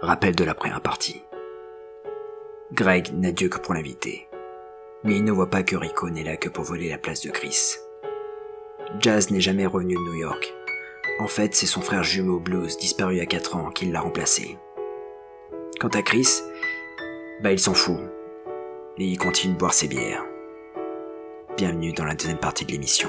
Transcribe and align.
Rappel 0.00 0.36
de 0.36 0.44
la 0.44 0.54
première 0.54 0.80
partie. 0.80 1.24
Greg 2.72 3.12
n'a 3.14 3.32
Dieu 3.32 3.48
que 3.48 3.58
pour 3.58 3.74
l'inviter. 3.74 4.28
Mais 5.02 5.16
il 5.16 5.24
ne 5.24 5.32
voit 5.32 5.50
pas 5.50 5.64
que 5.64 5.74
Rico 5.74 6.08
n'est 6.08 6.22
là 6.22 6.36
que 6.36 6.48
pour 6.48 6.62
voler 6.62 6.88
la 6.88 6.98
place 6.98 7.22
de 7.22 7.30
Chris. 7.30 7.74
Jazz 9.00 9.32
n'est 9.32 9.40
jamais 9.40 9.66
revenu 9.66 9.94
de 9.94 10.00
New 10.00 10.14
York. 10.14 10.54
En 11.18 11.26
fait, 11.26 11.52
c'est 11.56 11.66
son 11.66 11.80
frère 11.80 12.04
jumeau 12.04 12.38
Blues, 12.38 12.78
disparu 12.78 13.18
à 13.18 13.26
4 13.26 13.56
ans, 13.56 13.70
qui 13.70 13.86
l'a 13.86 14.00
remplacé. 14.00 14.56
Quant 15.80 15.88
à 15.88 16.02
Chris, 16.02 16.42
bah 17.42 17.50
il 17.50 17.58
s'en 17.58 17.74
fout. 17.74 17.98
Et 18.98 19.04
il 19.04 19.18
continue 19.18 19.54
de 19.54 19.58
boire 19.58 19.74
ses 19.74 19.88
bières. 19.88 20.24
Bienvenue 21.56 21.92
dans 21.92 22.04
la 22.04 22.14
deuxième 22.14 22.38
partie 22.38 22.64
de 22.64 22.70
l'émission. 22.70 23.08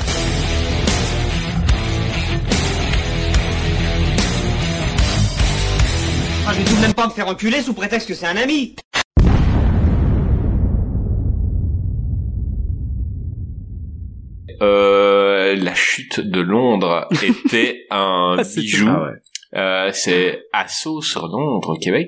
Ah, 6.51 6.53
je 6.53 6.59
vais 6.59 6.65
tout 6.69 6.75
de 6.75 6.81
même 6.81 6.93
pas 6.93 7.07
me 7.07 7.11
faire 7.11 7.29
enculer 7.29 7.61
sous 7.61 7.73
prétexte 7.73 8.09
que 8.09 8.13
c'est 8.13 8.27
un 8.27 8.35
ami. 8.35 8.75
Euh, 14.61 15.55
la 15.55 15.73
chute 15.73 16.19
de 16.19 16.41
Londres 16.41 17.07
était 17.23 17.85
un 17.89 18.35
bijou. 18.57 18.85
Ah 18.89 19.03
ouais. 19.03 19.21
Euh, 19.55 19.89
c'est 19.93 20.43
Assaut 20.53 21.01
sur 21.01 21.27
Londres, 21.27 21.75
Québec. 21.81 22.07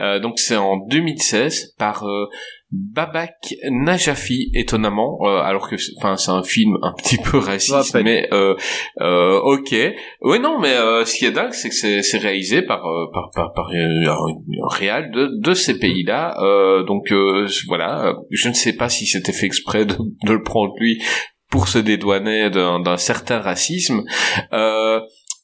Euh, 0.00 0.18
donc 0.20 0.38
c'est 0.38 0.56
en 0.56 0.76
2016 0.76 1.74
par 1.78 2.04
euh, 2.06 2.26
Babak 2.72 3.54
Najafi, 3.70 4.50
étonnamment, 4.54 5.18
euh, 5.22 5.38
alors 5.38 5.68
que, 5.70 5.76
c'est- 5.76 5.92
enfin, 5.98 6.16
c'est 6.16 6.32
un 6.32 6.42
film 6.42 6.76
un 6.82 6.92
petit 6.92 7.16
peu 7.18 7.38
raciste, 7.38 7.94
Ouais, 7.94 8.02
mais 8.02 8.28
euh, 8.32 8.54
euh, 9.00 9.38
ok. 9.40 9.74
Ouais, 10.22 10.38
non, 10.40 10.58
mais 10.60 10.74
euh, 10.74 11.04
ce 11.04 11.14
qui 11.16 11.26
est 11.26 11.30
dingue, 11.30 11.52
c'est 11.52 11.68
que 11.68 11.74
c'est, 12.02 12.18
réalisé 12.18 12.62
par 12.62 12.82
par 13.12 13.30
par, 13.34 13.52
par 13.52 13.68
un, 13.72 14.68
réal 14.76 15.10
de 15.12 15.30
de 15.40 15.54
ces 15.54 15.78
pays-là. 15.78 16.34
Euh, 16.42 16.82
donc 16.82 17.12
euh, 17.12 17.46
voilà, 17.68 18.14
je 18.30 18.48
ne 18.48 18.54
sais 18.54 18.72
pas 18.74 18.88
si 18.88 19.06
c'était 19.06 19.32
fait 19.32 19.46
exprès 19.46 19.84
de, 19.86 19.94
de 20.24 20.32
le 20.32 20.42
prendre 20.42 20.72
lui 20.78 21.00
pour 21.50 21.68
se 21.68 21.78
dédouaner 21.78 22.50
d'un, 22.50 22.80
d'un 22.80 22.96
certain 22.96 23.38
racisme. 23.38 24.02
Euh, 24.52 25.00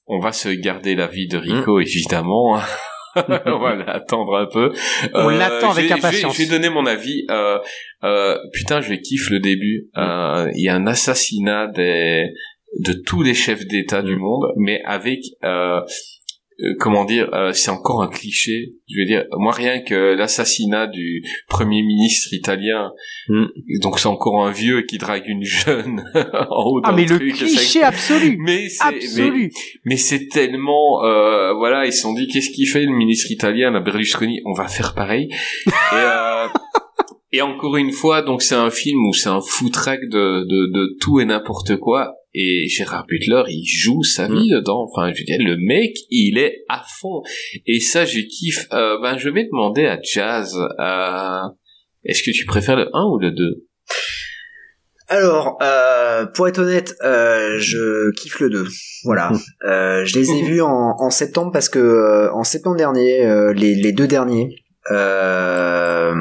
on 0.06 0.20
va 0.20 0.33
se 0.33 0.48
garder 0.48 0.95
la 0.95 1.06
vie 1.06 1.28
de 1.28 1.39
Rico, 1.39 1.81
évidemment. 1.81 2.61
on 3.17 3.58
va 3.58 3.75
l'attendre 3.75 4.36
un 4.36 4.47
peu. 4.47 4.72
On 5.14 5.28
Euh, 5.28 5.39
l'attend 5.39 5.70
avec 5.70 5.91
impatience. 5.91 6.36
Je 6.36 6.42
vais, 6.42 6.48
donner 6.48 6.70
mon 6.70 6.86
avis. 6.86 7.27
Euh, 7.31 7.59
euh, 8.05 8.39
putain, 8.53 8.81
je 8.81 8.94
kiffe 8.94 9.31
le 9.31 9.41
début. 9.41 9.89
Euh, 9.97 10.50
Il 10.55 10.64
y 10.64 10.69
a 10.69 10.75
un 10.75 10.86
assassinat 10.86 11.69
des 11.69 12.25
de 12.81 12.94
tous 13.05 13.22
les 13.22 13.34
chefs 13.34 13.67
d'État 13.67 14.00
du 14.00 14.17
monde, 14.17 14.47
mais 14.56 14.81
avec 14.86 15.20
comment 16.78 17.05
dire, 17.05 17.28
euh, 17.34 17.53
c'est 17.53 17.70
encore 17.70 18.03
un 18.03 18.08
cliché. 18.08 18.75
Je 18.89 19.00
veux 19.00 19.06
dire, 19.06 19.25
moi 19.39 19.53
rien 19.53 19.81
que 19.81 20.14
l'assassinat 20.14 20.86
du 20.86 21.22
premier 21.48 21.83
ministre 21.83 22.33
italien, 22.33 22.91
Mm. 23.28 23.44
donc 23.82 24.00
c'est 24.00 24.09
encore 24.09 24.44
un 24.44 24.50
vieux 24.50 24.82
qui 24.82 24.99
drague 24.99 25.22
une 25.28 25.44
jeune 25.44 26.03
en 26.15 26.65
haut 26.66 26.81
Ah, 26.82 26.91
d'un 26.91 26.97
mais 26.97 27.04
le 27.06 27.19
cliché 27.19 27.78
ça- 27.81 27.87
absolu 27.87 28.37
mais 28.44 28.69
c'est 28.69 28.84
mais, 28.91 28.97
Absolu 28.97 29.50
mais 29.84 29.97
c'est 29.97 30.26
tellement 30.28 31.04
euh, 31.04 31.53
voilà 31.54 31.87
ils 31.87 31.93
se 31.93 32.00
sont 32.03 32.15
dit 32.15 32.26
qu'est-ce 32.26 32.50
qu'il 32.50 32.66
fait 32.69 32.84
le 32.84 32.93
ministre 32.93 33.31
italien 33.31 33.71
la 33.71 33.78
Berlusconi? 33.81 34.41
On 34.44 34.55
va 34.55 34.66
faire 34.66 34.94
pareil 34.94 35.28
et 35.66 35.71
euh, 35.94 36.47
et 37.32 37.43
encore 37.43 37.76
une 37.76 37.93
fois 37.93 38.22
donc 38.22 38.43
c'est 38.43 38.56
un 38.56 38.71
film 38.71 38.99
où 39.06 39.12
c'est 39.12 39.28
un 39.28 39.41
foutraque 39.41 40.03
de, 40.10 40.44
de 40.44 40.72
de 40.72 40.97
tout 41.00 41.21
et 41.21 41.25
n'importe 41.25 41.76
quoi 41.76 42.12
et 42.34 42.66
Gérard 42.69 43.06
Butler 43.06 43.43
il 43.48 43.66
joue 43.66 44.03
sa 44.03 44.28
vie 44.28 44.50
dedans. 44.50 44.87
Enfin 44.91 45.12
je 45.12 45.19
veux 45.19 45.25
dire 45.25 45.38
le 45.41 45.56
mec 45.56 45.93
il 46.10 46.38
est 46.38 46.65
à 46.69 46.82
fond. 47.00 47.22
Et 47.66 47.81
ça 47.81 48.04
je 48.04 48.20
kiffe. 48.20 48.66
Euh, 48.72 48.98
ben 49.00 49.19
je 49.19 49.28
vais 49.28 49.44
demander 49.44 49.87
à 49.87 49.98
Jazz 50.03 50.56
euh, 50.81 51.48
est-ce 52.04 52.22
que 52.22 52.31
tu 52.31 52.44
préfères 52.47 52.76
le 52.76 52.88
1 52.93 53.04
ou 53.04 53.19
le 53.19 53.31
2 53.31 53.65
Alors, 55.09 55.56
euh, 55.62 56.26
pour 56.26 56.48
être 56.48 56.59
honnête, 56.59 56.94
euh, 57.04 57.59
je 57.59 58.10
kiffe 58.12 58.41
le 58.41 58.50
2. 58.50 58.64
Voilà. 59.04 59.31
Euh, 59.64 60.04
je 60.04 60.19
les 60.19 60.32
ai 60.32 60.43
vus 60.43 60.62
en, 60.62 60.97
en 60.99 61.10
septembre 61.10 61.53
parce 61.53 61.69
que 61.69 61.78
euh, 61.78 62.32
en 62.32 62.43
septembre 62.43 62.76
dernier, 62.76 63.25
euh, 63.25 63.53
les, 63.53 63.75
les 63.75 63.93
deux 63.93 64.09
derniers, 64.09 64.49
euh, 64.91 66.12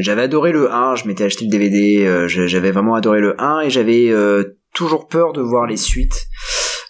j'avais 0.00 0.22
adoré 0.22 0.52
le 0.52 0.70
1, 0.70 0.96
je 0.96 1.06
m'étais 1.06 1.24
acheté 1.24 1.46
le 1.46 1.50
DVD, 1.50 2.04
euh, 2.04 2.28
j'avais 2.28 2.70
vraiment 2.70 2.94
adoré 2.94 3.20
le 3.20 3.34
1 3.40 3.60
et 3.62 3.70
j'avais 3.70 4.10
euh, 4.10 4.58
toujours 4.74 5.08
peur 5.08 5.32
de 5.32 5.40
voir 5.40 5.66
les 5.66 5.76
suites. 5.76 6.26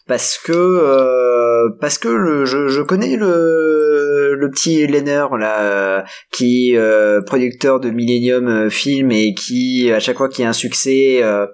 Parce 0.07 0.37
que 0.37 0.53
euh, 0.53 1.71
parce 1.81 1.97
que 1.97 2.09
le, 2.09 2.45
je, 2.45 2.69
je 2.69 2.83
connais 2.83 3.17
le 3.17 4.35
le 4.35 4.51
petit 4.51 4.87
Lenner 4.87 5.25
là 5.39 6.05
qui 6.31 6.77
euh, 6.77 7.23
producteur 7.23 7.81
de 7.81 7.91
Millennium 7.91 8.49
euh, 8.49 8.71
Film 8.71 9.11
et 9.13 9.35
qui 9.35 9.91
à 9.93 10.01
chaque 10.01 10.19
fois 10.19 10.29
qu'il 10.29 10.43
y 10.43 10.47
a 10.47 10.51
un 10.51 10.55
succès 10.55 11.23
euh, 11.23 11.47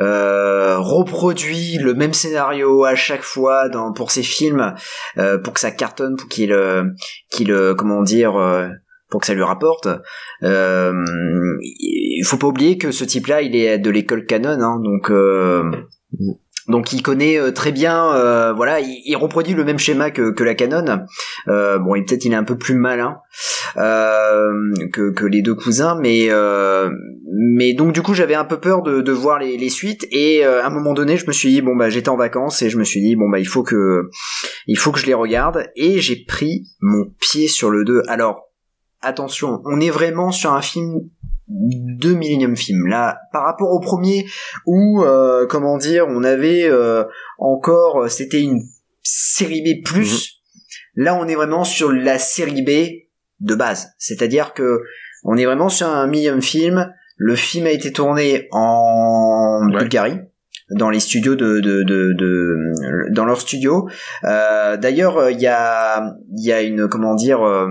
euh, 0.00 0.78
reproduit 0.78 1.78
le 1.78 1.94
même 1.94 2.14
scénario 2.14 2.84
à 2.84 2.94
chaque 2.96 3.22
fois 3.22 3.68
dans 3.68 3.92
pour 3.92 4.10
ses 4.10 4.22
films 4.22 4.74
pour 5.44 5.52
que 5.52 5.60
ça 5.60 5.70
cartonne 5.70 6.16
pour 6.16 6.28
qu'il 6.28 6.56
qu'il 7.30 7.54
comment 7.76 8.02
dire 8.02 8.32
pour 9.10 9.20
que 9.20 9.26
ça 9.26 9.34
lui 9.34 9.42
rapporte 9.42 9.88
euh, 10.42 10.92
il 11.60 12.22
faut 12.24 12.36
pas 12.36 12.46
oublier 12.46 12.78
que 12.78 12.90
ce 12.90 13.04
type 13.04 13.26
là 13.26 13.42
il 13.42 13.56
est 13.56 13.78
de 13.78 13.90
l'école 13.90 14.26
canon 14.26 14.60
hein, 14.60 14.80
donc 14.82 15.10
euh, 15.10 15.62
donc 16.68 16.92
il 16.92 17.02
connaît 17.02 17.38
euh, 17.38 17.50
très 17.50 17.72
bien, 17.72 18.14
euh, 18.14 18.52
voilà, 18.52 18.80
il, 18.80 19.16
reproduit 19.16 19.54
le 19.54 19.64
même 19.64 19.78
schéma 19.78 20.10
que, 20.10 20.30
que 20.30 20.44
la 20.44 20.54
Canon. 20.54 21.00
Euh, 21.48 21.78
bon, 21.78 21.94
peut-être 22.04 22.26
il 22.26 22.32
est 22.32 22.36
un 22.36 22.44
peu 22.44 22.58
plus 22.58 22.74
malin 22.74 23.16
euh, 23.78 24.52
que, 24.92 25.10
que 25.10 25.24
les 25.24 25.40
deux 25.40 25.54
cousins, 25.54 25.98
mais 26.00 26.26
euh, 26.28 26.90
mais 27.24 27.72
donc 27.72 27.92
du 27.92 28.02
coup 28.02 28.12
j'avais 28.12 28.34
un 28.34 28.44
peu 28.44 28.60
peur 28.60 28.82
de, 28.82 29.00
de 29.00 29.12
voir 29.12 29.38
les, 29.38 29.56
les 29.56 29.70
suites 29.70 30.06
et 30.10 30.44
euh, 30.44 30.62
à 30.62 30.66
un 30.66 30.70
moment 30.70 30.92
donné 30.92 31.16
je 31.16 31.26
me 31.26 31.32
suis 31.32 31.50
dit 31.50 31.62
bon 31.62 31.74
bah 31.74 31.88
j'étais 31.88 32.10
en 32.10 32.16
vacances 32.16 32.62
et 32.62 32.70
je 32.70 32.76
me 32.76 32.84
suis 32.84 33.00
dit 33.00 33.16
bon 33.16 33.28
bah 33.28 33.38
il 33.38 33.46
faut 33.46 33.62
que 33.62 34.10
il 34.66 34.76
faut 34.76 34.92
que 34.92 35.00
je 35.00 35.06
les 35.06 35.14
regarde 35.14 35.68
et 35.74 36.00
j'ai 36.00 36.24
pris 36.26 36.64
mon 36.80 37.06
pied 37.18 37.48
sur 37.48 37.70
le 37.70 37.84
2. 37.84 38.02
Alors 38.08 38.47
attention, 39.00 39.60
on 39.64 39.80
est 39.80 39.90
vraiment 39.90 40.30
sur 40.32 40.52
un 40.52 40.62
film 40.62 41.00
de 41.48 42.12
Millennium 42.12 42.56
Film. 42.56 42.86
Là, 42.86 43.18
par 43.32 43.44
rapport 43.44 43.70
au 43.72 43.80
premier, 43.80 44.26
où, 44.66 45.02
euh, 45.02 45.46
comment 45.46 45.78
dire, 45.78 46.06
on 46.08 46.22
avait 46.24 46.64
euh, 46.68 47.04
encore, 47.38 48.10
c'était 48.10 48.42
une 48.42 48.60
série 49.02 49.62
B+, 49.62 49.82
plus 49.84 50.34
là 50.94 51.14
on 51.14 51.26
est 51.28 51.36
vraiment 51.36 51.62
sur 51.64 51.92
la 51.92 52.18
série 52.18 52.62
B 52.62 52.70
de 53.40 53.54
base. 53.54 53.92
C'est-à-dire 53.98 54.52
que 54.52 54.80
on 55.24 55.36
est 55.36 55.44
vraiment 55.46 55.68
sur 55.68 55.86
un 55.86 56.06
Millennium 56.06 56.42
Film. 56.42 56.92
Le 57.16 57.34
film 57.36 57.66
a 57.66 57.70
été 57.70 57.92
tourné 57.92 58.48
en 58.52 59.62
Ouais. 59.72 59.78
Bulgarie 59.78 60.18
dans 60.70 60.90
les 60.90 61.00
studios 61.00 61.34
de, 61.34 61.60
de, 61.60 61.82
de, 61.82 62.12
de- 62.12 63.12
dans 63.14 63.24
leur 63.24 63.40
studio. 63.40 63.88
Euh, 64.24 64.76
D'ailleurs, 64.76 65.30
il 65.30 65.40
y 65.40 65.46
a 65.46 66.14
il 66.36 66.44
y 66.44 66.52
a 66.52 66.62
une 66.62 66.88
comment 66.88 67.14
dire 67.14 67.42
euh, 67.42 67.68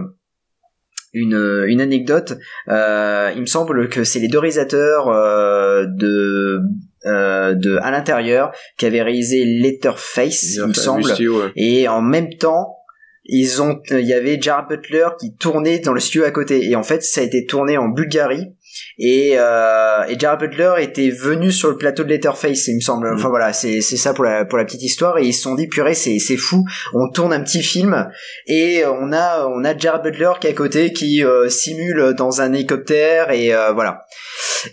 une, 1.18 1.66
une 1.68 1.82
anecdote. 1.82 2.38
Euh, 2.68 3.32
il 3.36 3.42
me 3.42 3.46
semble 3.46 3.90
que 3.90 4.04
c'est 4.04 4.20
les 4.20 4.28
deux 4.28 4.40
réalisateurs 4.40 5.10
euh, 5.10 5.86
de 5.88 6.62
euh, 7.06 7.54
de 7.54 7.78
à 7.82 7.92
l'intérieur 7.92 8.52
qui 8.78 8.86
avaient 8.86 9.02
réalisé 9.02 9.46
Letterface, 9.46 10.56
il 10.56 10.68
me 10.68 10.74
semble. 10.74 11.04
Ouais. 11.04 11.52
Et 11.56 11.88
en 11.88 12.02
même 12.02 12.34
temps, 12.36 12.78
ils 13.26 13.62
ont, 13.62 13.82
il 13.92 14.06
y 14.06 14.14
avait 14.14 14.40
Jared 14.42 14.68
Butler 14.70 15.08
qui 15.20 15.36
tournait 15.36 15.80
dans 15.80 15.94
le 15.94 16.00
studio 16.00 16.26
à 16.26 16.32
côté. 16.32 16.70
Et 16.70 16.76
en 16.76 16.84
fait, 16.84 17.04
ça 17.04 17.22
a 17.22 17.24
été 17.24 17.46
tourné 17.46 17.78
en 17.78 17.90
Bulgarie. 17.90 18.56
Et, 18.98 19.34
euh, 19.38 20.04
et 20.08 20.18
Jared 20.20 20.40
Butler 20.40 20.74
était 20.80 21.10
venu 21.10 21.52
sur 21.52 21.70
le 21.70 21.78
plateau 21.78 22.04
de 22.04 22.10
Letterface, 22.10 22.68
il 22.68 22.76
me 22.76 22.82
semble. 22.82 23.12
Enfin 23.14 23.30
voilà, 23.30 23.54
c'est 23.54 23.82
c'est 23.82 23.98
ça 23.98 24.14
pour 24.14 24.24
la 24.24 24.46
pour 24.46 24.58
la 24.58 24.66
petite 24.66 24.84
histoire. 24.84 25.18
Et 25.18 25.26
ils 25.26 25.34
se 25.34 25.42
sont 25.42 25.56
dit 25.56 25.68
purée, 25.68 25.94
c'est 25.94 26.20
c'est 26.20 26.38
fou. 26.38 26.64
On 26.94 27.10
tourne 27.12 27.34
un 27.34 27.42
petit 27.42 27.64
film 27.64 28.10
et 28.48 28.84
on 28.86 29.12
a 29.12 29.46
on 29.48 29.64
a 29.64 29.78
Jared 29.78 30.04
Butler 30.04 30.32
qui 30.40 30.48
est 30.48 30.52
à 30.52 30.54
côté 30.54 30.94
qui 30.94 31.24
euh, 31.24 31.50
simule 31.50 32.14
dans 32.18 32.42
un 32.42 32.54
hélicoptère 32.54 33.32
et 33.32 33.54
euh, 33.54 33.72
voilà. 33.74 34.06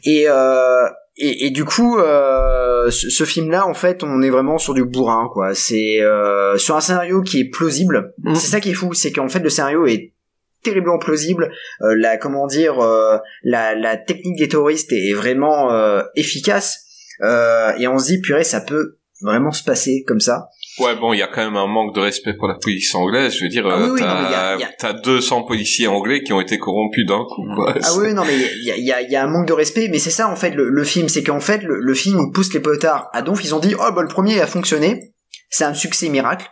Et 0.04 0.24
euh, 0.28 0.86
et, 1.16 1.46
et, 1.46 1.50
du 1.50 1.64
coup, 1.64 1.98
euh, 1.98 2.90
ce, 2.90 3.08
ce 3.08 3.24
film-là, 3.24 3.68
en 3.68 3.74
fait, 3.74 4.02
on 4.02 4.20
est 4.20 4.30
vraiment 4.30 4.58
sur 4.58 4.74
du 4.74 4.84
bourrin, 4.84 5.28
quoi. 5.32 5.54
C'est 5.54 6.02
euh, 6.02 6.58
sur 6.58 6.74
un 6.74 6.80
scénario 6.80 7.22
qui 7.22 7.40
est 7.40 7.50
plausible. 7.50 8.14
Mhm. 8.24 8.34
C'est 8.34 8.48
ça 8.48 8.60
qui 8.60 8.70
est 8.70 8.74
fou, 8.74 8.92
c'est 8.94 9.12
qu'en 9.12 9.28
fait, 9.28 9.38
le 9.38 9.48
scénario 9.48 9.86
est 9.86 10.13
terriblement 10.64 10.98
plausible. 10.98 11.52
Euh, 11.82 11.94
la 11.98 12.16
comment 12.16 12.46
dire, 12.48 12.80
euh, 12.80 13.18
la, 13.44 13.74
la 13.76 13.96
technique 13.96 14.38
des 14.38 14.48
terroristes 14.48 14.90
est 14.92 15.12
vraiment 15.14 15.70
euh, 15.72 16.02
efficace. 16.16 16.80
Et 17.78 17.86
on 17.86 17.98
se 17.98 18.06
dit, 18.06 18.20
purée, 18.20 18.42
ça 18.44 18.60
peut 18.60 18.98
vraiment 19.22 19.52
se 19.52 19.62
passer 19.62 20.02
comme 20.06 20.20
ça. 20.20 20.48
Ouais, 20.80 20.96
bon, 20.96 21.12
il 21.12 21.20
y 21.20 21.22
a 21.22 21.28
quand 21.28 21.44
même 21.44 21.56
un 21.56 21.68
manque 21.68 21.94
de 21.94 22.00
respect 22.00 22.34
pour 22.34 22.48
la 22.48 22.56
police 22.60 22.92
anglaise. 22.96 23.32
Je 23.36 23.44
veux 23.44 23.48
dire, 23.48 23.64
Ah 23.66 23.78
oui, 23.80 23.90
oui, 23.92 24.00
t'as 24.00 24.06
non, 24.08 24.20
mais 24.22 24.28
il 24.28 24.32
y 24.32 24.34
a- 24.34 24.54
il 24.56 24.60
y 24.60 24.64
a- 24.64 24.70
t'as 24.76 24.92
200 24.92 25.44
policiers 25.44 25.86
anglais 25.86 26.22
qui 26.24 26.32
ont 26.32 26.40
été 26.40 26.58
corrompus 26.58 27.06
d'un 27.06 27.22
coup. 27.24 27.44
Quoi. 27.54 27.76
Ah 27.80 27.90
oui, 27.96 28.12
non, 28.12 28.24
mais 28.24 28.34
il 28.34 28.64
y 28.64 28.72
a, 28.72 28.76
il 28.76 28.84
y, 28.84 28.92
a, 28.92 29.00
il 29.00 29.08
y 29.10 29.14
a 29.14 29.22
un 29.22 29.28
manque 29.28 29.46
de 29.46 29.52
respect, 29.52 29.88
mais 29.88 30.00
c'est 30.00 30.10
ça 30.10 30.28
en 30.28 30.34
fait 30.34 30.50
le, 30.50 30.68
le 30.68 30.84
film, 30.84 31.08
c'est 31.08 31.22
qu'en 31.22 31.38
fait 31.38 31.62
le, 31.62 31.78
le 31.78 31.94
film 31.94 32.18
il 32.26 32.32
pousse 32.32 32.52
les 32.52 32.58
potards 32.60 33.08
à 33.12 33.22
donf. 33.22 33.42
Ils 33.44 33.54
ont 33.54 33.60
dit 33.60 33.76
oh 33.78 33.92
bah 33.94 34.02
le 34.02 34.08
premier 34.08 34.40
a 34.40 34.48
fonctionné, 34.48 35.14
c'est 35.48 35.64
un 35.64 35.74
succès 35.74 36.08
miracle, 36.08 36.48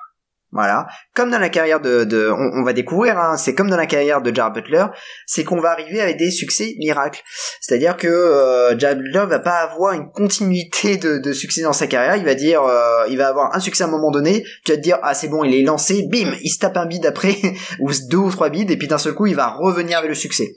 voilà. 0.52 0.86
Comme 1.14 1.30
dans 1.30 1.38
la 1.38 1.48
carrière 1.48 1.80
de, 1.80 2.04
de 2.04 2.30
on, 2.30 2.62
va 2.62 2.74
découvrir, 2.74 3.18
hein, 3.18 3.38
c'est 3.38 3.54
comme 3.54 3.70
dans 3.70 3.76
la 3.76 3.86
carrière 3.86 4.20
de 4.20 4.34
Jared 4.34 4.52
Butler, 4.52 4.84
c'est 5.26 5.44
qu'on 5.44 5.58
va 5.58 5.70
arriver 5.70 6.02
avec 6.02 6.18
des 6.18 6.30
succès 6.30 6.74
miracles. 6.78 7.22
C'est-à-dire 7.62 7.96
que 7.96 8.06
euh, 8.06 8.78
Jared 8.78 8.98
Butler 8.98 9.24
va 9.26 9.38
pas 9.38 9.60
avoir 9.60 9.94
une 9.94 10.10
continuité 10.10 10.98
de, 10.98 11.16
de 11.16 11.32
succès 11.32 11.62
dans 11.62 11.72
sa 11.72 11.86
carrière. 11.86 12.16
Il 12.16 12.26
va 12.26 12.34
dire, 12.34 12.62
euh, 12.62 13.06
il 13.08 13.16
va 13.16 13.28
avoir 13.28 13.56
un 13.56 13.60
succès 13.60 13.84
à 13.84 13.86
un 13.86 13.90
moment 13.90 14.10
donné. 14.10 14.44
Tu 14.66 14.72
vas 14.72 14.76
te 14.76 14.82
dire 14.82 14.98
ah 15.02 15.14
c'est 15.14 15.28
bon, 15.28 15.42
il 15.42 15.54
est 15.54 15.62
lancé, 15.62 16.06
bim, 16.10 16.34
il 16.42 16.50
se 16.50 16.58
tape 16.58 16.76
un 16.76 16.84
bide 16.84 17.06
après 17.06 17.34
ou 17.80 17.90
deux 18.10 18.18
ou 18.18 18.30
trois 18.30 18.50
bides 18.50 18.70
et 18.70 18.76
puis 18.76 18.88
d'un 18.88 18.98
seul 18.98 19.14
coup 19.14 19.26
il 19.26 19.34
va 19.34 19.48
revenir 19.48 19.96
avec 19.96 20.10
le 20.10 20.14
succès. 20.14 20.56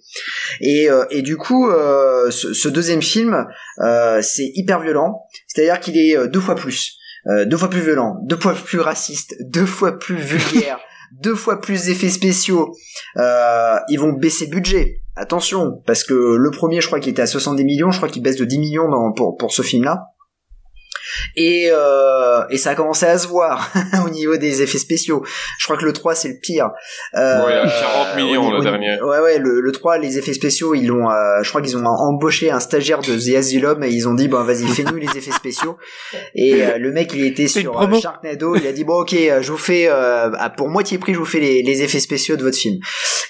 Et, 0.59 0.89
euh, 0.89 1.05
et 1.09 1.21
du 1.21 1.37
coup, 1.37 1.69
euh, 1.69 2.31
ce, 2.31 2.53
ce 2.53 2.67
deuxième 2.67 3.01
film, 3.01 3.47
c'est 4.21 4.51
hyper 4.55 4.81
violent. 4.81 5.21
C'est-à-dire 5.47 5.79
qu'il 5.79 5.97
est 5.97 6.27
deux 6.27 6.41
fois 6.41 6.55
plus, 6.55 6.94
euh, 7.27 7.45
deux 7.45 7.57
fois 7.57 7.69
plus 7.69 7.81
violent, 7.81 8.17
deux 8.23 8.37
fois 8.37 8.53
plus 8.53 8.79
raciste, 8.79 9.35
deux 9.39 9.65
fois 9.65 9.97
plus 9.97 10.15
vulgaire, 10.15 10.79
deux 11.23 11.35
fois 11.35 11.59
plus 11.59 11.89
effets 11.89 12.09
spéciaux. 12.09 12.73
Euh, 13.17 13.77
ils 13.89 13.99
vont 13.99 14.13
baisser 14.13 14.45
le 14.45 14.51
budget. 14.51 15.01
Attention, 15.15 15.81
parce 15.85 16.03
que 16.03 16.13
le 16.13 16.51
premier, 16.51 16.81
je 16.81 16.87
crois 16.87 16.99
qu'il 16.99 17.11
était 17.11 17.21
à 17.21 17.27
70 17.27 17.63
millions, 17.63 17.91
je 17.91 17.97
crois 17.97 18.09
qu'il 18.09 18.21
baisse 18.21 18.35
de 18.35 18.45
10 18.45 18.59
millions 18.59 18.89
dans, 18.89 19.13
pour, 19.13 19.37
pour 19.37 19.53
ce 19.53 19.61
film-là. 19.61 20.09
Et, 21.35 21.69
euh, 21.71 22.41
et 22.49 22.57
ça 22.57 22.71
a 22.71 22.75
commencé 22.75 23.05
à 23.05 23.17
se 23.17 23.27
voir 23.27 23.71
au 24.05 24.09
niveau 24.09 24.37
des 24.37 24.61
effets 24.61 24.77
spéciaux. 24.77 25.23
Je 25.59 25.65
crois 25.65 25.77
que 25.77 25.85
le 25.85 25.93
3 25.93 26.15
c'est 26.15 26.29
le 26.29 26.37
pire. 26.41 26.69
Euh, 27.15 27.45
Ouais, 27.45 27.53
à 27.53 27.67
40 27.67 28.15
millions, 28.15 28.47
au 28.47 28.51
le 28.57 28.61
dernier. 28.61 29.01
Ouais 29.01 29.19
ouais, 29.19 29.37
le, 29.39 29.59
le 29.61 29.71
3 29.71 29.97
les 29.97 30.17
effets 30.17 30.33
spéciaux, 30.33 30.73
ils 30.75 30.87
l'ont 30.87 31.09
euh, 31.09 31.41
je 31.43 31.49
crois 31.49 31.61
qu'ils 31.61 31.77
ont 31.77 31.85
embauché 31.85 32.49
un 32.51 32.59
stagiaire 32.59 32.99
de 33.01 33.15
The 33.17 33.35
Asylum 33.37 33.83
et 33.83 33.89
ils 33.89 34.07
ont 34.07 34.13
dit 34.13 34.27
bon 34.27 34.43
vas-y, 34.43 34.67
fais-nous 34.67 34.95
les 34.95 35.07
effets 35.17 35.31
spéciaux. 35.31 35.77
Et 36.35 36.63
euh, 36.65 36.77
le 36.77 36.91
mec, 36.91 37.11
il 37.13 37.25
était 37.25 37.47
sur 37.47 37.73
euh, 37.81 37.99
Sharknado, 38.01 38.55
il 38.55 38.65
a 38.67 38.71
dit 38.71 38.83
bon 38.83 39.01
OK, 39.01 39.13
euh, 39.13 39.41
je 39.41 39.51
vous 39.51 39.57
fais 39.57 39.87
euh, 39.89 40.31
à- 40.37 40.49
pour 40.49 40.69
moitié 40.69 40.97
prix, 40.97 41.13
je 41.13 41.19
vous 41.19 41.25
fais 41.25 41.39
les, 41.39 41.61
les 41.63 41.81
effets 41.83 41.99
spéciaux 41.99 42.35
de 42.37 42.43
votre 42.43 42.57
film. 42.57 42.79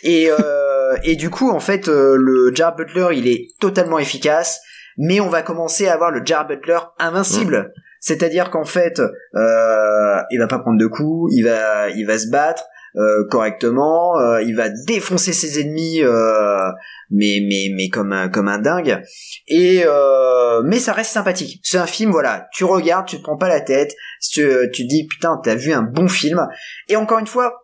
Et 0.03 0.29
euh, 0.29 0.95
et 1.03 1.15
du 1.15 1.29
coup, 1.29 1.49
en 1.51 1.59
fait, 1.59 1.87
euh, 1.87 2.15
le 2.17 2.53
Jared 2.53 2.75
Butler, 2.77 3.07
il 3.17 3.27
est 3.27 3.47
totalement 3.59 3.99
efficace, 3.99 4.59
mais 4.97 5.19
on 5.19 5.29
va 5.29 5.41
commencer 5.41 5.87
à 5.87 5.93
avoir 5.93 6.11
le 6.11 6.21
Jared 6.23 6.47
Butler 6.47 6.79
invincible. 6.99 7.73
C'est-à-dire 7.99 8.51
qu'en 8.51 8.65
fait, 8.65 8.99
euh, 8.99 10.21
il 10.29 10.37
va 10.37 10.47
pas 10.47 10.59
prendre 10.59 10.77
de 10.77 10.87
coups, 10.87 11.33
il 11.35 11.43
va, 11.43 11.89
il 11.89 12.05
va 12.05 12.19
se 12.19 12.29
battre 12.29 12.63
euh, 12.97 13.25
correctement, 13.29 14.17
euh, 14.19 14.41
il 14.41 14.55
va 14.55 14.69
défoncer 14.69 15.33
ses 15.33 15.59
ennemis, 15.59 16.01
euh, 16.01 16.69
mais 17.09 17.39
mais 17.47 17.69
mais 17.75 17.89
comme 17.89 18.13
un 18.13 18.29
comme 18.29 18.47
un 18.47 18.59
dingue. 18.59 19.01
Et 19.47 19.83
euh, 19.85 20.61
mais 20.63 20.79
ça 20.79 20.93
reste 20.93 21.11
sympathique. 21.11 21.59
C'est 21.63 21.77
un 21.77 21.87
film, 21.87 22.11
voilà, 22.11 22.47
tu 22.53 22.63
regardes, 22.63 23.07
tu 23.07 23.17
te 23.17 23.23
prends 23.23 23.37
pas 23.37 23.49
la 23.49 23.61
tête, 23.61 23.93
tu, 24.31 24.47
tu 24.71 24.83
te 24.83 24.87
dis 24.87 25.07
putain, 25.07 25.39
t'as 25.43 25.55
vu 25.55 25.73
un 25.73 25.81
bon 25.81 26.07
film. 26.07 26.47
Et 26.87 26.95
encore 26.95 27.19
une 27.19 27.27
fois, 27.27 27.63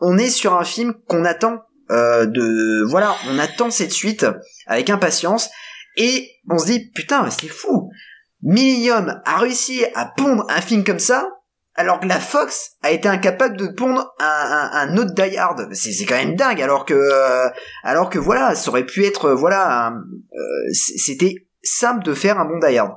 on 0.00 0.18
est 0.18 0.30
sur 0.30 0.54
un 0.54 0.64
film 0.64 0.94
qu'on 1.06 1.24
attend 1.24 1.62
euh, 1.90 2.26
de 2.26 2.84
voilà, 2.88 3.14
on 3.30 3.38
attend 3.38 3.70
cette 3.70 3.92
suite 3.92 4.26
avec 4.66 4.90
impatience 4.90 5.50
et 5.98 6.30
on 6.48 6.58
se 6.58 6.66
dit 6.66 6.90
putain, 6.94 7.28
c'est 7.28 7.48
fou. 7.48 7.90
Millennium 8.42 9.20
a 9.24 9.38
réussi 9.38 9.84
à 9.94 10.06
pondre 10.06 10.46
un 10.48 10.60
film 10.60 10.84
comme 10.84 11.00
ça, 11.00 11.28
alors 11.74 11.98
que 11.98 12.06
la 12.06 12.20
Fox 12.20 12.76
a 12.82 12.92
été 12.92 13.08
incapable 13.08 13.56
de 13.56 13.66
pondre 13.66 14.14
un, 14.20 14.96
autre 14.96 15.12
Die 15.12 15.36
Hard. 15.36 15.74
C'est 15.74 16.06
quand 16.06 16.16
même 16.16 16.36
dingue, 16.36 16.62
alors 16.62 16.84
que 16.84 16.94
euh, 16.94 17.48
alors 17.82 18.10
que 18.10 18.18
voilà, 18.18 18.54
ça 18.54 18.70
aurait 18.70 18.86
pu 18.86 19.04
être 19.04 19.26
euh, 19.26 19.34
voilà, 19.34 19.92
euh, 19.92 20.72
c'était 20.72 21.48
simple 21.62 22.04
de 22.04 22.14
faire 22.14 22.38
un 22.38 22.44
bon 22.44 22.58
Die 22.58 22.78
Hard. 22.78 22.94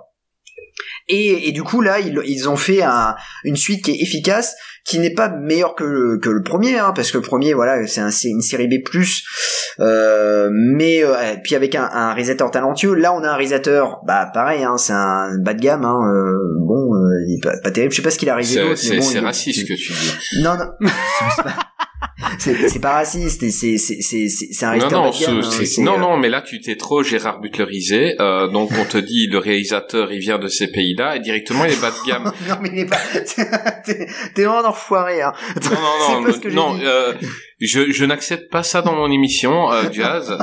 Et, 1.08 1.52
du 1.52 1.64
coup 1.64 1.82
là, 1.82 2.00
ils, 2.00 2.50
ont 2.50 2.56
fait 2.56 2.82
un, 2.82 3.16
une 3.44 3.58
suite 3.58 3.84
qui 3.84 3.92
est 3.92 4.02
efficace, 4.02 4.56
qui 4.86 5.00
n'est 5.00 5.14
pas 5.14 5.30
meilleure 5.30 5.76
que 5.76 5.84
le, 5.84 6.18
que 6.18 6.30
le 6.30 6.42
premier, 6.44 6.78
hein, 6.80 6.92
parce 6.96 7.12
que 7.12 7.18
le 7.18 7.24
premier, 7.24 7.54
voilà, 7.54 7.86
c'est 7.88 8.02
un- 8.02 8.12
c'est 8.12 8.30
une 8.30 8.42
série 8.42 8.68
B+, 8.68 8.74
euh, 9.80 10.50
mais 10.52 11.04
euh, 11.04 11.14
et 11.34 11.38
puis 11.44 11.56
avec 11.56 11.76
un, 11.76 11.90
un 11.92 12.10
réalisateur 12.14 12.52
talentueux. 12.52 12.94
Là, 12.96 13.14
on 13.14 13.24
a 13.24 13.30
un 13.30 13.36
réalisateur, 13.36 14.00
bah 14.06 14.30
pareil, 14.34 14.64
hein, 14.64 14.78
c'est 14.78 14.94
un 14.94 15.38
bas 15.40 15.54
de 15.54 15.62
gamme, 15.62 15.86
hein, 15.86 16.00
euh, 16.14 16.34
bon, 16.60 16.94
euh, 16.96 17.26
il 17.28 17.36
est 17.38 17.44
pas, 17.44 17.58
pas 17.64 17.72
terrible. 17.72 17.92
Je 17.94 17.98
sais 17.98 18.02
pas 18.04 18.12
ce 18.12 18.18
qu'il 18.18 18.30
a 18.30 18.36
réalisé 18.36 18.56
C'est 18.56 18.62
d'autre, 18.62 18.82
mais 18.84 18.90
c'est- 18.90 18.96
bon, 18.98 19.02
c'est 19.04 19.18
il 19.18 19.22
est- 19.22 19.26
raciste 19.26 19.60
ce 19.62 19.66
que 19.66 19.74
tu 19.78 19.94
dis. 19.94 20.42
Non, 20.44 20.56
non, 20.58 20.66
c'est 22.40 22.80
pas, 22.82 22.92
raciste, 22.94 23.50
c'est 23.50 23.78
c'est 23.78 23.98
c'est 24.30 24.66
un 24.66 24.76
Non, 24.78 24.90
non, 24.90 25.12
ce- 25.12 25.30
hein, 25.30 25.84
non, 25.84 25.94
euh, 25.96 25.98
non, 25.98 26.18
mais 26.18 26.30
là 26.30 26.42
tu 26.42 26.60
t'es 26.62 26.76
trop 26.76 27.04
Gérard 27.04 27.40
Butlerisé. 27.40 28.16
Euh, 28.20 28.48
donc 28.48 28.72
on 28.80 28.86
te 28.86 28.98
dit 28.98 29.28
le 29.28 29.38
réalisateur 29.38 30.12
il 30.12 30.20
vient 30.20 30.40
de 30.40 30.48
ces 30.48 30.72
pays-là 30.72 31.16
et 31.16 31.20
directement 31.20 31.66
il 31.66 31.72
est 31.74 31.82
bas 31.82 31.92
de 31.92 32.08
gamme. 32.08 32.32
non 32.50 32.56
mais 32.62 32.70
il 32.74 32.80
est 32.80 32.86
pas, 32.86 32.98
t'es 33.86 34.08
t'es 34.36 34.44
vraiment 34.44 34.60
un 34.66 34.70
enfoiré, 34.70 35.22
hein. 35.22 35.34
Non, 35.64 36.22
non, 36.22 36.22
non, 36.22 36.34
non. 36.76 36.80
euh, 36.84 37.14
je 37.60 37.92
je 37.92 38.06
n'accepte 38.06 38.52
pas 38.52 38.64
ça 38.64 38.82
dans 38.82 38.94
mon 38.96 39.12
émission, 39.12 39.72
euh, 39.72 39.84
Jazz. 39.92 40.38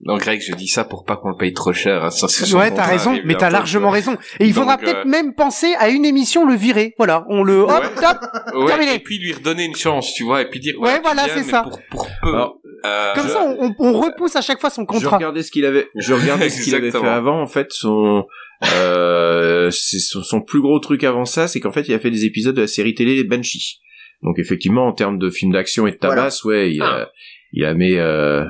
Non, 0.00 0.16
Greg, 0.18 0.40
je 0.46 0.54
dis 0.54 0.68
ça 0.68 0.84
pour 0.84 1.04
pas 1.04 1.16
qu'on 1.16 1.30
le 1.30 1.36
paye 1.36 1.52
trop 1.54 1.72
cher. 1.72 2.04
hein, 2.04 2.10
Ça, 2.10 2.26
Ouais, 2.58 2.70
t'as 2.74 2.84
raison, 2.84 3.18
mais 3.24 3.36
t'as 3.36 3.48
largement 3.48 3.90
raison. 3.90 4.16
Et 4.40 4.46
il 4.46 4.52
faudra 4.52 4.76
Donc, 4.76 4.84
peut-être 4.84 5.06
euh, 5.06 5.08
même 5.08 5.34
penser 5.34 5.74
à 5.78 5.88
une 5.88 6.04
émission 6.04 6.46
le 6.46 6.54
virer. 6.54 6.94
Voilà, 6.98 7.24
on 7.30 7.42
le 7.42 7.60
hop, 7.60 7.70
Ouais. 7.70 8.04
hop. 8.06 8.18
Ouais, 8.54 8.66
terminé. 8.66 8.94
et 8.96 8.98
puis 8.98 9.18
lui 9.18 9.32
redonner 9.32 9.64
une 9.64 9.74
chance, 9.76 10.12
tu 10.14 10.24
vois, 10.24 10.42
et 10.42 10.48
puis 10.50 10.60
dire. 10.60 10.74
Ouais, 10.78 11.00
voilà, 11.02 11.26
c'est 11.28 11.42
ça. 11.44 11.62
Pour, 11.62 11.80
pour 11.90 12.08
peu. 12.22 12.28
Alors, 12.28 12.58
Euh, 12.84 13.14
Comme 13.14 13.28
ça, 13.28 13.40
on, 13.78 13.92
repousse 13.98 14.36
à 14.36 14.42
chaque 14.42 14.60
fois 14.60 14.68
son 14.68 14.82
Je 14.82 14.86
contrat. 14.86 15.16
regardais 15.16 15.42
ce 15.42 15.50
qu'il 15.50 15.64
avait, 15.64 15.88
je 15.96 16.12
regardais 16.12 16.50
ce 16.50 16.62
qu'il 16.62 16.74
avait 16.74 16.90
fait 16.90 16.98
avant. 17.06 17.40
En 17.40 17.46
fait, 17.46 17.68
son, 17.72 18.26
euh, 18.74 19.70
c'est 19.70 20.00
son, 20.00 20.22
son 20.22 20.42
plus 20.42 20.60
gros 20.60 20.78
truc 20.80 21.02
avant 21.04 21.24
ça, 21.24 21.48
c'est 21.48 21.60
qu'en 21.60 21.72
fait, 21.72 21.88
il 21.88 21.94
a 21.94 21.98
fait 21.98 22.10
des 22.10 22.26
épisodes 22.26 22.54
de 22.54 22.60
la 22.62 22.66
série 22.66 22.94
télé 22.94 23.14
Les 23.16 23.24
Banshee. 23.24 23.80
Donc 24.22 24.38
effectivement, 24.38 24.86
en 24.86 24.92
termes 24.92 25.18
de 25.18 25.30
films 25.30 25.52
d'action 25.52 25.86
et 25.86 25.92
de 25.92 25.98
Voilà. 26.00 26.16
tabasse, 26.22 26.44
ouais, 26.44 26.72
il 26.74 26.82
a, 26.82 27.08
il 27.52 27.64
a 27.64 27.72
mis, 27.74 27.94
euh, 27.94 28.44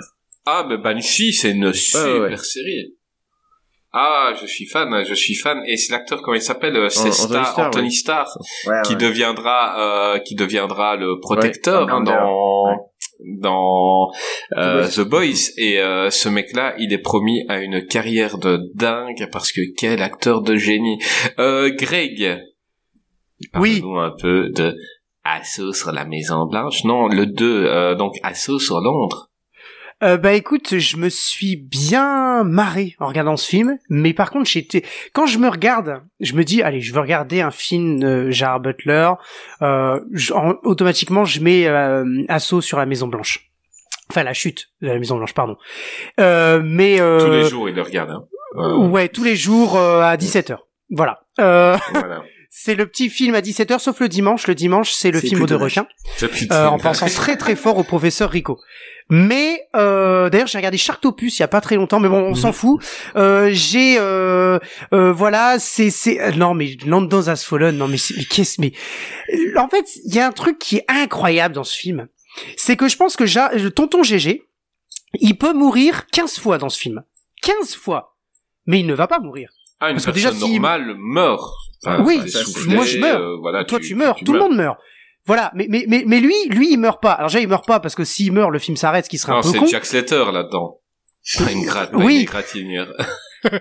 Ah, 0.46 0.66
mais 0.68 0.78
Banshee, 0.78 1.32
c'est 1.32 1.52
une 1.52 1.72
super 1.72 2.20
ouais. 2.20 2.36
série. 2.36 2.94
Ah, 3.92 4.32
je 4.40 4.46
suis 4.46 4.66
fan, 4.66 5.04
je 5.04 5.14
suis 5.14 5.36
fan. 5.36 5.62
Et 5.66 5.76
c'est 5.76 5.92
l'acteur, 5.92 6.20
comment 6.20 6.36
il 6.36 6.42
s'appelle 6.42 6.76
euh, 6.76 6.88
C'est 6.88 7.12
Star, 7.12 7.58
Anthony 7.58 7.92
Starr, 7.92 8.26
ouais. 8.66 8.82
Qui 8.84 8.96
deviendra, 8.96 10.14
euh, 10.14 10.18
qui 10.18 10.34
deviendra 10.34 10.96
le 10.96 11.20
protecteur 11.20 11.88
hein, 11.88 12.02
dans 12.02 12.90
dans 13.20 14.10
euh. 14.56 14.88
The 14.88 15.00
Boys. 15.00 15.50
Et 15.56 15.78
euh, 15.78 16.10
ce 16.10 16.28
mec-là, 16.28 16.74
il 16.78 16.92
est 16.92 16.98
promis 16.98 17.44
à 17.48 17.60
une 17.60 17.86
carrière 17.86 18.38
de 18.38 18.60
dingue 18.74 19.28
parce 19.32 19.52
que 19.52 19.60
quel 19.76 20.02
acteur 20.02 20.42
de 20.42 20.56
génie. 20.56 20.98
Euh, 21.38 21.70
Greg. 21.74 22.40
Oui. 23.56 23.82
Un 23.84 24.14
peu 24.20 24.48
de 24.50 24.76
Assaut 25.24 25.72
sur 25.72 25.92
la 25.92 26.04
Maison 26.04 26.46
Blanche. 26.46 26.84
Non, 26.84 27.08
le 27.08 27.26
2, 27.26 27.66
euh, 27.66 27.94
donc 27.94 28.16
Assaut 28.22 28.58
sur 28.58 28.80
Londres. 28.80 29.30
Euh, 30.02 30.16
bah 30.16 30.32
écoute, 30.32 30.78
je 30.78 30.96
me 30.96 31.08
suis 31.08 31.56
bien 31.56 32.42
marré 32.44 32.96
en 32.98 33.06
regardant 33.06 33.36
ce 33.36 33.48
film, 33.48 33.78
mais 33.88 34.12
par 34.12 34.30
contre 34.30 34.50
j'étais 34.50 34.82
quand 35.12 35.26
je 35.26 35.38
me 35.38 35.48
regarde, 35.48 36.02
je 36.20 36.34
me 36.34 36.44
dis 36.44 36.62
allez, 36.62 36.80
je 36.80 36.92
veux 36.92 37.00
regarder 37.00 37.40
un 37.40 37.50
film 37.50 38.00
de 38.00 38.30
Gerard 38.30 38.60
Butler, 38.60 39.10
euh, 39.62 40.00
je- 40.12 40.32
en- 40.32 40.56
automatiquement 40.64 41.24
je 41.24 41.40
mets 41.40 41.66
euh, 41.66 42.04
Assaut 42.28 42.60
sur 42.60 42.78
la 42.78 42.86
Maison 42.86 43.06
Blanche. 43.06 43.50
Enfin 44.10 44.24
la 44.24 44.34
chute 44.34 44.68
de 44.82 44.88
la 44.88 44.98
Maison 44.98 45.16
Blanche, 45.16 45.32
pardon. 45.32 45.56
Euh, 46.20 46.60
mais 46.62 47.00
euh, 47.00 47.20
Tous 47.24 47.30
les 47.30 47.44
jours, 47.48 47.68
il 47.68 47.74
le 47.74 47.82
regarde. 47.82 48.10
Hein. 48.10 48.24
Ouais, 48.90 49.08
tous 49.08 49.24
les 49.24 49.36
jours 49.36 49.76
euh, 49.76 50.00
à 50.02 50.16
17h. 50.16 50.58
Voilà. 50.90 51.20
Euh, 51.40 51.76
voilà. 51.92 52.22
c'est 52.50 52.74
le 52.74 52.86
petit 52.86 53.08
film 53.10 53.34
à 53.34 53.40
17h 53.40 53.78
sauf 53.80 53.98
le 54.00 54.08
dimanche. 54.08 54.46
Le 54.46 54.54
dimanche, 54.54 54.92
c'est 54.92 55.10
le 55.10 55.18
film 55.20 55.42
aux 55.42 55.46
deux 55.46 55.56
plutôt 55.58 55.64
requins. 55.64 55.86
Je- 56.18 56.26
Euh, 56.52 56.66
en 56.68 56.78
pensant 56.78 57.06
très 57.06 57.36
très 57.36 57.56
fort 57.56 57.78
au 57.78 57.82
professeur 57.82 58.30
Rico. 58.30 58.60
Mais 59.10 59.66
euh, 59.76 60.30
d'ailleurs 60.30 60.46
j'ai 60.46 60.56
regardé 60.58 60.78
Sharktopus 60.78 61.38
il 61.38 61.42
y 61.42 61.44
a 61.44 61.48
pas 61.48 61.60
très 61.60 61.76
longtemps, 61.76 62.00
mais 62.00 62.08
bon 62.08 62.20
on 62.22 62.34
s'en 62.34 62.52
fout. 62.52 62.82
Euh, 63.16 63.50
j'ai 63.52 63.96
euh, 63.98 64.58
euh, 64.94 65.12
voilà 65.12 65.58
c'est 65.58 65.90
c'est 65.90 66.20
euh, 66.20 66.32
non 66.32 66.54
mais 66.54 66.76
Landos 66.86 67.28
Has 67.28 67.44
Fallen 67.44 67.76
non 67.76 67.86
mais 67.86 67.98
qu'est-ce 68.30 68.60
mais 68.60 68.72
euh, 69.34 69.58
en 69.60 69.68
fait 69.68 69.84
il 70.06 70.14
y 70.14 70.18
a 70.20 70.26
un 70.26 70.32
truc 70.32 70.58
qui 70.58 70.76
est 70.78 70.84
incroyable 70.88 71.54
dans 71.54 71.64
ce 71.64 71.76
film, 71.76 72.08
c'est 72.56 72.76
que 72.76 72.88
je 72.88 72.96
pense 72.96 73.14
que 73.16 73.26
Ja- 73.26 73.50
le 73.54 73.70
tonton 73.70 74.02
GG 74.02 74.42
il 75.20 75.36
peut 75.36 75.52
mourir 75.52 76.06
15 76.10 76.38
fois 76.40 76.56
dans 76.58 76.70
ce 76.70 76.78
film, 76.80 77.02
15 77.42 77.74
fois. 77.76 78.16
mais 78.66 78.80
il 78.80 78.86
ne 78.86 78.94
va 78.94 79.06
pas 79.06 79.18
mourir. 79.20 79.50
Ah, 79.80 79.90
une 79.90 79.96
Parce 79.96 80.06
que 80.06 80.12
déjà, 80.12 80.32
normale 80.32 80.94
meurt. 80.96 81.52
Enfin, 81.86 82.02
Oui, 82.04 82.22
ça, 82.30 82.38
moi, 82.68 82.84
je 82.86 82.98
meurs. 82.98 83.20
euh, 83.20 83.36
voilà, 83.38 83.64
Toi, 83.64 83.78
tu, 83.80 83.88
tu, 83.88 83.94
meurs, 83.96 84.14
tu 84.16 84.24
tout 84.24 84.32
le 84.32 84.38
monde 84.38 84.56
meurt. 84.56 84.78
Voilà, 85.26 85.50
mais 85.54 85.66
mais 85.70 85.84
mais 85.88 86.04
mais 86.06 86.20
lui, 86.20 86.34
lui, 86.50 86.72
il 86.72 86.78
meurt 86.78 87.02
pas. 87.02 87.12
Alors 87.12 87.28
déjà, 87.30 87.40
il 87.40 87.48
meurt 87.48 87.66
pas 87.66 87.80
parce 87.80 87.94
que 87.94 88.04
s'il 88.04 88.32
meurt, 88.32 88.50
le 88.50 88.58
film 88.58 88.76
s'arrête, 88.76 89.04
ce 89.06 89.10
qui 89.10 89.18
serait 89.18 89.32
Non, 89.32 89.38
un 89.38 89.42
peu 89.42 89.48
c'est 89.48 89.58
con. 89.58 89.66
Jack 89.66 89.86
Slater 89.86 90.24
là-dedans. 90.32 90.80
Une 91.52 91.64
gratte, 91.64 91.90
Oui. 91.94 92.28
une. 92.54 92.86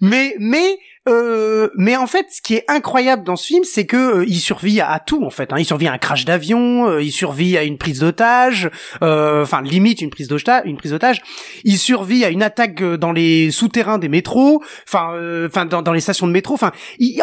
Mais 0.00 0.34
mais 0.38 0.78
euh, 1.08 1.68
mais 1.76 1.96
en 1.96 2.06
fait, 2.06 2.26
ce 2.30 2.40
qui 2.40 2.54
est 2.54 2.64
incroyable 2.68 3.24
dans 3.24 3.36
ce 3.36 3.46
film, 3.48 3.64
c'est 3.64 3.84
que 3.84 3.96
euh, 4.20 4.24
il 4.26 4.38
survit 4.38 4.80
à, 4.80 4.90
à 4.90 5.00
tout 5.00 5.24
en 5.24 5.30
fait. 5.30 5.52
Hein. 5.52 5.56
Il 5.58 5.64
survit 5.64 5.86
à 5.88 5.92
un 5.92 5.98
crash 5.98 6.24
d'avion, 6.24 6.88
euh, 6.88 7.02
il 7.02 7.10
survit 7.12 7.58
à 7.58 7.64
une 7.64 7.76
prise 7.76 7.98
d'otage, 8.00 8.70
euh, 9.02 9.42
enfin 9.42 9.60
limite 9.62 10.00
une 10.00 10.10
prise 10.10 10.28
d'otage, 10.28 10.62
une 10.66 10.76
prise 10.76 10.92
d'otage. 10.92 11.20
Il 11.64 11.78
survit 11.78 12.24
à 12.24 12.30
une 12.30 12.42
attaque 12.42 12.80
euh, 12.80 12.96
dans 12.96 13.12
les 13.12 13.50
souterrains 13.50 13.98
des 13.98 14.08
métros, 14.08 14.62
enfin 14.88 15.12
euh, 15.14 15.48
enfin 15.48 15.66
dans, 15.66 15.82
dans 15.82 15.92
les 15.92 16.00
stations 16.00 16.26
de 16.28 16.32
métro. 16.32 16.54
Enfin, 16.54 16.70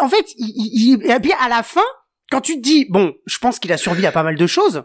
en 0.00 0.08
fait, 0.08 0.26
il, 0.36 0.52
il, 0.54 0.98
il- 1.02 1.10
et 1.10 1.18
puis 1.20 1.32
à 1.42 1.48
la 1.48 1.62
fin, 1.62 1.80
quand 2.32 2.40
tu 2.40 2.54
te 2.54 2.60
dis 2.60 2.86
bon, 2.88 3.14
je 3.26 3.38
pense 3.38 3.58
qu'il 3.58 3.72
a 3.72 3.76
survécu 3.76 4.06
à 4.06 4.12
pas 4.12 4.22
mal 4.22 4.36
de 4.36 4.46
choses. 4.46 4.84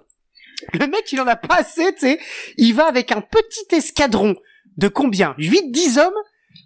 Le 0.73 0.85
mec, 0.85 1.11
il 1.13 1.21
en 1.21 1.27
a 1.27 1.37
pas 1.37 1.55
assez, 1.55 1.93
tu 1.93 1.99
sais. 1.99 2.19
Il 2.57 2.73
va 2.73 2.87
avec 2.87 3.11
un 3.13 3.21
petit 3.21 3.75
escadron 3.75 4.35
de 4.75 4.89
combien? 4.89 5.33
8-10 5.39 5.97
hommes 5.97 6.13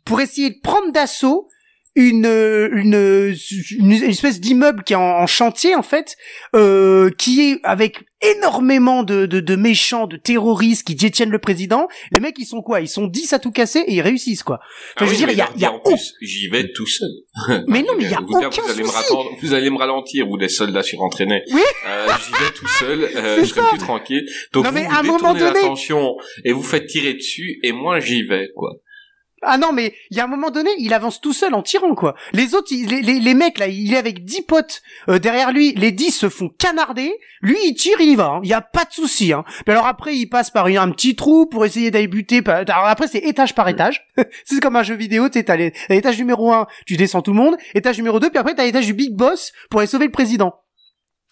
pour 0.06 0.22
essayer 0.22 0.50
de 0.50 0.60
prendre 0.62 0.92
d'assaut 0.92 1.48
une, 1.96 2.26
une, 2.26 3.36
une 3.78 3.92
espèce 3.92 4.40
d'immeuble 4.40 4.84
qui 4.84 4.94
est 4.94 4.96
en, 4.96 5.20
en 5.20 5.28
chantier 5.28 5.76
en 5.76 5.84
fait, 5.84 6.18
euh, 6.56 7.12
qui 7.12 7.42
est 7.42 7.60
avec 7.64 8.04
énormément 8.22 9.04
de, 9.04 9.26
de, 9.26 9.40
de 9.40 9.56
méchants, 9.56 10.08
de 10.08 10.18
terroristes 10.18 10.86
qui 10.88 10.96
détiennent 10.96 11.30
le 11.32 11.40
président. 11.40 11.88
Les 12.12 12.20
mecs, 12.20 12.36
ils 12.38 12.46
sont 12.46 12.62
quoi? 12.62 12.82
Ils 12.82 12.88
sont 12.88 13.08
10 13.08 13.34
à 13.34 13.40
tout 13.40 13.52
casser 13.52 13.80
et 13.80 13.94
ils 13.96 14.02
réussissent 14.02 14.44
quoi. 14.44 14.60
Enfin, 14.96 15.06
je 15.06 15.12
veux 15.12 15.12
oui, 15.12 15.18
dire, 15.18 15.30
il 15.32 15.38
y 15.38 15.42
a, 15.42 15.46
y 15.46 15.66
a 15.66 15.70
dire, 15.70 15.74
en 15.74 15.80
plus, 15.80 16.14
j'y 16.22 16.48
vais 16.50 16.72
tout 16.74 16.86
seul. 16.88 17.10
Mais 17.68 17.82
non, 17.84 17.94
mais 17.98 18.04
il 18.06 18.12
y 18.12 18.14
a 18.14 18.20
vous, 18.20 18.38
dire, 18.40 18.48
aucun 18.50 18.62
vous 18.62 18.70
allez 18.72 18.84
me 18.84 19.42
vous 19.42 19.54
allez 19.54 19.70
me 19.70 19.78
ralentir, 19.78 20.28
vous 20.28 20.38
les 20.38 20.50
soldats 20.50 20.84
surentraînés. 20.84 21.44
Oui. 21.52 21.62
Euh, 21.88 22.08
j'y 22.26 22.32
vais 22.44 22.52
tout 22.52 22.68
seul, 22.68 23.04
euh, 23.16 23.38
je 23.40 23.46
serai 23.46 23.62
plus 23.70 23.78
tranquille. 23.80 24.26
Donc 24.54 24.66
Non, 24.66 24.70
vous, 24.72 24.76
mais 24.76 24.86
vous 24.86 24.92
à 24.96 25.00
un 25.00 25.04
moment 25.04 25.34
donné- 25.34 25.54
l'attention 25.54 26.16
et 26.44 26.52
vous 26.52 26.64
faites 26.64 26.88
tirer 26.88 27.14
dessus 27.14 27.60
et 27.64 27.72
moi 27.72 28.00
j'y 28.00 28.24
vais, 28.24 28.50
quoi. 28.56 28.74
Ah 29.44 29.58
non, 29.58 29.72
mais 29.74 29.94
il 30.12 30.18
y 30.18 30.20
a 30.20 30.26
un 30.26 30.28
moment 30.28 30.52
donné, 30.52 30.70
il 30.78 30.94
avance 30.94 31.20
tout 31.20 31.34
seul 31.34 31.54
en 31.56 31.64
tirant 31.64 31.96
quoi. 31.96 32.14
Les 32.34 32.54
autres, 32.54 32.68
il- 32.72 32.88
les, 32.88 33.02
les, 33.02 33.20
les 33.20 33.34
mecs 33.34 33.58
là, 33.58 33.68
il 33.68 33.94
est 33.94 33.98
avec 33.98 34.24
10 34.24 34.44
potes 34.44 34.82
euh, 35.10 35.18
derrière 35.18 35.52
lui, 35.52 35.74
les 35.74 35.92
10 35.92 36.12
se 36.12 36.30
font 36.30 36.50
canarder. 36.50 37.12
Lui, 37.42 37.58
il 37.66 37.74
tire, 37.74 38.00
il 38.00 38.10
y 38.10 38.16
va. 38.16 38.26
hein. 38.26 38.40
Il 38.44 38.50
y 38.50 38.54
a 38.54 38.62
pas 38.62 38.86
de 38.86 38.92
souci. 38.94 39.34
Hein. 39.34 39.44
Puis 39.66 39.72
alors 39.72 39.88
après, 39.88 40.16
il 40.16 40.28
passe 40.28 40.52
par 40.52 40.68
une- 40.68 40.78
un 40.78 40.92
petit 40.92 41.16
trou 41.16 41.48
pour 41.48 41.66
essayer 41.66 41.90
d'aller 41.90 42.08
buter. 42.08 42.42
Alors 42.46 42.86
après, 42.86 43.08
c'est 43.08 43.18
étage 43.20 43.56
par 43.56 43.68
étage. 43.68 44.08
c'est 44.46 44.60
comme 44.62 44.76
un 44.76 44.84
jeu 44.84 44.96
vidéo. 44.96 45.28
Tu 45.30 45.44
t'as 45.44 45.58
l'étage 45.90 46.20
numéro 46.20 46.52
1, 46.54 46.68
tu 46.86 46.96
descends 46.96 47.22
tout 47.24 47.32
le 47.32 47.38
monde. 47.38 47.56
Étage 47.74 47.98
numéro 47.98 48.20
2, 48.20 48.30
puis 48.30 48.38
après 48.38 48.54
t'as 48.54 48.64
l'étage 48.66 48.86
du 48.86 48.94
big 48.94 49.16
boss 49.16 49.52
pour 49.72 49.80
aller 49.80 49.88
sauver 49.88 50.06
le 50.06 50.12
président. 50.12 50.54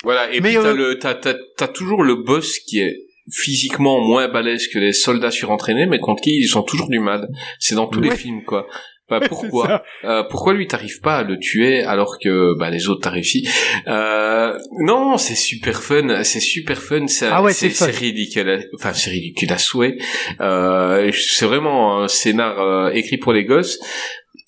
Voilà, 0.04 0.32
et 0.34 0.40
Mais, 0.40 0.50
puis 0.54 0.58
t'as 0.62 0.70
euh, 0.70 0.74
le, 0.76 0.98
t'as, 0.98 1.14
t'as, 1.14 1.34
t'as 1.58 1.68
toujours 1.68 2.04
le 2.04 2.16
boss 2.16 2.58
qui 2.60 2.80
est 2.80 2.96
physiquement 3.32 4.00
moins 4.02 4.28
balèze 4.28 4.68
que 4.68 4.80
les 4.80 4.94
soldats 4.94 5.32
surentraînés, 5.32 5.86
mais 5.86 6.00
contre 6.00 6.22
qui 6.22 6.38
ils 6.38 6.58
ont 6.58 6.64
toujours 6.64 6.90
du 6.90 7.00
mal. 7.00 7.30
C'est 7.60 7.76
dans 7.76 7.88
tous 7.88 8.02
les 8.02 8.16
films, 8.16 8.44
quoi. 8.44 8.68
Bah, 9.10 9.20
pourquoi. 9.28 9.84
Euh, 10.04 10.24
Pourquoi 10.30 10.54
lui 10.54 10.68
t'arrives 10.68 11.02
pas 11.02 11.18
à 11.18 11.24
le 11.24 11.38
tuer 11.40 11.84
alors 11.84 12.20
que 12.20 12.58
bah, 12.58 12.70
les 12.70 12.88
autres 12.90 13.02
t'as 13.02 13.10
réussi 13.10 13.48
euh, 13.88 14.58
Non, 14.86 15.18
c'est 15.18 15.36
super 15.36 15.82
fun, 15.82 16.24
c'est 16.24 16.40
super 16.40 16.82
fun, 16.82 17.08
c'est, 17.08 17.28
Ah 17.28 17.42
ouais, 17.42 17.54
c'est, 17.54 17.70
c'est 17.70 17.86
fun. 17.86 17.92
c'est 17.92 17.98
ridicule, 17.98 18.70
enfin 18.76 18.94
c'est 18.94 19.10
ridicule 19.10 19.52
à 19.52 19.58
souhait. 19.58 19.98
Euh, 20.42 21.12
c'est 21.12 21.46
vraiment 21.46 22.04
un 22.04 22.08
scénar 22.08 22.60
euh, 22.60 22.92
écrit 22.92 23.18
pour 23.18 23.34
les 23.34 23.46
gosses. 23.46 23.80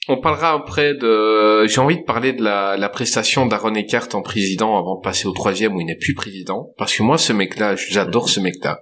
On 0.08 0.20
parlera 0.20 0.53
après 0.53 0.96
de. 0.96 1.67
J'ai 1.67 1.79
envie 1.79 1.98
de 1.98 2.03
parler 2.03 2.34
de 2.34 2.43
la, 2.43 2.75
la 2.75 2.89
prestation 2.89 3.46
d'Aaron 3.46 3.75
Eckhart 3.75 4.08
en 4.13 4.24
président 4.24 4.79
avant 4.79 4.96
de 4.96 5.01
passer 5.01 5.27
au 5.27 5.31
troisième 5.31 5.75
où 5.75 5.79
il 5.79 5.86
n'est 5.86 5.96
plus 5.96 6.15
président. 6.15 6.74
Parce 6.77 6.96
que 6.96 7.03
moi, 7.03 7.20
ce 7.20 7.34
mec-là, 7.34 7.75
j'adore 7.75 8.27
ce 8.27 8.39
mec-là. 8.39 8.79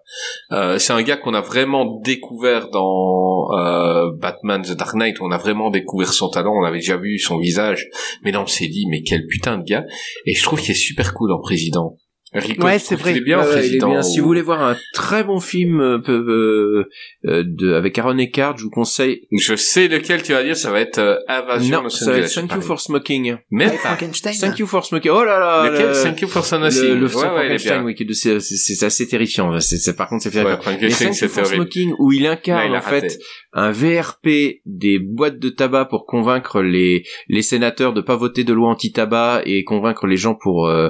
Euh, 0.53 0.77
c'est 0.77 0.93
un 0.93 1.01
gars 1.01 1.17
qu'on 1.17 1.33
a 1.33 1.41
vraiment 1.41 1.99
découvert 1.99 2.69
dans 2.69 3.51
euh, 3.51 4.11
Batman 4.17 4.61
The 4.61 4.77
Dark 4.77 4.95
Knight. 4.95 5.17
On 5.19 5.31
a 5.31 5.37
vraiment 5.37 5.69
découvert 5.69 6.13
son 6.13 6.29
talent. 6.29 6.53
On 6.55 6.63
avait 6.63 6.79
déjà 6.79 6.95
vu 6.95 7.19
son 7.19 7.37
visage, 7.37 7.89
mais 8.23 8.31
là, 8.31 8.41
on 8.41 8.47
s'est 8.47 8.67
dit, 8.67 8.87
mais 8.89 9.01
quel 9.01 9.27
putain 9.27 9.57
de 9.57 9.63
gars. 9.63 9.83
Et 10.25 10.33
je 10.33 10.43
trouve 10.43 10.61
qu'il 10.61 10.71
est 10.71 10.73
super 10.73 11.13
cool 11.13 11.33
en 11.33 11.41
président. 11.41 11.97
Rico, 12.33 12.63
Ouais, 12.65 12.77
c'est 12.79 12.95
vrai. 12.95 13.17
est 13.17 13.21
bien 13.21 13.39
en 13.39 13.43
Ouais, 13.43 13.67
il 13.67 13.75
est 13.75 13.85
bien. 13.85 14.01
Si 14.01 14.19
ou- 14.19 14.23
vous 14.23 14.27
voulez 14.27 14.41
voir 14.41 14.61
un 14.61 14.75
très 14.93 15.23
bon 15.23 15.39
film 15.39 15.81
euh, 15.81 15.97
euh, 16.09 16.85
euh, 17.25 17.43
de, 17.45 17.73
avec 17.73 17.97
Aaron 17.97 18.17
Eckhart, 18.17 18.57
je 18.57 18.63
vous 18.63 18.69
conseille. 18.69 19.27
Je 19.31 19.55
sais 19.55 19.87
lequel 19.87 20.21
tu 20.21 20.33
vas 20.33 20.43
dire. 20.43 20.55
Ça 20.55 20.71
va 20.71 20.79
être 20.81 20.99
euh, 20.99 21.17
Invasion 21.27 21.83
Non, 21.83 21.89
ça 21.89 22.11
va 22.11 22.17
être 22.19 22.33
Thank 22.33 22.53
You 22.53 22.61
for 22.61 22.79
Smoking. 22.79 23.25
Hey, 23.27 23.37
pas. 23.49 23.77
Frankenstein. 23.77 24.33
Thank 24.39 24.59
You 24.59 24.67
for 24.67 24.85
Smoking. 24.85 25.11
Oh 25.11 25.23
là 25.23 25.39
là. 25.39 25.69
Lequel 25.71 25.87
le- 25.89 26.03
Thank 26.03 26.21
You 26.21 26.27
for 26.27 26.45
Son 26.45 26.59
le, 26.59 26.95
le 26.95 27.07
Ouais, 27.07 27.23
ouais, 27.23 27.55
il 27.55 27.83
oui, 27.83 28.15
c'est 28.15 28.85
assez 28.85 29.07
terrifiant. 29.07 29.59
C'est, 29.59 29.95
par 29.95 30.07
contre, 30.07 30.23
c'est 30.23 30.35
Mais 30.35 30.57
Frankenstein, 30.61 31.09
Thank 31.11 31.21
You 31.21 31.27
for. 31.29 31.45
Smoking, 31.45 31.93
où 31.97 32.11
il 32.11 32.25
incarne 32.27 32.71
il 32.71 32.75
en 32.75 32.81
fait 32.81 33.17
un 33.53 33.71
VRP 33.71 34.61
des 34.65 34.99
boîtes 34.99 35.39
de 35.39 35.49
tabac 35.49 35.85
pour 35.85 36.05
convaincre 36.05 36.61
les 36.61 37.03
les 37.27 37.41
sénateurs 37.41 37.93
de 37.93 38.01
pas 38.01 38.15
voter 38.15 38.43
de 38.43 38.53
loi 38.53 38.69
anti-tabac 38.69 39.41
et 39.45 39.63
convaincre 39.63 40.05
les 40.05 40.17
gens 40.17 40.35
pour 40.35 40.67
euh, 40.67 40.89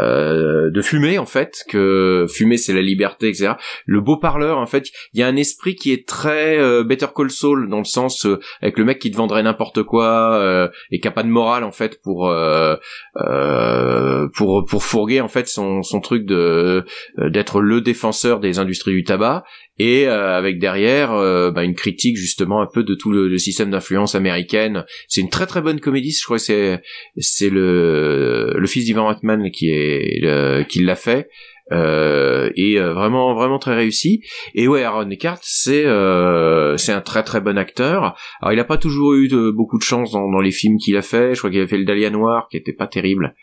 euh, 0.00 0.70
de 0.78 0.82
fumer 0.82 1.18
en 1.18 1.26
fait 1.26 1.64
que 1.68 2.26
fumer 2.32 2.56
c'est 2.56 2.72
la 2.72 2.82
liberté 2.82 3.28
etc. 3.28 3.54
Le 3.84 4.00
beau 4.00 4.16
parleur 4.16 4.58
en 4.58 4.66
fait 4.66 4.90
il 5.12 5.18
y 5.18 5.24
a 5.24 5.26
un 5.26 5.34
esprit 5.34 5.74
qui 5.74 5.92
est 5.92 6.06
très 6.06 6.56
euh, 6.56 6.84
Better 6.84 7.08
Call 7.14 7.32
Saul 7.32 7.68
dans 7.68 7.78
le 7.78 7.84
sens 7.84 8.26
euh, 8.26 8.38
avec 8.62 8.78
le 8.78 8.84
mec 8.84 9.00
qui 9.00 9.10
te 9.10 9.16
vendrait 9.16 9.42
n'importe 9.42 9.82
quoi 9.82 10.36
euh, 10.36 10.68
et 10.92 11.00
qui 11.00 11.08
a 11.08 11.10
pas 11.10 11.24
de 11.24 11.28
morale 11.28 11.64
en 11.64 11.72
fait 11.72 12.00
pour 12.00 12.28
euh, 12.28 12.76
euh, 13.16 14.28
pour 14.36 14.64
pour 14.66 14.84
fourguer 14.84 15.20
en 15.20 15.26
fait 15.26 15.48
son 15.48 15.82
son 15.82 16.00
truc 16.00 16.24
de 16.24 16.84
euh, 17.18 17.28
d'être 17.28 17.60
le 17.60 17.80
défenseur 17.80 18.38
des 18.38 18.60
industries 18.60 18.92
du 18.92 19.02
tabac 19.02 19.42
et 19.78 20.06
euh, 20.06 20.36
avec 20.36 20.58
derrière 20.58 21.12
euh, 21.12 21.50
bah, 21.50 21.64
une 21.64 21.74
critique 21.74 22.16
justement 22.16 22.60
un 22.60 22.66
peu 22.66 22.84
de 22.84 22.94
tout 22.94 23.12
le, 23.12 23.28
le 23.28 23.38
système 23.38 23.70
d'influence 23.70 24.14
américaine. 24.14 24.84
C'est 25.08 25.20
une 25.20 25.30
très 25.30 25.46
très 25.46 25.60
bonne 25.60 25.80
comédie. 25.80 26.10
Je 26.10 26.24
crois 26.24 26.38
que 26.38 26.42
c'est 26.44 26.80
c'est 27.16 27.50
le 27.50 28.54
le 28.56 28.66
fils 28.66 28.84
d'Ivan 28.84 29.08
Reitman 29.08 29.50
qui 29.50 29.70
est 29.70 30.66
qui 30.68 30.82
l'a 30.82 30.96
fait. 30.96 31.28
Euh, 31.70 32.50
et 32.56 32.78
euh, 32.78 32.94
vraiment 32.94 33.34
vraiment 33.34 33.58
très 33.58 33.74
réussi. 33.74 34.22
Et 34.54 34.68
ouais 34.68 34.84
Aaron 34.84 35.10
Eckhart 35.10 35.40
c'est 35.42 35.84
euh, 35.84 36.76
c'est 36.78 36.92
un 36.92 37.00
très 37.02 37.22
très 37.22 37.40
bon 37.40 37.58
acteur. 37.58 38.16
Alors 38.40 38.52
il 38.52 38.60
a 38.60 38.64
pas 38.64 38.78
toujours 38.78 39.14
eu 39.14 39.28
de, 39.28 39.50
beaucoup 39.50 39.78
de 39.78 39.82
chance 39.82 40.12
dans, 40.12 40.30
dans 40.30 40.40
les 40.40 40.50
films 40.50 40.78
qu'il 40.78 40.96
a 40.96 41.02
fait. 41.02 41.34
Je 41.34 41.40
crois 41.40 41.50
qu'il 41.50 41.60
a 41.60 41.66
fait 41.66 41.76
le 41.78 41.84
Dahlia 41.84 42.10
Noir 42.10 42.48
qui 42.50 42.56
était 42.56 42.72
pas 42.72 42.86
terrible. 42.86 43.34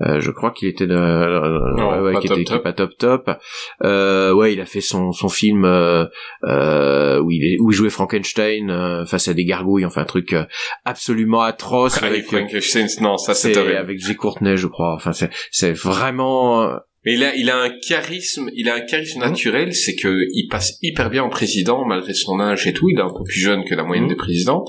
Euh, 0.00 0.20
je 0.20 0.30
crois 0.30 0.52
qu'il 0.52 0.68
était 0.68 0.86
de, 0.86 0.94
Non, 1.76 2.02
ouais, 2.02 2.12
pas 2.12 2.20
qui 2.20 2.28
top 2.28 2.38
était 2.38 2.52
top. 2.52 2.62
pas 2.62 2.72
top 2.72 2.96
top. 2.98 3.30
Euh, 3.84 4.32
ouais 4.32 4.52
il 4.52 4.60
a 4.60 4.64
fait 4.64 4.80
son 4.80 5.12
son 5.12 5.28
film 5.28 5.64
euh, 5.64 6.04
euh, 6.44 7.20
où 7.20 7.30
il 7.30 7.44
est 7.44 7.56
où 7.60 7.70
il 7.70 7.74
jouait 7.74 7.90
Frankenstein 7.90 8.70
euh, 8.70 9.06
face 9.06 9.28
à 9.28 9.34
des 9.34 9.44
gargouilles 9.44 9.84
enfin 9.84 10.02
un 10.02 10.04
truc 10.06 10.32
euh, 10.32 10.44
absolument 10.84 11.42
atroce 11.42 12.00
avec, 12.02 12.24
euh, 12.24 12.26
Frankenstein, 12.26 12.86
non, 13.00 13.16
ça 13.18 13.34
c'est 13.34 13.56
avec 13.56 13.98
J 13.98 14.14
Courtenay 14.14 14.56
je 14.56 14.66
crois. 14.68 14.94
Enfin 14.94 15.12
c'est 15.12 15.30
c'est 15.50 15.72
vraiment 15.72 16.62
euh, 16.62 16.76
Mais 17.08 17.14
il 17.14 17.24
a, 17.24 17.34
il 17.34 17.48
a 17.48 17.56
un 17.56 17.70
charisme, 17.88 18.50
il 18.54 18.68
a 18.68 18.74
un 18.74 18.80
charisme 18.82 19.20
Mhm. 19.20 19.30
naturel, 19.30 19.74
c'est 19.74 19.94
que 19.96 20.14
il 20.34 20.46
passe 20.48 20.76
hyper 20.82 21.08
bien 21.08 21.22
en 21.22 21.30
président 21.30 21.86
malgré 21.86 22.12
son 22.12 22.38
âge 22.38 22.66
et 22.66 22.74
tout. 22.74 22.90
Il 22.90 22.98
est 22.98 23.02
un 23.02 23.08
peu 23.08 23.24
plus 23.24 23.40
jeune 23.40 23.64
que 23.64 23.74
la 23.74 23.82
moyenne 23.84 24.04
Mhm. 24.04 24.10
des 24.10 24.16
présidents. 24.16 24.64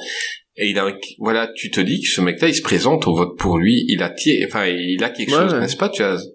Et 0.55 0.69
il 0.69 0.79
a, 0.79 0.86
un- 0.86 0.98
voilà, 1.19 1.50
tu 1.53 1.69
te 1.69 1.81
dis 1.81 2.01
que 2.01 2.08
ce 2.08 2.22
mec-là, 2.22 2.48
il 2.48 2.55
se 2.55 2.62
présente 2.62 3.08
au 3.08 3.15
vote 3.15 3.38
pour 3.38 3.58
lui. 3.58 3.84
Il 3.89 4.01
a, 4.03 4.13
enfin, 4.48 4.67
il 4.67 5.03
a 5.03 5.10
quelque 5.10 5.31
Ouais, 5.31 5.38
chose, 5.41 5.53
ouais. 5.53 5.60
n'est-ce 5.60 5.75
pas, 5.77 5.91
Jazz 5.93 6.29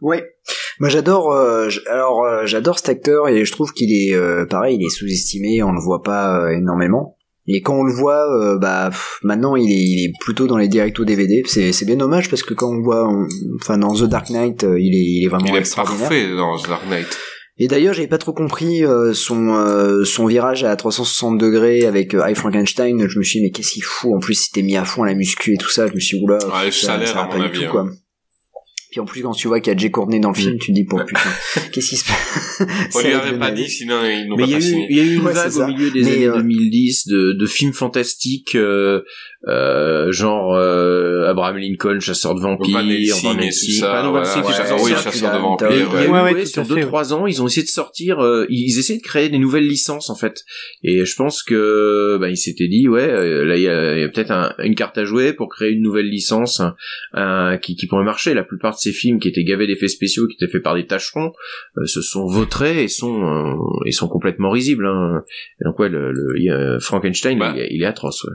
Ouais. 0.00 0.22
Moi 0.80 0.88
j'adore 0.88 1.32
euh, 1.32 1.68
alors 1.90 2.24
euh, 2.24 2.46
j'adore 2.46 2.78
cet 2.78 2.88
acteur 2.88 3.28
et 3.28 3.44
je 3.44 3.50
trouve 3.52 3.72
qu'il 3.72 3.90
est 3.92 4.14
euh, 4.14 4.46
pareil, 4.46 4.76
il 4.80 4.84
est 4.86 4.90
sous-estimé, 4.90 5.60
on 5.62 5.72
le 5.72 5.80
voit 5.80 6.02
pas 6.02 6.40
euh, 6.46 6.56
énormément. 6.56 7.16
Et 7.50 7.62
quand 7.62 7.78
on 7.78 7.82
le 7.84 7.94
voit 7.94 8.24
euh, 8.30 8.58
bah 8.58 8.88
pff, 8.90 9.18
maintenant 9.22 9.56
il 9.56 9.72
est 9.72 9.82
il 9.82 10.04
est 10.04 10.12
plutôt 10.20 10.46
dans 10.46 10.58
les 10.58 10.68
directs 10.68 11.00
DVD, 11.02 11.42
c'est 11.46 11.72
c'est 11.72 11.86
bien 11.86 11.96
dommage 11.96 12.28
parce 12.28 12.42
que 12.42 12.52
quand 12.52 12.70
on 12.70 12.82
voit 12.82 13.08
on- 13.08 13.26
enfin 13.60 13.78
dans 13.78 13.94
The 13.94 14.04
Dark 14.04 14.28
Knight, 14.28 14.64
euh, 14.64 14.78
il 14.78 14.94
est 14.94 15.04
il 15.20 15.24
est 15.24 15.28
vraiment 15.28 15.46
Il 15.46 15.56
est 15.56 15.74
parfait 15.74 16.28
dans 16.36 16.58
The 16.58 16.68
Dark 16.68 16.82
Knight. 16.90 17.18
Et 17.60 17.66
d'ailleurs, 17.66 17.92
j'avais 17.92 18.06
pas 18.06 18.18
trop 18.18 18.32
compris 18.32 18.84
euh, 18.84 19.12
son 19.14 19.48
euh, 19.54 20.04
son 20.04 20.26
virage 20.26 20.62
à 20.62 20.76
360 20.76 21.38
degrés 21.38 21.86
avec 21.86 22.14
euh, 22.14 22.22
High 22.28 22.36
Frankenstein. 22.36 23.08
Je 23.08 23.18
me 23.18 23.24
suis 23.24 23.40
dit 23.40 23.46
mais 23.46 23.50
qu'est-ce 23.50 23.72
qu'il 23.72 23.82
fout? 23.82 24.12
En 24.14 24.20
plus, 24.20 24.34
il 24.34 24.44
s'était 24.44 24.62
mis 24.62 24.76
à 24.76 24.84
fond 24.84 25.02
à 25.02 25.06
la 25.06 25.14
muscu 25.14 25.54
et 25.54 25.56
tout 25.56 25.70
ça. 25.70 25.88
Je 25.88 25.94
me 25.94 25.98
suis 25.98 26.18
dit 26.18 26.24
oula, 26.24 26.38
le 26.64 26.70
ça, 26.70 27.04
ça 27.04 27.14
va 27.14 27.20
à 27.22 27.26
pas 27.26 27.36
mon 27.38 27.44
avis, 27.44 27.58
tout 27.58 27.64
hein. 27.64 27.68
quoi. 27.72 27.88
Puis 28.90 29.00
en 29.00 29.04
plus, 29.04 29.22
quand 29.22 29.32
tu 29.32 29.48
vois 29.48 29.60
qu'il 29.60 29.72
y 29.72 29.76
a 29.76 29.78
Jay 29.78 29.90
Courtney 29.90 30.18
dans 30.20 30.30
le 30.30 30.34
film, 30.34 30.58
tu 30.58 30.68
te 30.68 30.72
dis, 30.72 30.84
pour 30.84 31.04
putain, 31.04 31.20
qu'est-ce 31.72 31.88
qui 31.90 31.96
se 31.96 32.04
passe? 32.06 32.62
On 32.94 33.00
lui 33.00 33.10
va 33.12 33.18
avait 33.22 33.38
pas 33.38 33.50
dit, 33.50 33.68
sinon 33.68 33.96
ils 34.04 34.26
n'ont 34.28 34.36
Mais 34.36 34.44
il 34.44 34.48
y, 34.50 34.52
pas 34.52 34.56
a 34.56 34.60
eu, 34.60 34.62
signé. 34.62 34.86
il 34.90 34.96
y 34.96 35.00
a 35.00 35.04
eu 35.04 35.14
une 35.16 35.22
Ouais, 35.26 35.32
vague 35.32 35.56
au 35.56 35.66
milieu 35.66 35.90
des 35.90 36.00
Mais, 36.02 36.12
années 36.12 36.26
euh, 36.28 36.36
2010 36.36 37.08
de, 37.08 37.32
de 37.32 37.46
films 37.46 37.72
fantastiques, 37.74 38.54
euh, 38.54 39.02
euh, 39.46 40.10
genre 40.10 40.54
euh, 40.56 41.28
Abraham 41.28 41.58
Lincoln, 41.58 42.00
chasseur 42.00 42.34
de 42.34 42.40
vampires, 42.40 42.78
Van 42.78 42.88
Helsing 42.88 43.80
chasseur- 44.52 44.82
oui, 44.82 44.90
ça, 44.92 45.02
chasseur 45.02 45.32
de 45.34 45.38
vampires. 45.38 45.68
Il 45.70 45.76
y 45.78 45.80
a 45.82 45.84
eu- 46.42 46.46
sur 46.46 46.62
à 46.62 46.64
fait, 46.64 46.74
2-3 46.82 47.12
ans, 47.12 47.26
ils 47.26 47.42
ont 47.42 47.46
essayé 47.46 47.62
de 47.64 47.68
sortir, 47.70 48.20
euh, 48.20 48.46
ils 48.48 48.78
essaient 48.78 48.96
de 48.96 49.02
créer 49.02 49.28
des 49.28 49.38
nouvelles 49.38 49.66
licences 49.68 50.10
en 50.10 50.16
fait. 50.16 50.40
Et 50.82 51.04
je 51.04 51.14
pense 51.14 51.42
que 51.42 52.16
bah, 52.20 52.30
ils 52.30 52.36
s'étaient 52.36 52.68
dit 52.68 52.88
ouais, 52.88 53.02
euh, 53.08 53.44
là 53.44 53.56
il 53.56 53.62
y 53.62 53.68
a, 53.68 54.08
peut-être 54.08 54.30
un- 54.32 54.54
une 54.64 54.74
carte 54.74 54.98
à 54.98 55.04
jouer 55.04 55.32
pour 55.32 55.48
créer 55.48 55.70
une 55.72 55.82
nouvelle 55.82 56.08
licence 56.08 56.60
un- 56.60 56.74
un- 57.12 57.58
qui, 57.58 57.76
qui 57.76 57.86
pourrait 57.86 58.04
marcher. 58.04 58.34
La 58.34 58.44
plupart 58.44 58.77
de 58.78 58.82
ces 58.90 58.92
films 58.92 59.18
qui 59.20 59.28
étaient 59.28 59.44
gavés 59.44 59.66
d'effets 59.66 59.88
spéciaux, 59.88 60.26
qui 60.26 60.36
étaient 60.40 60.50
faits 60.50 60.62
par 60.62 60.74
des 60.74 60.86
tâcherons, 60.86 61.32
euh, 61.76 61.86
se 61.86 62.00
sont 62.02 62.26
vautrés 62.26 62.84
et 62.84 62.88
sont 62.88 63.22
euh, 63.24 63.54
et 63.86 63.92
sont 63.92 64.08
complètement 64.08 64.50
risibles. 64.50 64.86
Hein. 64.86 65.22
Et 65.60 65.64
donc 65.64 65.78
ouais, 65.78 65.88
le, 65.88 66.78
Frankenstein, 66.80 67.38
Bah. 67.38 67.52
il, 67.56 67.62
est- 67.62 67.68
il 67.70 67.82
est 67.82 67.86
atroce. 67.86 68.24
Ouais. 68.24 68.34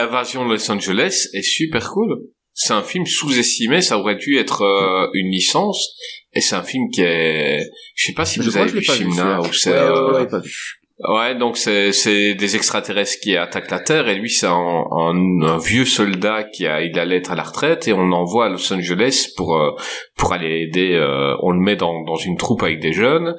Invasion 0.00 0.46
de 0.46 0.52
Los 0.52 0.70
Angeles 0.70 1.28
est 1.32 1.42
super 1.42 1.90
cool. 1.90 2.18
C'est 2.58 2.72
un 2.72 2.82
film 2.82 3.04
sous-estimé, 3.06 3.82
ça 3.82 3.98
aurait 3.98 4.16
dû 4.16 4.36
être 4.38 4.62
euh, 4.62 5.08
une 5.14 5.30
licence. 5.30 5.94
Et 6.34 6.40
c'est 6.40 6.54
un 6.56 6.62
film 6.62 6.84
qui 6.90 7.02
est... 7.02 7.70
Je 7.94 8.06
sais 8.06 8.12
pas 8.14 8.24
si 8.24 8.40
Je 8.42 8.48
vous 8.48 8.56
avez 8.56 8.70
vu 8.70 8.82
Chimna 8.82 9.40
ou 9.40 9.52
c'est... 9.52 9.70
Ouais, 9.70 9.76
euh, 9.76 10.12
ouais, 10.24 10.26
ouais, 11.00 11.34
donc 11.34 11.56
c'est 11.56 11.92
c'est 11.92 12.34
des 12.34 12.56
extraterrestres 12.56 13.20
qui 13.22 13.36
attaquent 13.36 13.70
la 13.70 13.80
Terre 13.80 14.08
et 14.08 14.14
lui 14.14 14.30
c'est 14.30 14.46
un, 14.46 14.84
un, 14.90 15.42
un 15.42 15.58
vieux 15.58 15.84
soldat 15.84 16.44
qui 16.44 16.66
a 16.66 16.80
il 16.82 16.98
allait 16.98 17.16
être 17.18 17.32
à 17.32 17.34
la 17.34 17.42
retraite 17.42 17.86
et 17.88 17.92
on 17.92 18.06
l'envoie 18.06 18.46
à 18.46 18.48
Los 18.48 18.72
Angeles 18.72 19.28
pour 19.36 19.56
euh, 19.56 19.72
pour 20.16 20.32
aller 20.32 20.62
aider. 20.62 20.92
euh, 20.94 21.34
on 21.42 21.50
le 21.50 21.60
met 21.60 21.76
dans 21.76 22.02
dans 22.04 22.16
une 22.16 22.36
troupe 22.36 22.62
avec 22.62 22.80
des 22.80 22.92
jeunes 22.92 23.36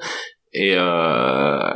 et 0.52 0.74
euh, 0.74 1.72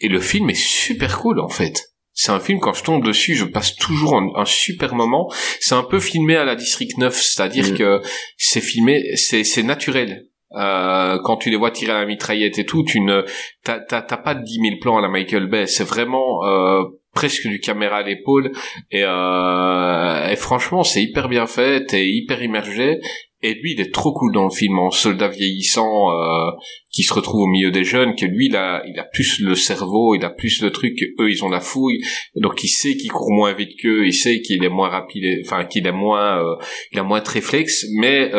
et 0.00 0.08
le 0.08 0.20
film 0.20 0.50
est 0.50 0.54
super 0.54 1.18
cool 1.18 1.40
en 1.40 1.48
fait. 1.48 1.88
C'est 2.14 2.32
un 2.32 2.40
film 2.40 2.60
quand 2.60 2.74
je 2.74 2.84
tombe 2.84 3.02
dessus, 3.04 3.34
je 3.34 3.46
passe 3.46 3.74
toujours 3.76 4.16
un, 4.16 4.28
un 4.36 4.44
super 4.44 4.94
moment. 4.94 5.32
C'est 5.60 5.74
un 5.74 5.82
peu 5.82 5.98
filmé 5.98 6.36
à 6.36 6.44
la 6.44 6.56
District 6.56 6.98
9, 6.98 7.14
c'est-à-dire 7.14 7.70
Mm. 7.72 7.76
que 7.78 8.02
c'est 8.36 8.60
filmé, 8.60 9.16
c'est 9.16 9.44
c'est 9.44 9.62
naturel. 9.62 10.26
Euh, 10.54 11.18
quand 11.24 11.36
tu 11.36 11.50
les 11.50 11.56
vois 11.56 11.70
tirer 11.70 11.92
à 11.92 12.00
la 12.00 12.06
mitraillette 12.06 12.58
et 12.58 12.66
tout, 12.66 12.84
tu 12.84 13.00
ne 13.00 13.24
t'as 13.64 13.80
t'as 13.80 14.02
pas 14.02 14.34
10 14.34 14.60
000 14.60 14.76
plans 14.80 14.98
à 14.98 15.00
la 15.00 15.08
Michael 15.08 15.48
Bay. 15.48 15.66
C'est 15.66 15.84
vraiment 15.84 16.44
euh, 16.44 16.82
presque 17.14 17.46
du 17.46 17.60
caméra 17.60 17.98
à 17.98 18.02
l'épaule 18.02 18.52
et, 18.90 19.02
euh, 19.04 20.28
et 20.28 20.36
franchement 20.36 20.82
c'est 20.82 21.02
hyper 21.02 21.28
bien 21.28 21.46
fait. 21.46 21.86
T'es 21.86 22.06
hyper 22.08 22.42
immergé. 22.42 22.98
Et 23.44 23.54
lui, 23.54 23.72
il 23.72 23.80
est 23.80 23.92
trop 23.92 24.12
cool 24.12 24.32
dans 24.32 24.44
le 24.44 24.50
film, 24.50 24.78
en 24.78 24.92
soldat 24.92 25.26
vieillissant 25.26 26.12
euh, 26.12 26.52
qui 26.92 27.02
se 27.02 27.12
retrouve 27.12 27.40
au 27.40 27.46
milieu 27.48 27.72
des 27.72 27.82
jeunes, 27.82 28.14
que 28.14 28.24
lui, 28.24 28.46
il 28.46 28.54
a, 28.54 28.84
il 28.86 28.96
a 29.00 29.02
plus 29.02 29.40
le 29.40 29.56
cerveau, 29.56 30.14
il 30.14 30.24
a 30.24 30.30
plus 30.30 30.62
le 30.62 30.70
truc, 30.70 30.96
eux, 31.18 31.28
ils 31.28 31.44
ont 31.44 31.48
la 31.48 31.58
fouille, 31.58 32.00
donc 32.36 32.62
il 32.62 32.68
sait 32.68 32.96
qu'il 32.96 33.10
court 33.10 33.32
moins 33.32 33.52
vite 33.52 33.72
qu'eux, 33.80 34.06
il 34.06 34.12
sait 34.12 34.42
qu'il 34.42 34.62
est 34.62 34.68
moins 34.68 34.90
rapide, 34.90 35.24
enfin 35.44 35.64
qu'il 35.64 35.88
est 35.88 35.92
moins, 35.92 36.38
euh, 36.38 36.54
il 36.92 37.00
a 37.00 37.02
moins 37.02 37.20
de 37.20 37.28
réflexes, 37.28 37.84
mais 37.98 38.30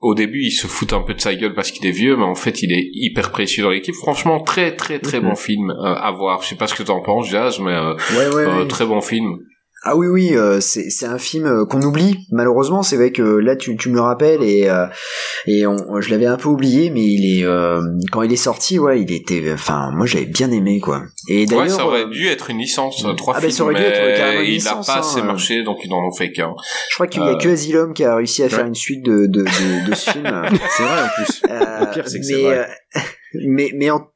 au 0.00 0.14
début, 0.14 0.40
il 0.42 0.50
se 0.50 0.66
fout 0.66 0.92
un 0.92 1.02
peu 1.02 1.12
de 1.14 1.20
sa 1.20 1.34
gueule 1.34 1.54
parce 1.54 1.70
qu'il 1.70 1.86
est 1.86 1.90
vieux, 1.92 2.16
mais 2.16 2.24
en 2.24 2.34
fait, 2.34 2.62
il 2.62 2.72
est 2.72 2.88
hyper 2.92 3.30
précieux 3.32 3.62
dans 3.62 3.70
l'équipe. 3.70 3.94
Franchement, 3.94 4.40
très 4.40 4.74
très 4.74 4.98
très 4.98 5.20
Mhm. 5.20 5.28
bon 5.28 5.34
film 5.34 5.70
euh, 5.70 5.94
à 5.94 6.10
voir. 6.12 6.42
Je 6.42 6.48
sais 6.48 6.54
pas 6.56 6.66
ce 6.66 6.74
que 6.74 6.82
t'en 6.82 7.00
penses, 7.02 7.28
Jazz, 7.28 7.58
mais 7.60 7.72
euh, 7.72 7.94
Ouais, 8.12 8.34
ouais, 8.34 8.42
euh, 8.46 8.58
ouais. 8.62 8.68
très 8.68 8.86
bon 8.86 9.00
film. 9.00 9.38
Ah 9.82 9.96
oui 9.96 10.06
oui, 10.08 10.36
euh, 10.36 10.60
c'est 10.60 10.90
c'est 10.90 11.06
un 11.06 11.16
film 11.16 11.46
euh, 11.46 11.64
qu'on 11.64 11.80
oublie 11.80 12.26
malheureusement. 12.32 12.82
C'est 12.82 12.96
vrai 12.96 13.12
que 13.12 13.22
là 13.22 13.56
tu 13.56 13.74
tu 13.78 13.88
me 13.88 13.94
le 13.94 14.02
rappelles 14.02 14.42
et 14.42 14.68
euh, 14.68 14.86
et 15.46 15.66
on, 15.66 16.00
je 16.02 16.10
l'avais 16.10 16.26
un 16.26 16.36
peu 16.36 16.48
oublié, 16.50 16.90
mais 16.90 17.00
il 17.02 17.40
est 17.40 17.44
euh, 17.46 17.80
quand 18.12 18.20
il 18.22 18.30
est 18.30 18.36
sorti, 18.36 18.78
ouais, 18.78 19.00
il 19.00 19.10
était. 19.10 19.42
Enfin, 19.54 19.90
moi 19.94 20.04
j'avais 20.04 20.26
bien 20.26 20.50
aimé 20.50 20.80
quoi. 20.80 21.02
Et 21.28 21.46
d'ailleurs, 21.46 21.62
Ouais, 21.64 21.68
ça 21.70 21.86
aurait 21.86 22.04
euh, 22.04 22.10
dû 22.10 22.26
être 22.28 22.50
une 22.50 22.58
licence, 22.58 23.02
euh, 23.06 23.14
trois 23.14 23.34
Ah 23.36 23.40
bah, 23.40 23.46
films, 23.46 23.52
ça 23.56 23.64
aurait 23.64 23.74
dû 23.74 23.80
être 23.80 24.06
mais 24.06 24.14
carrément 24.18 24.40
une 24.42 24.46
il 24.48 24.52
licence, 24.52 24.88
a 24.88 24.92
pas 24.92 24.98
assez 25.00 25.20
hein, 25.20 25.24
marché, 25.24 25.62
donc 25.62 25.78
ils 25.82 25.88
n'en 25.90 26.06
ont 26.06 26.12
fait 26.12 26.30
qu'un. 26.30 26.52
je 26.90 26.94
crois 26.96 27.06
qu'il 27.06 27.22
y 27.22 27.26
a 27.26 27.30
euh, 27.30 27.38
que 27.38 27.48
Asylum 27.48 27.94
qui 27.94 28.04
a 28.04 28.16
réussi 28.16 28.42
à 28.42 28.50
faire 28.50 28.66
une 28.66 28.74
suite 28.74 29.02
de 29.02 29.26
de 29.26 29.44
de, 29.44 29.88
de 29.90 29.94
ce 29.94 30.10
film. 30.10 30.24
C'est 30.76 30.82
vrai 30.82 31.02
en 31.02 31.08
plus. 31.24 31.42
Euh, 31.48 31.80
Le 31.80 31.90
pire, 31.92 32.06
c'est 32.06 32.18
que 32.20 32.24
c'est 32.26 32.42
vrai. 32.42 32.68
euh, 32.96 33.00
mais 33.48 33.70
mais 33.74 33.90
en, 33.90 34.06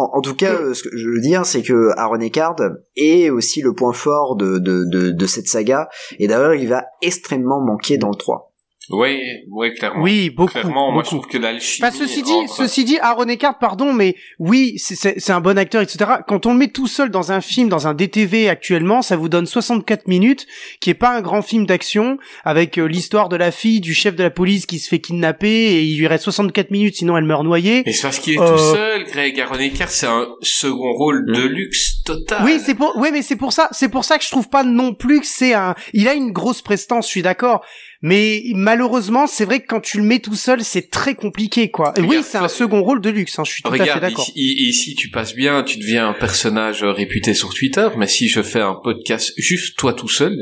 en, 0.00 0.18
en 0.18 0.20
tout 0.20 0.34
cas, 0.34 0.54
euh, 0.54 0.74
ce 0.74 0.82
que 0.82 0.96
je 0.96 1.08
veux 1.08 1.20
dire, 1.20 1.44
c'est 1.44 1.62
que 1.62 1.90
Aaron 1.96 2.20
Eckhart 2.20 2.56
est 2.96 3.30
aussi 3.30 3.60
le 3.62 3.74
point 3.74 3.92
fort 3.92 4.36
de 4.36 4.58
de 4.58 4.84
de, 4.90 5.10
de 5.10 5.26
cette 5.26 5.46
saga. 5.46 5.88
Et 6.18 6.28
d'ailleurs, 6.28 6.54
il 6.54 6.68
va 6.68 6.84
extrêmement 7.02 7.60
manquer 7.60 7.98
dans 7.98 8.08
le 8.08 8.16
3. 8.16 8.49
Oui, 8.90 9.20
oui, 9.50 9.72
clairement. 9.74 10.02
Oui, 10.02 10.30
beaucoup. 10.30 10.50
Clairement, 10.52 10.90
moi 10.92 11.02
je 11.04 11.10
beaucoup. 11.10 11.22
trouve 11.26 11.32
que 11.32 11.38
l'alchimie. 11.38 11.80
Bah, 11.88 11.90
ceci 11.96 12.22
dit, 12.22 12.32
entre- 12.32 12.56
ceci 12.56 12.84
dit, 12.84 12.98
Aaron 13.00 13.28
Eckhart, 13.28 13.58
pardon, 13.58 13.92
mais 13.92 14.16
oui, 14.38 14.74
c'est- 14.78 14.96
c'est 14.96 15.20
c'est 15.20 15.32
un 15.32 15.40
bon 15.40 15.56
acteur, 15.58 15.82
etc. 15.82 16.10
Quand 16.26 16.46
on 16.46 16.52
le 16.52 16.58
met 16.58 16.68
tout 16.68 16.86
seul 16.86 17.10
dans 17.10 17.30
un 17.32 17.40
film, 17.40 17.68
dans 17.68 17.86
un 17.86 17.94
DTV 17.94 18.48
actuellement, 18.48 19.02
ça 19.02 19.16
vous 19.16 19.28
donne 19.28 19.46
64 19.46 20.08
minutes, 20.08 20.46
qui 20.80 20.90
est 20.90 20.94
pas 20.94 21.10
un 21.16 21.20
grand 21.20 21.42
film 21.42 21.66
d'action, 21.66 22.18
avec 22.44 22.78
euh, 22.78 22.86
l'histoire 22.86 23.28
de 23.28 23.36
la 23.36 23.50
fille 23.52 23.80
du 23.80 23.94
chef 23.94 24.16
de 24.16 24.22
la 24.24 24.30
police 24.30 24.66
qui 24.66 24.78
se 24.78 24.88
fait 24.88 24.98
kidnapper 24.98 25.48
et 25.48 25.82
il 25.84 25.98
lui 25.98 26.06
reste 26.06 26.24
64 26.24 26.70
minutes, 26.70 26.96
sinon 26.96 27.16
elle 27.16 27.24
meurt 27.24 27.44
noyée. 27.44 27.82
Mais 27.86 27.92
c'est 27.92 28.02
parce 28.02 28.18
qu'il 28.18 28.34
est 28.34 28.40
Euh, 28.40 28.52
tout 28.56 28.58
seul, 28.74 29.04
Greg 29.04 29.38
Aaron 29.40 29.60
Eckhart, 29.60 29.90
c'est 29.90 30.06
un 30.06 30.26
second 30.42 30.92
rôle 30.94 31.26
de 31.26 31.42
luxe 31.42 32.02
total. 32.04 32.42
Oui, 32.44 32.58
c'est 32.64 32.74
pour, 32.74 32.92
oui, 32.96 33.10
mais 33.12 33.22
c'est 33.22 33.36
pour 33.36 33.52
ça, 33.52 33.68
c'est 33.72 33.88
pour 33.88 34.04
ça 34.04 34.18
que 34.18 34.24
je 34.24 34.30
trouve 34.30 34.48
pas 34.48 34.64
non 34.64 34.94
plus 34.94 35.20
que 35.20 35.26
c'est 35.26 35.54
un, 35.54 35.74
il 35.92 36.08
a 36.08 36.14
une 36.14 36.32
grosse 36.32 36.62
prestance, 36.62 37.06
je 37.06 37.10
suis 37.10 37.22
d'accord. 37.22 37.64
Mais 38.02 38.42
malheureusement, 38.54 39.26
c'est 39.26 39.44
vrai 39.44 39.60
que 39.60 39.66
quand 39.66 39.80
tu 39.80 39.98
le 39.98 40.04
mets 40.04 40.20
tout 40.20 40.34
seul, 40.34 40.64
c'est 40.64 40.88
très 40.90 41.14
compliqué, 41.14 41.70
quoi. 41.70 41.92
Et 41.96 42.00
oui, 42.00 42.06
Regarde, 42.08 42.24
c'est 42.24 42.38
un 42.38 42.48
second 42.48 42.82
rôle 42.82 43.00
de 43.02 43.10
luxe, 43.10 43.38
hein, 43.38 43.42
je 43.44 43.52
suis 43.52 43.62
tout 43.62 43.68
à 43.68 43.76
fait 43.76 43.82
Regarde, 43.82 44.00
d'accord. 44.00 44.26
ici, 44.34 44.68
ici, 44.68 44.94
tu 44.94 45.10
passes 45.10 45.34
bien, 45.34 45.62
tu 45.62 45.78
deviens 45.78 46.08
un 46.08 46.14
personnage 46.14 46.82
euh, 46.82 46.92
réputé 46.92 47.34
sur 47.34 47.52
Twitter, 47.52 47.88
mais 47.98 48.06
si 48.06 48.28
je 48.28 48.40
fais 48.42 48.60
un 48.60 48.74
podcast 48.82 49.32
juste 49.36 49.76
toi 49.76 49.92
tout 49.92 50.08
seul, 50.08 50.34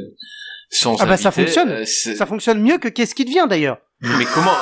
sans 0.71 0.97
Ah 1.01 1.07
bah, 1.07 1.17
ça 1.17 1.31
fonctionne. 1.33 1.71
euh, 1.71 1.85
Ça 1.85 2.27
fonctionne 2.27 2.61
mieux 2.63 2.79
que 2.79 2.89
qu'est-ce 2.89 3.15
qui 3.15 3.25
devient 3.25 3.47
d'ailleurs. 3.49 3.79
Mais 4.03 4.25
comment 4.33 4.53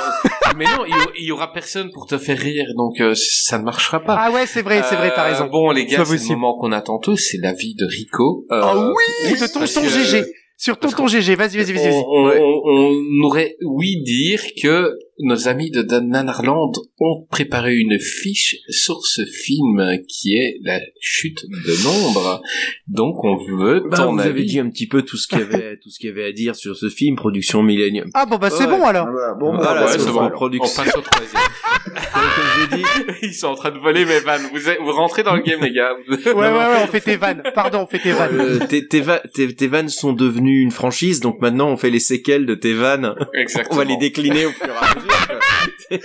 Mais 0.56 0.64
non, 0.64 0.84
il 1.18 1.24
y, 1.26 1.32
aura 1.32 1.52
personne 1.52 1.90
pour 1.92 2.06
te 2.06 2.16
faire 2.16 2.38
rire, 2.38 2.64
donc 2.78 2.98
euh, 3.02 3.12
ça 3.14 3.58
ne 3.58 3.64
marchera 3.64 4.00
pas. 4.02 4.16
Ah 4.18 4.30
ouais, 4.30 4.46
c'est 4.46 4.62
vrai, 4.62 4.82
c'est 4.88 4.96
vrai, 4.96 5.12
t'as 5.14 5.26
Euh, 5.28 5.32
raison. 5.32 5.48
Bon, 5.48 5.70
les 5.72 5.84
gars, 5.84 6.02
c'est 6.06 6.14
le 6.16 6.28
moment 6.36 6.56
qu'on 6.58 6.72
attend 6.72 6.98
tous, 6.98 7.18
c'est 7.18 7.36
la 7.42 7.52
vie 7.52 7.74
de 7.74 7.84
Rico. 7.84 8.46
Euh, 8.50 8.60
Ah 8.62 8.90
oui, 8.94 9.32
de 9.38 9.46
tonton 9.46 9.86
GG. 9.86 10.24
Sur 10.56 10.78
tonton 10.78 11.06
GG, 11.06 11.34
vas-y, 11.36 11.56
vas-y, 11.58 11.72
vas-y, 11.72 11.72
vas-y. 11.74 12.02
On, 12.06 12.24
on- 12.28 12.62
on 12.64 13.24
aurait 13.26 13.56
oui 13.64 14.02
dire 14.02 14.40
que 14.62 14.90
nos 15.20 15.48
amis 15.48 15.70
de 15.70 15.82
Nanarland 16.00 16.72
ont 17.00 17.26
préparé 17.30 17.74
une 17.76 17.98
fiche 17.98 18.56
sur 18.68 19.04
ce 19.06 19.22
film 19.24 19.80
qui 20.08 20.34
est 20.36 20.58
la 20.62 20.80
chute 21.00 21.44
de 21.48 21.84
l'ombre. 21.84 22.42
Donc 22.88 23.24
on 23.24 23.36
veut 23.36 23.82
Bah, 23.90 23.96
ton 23.96 24.12
vous 24.14 24.20
avis. 24.20 24.28
avez 24.30 24.44
dit 24.44 24.58
un 24.60 24.68
petit 24.70 24.86
peu 24.86 25.02
tout 25.02 25.16
ce 25.16 25.26
qu'il 25.28 25.38
y 25.38 25.42
avait, 25.42 25.76
tout 25.82 25.90
ce 25.90 25.98
qu'il 25.98 26.08
y 26.08 26.12
avait 26.12 26.26
à 26.26 26.32
dire 26.32 26.54
sur 26.54 26.76
ce 26.76 26.88
film, 26.88 27.16
production 27.16 27.62
Millennium. 27.62 28.08
Ah 28.14 28.26
bon 28.26 28.36
bah 28.36 28.50
c'est 28.50 28.64
Ouais. 28.66 28.78
bon 28.78 28.84
alors. 28.84 29.06
bon, 29.38 29.56
Voilà, 29.56 29.86
Ouais, 29.86 29.92
c'est 29.98 30.04
bon, 30.12 30.18
en 30.20 30.26
On 30.26 30.30
production. 30.30 30.84
passe 30.84 30.96
au 30.96 31.00
troisième. 31.00 31.40
Comme 31.96 32.70
j'ai 32.70 32.76
dit, 32.76 32.84
Ils 33.22 33.34
sont 33.34 33.46
en 33.48 33.54
train 33.54 33.70
de 33.70 33.78
voler 33.78 34.04
mes 34.04 34.20
vannes. 34.20 34.42
Vous, 34.52 34.68
êtes- 34.68 34.78
vous 34.80 34.92
rentrez 34.92 35.22
dans 35.22 35.34
le 35.34 35.42
game, 35.42 35.60
les 35.62 35.72
gars. 35.72 35.92
Ouais 36.08 36.32
ouais 36.32 36.48
ouais, 36.50 36.82
on 36.82 36.86
fait 36.86 37.00
tes 37.00 37.16
vannes. 37.16 37.42
Pardon, 37.54 37.80
on 37.82 37.86
fait 37.86 37.98
tes 38.00 38.12
vannes. 38.12 38.38
euh, 38.38 38.58
tes, 38.66 38.86
tes, 38.86 39.00
va- 39.00 39.22
tes- 39.34 39.54
tes 39.54 39.66
vannes 39.66 39.88
sont 39.88 40.12
devenues 40.12 40.60
une 40.60 40.70
franchise, 40.70 41.20
donc 41.20 41.40
maintenant 41.40 41.68
on 41.70 41.76
fait 41.76 41.90
les 41.90 42.00
séquelles 42.00 42.44
de 42.46 42.54
tes 42.54 42.72
vannes. 42.74 43.14
Exactement. 43.34 43.74
On 43.74 43.78
va 43.78 43.84
les 43.84 43.96
décliner 43.96 44.46
au 44.46 44.50
fur 44.50 44.66
et 44.66 44.70
à 44.70 44.94
mesure. 44.94 45.05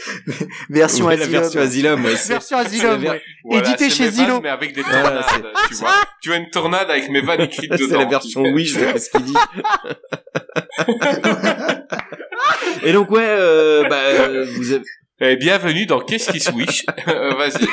Version 0.70 1.06
Ouais, 1.08 1.16
la 1.18 1.24
Asylum. 1.24 1.42
version 1.42 1.62
Asylum, 1.62 2.06
ouais. 2.06 2.16
Version 2.16 2.58
Asylum, 2.58 3.04
la 3.04 3.12
ouais. 3.12 3.22
Voilà, 3.44 3.68
Édité 3.68 3.90
chez 3.90 4.04
vannes, 4.06 4.14
Zillow. 4.14 4.42
mais 4.42 4.50
avec 4.50 4.74
des 4.74 4.82
Voilà, 4.82 5.02
tornades, 5.24 5.54
tu 5.68 5.74
vois. 5.80 5.92
Tu 6.22 6.30
vois 6.30 6.38
une 6.38 6.50
tornade 6.50 6.90
avec 6.90 7.10
mes 7.10 7.22
vannes 7.22 7.42
écrites 7.42 7.72
dedans. 7.72 7.86
C'est 7.90 7.98
la 7.98 8.06
version 8.06 8.42
Wish 8.44 8.78
de 8.78 8.98
ce 8.98 9.10
qu'il 9.10 9.24
dit. 9.26 9.34
Et 12.84 12.94
donc 12.94 13.10
ouais, 13.12 13.26
euh, 13.26 13.88
bah, 13.90 13.96
euh, 13.98 14.46
vous 14.56 14.72
avez, 14.74 14.84
Eh, 15.22 15.36
bienvenue 15.36 15.86
dans 15.86 16.00
Qu'est-ce 16.00 16.32
qui 16.32 16.40
switch 16.40 16.86
Euh, 17.08 17.34
Vas-y. 17.36 17.68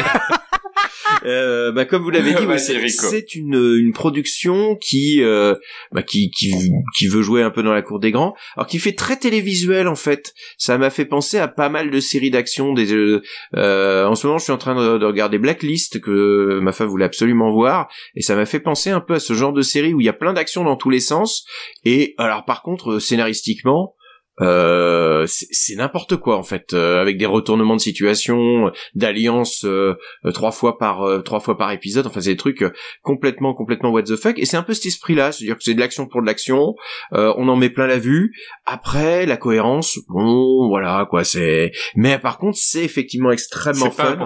euh, 1.24 1.72
bah, 1.72 1.84
comme 1.84 2.02
vous 2.02 2.10
l'avez 2.10 2.34
dit, 2.34 2.46
ouais, 2.46 2.58
c'est, 2.58 3.34
une, 3.34 3.54
une 3.54 3.92
production 3.92 4.76
qui, 4.76 5.22
euh, 5.22 5.54
bah, 5.92 6.02
qui, 6.02 6.30
qui, 6.30 6.52
qui 6.96 7.06
veut 7.08 7.22
jouer 7.22 7.42
un 7.42 7.50
peu 7.50 7.62
dans 7.62 7.72
la 7.72 7.82
cour 7.82 7.98
des 7.98 8.10
grands, 8.10 8.34
alors 8.56 8.66
qui 8.66 8.78
fait 8.78 8.92
très 8.92 9.16
télévisuel 9.16 9.88
en 9.88 9.94
fait. 9.94 10.34
Ça 10.56 10.78
m'a 10.78 10.90
fait 10.90 11.04
penser 11.04 11.38
à 11.38 11.48
pas 11.48 11.68
mal 11.68 11.90
de 11.90 12.00
séries 12.00 12.30
d'action. 12.30 12.72
Des, 12.72 12.92
euh, 12.92 13.22
euh, 13.56 14.06
en 14.06 14.14
ce 14.14 14.26
moment, 14.26 14.38
je 14.38 14.44
suis 14.44 14.52
en 14.52 14.58
train 14.58 14.74
de, 14.74 14.98
de 14.98 15.06
regarder 15.06 15.38
Blacklist 15.38 16.00
que 16.00 16.58
ma 16.60 16.72
femme 16.72 16.88
voulait 16.88 17.04
absolument 17.04 17.52
voir, 17.52 17.88
et 18.14 18.22
ça 18.22 18.36
m'a 18.36 18.46
fait 18.46 18.60
penser 18.60 18.90
un 18.90 19.00
peu 19.00 19.14
à 19.14 19.20
ce 19.20 19.32
genre 19.32 19.52
de 19.52 19.62
série 19.62 19.94
où 19.94 20.00
il 20.00 20.04
y 20.04 20.10
a 20.10 20.14
plein 20.14 20.32
d'actions 20.32 20.64
dans 20.64 20.76
tous 20.76 20.90
les 20.90 21.00
sens. 21.00 21.44
Et 21.84 22.14
alors 22.18 22.44
par 22.44 22.62
contre, 22.62 22.98
scénaristiquement. 22.98 23.94
Euh, 24.40 25.26
c'est 25.26 25.74
n'importe 25.74 26.16
quoi 26.16 26.36
en 26.36 26.42
fait, 26.42 26.72
euh, 26.72 27.00
avec 27.00 27.18
des 27.18 27.26
retournements 27.26 27.76
de 27.76 27.80
situation, 27.80 28.70
d'alliance 28.94 29.64
euh, 29.64 29.94
trois 30.32 30.52
fois 30.52 30.78
par 30.78 31.22
trois 31.24 31.40
fois 31.40 31.56
par 31.56 31.72
épisode. 31.72 32.06
Enfin, 32.06 32.20
c'est 32.20 32.30
des 32.30 32.36
trucs 32.36 32.64
complètement 33.02 33.54
complètement 33.54 33.90
what 33.90 34.02
the 34.02 34.16
fuck. 34.16 34.38
Et 34.38 34.44
c'est 34.44 34.56
un 34.56 34.62
peu 34.62 34.74
cet 34.74 34.86
esprit-là, 34.86 35.32
c'est-à-dire 35.32 35.56
que 35.56 35.62
c'est 35.62 35.74
de 35.74 35.80
l'action 35.80 36.06
pour 36.06 36.20
de 36.20 36.26
l'action. 36.26 36.74
on 37.12 37.48
en 37.48 37.56
met 37.56 37.70
plein 37.70 37.86
la 37.86 37.98
vue. 37.98 38.32
Après, 38.66 39.26
la 39.26 39.36
cohérence, 39.36 39.98
bon, 40.08 40.68
voilà 40.68 41.06
quoi. 41.10 41.24
C'est. 41.24 41.72
Mais 41.96 42.18
par 42.18 42.38
contre, 42.38 42.58
c'est 42.60 42.84
effectivement 42.84 43.30
extrêmement 43.30 43.90
fun. 43.90 44.18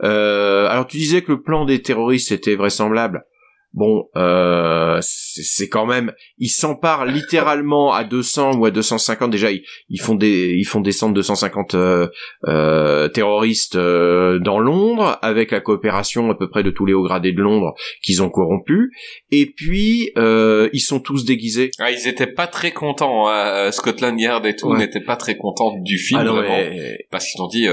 alors, 0.00 0.86
tu 0.86 0.96
disais 0.98 1.22
que 1.22 1.32
le 1.32 1.42
plan 1.42 1.64
des 1.64 1.82
terroristes 1.82 2.32
était 2.32 2.54
vraisemblable 2.54 3.24
bon, 3.78 4.08
euh, 4.16 4.98
c'est 5.00 5.68
quand 5.68 5.86
même, 5.86 6.12
ils 6.38 6.48
s'emparent 6.48 7.06
littéralement 7.06 7.92
à 7.92 8.04
200 8.04 8.58
ou 8.58 8.66
à 8.66 8.70
250. 8.70 9.30
Déjà, 9.30 9.48
ils, 9.50 10.00
font 10.00 10.14
des, 10.14 10.54
ils 10.58 10.64
font 10.64 10.80
descendre 10.80 11.14
250 11.14 11.74
euh, 11.74 12.08
euh, 12.46 13.08
terroristes 13.08 13.76
euh, 13.76 14.38
dans 14.40 14.58
Londres 14.58 15.18
avec 15.22 15.52
la 15.52 15.60
coopération 15.60 16.30
à 16.30 16.34
peu 16.34 16.50
près 16.50 16.62
de 16.62 16.70
tous 16.70 16.86
les 16.86 16.92
hauts 16.92 17.04
gradés 17.04 17.32
de 17.32 17.40
Londres 17.40 17.74
qu'ils 18.02 18.22
ont 18.22 18.30
corrompus. 18.30 18.90
Et 19.30 19.46
puis, 19.46 20.10
euh, 20.18 20.68
ils 20.72 20.80
sont 20.80 21.00
tous 21.00 21.24
déguisés. 21.24 21.70
Ah, 21.78 21.90
ils 21.90 22.08
étaient 22.08 22.26
pas 22.26 22.46
très 22.46 22.72
contents. 22.72 23.28
Hein. 23.28 23.70
Scotland 23.70 24.18
Yard 24.20 24.44
et 24.46 24.56
tout 24.56 24.76
n'étaient 24.76 25.04
pas 25.04 25.16
très 25.16 25.36
contents 25.36 25.76
du 25.82 25.98
film 25.98 26.20
ah 26.20 26.24
vraiment, 26.24 26.58
parce 27.10 27.26
qu'ils 27.26 27.40
ont 27.40 27.48
dit 27.48 27.66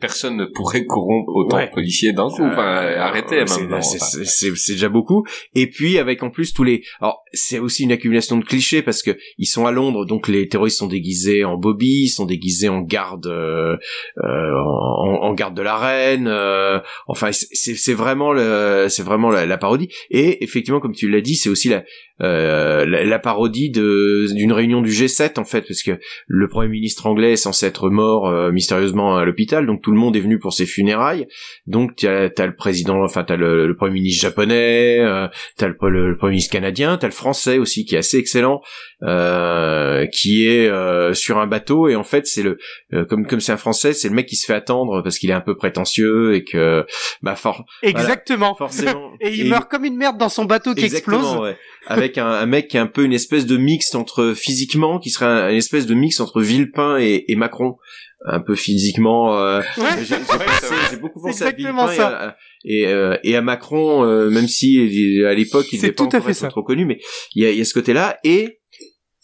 personne 0.00 0.36
ne 0.36 0.44
pourrait 0.44 0.86
corrompre 0.86 1.30
autant 1.34 1.60
de 1.60 1.70
policiers 1.70 2.12
d'un 2.12 2.28
coup. 2.28 2.44
Enfin, 2.44 2.94
arrêtez 2.98 3.44
maintenant. 3.44 3.82
C'est 3.82 4.72
déjà 4.72 4.88
beaucoup. 4.88 5.23
Et 5.54 5.68
puis 5.68 5.98
avec 5.98 6.22
en 6.22 6.30
plus 6.30 6.52
tous 6.52 6.64
les, 6.64 6.82
alors 7.00 7.22
c'est 7.32 7.58
aussi 7.58 7.84
une 7.84 7.92
accumulation 7.92 8.36
de 8.38 8.44
clichés 8.44 8.82
parce 8.82 9.02
que 9.02 9.16
ils 9.38 9.46
sont 9.46 9.66
à 9.66 9.72
Londres, 9.72 10.04
donc 10.04 10.28
les 10.28 10.48
terroristes 10.48 10.78
sont 10.78 10.86
déguisés 10.86 11.44
en 11.44 11.56
Bobby, 11.56 12.08
sont 12.08 12.26
déguisés 12.26 12.68
en 12.68 12.80
garde, 12.80 13.26
euh, 13.26 13.76
euh 14.22 14.54
en, 14.54 15.34
garde 15.34 15.56
de 15.56 15.62
la 15.62 15.76
reine. 15.76 16.28
Euh, 16.28 16.78
enfin, 17.08 17.30
c'est 17.32 17.94
vraiment 17.94 18.32
le, 18.32 18.86
c'est 18.88 19.02
vraiment 19.02 19.30
la, 19.30 19.56
parodie. 19.58 19.88
Et 20.10 20.44
effectivement, 20.44 20.80
comme 20.80 20.94
tu 20.94 21.08
l'as 21.08 21.20
dit, 21.20 21.36
c'est 21.36 21.48
aussi 21.48 21.68
la, 21.68 21.84
euh, 22.22 22.84
la, 22.86 23.18
parodie 23.18 23.70
de 23.70 24.32
d'une 24.32 24.52
réunion 24.52 24.82
du 24.82 24.90
G7 24.90 25.40
en 25.40 25.44
fait 25.44 25.62
parce 25.62 25.82
que 25.82 25.98
le 26.28 26.48
premier 26.48 26.68
ministre 26.68 27.06
anglais 27.06 27.32
est 27.32 27.36
censé 27.36 27.66
être 27.66 27.90
mort 27.90 28.28
euh, 28.28 28.52
mystérieusement 28.52 29.16
à 29.16 29.24
l'hôpital 29.24 29.66
donc 29.66 29.82
tout 29.82 29.90
le 29.90 29.98
monde 29.98 30.14
est 30.14 30.20
venu 30.20 30.38
pour 30.38 30.52
ses 30.52 30.64
funérailles. 30.64 31.26
Donc 31.66 31.96
tu 31.96 32.06
as, 32.06 32.28
le 32.38 32.54
président 32.54 33.02
enfin 33.02 33.24
t'as 33.24 33.34
le, 33.36 33.66
le 33.66 33.74
premier 33.74 33.94
ministre 33.94 34.22
japonais 34.22 35.00
euh, 35.00 35.26
t'as 35.56 35.66
le, 35.66 35.74
le, 35.90 36.16
premier 36.16 36.32
ministre 36.32 36.52
canadien 36.52 36.98
t'as 36.98 37.08
le 37.08 37.12
français 37.12 37.58
aussi 37.58 37.84
qui 37.84 37.96
est 37.96 37.98
assez 37.98 38.18
excellent 38.18 38.60
euh, 39.04 40.06
qui 40.06 40.46
est 40.46 40.68
euh, 40.68 41.14
sur 41.14 41.38
un 41.38 41.46
bateau. 41.46 41.88
Et 41.88 41.96
en 41.96 42.04
fait 42.04 42.26
c'est 42.26 42.42
le 42.42 42.58
comme 43.06 43.26
comme 43.26 43.40
c'est 43.40 43.52
un 43.52 43.56
français 43.56 43.92
c'est 43.92 44.08
le 44.08 44.14
mec 44.14 44.26
qui 44.26 44.36
se 44.36 44.46
fait 44.46 44.54
attendre 44.54 45.02
parce 45.02 45.18
qu'il 45.18 45.30
est 45.30 45.34
un 45.34 45.40
peu 45.40 45.56
prétentieux 45.56 46.34
et 46.34 46.44
que 46.44 46.84
bah 47.22 47.36
fort 47.36 47.64
exactement. 47.82 48.54
Forcément. 48.54 49.12
Et 49.20 49.34
il 49.34 49.48
meurt 49.48 49.70
comme 49.70 49.84
une 49.84 49.96
merde 49.96 50.18
dans 50.18 50.28
son 50.28 50.44
bateau 50.44 50.74
qui 50.74 50.84
explose. 50.84 51.36
ouais. 51.36 51.56
Avec 51.86 52.16
un, 52.16 52.46
mec 52.46 52.68
qui 52.68 52.78
est 52.78 52.80
un 52.80 52.86
peu 52.86 53.04
une 53.04 53.12
espèce 53.12 53.44
de 53.44 53.56
mix 53.58 53.94
entre 53.94 54.32
physiquement, 54.34 54.98
qui 54.98 55.10
serait 55.10 55.52
une 55.52 55.58
espèce 55.58 55.86
de 55.86 55.94
mix 55.94 56.18
entre 56.18 56.40
Villepin 56.40 56.96
et, 56.98 57.24
et 57.28 57.36
Macron, 57.36 57.76
un 58.24 58.40
peu 58.40 58.54
physiquement. 58.54 59.38
Euh, 59.38 59.60
J'ai 60.02 60.16
beaucoup 61.00 61.20
pensé 61.20 61.44
à 61.44 61.50
Villepin 61.50 62.34
et, 62.64 62.86
euh, 62.86 63.16
et, 63.22 63.36
à 63.36 63.42
Macron, 63.42 64.04
euh, 64.04 64.30
même 64.30 64.48
si 64.48 64.78
à 65.24 65.34
l'époque 65.34 65.66
il 65.72 65.82
n'était 65.82 65.92
pas 65.92 66.04
encore 66.04 66.50
trop 66.50 66.62
connu, 66.62 66.86
mais 66.86 66.98
il 67.34 67.42
y 67.42 67.46
a, 67.46 67.52
y 67.52 67.60
a 67.60 67.64
ce 67.64 67.74
côté-là. 67.74 68.18
Et 68.24 68.44
euh, 68.46 68.63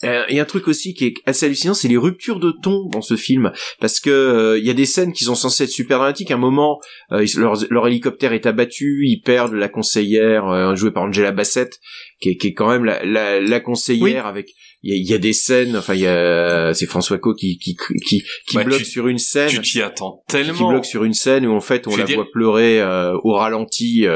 il 0.03 0.35
y 0.35 0.39
a 0.39 0.43
un 0.43 0.47
truc 0.47 0.69
aussi 0.69 0.95
qui 0.95 1.07
est 1.07 1.15
assez 1.27 1.47
hallucinant, 1.47 1.75
c'est 1.75 1.89
les 1.89 1.97
ruptures 1.97 2.41
de 2.41 2.53
ton 2.63 2.87
dans 2.87 3.03
ce 3.03 3.17
film, 3.17 3.53
parce 3.81 4.01
que 4.01 4.11
euh, 4.11 4.59
il 4.59 4.65
y 4.65 4.71
a 4.71 4.75
des 4.75 4.87
scènes 4.87 5.13
qui 5.13 5.25
sont 5.25 5.35
censées 5.35 5.65
être 5.65 5.71
super 5.71 5.99
dramatiques. 5.99 6.31
À 6.31 6.35
un 6.35 6.39
moment, 6.39 6.81
euh, 7.13 7.27
leur, 7.37 7.87
hélicoptère 7.87 8.33
est 8.33 8.47
abattu, 8.47 9.03
ils 9.07 9.21
perdent 9.21 9.55
la 9.55 9.69
conseillère 9.69 10.75
jouée 10.77 10.91
par 10.91 11.05
Angela 11.05 11.33
Bassett, 11.33 11.79
qui 12.21 12.31
est, 12.31 12.37
qui 12.37 12.49
est 12.49 12.55
quand 12.55 12.69
même 12.69 12.85
la, 12.85 13.05
la, 13.05 13.41
la 13.41 13.61
conseillère 13.61 14.27
avec. 14.27 14.51
Il 14.83 15.07
y, 15.07 15.13
a, 15.13 15.19
des 15.19 15.35
scènes, 15.35 15.77
enfin 15.77 15.93
il 15.93 16.01
y 16.01 16.07
a 16.07 16.73
c'est 16.73 16.87
François 16.87 17.19
Co 17.19 17.35
qui 17.35 17.59
qui 17.59 17.77
qui, 17.77 18.25
qui 18.49 18.57
bah, 18.57 18.65
bloque 18.65 18.87
sur 18.87 19.09
une 19.09 19.19
scène. 19.19 19.51
Tu 19.51 19.61
t'y 19.61 19.83
attends 19.83 20.25
tellement. 20.27 20.55
Qui 20.55 20.65
bloque 20.65 20.87
sur 20.87 21.05
une 21.05 21.13
scène 21.13 21.47
où 21.47 21.53
en 21.53 21.61
fait 21.61 21.87
on 21.87 21.95
la 21.95 22.07
voit 22.07 22.25
pleurer 22.33 22.83
au 23.23 23.35
ralenti 23.35 24.07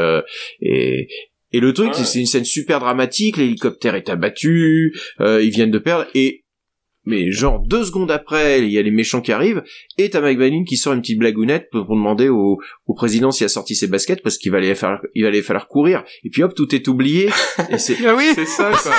et 0.62 1.08
et 1.54 1.60
le 1.60 1.72
truc, 1.72 1.94
c'est 1.94 2.18
une 2.18 2.26
scène 2.26 2.44
super 2.44 2.80
dramatique, 2.80 3.36
l'hélicoptère 3.36 3.94
est 3.94 4.08
abattu, 4.08 4.92
euh, 5.20 5.40
ils 5.40 5.50
viennent 5.50 5.70
de 5.70 5.78
perdre, 5.78 6.04
et 6.12 6.43
mais 7.06 7.30
genre 7.30 7.60
deux 7.60 7.84
secondes 7.84 8.10
après, 8.10 8.62
il 8.62 8.72
y 8.72 8.78
a 8.78 8.82
les 8.82 8.90
méchants 8.90 9.20
qui 9.20 9.32
arrivent, 9.32 9.62
et 9.98 10.10
t'as 10.10 10.20
Mike 10.20 10.38
Bailey 10.38 10.64
qui 10.66 10.76
sort 10.76 10.92
une 10.92 11.00
petite 11.00 11.18
blagounette 11.18 11.68
pour, 11.70 11.84
demander 11.84 12.28
au, 12.28 12.58
au, 12.86 12.94
président 12.94 13.30
s'il 13.30 13.46
a 13.46 13.48
sorti 13.48 13.74
ses 13.74 13.88
baskets 13.88 14.22
parce 14.22 14.38
qu'il 14.38 14.52
va 14.52 14.58
aller 14.58 14.74
faire, 14.74 15.00
il 15.14 15.22
va 15.22 15.28
aller 15.28 15.42
falloir 15.42 15.68
courir. 15.68 16.04
Et 16.24 16.30
puis 16.30 16.42
hop, 16.42 16.54
tout 16.54 16.74
est 16.74 16.86
oublié. 16.88 17.28
et 17.70 17.78
c'est, 17.78 17.96
ah 18.06 18.14
oui, 18.16 18.30
c'est 18.34 18.46
ça 18.46 18.70
quoi. 18.70 18.92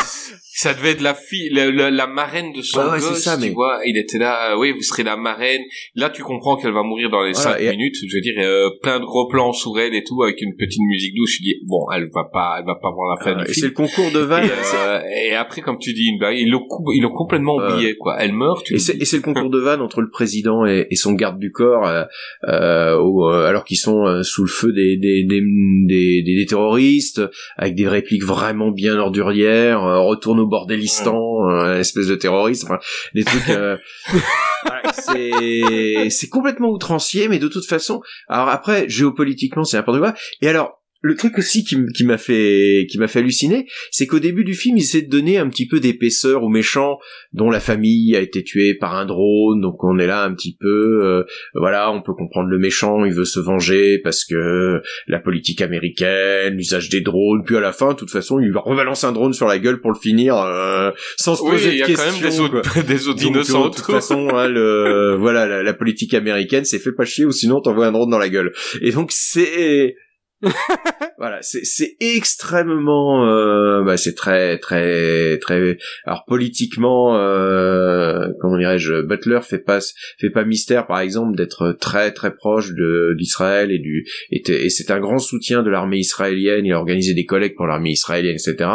ça 0.55 0.73
devait 0.73 0.91
être 0.91 1.01
la 1.01 1.13
fille, 1.13 1.49
la, 1.51 1.69
la, 1.69 2.07
marraine 2.07 2.53
de 2.53 2.61
son 2.61 2.79
ouais, 2.79 2.99
gosse, 2.99 3.21
ça, 3.21 3.37
tu 3.37 3.49
vois. 3.49 3.81
Il 3.85 3.97
était 3.97 4.17
là, 4.17 4.53
euh, 4.53 4.57
oui, 4.57 4.71
vous 4.71 4.81
serez 4.81 5.03
la 5.03 5.17
marraine. 5.17 5.61
Là, 5.95 6.09
tu 6.09 6.23
comprends 6.23 6.55
qu'elle 6.55 6.71
va 6.71 6.81
mourir 6.81 7.09
dans 7.09 7.23
les 7.23 7.33
cinq 7.33 7.59
minutes. 7.59 7.95
Je 8.07 8.15
veux 8.15 8.21
dire, 8.21 8.35
euh, 8.37 8.69
plein 8.81 9.01
de 9.01 9.05
gros 9.05 9.27
plans 9.27 9.51
sur 9.51 9.77
elle 9.77 9.93
et 9.93 10.05
tout, 10.05 10.23
avec 10.23 10.41
une 10.41 10.55
petite 10.55 10.79
musique 10.79 11.13
douce. 11.13 11.31
Je 11.39 11.43
dis, 11.43 11.55
bon, 11.67 11.85
elle 11.93 12.09
va 12.13 12.23
pas, 12.31 12.55
elle 12.59 12.65
va 12.65 12.75
pas 12.75 12.89
voir 12.89 13.17
la 13.17 13.23
fin 13.23 13.37
du 13.37 13.43
film. 13.51 13.53
C'est 13.53 13.67
le 13.67 13.73
concours 13.73 14.11
de 14.11 14.19
vannes. 14.19 14.45
Et, 14.45 14.75
euh, 14.77 15.01
et, 15.29 15.35
après, 15.35 15.59
comme 15.59 15.77
tu 15.77 15.93
dis, 15.93 16.07
ils 16.07 16.49
l'ont, 16.49 16.65
ils 16.93 17.01
l'ont 17.01 17.13
complètement 17.13 17.57
oublié, 17.57 17.94
quoi. 17.99 18.17
Elle 18.19 18.33
meurt. 18.33 18.63
Tu 18.63 18.75
et 18.75 18.79
c'est, 18.79 19.13
le 19.13 19.21
concours 19.21 19.49
de 19.49 19.59
vannes 19.59 19.81
entre 19.81 20.01
le 20.01 20.09
président 20.09 20.65
et, 20.65 20.87
et 20.89 20.95
son 20.95 21.13
garde 21.13 21.39
du 21.39 21.51
corps, 21.51 21.87
euh, 21.87 22.03
euh, 22.47 23.45
alors 23.45 23.63
qu'ils 23.63 23.77
sont 23.77 24.23
sous 24.23 24.43
le 24.43 24.49
feu 24.49 24.71
des 24.73 24.97
des, 24.97 25.23
des, 25.23 25.41
des, 25.87 26.23
des, 26.23 26.45
terroristes, 26.45 27.21
avec 27.57 27.75
des 27.75 27.87
répliques 27.87 28.23
vraiment 28.23 28.71
bien 28.71 28.97
ordurières. 28.97 29.81
retourne 29.81 30.39
au 30.39 30.47
bordélistan 30.47 31.47
un 31.49 31.79
espèce 31.79 32.07
de 32.07 32.15
terroriste, 32.15 32.63
enfin 32.65 32.79
des 33.13 33.23
trucs. 33.23 33.49
Euh, 33.49 33.77
c'est 34.93 36.09
c'est 36.09 36.29
complètement 36.29 36.69
outrancier, 36.69 37.27
mais 37.27 37.39
de 37.39 37.47
toute 37.47 37.65
façon, 37.65 38.01
alors 38.27 38.49
après 38.49 38.87
géopolitiquement 38.89 39.63
c'est 39.63 39.77
n'importe 39.77 39.99
quoi. 39.99 40.13
Et 40.41 40.47
alors 40.47 40.81
le 41.05 41.15
truc 41.15 41.37
aussi 41.37 41.63
qui, 41.63 42.03
m'a 42.03 42.17
fait 42.17 42.87
qui 42.89 42.97
m'a 42.97 43.07
fait 43.07 43.19
halluciner, 43.19 43.67
c'est 43.91 44.07
qu'au 44.07 44.17
début 44.17 44.43
du 44.43 44.55
film, 44.55 44.75
ils 44.75 44.81
essaient 44.81 45.03
de 45.03 45.09
donner 45.09 45.37
un 45.37 45.47
petit 45.49 45.67
peu 45.67 45.79
d'épaisseur 45.79 46.41
aux 46.41 46.49
méchants 46.49 46.97
dont 47.31 47.51
la 47.51 47.59
famille 47.59 48.15
a 48.15 48.21
été 48.21 48.43
tuée 48.43 48.73
par 48.73 48.95
un 48.95 49.05
drone, 49.05 49.61
donc 49.61 49.83
on 49.83 49.99
est 49.99 50.07
là 50.07 50.23
un 50.23 50.33
petit 50.33 50.57
peu, 50.59 51.05
euh, 51.05 51.23
voilà, 51.53 51.91
on 51.91 52.01
peut 52.01 52.15
comprendre 52.15 52.49
le 52.49 52.57
méchant, 52.57 53.05
il 53.05 53.13
veut 53.13 53.23
se 53.25 53.39
venger 53.39 53.99
parce 54.03 54.25
que 54.25 54.81
la 55.07 55.19
politique 55.19 55.61
américaine, 55.61 56.55
l'usage 56.55 56.89
des 56.89 57.01
drones, 57.01 57.43
puis 57.45 57.55
à 57.55 57.59
la 57.59 57.71
fin, 57.71 57.89
de 57.89 57.97
toute 57.97 58.09
façon, 58.09 58.39
il 58.39 58.51
rebalance 58.57 59.03
un 59.03 59.11
drone 59.11 59.33
sur 59.33 59.45
la 59.47 59.59
gueule 59.59 59.81
pour 59.81 59.91
le 59.91 59.99
finir 59.99 60.35
euh, 60.37 60.89
sans 61.17 61.35
se 61.35 61.41
poser 61.41 61.81
de 61.81 61.85
questions. 61.85 61.85
Il 61.87 61.91
y 61.91 61.93
a 61.93 61.97
quand 61.97 62.13
même 62.13 62.31
des 62.31 62.39
autres, 62.39 62.83
des 62.87 63.07
autres 63.07 63.23
innocents. 63.23 63.69
De 63.69 63.75
toute 63.75 63.85
façon, 63.85 64.29
hein, 64.29 64.47
le, 64.47 65.17
voilà, 65.19 65.45
la, 65.45 65.61
la 65.61 65.73
politique 65.75 66.15
américaine, 66.15 66.65
c'est 66.65 66.79
fait 66.79 66.93
pas 66.93 67.05
chier 67.05 67.25
ou 67.25 67.31
sinon 67.31 67.61
t'envoies 67.61 67.85
un 67.85 67.91
drone 67.91 68.09
dans 68.09 68.17
la 68.17 68.29
gueule. 68.29 68.53
Et 68.81 68.89
donc 68.89 69.11
c'est 69.11 69.93
voilà, 71.17 71.39
c'est 71.41 71.95
extrêmement, 71.99 73.25
euh, 73.25 73.83
bah, 73.83 73.97
c'est 73.97 74.15
très 74.15 74.57
très 74.57 75.37
très. 75.39 75.77
Alors 76.05 76.25
politiquement, 76.25 77.17
euh, 77.17 78.27
comment 78.41 78.57
dirais-je, 78.57 79.01
Butler 79.01 79.39
fait 79.41 79.59
pas 79.59 79.79
fait 80.19 80.29
pas 80.29 80.43
mystère, 80.43 80.87
par 80.87 80.99
exemple, 80.99 81.35
d'être 81.37 81.71
très 81.79 82.11
très 82.11 82.35
proche 82.35 82.73
de 82.73 83.15
d'Israël 83.17 83.71
et 83.71 83.79
du 83.79 84.05
et, 84.29 84.69
c'est 84.69 84.91
un 84.91 84.99
grand 84.99 85.19
soutien 85.19 85.63
de 85.63 85.69
l'armée 85.69 85.99
israélienne. 85.99 86.65
Il 86.65 86.73
a 86.73 86.77
organisé 86.77 87.13
des 87.13 87.25
collectes 87.25 87.55
pour 87.55 87.67
l'armée 87.67 87.91
israélienne, 87.91 88.35
etc. 88.35 88.69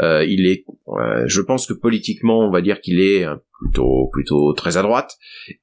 Euh, 0.00 0.24
il 0.26 0.46
est, 0.46 0.64
je 1.26 1.40
pense 1.42 1.66
que 1.66 1.74
politiquement, 1.74 2.46
on 2.46 2.50
va 2.50 2.62
dire 2.62 2.80
qu'il 2.80 3.00
est 3.00 3.26
plutôt 3.60 4.08
plutôt 4.12 4.52
très 4.52 4.76
à 4.76 4.82
droite. 4.82 5.16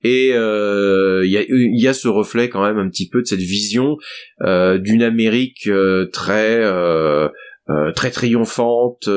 Et 0.04 0.32
euh, 0.34 1.24
il 1.26 1.32
y, 1.32 1.38
a, 1.38 1.44
y 1.48 1.88
a 1.88 1.94
ce 1.94 2.08
reflet 2.08 2.50
quand 2.50 2.64
même 2.64 2.78
un 2.78 2.90
petit 2.90 3.10
peu 3.10 3.22
de 3.22 3.28
cette 3.28 3.40
vision 3.40 3.98
euh, 4.42 4.78
d'une 4.78 5.04
Amérique 5.04 5.68
euh, 5.68 6.08
très 6.08 6.62
très 7.96 8.12
triomphante 8.12 9.08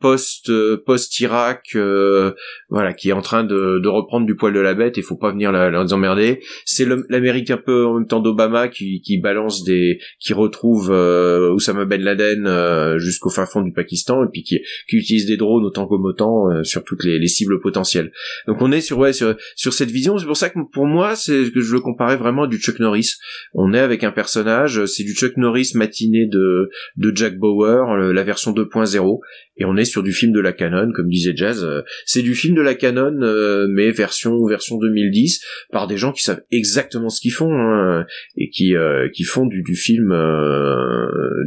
post 0.00 0.50
post 0.84 1.18
Irak 1.20 1.70
euh, 1.74 2.32
voilà 2.68 2.92
qui 2.92 3.08
est 3.08 3.12
en 3.12 3.22
train 3.22 3.44
de, 3.44 3.80
de 3.82 3.88
reprendre 3.88 4.26
du 4.26 4.36
poil 4.36 4.52
de 4.52 4.60
la 4.60 4.74
bête 4.74 4.96
il 4.96 5.02
faut 5.02 5.16
pas 5.16 5.30
venir 5.30 5.52
la, 5.52 5.70
la 5.70 5.86
emmerder. 5.92 6.40
C'est 6.64 6.86
l'Amérique 7.08 7.50
un 7.50 7.56
peu 7.56 7.86
en 7.86 7.94
même 7.94 8.06
temps 8.06 8.20
d'Obama 8.20 8.68
qui, 8.68 9.00
qui 9.00 9.18
balance 9.18 9.64
des 9.64 9.98
qui 10.20 10.32
retrouve 10.32 10.90
euh, 10.92 11.52
Oussama 11.52 11.84
Ben 11.84 12.02
Laden 12.02 12.46
euh, 12.46 12.98
jusqu'au 12.98 13.30
fin 13.30 13.46
fond 13.46 13.62
du 13.62 13.72
Pakistan 13.72 14.24
et 14.24 14.28
puis 14.32 14.42
qui, 14.42 14.60
qui 14.88 14.96
utilise 14.96 15.26
des 15.26 15.36
drones 15.36 15.64
autant 15.64 15.86
comme 15.86 16.04
autant 16.04 16.50
euh, 16.50 16.62
sur 16.62 16.84
toutes 16.84 17.04
les, 17.04 17.18
les, 17.18 17.28
cibles 17.28 17.60
potentielles. 17.60 18.12
Donc 18.46 18.60
on 18.60 18.72
est 18.72 18.80
sur 18.80 18.98
ouais 18.98 19.12
sur, 19.12 19.34
sur 19.54 19.72
cette 19.72 19.90
vision. 19.90 20.18
C'est 20.18 20.26
pour 20.26 20.36
ça 20.36 20.50
que 20.50 20.58
pour 20.72 20.86
moi 20.86 21.16
c'est 21.16 21.50
que 21.52 21.60
je 21.60 21.72
le 21.72 21.80
comparais 21.80 22.16
vraiment 22.16 22.44
à 22.44 22.46
du 22.46 22.58
Chuck 22.58 22.78
Norris. 22.78 23.14
On 23.54 23.74
est 23.74 23.80
avec 23.80 24.04
un 24.04 24.12
personnage 24.12 24.84
c'est 24.86 25.04
du 25.04 25.14
Chuck 25.14 25.36
Norris 25.36 25.72
matiné 25.74 26.26
de 26.26 26.70
de 26.96 27.12
Jack 27.14 27.38
Bauer 27.38 27.96
la 27.96 28.22
version 28.22 28.52
2.0 28.52 29.20
et 29.58 29.64
on 29.64 29.76
est 29.76 29.85
sur 29.86 30.02
du 30.02 30.12
film 30.12 30.32
de 30.32 30.40
la 30.40 30.52
canon, 30.52 30.92
comme 30.92 31.08
disait 31.08 31.32
Jazz. 31.34 31.64
euh, 31.64 31.82
c'est 32.04 32.22
du 32.22 32.34
film 32.34 32.54
de 32.54 32.60
la 32.60 32.74
canon, 32.74 33.22
euh, 33.22 33.66
mais 33.70 33.90
version 33.90 34.44
version 34.46 34.76
2010, 34.78 35.40
par 35.70 35.86
des 35.86 35.96
gens 35.96 36.12
qui 36.12 36.22
savent 36.22 36.42
exactement 36.50 37.08
ce 37.08 37.20
qu'ils 37.20 37.32
font 37.32 37.52
hein, 37.52 38.04
et 38.36 38.50
qui 38.50 38.76
euh, 38.76 39.08
qui 39.08 39.24
font 39.24 39.46
du, 39.46 39.62
du 39.62 39.74
film 39.74 40.08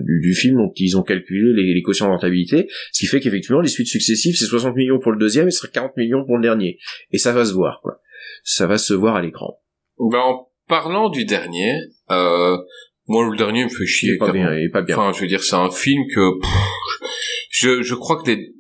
du, 0.06 0.20
du 0.22 0.34
film 0.34 0.56
dont 0.56 0.72
ils 0.76 0.98
ont 0.98 1.04
calculé 1.04 1.54
les, 1.54 1.74
les 1.74 1.82
quotients 1.82 2.08
de 2.08 2.12
rentabilité, 2.12 2.68
ce 2.92 3.00
qui 3.00 3.06
fait 3.06 3.20
qu'effectivement 3.20 3.62
les 3.62 3.70
suites 3.70 3.88
successives 3.88 4.36
c'est 4.36 4.46
60 4.46 4.76
millions 4.76 5.00
pour 5.00 5.12
le 5.12 5.20
deuxième 5.20 5.48
et 5.48 5.52
ce 5.52 5.60
sera 5.60 5.68
40 5.72 5.98
millions 5.98 6.26
pour 6.26 6.38
le 6.38 6.42
dernier, 6.42 6.78
et 7.12 7.18
ça 7.18 7.32
va 7.34 7.46
se 7.46 7.54
voir 7.54 7.80
quoi. 7.82 8.02
Ça 8.44 8.68
va 8.68 8.78
se 8.78 8.94
voir 8.94 9.16
à 9.16 9.22
l'écran. 9.22 9.60
Ben, 10.00 10.20
en 10.20 10.50
parlant 10.68 11.10
du 11.10 11.26
dernier, 11.26 11.74
euh, 12.12 12.58
moi 13.10 13.28
le 13.30 13.36
dernier 13.36 13.66
me 13.66 13.70
fait 13.70 13.84
Il 13.84 13.88
chier. 13.88 14.14
est 14.14 14.18
pas 14.18 14.32
bien, 14.32 14.54
il 14.56 14.66
est 14.68 14.70
pas 14.70 14.82
bien. 14.82 14.96
Enfin, 14.98 15.12
je 15.14 15.20
veux 15.22 15.28
dire, 15.28 15.44
c'est 15.44 15.56
un 15.58 15.70
film 15.72 16.04
que 16.16 16.40
pff, 16.40 16.50
je, 17.52 17.82
je 17.82 17.96
crois 17.96 18.22
que 18.22 18.30
les 18.32 18.54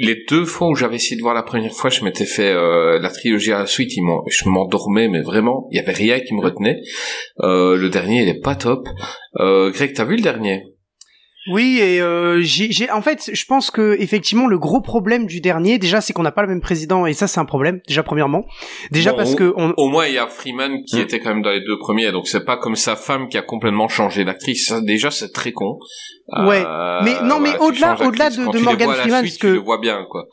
les 0.00 0.14
deux 0.28 0.44
fois 0.44 0.68
où 0.68 0.76
j'avais 0.76 0.94
essayé 0.94 1.16
de 1.16 1.22
voir 1.22 1.34
la 1.34 1.42
première 1.42 1.72
fois, 1.72 1.90
je 1.90 2.04
m'étais 2.04 2.24
fait 2.24 2.52
euh, 2.52 3.00
la 3.00 3.10
trilogie 3.10 3.50
à 3.50 3.58
la 3.58 3.66
suite, 3.66 3.90
m'en- 4.00 4.22
je 4.28 4.48
m'endormais, 4.48 5.08
mais 5.08 5.22
vraiment, 5.22 5.66
il 5.72 5.76
y 5.76 5.80
avait 5.80 5.90
rien 5.90 6.20
qui 6.20 6.34
me 6.34 6.40
retenait. 6.40 6.80
Euh, 7.40 7.76
le 7.76 7.88
dernier, 7.90 8.22
il 8.22 8.28
est 8.28 8.40
pas 8.40 8.54
top. 8.54 8.86
Euh, 9.40 9.72
Greg, 9.72 9.94
t'as 9.94 10.04
vu 10.04 10.14
le 10.14 10.22
dernier? 10.22 10.62
Oui, 11.50 11.78
et 11.80 12.00
euh, 12.00 12.40
j'ai, 12.42 12.70
j'ai- 12.70 12.90
en 12.90 13.00
fait, 13.02 13.30
je 13.32 13.44
pense 13.46 13.70
que 13.70 13.96
effectivement 14.00 14.46
le 14.46 14.58
gros 14.58 14.80
problème 14.80 15.26
du 15.26 15.40
dernier, 15.40 15.78
déjà, 15.78 16.00
c'est 16.00 16.12
qu'on 16.12 16.22
n'a 16.22 16.32
pas 16.32 16.42
le 16.42 16.48
même 16.48 16.60
président, 16.60 17.06
et 17.06 17.12
ça, 17.14 17.26
c'est 17.26 17.40
un 17.40 17.44
problème. 17.44 17.80
Déjà, 17.88 18.02
premièrement, 18.02 18.44
déjà 18.90 19.12
Bon, 19.12 19.16
parce 19.18 19.32
on- 19.32 19.36
que 19.36 19.52
on, 19.56 19.72
Au 19.76 19.88
moins, 19.88 20.06
il 20.06 20.14
y 20.14 20.18
a 20.18 20.26
Freeman 20.26 20.82
qui 20.84 20.96
Hmm. 20.96 21.00
était 21.00 21.20
quand 21.20 21.30
même 21.30 21.42
dans 21.42 21.50
les 21.50 21.60
deux 21.60 21.78
premiers, 21.78 22.10
donc 22.12 22.26
c'est 22.28 22.44
pas 22.44 22.56
comme 22.56 22.76
sa 22.76 22.96
femme 22.96 23.28
qui 23.28 23.38
a 23.38 23.42
complètement 23.42 23.88
changé 23.88 24.24
l'actrice. 24.24 24.68
Ça, 24.68 24.80
déjà, 24.80 25.10
c'est 25.10 25.32
très 25.32 25.52
con. 25.52 25.78
Ouais, 26.46 26.62
Euh, 26.66 27.00
mais 27.04 27.14
non, 27.22 27.40
mais 27.40 27.50
voilà, 27.50 27.58
tu 27.58 27.64
au-delà- 27.64 28.06
au-delà 28.06 28.30
de- 28.30 28.34
tu 28.50 28.58
Morgan 28.62 28.90
Freeman, 28.92 29.20
suite, 29.20 29.32
parce 29.32 29.38
tu 29.38 29.46
que- 29.46 29.52
le 29.52 29.58
vois 29.60 29.78
bien, 29.78 30.04
quoi. 30.10 30.26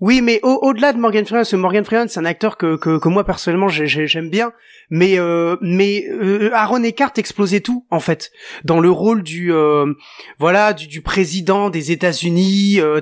Oui, 0.00 0.22
mais 0.22 0.40
au- 0.42 0.58
au-delà 0.62 0.92
de 0.92 0.98
Morgan 0.98 1.24
Freeman, 1.26 1.40
parce 1.40 1.50
que 1.50 1.56
Morgan 1.56 1.84
Freeman, 1.84 2.08
c'est 2.08 2.20
un 2.20 2.24
acteur 2.24 2.56
que, 2.56 2.76
que, 2.76 2.98
que 2.98 3.08
moi 3.08 3.24
personnellement 3.24 3.68
j'ai- 3.68 3.86
j'ai- 3.86 4.06
j'aime 4.06 4.30
bien, 4.30 4.52
mais 4.90 5.18
euh, 5.18 5.56
mais 5.60 6.04
euh, 6.10 6.50
Aaron 6.52 6.82
Eckhart 6.82 7.12
explosait 7.16 7.60
tout 7.60 7.86
en 7.90 8.00
fait 8.00 8.30
dans 8.64 8.80
le 8.80 8.90
rôle 8.90 9.22
du 9.22 9.52
euh, 9.52 9.94
voilà 10.38 10.72
du, 10.72 10.88
du 10.88 11.00
président 11.00 11.70
des 11.70 11.92
États-Unis. 11.92 12.80
Euh, 12.80 13.00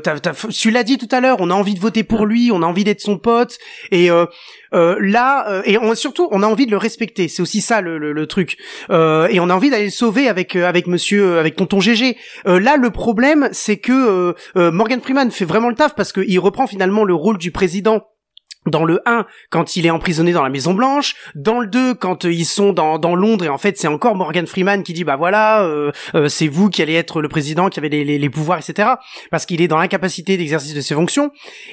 tu 0.50 0.70
l'as 0.70 0.84
dit 0.84 0.98
tout 0.98 1.08
à 1.10 1.20
l'heure, 1.20 1.38
on 1.40 1.50
a 1.50 1.54
envie 1.54 1.74
de 1.74 1.80
voter 1.80 2.04
pour 2.04 2.26
lui, 2.26 2.50
on 2.52 2.62
a 2.62 2.66
envie 2.66 2.84
d'être 2.84 3.00
son 3.00 3.18
pote, 3.18 3.58
et 3.90 4.10
euh, 4.10 4.26
euh, 4.74 4.96
là 5.00 5.62
et 5.64 5.78
on, 5.78 5.94
surtout 5.94 6.28
on 6.30 6.42
a 6.42 6.46
envie 6.46 6.66
de 6.66 6.70
le 6.70 6.76
respecter. 6.76 7.28
C'est 7.28 7.42
aussi 7.42 7.62
ça 7.62 7.80
le, 7.80 7.98
le, 7.98 8.12
le 8.12 8.26
truc, 8.26 8.58
et 8.90 9.40
on 9.40 9.50
a 9.50 9.54
envie 9.54 9.70
d'aller 9.70 9.86
le 9.86 9.90
sauver 9.90 10.28
avec 10.28 10.54
avec 10.56 10.86
Monsieur 10.86 11.38
avec 11.38 11.56
Tonton 11.56 11.80
GG. 11.80 12.16
Là 12.44 12.76
le 12.76 12.90
problème 12.90 13.48
c'est 13.52 13.78
que 13.78 14.34
Morgan 14.54 15.00
Freeman 15.00 15.30
fait 15.30 15.46
vraiment 15.46 15.70
le 15.70 15.74
taf 15.74 15.94
parce 15.94 16.12
qu'il 16.12 16.38
reprend 16.38 16.66
finalement 16.66 17.04
le 17.04 17.14
rôle 17.14 17.38
du 17.38 17.50
président 17.50 18.02
dans 18.68 18.84
le 18.84 19.00
1 19.06 19.26
quand 19.50 19.76
il 19.76 19.86
est 19.86 19.90
emprisonné 19.90 20.32
dans 20.32 20.42
la 20.42 20.48
Maison 20.50 20.74
Blanche, 20.74 21.14
dans 21.34 21.60
le 21.60 21.66
2 21.66 21.94
quand 21.94 22.24
euh, 22.24 22.32
ils 22.32 22.44
sont 22.44 22.72
dans, 22.72 22.98
Londres 23.14 23.44
et 23.44 23.48
en 23.48 23.58
fait 23.58 23.78
c'est 23.78 23.88
encore 23.88 24.14
Morgan 24.14 24.46
Freeman 24.46 24.82
qui 24.82 24.92
dit 24.92 25.04
bah 25.04 25.16
voilà 25.16 25.62
euh, 25.62 25.92
euh, 26.14 26.28
c'est 26.28 26.46
vous 26.46 26.68
qui 26.68 26.82
allez 26.82 26.94
être 26.94 27.22
le 27.22 27.28
président 27.28 27.68
qui 27.68 27.80
avez 27.80 27.88
les 27.88 28.30
pouvoirs 28.30 28.58
etc 28.58 28.90
parce 29.30 29.46
qu'il 29.46 29.60
est 29.62 29.68
dans 29.68 29.78
l'incapacité 29.78 30.36
d'exercice 30.36 30.74
de 30.74 30.80
ses 30.80 30.94
fonctions. 30.94 31.30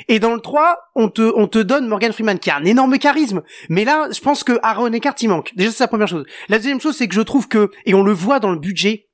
Et 0.08 0.20
dans 0.20 0.34
le 0.34 0.40
3 0.40 0.78
on 0.96 1.10
te 1.10 1.32
on 1.36 1.48
te 1.48 1.60
donne 1.60 1.88
Morgan 1.88 2.14
Freeman 2.14 2.40
qui 2.40 2.50
a 2.50 2.58
un 2.58 2.66
énorme 2.66 2.98
charisme. 2.98 3.44
Mais 3.70 3.86
là 3.86 4.08
je 4.12 4.20
pense 4.20 4.44
que 4.44 4.58
Aaron 4.64 4.94
Eckhart 4.94 5.16
il 5.22 5.30
manque. 5.30 5.52
Déjà 5.56 5.72
c'est 5.72 5.84
la 5.84 5.88
première 5.88 6.08
chose. 6.08 6.26
La 6.50 6.58
deuxième 6.58 6.82
chose 6.82 6.96
c'est 6.96 7.08
que 7.08 7.16
je 7.16 7.22
trouve 7.22 7.48
que 7.48 7.72
et 7.86 7.94
on 7.94 8.04
le 8.04 8.14
voit 8.14 8.40
dans 8.40 8.52
le 8.52 8.60
budget 8.60 9.05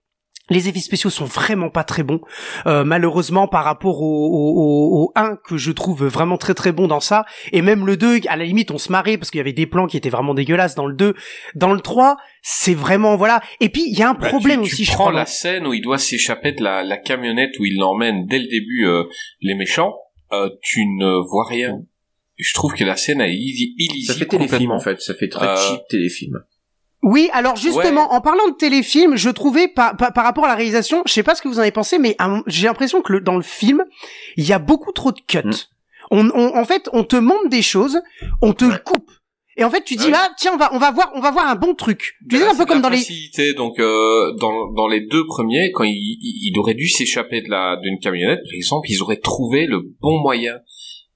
les 0.51 0.69
effets 0.69 0.79
spéciaux 0.79 1.09
sont 1.09 1.25
vraiment 1.25 1.69
pas 1.71 1.83
très 1.83 2.03
bons, 2.03 2.21
euh, 2.67 2.83
malheureusement 2.83 3.47
par 3.47 3.63
rapport 3.63 4.01
au, 4.01 4.05
au, 4.05 4.51
au, 4.61 5.03
au 5.05 5.11
1 5.15 5.37
que 5.47 5.57
je 5.57 5.71
trouve 5.71 6.05
vraiment 6.05 6.37
très 6.37 6.53
très 6.53 6.71
bon 6.71 6.87
dans 6.87 6.99
ça, 6.99 7.25
et 7.51 7.63
même 7.63 7.87
le 7.87 7.97
2, 7.97 8.19
à 8.27 8.35
la 8.37 8.45
limite 8.45 8.69
on 8.69 8.77
se 8.77 8.91
marrait 8.91 9.17
parce 9.17 9.31
qu'il 9.31 9.39
y 9.39 9.41
avait 9.41 9.53
des 9.53 9.65
plans 9.65 9.87
qui 9.87 9.97
étaient 9.97 10.09
vraiment 10.09 10.35
dégueulasses 10.35 10.75
dans 10.75 10.85
le 10.85 10.93
2. 10.95 11.15
Dans 11.55 11.73
le 11.73 11.79
3, 11.81 12.17
c'est 12.43 12.75
vraiment 12.75 13.15
voilà. 13.15 13.41
Et 13.59 13.69
puis 13.69 13.83
il 13.87 13.97
y 13.97 14.03
a 14.03 14.09
un 14.09 14.13
Bah, 14.13 14.27
problème 14.29 14.59
tu, 14.61 14.67
aussi, 14.67 14.75
tu 14.83 14.83
je 14.85 14.91
prends 14.93 15.05
crois. 15.05 15.13
la 15.19 15.25
scène 15.25 15.65
où 15.65 15.73
il 15.73 15.81
doit 15.81 15.97
s'échapper 15.97 16.51
de 16.51 16.63
la, 16.63 16.83
la 16.83 16.97
camionnette 16.97 17.51
où 17.59 17.65
il 17.65 17.77
l'emmène 17.79 18.27
dès 18.27 18.37
le 18.39 18.47
début 18.47 18.85
euh, 18.85 19.03
les 19.41 19.55
méchants, 19.55 19.95
euh, 20.33 20.49
tu 20.61 20.81
ne 20.85 21.27
vois 21.29 21.45
rien. 21.47 21.79
Je 22.37 22.53
trouve 22.53 22.73
que 22.73 22.83
la 22.83 22.95
scène 22.95 23.21
est 23.21 23.31
illi- 23.33 23.75
illisible 23.77 24.13
Ça 24.13 24.19
fait 24.19 24.25
téléfilm 24.25 24.71
en 24.71 24.79
fait, 24.79 24.99
ça 24.99 25.13
fait 25.13 25.27
très 25.29 25.47
Euh, 25.47 25.55
cheap 25.55 25.81
téléfilm. 25.89 26.39
Oui, 27.03 27.29
alors 27.33 27.55
justement, 27.55 28.13
en 28.13 28.21
parlant 28.21 28.47
de 28.47 28.53
téléfilm, 28.55 29.15
je 29.15 29.29
trouvais 29.29 29.67
par, 29.67 29.97
par, 29.97 30.13
par 30.13 30.23
rapport 30.23 30.45
à 30.45 30.47
la 30.49 30.55
réalisation, 30.55 31.01
je 31.07 31.13
sais 31.13 31.23
pas 31.23 31.33
ce 31.33 31.41
que 31.41 31.47
vous 31.47 31.57
en 31.57 31.61
avez 31.63 31.71
pensé, 31.71 31.97
mais 31.97 32.15
j'ai 32.47 32.67
l'impression 32.67 33.01
que 33.01 33.13
le- 33.13 33.21
dans 33.21 33.35
le 33.37 33.41
film, 33.41 33.83
il 34.37 34.47
y 34.47 34.53
a 34.53 34.59
beaucoup 34.59 34.91
trop 34.91 35.11
de 35.11 35.19
cuts. 35.27 35.39
Mm. 35.43 35.51
On, 36.11 36.29
on- 36.29 36.55
en 36.55 36.65
fait, 36.65 36.89
on 36.93 37.03
te 37.03 37.15
montre 37.15 37.49
des 37.49 37.61
choses, 37.63 37.99
on 38.41 38.53
te 38.53 38.65
le 38.65 38.77
coupe. 38.77 39.09
Et 39.57 39.63
en 39.63 39.69
fait, 39.69 39.83
tu 39.83 39.95
dis 39.95 40.05
Ouais. 40.05 40.13
ah 40.15 40.29
tiens, 40.37 40.51
on 40.53 40.57
va 40.57 40.73
on 40.73 40.77
va 40.79 40.91
voir 40.91 41.11
on 41.13 41.19
va 41.19 41.29
voir 41.31 41.47
un 41.47 41.55
bon 41.55 41.73
truc. 41.75 42.13
Tu 42.29 42.37
sais 42.37 42.45
là, 42.45 42.51
un 42.51 42.55
peu 42.55 42.65
comme 42.65 42.81
dans 42.81 42.89
les. 42.89 43.53
Donc 43.53 43.79
euh, 43.79 44.33
dans, 44.39 44.71
dans 44.71 44.87
les 44.87 45.01
deux 45.01 45.25
premiers, 45.25 45.71
quand 45.73 45.83
il, 45.83 45.91
il, 45.91 46.51
il 46.53 46.57
aurait 46.59 46.73
dû 46.73 46.87
s'échapper 46.87 47.41
de 47.41 47.49
la 47.49 47.75
d'une 47.81 47.99
camionnette, 47.99 48.39
par 48.43 48.53
exemple, 48.53 48.87
ils 48.89 49.01
auraient 49.01 49.19
trouvé 49.19 49.65
le 49.65 49.81
bon 49.99 50.19
moyen. 50.21 50.55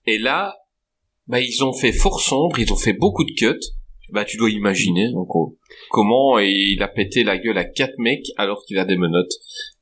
Et 0.06 0.18
là, 0.18 0.54
bah 1.28 1.40
ils 1.40 1.64
ont 1.64 1.72
fait 1.74 1.94
fort 1.94 2.20
sombre, 2.20 2.60
ils 2.60 2.72
ont 2.74 2.78
fait 2.78 2.94
beaucoup 2.94 3.24
de 3.24 3.32
cuts. 3.32 3.60
Bah 4.12 4.24
tu 4.26 4.38
dois 4.38 4.50
imaginer 4.50 5.12
donc, 5.12 5.28
comment 5.90 6.40
il 6.40 6.82
a 6.82 6.88
pété 6.88 7.24
la 7.24 7.38
gueule 7.38 7.58
à 7.58 7.66
quatre 7.66 7.98
mecs 7.98 8.28
alors 8.38 8.64
qu'il 8.66 8.78
a 8.78 8.86
des 8.86 8.98
menottes. 8.98 9.34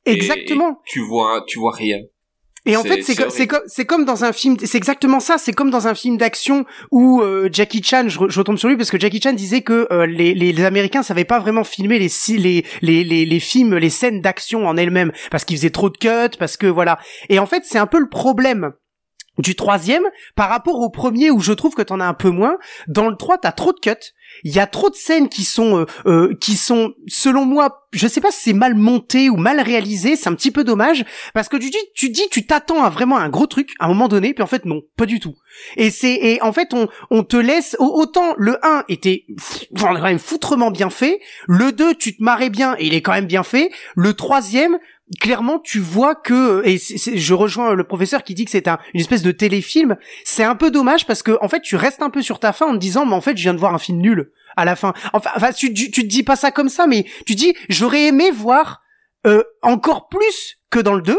Exactement. 0.06 0.70
et 0.70 0.90
tu 0.90 1.00
vois 1.00 1.44
tu 1.46 1.58
vois 1.58 1.72
rien. 1.72 1.98
Et 2.66 2.76
en 2.78 2.82
fait, 2.82 3.02
c'est 3.02 3.46
comme 3.46 3.60
c'est 3.66 3.84
comme 3.84 4.06
dans 4.06 4.24
un 4.24 4.32
film, 4.32 4.56
c'est 4.58 4.78
exactement 4.78 5.20
ça. 5.20 5.36
C'est 5.36 5.52
comme 5.52 5.70
dans 5.70 5.86
un 5.86 5.94
film 5.94 6.16
d'action 6.16 6.64
où 6.90 7.20
euh, 7.20 7.50
Jackie 7.52 7.82
Chan, 7.82 8.08
je, 8.08 8.18
re- 8.18 8.30
je 8.30 8.38
retombe 8.38 8.56
sur 8.56 8.70
lui 8.70 8.78
parce 8.78 8.90
que 8.90 8.98
Jackie 8.98 9.20
Chan 9.20 9.34
disait 9.34 9.60
que 9.60 9.86
euh, 9.92 10.06
les, 10.06 10.32
les, 10.32 10.50
les 10.50 10.64
Américains 10.64 11.02
savaient 11.02 11.26
pas 11.26 11.38
vraiment 11.40 11.62
filmer 11.62 11.98
les 11.98 12.08
les 12.38 12.64
les 12.80 13.04
les, 13.04 13.26
les 13.26 13.40
films, 13.40 13.76
les 13.76 13.90
scènes 13.90 14.22
d'action 14.22 14.66
en 14.66 14.78
elles-mêmes 14.78 15.12
parce 15.30 15.44
qu'ils 15.44 15.58
faisaient 15.58 15.68
trop 15.68 15.90
de 15.90 15.98
cuts, 15.98 16.38
parce 16.38 16.56
que 16.56 16.66
voilà. 16.66 16.98
Et 17.28 17.38
en 17.38 17.44
fait, 17.44 17.64
c'est 17.66 17.76
un 17.76 17.86
peu 17.86 17.98
le 17.98 18.08
problème 18.08 18.72
du 19.38 19.54
troisième 19.56 20.04
par 20.36 20.48
rapport 20.48 20.80
au 20.80 20.90
premier 20.90 21.30
où 21.30 21.40
je 21.40 21.52
trouve 21.52 21.74
que 21.74 21.82
t'en 21.82 22.00
as 22.00 22.06
un 22.06 22.14
peu 22.14 22.30
moins. 22.30 22.56
Dans 22.88 23.08
le 23.08 23.16
3, 23.16 23.38
t'as 23.38 23.52
trop 23.52 23.72
de 23.72 23.80
cuts. 23.80 23.90
Il 24.42 24.52
y 24.52 24.58
a 24.58 24.66
trop 24.66 24.90
de 24.90 24.94
scènes 24.96 25.28
qui 25.28 25.44
sont 25.44 25.78
euh, 25.80 25.86
euh, 26.06 26.34
qui 26.40 26.56
sont 26.56 26.92
selon 27.06 27.44
moi, 27.44 27.86
je 27.92 28.08
sais 28.08 28.20
pas 28.20 28.32
si 28.32 28.40
c'est 28.40 28.52
mal 28.52 28.74
monté 28.74 29.30
ou 29.30 29.36
mal 29.36 29.60
réalisé, 29.60 30.16
c'est 30.16 30.28
un 30.28 30.34
petit 30.34 30.50
peu 30.50 30.64
dommage 30.64 31.04
parce 31.34 31.48
que 31.48 31.56
tu 31.56 31.70
dis 31.70 31.78
tu 31.94 32.10
dis 32.10 32.26
tu 32.32 32.44
t'attends 32.44 32.82
à 32.82 32.90
vraiment 32.90 33.16
un 33.18 33.28
gros 33.28 33.46
truc 33.46 33.70
à 33.78 33.84
un 33.84 33.88
moment 33.88 34.08
donné 34.08 34.34
puis 34.34 34.42
en 34.42 34.48
fait 34.48 34.64
non, 34.64 34.80
pas 34.96 35.06
du 35.06 35.20
tout. 35.20 35.34
Et 35.76 35.90
c'est 35.90 36.14
et 36.14 36.42
en 36.42 36.52
fait 36.52 36.74
on 36.74 36.88
on 37.10 37.22
te 37.22 37.36
laisse 37.36 37.76
au- 37.78 37.92
autant 38.00 38.34
le 38.36 38.58
1 38.66 38.84
était 38.88 39.24
quand 39.78 40.00
même 40.00 40.18
foutrement 40.18 40.72
bien 40.72 40.90
fait, 40.90 41.20
le 41.46 41.70
2 41.70 41.94
tu 41.94 42.16
te 42.16 42.22
marrais 42.22 42.50
bien 42.50 42.74
et 42.78 42.86
il 42.86 42.94
est 42.94 43.02
quand 43.02 43.12
même 43.12 43.26
bien 43.26 43.44
fait, 43.44 43.70
le 43.94 44.14
troisième 44.14 44.78
clairement 45.20 45.58
tu 45.58 45.80
vois 45.80 46.14
que 46.14 46.62
et 46.66 46.78
je 46.78 47.34
rejoins 47.34 47.74
le 47.74 47.84
professeur 47.84 48.24
qui 48.24 48.34
dit 48.34 48.44
que 48.44 48.50
c'est 48.50 48.68
un 48.68 48.78
une 48.94 49.00
espèce 49.00 49.22
de 49.22 49.32
téléfilm. 49.32 49.96
C'est 50.24 50.44
un 50.44 50.54
peu 50.54 50.70
dommage 50.70 51.06
parce 51.06 51.22
que 51.22 51.36
en 51.40 51.48
fait 51.48 51.60
tu 51.60 51.76
restes 51.76 52.02
un 52.02 52.10
peu 52.10 52.22
sur 52.22 52.38
ta 52.40 52.52
fin 52.52 52.66
en 52.66 52.72
te 52.72 52.78
disant 52.78 53.06
mais 53.06 53.14
en 53.14 53.20
fait 53.20 53.36
je 53.36 53.42
viens 53.42 53.54
de 53.54 53.58
voir 53.58 53.74
un 53.74 53.78
film 53.78 53.98
nul 53.98 54.32
à 54.56 54.64
la 54.64 54.76
fin. 54.76 54.94
Enfin, 55.12 55.30
enfin 55.36 55.52
tu, 55.52 55.74
tu 55.74 55.90
tu 55.90 56.02
te 56.02 56.06
dis 56.06 56.22
pas 56.22 56.36
ça 56.36 56.50
comme 56.50 56.68
ça 56.68 56.86
mais 56.86 57.04
tu 57.26 57.34
dis 57.34 57.54
j'aurais 57.68 58.04
aimé 58.04 58.30
voir 58.30 58.82
euh, 59.26 59.42
encore 59.62 60.08
plus 60.08 60.58
que 60.70 60.78
dans 60.78 60.94
le 60.94 61.02
2 61.02 61.18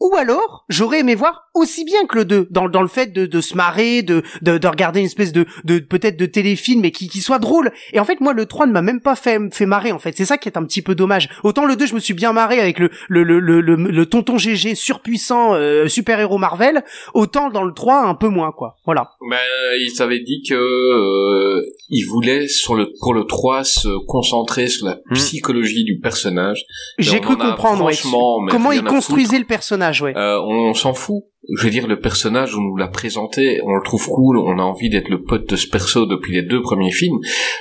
ou 0.00 0.14
alors 0.16 0.64
j'aurais 0.68 1.00
aimé 1.00 1.14
voir 1.14 1.48
aussi 1.54 1.84
bien 1.84 2.04
que 2.06 2.16
le 2.18 2.24
2 2.24 2.48
dans, 2.50 2.68
dans 2.68 2.82
le 2.82 2.88
fait 2.88 3.12
de, 3.12 3.24
de 3.26 3.40
se 3.40 3.54
marrer 3.56 4.02
de, 4.02 4.22
de, 4.42 4.58
de 4.58 4.68
regarder 4.68 5.00
une 5.00 5.06
espèce 5.06 5.32
de, 5.32 5.46
de 5.64 5.78
peut-être 5.78 6.18
de 6.18 6.26
téléfilm 6.26 6.80
mais 6.82 6.90
qui, 6.90 7.08
qui 7.08 7.20
soit 7.20 7.38
drôle. 7.38 7.72
Et 7.92 8.00
en 8.00 8.04
fait 8.04 8.20
moi 8.20 8.32
le 8.34 8.44
3 8.46 8.66
ne 8.66 8.72
m'a 8.72 8.82
même 8.82 9.00
pas 9.00 9.16
fait, 9.16 9.38
fait 9.52 9.64
marrer 9.66 9.92
en 9.92 9.98
fait. 9.98 10.14
C'est 10.16 10.24
ça 10.26 10.36
qui 10.38 10.48
est 10.48 10.58
un 10.58 10.64
petit 10.64 10.82
peu 10.82 10.94
dommage. 10.94 11.28
Autant 11.44 11.64
le 11.64 11.76
2 11.76 11.86
je 11.86 11.94
me 11.94 12.00
suis 12.00 12.14
bien 12.14 12.32
marré 12.32 12.60
avec 12.60 12.78
le 12.78 12.90
le, 13.08 13.22
le, 13.22 13.40
le, 13.40 13.60
le, 13.60 13.76
le 13.76 14.06
tonton 14.06 14.36
GG 14.38 14.74
surpuissant 14.74 15.54
euh, 15.54 15.88
super 15.88 16.20
héros 16.20 16.38
Marvel. 16.38 16.84
Autant 17.14 17.48
dans 17.50 17.64
le 17.64 17.72
3 17.72 18.02
un 18.06 18.14
peu 18.14 18.28
moins 18.28 18.52
quoi. 18.52 18.76
Voilà. 18.84 19.12
Ben, 19.30 19.38
ils 19.80 20.02
avaient 20.02 20.20
dit 20.20 20.42
que 20.48 20.54
euh, 20.54 21.62
ils 21.88 22.04
voulaient 22.04 22.48
sur 22.48 22.74
le 22.74 22.92
pour 23.00 23.14
le 23.14 23.24
3 23.24 23.64
se 23.64 23.88
concentrer 24.06 24.68
sur 24.68 24.86
la 24.86 24.96
Hmm. 25.08 25.14
psychologie 25.14 25.84
du 25.84 26.00
personnage. 26.00 26.64
j'ai 26.98 27.18
on 27.18 27.20
cru 27.20 27.36
comprendre 27.36 27.84
ouais, 27.84 27.94
franchement, 27.94 28.40
mais 28.40 28.50
comment 28.50 28.72
il 28.72 28.82
construisait 28.82 29.38
le 29.38 29.44
personnage 29.44 29.85
Euh, 30.16 30.40
on, 30.40 30.74
s'en 30.74 30.94
fout. 30.94 31.24
Je 31.56 31.64
veux 31.64 31.70
dire, 31.70 31.86
le 31.86 32.00
personnage, 32.00 32.56
on 32.56 32.60
nous 32.60 32.76
l'a 32.76 32.88
présenté, 32.88 33.60
on 33.62 33.74
le 33.74 33.82
trouve 33.84 34.04
cool, 34.08 34.36
on 34.38 34.58
a 34.58 34.62
envie 34.62 34.90
d'être 34.90 35.08
le 35.08 35.22
pote 35.22 35.48
de 35.48 35.54
ce 35.54 35.68
perso 35.68 36.06
depuis 36.06 36.34
les 36.34 36.42
deux 36.42 36.60
premiers 36.60 36.90
films. 36.90 37.18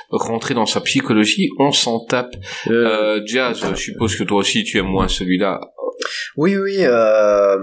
Rentrer 0.09 0.55
dans 0.55 0.65
sa 0.65 0.81
psychologie, 0.81 1.49
on 1.59 1.71
s'en 1.71 2.03
tape. 2.05 2.35
Euh, 2.67 3.17
Euh, 3.17 3.21
Jazz, 3.25 3.63
je 3.71 3.75
suppose 3.75 4.15
que 4.15 4.23
toi 4.23 4.37
aussi 4.37 4.63
tu 4.63 4.79
aimes 4.79 4.87
moins 4.87 5.07
celui-là. 5.07 5.61
Oui, 6.35 6.57
oui. 6.57 6.77
Euh... 6.79 7.57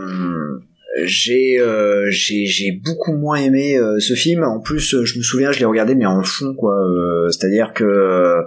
j'ai 1.05 1.59
euh, 1.59 2.07
j'ai 2.11 2.46
j'ai 2.46 2.72
beaucoup 2.72 3.12
moins 3.12 3.37
aimé 3.37 3.76
euh, 3.76 3.98
ce 3.98 4.14
film. 4.14 4.44
En 4.44 4.61
plus, 4.61 4.94
euh, 4.94 5.05
je 5.05 5.18
me 5.18 5.22
souviens, 5.22 5.50
je 5.50 5.59
l'ai 5.59 5.64
regardé 5.64 5.94
mais 5.94 6.07
en 6.07 6.22
fond 6.22 6.55
quoi. 6.55 6.74
Euh, 6.74 7.31
C'est-à-dire 7.31 7.72
que 7.72 7.85
euh, 7.85 8.42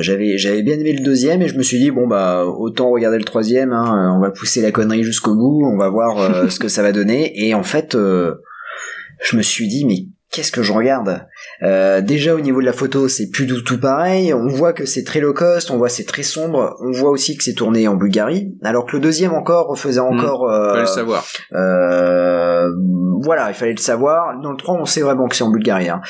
j'avais 0.00 0.36
j'avais 0.36 0.62
bien 0.62 0.78
aimé 0.78 0.92
le 0.92 1.02
deuxième 1.02 1.40
et 1.42 1.48
je 1.48 1.56
me 1.56 1.62
suis 1.62 1.78
dit 1.78 1.90
bon 1.90 2.06
bah 2.06 2.44
autant 2.44 2.90
regarder 2.90 3.18
le 3.18 3.24
troisième. 3.24 3.72
Hein, 3.72 4.14
on 4.16 4.20
va 4.20 4.30
pousser 4.30 4.60
la 4.60 4.72
connerie 4.72 5.04
jusqu'au 5.04 5.34
bout. 5.34 5.62
On 5.64 5.78
va 5.78 5.88
voir 5.88 6.50
ce 6.50 6.58
que 6.58 6.68
ça 6.68 6.82
va 6.82 6.92
donner. 6.92 7.32
Et 7.46 7.54
en 7.54 7.62
fait, 7.62 7.96
je 7.96 9.36
me 9.36 9.42
suis 9.42 9.68
dit 9.68 9.86
mais 9.86 10.04
qu'est-ce 10.32 10.52
que 10.52 10.62
je 10.62 10.72
regarde? 10.72 11.26
Euh, 11.62 12.00
Déjà 12.00 12.34
au 12.34 12.40
niveau 12.40 12.60
de 12.60 12.66
la 12.66 12.72
photo, 12.72 13.08
c'est 13.08 13.30
plus 13.30 13.46
du 13.46 13.62
tout 13.64 13.78
pareil. 13.78 14.32
On 14.34 14.46
voit 14.48 14.72
que 14.72 14.84
c'est 14.86 15.04
très 15.04 15.20
low 15.20 15.32
cost, 15.34 15.70
on 15.70 15.76
voit 15.78 15.88
c'est 15.88 16.04
très 16.04 16.22
sombre. 16.22 16.76
On 16.80 16.90
voit 16.92 17.10
aussi 17.10 17.36
que 17.36 17.44
c'est 17.44 17.54
tourné 17.54 17.86
en 17.88 17.94
Bulgarie, 17.96 18.54
alors 18.62 18.86
que 18.86 18.92
le 18.96 19.00
deuxième 19.02 19.32
encore 19.32 19.78
faisait 19.78 20.00
Mmh. 20.00 20.04
encore. 20.18 20.50
euh, 20.50 20.68
Fallait 20.70 20.80
le 20.82 20.86
savoir. 20.86 21.24
euh, 21.52 22.70
voilà, 23.22 23.48
il 23.50 23.54
fallait 23.54 23.72
le 23.72 23.78
savoir. 23.78 24.40
Dans 24.42 24.52
le 24.52 24.56
3, 24.56 24.76
on 24.80 24.84
sait 24.86 25.02
vraiment 25.02 25.28
que 25.28 25.36
c'est 25.36 25.44
en 25.44 25.50
Bulgarie. 25.50 25.88
Hein. 25.88 26.00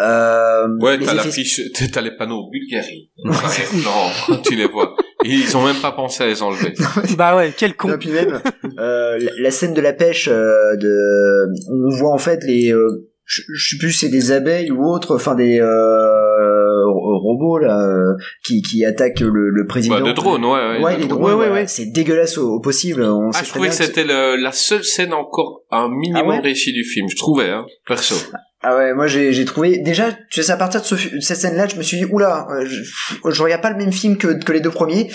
Euh, 0.00 0.66
Ouais, 0.80 0.98
t'as 0.98 1.04
effets- 1.04 1.14
l'affiche, 1.14 1.60
t'as 1.92 2.00
les 2.00 2.14
panneaux 2.16 2.50
Bulgarie. 2.50 3.10
non, 3.24 4.38
tu 4.44 4.54
les 4.54 4.66
vois. 4.66 4.94
Ils 5.24 5.56
ont 5.56 5.64
même 5.64 5.80
pas 5.80 5.92
pensé 5.92 6.22
à 6.22 6.26
les 6.26 6.42
enlever. 6.42 6.74
Bah 7.16 7.36
ouais, 7.36 7.52
quel 7.56 7.74
con. 7.74 7.88
Non, 7.88 7.98
puis 7.98 8.10
même 8.10 8.40
euh, 8.78 9.18
la, 9.18 9.30
la 9.38 9.50
scène 9.50 9.74
de 9.74 9.80
la 9.80 9.92
pêche, 9.92 10.28
euh, 10.30 10.76
de, 10.76 11.46
on 11.72 11.88
voit 11.96 12.12
en 12.12 12.18
fait 12.18 12.40
les, 12.44 12.72
euh, 12.72 13.07
je, 13.28 13.42
je 13.54 13.68
sais 13.70 13.76
plus, 13.78 13.92
c'est 13.92 14.08
des 14.08 14.32
abeilles 14.32 14.70
ou 14.72 14.84
autres, 14.84 15.14
enfin 15.14 15.34
des 15.34 15.60
euh, 15.60 16.84
ro- 16.86 17.18
robots 17.18 17.58
là 17.58 17.78
euh, 17.80 18.14
qui, 18.44 18.62
qui 18.62 18.84
attaquent 18.84 19.20
le, 19.20 19.50
le 19.50 19.66
président. 19.66 20.00
Bah, 20.00 20.06
de 20.08 20.12
drones, 20.12 20.44
ouais, 20.44 20.50
ouais. 20.50 20.82
Ouais, 20.82 20.96
de 20.96 21.02
drones. 21.04 21.08
drones, 21.20 21.34
Ouais, 21.38 21.46
ouais, 21.48 21.52
ouais. 21.52 21.66
c'est 21.66 21.86
dégueulasse 21.86 22.38
au, 22.38 22.54
au 22.54 22.60
possible. 22.60 23.02
On 23.02 23.30
Ah, 23.34 23.42
je 23.44 23.48
trouvais 23.50 23.68
que 23.68 23.74
c'était 23.74 24.04
la 24.04 24.52
seule 24.52 24.82
scène 24.84 25.12
encore 25.12 25.62
un 25.70 25.88
minimum 25.88 26.22
Ah 26.24 26.28
ouais 26.28 26.38
réussi 26.40 26.72
du 26.72 26.84
film. 26.84 27.06
Je 27.08 27.16
trouvais, 27.16 27.50
hein, 27.50 27.66
perso. 27.86 28.14
Ah 28.60 28.76
ouais, 28.76 28.92
moi 28.92 29.06
j'ai 29.06 29.32
j'ai 29.32 29.44
trouvé 29.44 29.78
déjà 29.78 30.10
tu 30.30 30.42
sais 30.42 30.50
à 30.50 30.56
partir 30.56 30.80
de, 30.80 30.86
ce 30.86 30.94
de 30.96 31.20
cette 31.20 31.36
scène 31.36 31.54
là, 31.56 31.68
je 31.68 31.76
me 31.76 31.82
suis 31.82 31.96
dit 31.98 32.06
oula, 32.10 32.48
euh, 32.50 32.64
je, 32.66 32.82
je 33.30 33.42
regarde 33.42 33.62
pas 33.62 33.70
le 33.70 33.76
même 33.76 33.92
film 33.92 34.16
que 34.16 34.42
que 34.42 34.50
les 34.52 34.58
deux 34.60 34.70
premiers. 34.70 35.08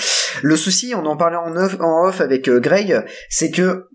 Le 0.44 0.56
souci, 0.56 0.94
on 0.96 1.06
en 1.06 1.18
parlait 1.18 1.36
en 1.36 1.54
off, 1.58 1.76
en 1.82 2.08
off 2.08 2.22
avec 2.22 2.48
euh, 2.48 2.62
Greg, 2.62 3.04
c'est 3.30 3.52
que 3.52 3.88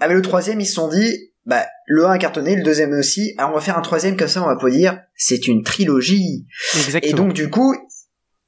avec 0.00 0.14
le 0.16 0.22
troisième, 0.22 0.60
ils 0.60 0.66
se 0.66 0.74
sont 0.74 0.88
dit 0.88 1.32
bah 1.46 1.64
le 1.86 2.06
1 2.06 2.10
a 2.12 2.18
cartonné, 2.18 2.56
le 2.56 2.62
deuxième 2.62 2.92
aussi, 2.92 3.34
alors 3.38 3.50
on 3.50 3.54
va 3.54 3.60
faire 3.60 3.76
un 3.78 3.82
troisième 3.82 4.16
comme 4.16 4.28
ça 4.28 4.42
on 4.42 4.46
va 4.46 4.56
pas 4.56 4.70
dire 4.70 4.98
c'est 5.16 5.46
une 5.46 5.62
trilogie. 5.62 6.46
Exactement. 6.74 7.10
Et 7.10 7.14
donc 7.14 7.32
du 7.34 7.50
coup, 7.50 7.74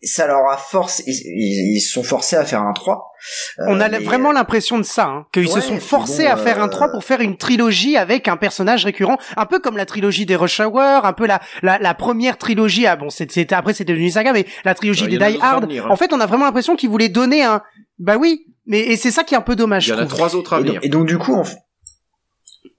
ça 0.02 0.26
leur 0.26 0.48
a 0.50 0.56
forcé 0.56 1.02
ils, 1.06 1.76
ils 1.76 1.80
sont 1.80 2.02
forcés 2.02 2.36
à 2.36 2.44
faire 2.44 2.60
un 2.62 2.72
3. 2.72 3.12
Euh, 3.58 3.64
on 3.68 3.80
a 3.80 3.88
mais- 3.88 3.98
vraiment 3.98 4.30
l'impression 4.30 4.78
de 4.78 4.82
ça, 4.84 5.06
hein, 5.06 5.26
qu'ils 5.32 5.48
se 5.48 5.60
sont 5.60 5.78
forcés 5.80 6.24
bon, 6.24 6.30
à 6.30 6.36
faire 6.36 6.60
un 6.62 6.66
euh, 6.68 6.70
3 6.70 6.90
pour 6.90 7.02
faire 7.04 7.20
une 7.20 7.36
trilogie 7.36 7.96
avec 7.96 8.28
un 8.28 8.36
personnage 8.36 8.84
récurrent, 8.84 9.18
un 9.36 9.46
peu 9.46 9.58
comme 9.58 9.76
la 9.76 9.86
trilogie 9.86 10.26
des 10.26 10.36
Rush 10.36 10.60
Hour, 10.60 10.80
un 11.04 11.12
peu 11.12 11.26
la, 11.26 11.40
la, 11.62 11.78
la 11.78 11.94
première 11.94 12.38
trilogie, 12.38 12.86
ah 12.86 12.96
bon, 12.96 13.10
c'était 13.10 13.52
après 13.52 13.72
c'était 13.74 13.92
devenu 13.92 14.06
une 14.06 14.12
saga, 14.12 14.32
mais 14.32 14.46
la 14.64 14.74
trilogie 14.74 15.04
Ouais, 15.04 15.12
il 15.12 15.18
des 15.18 15.32
Die 15.32 15.38
Hard. 15.40 15.64
venir, 15.64 15.86
hein. 15.86 15.90
En 15.90 15.96
fait, 15.96 16.12
on 16.12 16.20
a 16.20 16.26
vraiment 16.26 16.44
l'impression 16.44 16.76
qu'ils 16.76 16.90
voulaient 16.90 17.08
donner 17.08 17.42
un, 17.42 17.62
bah 17.98 18.16
oui, 18.18 18.46
mais 18.66 18.80
et 18.80 18.96
c'est 18.96 19.10
ça 19.10 19.24
qui 19.24 19.34
est 19.34 19.38
un 19.38 19.42
peu 19.42 19.56
dommage. 19.56 19.88
Il 19.88 19.90
y 19.90 19.94
en 19.94 19.98
a 19.98 20.06
trois 20.06 20.34
autres 20.36 20.52
à 20.52 20.58
et, 20.58 20.62
venir. 20.62 20.74
donc, 20.74 20.84
et 20.84 20.88
donc 20.88 21.06
du 21.06 21.18
coup 21.18 21.34
on 21.34 21.42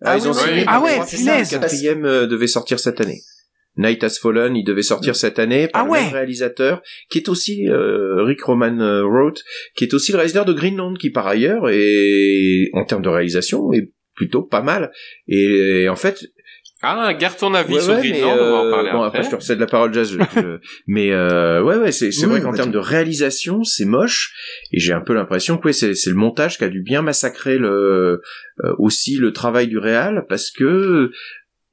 Ah, 0.02 0.12
Ah 0.12 0.17
ils 0.17 0.28
ont 0.28 0.32
oui, 0.32 0.38
signé 0.39 0.63
Ah 0.67 0.78
le 0.80 0.84
ouais, 0.84 1.00
punaise. 1.10 1.52
Le 1.52 1.60
quatrième 1.60 2.06
euh, 2.06 2.28
devait 2.28 2.47
sortir 2.47 2.80
cette 2.80 3.02
année. 3.02 3.21
Night 3.78 4.04
Has 4.04 4.17
Fallen, 4.21 4.56
il 4.56 4.63
devait 4.63 4.82
sortir 4.82 5.15
cette 5.15 5.38
année 5.38 5.67
par 5.67 5.84
Ah 5.84 5.86
le 5.86 5.91
ouais. 5.91 6.02
même 6.06 6.13
réalisateur, 6.13 6.82
qui 7.12 7.19
est 7.19 7.30
aussi 7.30 7.67
euh, 7.67 8.23
Rick 8.23 8.41
Roman 8.43 8.80
euh, 8.80 9.04
Roth, 9.06 9.43
qui 9.76 9.84
est 9.84 9.93
aussi 9.93 10.12
le 10.12 10.17
réalisateur 10.17 10.45
de 10.45 10.54
Greenland, 10.54 10.97
qui 10.97 11.12
par 11.12 11.28
ailleurs 11.28 11.69
est 11.69 12.69
en 12.73 12.86
termes 12.86 13.04
de 13.04 13.10
réalisation 13.10 13.71
est 13.73 13.91
plutôt 14.15 14.41
pas 14.41 14.63
mal. 14.63 14.91
Et, 15.28 15.88
en 15.89 15.95
fait, 15.95 16.26
Ah, 16.84 17.12
garde 17.16 17.38
ton 17.38 17.54
avis 17.56 17.74
ouais, 17.74 17.82
sur 17.82 17.94
ouais, 17.96 18.24
on 18.24 18.28
va 18.28 18.44
en 18.44 18.66
euh, 18.66 18.72
parler 18.72 18.92
bon, 18.92 19.02
après. 19.02 19.20
après 19.20 19.24
je 19.24 19.30
te 19.32 19.36
recède 19.42 19.60
la 19.60 19.66
parole, 19.66 19.94
Jazz. 19.94 20.12
je- 20.12 20.58
mais 20.88 21.12
euh, 21.12 21.62
ouais, 21.63 21.76
ouais, 21.78 21.92
c'est 21.92 22.10
Oui, 22.10 22.26
vrai 22.26 22.42
qu'en 22.42 22.52
bah, 22.52 22.58
termes 22.58 22.72
de 22.72 22.78
réalisation, 22.78 23.63
c'est 23.63 23.86
moche. 23.86 24.34
Et 24.72 24.80
j'ai 24.80 24.94
un 24.94 25.02
peu 25.02 25.13
l'impression 25.16 25.58
que 25.58 25.66
ouais, 25.68 25.74
c'est 25.74 25.96
c'est 25.96 26.12
le 26.12 26.16
montage 26.16 26.58
qui 26.60 26.63
a 26.63 26.70
dû 26.70 26.82
bien 26.82 27.02
massacrer 27.02 27.58
le 27.58 28.22
euh, 28.63 28.74
aussi 28.78 29.18
le 29.18 29.34
travail 29.34 29.68
du 29.68 29.80
réal, 29.80 30.26
parce 30.30 30.52
que 30.52 31.12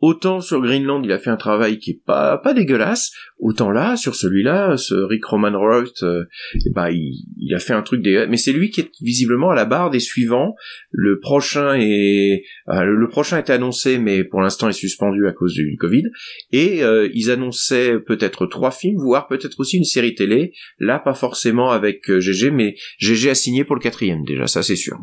autant 0.00 0.40
sur 0.40 0.60
Greenland 0.60 1.02
il 1.04 1.12
a 1.12 1.18
fait 1.18 1.30
un 1.30 1.36
travail 1.36 1.78
qui 1.78 1.92
est 1.92 2.00
pas 2.04 2.38
pas 2.38 2.54
dégueulasse, 2.54 3.12
autant 3.38 3.70
là 3.70 3.96
sur 3.96 4.14
celui-là, 4.14 4.76
ce 4.76 4.94
Rick 4.94 5.24
Roman 5.24 5.58
Roth, 5.58 6.02
euh, 6.02 6.24
ben, 6.72 6.90
il, 6.90 7.24
il 7.38 7.54
a 7.54 7.58
fait 7.58 7.72
un 7.72 7.82
truc 7.82 8.02
dégueulasse. 8.02 8.28
Mais 8.28 8.36
c'est 8.36 8.52
lui 8.52 8.70
qui 8.70 8.80
est 8.80 8.90
visiblement 9.00 9.50
à 9.50 9.54
la 9.54 9.64
barre 9.64 9.90
des 9.90 10.00
suivants. 10.00 10.54
Le 10.90 11.20
prochain 11.20 11.74
est 11.74 12.44
euh, 12.68 12.82
le, 12.82 12.96
le 12.96 13.08
prochain 13.08 13.38
est 13.38 13.50
annoncé, 13.50 13.98
mais 13.98 14.24
pour 14.24 14.40
l'instant 14.40 14.68
est 14.68 14.72
suspendu 14.72 15.26
à 15.26 15.32
cause 15.32 15.54
du 15.54 15.76
Covid. 15.78 16.04
Et 16.52 16.82
euh, 16.82 17.08
ils 17.14 17.30
annonçaient 17.30 17.98
peut-être 17.98 18.46
trois 18.46 18.70
films, 18.70 18.98
voire 18.98 19.26
peut-être 19.28 19.58
aussi 19.60 19.76
une 19.76 19.84
série 19.84 20.14
télé. 20.14 20.52
Là, 20.78 20.98
pas 20.98 21.14
forcément 21.14 21.70
avec 21.70 22.10
euh, 22.10 22.20
GG, 22.20 22.50
mais 22.50 22.76
GG 22.98 23.30
a 23.30 23.34
signé 23.34 23.64
pour 23.64 23.76
le 23.76 23.80
quatrième 23.80 24.24
déjà, 24.24 24.46
ça 24.46 24.62
c'est 24.62 24.76
sûr. 24.76 24.98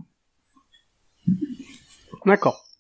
D'accord. 2.25 2.70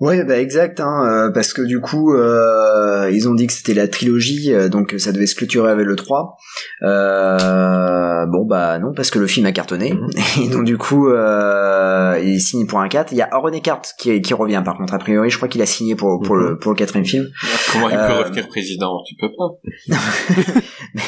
Ouais, 0.00 0.24
bah 0.24 0.38
exact, 0.40 0.80
hein, 0.80 1.04
euh, 1.06 1.30
parce 1.32 1.52
que 1.52 1.62
du 1.62 1.80
coup, 1.80 2.14
euh, 2.14 3.08
ils 3.12 3.28
ont 3.28 3.34
dit 3.34 3.46
que 3.46 3.52
c'était 3.52 3.74
la 3.74 3.86
trilogie, 3.86 4.52
euh, 4.52 4.68
donc 4.68 4.94
ça 4.98 5.12
devait 5.12 5.26
se 5.26 5.36
clôturer 5.36 5.70
avec 5.70 5.86
le 5.86 5.94
3. 5.94 6.36
Euh, 6.82 8.26
bon, 8.26 8.44
bah 8.44 8.78
non, 8.80 8.92
parce 8.94 9.10
que 9.10 9.18
le 9.20 9.26
film 9.28 9.46
a 9.46 9.52
cartonné, 9.52 9.92
Mhm. 9.92 10.10
et 10.42 10.48
donc 10.48 10.64
du 10.64 10.78
coup, 10.78 11.08
euh, 11.10 12.18
il 12.22 12.40
signe 12.40 12.66
pour 12.66 12.80
un 12.80 12.88
4. 12.88 13.12
Il 13.12 13.18
y 13.18 13.22
a 13.22 13.28
Aaron 13.30 13.52
Eckhart 13.52 13.82
qui, 13.98 14.20
qui 14.20 14.34
revient, 14.34 14.62
par 14.64 14.76
contre, 14.76 14.94
a 14.94 14.98
priori, 14.98 15.30
je 15.30 15.36
crois 15.36 15.48
qu'il 15.48 15.62
a 15.62 15.66
signé 15.66 15.94
pour, 15.94 16.20
pour, 16.22 16.34
le, 16.36 16.58
pour 16.58 16.72
le 16.72 16.76
quatrième 16.76 17.06
film. 17.06 17.26
Comment 17.72 17.88
il 17.88 17.96
peut 17.96 18.02
Euh, 18.02 18.18
revenir 18.24 18.48
président 18.48 19.00
Tu 19.06 19.14
peux 19.14 19.30
pas. 19.30 19.94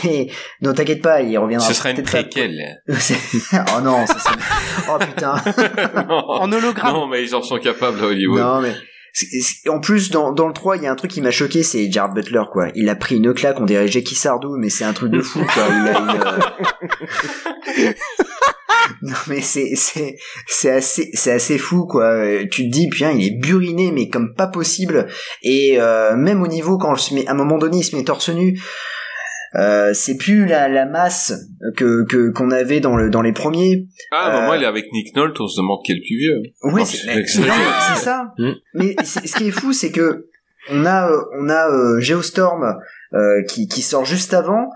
Mais 0.04 0.28
non, 0.62 0.72
t'inquiète 0.74 1.02
pas, 1.02 1.22
il 1.22 1.36
reviendra 1.38 1.66
Ce 1.66 1.74
sera 1.74 1.90
une 1.90 2.02
préquelle. 2.02 2.56
oh 2.88 3.80
non, 3.82 4.06
ça 4.06 4.18
serait... 4.18 4.36
Oh 4.88 4.98
putain 4.98 5.34
En 6.28 6.50
hologramme. 6.52 6.92
non, 6.94 7.06
mais 7.08 7.22
ils 7.24 7.34
en 7.34 7.42
sont 7.42 7.58
capables 7.58 7.98
à 8.00 8.06
Hollywood. 8.06 8.40
Non, 8.40 8.60
mais 8.60 8.74
en 9.68 9.80
plus 9.80 10.10
dans, 10.10 10.32
dans 10.32 10.46
le 10.46 10.52
3, 10.52 10.76
il 10.76 10.82
y 10.82 10.86
a 10.86 10.92
un 10.92 10.94
truc 10.94 11.10
qui 11.10 11.20
m'a 11.20 11.30
choqué, 11.30 11.62
c'est 11.62 11.90
Jared 11.90 12.14
Butler 12.14 12.42
quoi. 12.52 12.68
Il 12.74 12.88
a 12.88 12.96
pris 12.96 13.16
une 13.16 13.32
claque, 13.32 13.60
on 13.60 13.64
dirait 13.64 13.88
Jackie 13.88 14.14
Sardou, 14.14 14.56
mais 14.58 14.68
c'est 14.68 14.84
un 14.84 14.92
truc 14.92 15.10
de 15.10 15.22
fou 15.22 15.40
quoi. 15.40 15.64
Il 15.68 15.88
a 15.88 15.98
une... 15.98 17.94
non 19.02 19.16
mais 19.26 19.40
c'est 19.40 19.74
c'est 19.74 20.16
c'est 20.46 20.70
assez 20.70 21.10
c'est 21.14 21.32
assez 21.32 21.58
fou 21.58 21.86
quoi. 21.86 22.04
Euh, 22.04 22.46
Tu 22.50 22.64
te 22.66 22.70
dis 22.70 22.88
putain, 22.88 23.12
il 23.12 23.26
est 23.26 23.38
buriné 23.38 23.90
mais 23.90 24.08
comme 24.08 24.34
pas 24.34 24.46
possible 24.46 25.06
et 25.42 25.80
euh, 25.80 26.16
même 26.16 26.42
au 26.42 26.46
niveau 26.46 26.78
quand 26.78 26.94
je 26.94 27.02
se 27.02 27.14
mets 27.14 27.26
à 27.26 27.32
un 27.32 27.34
moment 27.34 27.58
donné, 27.58 27.78
il 27.78 27.84
se 27.84 27.96
met 27.96 28.04
torse 28.04 28.28
nu. 28.28 28.58
Euh, 29.54 29.94
c'est 29.94 30.16
plus 30.16 30.46
la, 30.46 30.68
la 30.68 30.86
masse 30.86 31.32
que 31.76 32.04
que 32.06 32.30
qu'on 32.30 32.50
avait 32.50 32.80
dans 32.80 32.96
le 32.96 33.10
dans 33.10 33.22
les 33.22 33.32
premiers. 33.32 33.86
Ah, 34.10 34.30
bah, 34.30 34.42
Euh, 34.42 34.46
moi, 34.46 34.56
il 34.56 34.62
est 34.62 34.66
avec 34.66 34.92
Nick 34.92 35.14
Nolte, 35.16 35.40
on 35.40 35.46
se 35.46 35.60
demande 35.60 35.78
qui 35.84 35.92
est 35.92 35.94
le 35.94 36.00
plus 36.00 36.18
vieux. 36.18 36.42
Oui, 36.62 36.82
c'est 36.84 38.04
ça. 38.04 38.32
Mm. 38.38 38.52
Mais 38.74 38.96
ce 39.04 39.34
qui 39.36 39.48
est 39.48 39.50
fou, 39.50 39.72
c'est 39.72 39.90
que 39.90 40.26
on 40.70 40.84
a 40.84 41.10
euh, 41.10 41.22
on 41.40 41.48
a 41.48 41.68
euh, 41.70 42.00
Geostorm 42.00 42.64
euh, 43.14 43.42
qui 43.48 43.68
qui 43.68 43.82
sort 43.82 44.04
juste 44.04 44.34
avant 44.34 44.68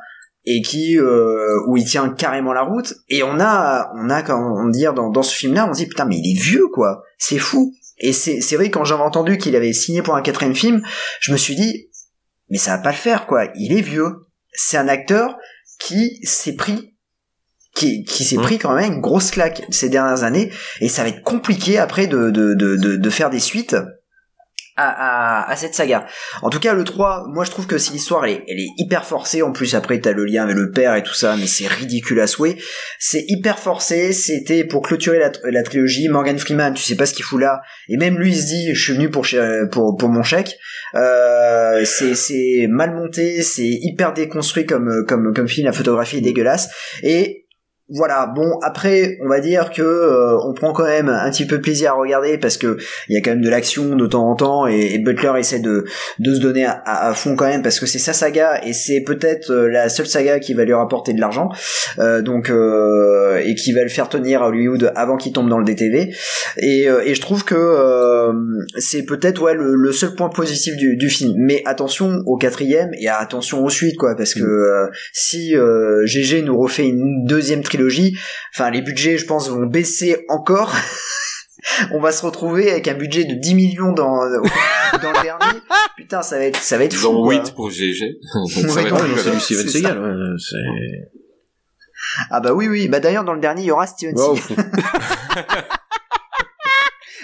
et 0.46 0.62
qui 0.62 0.96
euh, 0.98 1.58
où 1.68 1.76
il 1.76 1.84
tient 1.84 2.08
carrément 2.10 2.52
la 2.52 2.62
route. 2.62 2.94
Et 3.08 3.22
on 3.22 3.38
a 3.40 3.90
on 3.96 4.08
a 4.08 4.22
comment 4.22 4.68
dire 4.68 4.94
dans 4.94 5.10
dans 5.10 5.22
ce 5.22 5.34
film 5.34 5.54
là 5.54 5.68
on 5.68 5.74
se 5.74 5.80
dit 5.80 5.86
putain 5.88 6.06
mais 6.06 6.16
il 6.16 6.30
est 6.36 6.40
vieux 6.40 6.68
quoi. 6.72 7.02
C'est 7.18 7.38
fou. 7.38 7.72
Et 7.98 8.12
c'est 8.12 8.40
c'est 8.40 8.56
vrai 8.56 8.70
quand 8.70 8.84
j'avais 8.84 9.02
entendu 9.02 9.36
qu'il 9.36 9.54
avait 9.56 9.72
signé 9.72 10.00
pour 10.00 10.16
un 10.16 10.22
quatrième 10.22 10.54
film 10.54 10.80
je 11.20 11.32
me 11.32 11.36
suis 11.36 11.54
dit 11.56 11.88
mais 12.48 12.58
ça 12.58 12.76
va 12.76 12.82
pas 12.82 12.90
le 12.90 12.96
faire 12.96 13.26
quoi. 13.26 13.48
Il 13.56 13.76
est 13.76 13.82
vieux 13.82 14.29
c'est 14.52 14.76
un 14.76 14.88
acteur 14.88 15.36
qui 15.78 16.18
s'est 16.24 16.54
pris 16.54 16.94
qui, 17.74 18.04
qui 18.04 18.24
s'est 18.24 18.36
Ouais. 18.36 18.42
pris 18.42 18.58
quand 18.58 18.74
même 18.74 18.94
une 18.94 19.00
grosse 19.00 19.30
claque 19.30 19.62
ces 19.70 19.88
dernières 19.88 20.24
années 20.24 20.52
et 20.80 20.88
ça 20.88 21.02
va 21.02 21.08
être 21.08 21.22
compliqué 21.22 21.78
après 21.78 22.06
de, 22.08 22.30
de, 22.30 22.54
de, 22.54 22.76
de, 22.76 22.96
de 22.96 23.10
faire 23.10 23.30
des 23.30 23.38
suites 23.40 23.76
à, 24.76 25.44
à, 25.46 25.50
à 25.50 25.56
cette 25.56 25.74
saga. 25.74 26.06
En 26.42 26.50
tout 26.50 26.60
cas, 26.60 26.74
le 26.74 26.84
3, 26.84 27.26
moi 27.28 27.44
je 27.44 27.50
trouve 27.50 27.66
que 27.66 27.78
si 27.78 27.92
l'histoire 27.92 28.24
elle 28.24 28.42
est, 28.48 28.68
hyper 28.78 29.04
forcée, 29.04 29.42
en 29.42 29.52
plus 29.52 29.74
après 29.74 30.00
t'as 30.00 30.12
le 30.12 30.24
lien 30.24 30.44
avec 30.44 30.56
le 30.56 30.70
père 30.70 30.94
et 30.94 31.02
tout 31.02 31.14
ça, 31.14 31.36
mais 31.36 31.46
c'est 31.46 31.66
ridicule 31.66 32.20
à 32.20 32.26
souhait. 32.26 32.56
C'est 32.98 33.24
hyper 33.28 33.58
forcé, 33.58 34.12
c'était 34.12 34.64
pour 34.64 34.82
clôturer 34.82 35.18
la, 35.18 35.62
trilogie. 35.62 36.08
Morgan 36.08 36.38
Freeman, 36.38 36.74
tu 36.74 36.82
sais 36.82 36.96
pas 36.96 37.06
ce 37.06 37.14
qu'il 37.14 37.24
fout 37.24 37.40
là, 37.40 37.60
et 37.88 37.96
même 37.96 38.18
lui 38.18 38.30
il 38.30 38.36
se 38.36 38.46
dit, 38.46 38.74
je 38.74 38.82
suis 38.82 38.92
venu 38.94 39.10
pour, 39.10 39.26
ch- 39.26 39.68
pour, 39.70 39.96
pour 39.96 40.08
mon 40.08 40.22
chèque. 40.22 40.56
Euh, 40.94 41.84
c'est, 41.84 42.14
c'est 42.14 42.66
mal 42.68 42.94
monté, 42.94 43.42
c'est 43.42 43.68
hyper 43.68 44.12
déconstruit 44.12 44.66
comme, 44.66 45.04
comme, 45.06 45.32
comme 45.34 45.48
film, 45.48 45.66
la 45.66 45.72
photographie 45.72 46.18
est 46.18 46.22
dégueulasse, 46.22 46.68
et 47.02 47.46
voilà. 47.92 48.32
Bon, 48.34 48.58
après, 48.62 49.18
on 49.20 49.28
va 49.28 49.40
dire 49.40 49.70
que 49.70 49.82
euh, 49.82 50.38
on 50.44 50.54
prend 50.54 50.72
quand 50.72 50.84
même 50.84 51.08
un 51.08 51.28
petit 51.30 51.46
peu 51.46 51.60
plaisir 51.60 51.92
à 51.92 51.94
regarder 51.94 52.38
parce 52.38 52.56
que 52.56 52.78
il 53.08 53.16
y 53.16 53.18
a 53.18 53.20
quand 53.20 53.30
même 53.30 53.42
de 53.42 53.50
l'action 53.50 53.96
de 53.96 54.06
temps 54.06 54.28
en 54.30 54.36
temps 54.36 54.66
et, 54.68 54.98
Butler 54.98 55.32
essaie 55.38 55.58
de 55.58 55.84
de 56.18 56.34
se 56.34 56.40
donner 56.40 56.66
à, 56.66 57.12
fond 57.14 57.34
quand 57.34 57.46
même 57.46 57.62
parce 57.62 57.80
que 57.80 57.86
c'est 57.86 57.98
sa 57.98 58.12
saga 58.12 58.60
et 58.64 58.72
c'est 58.72 59.00
peut-être 59.00 59.50
euh, 59.50 59.68
la 59.68 59.88
seule 59.88 60.06
saga 60.06 60.38
qui 60.38 60.54
va 60.54 60.64
lui 60.64 60.74
rapporter 60.74 61.14
de 61.14 61.20
l'argent, 61.20 61.48
euh, 61.98 62.22
donc 62.22 62.50
et 62.50 63.54
qui 63.54 63.72
va 63.72 63.82
le 63.82 63.88
faire 63.88 64.08
tenir 64.08 64.42
à 64.42 64.48
Hollywood 64.48 64.92
avant 64.94 65.16
qu'il 65.16 65.32
tombe 65.32 65.48
dans 65.48 65.58
le 65.58 65.64
DTV. 65.64 66.14
Et, 66.58 66.84
et 66.84 67.14
je 67.14 67.20
trouve 67.20 67.44
que 67.44 68.30
c'est 68.78 69.04
peut-être 69.04 69.42
ouais 69.42 69.54
le, 69.54 69.92
seul 69.92 70.14
point 70.14 70.28
positif 70.28 70.76
du, 70.76 70.96
du 70.96 71.08
film. 71.08 71.34
Mais 71.38 71.62
attention 71.64 72.22
au 72.26 72.36
quatrième 72.36 72.90
et 73.00 73.08
attention 73.08 73.64
aux 73.64 73.70
suites 73.70 73.96
quoi 73.96 74.14
parce 74.16 74.34
que 74.34 74.42
mm. 74.42 74.90
si 75.12 75.54
GG 76.04 76.42
nous 76.42 76.58
refait 76.58 76.86
une 76.86 77.24
deuxième 77.24 77.62
trilogie 77.62 77.79
enfin 78.54 78.70
les 78.70 78.82
budgets 78.82 79.18
je 79.18 79.26
pense 79.26 79.48
vont 79.48 79.66
baisser 79.66 80.24
encore. 80.28 80.74
on 81.92 82.00
va 82.00 82.12
se 82.12 82.24
retrouver 82.24 82.70
avec 82.70 82.88
un 82.88 82.94
budget 82.94 83.24
de 83.24 83.34
10 83.34 83.54
millions 83.54 83.92
dans, 83.92 84.16
dans 84.16 85.12
le 85.12 85.22
dernier. 85.22 85.60
Putain, 85.96 86.22
ça 86.22 86.38
va 86.38 86.44
être, 86.44 86.56
ça 86.56 86.78
va 86.78 86.84
être 86.84 86.94
fou. 86.94 87.30
8 87.30 87.54
pour 87.54 87.70
GG. 87.70 88.18
Steven 89.40 89.68
Seagal, 89.68 90.36
Ah 92.30 92.40
bah 92.40 92.52
oui, 92.52 92.68
oui. 92.68 92.88
Bah 92.88 93.00
d'ailleurs, 93.00 93.24
dans 93.24 93.34
le 93.34 93.40
dernier, 93.40 93.62
il 93.62 93.66
y 93.66 93.70
aura 93.70 93.86
Steven 93.86 94.16
Seagal. 94.16 94.64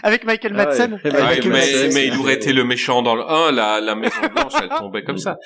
avec 0.07 0.25
Michael 0.25 0.53
ah 0.55 0.67
Madsen. 0.67 1.01
mais, 1.05 2.07
il 2.07 2.17
aurait 2.17 2.35
été 2.35 2.53
le 2.53 2.63
méchant 2.63 3.03
dans 3.03 3.17
le 3.17 3.23
1, 3.23 3.51
la, 3.51 3.81
la 3.81 3.97
Maison 3.97 4.21
Blanche, 4.33 4.53
elle 4.63 4.69
tombait 4.69 5.03
comme 5.03 5.19
ça. 5.19 5.37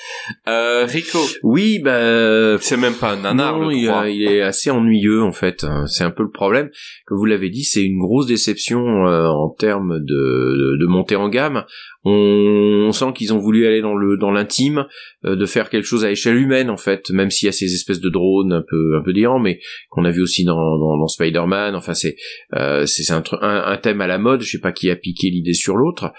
Euh, 0.48 0.84
Rico. 0.84 1.18
Oui, 1.42 1.78
bah, 1.78 2.58
c'est 2.60 2.76
même 2.76 2.92
pas 2.92 3.12
un 3.12 3.22
nanar, 3.22 3.58
non, 3.58 3.70
il, 3.70 3.90
il, 4.10 4.22
est 4.22 4.42
assez 4.42 4.70
ennuyeux, 4.70 5.22
en 5.22 5.32
fait. 5.32 5.64
C'est 5.86 6.04
un 6.04 6.10
peu 6.10 6.22
le 6.22 6.30
problème. 6.30 6.68
Que 7.06 7.14
vous 7.14 7.24
l'avez 7.24 7.48
dit, 7.48 7.64
c'est 7.64 7.82
une 7.82 7.98
grosse 7.98 8.26
déception 8.26 9.06
euh, 9.06 9.28
en 9.28 9.48
termes 9.48 9.98
de, 9.98 10.04
de, 10.04 10.76
de 10.78 10.86
montée 10.86 11.16
en 11.16 11.30
gamme. 11.30 11.64
On, 12.04 12.90
sent 12.92 13.12
qu'ils 13.14 13.32
ont 13.32 13.38
voulu 13.38 13.66
aller 13.66 13.82
dans 13.82 13.94
le 13.94 14.16
dans 14.16 14.30
l'intime, 14.30 14.86
euh, 15.24 15.36
de 15.36 15.46
faire 15.46 15.70
quelque 15.70 15.84
chose 15.84 16.04
à 16.04 16.10
échelle 16.10 16.36
humaine 16.36 16.70
en 16.70 16.76
fait, 16.76 17.10
même 17.10 17.30
s'il 17.30 17.46
y 17.46 17.48
a 17.48 17.52
ces 17.52 17.72
espèces 17.74 18.00
de 18.00 18.08
drones 18.08 18.52
un 18.52 18.64
peu 18.66 18.96
un 18.96 19.02
peu 19.02 19.12
délirants, 19.12 19.38
mais 19.38 19.60
qu'on 19.90 20.04
a 20.04 20.10
vu 20.10 20.22
aussi 20.22 20.44
dans 20.44 21.06
Spider-Man. 21.06 21.76
Enfin 21.76 21.94
c'est 21.94 22.16
euh, 22.54 22.86
c'est 22.86 23.12
un, 23.12 23.22
un, 23.40 23.62
un 23.66 23.76
thème 23.76 24.00
à 24.00 24.06
la 24.06 24.18
mode. 24.18 24.40
Je 24.40 24.50
sais 24.50 24.60
pas 24.60 24.72
qui 24.72 24.90
a 24.90 24.96
piqué 24.96 25.30
l'idée 25.30 25.54
sur 25.54 25.76
l'autre. 25.76 26.12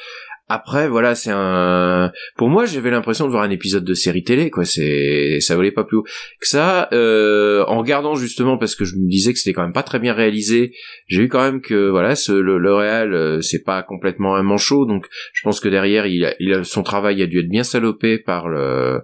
Après, 0.53 0.89
voilà, 0.89 1.15
c'est 1.15 1.31
un. 1.33 2.11
Pour 2.35 2.49
moi, 2.49 2.65
j'avais 2.65 2.91
l'impression 2.91 3.25
de 3.25 3.31
voir 3.31 3.43
un 3.43 3.49
épisode 3.51 3.85
de 3.85 3.93
série 3.93 4.25
télé, 4.25 4.49
quoi. 4.49 4.65
C'est, 4.65 5.39
ça 5.39 5.55
volait 5.55 5.71
pas 5.71 5.85
plus 5.85 5.95
haut 5.95 6.03
que 6.03 6.47
ça. 6.47 6.89
Euh, 6.91 7.63
en 7.67 7.77
regardant 7.77 8.15
justement, 8.15 8.57
parce 8.57 8.75
que 8.75 8.83
je 8.83 8.97
me 8.97 9.07
disais 9.09 9.31
que 9.31 9.39
c'était 9.39 9.53
quand 9.53 9.61
même 9.61 9.71
pas 9.71 9.83
très 9.83 9.99
bien 9.99 10.13
réalisé, 10.13 10.73
j'ai 11.07 11.21
vu 11.21 11.29
quand 11.29 11.41
même 11.41 11.61
que 11.61 11.87
voilà, 11.89 12.15
ce, 12.15 12.33
le, 12.33 12.57
le 12.57 12.69
euh, 12.69 13.39
c'est 13.39 13.63
pas 13.63 13.81
complètement 13.81 14.35
un 14.35 14.43
manchot, 14.43 14.85
donc 14.85 15.07
je 15.31 15.41
pense 15.41 15.61
que 15.61 15.69
derrière, 15.69 16.05
il 16.05 16.25
a, 16.25 16.33
il 16.41 16.53
a, 16.53 16.65
son 16.65 16.83
travail 16.83 17.21
a 17.21 17.27
dû 17.27 17.39
être 17.39 17.49
bien 17.49 17.63
salopé 17.63 18.17
par 18.17 18.49
le 18.49 18.99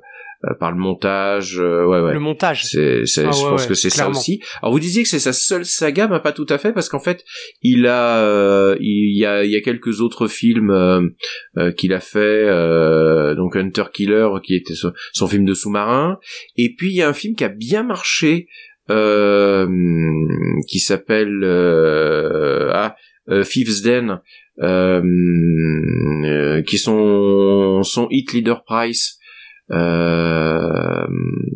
par 0.60 0.72
le 0.72 0.78
montage. 0.78 1.60
Euh, 1.60 1.86
ouais, 1.86 2.00
ouais. 2.00 2.14
Le 2.14 2.20
montage. 2.20 2.66
C'est, 2.66 3.06
c'est, 3.06 3.26
ah 3.26 3.32
je 3.32 3.42
pense 3.42 3.66
que 3.66 3.74
c'est 3.74 3.90
ça 3.90 4.08
aussi. 4.10 4.40
Alors 4.62 4.72
vous 4.72 4.80
disiez 4.80 5.04
que 5.04 5.10
c'est 5.10 5.20
sa 5.20 5.34
seule 5.34 5.66
saga, 5.66 6.08
mais 6.08 6.20
pas 6.20 6.32
tout 6.32 6.46
à 6.50 6.58
fait, 6.58 6.74
parce 6.74 6.90
qu'en 6.90 7.00
fait, 7.00 7.24
il 7.62 7.88
a, 7.88 8.20
euh, 8.20 8.76
il 8.80 9.18
y 9.18 9.26
a, 9.26 9.44
il 9.44 9.52
y 9.52 9.56
a 9.56 9.62
quelques 9.62 10.02
autres 10.02 10.28
films 10.28 10.70
euh, 10.70 11.72
qu'il 11.72 11.94
a 11.94 12.00
fait, 12.00 12.46
donc 13.36 13.56
Hunter 13.56 13.86
Killer, 13.92 14.28
qui 14.44 14.56
était 14.56 14.76
son, 14.76 14.94
son 15.14 15.28
film 15.28 15.46
de 15.46 15.54
sous-marin, 15.54 16.20
et 16.56 16.74
puis 16.76 16.90
il 16.90 16.96
y 16.96 17.02
a 17.02 17.10
un 17.10 17.14
film 17.14 17.36
qui 17.36 17.44
a 17.44 17.50
bien 17.50 17.84
marché, 17.84 18.48
qui 18.88 20.80
s'appelle 20.80 21.44
ah, 22.74 22.96
Fifth 23.44 23.84
Den. 23.84 24.22
qui 26.64 26.78
sont 26.78 27.82
son 27.84 28.08
hit 28.12 28.34
leader 28.34 28.64
price 28.64 29.18
euh, 29.72 31.08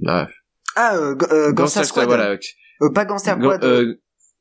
ah, 0.08 0.28
ah 0.76 0.96
euh, 0.96 1.16
euh, 1.32 1.52
Gangster 1.52 1.86
Squad. 1.86 2.08
Voilà. 2.08 2.38
Euh, 2.82 2.90
pas 2.94 3.06
Gangster 3.06 3.36
Squad. 3.38 3.64
Euh, 3.64 3.96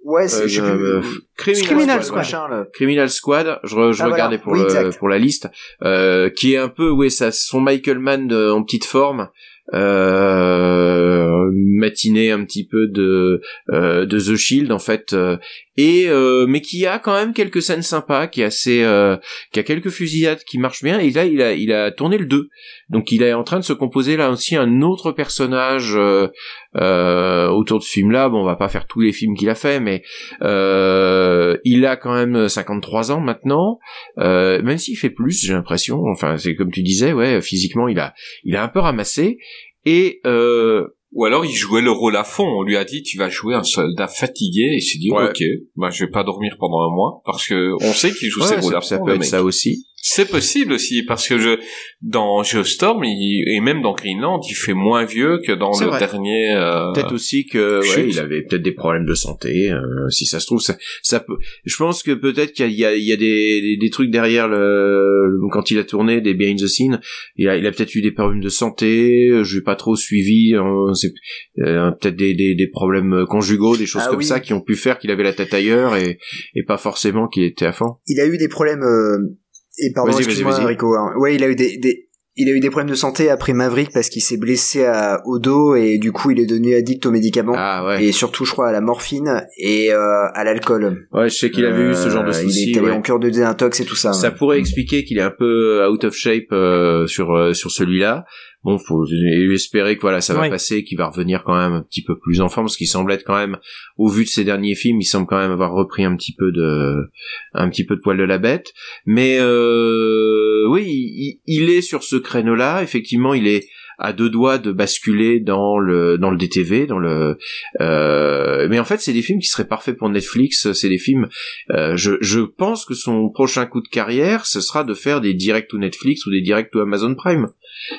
ouais, 0.05 0.29
c'est 0.29 0.45
euh, 0.61 1.03
Criminal, 1.37 1.67
Criminal, 1.67 2.05
Squad. 2.05 2.25
Squad. 2.25 2.71
Criminal 2.73 3.11
Squad. 3.11 3.61
Je, 3.65 3.93
je 3.93 4.03
ah, 4.03 4.07
regardais 4.07 4.39
pour 4.39 4.55
le, 4.55 4.91
pour 4.99 5.09
la 5.09 5.19
liste, 5.19 5.49
euh, 5.85 6.31
qui 6.31 6.55
est 6.55 6.59
un 6.59 6.69
peu, 6.69 6.91
ouais, 6.91 7.11
ça, 7.11 7.33
son 7.33 7.61
Michael 7.61 7.99
Mann 7.99 8.33
en 8.33 8.63
petite 8.63 8.85
forme, 8.85 9.29
euh, 9.75 11.51
matinée 11.53 12.31
un 12.31 12.45
petit 12.45 12.67
peu 12.67 12.89
de 12.89 13.41
euh, 13.71 14.05
de 14.07 14.19
The 14.19 14.37
Shield 14.37 14.73
en 14.73 14.79
fait 14.79 15.13
euh, 15.13 15.37
et 15.81 16.09
euh, 16.09 16.45
mais 16.47 16.61
qui 16.61 16.85
a 16.87 16.99
quand 16.99 17.15
même 17.15 17.33
quelques 17.33 17.63
scènes 17.63 17.81
sympas 17.81 18.27
qui 18.27 18.43
est 18.43 18.45
assez 18.45 18.83
euh, 18.83 19.17
qui 19.51 19.61
a 19.61 19.63
quelques 19.63 19.89
fusillades 19.89 20.45
qui 20.45 20.59
marchent 20.59 20.83
bien. 20.83 20.99
Et 20.99 21.11
là 21.11 21.25
il 21.25 21.41
a 21.41 21.55
il 21.55 21.73
a 21.73 21.91
tourné 21.91 22.19
le 22.19 22.27
2 22.27 22.51
donc 22.91 23.11
il 23.13 23.23
est 23.23 23.33
en 23.33 23.45
train 23.45 23.59
de 23.59 23.65
se 23.65 23.73
composer 23.73 24.19
là 24.19 24.31
aussi 24.31 24.57
un 24.57 24.83
autre 24.83 25.13
personnage 25.13 25.95
autour 25.95 27.79
de 27.79 27.83
ce 27.83 27.91
film 27.91 28.11
là 28.11 28.29
bon 28.29 28.43
on 28.43 28.45
va 28.45 28.57
pas 28.57 28.69
faire 28.69 28.87
tous 28.87 29.01
les 29.01 29.13
films 29.13 29.35
qu'il 29.35 29.49
a 29.49 29.55
fait 29.55 29.81
mais 29.81 30.03
il 30.43 31.87
a 31.87 31.97
quand 31.97 32.15
même 32.15 32.49
53 32.49 33.13
ans 33.13 33.21
maintenant. 33.21 33.79
Même 34.19 34.77
s'il 34.77 34.99
fait 34.99 35.11
plus 35.11 35.41
j'ai 35.43 35.55
l'impression. 35.55 36.03
Enfin 36.13 36.37
c'est 36.37 36.55
comme 36.55 36.71
tu 36.71 36.83
disais 36.83 37.15
ouais 37.15 37.41
physiquement 37.41 37.89
il 37.89 37.99
a 37.99 38.13
il 38.45 38.57
a 38.57 38.63
un 38.63 38.69
peu 38.69 38.81
ramassé. 38.81 39.39
Et 39.87 40.21
euh, 40.27 40.89
ou 41.13 41.25
alors 41.25 41.45
il 41.45 41.55
jouait 41.55 41.83
le 41.83 41.91
rôle 41.91 42.17
à 42.17 42.25
fond. 42.25 42.47
On 42.47 42.63
lui 42.63 42.77
a 42.77 42.85
dit 42.85 43.03
tu 43.03 43.19
vas 43.19 43.29
jouer 43.29 43.55
un 43.55 43.63
soldat 43.63 44.09
fatigué 44.09 44.63
et 44.63 44.77
il 44.77 44.83
s'est 44.83 44.99
dit 44.99 45.11
ok, 45.11 45.43
bah 45.77 45.91
je 45.91 46.05
vais 46.05 46.11
pas 46.11 46.25
dormir 46.25 46.57
pendant 46.59 46.83
un 46.83 46.95
mois 46.95 47.23
parce 47.25 47.47
que 47.47 47.73
on 47.83 47.93
sait 47.93 48.13
qu'il 48.13 48.31
joue 48.31 48.43
ses 48.43 48.57
rôles 48.57 48.77
à 48.77 48.81
fond. 48.81 48.87
Ça 48.87 48.99
peut 48.99 49.15
être 49.15 49.25
ça 49.25 49.43
aussi. 49.43 49.87
C'est 50.03 50.31
possible 50.31 50.73
aussi 50.73 51.03
parce 51.03 51.29
que 51.29 51.39
je 51.39 51.59
dans 52.01 52.43
Geostorm 52.43 53.05
il, 53.05 53.45
et 53.47 53.61
même 53.61 53.83
dans 53.83 53.93
Greenland 53.93 54.41
il 54.49 54.55
fait 54.55 54.73
moins 54.73 55.05
vieux 55.05 55.41
que 55.47 55.53
dans 55.53 55.73
le 55.79 55.99
dernier. 55.99 56.55
Euh, 56.55 56.93
peut-être 56.95 57.13
aussi 57.13 57.47
que 57.47 57.81
ouais, 57.81 58.09
il 58.09 58.19
avait 58.19 58.43
peut-être 58.43 58.63
des 58.63 58.73
problèmes 58.73 59.05
de 59.05 59.15
santé. 59.15 59.71
Euh, 59.71 60.09
si 60.09 60.25
ça 60.25 60.41
se 60.41 60.47
trouve 60.47 60.61
ça, 60.61 60.77
ça 61.03 61.21
peut. 61.21 61.37
Je 61.65 61.77
pense 61.77 62.03
que 62.03 62.13
peut-être 62.13 62.53
qu'il 62.53 62.73
y 62.73 62.85
a, 62.87 62.97
il 62.97 63.05
y 63.05 63.13
a 63.13 63.17
des, 63.17 63.77
des, 63.79 63.91
trucs 63.91 64.11
derrière 64.11 64.49
le 64.49 65.39
quand 65.51 65.71
il 65.71 65.79
a 65.79 65.85
tourné 65.85 66.23
des 66.23 66.33
behind 66.33 66.59
the 66.59 66.67
scenes. 66.67 67.01
Il 67.37 67.49
a, 67.49 67.57
il 67.57 67.67
a 67.67 67.71
peut-être 67.73 67.95
eu 67.95 68.01
des 68.01 68.13
problèmes 68.13 68.41
de 68.41 68.49
santé. 68.49 69.31
Je 69.43 69.57
n'ai 69.57 69.63
pas 69.63 69.77
trop 69.77 69.97
suivi. 69.97 70.55
Hein, 70.55 70.95
c'est 70.95 71.13
euh, 71.59 71.91
peut-être 71.91 72.17
des, 72.17 72.35
des, 72.35 72.55
des, 72.55 72.69
problèmes 72.69 73.27
conjugaux, 73.29 73.77
des 73.77 73.87
choses 73.87 74.03
ah 74.07 74.11
comme 74.11 74.23
ça 74.23 74.41
qui 74.41 74.55
ont 74.55 74.63
pu 74.63 74.77
faire 74.77 74.99
qu'il 74.99 75.11
avait 75.11 75.25
la 75.25 75.35
tête 75.35 75.53
ailleurs 75.53 75.97
et, 75.97 76.19
et 76.55 76.63
pas 76.63 76.79
forcément 76.79 77.29
qu'il 77.29 77.43
était 77.43 77.67
à 77.67 77.73
fond. 77.73 77.97
Il 78.07 78.19
a 78.21 78.27
eu 78.27 78.39
des 78.39 78.49
problèmes 78.49 78.83
euh, 78.83 79.37
et 79.83 79.93
pardon, 79.93 80.17
excuse-moi, 80.17 80.55
Rico. 80.65 80.95
Hein. 80.95 81.13
Ouais, 81.19 81.35
il 81.35 81.45
a 81.45 81.49
eu 81.49 81.57
des, 81.57 81.79
des, 81.79 82.11
il 82.37 82.49
a 82.49 82.53
eu 82.53 82.61
des 82.61 82.71
problèmes 82.71 82.91
de 82.91 82.95
santé 82.95 83.29
après 83.29 83.53
Maverick 83.53 83.91
parce 83.93 84.09
qu'il 84.09 84.23
s'est 84.23 84.37
blessé 84.37 84.85
à, 84.85 85.21
au 85.27 85.39
dos 85.39 85.75
et 85.75 85.99
du 85.99 86.13
coup 86.13 86.31
il 86.31 86.41
est 86.41 86.47
devenu 86.47 86.75
addict 86.75 87.05
aux 87.05 87.11
médicaments 87.11 87.55
ah, 87.57 87.85
ouais. 87.85 88.05
et 88.05 88.13
surtout 88.13 88.45
je 88.45 88.53
crois 88.53 88.69
à 88.69 88.73
la 88.73 88.81
morphine 88.81 89.45
et 89.59 89.93
euh, 89.93 90.29
à 90.33 90.45
l'alcool. 90.45 91.07
Ouais, 91.13 91.29
je 91.29 91.37
sais 91.37 91.51
qu'il 91.51 91.67
avait 91.67 91.91
eu 91.91 91.95
ce 91.95 92.09
genre 92.09 92.25
de 92.25 92.33
soucis. 92.33 92.69
Il 92.69 92.71
était 92.71 92.81
ouais. 92.81 92.93
en 92.93 93.03
cœur 93.03 93.19
de 93.19 93.29
désintox 93.29 93.81
et 93.81 93.85
tout 93.85 93.97
ça. 93.97 94.13
Ça 94.13 94.31
pourrait 94.31 94.59
expliquer 94.59 95.05
qu'il 95.05 95.19
est 95.19 95.23
un 95.23 95.33
peu 95.37 95.87
out 95.87 96.05
of 96.05 96.15
shape 96.15 96.53
euh, 96.53 97.07
sur 97.07 97.35
euh, 97.35 97.53
sur 97.53 97.71
celui-là 97.71 98.25
bon, 98.65 98.79
faut 98.79 99.07
espérer 99.53 99.97
que 99.97 100.03
voilà, 100.03 100.21
ça 100.21 100.35
va 100.35 100.49
passer, 100.49 100.85
qu'il 100.85 100.99
va 100.99 101.09
revenir 101.09 101.43
quand 101.45 101.57
même 101.57 101.73
un 101.73 101.83
petit 101.83 102.03
peu 102.03 102.19
plus 102.19 102.41
en 102.41 102.49
forme, 102.49 102.67
parce 102.67 102.77
qu'il 102.77 102.87
semble 102.87 103.13
être 103.13 103.25
quand 103.25 103.37
même, 103.37 103.59
au 103.97 104.09
vu 104.09 104.25
de 104.25 104.29
ses 104.29 104.45
derniers 104.45 104.75
films, 104.75 105.01
il 105.01 105.05
semble 105.05 105.27
quand 105.27 105.39
même 105.39 105.51
avoir 105.51 105.73
repris 105.73 106.05
un 106.05 106.17
petit 106.17 106.35
peu 106.35 106.53
de, 106.53 107.11
un 107.55 107.69
petit 107.71 107.85
peu 107.85 107.97
de 107.97 108.01
poil 108.01 108.17
de 108.17 108.25
la 108.25 108.39
bête. 108.39 108.73
Mais 109.07 109.39
euh, 109.41 110.67
oui, 110.69 110.85
il, 110.87 111.41
il 111.47 111.71
est 111.71 111.83
sur 111.83 112.03
ce 112.03 112.17
créneau-là. 112.17 112.83
Effectivement, 112.83 113.35
il 113.35 113.47
est 113.47 113.67
à 114.01 114.15
deux 114.15 114.31
doigts 114.31 114.59
de 114.59 114.73
basculer 114.73 115.41
dans 115.41 115.79
le 115.79 116.17
dans 116.17 116.31
le 116.31 116.39
DTV, 116.39 116.87
dans 116.87 116.99
le. 116.99 117.37
Euh, 117.81 118.67
mais 118.69 118.81
en 118.81 118.85
fait, 118.85 118.99
c'est 119.01 119.13
des 119.13 119.23
films 119.23 119.39
qui 119.39 119.49
seraient 119.49 119.69
parfaits 119.69 119.97
pour 119.97 120.09
Netflix. 120.09 120.73
C'est 120.73 120.89
des 120.89 120.99
films. 120.99 121.29
Euh, 121.71 121.97
je 121.97 122.13
je 122.23 122.41
pense 122.41 122.87
que 122.87 122.95
son 122.95 123.29
prochain 123.29 123.67
coup 123.67 123.83
de 123.83 123.89
carrière, 123.89 124.47
ce 124.47 124.63
sera 124.63 124.85
de 124.85 124.95
faire 124.95 125.21
des 125.21 125.35
directs 125.35 125.73
ou 125.75 125.79
Netflix 125.79 126.27
ou 126.27 126.31
des 126.31 126.41
directs 126.41 126.75
ou 126.75 126.79
Amazon 126.81 127.15
Prime. 127.15 127.49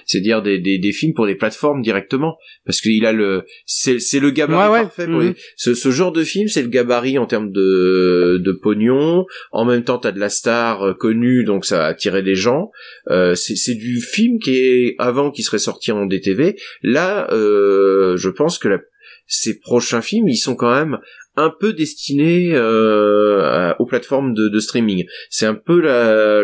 C'est-à-dire 0.06 0.42
des, 0.42 0.60
des, 0.60 0.78
des 0.78 0.92
films 0.92 1.14
pour 1.14 1.26
des 1.26 1.36
plateformes 1.36 1.82
directement, 1.82 2.38
parce 2.66 2.82
qu'il 2.82 3.06
a 3.06 3.12
le 3.12 3.44
c'est 3.66 4.00
c'est 4.00 4.20
le 4.20 4.32
gabarit 4.32 4.84
parfait 4.84 5.06
pour 5.06 5.22
mhm. 5.22 5.34
ce, 5.56 5.74
ce 5.74 5.92
genre 5.92 6.12
de 6.12 6.24
film, 6.24 6.48
c'est 6.48 6.62
le 6.62 6.70
gabarit 6.70 7.18
en 7.18 7.26
termes 7.26 7.52
de 7.52 8.42
de 8.44 8.52
pognon. 8.52 9.26
En 9.52 9.66
même 9.66 9.84
temps, 9.84 9.98
t'as 9.98 10.12
de 10.12 10.20
la 10.20 10.30
star 10.30 10.84
euh, 10.84 10.94
connue, 10.94 11.44
donc 11.44 11.66
ça 11.66 11.86
a 11.86 11.88
attiré 11.88 12.24
des 12.24 12.36
gens. 12.36 12.72
Euh, 13.10 13.36
c'est 13.36 13.56
c'est 13.56 13.76
du 13.76 14.02
film 14.02 14.40
qui 14.40 14.58
est 14.58 14.96
avant 15.00 15.32
qui 15.32 15.44
serait 15.44 15.60
sorti 15.60 15.92
en 15.92 16.06
DTV. 16.06 16.56
Là, 16.84 17.28
euh, 17.32 18.18
je 18.18 18.30
pense 18.30 18.58
que 18.58 18.70
ces 19.28 19.60
prochains 19.60 20.02
films, 20.02 20.28
ils 20.28 20.38
sont 20.38 20.56
quand 20.56 20.74
même 20.74 20.98
un 21.36 21.50
peu 21.50 21.74
destinés 21.74 22.52
euh, 22.54 23.74
aux 23.80 23.86
plateformes 23.86 24.34
de, 24.34 24.60
streaming. 24.60 25.06
C'est 25.30 25.46
un 25.46 25.56
peu 25.56 25.82
le, 25.82 26.44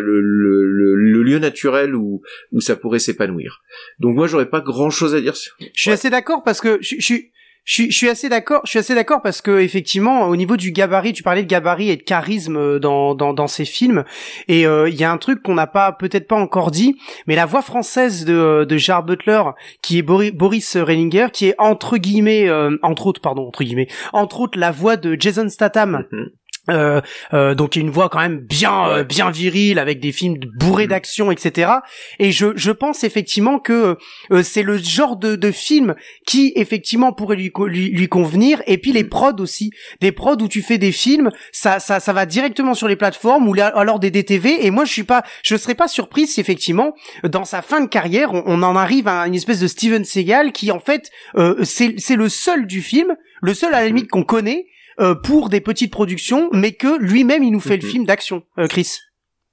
lieu 1.24 1.40
naturel 1.40 1.96
où, 1.96 2.22
où 2.52 2.62
ça 2.62 2.76
pourrait 2.76 3.00
s'épanouir. 3.00 3.62
Donc 4.00 4.16
moi, 4.16 4.28
j'aurais 4.28 4.50
pas 4.50 4.62
grand-chose 4.62 5.14
à 5.14 5.22
dire 5.22 5.36
sur. 5.36 5.56
Je 5.74 5.82
suis 5.82 5.92
assez 5.92 6.10
d'accord 6.10 6.44
parce 6.44 6.62
que 6.62 6.78
Je 6.82 7.02
suis, 7.02 7.32
je 7.68 7.92
suis 7.92 8.08
assez 8.08 8.30
d'accord. 8.30 8.62
Je 8.64 8.70
suis 8.70 8.80
assez 8.80 8.96
d'accord 8.96 9.22
parce 9.22 9.42
que 9.42 9.60
effectivement, 9.60 10.28
au 10.30 10.38
niveau 10.38 10.56
du 10.56 10.72
gabarit, 10.72 11.12
tu 11.12 11.22
parlais 11.22 11.44
de 11.44 11.48
gabarit 11.48 11.90
et 11.90 11.98
de 11.98 12.02
charisme 12.02 12.56
euh, 12.56 12.80
dans 12.80 13.14
dans, 13.14 13.34
dans 13.34 13.48
ces 13.48 13.66
films, 13.66 14.06
et 14.48 14.66
euh, 14.66 14.88
il 14.88 14.96
y 14.96 15.04
a 15.04 15.12
un 15.12 15.18
truc 15.18 15.44
qu'on 15.44 15.54
n'a 15.54 15.68
pas 15.68 15.92
peut-être 15.92 16.28
pas 16.28 16.38
encore 16.38 16.72
dit, 16.72 16.98
mais 17.28 17.36
la 17.36 17.46
voix 17.46 17.62
française 17.62 18.24
de 18.24 18.66
de 18.68 18.78
Gerard 18.78 19.04
Butler, 19.04 19.44
qui 19.82 19.98
est 19.98 20.02
Boris, 20.02 20.32
Boris 20.32 20.78
Rellinger, 20.78 21.28
qui 21.34 21.48
est 21.48 21.56
entre 21.58 21.98
guillemets, 21.98 22.48
euh, 22.48 22.78
entre 22.84 23.08
autres, 23.08 23.20
pardon, 23.22 23.46
entre 23.46 23.66
guillemets, 23.66 23.90
entre 24.14 24.40
autres 24.40 24.58
la 24.58 24.72
voix 24.72 24.96
de 24.96 25.18
Jason 25.20 25.50
Statham. 25.50 26.06
Mhm. 26.12 26.30
Euh, 26.70 27.00
euh, 27.34 27.56
donc 27.56 27.78
une 27.78 27.90
voix 27.90 28.10
quand 28.10 28.20
même 28.20 28.40
bien 28.40 28.90
euh, 28.90 29.04
bien 29.06 29.30
virile 29.32 29.80
avec 29.80 30.02
des 30.02 30.12
films 30.12 30.38
bourrés 30.60 30.84
Mhm. 30.84 30.90
d'action 30.90 31.32
etc 31.32 31.72
et 32.20 32.34
je 32.34 32.48
je 32.58 32.72
pense 32.72 33.06
effectivement 33.06 33.58
que 33.60 33.98
euh, 34.32 34.44
c'est 34.44 34.64
le 34.64 34.78
genre 34.78 35.16
de, 35.16 35.36
de 35.38 35.52
film 35.52 35.96
qui 36.26 36.52
effectivement 36.56 37.14
pourrait 37.14 37.38
lui, 37.38 37.52
lui 37.68 37.90
lui 37.90 38.08
convenir. 38.10 38.62
Et 38.68 38.78
puis 38.78 38.92
les 38.92 39.04
Mhm. 39.04 39.10
prods 39.10 39.36
aussi. 39.40 39.72
Des 40.02 40.12
prods 40.12 40.38
où 40.42 40.48
tu 40.50 40.62
fais 40.62 40.78
des 40.78 40.92
films 40.92 41.32
ça 41.54 41.80
ça 41.80 42.00
ça 42.02 42.12
va 42.12 42.26
directement 42.26 42.74
sur 42.74 42.88
les 42.90 42.98
plateformes 42.98 43.48
ou 43.48 43.56
alors 43.62 44.00
des 44.00 44.12
DTV 44.12 44.66
et 44.66 44.72
moi 44.72 44.84
je 44.84 44.92
suis 44.92 45.04
pas 45.06 45.24
je 45.44 45.56
serais 45.56 45.76
pas 45.76 45.88
surprise 45.88 46.34
si 46.34 46.42
effectivement 46.42 46.94
dans 47.24 47.46
sa 47.46 47.62
fin 47.62 47.80
de 47.82 47.88
carrière 47.88 48.34
on, 48.34 48.44
on 48.46 48.62
en 48.64 48.76
arrive 48.76 49.08
à 49.08 49.26
une 49.28 49.36
espèce 49.36 49.60
de 49.62 49.68
Steven 49.68 50.04
Seagal 50.04 50.52
qui 50.52 50.72
en 50.72 50.80
fait 50.80 51.12
euh, 51.38 51.64
c'est 51.64 51.96
c'est 51.98 52.16
le 52.18 52.28
seul 52.30 52.68
du 52.68 52.82
film 52.82 53.16
le 53.42 53.54
seul 53.54 53.74
à 53.74 53.80
la 53.82 53.88
limite 53.88 54.10
qu'on 54.10 54.24
connaît 54.24 54.66
euh, 55.00 55.16
pour 55.16 55.50
des 55.50 55.62
petites 55.62 55.92
productions, 55.92 56.50
mais 56.54 56.72
que 56.74 56.98
lui-même 57.00 57.44
il 57.44 57.52
nous 57.52 57.60
fait 57.60 57.78
le 57.78 57.84
Mhm. 57.86 57.92
film 57.92 58.06
d'action, 58.06 58.44
euh, 58.58 58.68
Chris. 58.68 58.98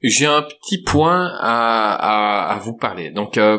J'ai 0.03 0.27
un 0.27 0.43
petit 0.43 0.83
point 0.83 1.31
à, 1.41 1.95
à, 1.95 2.55
à 2.55 2.59
vous 2.59 2.75
parler. 2.77 3.11
Donc, 3.11 3.39
euh, 3.39 3.59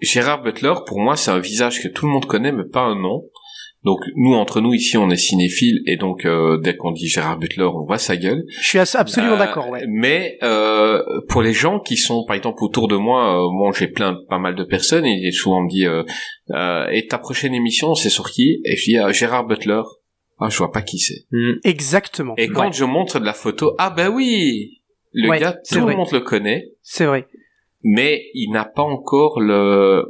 Gérard 0.00 0.42
Butler, 0.42 0.74
pour 0.86 1.00
moi, 1.00 1.16
c'est 1.16 1.30
un 1.32 1.40
visage 1.40 1.82
que 1.82 1.88
tout 1.88 2.06
le 2.06 2.12
monde 2.12 2.26
connaît, 2.26 2.52
mais 2.52 2.64
pas 2.64 2.82
un 2.82 2.94
nom. 2.94 3.24
Donc, 3.84 4.00
nous, 4.16 4.34
entre 4.34 4.60
nous, 4.60 4.74
ici, 4.74 4.96
on 4.96 5.08
est 5.10 5.16
cinéphiles, 5.16 5.80
et 5.86 5.96
donc, 5.96 6.24
euh, 6.24 6.58
dès 6.58 6.76
qu'on 6.76 6.90
dit 6.92 7.06
Gérard 7.08 7.38
Butler, 7.38 7.64
on 7.64 7.84
voit 7.84 7.98
sa 7.98 8.16
gueule. 8.16 8.44
Je 8.60 8.66
suis 8.68 8.78
absolument 8.78 9.34
Euh, 9.34 9.38
d'accord. 9.38 9.68
Ouais. 9.68 9.84
Mais 9.88 10.36
euh, 10.42 11.00
pour 11.28 11.42
les 11.42 11.52
gens 11.52 11.78
qui 11.80 11.96
sont, 11.96 12.24
par 12.26 12.36
exemple, 12.36 12.62
autour 12.62 12.86
de 12.88 12.96
moi, 12.96 13.36
euh, 13.44 13.48
moi 13.50 13.70
j'ai 13.76 13.86
plein, 13.88 14.16
pas 14.28 14.38
mal 14.38 14.54
de 14.56 14.64
personnes 14.64 15.06
et 15.06 15.30
souvent 15.32 15.58
on 15.58 15.62
me 15.62 15.70
dit 15.70 15.86
euh, 15.86 16.02
euh, 16.50 16.86
et 16.90 17.06
ta 17.06 17.18
prochaine 17.18 17.54
émission 17.54 17.94
c'est 17.94 18.10
sur 18.10 18.30
qui? 18.30 18.60
Et 18.64 18.76
je 18.76 18.84
dis 18.84 19.14
Gérard 19.18 19.46
Butler. 19.46 19.82
Ah, 20.40 20.48
je 20.50 20.58
vois 20.58 20.70
pas 20.72 20.82
qui 20.82 20.98
c'est. 20.98 21.24
Mhm. 21.32 21.58
Exactement. 21.64 22.34
Et 22.36 22.48
quand 22.48 22.66
Ouais, 22.66 22.72
je 22.72 22.84
montre 22.84 23.18
de 23.20 23.24
la 23.24 23.32
photo, 23.34 23.74
ah 23.78 23.90
ben 23.90 24.08
oui, 24.08 24.80
le 25.12 25.28
Ouais, 25.28 25.40
gars, 25.40 25.56
c'est 25.64 25.76
tout 25.76 25.82
vrai. 25.82 25.92
le 25.94 25.98
monde 25.98 26.12
le 26.12 26.20
connaît, 26.20 26.72
c'est 26.82 27.06
vrai. 27.06 27.26
mais 27.82 28.22
il 28.34 28.50
n'a 28.52 28.64
pas 28.64 28.82
encore 28.82 29.40
le 29.40 30.04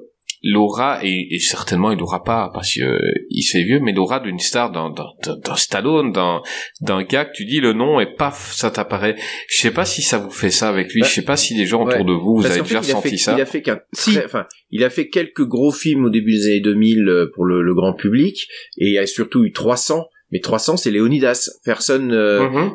l'aura 0.45 1.01
et, 1.03 1.27
et 1.35 1.41
certainement 1.41 1.91
il 1.91 1.99
l'aura 1.99 2.23
pas 2.23 2.49
parce 2.55 2.73
que 2.73 2.83
euh, 2.85 2.99
il 3.29 3.43
se 3.43 3.57
fait 3.59 3.65
vieux 3.65 3.81
mais 3.81 3.93
l'aura 3.93 4.21
d'une 4.21 4.39
star 4.39 4.71
d'un 4.71 4.91
d'un 4.91 5.57
Stallone 5.57 6.13
d'un 6.13 6.43
d'un 6.81 7.03
gars 7.03 7.25
que 7.25 7.33
tu 7.35 7.45
dis 7.45 7.59
le 7.61 7.73
nom 7.73 7.99
et 7.99 8.07
paf 8.07 8.53
ça 8.53 8.71
t'apparaît 8.71 9.17
je 9.49 9.57
sais 9.61 9.73
pas 9.73 9.85
si 9.85 10.01
ça 10.01 10.19
vous 10.19 10.31
fait 10.31 10.51
ça 10.53 10.69
avec 10.69 10.93
lui 10.93 11.01
Bah, 11.01 11.09
je 11.09 11.13
sais 11.13 11.25
pas 11.25 11.37
si 11.37 11.55
les 11.57 11.67
gens 11.67 11.85
autour 11.85 12.05
de 12.05 12.13
vous 12.13 12.37
vous 12.37 12.43
Parce 12.43 12.55
avez 12.55 12.63
déjà 12.63 12.75
il 12.75 12.77
a 12.77 12.81
ressenti 12.81 13.11
fait, 13.11 13.17
ça 13.17 13.35
Il 13.37 13.41
a 13.41 13.47
fait 13.47 13.63
qu'un 13.63 13.81
Si. 13.93 14.17
enfin, 14.25 14.47
il 14.71 14.85
a 14.85 14.91
fait 14.91 15.09
quelques 15.09 15.45
gros 15.45 15.73
films 15.73 16.05
au 16.05 16.11
début 16.11 16.31
des 16.35 16.47
années 16.47 16.61
2000 16.61 17.09
euh, 17.09 17.31
pour 17.35 17.45
le, 17.45 17.61
le 17.61 17.75
grand 17.75 17.95
public, 17.95 18.47
et 18.79 18.87
il 18.87 18.93
y 18.93 18.99
a 18.99 19.07
surtout 19.09 19.45
eu 19.45 19.51
300. 19.51 20.05
Mais 20.31 20.41
300, 20.41 20.77
c'est 20.77 20.91
Léonidas. 20.91 21.51
Personne. 21.65 22.13
euh, 22.13 22.49
Mhm. 22.49 22.73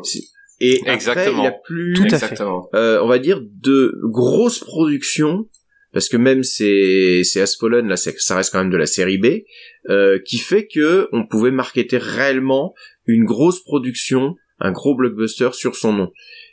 Et 0.60 0.80
après, 0.82 0.94
Exactement. 0.94 1.44
il 1.44 1.48
a 1.48 1.52
plus, 1.52 1.94
Tout 1.96 2.04
à 2.04 2.08
fait. 2.10 2.16
exactement 2.16 2.70
euh, 2.74 3.00
on 3.02 3.08
va 3.08 3.20
dire, 3.20 3.42
de 3.42 4.00
grosses 4.04 4.60
productions, 4.60 5.46
parce 5.92 6.08
que 6.08 6.16
même 6.16 6.44
c'est 6.44 7.22
c'est 7.24 7.42
Aspolon, 7.42 7.86
là, 7.86 7.98
ça 7.98 8.36
reste 8.36 8.52
quand 8.52 8.60
même 8.60 8.70
de 8.72 8.78
la 8.78 8.86
série 8.86 9.18
B, 9.18 9.44
euh, 9.90 10.20
qui 10.26 10.38
fait 10.38 10.68
que 10.68 11.10
on 11.12 11.26
pouvait 11.28 11.52
marketer 11.52 11.98
réellement 11.98 12.74
une 13.08 13.26
grosse 13.26 13.62
production, 13.64 14.36
un 14.60 14.72
gros 14.72 14.96
blockbuster 14.96 15.50
sur 15.54 15.76
son 15.76 15.92
nom. 15.94 16.12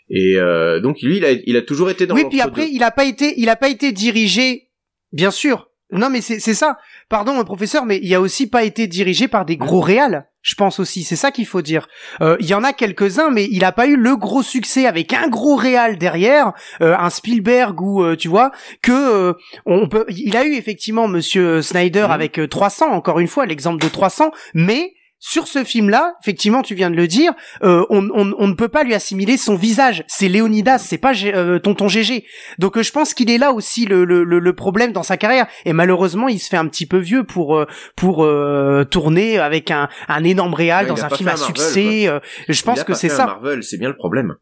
Et 0.08 0.36
euh, 0.38 0.80
donc 0.80 1.00
lui, 1.02 1.18
il 1.18 1.24
a, 1.24 1.30
il 1.32 1.56
a 1.56 1.62
toujours 1.62 1.88
été 1.90 2.06
dans 2.06 2.16
Oui, 2.16 2.24
puis 2.28 2.40
après, 2.40 2.68
il 2.68 2.82
a 2.82 2.90
pas 2.90 3.04
été, 3.04 3.34
il 3.38 3.48
a 3.48 3.54
pas 3.56 3.68
été 3.68 3.92
dirigé, 3.92 4.70
bien 5.12 5.30
sûr. 5.30 5.70
Non, 5.92 6.10
mais 6.10 6.20
c'est 6.20 6.40
c'est 6.40 6.54
ça. 6.54 6.78
Pardon, 7.08 7.42
professeur, 7.44 7.84
mais 7.86 8.00
il 8.02 8.12
a 8.14 8.20
aussi 8.20 8.48
pas 8.48 8.64
été 8.64 8.88
dirigé 8.88 9.28
par 9.28 9.44
des 9.44 9.56
gros 9.56 9.80
réals. 9.80 10.26
Je 10.42 10.54
pense 10.54 10.80
aussi, 10.80 11.04
c'est 11.04 11.16
ça 11.16 11.30
qu'il 11.30 11.46
faut 11.46 11.60
dire. 11.62 11.86
Euh, 12.22 12.36
Il 12.40 12.46
y 12.46 12.54
en 12.54 12.64
a 12.64 12.72
quelques-uns, 12.72 13.30
mais 13.30 13.46
il 13.50 13.62
a 13.64 13.72
pas 13.72 13.86
eu 13.86 13.96
le 13.96 14.16
gros 14.16 14.42
succès 14.42 14.86
avec 14.86 15.12
un 15.12 15.28
gros 15.28 15.56
réal 15.56 15.98
derrière, 15.98 16.52
euh, 16.80 16.96
un 16.98 17.10
Spielberg 17.10 17.80
ou 17.80 18.02
euh, 18.02 18.16
tu 18.16 18.28
vois 18.28 18.50
que 18.82 18.92
euh, 18.92 19.34
on 19.66 19.88
peut. 19.88 20.06
Il 20.08 20.36
a 20.36 20.44
eu 20.46 20.54
effectivement 20.54 21.08
Monsieur 21.08 21.60
Snyder 21.62 22.04
Mhm. 22.06 22.10
avec 22.10 22.38
euh, 22.38 22.48
300, 22.48 22.90
encore 22.90 23.20
une 23.20 23.28
fois 23.28 23.44
l'exemple 23.46 23.82
de 23.82 23.88
300, 23.88 24.30
mais 24.54 24.94
sur 25.22 25.46
ce 25.46 25.64
film-là, 25.64 26.14
effectivement, 26.22 26.62
tu 26.62 26.74
viens 26.74 26.90
de 26.90 26.96
le 26.96 27.06
dire, 27.06 27.34
euh, 27.62 27.84
on, 27.90 28.08
on, 28.14 28.32
on 28.38 28.48
ne 28.48 28.54
peut 28.54 28.68
pas 28.68 28.84
lui 28.84 28.94
assimiler 28.94 29.36
son 29.36 29.54
visage. 29.54 30.02
C'est 30.08 30.28
Léonidas, 30.28 30.78
c'est 30.78 30.96
pas 30.98 31.12
G- 31.12 31.32
euh, 31.34 31.58
Tonton 31.58 31.88
GG. 31.88 32.24
Donc 32.58 32.78
euh, 32.78 32.82
je 32.82 32.90
pense 32.90 33.12
qu'il 33.12 33.30
est 33.30 33.36
là 33.36 33.52
aussi 33.52 33.84
le, 33.84 34.04
le, 34.06 34.24
le, 34.24 34.38
le 34.38 34.52
problème 34.54 34.92
dans 34.92 35.02
sa 35.02 35.18
carrière. 35.18 35.46
Et 35.66 35.74
malheureusement, 35.74 36.26
il 36.28 36.38
se 36.38 36.48
fait 36.48 36.56
un 36.56 36.66
petit 36.68 36.86
peu 36.86 36.96
vieux 36.96 37.24
pour 37.24 37.56
euh, 37.58 37.66
pour 37.96 38.24
euh, 38.24 38.84
tourner 38.84 39.38
avec 39.38 39.70
un, 39.70 39.90
un 40.08 40.24
énorme 40.24 40.54
réal 40.54 40.86
Ouais, 40.86 40.88
dans 40.96 41.02
a 41.02 41.06
un 41.06 41.10
film 41.10 41.28
à 41.28 41.32
Marvel, 41.32 41.46
succès. 41.46 42.08
je 42.48 42.58
Il 42.58 42.64
pense 42.64 42.80
a 42.80 42.84
que 42.84 42.94
c'est 42.94 43.10
ça. 43.10 43.26
Marvel, 43.26 43.62
c'est 43.62 43.76
bien 43.76 43.88
le 43.90 43.96
problème. 43.96 44.36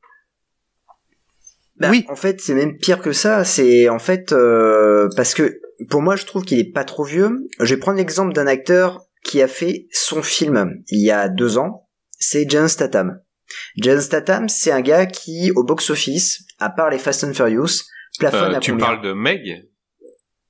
Bah, 1.80 1.88
Oui. 1.90 2.04
En 2.08 2.16
fait, 2.16 2.40
c'est 2.40 2.54
même 2.54 2.76
pire 2.78 3.00
que 3.00 3.12
ça. 3.12 3.44
C'est 3.44 3.88
en 3.88 3.98
fait 3.98 4.32
euh, 4.32 5.08
parce 5.16 5.34
que 5.34 5.58
pour 5.90 6.02
moi, 6.02 6.16
je 6.16 6.24
trouve 6.24 6.44
qu'il 6.44 6.58
est 6.58 6.72
pas 6.72 6.84
trop 6.84 7.04
vieux. 7.04 7.30
Je 7.60 7.74
vais 7.74 7.80
prendre 7.80 7.98
l'exemple 7.98 8.32
d'un 8.32 8.46
acteur 8.46 9.00
qui 9.28 9.42
a 9.42 9.48
fait 9.48 9.86
son 9.92 10.22
film 10.22 10.80
il 10.88 11.04
y 11.04 11.10
a 11.10 11.28
deux 11.28 11.58
ans. 11.58 11.88
C'est 12.18 12.48
Jason 12.50 12.66
Statham. 12.68 13.20
Jason 13.76 14.00
Statham, 14.02 14.48
c'est 14.48 14.72
un 14.72 14.80
gars 14.80 15.06
qui, 15.06 15.52
au 15.54 15.64
box-office, 15.64 16.44
à 16.58 16.70
part 16.70 16.90
les 16.90 16.98
Fast 16.98 17.24
and 17.24 17.34
Furious, 17.34 17.84
plafonne 18.18 18.54
Euh, 18.54 18.56
à 18.56 18.60
tu 18.60 18.72
combien 18.72 18.86
parles 18.86 19.02
de 19.02 19.12
Meg? 19.12 19.68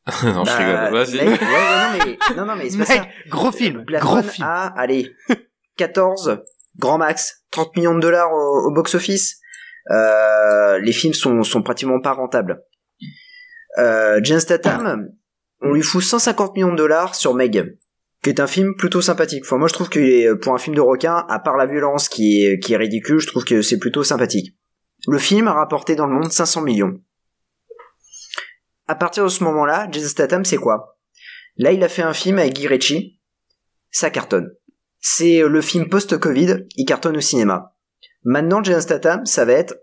Non 0.24 0.44
je 0.44 0.50
Bah, 0.50 0.86
rigole 0.86 0.92
vas-y 1.04 1.16
mec, 1.16 1.40
ouais, 1.42 1.46
ouais, 1.46 1.98
non 1.98 2.04
mais 2.06 2.36
non 2.36 2.46
non 2.46 2.56
mais 2.56 2.70
c'est 2.70 2.78
pas 2.78 2.84
Mec, 2.88 3.02
ça. 3.02 3.08
gros 3.28 3.52
film, 3.52 3.84
Plafonne 3.84 4.08
gros 4.08 4.22
film. 4.22 4.46
à 4.48 4.68
allez 4.80 5.12
14 5.76 6.38
grand 6.78 6.96
max 6.96 7.42
30 7.50 7.76
millions 7.76 7.94
de 7.94 8.00
dollars 8.00 8.32
au, 8.32 8.68
au 8.68 8.72
box-office. 8.72 9.38
Euh, 9.90 10.78
les 10.78 10.92
films 10.92 11.12
sont 11.14 11.42
sont 11.42 11.62
pratiquement 11.62 12.00
pas 12.00 12.12
rentables. 12.12 12.62
Euh, 13.78 14.18
Jason 14.22 14.40
Statham, 14.40 15.08
on 15.60 15.72
lui 15.72 15.82
fout 15.82 16.02
150 16.02 16.54
millions 16.56 16.72
de 16.72 16.76
dollars 16.76 17.14
sur 17.14 17.34
Meg, 17.34 17.76
qui 18.22 18.30
est 18.30 18.40
un 18.40 18.46
film 18.46 18.74
plutôt 18.74 19.00
sympathique. 19.00 19.44
Enfin, 19.44 19.58
moi, 19.58 19.68
je 19.68 19.74
trouve 19.74 19.88
que 19.88 20.34
pour 20.34 20.54
un 20.54 20.58
film 20.58 20.74
de 20.74 20.80
requin, 20.80 21.24
à 21.28 21.38
part 21.38 21.56
la 21.56 21.66
violence 21.66 22.08
qui 22.08 22.44
est, 22.44 22.58
qui 22.58 22.72
est 22.72 22.76
ridicule, 22.76 23.20
je 23.20 23.26
trouve 23.26 23.44
que 23.44 23.62
c'est 23.62 23.78
plutôt 23.78 24.02
sympathique. 24.02 24.56
Le 25.06 25.18
film 25.18 25.46
a 25.46 25.52
rapporté 25.52 25.94
dans 25.94 26.06
le 26.06 26.14
monde 26.14 26.32
500 26.32 26.62
millions. 26.62 27.00
À 28.88 28.94
partir 28.94 29.24
de 29.24 29.28
ce 29.28 29.44
moment-là, 29.44 29.86
Jason 29.90 30.08
Statham, 30.08 30.44
c'est 30.44 30.56
quoi? 30.56 30.98
Là, 31.56 31.72
il 31.72 31.82
a 31.84 31.88
fait 31.88 32.02
un 32.02 32.12
film 32.12 32.38
avec 32.38 32.54
Guy 32.54 32.66
Ritchie, 32.66 33.20
ça 33.90 34.10
cartonne. 34.10 34.50
C'est 35.00 35.42
le 35.42 35.60
film 35.60 35.88
post-Covid, 35.88 36.66
il 36.76 36.84
cartonne 36.84 37.16
au 37.16 37.20
cinéma. 37.20 37.76
Maintenant, 38.24 38.62
Jason 38.62 38.80
Statham, 38.80 39.26
ça 39.26 39.44
va 39.44 39.52
être 39.52 39.74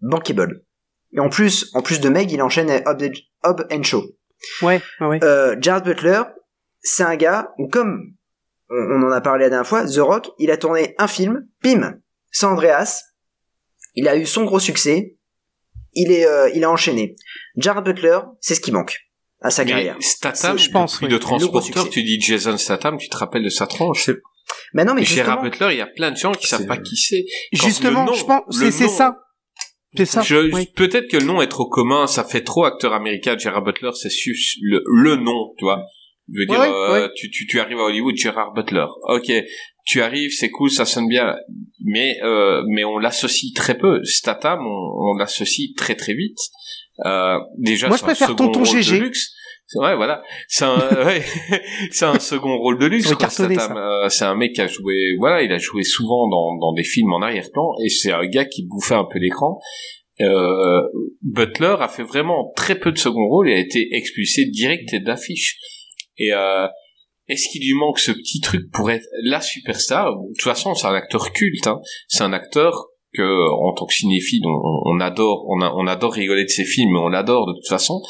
bankable. 0.00 0.64
Et 1.12 1.20
en 1.20 1.28
plus, 1.28 1.70
en 1.74 1.82
plus 1.82 2.00
de 2.00 2.08
Meg, 2.08 2.30
il 2.32 2.42
enchaîne 2.42 2.70
avec 2.70 2.86
Hobbs 2.86 3.12
Hobbs 3.44 3.66
and. 3.70 3.82
Ouais, 4.62 4.82
ouais, 5.00 5.06
ouais. 5.06 5.24
Euh, 5.24 5.56
Jared 5.60 5.84
Butler, 5.84 6.22
c'est 6.86 7.02
un 7.02 7.16
gars 7.16 7.52
où 7.58 7.68
comme 7.68 8.14
on, 8.70 8.76
on 8.76 9.06
en 9.08 9.12
a 9.12 9.20
parlé 9.20 9.44
la 9.44 9.50
dernière 9.50 9.66
fois, 9.66 9.84
The 9.86 9.98
Rock, 9.98 10.28
il 10.38 10.50
a 10.50 10.56
tourné 10.56 10.94
un 10.98 11.08
film, 11.08 11.46
pim, 11.62 11.98
sans 12.30 12.52
Andreas, 12.52 13.02
il 13.94 14.08
a 14.08 14.16
eu 14.16 14.26
son 14.26 14.44
gros 14.44 14.60
succès, 14.60 15.16
il 15.94 16.12
est, 16.12 16.26
euh, 16.26 16.50
il 16.54 16.64
a 16.64 16.70
enchaîné. 16.70 17.16
Jared 17.56 17.84
Butler, 17.84 18.18
c'est 18.40 18.54
ce 18.54 18.60
qui 18.60 18.72
manque 18.72 18.98
à 19.40 19.50
sa 19.50 19.64
mais 19.64 19.70
carrière. 19.70 19.96
Statham 20.00 20.58
Je 20.58 20.70
pense, 20.70 21.00
oui. 21.00 21.08
de 21.08 21.18
transporteur 21.18 21.88
tu 21.90 22.02
dis 22.02 22.20
Jason 22.20 22.56
Statham 22.56 22.96
tu 22.98 23.08
te 23.08 23.16
rappelles 23.16 23.44
de 23.44 23.48
sa 23.50 23.66
tronche 23.66 24.10
Mais 24.74 24.84
non, 24.84 24.94
mais 24.94 25.04
Gérard 25.04 25.42
Butler 25.42 25.68
il 25.72 25.78
y 25.78 25.82
a 25.82 25.86
plein 25.86 26.10
de 26.10 26.16
gens 26.16 26.32
qui 26.32 26.46
savent 26.46 26.66
pas 26.66 26.78
qui 26.78 26.96
c'est 26.96 27.24
Justement, 27.52 28.04
nom- 28.04 28.12
je 28.14 28.24
pense, 28.24 28.42
c'est 28.50 28.84
nom- 28.84 28.88
ça. 28.90 29.18
C'est 29.96 30.04
ça. 30.04 30.22
Oui. 30.52 30.66
Peut-être 30.76 31.08
que 31.10 31.16
le 31.16 31.24
nom 31.24 31.40
est 31.40 31.48
trop 31.48 31.68
commun, 31.68 32.06
ça 32.06 32.22
fait 32.24 32.42
trop 32.42 32.64
acteur 32.64 32.92
américain. 32.92 33.36
Gérard 33.38 33.62
Butler, 33.62 33.90
c'est 33.94 34.10
le, 34.60 34.82
le 34.86 35.16
nom, 35.16 35.54
tu 35.58 35.64
vois. 35.64 35.86
Je 36.32 36.40
veux 36.40 36.46
dire, 36.46 36.58
Ouais, 36.60 36.68
euh, 36.68 36.92
ouais. 37.06 37.10
Tu, 37.14 37.30
tu, 37.30 37.46
tu 37.46 37.60
arrives 37.60 37.78
à 37.78 37.84
Hollywood, 37.84 38.16
Gérard 38.16 38.52
Butler. 38.52 38.86
Ok, 39.08 39.30
tu 39.86 40.02
arrives, 40.02 40.32
c'est 40.32 40.50
cool, 40.50 40.70
ça 40.70 40.84
sonne 40.84 41.06
bien, 41.08 41.36
mais 41.84 42.16
euh, 42.24 42.62
mais 42.68 42.84
on 42.84 42.98
l'associe 42.98 43.52
très 43.54 43.78
peu. 43.78 44.02
Statham, 44.04 44.60
on, 44.66 45.12
on 45.12 45.16
l'associe 45.16 45.68
très 45.76 45.94
très 45.94 46.14
vite. 46.14 46.38
Euh, 47.04 47.38
déjà, 47.58 47.88
Moi, 47.88 47.96
je 47.96 48.00
c'est 48.00 48.04
un 48.04 48.06
préfère 48.08 48.28
second 48.28 48.46
Tonton 48.46 48.64
rôle 48.64 48.82
GG. 48.82 48.98
de 48.98 49.04
luxe. 49.04 49.32
C'est- 49.68 49.78
Ouais, 49.80 49.96
voilà. 49.96 50.22
C'est 50.48 50.64
un, 50.64 50.78
ouais, 51.06 51.22
c'est 51.90 52.04
un 52.04 52.18
second 52.20 52.56
rôle 52.56 52.78
de 52.78 52.86
luxe. 52.86 53.06
Euh, 53.76 54.08
c'est 54.08 54.24
un 54.24 54.34
mec 54.36 54.52
qui 54.54 54.60
a 54.60 54.66
joué, 54.68 55.16
voilà, 55.18 55.42
il 55.42 55.52
a 55.52 55.58
joué 55.58 55.82
souvent 55.82 56.28
dans, 56.28 56.56
dans 56.56 56.72
des 56.72 56.84
films 56.84 57.12
en 57.12 57.20
arrière-plan, 57.22 57.72
et 57.84 57.88
c'est 57.88 58.12
un 58.12 58.24
gars 58.26 58.44
qui 58.44 58.64
bouffait 58.66 58.94
un 58.94 59.06
peu 59.10 59.18
l'écran. 59.18 59.58
Euh, 60.20 60.82
Butler 61.22 61.76
a 61.80 61.88
fait 61.88 62.02
vraiment 62.04 62.52
très 62.56 62.78
peu 62.78 62.90
de 62.92 62.98
second 62.98 63.26
rôle 63.28 63.50
et 63.50 63.54
a 63.54 63.58
été 63.58 63.88
expulsé 63.92 64.46
direct 64.46 64.92
et 64.94 65.00
d'affiche. 65.00 65.58
Et 66.18 66.32
euh, 66.32 66.66
est-ce 67.28 67.48
qu'il 67.50 67.62
lui 67.62 67.74
manque 67.74 67.98
ce 67.98 68.12
petit 68.12 68.40
truc 68.40 68.70
pour 68.72 68.90
être 68.90 69.06
la 69.24 69.40
superstar? 69.40 70.12
De 70.12 70.28
toute 70.34 70.42
façon, 70.42 70.74
c'est 70.74 70.86
un 70.86 70.94
acteur 70.94 71.32
culte. 71.32 71.66
Hein. 71.66 71.80
C'est 72.08 72.22
un 72.22 72.32
acteur 72.32 72.86
que, 73.14 73.22
en 73.22 73.72
tant 73.74 73.86
que 73.86 73.94
cinéphile, 73.94 74.42
on, 74.44 74.94
on 74.94 75.00
adore, 75.00 75.44
on, 75.48 75.60
a, 75.60 75.72
on 75.74 75.86
adore 75.86 76.12
rigoler 76.12 76.44
de 76.44 76.50
ses 76.50 76.64
films, 76.64 76.96
on 76.96 77.08
l'adore 77.08 77.46
de 77.46 77.54
toute 77.54 77.68
façon. 77.68 78.00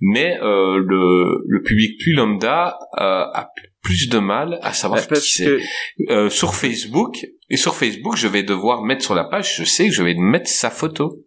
Mais 0.00 0.36
euh, 0.42 0.78
le, 0.78 1.42
le 1.46 1.62
public 1.62 1.98
plus 2.00 2.12
lambda 2.12 2.78
euh, 2.98 3.24
a 3.32 3.50
plus 3.82 4.08
de 4.08 4.18
mal 4.18 4.58
à 4.62 4.72
savoir 4.72 5.06
parce 5.06 5.20
qui 5.22 5.44
c'est. 5.44 5.58
Euh, 6.10 6.28
sur 6.28 6.54
Facebook 6.54 7.24
et 7.48 7.56
sur 7.56 7.74
Facebook, 7.76 8.16
je 8.16 8.26
vais 8.26 8.42
devoir 8.42 8.82
mettre 8.82 9.04
sur 9.04 9.14
la 9.14 9.24
page. 9.24 9.56
Je 9.56 9.64
sais 9.64 9.88
que 9.88 9.94
je 9.94 10.02
vais 10.02 10.14
mettre 10.14 10.48
sa 10.48 10.70
photo 10.70 11.20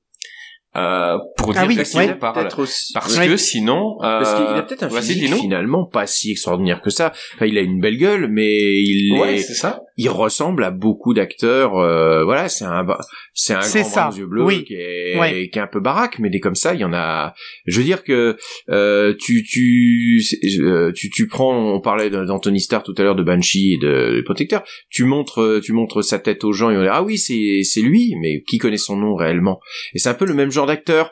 euh, 0.75 1.17
pour 1.37 1.49
Ah 1.55 1.65
dire 1.65 1.67
oui, 1.77 1.83
qui 1.83 1.97
ouais, 1.97 2.13
parle. 2.15 2.47
aussi. 2.59 2.93
Parce 2.93 3.17
Ouais. 3.17 3.27
que 3.27 3.37
sinon, 3.37 3.95
euh, 4.03 4.21
Parce 4.21 4.33
qu'il 4.35 4.45
a 4.55 4.61
peut-être 4.61 4.83
un 4.83 4.89
physique 4.89 5.33
finalement 5.35 5.85
pas 5.85 6.05
si 6.05 6.31
extraordinaire 6.31 6.81
que 6.81 6.89
ça. 6.91 7.11
Enfin, 7.35 7.47
il 7.47 7.57
a 7.57 7.61
une 7.61 7.79
belle 7.79 7.97
gueule, 7.97 8.27
mais 8.29 8.45
il 8.81 9.19
Ouais, 9.19 9.35
est, 9.35 9.39
c'est 9.39 9.55
ça. 9.55 9.81
Il 10.01 10.09
ressemble 10.09 10.63
à 10.63 10.71
beaucoup 10.71 11.13
d'acteurs. 11.13 11.77
euh, 11.77 12.23
voilà, 12.23 12.47
c'est 12.47 12.63
un, 12.65 12.85
c'est 13.33 13.53
un 13.53 13.59
grand 13.59 13.83
ça, 13.83 14.09
yeux 14.17 14.25
bleus 14.25 14.43
oui. 14.43 14.63
qui, 14.63 14.73
est, 14.75 15.19
Ouais. 15.19 15.49
qui 15.51 15.59
est 15.59 15.61
un 15.61 15.67
peu 15.67 15.81
baraque, 15.81 16.19
mais 16.19 16.29
des 16.29 16.39
comme 16.39 16.55
ça, 16.55 16.73
il 16.73 16.79
y 16.79 16.85
en 16.85 16.93
a. 16.93 17.33
Je 17.65 17.77
veux 17.79 17.83
dire 17.83 18.03
que 18.03 18.37
euh, 18.69 19.13
tu, 19.19 19.43
tu, 19.43 20.21
euh, 20.61 20.91
tu, 20.93 21.09
tu 21.09 21.27
prends. 21.27 21.53
On 21.75 21.81
parlait 21.81 22.09
d'Anthony 22.09 22.61
Starr 22.61 22.83
tout 22.83 22.95
à 22.97 23.03
l'heure 23.03 23.15
de 23.15 23.23
Banshee 23.23 23.73
et 23.73 23.77
de, 23.77 24.15
de 24.15 24.21
Protecteur. 24.21 24.63
Tu 24.89 25.03
montres, 25.03 25.59
tu 25.63 25.73
montres 25.73 26.03
sa 26.03 26.17
tête 26.19 26.43
aux 26.45 26.53
gens 26.53 26.69
et 26.71 26.77
on 26.77 26.81
dit 26.81 26.87
ah 26.89 27.03
oui, 27.03 27.17
c'est, 27.17 27.61
c'est 27.63 27.81
lui, 27.81 28.15
mais 28.21 28.41
qui 28.47 28.57
connaît 28.57 28.77
son 28.77 28.95
nom 28.95 29.15
réellement? 29.15 29.59
Et 29.93 29.99
c'est 29.99 30.09
un 30.09 30.13
peu 30.13 30.25
le 30.25 30.33
même 30.33 30.51
genre 30.51 30.65
d'acteur. 30.67 31.11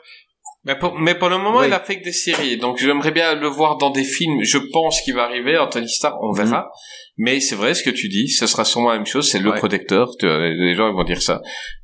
Mais 0.64 0.76
pour, 0.78 0.98
mais 0.98 1.14
pour 1.14 1.28
le 1.28 1.38
moment, 1.38 1.62
il 1.62 1.72
a 1.72 1.80
fait 1.80 1.98
que 2.00 2.04
des 2.04 2.12
séries, 2.12 2.58
donc 2.58 2.78
j'aimerais 2.78 3.12
bien 3.12 3.34
le 3.34 3.46
voir 3.46 3.76
dans 3.78 3.90
des 3.90 4.04
films. 4.04 4.42
Je 4.42 4.58
pense 4.72 5.00
qu'il 5.02 5.14
va 5.14 5.22
arriver, 5.24 5.56
Anthony 5.56 5.88
Starr, 5.88 6.18
on 6.22 6.32
verra. 6.32 6.70
Mais 7.16 7.40
c'est 7.40 7.54
vrai 7.56 7.74
ce 7.74 7.82
que 7.82 7.90
tu 7.90 8.08
dis, 8.08 8.28
ce 8.28 8.46
sera 8.46 8.64
sûrement 8.64 8.90
la 8.90 8.96
même 8.96 9.06
chose, 9.06 9.28
c'est 9.28 9.38
le. 9.40 9.50
Ouais. 9.50 9.58
protecteur. 9.58 10.10
tu- 10.18 10.26
Les 10.26 10.74
gens 10.74 10.88
ils 10.88 10.94
vont 10.94 11.04
dire 11.04 11.20
ça. 11.22 11.40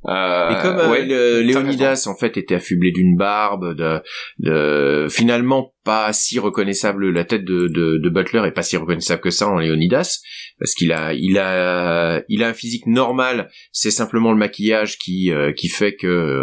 Euh, 0.07 0.51
Et 0.59 0.63
comme 0.63 0.79
euh, 0.79 0.91
ouais, 0.91 1.05
le- 1.05 1.41
Léonidas 1.43 2.07
en 2.09 2.17
fait 2.17 2.37
était 2.37 2.55
affublé 2.57 2.93
d'une 2.93 3.17
barbe, 3.17 3.75
de, 3.75 4.01
de 4.39 5.09
finalement 5.11 5.73
pas 5.85 6.13
si 6.13 6.39
reconnaissable, 6.39 7.11
la 7.11 7.25
tête 7.25 7.45
de, 7.45 7.69
de, 7.69 7.99
de 7.99 8.09
Butler 8.09 8.43
est 8.47 8.53
pas 8.53 8.63
si 8.63 8.77
reconnaissable 8.77 9.21
que 9.21 9.31
ça 9.31 9.49
en 9.49 9.59
Léonidas, 9.59 10.21
parce 10.59 10.75
qu'il 10.75 10.93
a 10.93 11.13
il 11.15 11.39
a 11.39 12.23
il 12.29 12.43
a 12.43 12.49
un 12.49 12.55
physique 12.55 12.87
normal. 12.87 13.51
C'est 13.73 13.91
simplement 13.91 14.33
le 14.33 14.39
maquillage 14.39 14.99
qui 14.99 15.31
euh, 15.31 15.53
qui 15.53 15.69
fait 15.69 15.95
que 15.95 16.43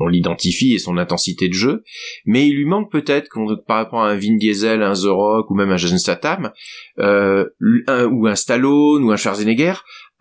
on, 0.00 0.06
l'identifie 0.08 0.74
et 0.74 0.78
son 0.78 0.98
intensité 0.98 1.48
de 1.48 1.54
jeu. 1.54 1.82
Mais 2.26 2.46
il 2.46 2.56
lui 2.56 2.66
manque 2.66 2.92
peut-être 2.92 3.28
par 3.66 3.78
rapport 3.78 4.02
à 4.02 4.10
un 4.10 4.16
Vin 4.16 4.36
Diesel, 4.36 4.82
un 4.82 4.92
The 4.92 5.06
ou 5.06 5.54
même 5.54 5.70
un 5.70 5.76
Jason 5.76 5.98
Statham, 5.98 6.52
euh, 6.98 7.46
un, 7.86 8.04
ou 8.06 8.26
un 8.26 8.34
Stallone 8.34 9.04
ou 9.04 9.10
un 9.10 9.16
Schwarzenegger, 9.16 9.74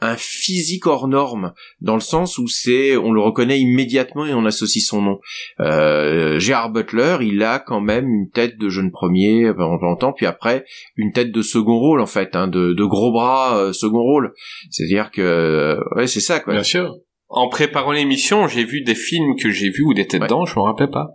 un 0.04 0.16
physique 0.18 0.86
hors 0.88 1.08
norme 1.08 1.54
dans 1.82 1.96
le 1.96 2.02
sens 2.02 2.38
où 2.38 2.48
c'est 2.48 2.98
on 2.98 3.12
le 3.12 3.22
reconnaît 3.22 3.60
immédiatement 3.60 4.26
et 4.26 4.34
on 4.34 4.46
associe 4.46 4.84
son 4.86 5.02
nom. 5.02 5.20
Euh, 5.60 6.40
Gérard 6.40 6.72
Butler, 6.72 7.18
il 7.22 7.42
a 7.44 7.60
quand 7.60 7.82
même 7.82 8.08
une 8.08 8.30
tête 8.30 8.58
de 8.58 8.70
jeune 8.70 8.92
premier 8.92 9.54
pendant 9.54 9.78
longtemps, 9.82 10.14
puis 10.14 10.26
après 10.26 10.66
une 10.96 11.12
tête 11.12 11.32
de 11.32 11.42
second 11.42 11.78
rôle 11.80 12.02
en 12.02 12.06
fait, 12.06 12.36
hein, 12.36 12.48
de, 12.48 12.74
de 12.74 12.84
gros 12.86 13.12
bras 13.12 13.58
euh, 13.58 13.74
second 13.74 14.02
rôle. 14.02 14.34
C'est-à-dire 14.70 15.12
que 15.12 15.22
euh, 15.22 15.80
ouais 15.96 16.08
c'est 16.08 16.20
ça 16.22 16.40
quoi. 16.40 16.54
Bien 16.54 16.64
sûr. 16.64 16.96
En 17.30 17.50
préparant 17.50 17.92
l'émission, 17.94 18.48
j'ai 18.48 18.64
vu 18.64 18.82
des 18.84 18.94
films 18.96 19.36
que 19.42 19.50
j'ai 19.50 19.70
vus 19.70 19.84
où 19.84 19.92
il 19.94 20.00
était 20.00 20.20
Ouais. 20.20 20.26
dedans, 20.28 20.46
je 20.46 20.54
me 20.60 20.64
rappelle 20.64 20.92
pas. 20.92 21.08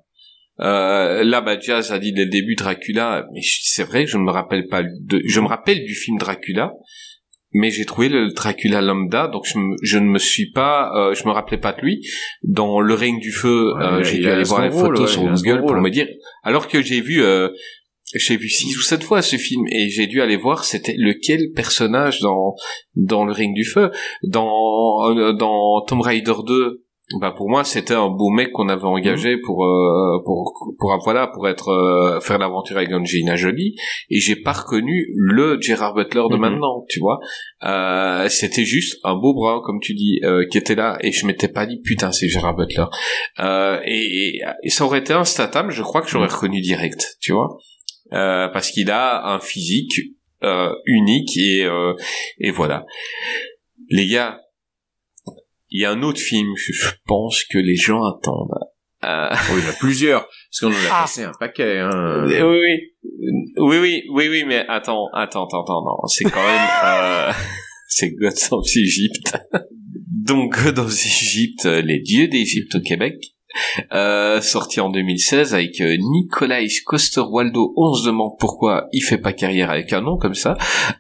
Euh, 0.60 1.22
là, 1.22 1.40
bah, 1.40 1.56
Jazz 1.60 1.92
a 1.92 2.00
dit 2.00 2.12
dès 2.12 2.24
le 2.24 2.30
début 2.30 2.56
Dracula, 2.56 3.24
mais 3.32 3.40
c'est 3.44 3.84
vrai 3.84 4.04
que 4.04 4.10
je 4.10 4.18
ne 4.18 4.24
me 4.24 4.32
rappelle 4.32 4.66
pas 4.66 4.82
de, 4.82 5.22
je 5.24 5.38
me 5.40 5.46
rappelle 5.46 5.84
du 5.84 5.94
film 5.94 6.18
Dracula, 6.18 6.72
mais 7.52 7.70
j'ai 7.70 7.84
trouvé 7.84 8.08
le 8.08 8.32
Dracula 8.32 8.80
lambda, 8.82 9.28
donc 9.28 9.44
je, 9.46 9.58
me- 9.58 9.76
je 9.82 9.98
ne 9.98 10.06
me 10.06 10.18
suis 10.18 10.50
pas, 10.52 10.90
euh, 10.94 11.14
je 11.14 11.24
me 11.26 11.30
rappelais 11.32 11.58
pas 11.58 11.72
de 11.72 11.80
lui. 11.80 12.06
Dans 12.42 12.80
Le 12.80 12.94
règne 12.94 13.18
du 13.20 13.32
feu, 13.32 13.72
Ouais, 13.76 13.82
euh, 13.84 14.02
j'ai 14.04 14.18
dû 14.18 14.28
aller 14.28 14.44
voir 14.44 14.62
les 14.62 14.70
photos 14.70 15.00
ouais, 15.00 15.06
sur 15.06 15.22
Google 15.22 15.60
pour 15.62 15.76
me 15.80 15.90
dire, 15.90 16.06
alors 16.42 16.68
que 16.68 16.82
j'ai 16.82 17.00
vu, 17.00 17.22
euh, 17.22 17.48
j'ai 18.14 18.36
vu 18.36 18.48
six 18.48 18.74
ou 18.76 18.80
sept 18.80 19.02
fois 19.02 19.20
ce 19.22 19.36
film 19.36 19.66
et 19.70 19.90
j'ai 19.90 20.06
dû 20.06 20.22
aller 20.22 20.36
voir 20.36 20.64
c'était 20.64 20.94
lequel 20.96 21.40
personnage 21.54 22.20
dans 22.20 22.54
dans 22.96 23.24
le 23.24 23.32
ring 23.32 23.54
du 23.54 23.64
feu. 23.64 23.90
Dans 24.22 25.10
euh, 25.16 25.32
dans 25.34 25.82
Tomb 25.86 26.00
Raider 26.00 26.32
2 26.46 26.84
bah 27.20 27.32
pour 27.34 27.48
moi 27.48 27.64
c'était 27.64 27.94
un 27.94 28.08
beau 28.10 28.28
mec 28.28 28.52
qu'on 28.52 28.68
avait 28.68 28.84
engagé 28.84 29.36
Mhm. 29.36 29.40
pour 29.46 29.64
euh, 29.64 30.18
pour 30.26 30.52
pour 30.78 30.98
voilà 31.04 31.26
pour 31.28 31.48
être 31.48 31.70
euh, 31.70 32.20
faire 32.20 32.36
l'aventure 32.38 32.76
avec 32.76 32.92
Angelina 32.92 33.34
Jolie. 33.34 33.76
Et 34.10 34.20
j'ai 34.20 34.36
pas 34.36 34.52
reconnu 34.52 35.06
le 35.16 35.58
Gerard 35.60 35.94
Butler 35.94 36.22
de 36.30 36.34
Mhm. 36.34 36.40
maintenant 36.40 36.84
tu 36.88 37.00
vois. 37.00 37.18
Euh, 37.64 38.28
c'était 38.28 38.64
juste 38.66 38.98
un 39.04 39.14
beau 39.14 39.32
bras 39.32 39.62
comme 39.64 39.80
tu 39.80 39.94
dis 39.94 40.20
euh, 40.22 40.44
qui 40.50 40.58
était 40.58 40.74
là. 40.74 40.98
Et 41.00 41.12
je 41.12 41.26
m'étais 41.26 41.48
pas 41.48 41.64
dit 41.64 41.80
putain 41.82 42.12
c'est 42.12 42.28
Gerard 42.28 42.54
Butler. 42.56 42.84
Euh, 43.40 43.80
et, 43.86 44.36
et, 44.36 44.42
et 44.64 44.68
ça 44.68 44.84
aurait 44.84 44.98
été 44.98 45.14
un 45.14 45.24
Statham 45.24 45.70
je 45.70 45.82
crois 45.82 46.02
que 46.02 46.08
j'aurais 46.08 46.28
reconnu 46.28 46.60
direct 46.60 47.16
tu 47.22 47.32
vois. 47.32 47.56
Euh, 48.12 48.48
parce 48.48 48.70
qu'il 48.70 48.90
a 48.90 49.26
un 49.34 49.40
physique 49.40 49.92
euh, 50.44 50.72
unique 50.84 51.36
et 51.38 51.64
euh, 51.64 51.94
et 52.38 52.50
voilà. 52.50 52.84
Les 53.90 54.06
gars 54.06 54.40
il 55.70 55.82
y 55.82 55.84
a 55.84 55.90
un 55.90 56.02
autre 56.02 56.20
film 56.20 56.52
que 56.54 56.72
je 56.72 56.88
pense 57.06 57.44
que 57.44 57.58
les 57.58 57.76
gens 57.76 58.02
attendent 58.04 58.50
euh, 59.04 59.28
Oh, 59.32 59.54
il 59.56 59.62
y 59.64 59.66
en 59.66 59.70
a 59.70 59.72
plusieurs 59.78 60.22
parce 60.22 60.60
qu'on 60.60 60.68
en 60.68 60.72
a 60.72 60.88
Ah. 60.90 61.00
passé 61.02 61.22
un 61.24 61.32
paquet. 61.38 61.78
Hein. 61.78 62.24
oui 62.26 62.34
oui 62.40 62.80
oui 63.58 63.78
oui 63.78 64.02
oui 64.10 64.28
oui 64.28 64.44
mais 64.46 64.64
attends 64.68 65.06
attends 65.14 65.46
attends 65.46 65.62
attends 65.62 65.82
non 65.84 66.06
c'est 66.08 66.24
quand 66.24 66.42
même 66.44 66.68
euh, 66.84 67.32
c'est 67.88 68.10
Gods 68.10 68.48
of 68.56 68.66
Egypt 68.76 69.36
donc 70.10 70.52
Gods 70.56 70.80
of 70.82 70.92
Egypt 70.92 71.66
euh, 71.66 71.80
les 71.80 72.00
dieux 72.00 72.28
d'Égypte 72.28 72.74
au 72.74 72.80
Québec 72.80 73.14
euh, 73.92 74.40
sorti 74.42 74.78
en 74.78 74.90
2016 74.90 75.54
avec 75.54 75.80
euh, 75.80 75.96
Nicolas 75.98 76.60
Coster-Waldau. 76.84 77.72
On 77.76 77.94
se 77.94 78.06
demande 78.06 78.32
pourquoi 78.38 78.88
il 78.92 79.00
fait 79.00 79.16
pas 79.18 79.32
carrière 79.32 79.70
avec 79.70 79.92
un 79.94 80.02
nom 80.02 80.18
comme 80.18 80.34
ça. 80.34 80.56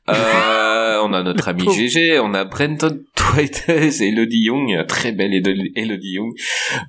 Euh, 0.08 0.98
on 1.04 1.12
a 1.12 1.22
notre 1.22 1.46
ami. 1.48 1.62
GG, 1.70 2.18
on 2.20 2.32
a 2.32 2.44
Brenton 2.44 3.00
Twites, 3.32 3.64
Elodie 3.68 4.42
Young, 4.44 4.86
très 4.86 5.12
belle 5.12 5.32
Elodie 5.34 6.12
Young. 6.14 6.32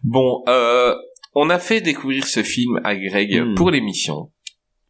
Bon, 0.04 0.44
euh, 0.48 0.94
on 1.36 1.50
a 1.50 1.60
fait 1.60 1.82
découvrir 1.82 2.26
ce 2.28 2.44
film 2.44 2.80
à 2.84 2.96
Greg 2.96 3.42
Hmm. 3.42 3.56
pour 3.56 3.72
l'émission. 3.72 4.32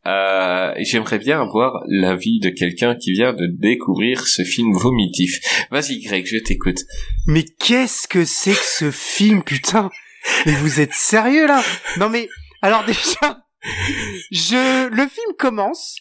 Euh, 0.07 0.73
J'aimerais 0.79 1.19
bien 1.19 1.41
avoir 1.41 1.83
l'avis 1.87 2.39
de 2.39 2.49
quelqu'un 2.49 2.95
qui 2.95 3.11
vient 3.11 3.33
de 3.33 3.47
découvrir 3.47 4.25
ce 4.27 4.43
film 4.43 4.71
vomitif. 4.73 5.39
Vas-y 5.71 5.99
Greg, 6.01 6.25
je 6.25 6.37
t'écoute. 6.37 6.79
Mais 7.27 7.43
qu'est-ce 7.43 8.07
que 8.07 8.23
c'est 8.25 8.51
que 8.53 8.63
ce 8.63 8.91
film, 8.91 9.43
putain? 9.43 9.89
Mais 10.45 10.53
vous 10.53 10.79
êtes 10.79 10.93
sérieux 10.93 11.47
là? 11.47 11.61
Non 11.97 12.09
mais 12.09 12.27
alors 12.61 12.85
déjà, 12.85 13.39
je 14.31 14.87
le 14.89 15.07
film 15.07 15.33
commence 15.37 15.97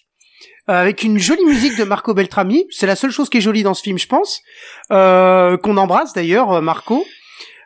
avec 0.75 1.03
une 1.03 1.19
jolie 1.19 1.45
musique 1.45 1.77
de 1.79 1.85
Marco 1.85 2.15
Beltrami. 2.15 2.67
C'est 2.71 2.87
la 2.87 2.97
seule 2.97 3.11
chose 3.11 3.29
qui 3.29 3.39
est 3.39 3.41
jolie 3.41 3.63
dans 3.63 3.75
ce 3.75 3.83
film, 3.83 3.99
je 3.99 4.07
pense. 4.07 4.43
Euh, 4.93 5.57
Qu'on 5.57 5.77
embrasse 5.77 6.13
d'ailleurs, 6.13 6.53
euh, 6.53 6.61
Marco. 6.61 7.05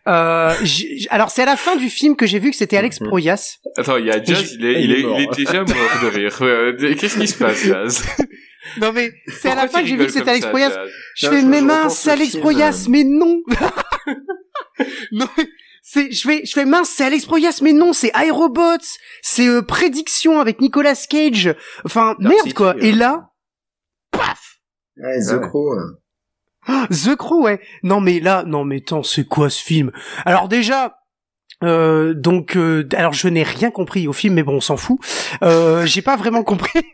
Euh, 0.08 0.52
j'ai- 0.64 1.06
alors 1.10 1.30
c'est 1.30 1.42
à 1.42 1.46
la 1.46 1.54
fin 1.56 1.76
du 1.76 1.88
film 1.88 2.16
que 2.16 2.26
j'ai 2.26 2.40
vu 2.40 2.50
que 2.50 2.56
c'était 2.56 2.76
Alex 2.76 3.00
Mhm. 3.00 3.06
Proyas. 3.08 3.58
Attends, 3.76 3.98
il 3.98 4.06
y 4.06 4.10
a 4.10 4.20
Jazz, 4.22 4.56
il 4.58 4.64
est, 4.66 4.82
Il 4.82 4.90
il 4.90 4.92
est 4.92 5.00
il 5.00 5.20
est 5.22 5.36
déjà 5.36 5.60
mort 5.62 6.02
de 6.02 6.08
rire. 6.08 6.36
Euh, 6.40 6.94
Qu'est-ce 6.96 7.18
qui 7.20 7.28
se 7.28 7.38
passe, 7.38 7.64
Jazz? 7.64 8.02
Non 8.80 8.92
mais 8.92 9.12
c'est 9.26 9.50
à 9.50 9.56
la 9.56 9.66
fin 9.66 9.82
que 9.82 9.88
j'ai 9.88 9.96
vu 9.96 10.06
que 10.06 10.12
c'était 10.12 10.30
Alex 10.30 10.44
ça, 10.44 10.50
Proyas. 10.50 10.70
Je 11.16 11.26
Non, 11.26 11.32
fais 11.32 11.42
mes 11.42 11.60
mains, 11.60 11.88
c'est 11.88 12.12
Alex 12.12 12.36
Proyas, 12.36 12.84
euh. 12.86 12.90
mais 12.90 13.02
non. 13.04 13.42
non, 15.12 15.26
mais 15.36 15.44
je 15.94 16.20
fais, 16.22 16.44
je 16.44 16.52
fais 16.52 16.64
mince, 16.64 16.88
c'est 16.90 17.04
Alex 17.04 17.26
Proyas, 17.26 17.60
mais 17.62 17.72
non, 17.72 17.92
c'est 17.92 18.10
Aerobots, 18.14 18.78
c'est 19.22 19.48
euh, 19.48 19.62
Prédiction 19.62 20.40
avec 20.40 20.60
Nicolas 20.60 20.94
Cage. 21.08 21.54
Enfin, 21.84 22.16
Dark 22.18 22.20
merde 22.20 22.38
City, 22.42 22.54
quoi. 22.54 22.74
Et 22.78 22.92
là, 22.92 23.30
paf, 24.10 24.58
Ouais, 24.96 25.18
The 25.20 25.30
Ah 25.32 25.36
ouais. 25.36 25.48
Crow. 25.48 25.72
euh. 25.74 26.86
The 26.90 27.16
Crow, 27.16 27.42
ouais. 27.42 27.60
Non 27.82 28.00
mais 28.00 28.20
là, 28.20 28.44
non 28.46 28.64
mais 28.64 28.76
attends, 28.78 29.02
c'est 29.02 29.24
quoi 29.26 29.50
ce 29.50 29.62
film? 29.62 29.90
Alors 30.24 30.48
déjà. 30.48 30.98
Euh, 31.64 32.12
donc, 32.14 32.56
euh, 32.56 32.88
alors 32.96 33.12
je 33.12 33.28
n'ai 33.28 33.44
rien 33.44 33.70
compris 33.70 34.08
au 34.08 34.12
film, 34.12 34.34
mais 34.34 34.42
bon, 34.42 34.54
on 34.56 34.60
s'en 34.60 34.76
fout. 34.76 34.98
Euh, 35.44 35.86
j'ai 35.86 36.02
pas 36.02 36.16
vraiment 36.16 36.42
compris. 36.42 36.80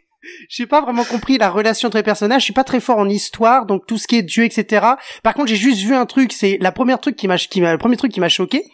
J'ai 0.50 0.66
pas 0.66 0.80
vraiment 0.82 1.04
compris 1.04 1.38
la 1.38 1.48
relation 1.48 1.86
entre 1.86 1.96
les 1.96 2.02
personnages. 2.02 2.40
Je 2.42 2.44
suis 2.44 2.52
pas 2.52 2.64
très 2.64 2.80
fort 2.80 2.98
en 2.98 3.08
histoire, 3.08 3.64
donc 3.66 3.86
tout 3.86 3.96
ce 3.96 4.06
qui 4.06 4.16
est 4.16 4.22
Dieu, 4.22 4.44
etc. 4.44 4.84
Par 5.22 5.32
contre, 5.32 5.46
j'ai 5.46 5.56
juste 5.56 5.80
vu 5.80 5.94
un 5.94 6.04
truc. 6.06 6.32
C'est 6.32 6.58
la 6.60 6.72
première 6.72 7.00
truc 7.00 7.16
qui 7.16 7.28
m'a, 7.28 7.38
qui 7.38 7.60
m'a, 7.62 7.72
le 7.72 7.78
premier 7.78 7.96
truc 7.96 8.12
qui 8.12 8.20
m'a 8.20 8.28
choqué, 8.28 8.64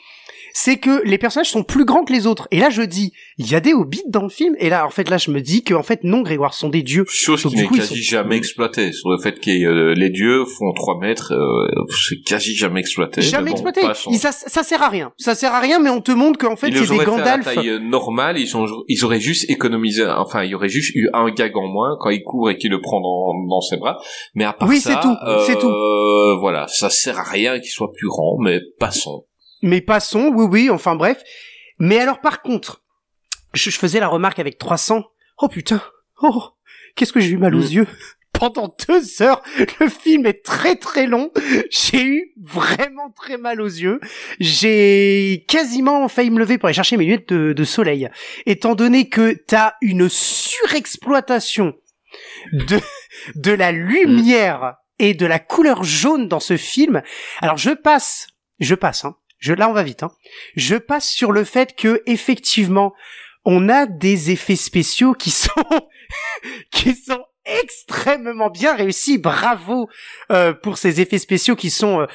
c'est 0.57 0.77
que 0.77 1.03
les 1.05 1.19
personnages 1.19 1.51
sont 1.51 1.65
plus 1.65 1.85
grands 1.85 2.05
que 2.05 2.13
les 2.13 2.29
autres. 2.29 2.47
Et 2.53 2.59
là, 2.61 2.71
je 2.71 2.83
dis, 2.83 3.13
il 3.39 3.51
y 3.51 3.57
a 3.57 3.61
des 3.61 3.75
hobbits 3.75 4.05
dans 4.09 4.23
le 4.23 4.29
film. 4.29 4.55
Et 4.61 4.69
là, 4.71 4.87
en 4.87 4.91
fait, 4.91 5.11
là, 5.11 5.19
je 5.19 5.33
me 5.33 5.41
dis 5.41 5.65
que 5.65 5.75
en 5.75 5.83
fait, 5.83 6.05
non, 6.05 6.23
Grégoire, 6.23 6.55
ce 6.55 6.61
sont 6.61 6.69
des 6.69 6.83
dieux. 6.83 7.05
Chose 7.09 7.43
qui 7.43 7.57
n'est 7.57 7.67
quasi 7.67 7.89
sont- 7.89 7.95
jamais 7.97 8.37
exploitée. 8.37 8.93
Sur 8.93 9.11
le 9.11 9.19
fait 9.21 9.41
que 9.41 9.51
euh, 9.51 9.95
les 9.95 10.11
dieux 10.11 10.45
font 10.45 10.73
3 10.73 11.01
mètres, 11.01 11.33
euh, 11.35 11.85
c'est 12.09 12.23
quasi 12.25 12.55
jamais 12.55 12.79
exploité. 12.79 13.21
Jamais 13.21 13.51
bon, 13.51 13.57
exploité. 13.57 13.81
ça, 14.17 14.31
ça 14.31 14.63
sert 14.63 14.81
à 14.83 14.89
rien. 14.89 15.13
Ça 15.19 15.35
sert 15.35 15.53
à 15.53 15.59
rien, 15.59 15.81
mais 15.81 15.91
on 15.91 16.01
te 16.01 16.13
montre 16.13 16.39
qu'en 16.39 16.55
fait, 16.55 16.69
Ils 16.69 16.77
c'est 16.77 16.85
des 16.85 16.91
auraient 16.93 17.05
fait 17.05 17.11
à 17.11 17.17
la 17.17 17.21
Gandalf. 17.39 17.55
taille 17.57 17.69
euh, 17.71 17.79
normale, 17.81 18.39
ils, 18.39 18.57
ont, 18.57 18.65
ils 18.87 19.05
auraient 19.05 19.21
juste 19.21 19.51
économisé, 19.51 20.07
enfin, 20.07 20.45
il 20.45 20.51
y 20.51 20.55
aurait 20.55 20.69
juste 20.69 20.95
eu 20.95 21.09
un 21.15 21.29
gag 21.33 21.57
en 21.57 21.67
moins 21.67 21.97
quand 21.99 22.11
il 22.11 22.23
court 22.23 22.49
et 22.51 22.57
qu'il 22.59 22.71
le 22.71 22.81
prend 22.81 23.01
dans, 23.01 23.35
dans 23.49 23.61
ses 23.61 23.77
bras. 23.77 23.99
Mais 24.37 24.45
à 24.45 24.53
part 24.53 24.69
Oui, 24.69 24.79
ça, 24.79 25.01
c'est 25.03 25.09
tout, 25.09 25.17
c'est 25.47 25.59
tout. 25.59 25.67
euh, 25.69 26.37
Voilà, 26.39 26.67
ça 26.69 26.91
sert 26.91 27.19
à 27.19 27.25
rien 27.25 27.59
qu'il 27.59 27.71
soit 27.71 27.91
plus 27.93 28.07
grand, 28.07 28.37
mais 28.41 28.61
passons. 28.79 29.25
Mais 29.67 29.81
passons, 29.81 30.29
oui, 30.29 30.45
oui, 30.49 30.71
enfin 30.71 30.95
bref. 30.95 31.23
Mais 31.79 31.99
alors 31.99 32.21
par 32.21 32.43
contre, 32.43 32.83
je, 33.55 33.71
je 33.71 33.79
faisais 33.79 33.99
la 33.99 34.09
remarque 34.09 34.39
avec 34.39 34.59
300. 34.59 35.05
Oh 35.39 35.49
putain, 35.49 35.83
oh, 36.23 36.51
qu'est-ce 36.95 37.13
que 37.13 37.21
j'ai 37.21 37.31
eu 37.31 37.39
mal 37.39 37.55
aux 37.55 37.61
Mm. 37.63 37.73
yeux. 37.73 37.87
Pendant 38.33 38.75
deux 38.89 39.23
heures, 39.23 39.43
le 39.81 39.89
film 39.89 40.27
est 40.27 40.45
très 40.45 40.75
très 40.77 41.07
long. 41.07 41.31
J'ai 41.71 42.03
eu 42.05 42.33
vraiment 42.43 43.11
très 43.11 43.39
mal 43.39 43.61
aux 43.61 43.67
yeux. 43.67 44.01
J'ai 44.41 45.45
quasiment 45.49 46.09
failli 46.09 46.31
me 46.31 46.41
lever 46.41 46.59
pour 46.59 46.67
aller 46.67 46.75
chercher 46.75 46.97
mes 46.97 47.05
lunettes 47.05 47.33
de, 47.33 47.53
de 47.53 47.65
soleil. 47.65 48.11
Étant 48.45 48.75
donné 48.75 49.09
que 49.09 49.33
t'as 49.47 49.75
une 49.81 50.09
surexploitation 50.09 51.75
de, 52.53 52.81
de 53.37 53.53
la 53.53 53.71
lumière 53.73 54.75
et 54.99 55.15
de 55.15 55.27
la 55.27 55.39
couleur 55.39 55.85
jaune 55.85 56.27
dans 56.29 56.41
ce 56.41 56.57
film. 56.57 57.03
Alors 57.41 57.57
je 57.57 57.71
passe, 57.71 58.27
je 58.59 58.75
passe, 58.75 59.05
hein. 59.05 59.17
Je, 59.45 59.53
là, 59.53 59.69
on 59.69 59.75
va 59.75 59.83
vite. 59.83 60.03
Hein. 60.03 60.11
Je 60.57 60.77
passe 60.77 61.07
sur 61.07 61.31
le 61.31 61.45
fait 61.45 61.77
que 61.77 62.03
effectivement, 62.07 62.95
on 63.45 63.69
a 63.69 63.85
des 63.85 64.31
effets 64.31 64.57
spéciaux 64.57 65.13
qui 65.13 65.31
sont 65.31 65.51
qui 66.71 66.95
sont 66.95 67.23
extrêmement 67.45 68.49
bien 68.49 68.75
réussis. 68.75 69.19
Bravo 69.19 69.91
euh, 70.33 70.55
pour 70.55 70.79
ces 70.79 71.03
effets 71.03 71.19
spéciaux 71.19 71.57
qui 71.57 71.69
sont. 71.69 72.01
euh, 72.01 72.07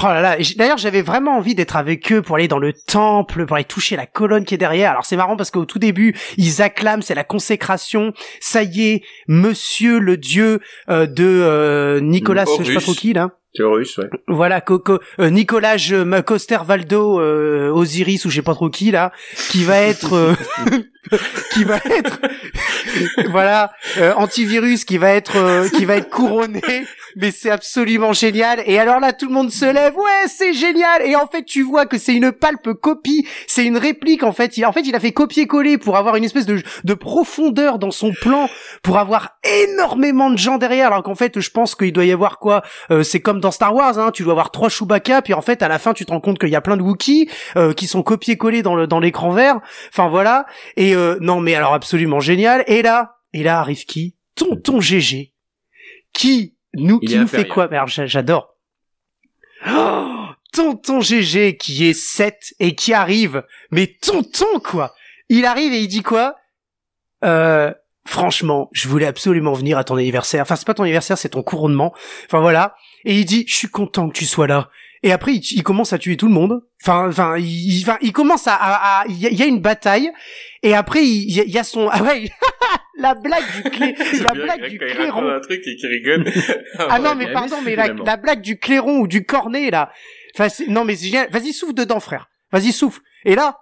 oh 0.00 0.06
là 0.06 0.20
là. 0.20 0.36
D'ailleurs, 0.54 0.78
j'avais 0.78 1.02
vraiment 1.02 1.36
envie 1.36 1.56
d'être 1.56 1.74
avec 1.74 2.12
eux 2.12 2.22
pour 2.22 2.36
aller 2.36 2.46
dans 2.46 2.60
le 2.60 2.72
temple, 2.72 3.46
pour 3.46 3.56
aller 3.56 3.64
toucher 3.64 3.96
la 3.96 4.06
colonne 4.06 4.44
qui 4.44 4.54
est 4.54 4.58
derrière. 4.58 4.92
Alors 4.92 5.04
c'est 5.04 5.16
marrant 5.16 5.36
parce 5.36 5.50
qu'au 5.50 5.64
tout 5.64 5.80
début, 5.80 6.14
ils 6.36 6.62
acclament, 6.62 7.02
c'est 7.02 7.16
la 7.16 7.24
consécration. 7.24 8.12
Ça 8.38 8.62
y 8.62 8.90
est, 8.90 9.02
Monsieur 9.26 9.98
le 9.98 10.16
Dieu 10.16 10.60
euh, 10.88 11.06
de 11.06 11.24
euh, 11.24 11.98
Nicolas, 12.00 12.44
je 12.60 12.62
sais 12.62 12.74
pas 12.74 12.80
trop 12.80 12.94
qui 12.94 13.12
là. 13.12 13.32
Voilà, 14.28 14.62
euh, 15.20 15.30
Nicolas 15.30 15.76
euh, 15.90 16.22
Coster 16.22 16.58
Valdo 16.64 17.20
euh, 17.20 17.70
Osiris 17.70 18.24
ou 18.24 18.30
je 18.30 18.36
sais 18.36 18.42
pas 18.42 18.54
trop 18.54 18.70
qui 18.70 18.90
là, 18.90 19.12
qui 19.50 19.64
va 19.64 19.80
être, 19.80 20.14
euh, 20.14 20.34
qui 21.52 21.64
va 21.64 21.76
être, 21.76 22.20
voilà, 23.30 23.72
euh, 23.98 24.12
antivirus, 24.14 24.84
qui 24.84 24.98
va 24.98 25.10
être, 25.12 25.68
qui 25.76 25.84
va 25.84 25.96
être 25.96 26.10
couronné. 26.10 26.62
Mais 27.16 27.30
c'est 27.30 27.50
absolument 27.50 28.12
génial. 28.12 28.62
Et 28.66 28.78
alors 28.78 29.00
là, 29.00 29.12
tout 29.12 29.26
le 29.26 29.32
monde 29.32 29.50
se 29.50 29.64
lève. 29.64 29.96
Ouais, 29.96 30.28
c'est 30.28 30.52
génial. 30.52 31.02
Et 31.02 31.16
en 31.16 31.26
fait, 31.26 31.44
tu 31.44 31.62
vois 31.62 31.86
que 31.86 31.98
c'est 31.98 32.14
une 32.14 32.30
palpe 32.30 32.74
copie. 32.74 33.26
C'est 33.46 33.64
une 33.64 33.78
réplique 33.78 34.22
en 34.22 34.32
fait. 34.32 34.52
En 34.64 34.72
fait, 34.72 34.82
il 34.82 34.94
a 34.94 35.00
fait 35.00 35.12
copier-coller 35.12 35.78
pour 35.78 35.96
avoir 35.96 36.16
une 36.16 36.24
espèce 36.24 36.46
de, 36.46 36.62
de 36.84 36.94
profondeur 36.94 37.78
dans 37.78 37.90
son 37.90 38.12
plan, 38.12 38.48
pour 38.82 38.98
avoir 38.98 39.38
énormément 39.44 40.30
de 40.30 40.36
gens 40.36 40.58
derrière. 40.58 40.88
Alors 40.88 41.02
qu'en 41.02 41.14
fait, 41.14 41.40
je 41.40 41.50
pense 41.50 41.74
qu'il 41.74 41.92
doit 41.92 42.04
y 42.04 42.12
avoir 42.12 42.38
quoi 42.38 42.62
euh, 42.90 43.02
c'est 43.02 43.20
comme 43.20 43.40
dans 43.40 43.50
Star 43.50 43.74
Wars, 43.74 43.98
hein, 43.98 44.10
tu 44.12 44.22
dois 44.22 44.32
avoir 44.32 44.50
trois 44.50 44.68
Chewbacca, 44.68 45.22
puis 45.22 45.34
en 45.34 45.42
fait 45.42 45.62
à 45.62 45.68
la 45.68 45.78
fin 45.78 45.94
tu 45.94 46.04
te 46.04 46.10
rends 46.10 46.20
compte 46.20 46.38
qu'il 46.38 46.50
y 46.50 46.56
a 46.56 46.60
plein 46.60 46.76
de 46.76 46.82
Wookiees 46.82 47.30
euh, 47.56 47.72
qui 47.72 47.86
sont 47.86 48.02
copiés-collés 48.02 48.62
dans 48.62 48.74
le 48.74 48.86
dans 48.86 49.00
l'écran 49.00 49.30
vert. 49.30 49.60
Enfin 49.92 50.08
voilà. 50.08 50.46
Et 50.76 50.94
euh, 50.94 51.16
non 51.20 51.40
mais 51.40 51.54
alors 51.54 51.74
absolument 51.74 52.20
génial. 52.20 52.64
Et 52.66 52.82
là, 52.82 53.16
et 53.32 53.42
là 53.42 53.60
arrive 53.60 53.84
qui? 53.84 54.16
Tonton 54.34 54.80
GG, 54.80 55.32
qui 56.12 56.55
nous 56.76 56.98
Il 57.02 57.08
qui 57.08 57.18
nous 57.18 57.26
fait 57.26 57.46
quoi? 57.48 57.64
Alors, 57.64 57.86
j'a- 57.88 58.06
J'adore. 58.06 58.54
Oh, 59.68 60.26
tonton 60.52 61.00
GG 61.00 61.56
qui 61.56 61.86
est 61.86 61.92
7 61.94 62.54
et 62.60 62.74
qui 62.74 62.92
arrive. 62.92 63.42
Mais 63.70 63.86
tonton 64.00 64.60
quoi 64.62 64.94
Il 65.28 65.44
arrive 65.44 65.72
et 65.72 65.80
il 65.80 65.88
dit 65.88 66.02
quoi? 66.02 66.36
Euh, 67.24 67.72
franchement, 68.06 68.68
je 68.72 68.88
voulais 68.88 69.06
absolument 69.06 69.52
venir 69.54 69.78
à 69.78 69.84
ton 69.84 69.96
anniversaire. 69.96 70.42
Enfin, 70.42 70.56
c'est 70.56 70.66
pas 70.66 70.74
ton 70.74 70.82
anniversaire, 70.84 71.18
c'est 71.18 71.30
ton 71.30 71.42
couronnement. 71.42 71.92
Enfin 72.26 72.40
voilà. 72.40 72.76
Et 73.04 73.18
il 73.18 73.24
dit, 73.24 73.44
je 73.48 73.54
suis 73.54 73.68
content 73.68 74.08
que 74.08 74.14
tu 74.16 74.26
sois 74.26 74.46
là. 74.46 74.68
Et 75.06 75.12
après, 75.12 75.34
il, 75.34 75.42
il 75.52 75.62
commence 75.62 75.92
à 75.92 75.98
tuer 75.98 76.16
tout 76.16 76.26
le 76.26 76.32
monde. 76.34 76.62
Enfin, 76.82 77.08
enfin, 77.08 77.36
il, 77.38 77.80
enfin, 77.82 77.96
il 78.02 78.12
commence 78.12 78.48
à, 78.48 78.54
à- 78.54 79.02
à- 79.02 79.06
il 79.06 79.16
y, 79.20 79.26
a- 79.26 79.30
il 79.30 79.38
y 79.38 79.42
a 79.42 79.46
une 79.46 79.60
bataille. 79.60 80.10
Et 80.64 80.74
après, 80.74 81.04
il 81.06 81.30
y 81.32 81.38
a, 81.40 81.44
il 81.44 81.50
y 81.50 81.58
a 81.58 81.62
son, 81.62 81.88
ah 81.92 82.02
ouais, 82.02 82.28
la 82.98 83.14
blague 83.14 83.44
du 83.62 83.70
clé, 83.70 83.94
la 84.24 84.32
blague 84.32 84.68
du 84.68 84.78
clairon. 84.78 85.28
un 85.28 85.38
truc 85.38 85.60
et 85.64 85.76
qui 85.76 85.86
rigole. 85.86 86.24
Ah 86.78 86.98
non, 86.98 87.14
mais 87.14 87.32
pardon, 87.32 87.56
mais 87.64 87.76
la, 87.76 88.16
blague 88.16 88.40
du 88.40 88.58
clairon 88.58 88.98
ou 88.98 89.06
du 89.06 89.24
cornet, 89.24 89.70
là. 89.70 89.92
Enfin, 90.36 90.48
non, 90.68 90.84
mais. 90.84 90.94
Vas-y, 91.30 91.52
souffle 91.52 91.74
dedans, 91.74 92.00
frère. 92.00 92.28
Vas-y, 92.50 92.72
souffle. 92.72 93.00
Et 93.24 93.36
là, 93.36 93.60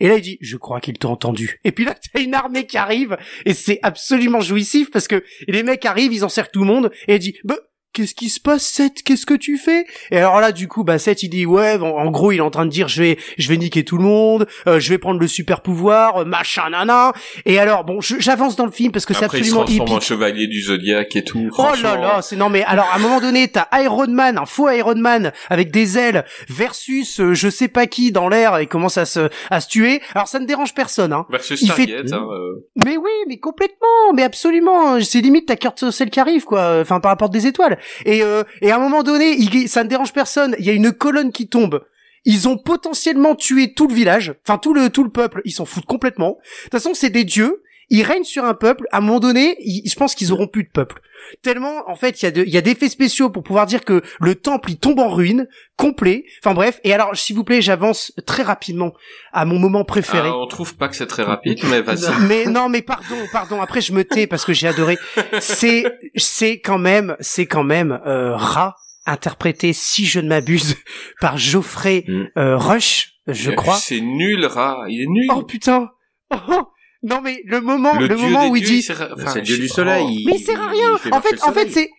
et 0.00 0.08
là, 0.08 0.16
il 0.16 0.22
dit, 0.22 0.38
je 0.40 0.56
crois 0.56 0.80
qu'il 0.80 0.98
t'a 0.98 1.08
entendu. 1.08 1.58
Et 1.64 1.72
puis 1.72 1.84
là, 1.84 1.94
t'as 2.12 2.20
une 2.20 2.34
armée 2.34 2.66
qui 2.66 2.76
arrive, 2.78 3.16
et 3.44 3.54
c'est 3.54 3.78
absolument 3.82 4.40
jouissif, 4.40 4.90
parce 4.90 5.08
que 5.08 5.24
les 5.48 5.62
mecs 5.62 5.84
arrivent, 5.84 6.12
ils 6.12 6.24
encerclent 6.24 6.52
tout 6.52 6.60
le 6.60 6.66
monde, 6.66 6.90
et 7.08 7.14
il 7.16 7.18
dit, 7.18 7.36
bah, 7.44 7.56
qu'est-ce 7.96 8.14
qui 8.14 8.28
se 8.28 8.40
passe, 8.40 8.62
Seth? 8.66 9.02
Qu'est-ce 9.02 9.24
que 9.26 9.34
tu 9.34 9.56
fais? 9.56 9.86
Et 10.10 10.18
alors 10.18 10.40
là, 10.40 10.52
du 10.52 10.68
coup, 10.68 10.84
bah, 10.84 10.98
Seth, 10.98 11.22
il 11.22 11.28
dit, 11.30 11.46
ouais, 11.46 11.76
en, 11.80 11.86
en 11.86 12.10
gros, 12.10 12.30
il 12.32 12.38
est 12.38 12.40
en 12.42 12.50
train 12.50 12.66
de 12.66 12.70
dire, 12.70 12.88
je 12.88 13.02
vais, 13.02 13.18
je 13.38 13.48
vais 13.48 13.56
niquer 13.56 13.84
tout 13.84 13.96
le 13.96 14.04
monde, 14.04 14.46
euh, 14.66 14.78
je 14.80 14.90
vais 14.90 14.98
prendre 14.98 15.18
le 15.18 15.26
super 15.28 15.62
pouvoir, 15.62 16.18
euh, 16.18 16.24
machin, 16.24 16.68
nana. 16.70 17.12
Et 17.46 17.58
alors, 17.58 17.84
bon, 17.84 18.00
j'avance 18.00 18.56
dans 18.56 18.66
le 18.66 18.72
film, 18.72 18.92
parce 18.92 19.06
que 19.06 19.14
c'est 19.14 19.24
Après, 19.24 19.38
il 19.38 19.44
se 19.44 19.50
absolument 19.50 19.64
transforme 19.64 19.96
en 19.96 20.00
chevalier 20.00 20.46
du 20.46 20.60
zodiaque 20.62 21.16
et 21.16 21.24
tout. 21.24 21.48
Oh 21.56 21.68
là 21.82 21.96
là, 21.96 22.22
c'est 22.22 22.36
non 22.36 22.50
mais 22.50 22.62
alors 22.64 22.86
à 22.92 22.96
un 22.96 22.98
moment 22.98 23.20
donné, 23.20 23.48
t'as 23.48 23.66
Iron 23.82 24.08
Man, 24.08 24.36
un 24.38 24.44
faux 24.46 24.68
Iron 24.68 24.96
Man 24.96 25.32
avec 25.48 25.70
des 25.70 25.96
ailes 25.96 26.24
versus 26.48 27.20
euh, 27.20 27.34
je 27.34 27.48
sais 27.48 27.68
pas 27.68 27.86
qui 27.86 28.12
dans 28.12 28.28
l'air 28.28 28.58
et 28.58 28.66
commence 28.66 28.98
à 28.98 29.04
se 29.06 29.28
à 29.50 29.60
se 29.60 29.68
tuer. 29.68 30.00
Alors 30.14 30.28
ça 30.28 30.38
ne 30.38 30.46
dérange 30.46 30.74
personne 30.74 31.12
hein. 31.12 31.26
Versus 31.30 31.60
Il 31.62 31.70
fait- 31.72 31.86
Target, 31.86 32.12
hein, 32.12 32.26
euh, 32.30 32.66
Mais 32.84 32.96
oui, 32.96 33.10
mais 33.28 33.38
complètement, 33.38 34.12
mais 34.14 34.22
absolument. 34.22 35.00
C'est 35.00 35.20
limite 35.20 35.46
ta 35.46 35.56
carte 35.56 35.78
sociale 35.80 36.10
qui 36.10 36.20
arrive 36.20 36.44
quoi. 36.44 36.78
Enfin 36.80 37.00
par 37.00 37.10
rapport 37.10 37.30
des 37.30 37.46
étoiles. 37.46 37.78
Et 38.04 38.22
euh, 38.22 38.44
et 38.62 38.70
à 38.70 38.76
un 38.76 38.80
moment 38.80 39.02
donné, 39.02 39.66
ça 39.66 39.84
ne 39.84 39.88
dérange 39.88 40.12
personne. 40.12 40.54
Il 40.58 40.64
y 40.64 40.70
a 40.70 40.72
une 40.72 40.92
colonne 40.92 41.32
qui 41.32 41.48
tombe. 41.48 41.84
Ils 42.24 42.48
ont 42.48 42.58
potentiellement 42.58 43.36
tué 43.36 43.72
tout 43.72 43.86
le 43.86 43.94
village, 43.94 44.34
enfin 44.46 44.58
tout 44.58 44.74
le 44.74 44.90
tout 44.90 45.04
le 45.04 45.10
peuple. 45.10 45.42
Ils 45.44 45.52
s'en 45.52 45.64
foutent 45.64 45.86
complètement. 45.86 46.30
De 46.30 46.62
toute 46.64 46.72
façon, 46.72 46.94
c'est 46.94 47.10
des 47.10 47.24
dieux. 47.24 47.62
Ils 47.88 48.02
règnent 48.02 48.24
sur 48.24 48.44
un 48.44 48.54
peuple. 48.54 48.86
À 48.90 48.98
un 48.98 49.00
moment 49.00 49.20
donné, 49.20 49.56
ils- 49.60 49.88
je 49.88 49.94
pense 49.94 50.14
qu'ils 50.14 50.32
auront 50.32 50.48
plus 50.48 50.64
de 50.64 50.70
peuple. 50.70 51.00
Tellement, 51.42 51.88
en 51.88 51.94
fait, 51.96 52.20
il 52.20 52.24
y 52.24 52.28
a 52.28 52.30
de, 52.30 52.42
il 52.42 52.50
y 52.52 52.56
a 52.56 52.60
d'effets 52.60 52.88
spéciaux 52.88 53.30
pour 53.30 53.42
pouvoir 53.42 53.66
dire 53.66 53.84
que 53.84 54.02
le 54.20 54.34
temple 54.34 54.70
il 54.72 54.78
tombe 54.78 54.98
en 55.00 55.08
ruine, 55.08 55.46
complet. 55.76 56.24
Enfin 56.42 56.54
bref. 56.54 56.80
Et 56.84 56.92
alors, 56.92 57.16
s'il 57.16 57.36
vous 57.36 57.44
plaît, 57.44 57.60
j'avance 57.62 58.12
très 58.26 58.42
rapidement 58.42 58.92
à 59.32 59.44
mon 59.44 59.58
moment 59.58 59.84
préféré. 59.84 60.28
ah, 60.32 60.36
on 60.36 60.46
trouve 60.46 60.76
pas 60.76 60.88
que 60.88 60.96
c'est 60.96 61.06
très 61.06 61.22
rapide, 61.22 61.58
mais 61.70 61.80
vas-y. 61.80 62.10
Mais 62.28 62.46
non, 62.46 62.68
mais 62.68 62.82
pardon, 62.82 63.16
pardon. 63.32 63.60
Après, 63.60 63.80
je 63.80 63.92
me 63.92 64.04
tais 64.04 64.26
parce 64.26 64.44
que 64.44 64.52
j'ai 64.52 64.68
adoré. 64.68 64.98
C'est, 65.40 65.84
c'est 66.16 66.60
quand 66.60 66.78
même, 66.78 67.16
c'est 67.20 67.46
quand 67.46 67.64
même 67.64 68.00
euh, 68.06 68.36
Ra 68.36 68.76
interprété, 69.06 69.72
si 69.72 70.04
je 70.06 70.18
ne 70.18 70.28
m'abuse, 70.28 70.74
par 71.20 71.38
Geoffrey 71.38 72.04
Mm. 72.08 72.24
euh, 72.38 72.56
Rush, 72.56 73.12
je 73.28 73.52
crois. 73.52 73.76
C'est 73.76 74.00
nul, 74.00 74.44
Ra. 74.44 74.84
Il 74.88 75.00
est 75.02 75.06
nul. 75.06 75.26
Oh 75.34 75.42
putain. 75.44 75.90
Oh, 76.30 76.64
non 77.02 77.20
mais 77.22 77.42
le 77.46 77.60
moment, 77.60 77.98
le, 77.98 78.08
dieu 78.08 78.16
moment 78.16 78.44
des 78.44 78.50
où 78.50 78.56
il 78.56 78.64
dieux, 78.64 78.76
dit, 78.78 78.86
enfin, 78.90 79.30
c'est 79.32 79.38
le 79.40 79.44
dieu 79.44 79.58
du 79.58 79.68
soleil. 79.68 80.04
oh. 80.06 80.22
mais 80.26 80.38
il 80.38 80.44
sert 80.44 80.60
à 80.60 80.68
rien. 80.68 80.92
En 81.12 81.20
fait, 81.20 81.42
en 81.42 81.52
fait, 81.52 81.70
c'est, 81.70 81.90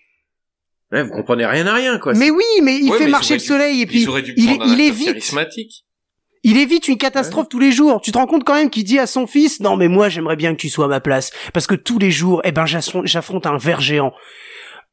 Ouais, 0.92 1.04
vous 1.04 1.12
comprenez 1.12 1.46
rien 1.46 1.68
à 1.68 1.74
rien, 1.74 2.00
quoi. 2.00 2.14
mais 2.14 2.30
oui, 2.30 2.44
mais 2.64 2.78
il 2.80 2.90
Ouais, 2.92 2.98
fait 2.98 3.06
mais 3.06 3.12
marcher 3.12 3.34
le 3.36 3.40
dû- 3.42 3.46
soleil 3.46 3.82
et 3.82 3.86
puis 3.86 4.04
il, 4.04 4.10
il 4.38 4.50
acteur 4.52 4.80
évite, 4.80 5.34
il 6.44 6.58
évite 6.58 6.88
une 6.88 6.98
catastrophe 6.98 7.50
tous 7.50 7.60
les 7.60 7.74
jours. 7.74 8.00
Tu 8.02 8.12
te 8.14 8.18
rends 8.18 8.26
compte 8.28 8.46
quand 8.46 8.54
même 8.54 8.70
qu'il 8.70 8.86
dit 8.86 8.98
à 9.00 9.06
son 9.08 9.28
fils, 9.28 9.60
non 9.60 9.76
mais 9.76 9.90
moi 9.90 10.08
j'aimerais 10.08 10.38
bien 10.38 10.54
que 10.56 10.60
tu 10.62 10.70
sois 10.70 10.86
à 10.86 10.88
ma 10.88 11.02
place 11.02 11.32
parce 11.54 11.68
que 11.68 11.76
tous 11.76 12.00
les 12.00 12.10
jours, 12.12 12.42
eh 12.46 12.52
ben 12.54 12.66
j'affronte 12.66 13.06
j'affronte 13.06 13.46
un 13.46 13.58
ver 13.58 13.82
géant. 13.82 14.14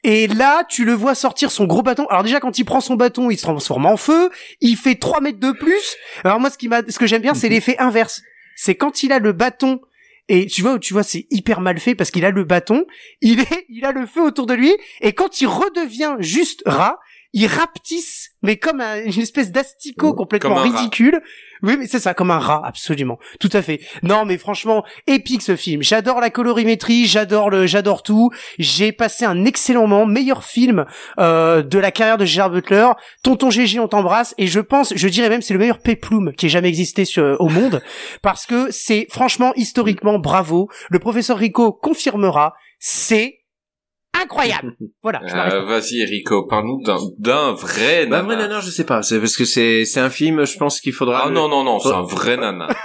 Et 0.06 0.26
là, 0.26 0.64
tu 0.68 0.84
le 0.84 0.92
vois 0.92 1.14
sortir 1.14 1.50
son 1.50 1.64
gros 1.64 1.80
bâton. 1.82 2.06
Alors 2.08 2.24
déjà, 2.24 2.38
quand 2.38 2.58
il 2.58 2.64
prend 2.64 2.80
son 2.80 2.94
bâton, 2.94 3.30
il 3.30 3.38
se 3.38 3.42
transforme 3.42 3.86
en 3.86 3.96
feu. 3.96 4.28
Il 4.60 4.76
fait 4.76 4.96
3 4.96 5.22
mètres 5.22 5.40
de 5.40 5.52
plus. 5.52 5.94
Alors 6.24 6.40
moi, 6.40 6.50
ce 6.50 6.58
qui 6.58 6.68
m'a, 6.68 6.82
ce 6.86 6.98
que 6.98 7.06
j'aime 7.06 7.22
bien, 7.22 7.32
c'est 7.32 7.48
l'effet 7.48 7.78
inverse. 7.78 8.20
C'est 8.54 8.74
quand 8.74 9.02
il 9.02 9.12
a 9.12 9.18
le 9.18 9.32
bâton. 9.32 9.80
Et 10.28 10.46
tu 10.46 10.62
vois, 10.62 10.78
tu 10.78 10.94
vois, 10.94 11.02
c'est 11.02 11.26
hyper 11.30 11.60
mal 11.60 11.78
fait 11.78 11.94
parce 11.94 12.10
qu'il 12.10 12.24
a 12.24 12.30
le 12.30 12.44
bâton, 12.44 12.86
il 13.20 13.40
est, 13.40 13.66
il 13.68 13.84
a 13.84 13.92
le 13.92 14.06
feu 14.06 14.22
autour 14.22 14.46
de 14.46 14.54
lui, 14.54 14.72
et 15.00 15.12
quand 15.12 15.40
il 15.40 15.46
redevient 15.46 16.16
juste 16.20 16.62
rat, 16.64 16.98
il 17.36 17.46
rapetisse, 17.48 18.30
mais 18.42 18.56
comme 18.56 18.80
un- 18.80 19.02
une 19.04 19.20
espèce 19.20 19.50
d'asticot 19.50 20.14
complètement 20.14 20.54
rat. 20.54 20.62
ridicule. 20.62 21.20
Oui, 21.62 21.76
mais 21.78 21.86
c'est 21.86 21.98
ça, 21.98 22.14
comme 22.14 22.30
un 22.30 22.38
rat, 22.38 22.62
absolument, 22.64 23.18
tout 23.40 23.48
à 23.54 23.62
fait. 23.62 23.80
Non, 24.02 24.24
mais 24.24 24.38
franchement, 24.38 24.84
épique 25.06 25.42
ce 25.42 25.56
film. 25.56 25.82
J'adore 25.82 26.20
la 26.20 26.30
colorimétrie, 26.30 27.06
j'adore 27.06 27.50
le, 27.50 27.66
j'adore 27.66 28.02
tout. 28.02 28.30
J'ai 28.58 28.92
passé 28.92 29.24
un 29.24 29.44
excellent 29.46 29.86
moment, 29.86 30.06
meilleur 30.06 30.44
film 30.44 30.84
euh, 31.18 31.62
de 31.62 31.78
la 31.78 31.90
carrière 31.90 32.18
de 32.18 32.24
Gérard 32.24 32.50
Butler. 32.50 32.88
Tonton 33.22 33.50
GG, 33.50 33.80
on 33.80 33.88
t'embrasse, 33.88 34.34
et 34.38 34.46
je 34.46 34.60
pense, 34.60 34.92
je 34.94 35.08
dirais 35.08 35.28
même, 35.28 35.42
c'est 35.42 35.54
le 35.54 35.60
meilleur 35.60 35.78
péplum 35.80 36.32
qui 36.34 36.46
ait 36.46 36.50
jamais 36.50 36.68
existé 36.68 37.04
sur, 37.04 37.36
au 37.40 37.48
monde, 37.48 37.82
parce 38.22 38.46
que 38.46 38.70
c'est 38.70 39.06
franchement 39.10 39.52
historiquement 39.56 40.18
bravo. 40.18 40.68
Le 40.90 40.98
professeur 41.00 41.38
Rico 41.38 41.72
confirmera, 41.72 42.52
c'est 42.78 43.38
incroyable. 44.22 44.74
Voilà. 45.02 45.20
Euh, 45.52 45.64
Vas-y, 45.66 46.02
Rico, 46.06 46.46
parle-nous 46.46 46.80
d'un, 46.82 46.96
d'un 47.18 47.52
vrai 47.52 48.06
Bah, 48.06 48.22
nana. 48.22 48.22
vrai 48.22 48.36
nanar, 48.36 48.60
je 48.62 48.70
sais 48.70 48.84
pas. 48.84 49.02
C'est 49.02 49.18
parce 49.20 49.36
que 49.36 49.44
c'est 49.44 49.84
c'est 49.84 50.00
un 50.00 50.08
film. 50.08 50.46
Je 50.46 50.56
pense 50.56 50.80
qu'il 50.80 50.94
faudra. 50.94 51.22
Ah 51.24 51.28
le- 51.28 51.34
non, 51.34 51.46
non, 51.48 51.62
non, 51.62 51.78
c'est 51.78 51.92
un 51.92 52.00
vrai 52.02 52.36
nana. 52.38 52.68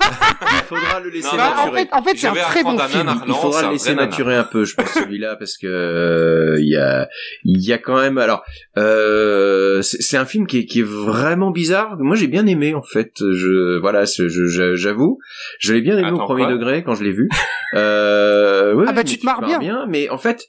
Il 0.51 0.65
faudra 0.75 0.99
le 0.99 1.09
laisser 1.09 1.35
Non, 1.37 1.43
en 1.43 1.71
fait, 1.71 1.87
en 1.93 2.03
fait, 2.03 2.17
c'est 2.17 2.27
un 2.27 2.33
très 2.33 2.63
bon 2.63 2.77
un 2.77 2.87
film. 2.87 3.09
il 3.25 3.29
Non, 3.29 3.35
faudra 3.35 3.61
un 3.61 3.67
le 3.67 3.71
laisser 3.73 3.95
maturer 3.95 4.35
un 4.35 4.43
peu, 4.43 4.65
je 4.65 4.75
pense 4.75 4.89
celui-là, 4.93 5.35
parce 5.37 5.57
que 5.57 5.67
euh, 5.67 6.57
il 6.59 6.67
y 6.69 6.75
a 6.77 7.07
il 7.45 7.61
y 7.65 7.71
a 7.73 7.77
quand 7.77 7.95
même 7.99 8.17
alors 8.17 8.43
euh, 8.77 9.81
c'est 9.81 10.01
c'est 10.01 10.17
un 10.17 10.25
film 10.25 10.45
qui 10.47 10.59
est, 10.59 10.65
qui 10.65 10.79
est 10.81 10.87
vraiment 10.87 11.51
bizarre. 11.51 11.95
Moi, 11.99 12.15
j'ai 12.15 12.27
bien 12.27 12.45
aimé 12.47 12.73
en 12.75 12.81
fait. 12.83 13.11
Je 13.19 13.79
voilà, 13.79 14.05
c'est- 14.05 14.27
je- 14.29 14.45
je- 14.47 14.75
j'avoue, 14.75 15.19
je 15.59 15.73
l'ai 15.73 15.81
bien 15.81 15.97
aimé 15.97 16.11
au 16.11 16.17
premier 16.17 16.47
degré 16.47 16.83
quand 16.83 16.95
je 16.95 17.03
l'ai 17.03 17.13
vu. 17.13 17.29
Euh, 17.75 18.73
ouais, 18.73 18.85
Ah 18.87 18.91
bah, 18.93 19.03
tu 19.03 19.17
te 19.17 19.25
marres 19.25 19.41
bien. 19.47 19.85
mais 19.87 20.09
en 20.09 20.17
fait, 20.17 20.43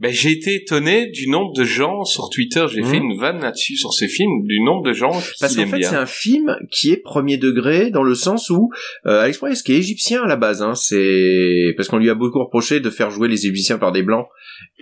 Ben, 0.00 0.12
j'ai 0.12 0.30
été 0.30 0.54
étonné 0.54 1.08
du 1.10 1.28
nombre 1.28 1.52
de 1.56 1.64
gens 1.64 2.04
sur 2.04 2.30
Twitter, 2.30 2.64
j'ai 2.72 2.82
Mhm. 2.82 2.88
fait 2.88 2.96
une 2.98 3.18
vanne 3.18 3.40
là-dessus 3.40 3.76
sur 3.76 3.92
ce 3.92 4.06
film, 4.06 4.30
du 4.44 4.60
nombre 4.60 4.84
de 4.86 4.92
gens 4.92 5.10
qui 5.10 5.26
Parce 5.40 5.56
qu'en 5.56 5.66
fait, 5.66 5.82
c'est 5.82 5.96
un 5.96 6.06
film 6.06 6.54
qui 6.70 6.92
est 6.92 6.98
premier 7.02 7.36
degré 7.36 7.90
dans 7.90 8.04
le 8.04 8.14
sens 8.14 8.48
où 8.48 8.70
euh, 9.06 9.20
Alex 9.22 9.38
Proyas, 9.38 9.60
qui 9.64 9.72
est 9.72 9.78
égyptien 9.78 10.22
à 10.22 10.28
la 10.28 10.36
base, 10.36 10.62
hein, 10.62 10.74
c'est 10.76 11.74
parce 11.76 11.88
qu'on 11.88 11.98
lui 11.98 12.10
a 12.10 12.14
beaucoup 12.14 12.38
reproché 12.38 12.78
de 12.78 12.90
faire 12.90 13.10
jouer 13.10 13.26
les 13.26 13.46
Égyptiens 13.46 13.78
par 13.78 13.90
des 13.90 14.04
blancs, 14.04 14.26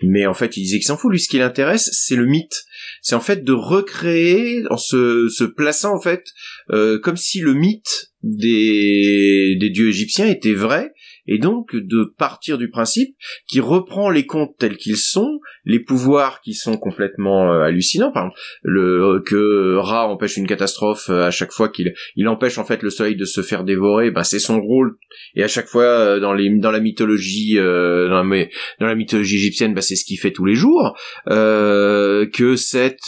mais 0.03 0.27
en 0.27 0.35
fait, 0.35 0.57
il 0.59 0.62
disait 0.64 0.77
qu'il 0.79 0.87
s'en 0.87 0.99
fout. 0.99 1.11
Lui, 1.11 1.19
ce 1.21 1.29
qui 1.31 1.39
l'intéresse, 1.39 1.89
c'est 1.93 2.17
le 2.17 2.27
mythe. 2.27 2.64
C'est 3.01 3.14
en 3.14 3.21
fait 3.21 3.43
de 3.43 3.53
recréer 3.53 4.64
en 4.69 4.77
se, 4.77 5.29
se 5.29 5.45
plaçant 5.45 5.95
en 5.95 6.01
fait 6.01 6.25
euh, 6.73 6.99
comme 6.99 7.17
si 7.17 7.41
le 7.41 7.55
mythe 7.55 8.11
des, 8.23 9.57
des 9.61 9.71
dieux 9.71 9.89
égyptiens 9.89 10.27
était 10.27 10.53
vrai 10.55 10.91
et 11.27 11.39
donc 11.39 11.74
de 11.74 12.12
partir 12.16 12.59
du 12.59 12.68
principe 12.68 13.16
qui 13.49 13.61
reprend 13.61 14.11
les 14.11 14.27
contes 14.27 14.57
tels 14.59 14.77
qu'ils 14.77 14.97
sont, 14.97 15.41
les 15.64 15.81
pouvoirs 15.81 16.41
qui 16.41 16.55
sont 16.55 16.77
complètement 16.77 17.53
euh, 17.53 17.62
hallucinants. 17.62 18.12
Par 18.12 18.24
exemple, 18.24 18.41
le 18.62 19.22
que 19.24 19.77
Ra 19.77 20.09
empêche 20.09 20.37
une 20.37 20.47
catastrophe 20.47 21.11
euh, 21.11 21.27
à 21.27 21.31
chaque 21.31 21.53
fois 21.53 21.68
qu'il 21.68 21.95
il 22.14 22.29
empêche 22.29 22.59
en 22.59 22.64
fait 22.64 22.83
le 22.83 22.91
soleil 22.91 23.16
de 23.16 23.24
se 23.24 23.43
faire 23.43 23.64
dévorer, 23.64 24.11
ben 24.11 24.24
c'est 24.24 24.39
son 24.39 24.61
rôle. 24.61 24.97
Et 25.35 25.43
à 25.43 25.49
chaque 25.49 25.66
fois 25.66 25.85
euh, 25.85 26.20
dans 26.20 26.33
les 26.33 26.51
dans 26.59 26.70
la 26.70 26.81
mythologie 26.81 27.59
euh, 27.59 28.09
dans, 28.09 28.16
la, 28.16 28.24
mais 28.24 28.51
dans 28.81 28.87
la 28.87 28.95
mythologie 28.95 29.37
égyptienne, 29.37 29.74
ben 29.74 29.81
c'est 29.81 29.97
ce 29.97 30.05
qu'il 30.05 30.18
fait 30.18 30.33
tous 30.33 30.45
les 30.45 30.55
jours. 30.55 30.97
Euh, 31.29 32.27
que 32.27 32.57
cette 32.57 33.01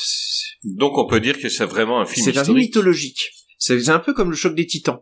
Donc 0.64 0.98
on 0.98 1.06
peut 1.06 1.20
dire 1.20 1.38
que 1.38 1.48
c'est 1.48 1.64
vraiment 1.64 2.00
un 2.00 2.06
film 2.06 2.24
c'est 2.24 2.38
un 2.38 2.44
film 2.44 2.58
mythologique. 2.58 3.30
C'est 3.58 3.88
un 3.88 3.98
peu 3.98 4.14
comme 4.14 4.30
le 4.30 4.36
choc 4.36 4.54
des 4.54 4.66
titans. 4.66 5.00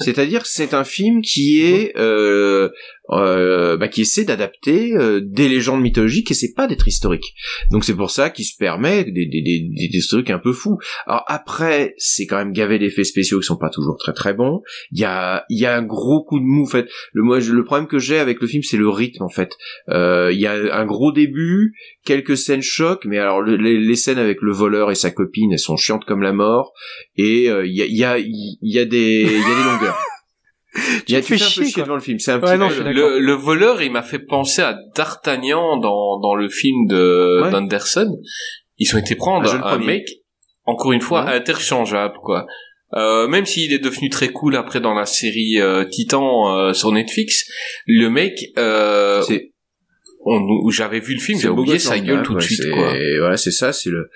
C'est-à-dire 0.00 0.42
que 0.42 0.48
c'est 0.48 0.74
un 0.74 0.84
film 0.84 1.20
qui 1.22 1.62
est 1.62 1.96
euh, 1.96 2.70
euh, 3.12 3.76
bah, 3.76 3.88
qui 3.88 4.02
essaie 4.02 4.24
d'adapter 4.24 4.94
euh, 4.96 5.20
des 5.22 5.48
légendes 5.48 5.80
mythologiques 5.82 6.30
et 6.30 6.34
c'est 6.34 6.54
pas 6.54 6.66
d'être 6.66 6.86
historique. 6.88 7.34
Donc 7.70 7.84
c'est 7.84 7.94
pour 7.94 8.10
ça 8.10 8.30
qu'il 8.30 8.44
se 8.44 8.56
permet 8.56 9.04
des, 9.04 9.26
des, 9.26 9.42
des, 9.42 9.88
des, 9.88 10.00
trucs 10.08 10.30
un 10.30 10.38
peu 10.38 10.52
fous. 10.52 10.78
Alors 11.06 11.24
après, 11.26 11.94
c'est 11.98 12.26
quand 12.26 12.36
même 12.36 12.52
gavé 12.52 12.78
d'effets 12.78 13.04
spéciaux 13.04 13.38
qui 13.40 13.46
sont 13.46 13.56
pas 13.58 13.70
toujours 13.70 13.96
très 13.96 14.12
très 14.12 14.34
bons. 14.34 14.60
Il 14.92 15.00
y 15.00 15.04
a 15.04 15.44
y 15.50 15.66
a 15.66 15.76
un 15.76 15.82
gros 15.82 16.22
coup 16.24 16.38
de 16.38 16.44
mou. 16.44 16.62
En 16.64 16.66
fait, 16.70 16.88
le 17.12 17.22
moi 17.22 17.38
le 17.40 17.64
problème 17.64 17.86
que 17.88 17.98
j'ai 17.98 18.18
avec 18.18 18.40
le 18.40 18.46
film, 18.46 18.62
c'est 18.62 18.76
le 18.76 18.88
rythme 18.88 19.22
en 19.22 19.28
fait. 19.28 19.56
Euh, 19.88 20.30
Il 20.32 20.40
y 20.40 20.46
a 20.46 20.52
un 20.76 20.84
gros 20.84 21.12
début, 21.12 21.74
quelques 22.04 22.36
scènes 22.36 22.62
choc, 22.62 23.04
mais 23.06 23.18
alors 23.18 23.40
le- 23.40 23.56
les, 23.56 23.78
les 23.78 23.96
scènes 23.96 24.18
avec 24.18 24.40
le 24.42 24.52
voleur 24.52 24.90
et 24.90 24.94
sa 24.94 25.10
copine, 25.10 25.52
elles 25.52 25.58
sont 25.58 25.76
chiantes 25.76 26.04
comme 26.04 26.22
la 26.22 26.32
mort. 26.32 26.72
Et 27.16 27.50
euh, 27.50 27.66
il 27.66 27.74
y 27.74 27.82
a 27.82 27.86
y 27.86 28.04
a 28.04 28.18
y 28.18 28.24
a 28.24 28.58
y 28.62 28.78
a 28.78 28.84
des 28.84 29.24
longueurs. 29.24 29.98
Tu 31.06 31.16
un 31.16 31.20
peu 31.20 31.36
chier, 31.36 31.82
devant 31.82 31.96
le 31.96 32.00
film. 32.00 32.18
C'est 32.18 32.30
un 32.32 32.36
Ouais, 32.40 32.56
petit 32.56 32.58
non, 32.58 32.68
le, 32.68 33.18
le 33.18 33.32
voleur, 33.32 33.82
il 33.82 33.90
m'a 33.90 34.02
fait 34.02 34.20
penser 34.20 34.62
à 34.62 34.76
D'Artagnan 34.94 35.78
dans, 35.78 36.20
dans 36.20 36.34
le 36.34 36.48
film 36.48 36.86
de 36.86 37.42
Ouais. 37.42 37.50
d'Anderson. 37.50 38.16
Ils 38.78 38.94
ont 38.94 38.98
été 38.98 39.16
prendre 39.16 39.50
Ah, 39.62 39.74
un 39.74 39.78
mec, 39.78 40.06
encore 40.64 40.92
une 40.92 41.00
fois, 41.00 41.24
Ouais. 41.24 41.32
interchangeable, 41.32 42.14
quoi. 42.22 42.46
Euh, 42.94 43.28
même 43.28 43.46
s'il 43.46 43.72
est 43.72 43.78
devenu 43.78 44.10
très 44.10 44.30
cool 44.30 44.56
après 44.56 44.80
dans 44.80 44.94
la 44.94 45.06
série 45.06 45.60
euh, 45.60 45.84
Titan 45.84 46.56
euh, 46.56 46.72
sur 46.72 46.90
Netflix, 46.92 47.48
le 47.86 48.08
mec, 48.08 48.34
euh, 48.58 49.22
on, 50.24 50.68
j'avais 50.70 51.00
vu 51.00 51.14
le 51.14 51.20
film, 51.20 51.38
j'ai 51.38 51.48
oublié 51.48 51.78
sa 51.78 51.98
gueule 51.98 52.22
tout 52.22 52.34
de 52.34 52.40
suite, 52.40 52.68
quoi. 52.72 52.92
Voilà, 53.18 53.36
c'est 53.36 53.52
ça, 53.52 53.72
c'est 53.72 53.90
le 53.90 54.10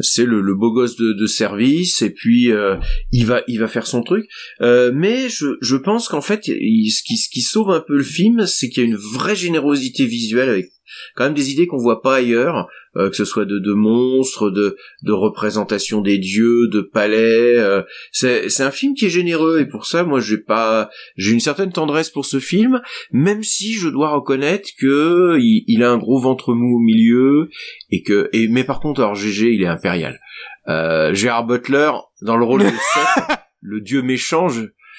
c'est 0.00 0.24
le, 0.24 0.40
le 0.40 0.54
beau 0.54 0.72
gosse 0.72 0.96
de, 0.96 1.12
de 1.12 1.26
service 1.26 2.00
et 2.02 2.10
puis 2.10 2.52
euh, 2.52 2.76
il 3.12 3.26
va 3.26 3.42
il 3.48 3.58
va 3.58 3.66
faire 3.66 3.86
son 3.86 4.02
truc. 4.02 4.26
Euh, 4.60 4.92
mais 4.94 5.28
je, 5.28 5.46
je 5.60 5.76
pense 5.76 6.08
qu'en 6.08 6.20
fait, 6.20 6.46
il- 6.48 6.90
ce 6.90 7.02
qui 7.02 7.16
ce 7.16 7.28
qui 7.28 7.40
sauve 7.42 7.70
un 7.70 7.80
peu 7.80 7.96
le 7.96 8.02
film, 8.04 8.46
c'est 8.46 8.68
qu'il 8.68 8.82
y 8.84 8.86
a 8.86 8.88
une 8.88 8.96
vraie 8.96 9.36
générosité 9.36 10.06
visuelle 10.06 10.48
avec 10.48 10.70
quand 11.14 11.24
même 11.24 11.34
des 11.34 11.50
idées 11.50 11.66
qu'on 11.66 11.76
voit 11.78 12.02
pas 12.02 12.16
ailleurs, 12.16 12.68
euh, 12.96 13.10
que 13.10 13.16
ce 13.16 13.24
soit 13.24 13.44
de, 13.44 13.58
de 13.58 13.72
monstres, 13.72 14.50
de, 14.50 14.76
de 15.02 15.12
représentation 15.12 16.00
des 16.00 16.18
dieux, 16.18 16.68
de 16.68 16.80
palais. 16.80 17.58
euh, 17.58 17.82
c'est 18.12 18.48
c'est 18.48 18.62
un 18.62 18.70
film 18.70 18.94
qui 18.94 19.06
est 19.06 19.10
généreux 19.10 19.60
et 19.60 19.66
pour 19.66 19.86
ça, 19.86 20.04
moi, 20.04 20.20
j'ai 20.20 20.38
pas 20.38 20.88
j'ai 21.16 21.32
une 21.32 21.40
certaine 21.40 21.72
tendresse 21.72 22.10
pour 22.10 22.24
ce 22.24 22.38
film, 22.38 22.80
même 23.12 23.42
si 23.42 23.74
je 23.74 23.88
dois 23.88 24.10
reconnaître 24.10 24.68
que 24.80 25.36
il, 25.38 25.64
il 25.66 25.82
a 25.82 25.90
un 25.90 25.98
gros 25.98 26.20
ventre 26.20 26.54
mou 26.54 26.76
au 26.76 26.80
milieu 26.80 27.50
et 27.90 28.02
que 28.02 28.28
et 28.32 28.48
mais 28.48 28.64
par 28.64 28.80
contre, 28.80 29.00
alors 29.00 29.14
GG, 29.14 29.52
il 29.52 29.62
est 29.62 29.66
impérial. 29.66 30.20
Euh, 30.68 31.14
Gérard 31.14 31.46
Butler 31.46 31.92
dans 32.22 32.36
le 32.36 32.44
rôle 32.44 32.62
de 32.62 32.68
Seth, 32.94 33.38
le 33.60 33.80
dieu 33.80 34.02
méchant. 34.02 34.48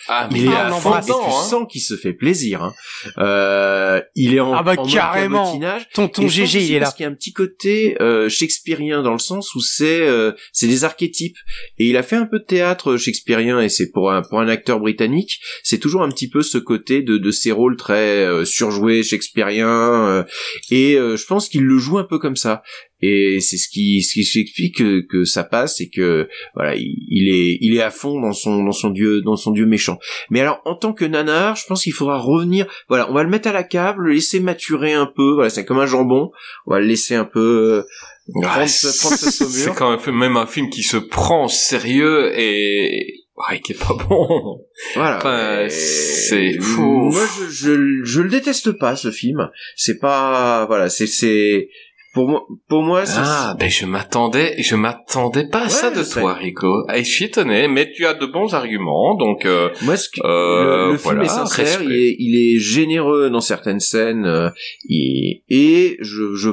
Ah, 0.08 0.30
mais 0.32 0.40
il 0.40 0.46
il 0.46 0.52
est 0.52 0.56
à 0.56 0.68
à 0.68 0.74
on 0.74 0.80
fond 0.80 0.96
et 0.96 1.02
tu 1.02 1.08
dedans, 1.08 1.28
hein. 1.28 1.44
sens 1.44 1.68
qu'il 1.70 1.82
se 1.82 1.96
fait 1.96 2.14
plaisir. 2.14 2.64
Hein. 2.64 2.74
Euh, 3.18 4.02
il 4.16 4.34
est 4.34 4.40
en, 4.40 4.54
Ah 4.54 4.64
bah, 4.64 4.76
en 4.78 4.86
carrément. 4.86 5.60
Tonton 5.94 6.28
GG, 6.28 6.64
il 6.66 6.74
est 6.74 6.80
là. 6.80 6.86
Parce 6.86 6.96
qu'il 6.96 7.04
y 7.04 7.08
a 7.08 7.12
un 7.12 7.16
petit 7.16 7.34
côté 7.34 7.98
euh, 8.02 8.30
shakespearien 8.30 9.02
dans 9.04 9.14
le 9.14 9.20
sens 9.20 9.54
où 9.56 9.62
c'est 9.62 10.02
euh, 10.08 10.32
c'est 10.54 10.68
des 10.68 10.84
archétypes. 10.84 11.38
Et 11.78 11.88
il 11.88 11.98
a 11.98 12.04
fait 12.04 12.16
un 12.16 12.26
peu 12.26 12.40
de 12.40 12.46
théâtre 12.46 12.98
shakespearien 12.98 13.60
et 13.60 13.70
c'est 13.70 13.92
pour 13.92 14.12
un 14.12 14.22
pour 14.22 14.40
un 14.40 14.48
acteur 14.48 14.80
britannique, 14.80 15.40
c'est 15.64 15.80
toujours 15.80 16.04
un 16.04 16.10
petit 16.10 16.30
peu 16.30 16.42
ce 16.42 16.58
côté 16.58 17.02
de 17.02 17.18
de 17.18 17.32
ces 17.32 17.52
rôles 17.52 17.78
très 17.78 18.26
euh, 18.26 18.46
surjoués 18.46 19.04
shakespeariens. 19.04 19.68
euh, 20.08 20.24
et 20.72 20.96
euh, 20.96 21.18
je 21.18 21.26
pense 21.26 21.50
qu'il 21.50 21.64
le 21.64 21.78
joue 21.78 21.98
un 21.98 22.04
peu 22.04 22.20
comme 22.20 22.36
ça. 22.36 22.64
Et 23.02 23.40
c'est 23.42 23.58
ce 23.58 23.70
qui 23.70 24.02
ce 24.02 24.14
qui 24.14 24.24
s'explique 24.26 24.78
que, 24.78 25.02
que 25.02 25.24
ça 25.24 25.44
passe 25.44 25.80
et 25.82 25.90
que 25.90 26.28
voilà 26.56 26.76
il, 26.76 27.30
est 27.30 27.58
il 27.62 27.76
est 27.76 27.82
à 27.82 27.92
fond 27.92 28.20
dans 28.20 28.34
son 28.34 28.64
dans 28.64 28.72
son 28.72 28.90
dieu 28.90 29.22
dans 29.22 29.36
son 29.36 29.52
dieu 29.52 29.66
méchant. 29.68 30.00
Mais 30.32 30.42
alors 30.42 30.62
en 30.66 30.76
tant 30.76 30.94
que 30.94 31.06
nanar, 31.06 31.56
je 31.56 31.66
pense 31.68 31.84
qu'il 31.84 31.94
faudra 31.94 32.18
revenir. 32.18 32.66
Voilà, 32.90 33.10
on 33.12 33.14
va 33.14 33.24
le 33.24 33.30
mettre 33.30 33.50
à 33.50 33.54
la 33.54 33.64
cave, 33.64 33.98
le 34.00 34.14
laisser 34.14 34.40
maturer 34.40 34.94
un 34.94 35.06
peu. 35.06 35.34
Voilà, 35.36 35.50
c'est 35.52 35.64
comme 35.66 35.80
un 35.80 35.86
jambon. 35.86 36.32
On 36.66 36.72
va 36.72 36.80
le 36.80 36.88
laisser 36.88 37.16
un 37.16 37.26
peu. 37.26 37.40
euh, 37.40 37.84
Ouais, 38.30 38.42
prendre 38.46 38.68
sa- 38.68 38.92
prendre. 39.00 39.16
C'est 39.16 39.74
quand 39.76 39.92
même 40.06 40.16
même 40.18 40.36
un 40.38 40.48
film 40.48 40.70
qui 40.70 40.84
se 40.84 40.98
prend 40.98 41.46
au 41.46 41.50
sérieux 41.50 42.34
et 42.38 43.14
ouais, 43.38 43.62
qui 43.62 43.72
est 43.72 43.80
pas 43.80 43.96
bon. 44.10 44.66
Voilà. 44.96 45.18
Enfin, 45.18 45.68
c'est 45.70 46.60
fou. 46.60 47.10
Moi, 47.12 47.24
je, 47.40 47.50
je 47.50 48.04
je 48.04 48.22
le 48.22 48.30
déteste 48.30 48.72
pas 48.74 48.96
ce 48.98 49.12
film. 49.12 49.50
C'est 49.78 50.00
pas 50.00 50.66
voilà, 50.66 50.90
c'est 50.90 51.08
c'est 51.08 51.70
pour 52.18 52.28
moi 52.30 52.42
pour 52.68 52.82
moi 52.82 53.06
c'est 53.06 53.20
Ah, 53.24 53.56
ben 53.60 53.70
je 53.70 53.86
m'attendais, 53.86 54.56
je 54.62 54.76
m'attendais 54.76 55.48
pas 55.48 55.66
à 55.66 55.70
ça 55.70 55.92
de 55.92 56.04
toi, 56.04 56.34
Rico. 56.34 56.72
Et 56.96 57.04
je 57.04 57.10
suis 57.16 57.26
étonné, 57.26 57.68
mais 57.68 57.92
tu 57.96 58.06
as 58.08 58.16
de 58.16 58.26
bons 58.26 58.54
arguments, 58.56 59.16
donc 59.16 59.46
euh, 59.46 59.70
Moi, 59.84 59.96
ce 59.98 60.10
que- 60.10 60.26
Euh, 60.26 60.88
le, 60.88 60.92
le 60.94 60.98
film 60.98 61.22
est 61.22 61.28
sincère, 61.28 61.66
respect. 61.80 61.86
il 61.86 61.92
est, 61.96 62.16
il 62.26 62.34
est 62.56 62.60
généreux 62.60 63.30
dans 63.30 63.40
certaines 63.54 63.80
scènes, 63.80 64.26
euh, 64.26 64.50
et, 64.90 65.44
et 65.50 65.98
je, 66.00 66.34
je, 66.36 66.50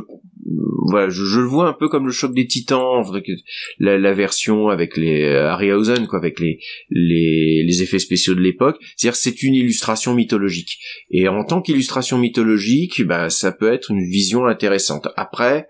voilà, 0.86 1.08
je, 1.08 1.24
je 1.24 1.40
le 1.40 1.46
vois 1.46 1.68
un 1.68 1.72
peu 1.72 1.88
comme 1.88 2.06
le 2.06 2.12
choc 2.12 2.34
des 2.34 2.46
Titans, 2.46 3.02
la, 3.78 3.98
la 3.98 4.12
version 4.12 4.68
avec 4.68 4.96
les 4.96 5.22
euh, 5.22 5.48
Harryhausen, 5.50 6.06
quoi, 6.06 6.18
avec 6.18 6.38
les, 6.40 6.60
les, 6.90 7.82
effets 7.82 7.98
spéciaux 7.98 8.34
de 8.34 8.40
l'époque. 8.40 8.76
C'est-à-dire, 8.96 9.16
c'est 9.16 9.42
une 9.42 9.54
illustration 9.54 10.14
mythologique. 10.14 10.78
Et 11.10 11.28
en 11.28 11.44
tant 11.44 11.62
qu'illustration 11.62 12.18
mythologique, 12.18 13.02
bah, 13.02 13.30
ça 13.30 13.52
peut 13.52 13.72
être 13.72 13.90
une 13.90 14.04
vision 14.04 14.46
intéressante. 14.46 15.08
Après, 15.16 15.68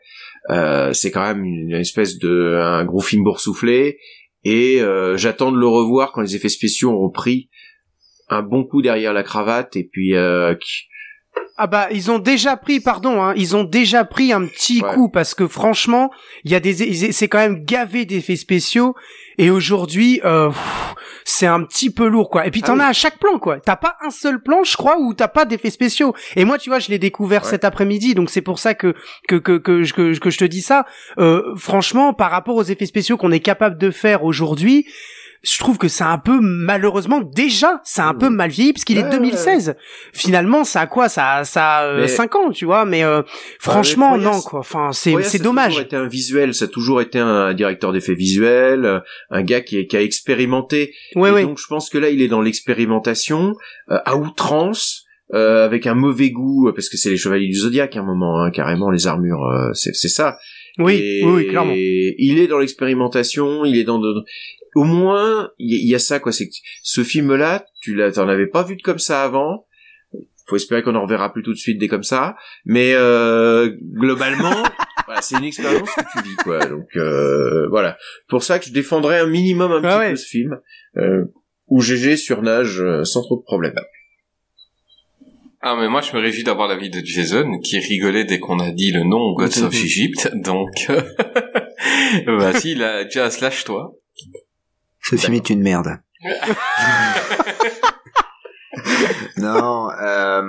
euh, 0.51 0.93
c'est 0.93 1.11
quand 1.11 1.22
même 1.22 1.45
une 1.45 1.72
espèce 1.72 2.18
de 2.18 2.59
un 2.61 2.85
gros 2.85 3.01
film 3.01 3.25
boursouflé. 3.25 3.99
Et 4.45 4.83
euh, 4.83 5.16
j'attends 5.16 5.53
de 5.53 5.59
le 5.59 5.66
revoir 5.66 6.12
quand 6.12 6.20
les 6.20 6.37
effets 6.37 6.51
spéciaux 6.51 6.91
auront 6.91 7.11
pris 7.11 7.49
un 8.29 8.43
bon 8.43 8.64
coup 8.64 8.83
derrière 8.83 9.12
la 9.12 9.22
cravate 9.22 9.77
et 9.77 9.85
puis 9.85 10.14
euh, 10.14 10.55
Ah 11.57 11.68
bah 11.68 11.87
ils 11.93 12.11
ont 12.11 12.18
déjà 12.18 12.57
pris, 12.57 12.80
pardon, 12.80 13.22
hein, 13.22 13.32
ils 13.37 13.55
ont 13.55 13.62
déjà 13.62 14.05
pris 14.05 14.32
un 14.32 14.45
petit 14.47 14.82
Ouais. 14.82 14.93
coup 14.95 15.09
parce 15.09 15.35
que 15.35 15.47
franchement, 15.47 16.11
il 16.45 16.51
y 16.51 16.55
a 16.57 16.61
des, 16.61 17.12
c'est 17.12 17.28
quand 17.28 17.39
même 17.39 17.64
gavé 17.64 18.05
d'effets 18.05 18.35
spéciaux 18.35 18.97
et 19.39 19.51
aujourd'hui, 19.51 20.20
euh, 20.24 20.51
c'est 21.24 21.47
un 21.47 21.62
petit 21.62 21.91
peu 21.91 22.09
lourd 22.09 22.28
quoi. 22.28 22.45
Et 22.47 22.51
puis 22.51 22.61
Ah 22.64 22.66
t'en 22.68 22.74
oui. 22.74 22.80
as 22.82 22.89
à 22.89 22.93
chaque 22.93 23.18
plan 23.20 23.39
quoi. 23.39 23.61
T'as 23.61 23.76
pas 23.76 23.97
un 24.05 24.11
seul 24.11 24.43
plan, 24.43 24.64
je 24.64 24.76
crois, 24.76 24.97
où 24.99 25.14
t'as 25.14 25.28
pas 25.28 25.45
d'effets 25.45 25.70
spéciaux. 25.70 26.12
Et 26.35 26.45
moi, 26.45 26.59
tu 26.59 26.70
vois, 26.70 26.80
je 26.80 26.89
l'ai 26.91 26.99
découvert 26.99 27.45
Ouais. 27.45 27.51
cet 27.51 27.64
après-midi, 27.64 28.14
donc 28.14 28.30
c'est 28.30 28.43
pour 28.43 28.59
ça 28.59 28.74
que 28.74 28.95
que 29.28 29.37
que 29.37 29.57
que, 29.59 29.85
je- 29.85 29.95
que, 29.95 30.18
que 30.18 30.30
je 30.30 30.39
te 30.39 30.45
dis 30.45 30.62
ça. 30.62 30.87
Euh, 31.18 31.55
franchement, 31.57 32.14
par 32.14 32.32
rapport 32.32 32.57
aux 32.57 32.64
effets 32.64 32.87
spéciaux 32.87 33.16
qu'on 33.16 33.30
est 33.30 33.39
capable 33.41 33.78
de 33.78 33.93
faire 33.93 34.24
aujourd'hui. 34.24 34.87
Je 35.45 35.59
trouve 35.59 35.79
que 35.79 35.89
c'est 35.89 36.05
un 36.05 36.19
peu 36.19 36.39
malheureusement 36.41 37.21
déjà 37.21 37.81
c'est 37.85 38.01
un 38.03 38.15
peu 38.15 38.29
mal 38.31 38.51
vieilli 38.51 38.73
parce 38.73 38.85
qu'il 38.85 38.97
est 38.99 39.03
Ouais, 39.03 39.11
de 39.11 39.17
2016. 39.17 39.77
Finalement, 40.13 40.65
ça 40.65 40.81
a 40.83 40.87
quoi? 40.87 41.09
Ça 41.09 41.35
a- 41.37 41.45
ça 41.45 41.79
a 41.79 41.97
Mais- 42.01 42.09
5 42.09 42.35
ans, 42.37 42.51
tu 42.51 42.65
vois, 42.65 42.85
mais 42.85 43.05
euh, 43.05 43.23
franchement 43.61 44.17
mais 44.17 44.25
non 44.25 44.41
quoi. 44.41 44.61
Enfin, 44.61 44.91
c'est 44.93 45.13
c'est 45.23 45.39
ça 45.39 45.43
a 45.43 45.45
dommage. 45.45 45.67
toujours 45.73 45.83
été 45.85 45.97
un 45.97 46.07
visuel, 46.09 46.55
ça 46.55 46.65
a 46.65 46.69
toujours 46.69 47.01
été 47.01 47.19
un 47.19 47.53
directeur 47.55 47.93
d'effets 47.93 48.15
visuels, 48.15 48.85
euh, 48.85 49.01
un 49.31 49.43
gars 49.43 49.61
qui, 49.61 49.87
qui 49.87 49.97
a 49.97 50.03
expérimenté. 50.03 50.95
Et 51.15 51.43
donc 51.43 51.59
je 51.59 51.67
pense 51.69 51.91
que 51.91 51.99
là, 51.99 52.09
il 52.11 52.23
est 52.23 52.29
dans 52.29 52.41
l'expérimentation 52.43 53.55
euh, 53.91 53.99
à 54.05 54.17
outrance. 54.17 55.03
euh, 55.33 55.65
avec 55.65 55.87
un 55.87 55.95
mauvais 55.95 56.31
goût, 56.31 56.69
euh, 56.69 56.73
parce 56.75 56.89
que 56.91 56.99
c'est 56.99 57.09
les 57.11 57.17
chevaliers 57.17 57.47
du 57.49 57.55
zodiaque 57.57 57.97
à 57.97 58.01
un 58.01 58.05
moment, 58.05 58.43
hein, 58.43 58.51
carrément 58.51 58.91
les 58.91 59.07
armures, 59.07 59.43
euh, 59.43 59.73
c'est 59.73 59.95
c'est 59.95 60.09
ça. 60.09 60.37
Oui, 60.79 60.95
Et 61.03 61.23
oui, 61.25 61.33
oui, 61.33 61.49
clairement. 61.49 61.73
Il 61.75 62.39
est 62.39 62.47
dans 62.47 62.59
l'expérimentation, 62.59 63.65
il 63.65 63.77
est 63.79 63.85
dans. 63.85 63.99
de- 63.99 64.23
Au 64.75 64.85
moins, 64.85 65.51
il 65.59 65.72
y, 65.72 65.81
il 65.83 65.89
y 65.89 65.95
a 65.95 65.99
ça 65.99 66.20
quoi. 66.20 66.33
C'est 66.33 66.49
que 66.49 66.55
ce 66.83 67.03
film-là, 67.05 67.64
tu 67.81 67.95
l'as, 67.95 68.12
t'en 68.12 68.29
avais 68.29 68.47
pas 68.47 68.62
vu 68.62 68.77
de 68.77 68.83
comme 68.83 68.99
ça 68.99 69.22
avant. 69.22 69.66
Faut 70.47 70.57
espérer 70.57 70.83
qu'on 70.83 70.95
en 70.95 71.03
reverra 71.03 71.33
plus 71.33 71.43
tout 71.43 71.53
de 71.55 71.59
suite 71.59 71.79
des 71.79 71.89
comme 71.89 72.03
ça. 72.03 72.37
Mais 72.66 72.93
euh, 72.95 73.70
globalement, 73.95 74.62
voilà, 75.07 75.22
c'est 75.22 75.39
une 75.39 75.45
expérience 75.45 75.89
que 75.89 76.18
tu 76.18 76.29
vis 76.29 76.37
quoi. 76.37 76.59
Donc 76.66 76.89
euh, 76.97 77.66
voilà. 77.70 77.97
Pour 78.29 78.43
ça 78.43 78.59
que 78.59 78.66
je 78.66 78.72
défendrais 78.72 79.20
un 79.20 79.27
minimum 79.27 79.72
un 79.72 79.77
Ah 79.77 79.81
petit 79.81 79.99
ouais. 79.99 80.11
peu 80.11 80.16
ce 80.16 80.27
film. 80.27 80.59
Euh, 80.99 81.25
où 81.68 81.81
GG 81.81 82.16
surnage 82.18 82.81
euh, 82.83 83.05
sans 83.05 83.22
trop 83.22 83.37
de 83.37 83.43
problèmes. 83.43 83.75
Ah 85.62 85.77
mais 85.81 85.89
moi 85.89 86.03
je 86.03 86.14
me 86.14 86.20
réjouis 86.20 86.45
d'avoir 86.45 86.68
l'avis 86.68 86.91
de 86.91 87.01
Jason 87.03 87.59
qui 87.61 87.79
rigolait 87.79 88.25
dès 88.25 88.39
qu'on 88.39 88.59
a 88.59 88.70
dit 88.70 88.93
le 88.93 89.03
nom 89.03 89.33
Gods 89.33 89.62
of 89.62 89.72
Egypt 89.83 90.31
donc 90.35 90.68
euh, 90.91 91.01
vas-y 92.37 92.75
là 92.75 93.09
Jazz 93.09 93.41
lâche-toi 93.41 93.95
Ce 95.05 95.17
film 95.17 95.35
est 95.35 95.51
une 95.51 95.63
merde. 95.63 95.99
non, 99.37 99.89
euh, 100.03 100.43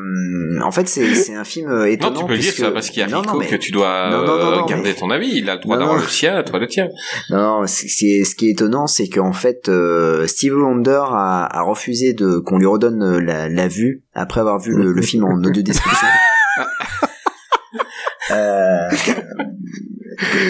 en 0.64 0.72
fait, 0.72 0.88
c'est 0.88 1.14
c'est 1.16 1.36
un 1.36 1.44
film 1.44 1.70
euh, 1.70 1.80
non 1.80 1.86
étonnant. 1.86 2.20
tu 2.22 2.26
peux 2.26 2.32
le 2.34 2.38
dire 2.40 2.52
puisque- 2.54 2.66
ça 2.66 2.72
parce 2.72 2.90
qu'il 2.90 3.02
y 3.02 3.04
a 3.04 3.08
Non, 3.08 3.22
Rico 3.22 3.34
non, 3.34 3.40
mais- 3.40 3.48
que 3.48 3.56
tu 3.56 3.72
dois 3.72 4.10
Non, 4.10 4.24
euh, 4.28 4.66
garder 4.66 4.90
mais- 4.90 4.94
ton 4.94 5.10
avis 5.12 5.30
il 5.38 5.50
a 5.50 5.56
le 5.56 5.62
droit 5.62 5.78
d'avoir 5.78 5.98
le 5.98 6.08
sien 6.08 6.42
toi 6.44 6.60
le 6.60 6.68
tien 6.68 6.88
Non, 7.30 7.38
non, 7.62 7.68
c'est 7.68 7.88
c'est- 7.88 8.24
ce 8.24 8.36
qui 8.36 8.48
est 8.48 8.52
étonnant, 8.52 8.88
c'est 8.88 9.10
qu'en 9.10 9.34
fait, 9.34 9.70
euh, 9.70 10.26
Steve 10.28 10.56
Wonder 10.56 11.02
a, 11.10 11.48
a 11.52 11.62
refusé 11.62 12.14
de 12.14 12.40
qu'on 12.40 12.58
lui 12.58 12.66
redonne 12.68 13.04
euh, 13.04 13.20
la, 13.22 13.48
la 13.50 13.68
vue 13.68 14.04
après 14.14 14.40
avoir 14.42 14.60
vu 14.60 14.74
le, 14.76 14.92
le 14.94 15.02
film 15.02 15.24
en 15.26 15.36
audio 15.44 15.62
description. 15.62 16.08
Euh, 18.32 18.90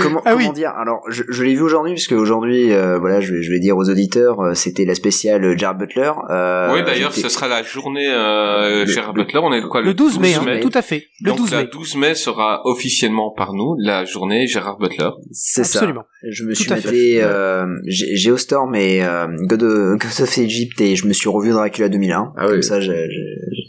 comment, 0.01 0.21
Ah 0.26 0.34
comment 0.34 0.53
dire? 0.53 0.69
Alors, 0.78 1.01
je, 1.09 1.23
je 1.28 1.43
l'ai 1.43 1.55
vu 1.55 1.61
aujourd'hui 1.61 1.93
puisque 1.93 2.11
aujourd'hui, 2.13 2.71
euh, 2.71 2.97
voilà, 2.99 3.19
je 3.19 3.34
vais, 3.34 3.41
je 3.43 3.51
vais 3.51 3.59
dire 3.59 3.76
aux 3.76 3.89
auditeurs, 3.89 4.39
euh, 4.41 4.53
c'était 4.53 4.86
la 4.86 4.95
spéciale 4.95 5.57
Jared 5.57 5.78
Butler. 5.78 6.11
Euh, 6.30 6.73
oui 6.73 6.84
d'ailleurs 6.86 7.13
ce 7.13 7.28
sera 7.30 7.47
la 7.47 7.63
journée 7.63 8.07
euh, 8.09 8.82
Le- 8.82 8.86
Gérard 8.86 9.13
Butler 9.13 9.39
on 9.43 9.51
est 9.53 9.61
le 9.61 9.67
quoi 9.67 9.82
Le 9.82 9.93
12 9.93 10.19
mai, 10.19 10.36
hein, 10.36 10.43
mai. 10.45 10.59
tout 10.61 10.71
à 10.73 10.82
fait. 10.82 11.07
Le 11.21 11.30
donc 11.32 11.38
12 11.39 11.51
la 11.51 11.63
mai. 11.63 11.69
12 11.71 11.95
mai 11.97 12.15
sera 12.15 12.61
officiellement 12.65 13.32
par 13.32 13.53
nous 13.53 13.76
la 13.80 14.05
journée 14.05 14.47
Gérard 14.47 14.78
Butler 14.78 15.09
C'est 15.32 15.63
ça. 15.63 15.80
Absolument. 15.80 16.03
Je 16.30 16.43
me 16.43 16.53
Tout 16.53 16.61
suis 16.61 16.69
maté 16.69 17.19
euh, 17.23 17.65
Geostorm 17.88 18.73
et 18.76 19.03
euh, 19.03 19.28
God, 19.47 19.63
of, 19.63 19.99
God 19.99 20.21
of 20.21 20.38
Egypt 20.38 20.80
et 20.82 20.95
je 20.95 21.07
me 21.07 21.13
suis 21.13 21.30
revu 21.30 21.51
Dracula 21.51 21.89
2001. 21.89 22.34
Ah 22.38 22.45
Comme 22.45 22.55
oui. 22.57 22.63
ça, 22.63 22.80
j'ai 22.80 23.07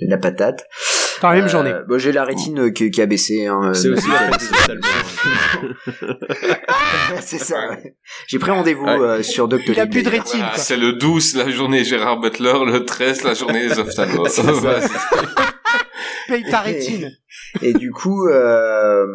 la 0.09 0.17
patate. 0.19 0.65
Dans 1.23 1.29
la 1.31 1.37
même 1.37 1.45
Euh, 1.45 1.49
journée. 1.49 1.75
bon, 1.89 1.99
j'ai 1.99 2.13
la 2.13 2.25
rétine 2.25 2.73
qui, 2.73 2.91
qui 2.91 3.01
a 3.03 3.07
baissé. 3.07 3.47
Hein, 3.47 3.73
C'est 3.75 3.89
euh, 3.89 3.95
aussi 3.95 4.09
la 4.09 4.31
c'est 7.21 7.39
ça. 7.39 7.69
ouais. 7.71 7.95
J'ai 8.29 8.39
pris 8.39 8.51
rendez-vous 8.51 8.85
Ouais. 8.85 8.99
euh, 9.01 9.23
sur 9.23 9.49
Doctor 9.49 9.75
Il 9.75 9.81
a 9.81 9.87
plus 9.87 10.03
de 10.03 10.11
rétine. 10.11 10.45
C'est 10.57 10.77
le 10.77 10.93
12 10.93 11.37
la 11.37 11.49
journée 11.51 11.85
Gérard 11.85 12.21
Butler 12.21 12.53
le 12.67 12.85
13 12.85 13.23
la 13.25 13.35
journée 13.35 13.61
des 13.69 13.79
ophtalmos 13.79 14.29
C'est. 14.29 14.43
Paye 16.29 16.45
ta 16.51 16.61
rétine. 16.61 17.11
Et 17.63 17.73
du 17.73 17.93
coup, 17.93 18.27
euh, 18.29 19.07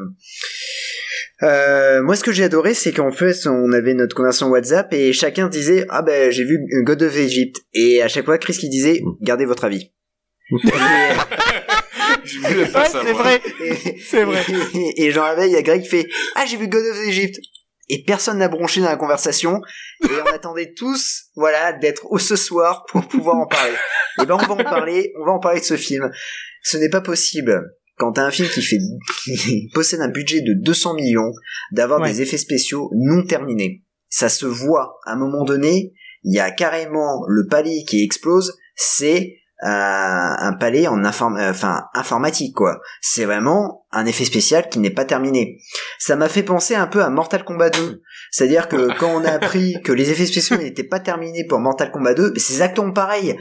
euh, 1.44 2.02
moi, 2.04 2.16
ce 2.16 2.24
que 2.24 2.32
j'ai 2.32 2.46
adoré, 2.46 2.74
c'est 2.74 2.94
qu'en 2.94 3.12
fait, 3.12 3.36
on 3.48 3.72
avait 3.74 3.94
notre 3.94 4.16
conversation 4.16 4.48
WhatsApp 4.48 4.94
et 4.94 5.12
chacun 5.14 5.48
disait 5.50 5.86
ah 5.90 6.02
ben 6.02 6.32
j'ai 6.32 6.46
vu 6.46 6.58
God 6.84 7.04
of 7.04 7.16
Egypt 7.18 7.58
et 7.74 8.02
à 8.02 8.08
chaque 8.08 8.26
fois 8.26 8.38
Chris 8.38 8.54
qui 8.54 8.70
disait 8.70 9.02
gardez 9.22 9.46
votre 9.46 9.66
avis. 9.66 9.92
Ouais, 12.24 12.86
c'est 12.92 13.12
vrai. 13.14 13.42
Et- 13.64 14.00
C'est 14.06 14.24
vrai. 14.24 14.44
Et, 14.74 15.06
et 15.06 15.12
j'en 15.12 15.24
avais, 15.24 15.48
il 15.48 15.54
y 15.54 15.56
a 15.56 15.62
Greg 15.62 15.82
qui 15.84 15.90
fait 15.90 16.08
Ah, 16.36 16.46
j'ai 16.46 16.58
vu 16.58 16.68
God 16.68 16.84
of 16.86 16.98
Egypt. 17.08 17.40
Et 17.90 18.04
personne 18.06 18.38
n'a 18.38 18.48
bronché 18.48 18.80
dans 18.80 18.88
la 18.88 18.96
conversation. 18.96 19.60
Et 20.04 20.08
on 20.24 20.34
attendait 20.34 20.74
tous, 20.74 21.24
voilà, 21.36 21.74
d'être 21.74 22.06
au 22.10 22.20
ce 22.20 22.36
soir 22.38 22.86
pour 22.90 23.06
pouvoir 23.08 23.36
en 23.36 23.48
parler. 23.48 23.74
Et 24.22 24.26
ben, 24.26 24.36
on 24.36 24.38
va 24.38 24.54
en 24.54 24.64
parler, 24.64 25.12
on 25.22 25.26
va 25.26 25.32
en 25.34 25.40
parler 25.40 25.60
de 25.60 25.66
ce 25.66 25.76
film. 25.78 26.10
Ce 26.64 26.78
n'est 26.78 26.90
pas 26.90 27.02
possible. 27.02 27.62
Quand 27.98 28.14
t'as 28.14 28.24
un 28.26 28.32
film 28.32 28.48
qui 28.48 28.62
fait, 28.62 28.78
qui 29.44 29.70
possède 29.74 30.00
un 30.00 30.08
budget 30.08 30.40
de 30.42 30.54
200 30.64 30.94
millions, 30.96 31.32
d'avoir 31.74 32.00
Ouais. 32.00 32.12
des 32.12 32.22
effets 32.22 32.38
spéciaux 32.38 32.90
non 32.96 33.24
terminés. 33.26 33.84
Ça 34.10 34.30
se 34.30 34.46
voit. 34.46 34.98
À 35.06 35.14
un 35.14 35.18
moment 35.18 35.44
donné, 35.44 35.94
il 36.24 36.34
y 36.36 36.40
a 36.40 36.50
carrément 36.52 37.24
le 37.28 37.48
palais 37.48 37.84
qui 37.88 38.04
explose. 38.04 38.58
C'est 38.76 39.36
un, 39.62 40.36
un 40.40 40.54
palais 40.54 40.88
en 40.88 41.04
inform 41.04 41.38
euh, 41.38 41.52
enfin, 41.52 41.84
informatique, 41.94 42.56
quoi 42.56 42.80
c'est 43.02 43.26
vraiment 43.26 43.86
un 43.92 44.06
effet 44.06 44.26
spécial 44.26 44.70
qui 44.70 44.80
n'est 44.80 44.90
pas 44.90 45.06
terminé. 45.06 45.58
Ça 46.00 46.16
m'a 46.16 46.30
fait 46.30 46.44
penser 46.44 46.76
un 46.76 46.88
peu 46.88 47.04
à 47.04 47.10
Mortal 47.10 47.44
Kombat 47.44 47.72
2. 47.72 48.02
C'est-à-dire 48.32 48.68
que 48.70 48.88
quand 49.00 49.14
on 49.14 49.24
a 49.26 49.32
appris 49.32 49.76
que 49.84 49.92
les 49.92 50.10
effets 50.12 50.26
spéciaux 50.26 50.58
n'étaient 50.58 50.84
pas 50.86 51.00
terminés 51.00 51.46
pour 51.48 51.60
Mortal 51.60 51.92
Kombat 51.92 52.14
2, 52.14 52.34
c'est 52.38 52.54
exactement 52.54 52.94
pareil. 52.94 53.36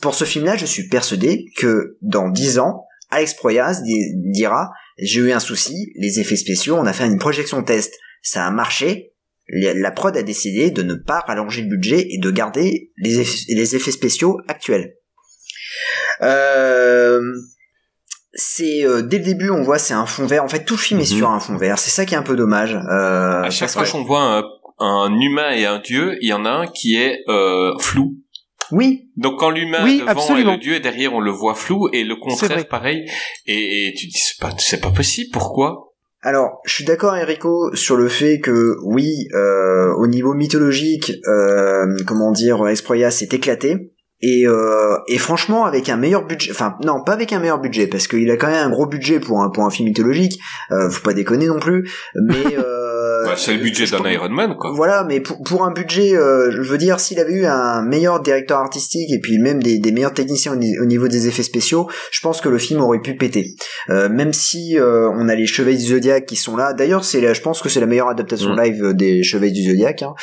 Pour 0.00 0.14
ce 0.14 0.24
film-là, 0.24 0.56
je 0.56 0.66
suis 0.66 0.88
persuadé 0.88 1.46
que 1.56 1.96
dans 2.02 2.28
10 2.28 2.58
ans, 2.60 2.84
Alex 3.10 3.34
Proyas 3.34 3.80
di- 3.82 4.14
dira 4.32 4.70
j'ai 4.98 5.20
eu 5.20 5.32
un 5.32 5.40
souci, 5.40 5.92
les 5.96 6.18
effets 6.20 6.36
spéciaux, 6.36 6.76
on 6.76 6.84
a 6.86 6.92
fait 6.92 7.06
une 7.06 7.18
projection 7.18 7.62
test, 7.62 7.94
ça 8.22 8.44
a 8.46 8.50
marché, 8.50 9.12
la 9.48 9.90
prod 9.90 10.16
a 10.16 10.22
décidé 10.22 10.70
de 10.70 10.82
ne 10.82 10.94
pas 10.94 11.20
rallonger 11.20 11.62
le 11.62 11.68
budget 11.68 12.06
et 12.10 12.18
de 12.18 12.30
garder 12.30 12.92
les 13.02 13.74
effets 13.76 13.90
spéciaux 13.92 14.38
actuels. 14.48 14.96
Euh, 16.22 17.20
c'est 18.32 18.84
euh, 18.84 19.02
dès 19.02 19.18
le 19.18 19.24
début 19.24 19.50
on 19.50 19.62
voit 19.62 19.78
c'est 19.78 19.94
un 19.94 20.06
fond 20.06 20.26
vert 20.26 20.44
en 20.44 20.48
fait 20.48 20.64
tout 20.64 20.74
le 20.74 20.80
film 20.80 21.00
est 21.00 21.10
Mhm. 21.10 21.18
sur 21.18 21.30
un 21.30 21.40
fond 21.40 21.56
vert 21.56 21.78
c'est 21.78 21.90
ça 21.90 22.04
qui 22.04 22.14
est 22.14 22.18
un 22.18 22.22
peu 22.22 22.36
dommage 22.36 22.74
euh, 22.74 23.42
à 23.42 23.50
chaque 23.50 23.72
parce 23.72 23.88
fois 23.90 24.00
qu'on 24.00 24.04
voit 24.06 24.20
un, 24.22 24.42
un 24.80 25.18
humain 25.18 25.50
et 25.52 25.64
un 25.66 25.78
dieu, 25.80 26.16
il 26.20 26.28
y 26.28 26.32
en 26.32 26.44
a 26.44 26.50
un 26.50 26.66
qui 26.66 26.96
est 26.96 27.18
euh, 27.28 27.72
flou. 27.80 28.14
oui 28.70 29.08
Donc 29.16 29.40
quand 29.40 29.50
l'humain 29.50 29.82
Oui, 29.82 29.96
est 29.96 30.00
devant 30.00 30.10
absolument. 30.12 30.52
et 30.52 30.56
le 30.56 30.60
dieu 30.60 30.74
est 30.74 30.80
derrière, 30.80 31.14
on 31.14 31.20
le 31.20 31.30
voit 31.32 31.54
flou 31.54 31.88
et 31.92 32.04
le 32.04 32.14
contraire 32.16 32.68
pareil. 32.68 33.10
Et, 33.46 33.88
et 33.88 33.94
tu 33.94 34.06
dis 34.06 34.18
c'est 34.18 34.38
pas 34.40 34.50
c'est 34.58 34.80
pas 34.80 34.90
possible. 34.90 35.30
Pourquoi? 35.32 35.94
Alors 36.22 36.60
je 36.66 36.74
suis 36.74 36.84
d'accord 36.84 37.14
Enrico 37.14 37.74
sur 37.74 37.96
le 37.96 38.08
fait 38.08 38.40
que 38.40 38.76
oui 38.84 39.26
euh, 39.34 39.94
au 39.98 40.06
niveau 40.06 40.34
mythologique 40.34 41.12
euh, 41.28 41.86
comment 42.06 42.30
dire 42.32 42.66
Exproya 42.68 43.10
s'est 43.10 43.28
éclaté 43.32 43.92
et, 44.20 44.46
euh, 44.46 44.96
et 45.08 45.18
franchement 45.18 45.64
avec 45.64 45.88
un 45.88 45.96
meilleur 45.96 46.26
budget 46.26 46.50
enfin 46.50 46.76
non 46.84 47.02
pas 47.04 47.12
avec 47.12 47.32
un 47.32 47.38
meilleur 47.38 47.60
budget 47.60 47.86
parce 47.86 48.08
qu'il 48.08 48.30
a 48.30 48.36
quand 48.36 48.48
même 48.48 48.66
un 48.66 48.70
gros 48.70 48.86
budget 48.86 49.20
pour 49.20 49.42
un 49.42 49.50
pour 49.50 49.64
un 49.64 49.70
film 49.70 49.88
mythologique 49.88 50.40
euh, 50.72 50.90
faut 50.90 51.02
pas 51.02 51.12
déconner 51.14 51.46
non 51.46 51.60
plus 51.60 51.88
mais 52.26 52.44
euh, 52.58 53.24
Bah, 53.24 53.34
C'est 53.36 53.54
le 53.54 53.60
budget 53.60 53.86
d'un 53.86 54.08
Iron 54.10 54.28
Man 54.30 54.54
quoi. 54.56 54.72
Voilà, 54.74 55.04
mais 55.04 55.20
pour, 55.20 55.42
pour 55.42 55.64
un 55.64 55.72
budget, 55.72 56.16
euh, 56.16 56.50
je 56.52 56.62
veux 56.62 56.78
dire, 56.78 57.00
s'il 57.00 57.18
avait 57.18 57.32
eu 57.32 57.46
un 57.46 57.82
meilleur 57.82 58.20
directeur 58.20 58.58
artistique 58.58 59.10
et 59.12 59.18
puis 59.20 59.38
même 59.38 59.60
des, 59.62 59.78
des 59.78 59.92
meilleurs 59.92 60.14
techniciens 60.14 60.52
au, 60.52 60.56
ni- 60.56 60.78
au 60.78 60.84
niveau 60.84 61.08
des 61.08 61.26
effets 61.26 61.42
spéciaux, 61.42 61.88
je 62.12 62.20
pense 62.20 62.40
que 62.40 62.48
le 62.48 62.58
film 62.58 62.80
aurait 62.80 63.00
pu 63.00 63.16
péter. 63.16 63.54
Euh, 63.90 64.08
même 64.08 64.32
si 64.32 64.78
euh, 64.78 65.10
on 65.16 65.28
a 65.28 65.34
les 65.34 65.46
Chevaliers 65.46 65.76
du 65.78 65.86
Zodiac 65.86 66.26
qui 66.26 66.36
sont 66.36 66.56
là. 66.56 66.72
D'ailleurs, 66.74 67.04
c'est, 67.04 67.34
je 67.34 67.40
pense 67.42 67.60
que 67.60 67.68
c'est 67.68 67.80
la 67.80 67.86
meilleure 67.86 68.08
adaptation 68.08 68.54
Mm. 68.54 68.60
live 68.62 68.92
des 68.94 69.22
Chevaliers 69.24 69.52
du 69.52 69.64
Zodiac. 69.68 70.02
Hein. 70.02 70.14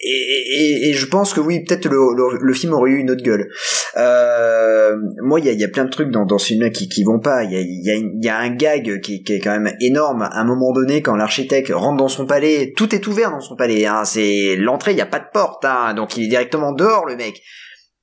Et, 0.00 0.10
et, 0.10 0.88
et 0.88 0.92
je 0.92 1.06
pense 1.06 1.34
que 1.34 1.40
oui, 1.40 1.64
peut-être 1.64 1.86
le, 1.86 1.96
le, 2.14 2.38
le 2.40 2.54
film 2.54 2.72
aurait 2.72 2.90
eu 2.92 2.98
une 2.98 3.10
autre 3.10 3.22
gueule. 3.22 3.48
Euh, 3.96 4.96
moi, 5.22 5.40
il 5.40 5.46
y 5.46 5.48
a, 5.48 5.52
y 5.52 5.64
a 5.64 5.68
plein 5.68 5.84
de 5.84 5.90
trucs 5.90 6.10
dans, 6.10 6.24
dans 6.24 6.38
ce 6.38 6.46
film-là 6.46 6.70
qui, 6.70 6.88
qui 6.88 7.02
vont 7.02 7.18
pas. 7.18 7.42
Il 7.42 7.52
y 7.52 7.56
a, 7.56 7.60
y, 7.60 7.90
a, 7.90 8.04
y 8.20 8.28
a 8.28 8.38
un 8.38 8.50
gag 8.50 9.00
qui, 9.00 9.24
qui 9.24 9.32
est 9.32 9.40
quand 9.40 9.58
même 9.58 9.74
énorme. 9.80 10.22
À 10.22 10.38
un 10.38 10.44
moment 10.44 10.72
donné, 10.72 11.02
quand 11.02 11.16
l'architecte 11.16 11.72
rentre 11.74 11.96
dans 11.96 12.08
son 12.08 12.26
palais, 12.26 12.72
tout 12.76 12.94
est 12.94 13.06
ouvert 13.08 13.32
dans 13.32 13.40
son 13.40 13.56
palais. 13.56 13.86
Hein, 13.86 14.04
c'est 14.04 14.54
l'entrée, 14.56 14.92
il 14.92 14.98
y 14.98 15.02
a 15.02 15.06
pas 15.06 15.18
de 15.18 15.28
porte, 15.32 15.64
hein, 15.64 15.94
donc 15.94 16.16
il 16.16 16.24
est 16.24 16.28
directement 16.28 16.72
dehors, 16.72 17.04
le 17.04 17.16
mec. 17.16 17.42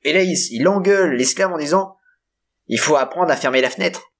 Et 0.04 0.12
là, 0.12 0.22
il, 0.22 0.36
il 0.52 0.68
engueule 0.68 1.14
l'esclave 1.14 1.54
en 1.54 1.58
disant 1.58 1.96
Il 2.68 2.80
faut 2.80 2.98
apprendre 2.98 3.32
à 3.32 3.38
fermer 3.38 3.62
la 3.62 3.70
fenêtre. 3.70 4.12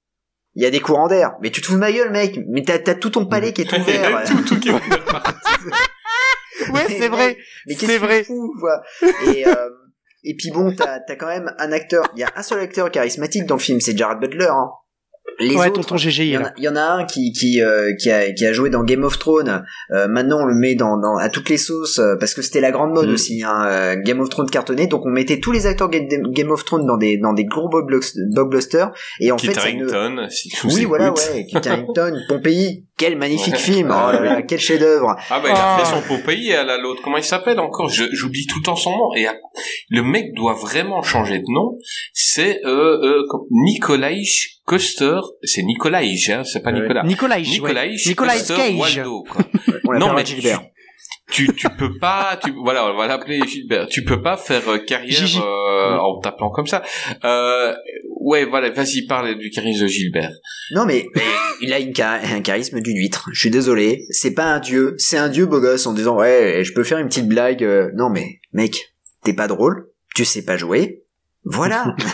Il 0.54 0.62
y 0.62 0.66
a 0.66 0.70
des 0.70 0.80
courants 0.80 1.08
d'air. 1.08 1.32
Mais 1.42 1.50
tu 1.50 1.60
te 1.60 1.66
fous 1.66 1.74
de 1.74 1.78
ma 1.78 1.92
gueule, 1.92 2.10
mec. 2.10 2.38
Mais 2.48 2.62
t'as, 2.62 2.94
tout 2.94 3.10
ton 3.10 3.26
palais 3.26 3.52
qui 3.52 3.60
est 3.60 3.72
ouvert. 3.78 4.24
tout, 4.26 4.42
tout 4.42 4.58
qui 4.58 4.70
est 4.70 4.72
ouvert 4.72 5.34
Ouais, 6.72 6.86
c'est 6.88 7.08
vrai. 7.08 7.36
Mais 7.66 7.74
qu'est-ce 7.74 7.98
vrai. 7.98 8.20
tu 8.20 8.26
fous, 8.26 8.52
quoi 8.60 8.82
Et, 9.34 9.46
euh, 9.46 9.54
et 10.24 10.34
puis 10.36 10.50
bon, 10.50 10.74
t'as, 10.76 11.00
t'as 11.00 11.16
quand 11.16 11.28
même 11.28 11.52
un 11.58 11.72
acteur. 11.72 12.04
Il 12.14 12.20
y 12.20 12.24
a 12.24 12.30
un 12.36 12.42
seul 12.42 12.60
acteur 12.60 12.90
charismatique 12.90 13.46
dans 13.46 13.56
le 13.56 13.60
film, 13.60 13.80
c'est 13.80 13.96
Jared 13.96 14.18
Butler. 14.20 14.46
Hein. 14.50 14.68
Les 15.38 15.54
ouais, 15.54 15.66
autres, 15.68 15.82
tonton 15.82 15.96
il 15.96 16.08
GGI, 16.08 16.28
y, 16.30 16.38
en 16.38 16.44
a, 16.44 16.52
il 16.56 16.62
y 16.64 16.68
en 16.68 16.76
a 16.76 16.80
un 16.82 17.04
qui 17.04 17.30
qui 17.32 17.60
euh, 17.60 17.92
qui, 18.00 18.10
a, 18.10 18.32
qui 18.32 18.46
a 18.46 18.52
joué 18.54 18.70
dans 18.70 18.82
Game 18.84 19.02
of 19.04 19.18
Thrones. 19.18 19.64
Euh, 19.90 20.08
maintenant, 20.08 20.40
on 20.40 20.44
le 20.46 20.54
met 20.54 20.76
dans, 20.76 20.96
dans 20.98 21.16
à 21.18 21.28
toutes 21.28 21.50
les 21.50 21.58
sauces 21.58 21.98
euh, 21.98 22.14
parce 22.18 22.32
que 22.32 22.40
c'était 22.40 22.60
la 22.62 22.70
grande 22.70 22.92
mode 22.92 23.08
Mm. 23.10 23.12
aussi. 23.12 23.42
Hein, 23.44 23.96
Game 23.96 24.20
of 24.20 24.30
Thrones 24.30 24.48
cartonné, 24.48 24.86
donc 24.86 25.04
on 25.04 25.10
mettait 25.10 25.38
tous 25.40 25.52
les 25.52 25.66
acteurs 25.66 25.90
Ga- 25.90 25.98
Game 26.08 26.50
of 26.52 26.64
Thrones 26.64 26.86
dans 26.86 26.96
des 26.96 27.18
dans 27.18 27.34
des 27.34 27.44
gros 27.44 27.68
blockbus- 27.68 28.14
blockbusters. 28.32 28.92
Et 29.20 29.30
en 29.30 29.36
Kit 29.36 29.48
fait. 29.48 29.58
Harington, 29.58 30.26
si 30.30 30.48
tu 30.48 30.66
nous 30.68 30.74
oui, 30.74 30.84
voilà, 30.86 31.12
ouais, 31.12 31.44
Kit 31.46 31.68
Harington, 31.68 32.14
Pompéi, 32.28 32.85
quel 32.98 33.16
magnifique 33.16 33.54
Ouais. 33.54 33.58
film, 33.58 33.88
oh 33.90 34.12
là 34.12 34.20
là, 34.20 34.42
quel 34.42 34.58
chef-d'œuvre. 34.58 35.16
Ah 35.30 35.40
bah 35.40 35.48
il 35.50 35.52
a 35.52 35.74
Ah. 35.76 35.78
fait 35.78 35.84
son 35.94 36.00
Popeye 36.02 36.52
à 36.54 36.64
la 36.64 36.78
l'autre. 36.78 37.02
Comment 37.02 37.18
il 37.18 37.24
s'appelle 37.24 37.60
encore? 37.60 37.88
Je- 37.88 38.04
J'oublie 38.12 38.46
tout 38.46 38.58
le 38.58 38.64
temps 38.64 38.76
son 38.76 38.90
nom. 38.90 39.14
Et 39.16 39.26
à- 39.26 39.36
le 39.90 40.02
mec 40.02 40.32
doit 40.34 40.54
vraiment 40.54 41.02
changer 41.02 41.38
de 41.38 41.44
nom. 41.48 41.76
C'est 42.12 42.60
euh, 42.64 42.98
euh, 43.02 43.22
Nikolai 43.50 44.22
Koster. 44.64 45.18
C'est 45.42 45.62
Nikolai, 45.62 46.14
hein, 46.30 46.42
c'est 46.44 46.62
pas. 46.62 46.72
Nicolas. 46.72 47.02
Nicolas, 47.04 47.38
Nikolai 47.40 47.94
ouais. 48.06 48.14
Koster 48.14 48.54
Cage. 48.56 48.74
Waldo. 48.96 49.24
quoi. 49.30 49.42
On 49.88 49.98
non 49.98 50.12
mais 50.14 50.24
Gilbert. 50.24 50.62
Tu, 51.30 51.52
tu 51.54 51.68
peux 51.70 51.98
pas. 51.98 52.38
Tu, 52.42 52.52
voilà, 52.62 52.86
on 52.86 52.96
va 52.96 53.06
l'appeler 53.06 53.40
Gilbert. 53.46 53.86
Tu 53.88 54.04
peux 54.04 54.22
pas 54.22 54.36
faire 54.36 54.68
euh, 54.68 54.78
carrière 54.78 55.20
euh, 55.44 55.96
en 55.98 56.20
t'appelant 56.20 56.50
comme 56.50 56.66
ça. 56.66 56.82
Euh, 57.24 57.74
ouais, 58.20 58.44
voilà. 58.44 58.70
Vas-y, 58.70 59.06
parle 59.06 59.36
du 59.36 59.50
charisme 59.50 59.82
de 59.82 59.86
Gilbert. 59.88 60.32
Non 60.74 60.84
mais, 60.86 61.06
mais 61.14 61.22
il 61.62 61.72
a 61.72 61.78
une 61.78 61.92
un 62.00 62.40
charisme 62.40 62.80
d'une 62.80 62.96
huître. 62.96 63.28
Je 63.32 63.40
suis 63.40 63.50
désolé, 63.50 64.04
c'est 64.10 64.34
pas 64.34 64.44
un 64.46 64.60
dieu, 64.60 64.94
c'est 64.98 65.16
un 65.18 65.28
dieu 65.28 65.46
beau 65.46 65.60
gosse 65.60 65.86
en 65.86 65.92
disant 65.92 66.16
ouais, 66.16 66.62
je 66.64 66.72
peux 66.72 66.84
faire 66.84 66.98
une 66.98 67.08
petite 67.08 67.28
blague. 67.28 67.62
euh, 67.62 67.90
Non 67.94 68.10
mais 68.10 68.40
mec, 68.52 68.94
t'es 69.22 69.32
pas 69.32 69.46
drôle, 69.48 69.88
tu 70.14 70.24
sais 70.24 70.44
pas 70.44 70.56
jouer. 70.56 71.02
Voilà. 71.46 71.94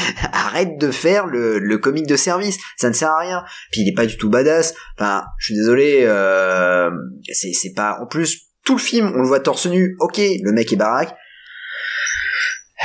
Arrête 0.32 0.78
de 0.78 0.90
faire 0.90 1.26
le, 1.26 1.58
le 1.58 1.78
comique 1.78 2.06
de 2.06 2.16
service, 2.16 2.58
ça 2.76 2.88
ne 2.88 2.94
sert 2.94 3.10
à 3.10 3.20
rien. 3.20 3.44
Puis 3.70 3.82
il 3.82 3.88
est 3.88 3.94
pas 3.94 4.06
du 4.06 4.16
tout 4.16 4.28
badass. 4.28 4.74
Enfin, 4.98 5.24
je 5.38 5.46
suis 5.46 5.54
désolé, 5.54 6.00
euh, 6.02 6.90
c'est 7.32 7.52
c'est 7.52 7.72
pas. 7.74 7.98
En 8.00 8.06
plus, 8.06 8.48
tout 8.64 8.76
le 8.76 8.80
film, 8.80 9.12
on 9.14 9.22
le 9.22 9.28
voit 9.28 9.40
torse 9.40 9.66
nu. 9.66 9.96
Ok, 10.00 10.18
le 10.18 10.52
mec 10.52 10.72
est 10.72 10.76
baraque. 10.76 11.14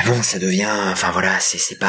Bon, 0.06 0.22
ça 0.22 0.38
devient. 0.38 0.70
Enfin 0.92 1.10
voilà, 1.12 1.40
c'est 1.40 1.58
c'est 1.58 1.78
pas. 1.78 1.88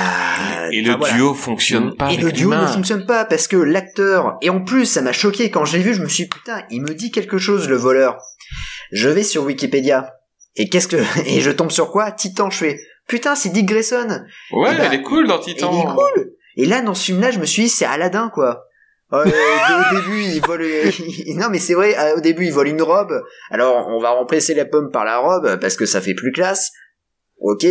Et 0.71 0.81
enfin, 0.81 0.91
le 0.91 0.97
voilà. 0.97 1.13
duo 1.13 1.33
fonctionne 1.33 1.95
pas. 1.95 2.11
Et 2.11 2.17
le 2.17 2.31
duo 2.31 2.53
ne 2.53 2.65
fonctionne 2.65 3.05
pas 3.05 3.25
parce 3.25 3.47
que 3.47 3.57
l'acteur, 3.57 4.37
et 4.41 4.49
en 4.49 4.63
plus 4.63 4.85
ça 4.85 5.01
m'a 5.01 5.13
choqué 5.13 5.51
quand 5.51 5.65
je 5.65 5.77
l'ai 5.77 5.83
vu, 5.83 5.93
je 5.93 6.01
me 6.01 6.07
suis 6.07 6.23
dit 6.23 6.29
putain, 6.29 6.63
il 6.71 6.81
me 6.81 6.93
dit 6.93 7.11
quelque 7.11 7.37
chose 7.37 7.69
le 7.69 7.75
voleur. 7.75 8.19
Je 8.91 9.09
vais 9.09 9.23
sur 9.23 9.43
Wikipédia 9.43 10.15
et 10.55 10.67
qu'est-ce 10.69 10.87
que 10.87 10.97
et 11.27 11.41
je 11.41 11.51
tombe 11.51 11.71
sur 11.71 11.91
quoi? 11.91 12.11
Titan, 12.11 12.49
je 12.49 12.57
fais 12.57 12.79
putain, 13.09 13.35
c'est 13.35 13.49
Dick 13.49 13.65
Grayson. 13.65 14.07
Ouais, 14.53 14.77
bah, 14.77 14.83
elle 14.85 14.93
est 14.93 15.01
cool 15.01 15.27
dans 15.27 15.39
Titan. 15.39 15.71
il 15.73 15.79
est 15.81 15.93
cool. 15.93 16.31
Et 16.55 16.65
là 16.65 16.81
dans 16.81 16.93
ce 16.93 17.05
film 17.05 17.19
là, 17.21 17.31
je 17.31 17.39
me 17.39 17.45
suis 17.45 17.63
dit 17.63 17.69
c'est 17.69 17.85
Aladdin 17.85 18.29
quoi. 18.33 18.65
Euh, 19.11 19.25
au 19.25 19.95
début, 19.95 20.21
il 20.21 20.39
vole. 20.45 20.63
non, 21.35 21.47
mais 21.49 21.57
c'est 21.57 21.73
vrai. 21.73 21.97
euh, 21.97 22.17
Au 22.17 22.21
début, 22.21 22.45
il 22.45 22.53
vole 22.53 22.67
une 22.67 22.83
robe. 22.83 23.11
Alors, 23.49 23.87
on 23.87 23.99
va 23.99 24.11
remplacer 24.11 24.53
la 24.53 24.65
pomme 24.65 24.91
par 24.91 25.03
la 25.03 25.17
robe 25.17 25.59
parce 25.59 25.75
que 25.75 25.87
ça 25.87 25.99
fait 25.99 26.13
plus 26.13 26.31
classe. 26.31 26.69
Ok. 27.39 27.65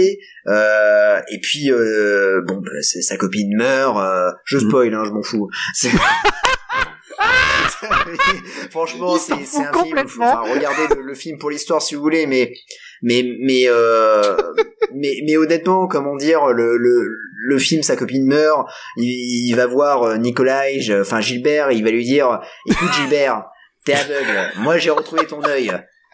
Euh, 0.48 1.20
et 1.30 1.38
puis, 1.40 1.70
euh, 1.70 2.42
bon, 2.44 2.56
bah, 2.56 2.70
sa 2.82 3.16
copine 3.16 3.56
meurt. 3.56 3.96
euh, 3.98 4.32
je 4.46 4.56
Mhm. 4.56 4.68
spoil, 4.68 4.92
hein, 4.94 5.04
je 5.06 5.10
m'en 5.12 5.22
fous. 5.22 5.48
C'est- 5.74 5.90
Franchement, 8.70 9.16
c'est 9.18 9.32
un 9.34 9.72
film. 9.72 9.98
Enfin, 10.04 10.40
regardez 10.42 10.94
le, 10.96 11.02
le 11.02 11.14
film 11.14 11.38
pour 11.38 11.50
l'histoire 11.50 11.82
si 11.82 11.94
vous 11.94 12.00
voulez, 12.02 12.26
mais 12.26 12.52
mais 13.02 13.24
mais 13.40 13.64
euh, 13.68 14.36
mais 14.94 15.12
mais 15.26 15.36
honnêtement, 15.36 15.86
comment 15.88 16.16
dire, 16.16 16.46
le 16.48 16.76
le 16.76 17.08
le 17.48 17.58
film, 17.58 17.82
sa 17.82 17.96
copine 17.96 18.26
meurt. 18.26 18.66
Il, 18.96 19.04
il 19.48 19.54
va 19.54 19.66
voir 19.66 20.02
euh, 20.02 20.16
Nicolas, 20.16 20.64
je- 20.78 21.00
enfin 21.00 21.20
Gilbert, 21.20 21.70
il 21.72 21.84
va 21.84 21.90
lui 21.90 22.04
dire, 22.04 22.40
écoute 22.68 22.92
Gilbert, 22.94 23.44
t'es 23.84 23.94
aveugle. 23.94 24.52
Moi, 24.58 24.78
j'ai 24.78 24.90
retrouvé 24.90 25.24
ton 25.26 25.42
œil. 25.44 25.72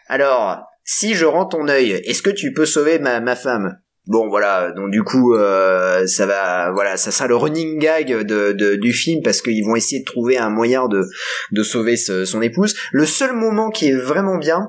Alors, 0.09 0.59
si 0.85 1.15
je 1.15 1.25
rends 1.25 1.47
ton 1.47 1.67
œil, 1.69 1.93
est-ce 2.05 2.21
que 2.23 2.31
tu 2.31 2.53
peux 2.53 2.67
sauver 2.67 2.99
ma 2.99 3.21
ma 3.21 3.37
femme? 3.37 3.79
Bon 4.07 4.29
voilà, 4.29 4.71
donc 4.73 4.91
du 4.91 5.03
coup 5.03 5.35
euh, 5.35 6.07
ça 6.07 6.27
va 6.27 6.71
voilà, 6.73 6.99
ça 6.99 7.11
sera 7.11 7.27
le 7.27 7.37
running 7.37 7.79
gag 7.79 8.09
de, 8.27 8.53
de- 8.53 8.75
du 8.77 8.93
film 8.93 9.23
parce 9.25 9.41
qu'ils 9.41 9.65
vont 9.65 9.77
essayer 9.77 10.01
de 10.01 10.05
trouver 10.05 10.37
un 10.37 10.51
moyen 10.51 10.89
de 10.89 11.07
de 11.53 11.63
sauver 11.63 11.97
ce- 11.97 12.27
son 12.27 12.43
épouse. 12.43 12.75
Le 12.93 13.07
seul 13.07 13.33
moment 13.35 13.71
qui 13.71 13.89
est 13.89 13.97
vraiment 13.97 14.37
bien 14.37 14.69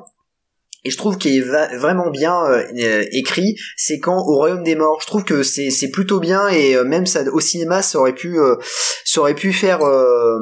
et 0.85 0.91
je 0.91 0.97
trouve 0.97 1.17
qu'il 1.17 1.35
est 1.35 1.41
va- 1.41 1.75
vraiment 1.77 2.09
bien 2.11 2.35
euh, 2.45 2.63
euh, 2.79 3.03
écrit, 3.11 3.55
c'est 3.75 3.99
quand 3.99 4.17
au 4.19 4.35
royaume 4.37 4.63
des 4.63 4.75
morts. 4.75 4.99
Je 5.01 5.07
trouve 5.07 5.23
que 5.23 5.43
c'est 5.43 5.69
c'est 5.71 5.89
plutôt 5.89 6.19
bien 6.19 6.47
et 6.47 6.75
euh, 6.75 6.83
même 6.85 7.05
ça 7.05 7.23
au 7.33 7.39
cinéma 7.39 7.81
ça 7.81 7.99
aurait 7.99 8.13
pu 8.13 8.39
euh, 8.39 8.55
ça 9.03 9.21
aurait 9.21 9.33
pu 9.35 9.51
faire 9.51 9.81
euh, 9.83 10.37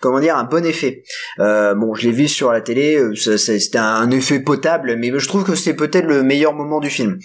comment 0.00 0.20
dire 0.20 0.36
un 0.36 0.44
bon 0.44 0.64
effet. 0.64 1.02
Euh, 1.40 1.74
bon, 1.74 1.94
je 1.94 2.06
l'ai 2.06 2.12
vu 2.12 2.28
sur 2.28 2.52
la 2.52 2.60
télé, 2.60 2.98
c'était 3.16 3.78
un 3.78 4.10
effet 4.10 4.40
potable, 4.40 4.96
mais 4.96 5.10
je 5.16 5.26
trouve 5.28 5.44
que 5.44 5.54
c'est 5.54 5.74
peut-être 5.74 6.06
le 6.06 6.22
meilleur 6.22 6.54
moment 6.54 6.80
du 6.80 6.90
film. 6.90 7.18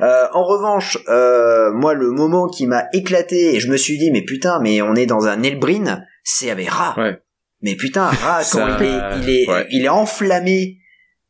Euh, 0.00 0.24
en 0.32 0.44
revanche, 0.44 0.98
euh, 1.08 1.70
moi 1.72 1.94
le 1.94 2.10
moment 2.10 2.48
qui 2.48 2.66
m'a 2.66 2.84
éclaté 2.92 3.54
et 3.54 3.60
je 3.60 3.70
me 3.70 3.76
suis 3.76 3.98
dit 3.98 4.10
mais 4.10 4.22
putain 4.22 4.58
mais 4.62 4.82
on 4.82 4.94
est 4.94 5.06
dans 5.06 5.26
un 5.26 5.42
Elbrin, 5.42 6.00
c'est 6.24 6.50
avec 6.50 6.68
Ra. 6.68 6.94
Ouais. 6.98 7.18
Mais 7.62 7.76
putain 7.76 8.06
Ra 8.06 8.38
quand 8.52 8.58
Ça- 8.58 8.76
il 8.80 8.84
est 8.86 9.00
il 9.22 9.30
est 9.30 9.48
ouais. 9.50 9.66
il 9.70 9.84
est 9.84 9.88
enflammé 9.88 10.78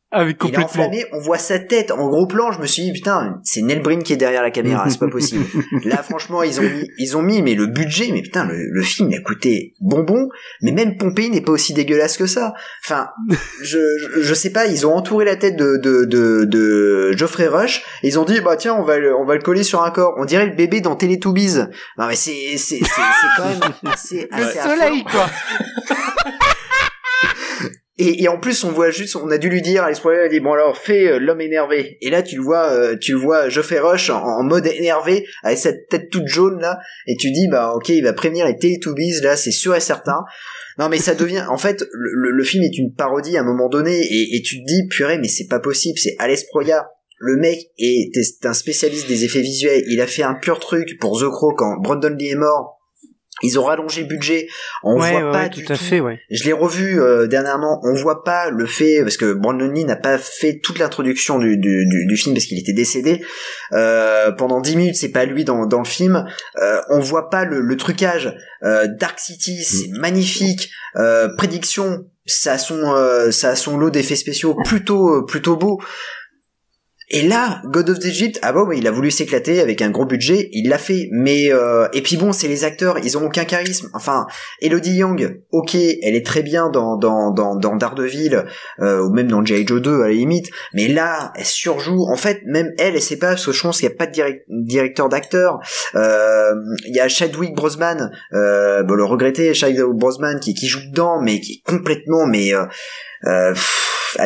Ah, 0.09 0.23
mais 0.23 0.29
il 0.29 0.31
est 0.31 0.37
complètement. 0.37 0.65
enflammé, 0.65 1.05
on 1.11 1.19
voit 1.19 1.37
sa 1.37 1.59
tête 1.59 1.91
en 1.91 2.07
gros 2.07 2.27
plan, 2.27 2.51
je 2.53 2.59
me 2.61 2.65
suis 2.65 2.83
dit 2.83 2.93
putain, 2.93 3.39
c'est 3.43 3.61
Nelbrin 3.61 3.99
qui 3.99 4.13
est 4.13 4.17
derrière 4.17 4.41
la 4.41 4.51
caméra, 4.51 4.89
c'est 4.89 4.99
pas 4.99 5.09
possible. 5.09 5.43
Là 5.83 6.01
franchement, 6.01 6.43
ils 6.43 6.59
ont 6.61 6.63
mis 6.63 6.89
ils 6.97 7.17
ont 7.17 7.21
mis 7.21 7.41
mais 7.41 7.55
le 7.55 7.67
budget, 7.67 8.09
mais 8.13 8.21
putain 8.21 8.45
le, 8.45 8.55
le 8.57 8.81
film 8.83 9.11
il 9.11 9.17
a 9.17 9.21
coûté 9.21 9.73
bonbon, 9.81 10.29
mais 10.61 10.71
même 10.71 10.97
Pompéi 10.97 11.29
n'est 11.29 11.41
pas 11.41 11.51
aussi 11.51 11.73
dégueulasse 11.73 12.15
que 12.15 12.25
ça. 12.25 12.53
Enfin, 12.85 13.09
je, 13.61 13.77
je 13.97 14.21
je 14.21 14.33
sais 14.33 14.51
pas, 14.51 14.65
ils 14.67 14.87
ont 14.87 14.93
entouré 14.95 15.25
la 15.25 15.35
tête 15.35 15.57
de 15.57 15.75
de 15.75 16.05
de, 16.05 16.45
de 16.45 17.11
Geoffrey 17.17 17.47
Rush, 17.47 17.83
et 18.01 18.07
ils 18.07 18.17
ont 18.17 18.23
dit 18.23 18.39
bah 18.39 18.55
tiens, 18.55 18.75
on 18.75 18.83
va 18.83 18.99
le, 18.99 19.13
on 19.13 19.25
va 19.25 19.35
le 19.35 19.41
coller 19.41 19.63
sur 19.63 19.83
un 19.83 19.91
corps. 19.91 20.13
On 20.17 20.23
dirait 20.23 20.45
le 20.45 20.55
bébé 20.55 20.79
dans 20.79 20.95
Teletubbies. 20.95 21.57
Non 21.97 22.07
mais 22.07 22.15
c'est 22.15 22.55
c'est 22.57 22.79
c'est 22.79 22.85
c'est 22.85 23.27
quand 23.35 23.49
même 23.49 23.59
assez 23.91 24.29
Le 24.31 24.43
soleil, 24.43 25.03
quoi. 25.03 25.27
Et, 27.99 28.23
et 28.23 28.27
en 28.27 28.39
plus, 28.39 28.63
on 28.63 28.71
voit 28.71 28.91
juste, 28.91 29.15
on 29.15 29.31
a 29.31 29.39
dû 29.39 29.49
lui 29.49 29.63
dire, 29.63 29.83
Alex 29.83 29.99
Proyas 29.99 30.25
a 30.25 30.27
dit 30.27 30.39
bon 30.39 30.53
alors 30.53 30.77
fais 30.77 31.07
euh, 31.07 31.19
l'homme 31.19 31.41
énervé. 31.41 31.97
Et 32.01 32.11
là, 32.11 32.21
tu 32.21 32.37
vois, 32.37 32.71
euh, 32.71 32.95
tu 32.95 33.13
vois 33.13 33.49
Geoffrey 33.49 33.79
Rush 33.79 34.11
en, 34.11 34.21
en 34.23 34.43
mode 34.43 34.67
énervé 34.67 35.25
avec 35.43 35.57
cette 35.57 35.87
tête 35.89 36.09
toute 36.11 36.27
jaune 36.27 36.59
là, 36.61 36.77
et 37.07 37.15
tu 37.17 37.31
dis 37.31 37.47
bah 37.49 37.73
ok, 37.75 37.89
il 37.89 38.03
va 38.03 38.13
prévenir 38.13 38.45
les 38.45 38.55
Teletubbies 38.55 39.21
là, 39.23 39.35
c'est 39.35 39.51
sûr 39.51 39.75
et 39.75 39.79
certain. 39.79 40.19
Non 40.77 40.89
mais 40.89 40.99
ça 40.99 41.15
devient, 41.15 41.43
en 41.49 41.57
fait, 41.57 41.83
le, 41.91 42.29
le- 42.29 42.43
film 42.43 42.63
est 42.63 42.77
une 42.77 42.93
parodie 42.93 43.35
à 43.35 43.41
un 43.41 43.45
moment 43.45 43.67
donné, 43.67 43.99
et, 43.99 44.35
et 44.35 44.41
tu 44.43 44.59
te 44.59 44.65
dis 44.67 44.87
purée, 44.89 45.17
mais 45.17 45.27
c'est 45.27 45.47
pas 45.47 45.59
possible, 45.59 45.97
c'est 45.97 46.15
Alex 46.19 46.43
Proyas. 46.43 46.85
Le 47.19 47.35
mec 47.35 47.57
est, 47.79 48.15
est 48.15 48.45
un 48.45 48.53
spécialiste 48.53 49.07
des 49.07 49.25
effets 49.25 49.41
visuels. 49.41 49.81
Il 49.87 49.99
a 50.01 50.05
fait 50.05 50.21
un 50.21 50.35
pur 50.35 50.59
truc 50.59 50.99
pour 50.99 51.19
The 51.19 51.27
Crow 51.31 51.55
quand 51.55 51.81
Brandon 51.81 52.15
Lee 52.15 52.29
est 52.29 52.35
mort. 52.35 52.76
Ils 53.43 53.59
ont 53.59 53.63
rallongé 53.63 54.01
le 54.01 54.07
budget. 54.07 54.47
On 54.83 54.99
ouais, 54.99 55.11
voit 55.11 55.25
ouais, 55.25 55.31
pas 55.31 55.43
ouais, 55.43 55.49
du 55.49 55.63
tout 55.63 55.73
à 55.73 55.75
fait, 55.75 55.99
ouais. 55.99 56.19
je 56.31 56.43
l'ai 56.43 56.53
revu 56.53 56.99
euh, 56.99 57.27
dernièrement. 57.27 57.79
On 57.83 57.93
voit 57.93 58.23
pas 58.23 58.49
le 58.49 58.65
fait 58.65 59.01
parce 59.01 59.17
que 59.17 59.33
Brandon 59.33 59.69
Lee 59.69 59.85
n'a 59.85 59.95
pas 59.95 60.17
fait 60.17 60.59
toute 60.63 60.79
l'introduction 60.79 61.37
du, 61.37 61.57
du, 61.57 61.85
du, 61.85 62.05
du 62.07 62.17
film 62.17 62.33
parce 62.33 62.45
qu'il 62.45 62.57
était 62.57 62.73
décédé 62.73 63.23
euh, 63.73 64.31
pendant 64.31 64.59
10 64.59 64.75
minutes. 64.75 64.95
C'est 64.95 65.11
pas 65.11 65.25
lui 65.25 65.43
dans, 65.43 65.65
dans 65.65 65.79
le 65.79 65.85
film. 65.85 66.25
Euh, 66.61 66.81
on 66.89 66.99
voit 66.99 67.29
pas 67.29 67.45
le, 67.45 67.61
le 67.61 67.77
trucage. 67.77 68.35
Euh, 68.63 68.87
Dark 68.99 69.19
City, 69.19 69.63
c'est 69.63 69.89
magnifique. 69.89 70.71
Euh, 70.95 71.29
prédiction, 71.35 72.05
ça 72.25 72.53
a 72.53 72.57
son 72.57 72.93
euh, 72.95 73.31
ça 73.31 73.49
a 73.49 73.55
son 73.55 73.77
lot 73.77 73.89
d'effets 73.89 74.15
spéciaux 74.15 74.55
plutôt 74.65 75.17
euh, 75.17 75.25
plutôt 75.25 75.55
beau. 75.55 75.79
Et 77.09 77.21
là, 77.25 77.61
God 77.65 77.89
of 77.89 78.03
Egypt, 78.05 78.37
ah 78.41 78.51
bon, 78.51 78.69
il 78.71 78.85
a 78.85 78.91
voulu 78.91 79.11
s'éclater 79.11 79.61
avec 79.61 79.81
un 79.81 79.89
gros 79.91 80.05
budget, 80.05 80.49
il 80.51 80.67
l'a 80.67 80.77
fait. 80.77 81.07
Mais 81.11 81.53
euh, 81.53 81.87
et 81.93 82.01
puis 82.01 82.17
bon, 82.17 82.33
c'est 82.33 82.49
les 82.49 82.65
acteurs, 82.65 82.97
ils 83.01 83.17
ont 83.17 83.25
aucun 83.25 83.45
charisme. 83.45 83.89
Enfin, 83.93 84.27
Elodie 84.61 84.95
Young, 84.95 85.39
ok, 85.51 85.75
elle 85.75 86.15
est 86.15 86.25
très 86.25 86.43
bien 86.43 86.69
dans 86.69 86.97
dans 86.97 87.31
dans, 87.31 87.55
dans 87.55 87.77
Daredevil 87.77 88.43
euh, 88.81 89.01
ou 89.01 89.13
même 89.13 89.29
dans 89.29 89.43
G.I. 89.45 89.65
Joe 89.65 89.81
2 89.81 90.01
à 90.01 90.07
la 90.07 90.13
limite, 90.13 90.49
mais 90.73 90.89
là, 90.89 91.31
elle 91.35 91.45
surjoue. 91.45 92.05
En 92.11 92.17
fait, 92.17 92.41
même 92.45 92.73
elle, 92.77 92.95
elle 92.95 93.01
sait 93.01 93.17
pas 93.17 93.29
parce 93.29 93.45
que 93.45 93.53
je 93.53 93.61
pense 93.61 93.79
qu'il 93.79 93.87
y 93.89 93.91
a 93.91 93.95
pas 93.95 94.07
de 94.07 94.11
direct- 94.11 94.43
directeur 94.49 95.07
d'acteur. 95.07 95.59
Euh, 95.95 96.53
Il 96.85 96.93
y 96.95 96.99
a 96.99 97.07
Chadwick 97.07 97.55
Boseman, 97.55 98.11
euh, 98.33 98.83
bon, 98.83 98.95
le 98.95 99.05
regretté 99.05 99.53
Chadwick 99.53 99.79
Boseman 99.93 100.41
qui 100.41 100.53
qui 100.53 100.67
joue 100.67 100.81
dedans, 100.91 101.21
mais 101.21 101.39
qui 101.39 101.53
est 101.53 101.69
complètement 101.71 102.25
mais 102.25 102.51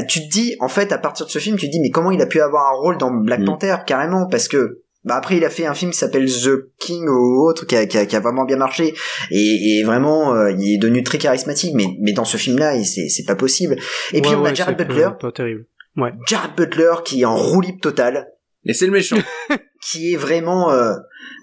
tu 0.08 0.22
te 0.22 0.30
dis 0.30 0.56
en 0.60 0.68
fait 0.68 0.92
à 0.92 0.98
partir 0.98 1.26
de 1.26 1.32
ce 1.32 1.40
film 1.40 1.58
tu 1.58 1.68
te 1.68 1.72
dis 1.72 1.80
mais 1.82 1.90
comment 1.90 2.12
il 2.12 2.22
a 2.22 2.26
pu 2.26 2.42
avoir 2.42 2.72
un 2.74 2.76
rôle 2.78 2.98
dans 2.98 3.12
Black 3.12 3.40
Mm. 3.42 3.46
Panther 3.46 3.76
carrément 3.88 4.28
parce 4.28 4.48
que 4.48 4.82
Bah 5.04 5.16
après, 5.16 5.38
il 5.38 5.44
a 5.46 5.50
fait 5.50 5.66
un 5.66 5.74
film 5.74 5.90
qui 5.92 5.98
s'appelle 5.98 6.28
The 6.32 6.70
King 6.78 7.08
ou 7.10 7.48
autre, 7.50 7.66
qui 7.66 7.76
a, 7.76 7.88
qui 7.88 7.98
a, 7.98 8.06
qui 8.06 8.16
a 8.16 8.20
vraiment 8.20 8.46
bien 8.46 8.58
marché, 8.58 8.94
et, 9.32 9.80
et 9.80 9.84
vraiment, 9.84 10.36
euh, 10.36 10.52
il 10.52 10.76
est 10.76 10.78
devenu 10.78 11.02
très 11.02 11.18
charismatique. 11.18 11.74
Mais, 11.74 11.86
mais 12.02 12.14
dans 12.14 12.24
ce 12.24 12.38
film-là, 12.38 12.76
il- 12.76 12.86
c'est, 12.86 13.10
c'est 13.10 13.26
pas 13.26 13.34
possible. 13.36 13.78
Et 14.14 14.22
puis 14.22 14.30
Ouais, 14.30 14.36
on 14.38 14.46
a 14.46 14.50
ouais, 14.50 14.56
Jared 14.56 14.76
c'est 14.78 14.86
Butler, 14.86 15.06
Pas, 15.06 15.12
pas 15.14 15.32
terrible. 15.32 15.66
Ouais. 15.98 16.12
Jared 16.28 16.52
Butler 16.56 16.94
qui 17.04 17.22
est 17.22 17.26
en 17.26 17.36
roue 17.36 17.62
libre 17.62 17.80
totale, 17.82 18.28
Et 18.64 18.76
c'est 18.76 18.86
le 18.86 18.92
méchant. 18.92 19.18
qui 19.84 20.14
est 20.14 20.18
vraiment. 20.18 20.70
euh, 20.72 20.94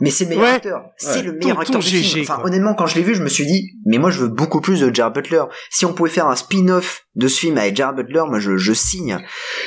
Mais 0.00 0.10
c'est 0.10 0.22
le 0.26 0.30
meilleur 0.30 0.44
Ouais. 0.44 0.50
acteur. 0.52 0.84
C'est 0.96 1.16
Ouais. 1.16 1.22
le 1.22 1.32
meilleur 1.32 1.56
Ton- 1.56 1.62
acteur 1.62 1.80
ton 1.80 1.88
du 1.88 1.96
film. 1.96 2.22
Enfin, 2.22 2.36
quoi. 2.36 2.46
honnêtement, 2.46 2.74
quand 2.74 2.86
je 2.86 2.94
l'ai 2.94 3.02
vu, 3.02 3.16
je 3.16 3.22
me 3.24 3.28
suis 3.28 3.44
dit, 3.46 3.72
mais 3.86 3.98
moi, 3.98 4.10
je 4.12 4.20
veux 4.20 4.28
beaucoup 4.28 4.60
plus 4.60 4.78
de 4.80 4.94
Jared 4.94 5.14
Butler. 5.14 5.42
Si 5.70 5.84
on 5.84 5.92
pouvait 5.94 6.10
faire 6.10 6.28
un 6.28 6.36
spin-off 6.36 7.06
de 7.18 7.28
ce 7.28 7.38
film 7.40 7.58
avec 7.58 7.76
Jared 7.76 7.96
Butler, 7.96 8.22
moi, 8.28 8.38
je, 8.38 8.56
je 8.56 8.72
signe. 8.72 9.18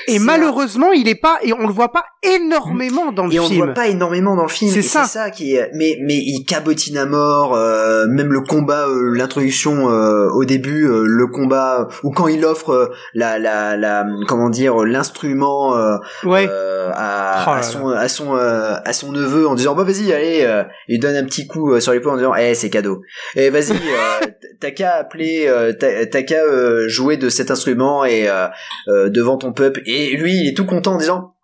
Et 0.07 0.17
malheureusement, 0.19 0.91
il 0.91 1.07
est 1.07 1.15
pas, 1.15 1.37
et 1.43 1.53
on 1.53 1.67
le 1.67 1.73
voit 1.73 1.91
pas 1.91 2.05
énormément 2.23 3.11
dans 3.11 3.27
le 3.27 3.33
et 3.33 3.39
on 3.39 3.45
film. 3.47 3.65
voit 3.65 3.73
pas 3.73 3.87
énormément 3.87 4.35
dans 4.35 4.43
le 4.43 4.49
film. 4.49 4.71
C'est 4.71 4.81
ça. 4.81 5.29
Qui 5.31 5.55
est. 5.55 5.69
Mais 5.75 5.97
mais 6.01 6.15
il 6.17 6.43
cabotine 6.45 6.97
à 6.97 7.05
mort. 7.05 7.53
euh, 7.55 8.07
même 8.07 8.31
le 8.33 8.41
combat, 8.41 8.87
euh, 8.87 9.13
l'introduction 9.15 9.89
euh, 9.89 10.29
au 10.31 10.45
début, 10.45 10.87
le 10.87 11.27
combat 11.27 11.87
ou 12.03 12.11
quand 12.11 12.27
il 12.27 12.43
offre 12.45 12.91
la 13.13 13.37
la 13.37 13.75
la 13.77 14.05
comment 14.27 14.49
dire 14.49 14.83
l'instrument 14.85 15.75
Ouais. 16.23 16.47
à, 16.93 17.45
Oh 17.47 17.49
à 17.51 17.63
son 17.63 17.89
à 17.89 18.07
son 18.07 18.33
à 18.35 18.93
son 18.93 19.11
neveu 19.11 19.47
en 19.47 19.55
disant 19.55 19.75
bah 19.75 19.83
vas-y 19.83 20.11
allez 20.13 20.47
il 20.87 20.99
donne 20.99 21.15
un 21.15 21.23
petit 21.25 21.47
coup 21.47 21.79
sur 21.79 21.91
l'épaule 21.93 22.13
en 22.13 22.17
disant 22.17 22.33
eh 22.35 22.53
c'est 22.55 22.69
cadeau 22.69 23.01
et 23.35 23.49
vas-y 23.49 23.71
euh, 23.73 24.25
t'as 24.59 24.71
qu'à 24.71 24.95
appeler 24.95 25.51
t'as 25.79 26.21
qu'à 26.23 26.87
jouer 26.87 27.17
de 27.17 27.29
cet 27.41 27.51
instrument 27.51 28.05
et 28.05 28.29
euh, 28.29 28.47
euh, 28.87 29.09
devant 29.09 29.37
ton 29.37 29.53
peuple 29.53 29.81
et 29.85 30.15
lui 30.17 30.33
il 30.35 30.49
est 30.49 30.53
tout 30.55 30.65
content 30.65 30.93
en 30.93 30.97
disant 30.97 31.35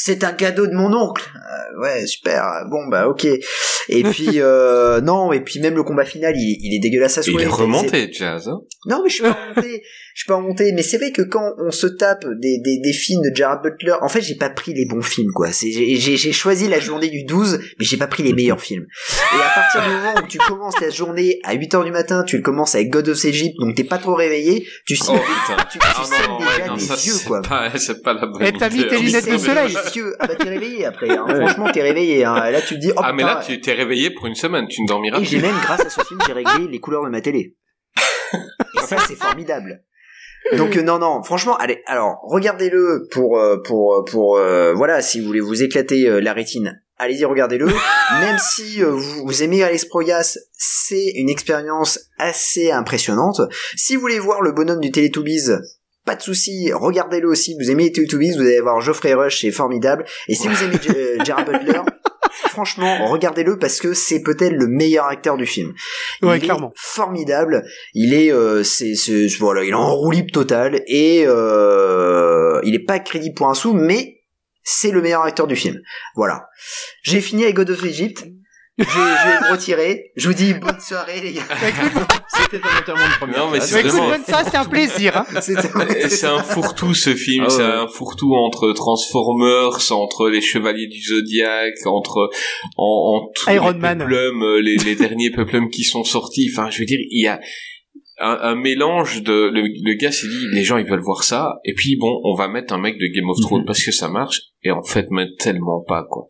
c'est 0.00 0.22
un 0.22 0.32
cadeau 0.32 0.68
de 0.68 0.74
mon 0.74 0.92
oncle. 0.94 1.28
Euh, 1.34 1.82
ouais, 1.82 2.06
super. 2.06 2.44
Bon 2.70 2.86
bah 2.86 3.08
ok. 3.08 3.24
Et 3.24 4.02
puis 4.12 4.40
euh, 4.40 5.00
non, 5.00 5.32
et 5.32 5.40
puis 5.40 5.58
même 5.60 5.74
le 5.74 5.82
combat 5.82 6.04
final, 6.04 6.34
il, 6.36 6.56
il 6.60 6.76
est 6.76 6.78
dégueulasse 6.78 7.18
à 7.18 7.22
Il 7.22 7.32
souhait. 7.32 7.42
est 7.42 7.46
C'est- 7.46 7.52
remonté, 7.52 8.12
Jazz. 8.12 8.46
Hein 8.48 8.60
non, 8.86 9.00
mais 9.02 9.08
je 9.08 9.14
suis 9.14 9.24
pas 9.24 9.36
remonté. 9.50 9.82
Je 10.18 10.24
suis 10.24 10.26
pas 10.26 10.34
remonté. 10.34 10.72
Mais 10.72 10.82
c'est 10.82 10.98
vrai 10.98 11.12
que 11.12 11.22
quand 11.22 11.52
on 11.58 11.70
se 11.70 11.86
tape 11.86 12.24
des, 12.40 12.58
des, 12.58 12.80
des 12.82 12.92
films 12.92 13.22
de 13.22 13.30
Jared 13.32 13.60
Butler, 13.62 13.94
en 14.02 14.08
fait, 14.08 14.20
j'ai 14.20 14.34
pas 14.34 14.50
pris 14.50 14.74
les 14.74 14.84
bons 14.84 15.00
films, 15.00 15.30
quoi. 15.32 15.52
C'est, 15.52 15.70
j'ai, 15.70 15.94
j'ai 15.94 16.16
j'ai 16.16 16.32
choisi 16.32 16.66
la 16.66 16.80
journée 16.80 17.08
du 17.08 17.22
12, 17.22 17.60
mais 17.78 17.84
j'ai 17.84 17.96
pas 17.96 18.08
pris 18.08 18.24
les 18.24 18.32
meilleurs 18.32 18.60
films. 18.60 18.84
Et 19.32 19.40
à 19.40 19.48
partir 19.54 19.84
du 19.84 19.90
moment 19.94 20.14
où 20.20 20.26
tu 20.26 20.38
commences 20.38 20.74
ta 20.74 20.90
journée 20.90 21.38
à 21.44 21.54
8 21.54 21.72
heures 21.76 21.84
du 21.84 21.92
matin, 21.92 22.24
tu 22.24 22.36
le 22.36 22.42
commences 22.42 22.74
avec 22.74 22.90
God 22.90 23.08
of 23.10 23.24
Egypt, 23.24 23.54
donc 23.60 23.76
t'es 23.76 23.84
pas 23.84 23.98
trop 23.98 24.16
réveillé, 24.16 24.66
tu 24.84 24.96
sais, 24.96 25.04
Oh 25.08 25.18
putain. 25.18 25.62
tu, 25.70 25.78
tu 25.78 25.86
Ah 25.88 26.02
non, 26.26 26.38
déjà 26.40 26.50
ouais, 26.50 26.66
non, 26.66 26.74
des 26.74 26.80
ça 26.80 26.94
yeux, 26.94 27.12
c'est 27.12 27.24
quoi. 27.28 27.40
pas, 27.42 27.70
c'est 27.78 28.02
pas 28.02 28.12
la 28.14 28.26
bonne 28.26 28.42
Eh, 28.44 28.52
t'as 28.54 28.70
mis 28.70 28.88
tes 28.88 28.96
Tu 28.96 29.04
lunettes 29.04 29.30
de 29.30 29.38
soleil. 29.38 29.68
les 29.68 29.96
yeux. 29.96 30.16
Ah 30.18 30.26
bah 30.26 30.34
t'es 30.34 30.48
réveillé 30.48 30.84
après. 30.84 31.10
Hein. 31.10 31.26
Franchement, 31.28 31.70
t'es 31.72 31.82
réveillé. 31.82 32.24
Hein. 32.24 32.44
Et 32.46 32.50
Là, 32.50 32.60
tu 32.60 32.74
te 32.74 32.80
dis, 32.80 32.90
oh 32.96 33.00
Ah 33.04 33.12
mais 33.12 33.22
là 33.22 33.40
tu 33.46 33.60
t'es 33.60 33.72
réveillé 33.72 34.10
pour 34.10 34.26
une 34.26 34.34
semaine, 34.34 34.66
tu 34.68 34.82
ne 34.82 34.88
dormiras 34.88 35.20
Et 35.20 35.24
j'ai 35.24 35.38
même, 35.40 35.54
grâce 35.62 35.82
à 35.86 35.90
ce 35.90 36.00
film, 36.00 36.18
j'ai 36.26 36.32
réglé 36.32 36.66
les 36.68 36.80
couleurs 36.80 37.04
de 37.04 37.10
ma 37.10 37.20
télé. 37.20 37.54
Et 38.34 38.80
ça, 38.84 38.96
c'est 39.06 39.14
formidable. 39.14 39.84
Donc 40.56 40.76
euh, 40.76 40.82
non, 40.82 40.98
non, 40.98 41.22
franchement, 41.22 41.56
allez, 41.56 41.82
alors 41.86 42.20
regardez-le 42.22 43.08
pour 43.10 43.38
euh, 43.38 43.58
pour 43.62 44.04
pour 44.06 44.36
euh, 44.38 44.72
voilà, 44.74 45.02
si 45.02 45.20
vous 45.20 45.26
voulez 45.26 45.40
vous 45.40 45.62
éclater 45.62 46.08
euh, 46.08 46.20
la 46.20 46.32
rétine, 46.32 46.80
allez-y, 46.96 47.24
regardez-le. 47.24 47.66
Même 48.20 48.38
si 48.38 48.82
euh, 48.82 48.90
vous, 48.90 49.26
vous 49.26 49.42
aimez 49.42 49.62
Alex 49.62 49.84
Proyas, 49.84 50.38
c'est 50.52 51.12
une 51.16 51.28
expérience 51.28 52.00
assez 52.18 52.70
impressionnante. 52.70 53.40
Si 53.76 53.94
vous 53.94 54.00
voulez 54.00 54.18
voir 54.18 54.40
le 54.40 54.52
bonhomme 54.52 54.80
du 54.80 54.90
Teletubbies, 54.90 55.50
pas 56.04 56.16
de 56.16 56.22
souci, 56.22 56.72
regardez-le 56.72 57.28
aussi. 57.28 57.54
Vous 57.60 57.70
aimez 57.70 57.84
les 57.84 57.92
Teletubbies, 57.92 58.32
vous 58.32 58.40
allez 58.40 58.60
voir 58.60 58.80
Geoffrey 58.80 59.12
Rush, 59.12 59.42
c'est 59.42 59.50
formidable. 59.50 60.06
Et 60.28 60.34
si 60.34 60.48
vous 60.48 60.64
aimez 60.64 60.78
Gerard 61.24 61.44
Butler, 61.44 61.80
franchement, 62.32 63.06
regardez-le 63.06 63.58
parce 63.58 63.80
que 63.80 63.94
c'est 63.94 64.22
peut-être 64.22 64.52
le 64.54 64.66
meilleur 64.66 65.06
acteur 65.06 65.36
du 65.36 65.46
film. 65.46 65.72
Il 66.22 66.28
Ouais, 66.28 66.36
est 66.36 66.40
clairement. 66.40 66.72
formidable. 66.76 67.64
Il 67.94 68.14
est, 68.14 68.32
euh, 68.32 68.62
c'est, 68.62 68.94
c'est, 68.94 69.26
voilà, 69.38 69.64
il 69.64 69.70
est 69.70 69.74
en 69.74 69.94
roue 69.94 70.10
libre 70.10 70.30
totale 70.32 70.82
et 70.86 71.24
euh, 71.26 72.60
il 72.64 72.74
est 72.74 72.84
pas 72.84 72.98
crédible 72.98 73.34
pour 73.34 73.48
un 73.48 73.54
sou, 73.54 73.72
mais 73.74 74.22
c'est 74.62 74.90
le 74.90 75.00
meilleur 75.00 75.22
acteur 75.22 75.46
du 75.46 75.56
film. 75.56 75.80
Voilà. 76.14 76.48
J'ai 77.02 77.20
fini 77.20 77.44
avec 77.44 77.56
God 77.56 77.70
of 77.70 77.84
Egypt. 77.84 78.24
Je, 78.78 78.84
je 78.84 78.88
vais 78.88 79.48
me 79.48 79.52
retirer. 79.52 80.12
Je 80.16 80.28
vous 80.28 80.34
dis 80.34 80.54
bonne 80.54 80.78
soirée 80.80 81.20
les 81.20 81.32
gars. 81.32 81.42
C'était 82.28 82.58
un 82.64 82.78
enterrement 82.78 83.08
de 83.08 83.18
première 83.18 83.38
Non, 83.46 83.50
mais 83.50 83.60
c'est 83.60 83.74
Bah, 83.74 83.80
écoute, 83.80 83.90
vraiment- 83.92 84.08
bonne 84.10 84.24
ça, 84.24 84.44
c'était 84.44 84.56
un 84.56 84.64
plaisir. 84.64 85.16
Hein. 85.16 85.40
C'est 85.40 86.26
un 86.26 86.42
fourre-tout 86.42 86.94
ce 86.94 87.14
film, 87.14 87.44
Ah 87.46 87.50
ouais. 87.50 87.56
c'est 87.56 87.62
un 87.64 87.88
fourre-tout 87.88 88.34
entre 88.34 88.72
Transformers, 88.72 89.90
entre 89.92 90.28
les 90.28 90.40
Chevaliers 90.40 90.86
du 90.86 91.00
Zodiaque, 91.02 91.74
entre 91.86 92.30
en, 92.76 93.16
en 93.26 93.32
tous 93.34 93.50
Iron 93.50 93.72
les 93.72 93.78
Man. 93.78 93.98
peplums, 93.98 94.42
euh, 94.42 94.60
les, 94.62 94.76
les 94.76 94.94
derniers 94.94 95.30
peplums 95.30 95.68
qui 95.70 95.82
sont 95.84 96.04
sortis. 96.04 96.48
Enfin, 96.52 96.70
je 96.70 96.78
veux 96.78 96.86
dire, 96.86 96.98
il 97.10 97.24
y 97.24 97.26
a 97.26 97.40
un, 98.20 98.38
un 98.42 98.54
mélange 98.54 99.22
de 99.22 99.32
le, 99.52 99.62
le 99.62 99.94
gars 99.94 100.10
s'est 100.10 100.26
dit 100.26 100.46
les 100.52 100.64
gens 100.64 100.76
ils 100.76 100.86
veulent 100.86 101.04
voir 101.04 101.22
ça 101.22 101.52
et 101.64 101.72
puis 101.72 101.96
bon 102.00 102.20
on 102.24 102.34
va 102.34 102.48
mettre 102.48 102.74
un 102.74 102.78
mec 102.78 102.96
de 102.98 103.06
Game 103.14 103.28
of 103.30 103.38
Thrones 103.40 103.60
Mhm. 103.60 103.66
parce 103.66 103.84
que 103.84 103.92
ça 103.92 104.08
marche 104.08 104.40
et 104.64 104.70
en 104.70 104.82
fait 104.82 105.06
mais 105.10 105.26
tellement 105.38 105.80
pas 105.86 106.04
quoi. 106.10 106.26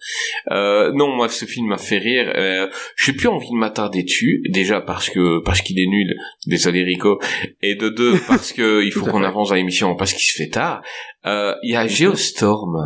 Euh, 0.51 0.93
non 0.95 1.09
moi 1.15 1.29
ce 1.29 1.45
film 1.45 1.69
m'a 1.69 1.79
fait 1.79 1.99
rire. 1.99 2.33
Euh, 2.37 2.69
j'ai 2.97 3.13
plus 3.13 3.29
envie 3.29 3.51
de 3.51 3.57
m'attarder 3.57 4.03
dessus. 4.03 4.43
Déjà 4.51 4.81
parce 4.81 5.11
que 5.11 5.43
parce 5.45 5.61
qu'il 5.63 5.79
est 5.79 5.87
nul. 5.87 6.15
Désolé 6.47 6.83
Rico. 6.85 7.19
Et 7.63 7.75
de 7.75 7.89
deux 7.89 8.19
parce 8.29 8.53
que 8.53 8.83
il 8.85 8.93
faut 8.93 9.07
à 9.07 9.11
qu'on 9.11 9.23
avance 9.25 9.49
dans 9.51 9.55
l'émission 9.55 9.95
parce 9.97 10.13
qu'il 10.13 10.23
se 10.31 10.37
fait 10.43 10.51
tard. 10.51 10.83
Euh, 11.27 11.53
il 11.65 11.73
y 11.73 11.77
a 11.77 11.87
Geostorm 11.87 12.77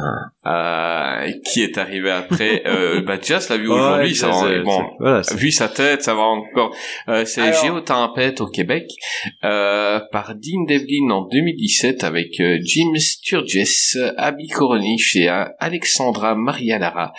euh, 0.46 1.32
qui 1.44 1.62
est 1.62 1.78
arrivé 1.78 2.10
après. 2.10 2.62
Euh, 2.72 3.02
bah 3.02 3.18
Jazz 3.20 3.48
l'a 3.50 3.56
vu 3.58 3.68
aujourd'hui 3.68 4.08
Ouais, 4.10 4.14
ça 4.14 4.28
va- 4.28 4.62
bon. 4.62 4.82
voilà, 4.98 5.20
vu 5.36 5.50
sa 5.50 5.68
tête, 5.68 6.02
ça 6.02 6.14
va 6.14 6.22
encore. 6.22 6.74
Euh, 7.08 7.24
c'est 7.24 7.42
Alors- 7.42 7.62
Géotempête 7.62 8.40
au 8.40 8.46
Québec 8.46 8.84
euh, 9.44 10.00
par 10.10 10.34
Dean 10.34 10.64
Devlin 10.68 11.10
en 11.10 11.22
2017 11.28 12.04
avec 12.04 12.30
Jim 12.62 12.92
Sturgess, 12.96 13.96
Abby 14.16 14.48
Cornish 14.48 15.16
et 15.16 15.28
euh, 15.32 15.44
Alexandra 15.58 16.34
Maria 16.34 16.78
Lara. 16.78 17.12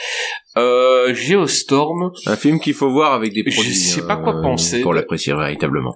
Euh, 0.57 1.14
Geostorm, 1.14 2.11
un 2.27 2.35
film 2.35 2.60
qu'il 2.60 2.73
faut 2.73 2.90
voir 2.91 3.14
avec 3.14 3.34
des 3.34 3.44
Je 3.48 3.53
produits. 3.56 3.73
sais 3.73 4.06
pas 4.06 4.18
quoi 4.18 4.41
penser 4.41 4.81
Pour 4.81 4.94
l'apprécier 4.94 5.34
véritablement. 5.34 5.95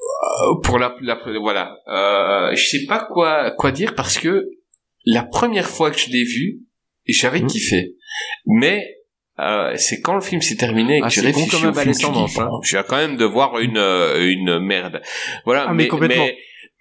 euh, 0.00 0.60
pour 0.62 0.78
la, 0.78 0.94
la 1.02 1.18
voilà, 1.40 1.76
euh, 1.88 2.54
je 2.54 2.64
sais 2.68 2.86
pas 2.86 3.06
quoi 3.10 3.50
quoi 3.52 3.70
dire 3.72 3.94
parce 3.94 4.18
que 4.18 4.44
la 5.04 5.22
première 5.22 5.68
fois 5.68 5.90
que 5.90 5.98
je 5.98 6.10
l'ai 6.10 6.24
vu, 6.24 6.60
j'avais 7.06 7.40
Mhm. 7.40 7.46
kiffé, 7.48 7.94
mais 8.46 8.94
euh, 9.40 9.72
c'est 9.76 10.00
quand 10.00 10.14
le 10.14 10.20
film 10.20 10.42
s'est 10.42 10.56
terminé 10.56 10.96
et 10.96 11.00
que 11.00 11.06
Ah, 11.06 11.10
tu 11.10 11.20
réfléchis 11.20 11.48
comme 11.48 11.64
un 11.66 11.70
au 11.70 11.74
film, 11.74 11.94
tu 11.94 12.00
dis, 12.12 12.40
hein. 12.40 12.48
je 12.62 12.70
viens 12.76 12.82
quand 12.82 12.96
même 12.96 13.16
de 13.16 13.24
voir 13.24 13.58
une 13.60 13.78
euh, 13.78 14.28
une 14.28 14.58
merde. 14.58 15.00
Voilà, 15.44 15.66
Ah, 15.68 15.72
mais 15.74 15.84
mais, 15.84 15.88
complètement. 15.88 16.24
mais, 16.24 16.36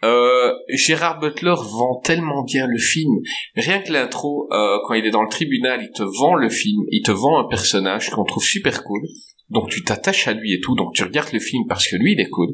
euh, 0.07 0.53
Gérard 0.69 1.19
Butler 1.19 1.55
vend 1.55 1.99
tellement 2.03 2.43
bien 2.43 2.67
le 2.67 2.77
film. 2.77 3.19
Rien 3.55 3.79
que 3.79 3.91
l'intro, 3.91 4.47
euh, 4.51 4.77
quand 4.85 4.93
il 4.93 5.05
est 5.05 5.11
dans 5.11 5.23
le 5.23 5.29
tribunal, 5.29 5.81
il 5.81 5.91
te 5.91 6.03
vend 6.03 6.35
le 6.35 6.49
film, 6.49 6.83
il 6.91 7.01
te 7.01 7.11
vend 7.11 7.39
un 7.39 7.47
personnage 7.47 8.09
qu'on 8.09 8.23
trouve 8.23 8.43
super 8.43 8.83
cool. 8.83 9.01
Donc 9.49 9.69
tu 9.69 9.83
t'attaches 9.83 10.27
à 10.27 10.33
lui 10.33 10.53
et 10.53 10.59
tout, 10.59 10.75
donc 10.75 10.93
tu 10.93 11.03
regardes 11.03 11.31
le 11.31 11.39
film 11.39 11.63
parce 11.69 11.87
que 11.87 11.95
lui 11.95 12.13
il 12.13 12.19
est 12.19 12.29
cool. 12.29 12.49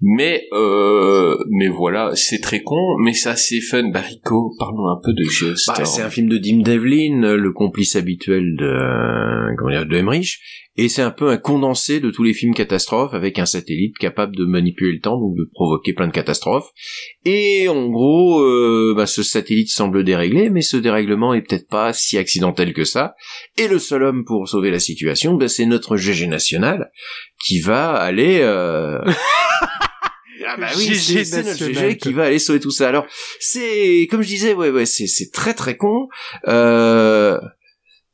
Mais 0.00 0.46
euh, 0.52 1.36
mais 1.50 1.68
voilà, 1.68 2.10
c'est 2.14 2.40
très 2.40 2.62
con, 2.62 2.96
mais 3.02 3.12
c'est 3.12 3.28
assez 3.28 3.60
fun. 3.60 3.90
Barico, 3.90 4.54
parle-nous 4.58 4.88
un 4.88 5.00
peu 5.04 5.12
de 5.12 5.24
Geostorm. 5.24 5.78
Bah, 5.78 5.84
c'est 5.84 6.02
un 6.02 6.10
film 6.10 6.28
de 6.28 6.38
Dim 6.38 6.62
Devlin, 6.62 7.36
le 7.36 7.52
complice 7.52 7.96
habituel 7.96 8.56
de, 8.56 8.64
euh, 8.64 9.54
comment 9.58 9.70
dire, 9.70 9.86
de 9.86 9.96
Emmerich, 9.96 10.38
et 10.76 10.88
c'est 10.88 11.02
un 11.02 11.10
peu 11.10 11.28
un 11.28 11.36
condensé 11.36 12.00
de 12.00 12.10
tous 12.10 12.22
les 12.22 12.32
films 12.32 12.54
catastrophes 12.54 13.12
avec 13.12 13.38
un 13.38 13.44
satellite 13.44 13.98
capable 13.98 14.34
de 14.36 14.46
manipuler 14.46 14.92
le 14.92 15.00
temps, 15.00 15.20
donc 15.20 15.36
de 15.36 15.46
provoquer 15.52 15.92
plein 15.92 16.06
de 16.06 16.12
catastrophes. 16.12 16.70
Et 17.26 17.68
en 17.68 17.90
gros, 17.90 18.40
euh, 18.40 18.94
bah, 18.96 19.04
ce 19.04 19.22
satellite 19.22 19.68
semble 19.68 20.02
déréglé, 20.02 20.48
mais 20.48 20.62
ce 20.62 20.78
dérèglement 20.78 21.34
est 21.34 21.42
peut-être 21.42 21.68
pas 21.68 21.92
si 21.92 22.16
accidentel 22.16 22.72
que 22.72 22.84
ça. 22.84 23.14
Et 23.58 23.68
le 23.68 23.78
seul 23.78 24.02
homme 24.02 24.24
pour 24.24 24.48
sauver 24.48 24.70
la 24.70 24.78
situation, 24.78 25.34
bah, 25.34 25.48
c'est 25.48 25.66
notre 25.66 25.98
GG 25.98 26.21
national 26.26 26.90
qui 27.44 27.60
va 27.60 27.92
aller. 27.94 28.40
Euh... 28.42 28.98
Ah 30.44 30.56
bah 30.58 30.66
oui, 30.76 30.96
c'est 30.96 31.44
notre 31.44 31.64
GG 31.64 31.96
qui 31.96 32.12
va 32.12 32.24
aller 32.24 32.40
sauver 32.40 32.60
tout 32.60 32.72
ça. 32.72 32.88
Alors 32.88 33.06
c'est 33.38 34.06
comme 34.10 34.22
je 34.22 34.28
disais, 34.28 34.52
ouais, 34.52 34.70
ouais, 34.70 34.86
c'est 34.86 35.06
c'est 35.06 35.30
très 35.30 35.54
très 35.54 35.76
con. 35.76 36.08
Euh, 36.48 37.38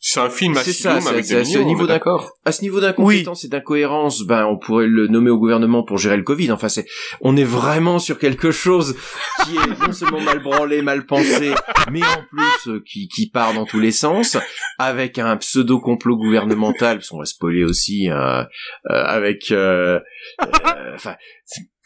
C'est 0.01 0.21
un 0.21 0.31
film 0.31 0.55
C'est 0.55 0.73
ça, 0.73 1.01
c'est- 1.01 1.09
avec 1.09 1.25
c'est 1.25 1.35
des 1.35 1.41
à 1.41 1.45
ce 1.45 1.59
niveau 1.59 1.87
d'accord. 1.87 2.31
à 2.45 2.53
ce 2.53 2.63
niveau 2.63 2.81
d'incompétence 2.81 3.45
et 3.45 3.49
d'incohérence, 3.49 4.23
ben 4.23 4.47
on 4.47 4.57
pourrait 4.57 4.87
le 4.87 5.09
nommer 5.09 5.31
au 5.31 5.39
gouvernement 5.39 5.83
pour 5.83 5.99
gérer 5.99 6.17
le 6.17 6.23
Covid. 6.23 6.53
Enfin, 6.53 6.69
c'est 6.69 6.87
on 7.21 7.37
est 7.37 7.43
vraiment 7.45 7.99
sur 7.99 8.19
quelque 8.19 8.53
chose 8.53 8.97
qui 9.45 9.57
est 9.57 9.87
non 9.87 9.93
seulement 9.93 10.21
mal 10.21 10.41
branlé, 10.41 10.83
mal 10.83 11.05
pensé, 11.05 11.53
mais 11.91 12.03
en 12.03 12.23
plus 12.31 12.69
euh, 12.73 12.83
qui 12.87 13.09
qui 13.09 13.29
part 13.29 13.55
dans 13.55 13.65
tous 13.67 13.81
les 13.81 13.91
sens, 13.91 14.37
avec 14.79 15.19
un 15.19 15.37
pseudo 15.37 15.81
complot 15.81 16.17
gouvernemental, 16.17 16.99
parce 16.99 17.09
qu'on 17.09 17.19
va 17.19 17.25
spoiler 17.25 17.65
aussi 17.65 18.09
euh, 18.09 18.43
euh, 18.43 18.45
avec. 18.87 19.51
euh, 19.51 19.99
euh, 20.43 20.95
Enfin, 20.95 21.17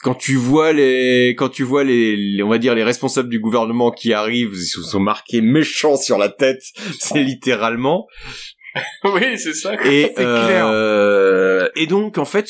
quand 0.02 0.14
tu 0.14 0.34
vois 0.36 0.72
les 0.72 1.34
quand 1.38 1.48
tu 1.48 1.62
vois 1.62 1.84
les, 1.84 2.16
les- 2.16 2.42
on 2.42 2.48
va 2.48 2.58
dire 2.58 2.74
les 2.74 2.82
responsables 2.84 3.28
du 3.28 3.38
gouvernement 3.40 3.90
qui 3.90 4.12
arrivent 4.12 4.52
ils 4.54 4.66
se 4.66 4.82
sont 4.82 5.00
marqués 5.00 5.40
méchants 5.40 5.96
sur 5.96 6.18
la 6.18 6.28
tête 6.28 6.62
c'est 7.00 7.22
littéralement 7.22 8.06
oui, 9.04 9.36
c'est 9.38 9.52
ça. 9.54 9.74
et 9.84 10.10
clair. 10.14 10.66
euh, 10.66 11.68
et 11.76 11.86
donc 11.86 12.18
en 12.18 12.24
fait 12.24 12.48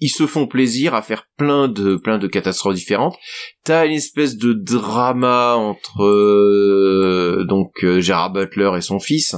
ils 0.00 0.08
se 0.08 0.26
font 0.26 0.46
plaisir 0.46 0.94
à 0.94 1.02
faire 1.02 1.24
plein 1.36 1.68
de 1.68 1.96
plein 1.96 2.18
de 2.18 2.26
catastrophes 2.26 2.74
différentes. 2.74 3.16
T'as 3.64 3.86
une 3.86 3.92
espèce 3.92 4.36
de 4.36 4.52
drama 4.52 5.54
entre 5.56 6.02
euh, 6.02 7.44
donc 7.48 7.84
euh, 7.84 8.00
Gerard 8.00 8.32
Butler 8.32 8.70
et 8.76 8.80
son 8.80 8.98
fils, 8.98 9.34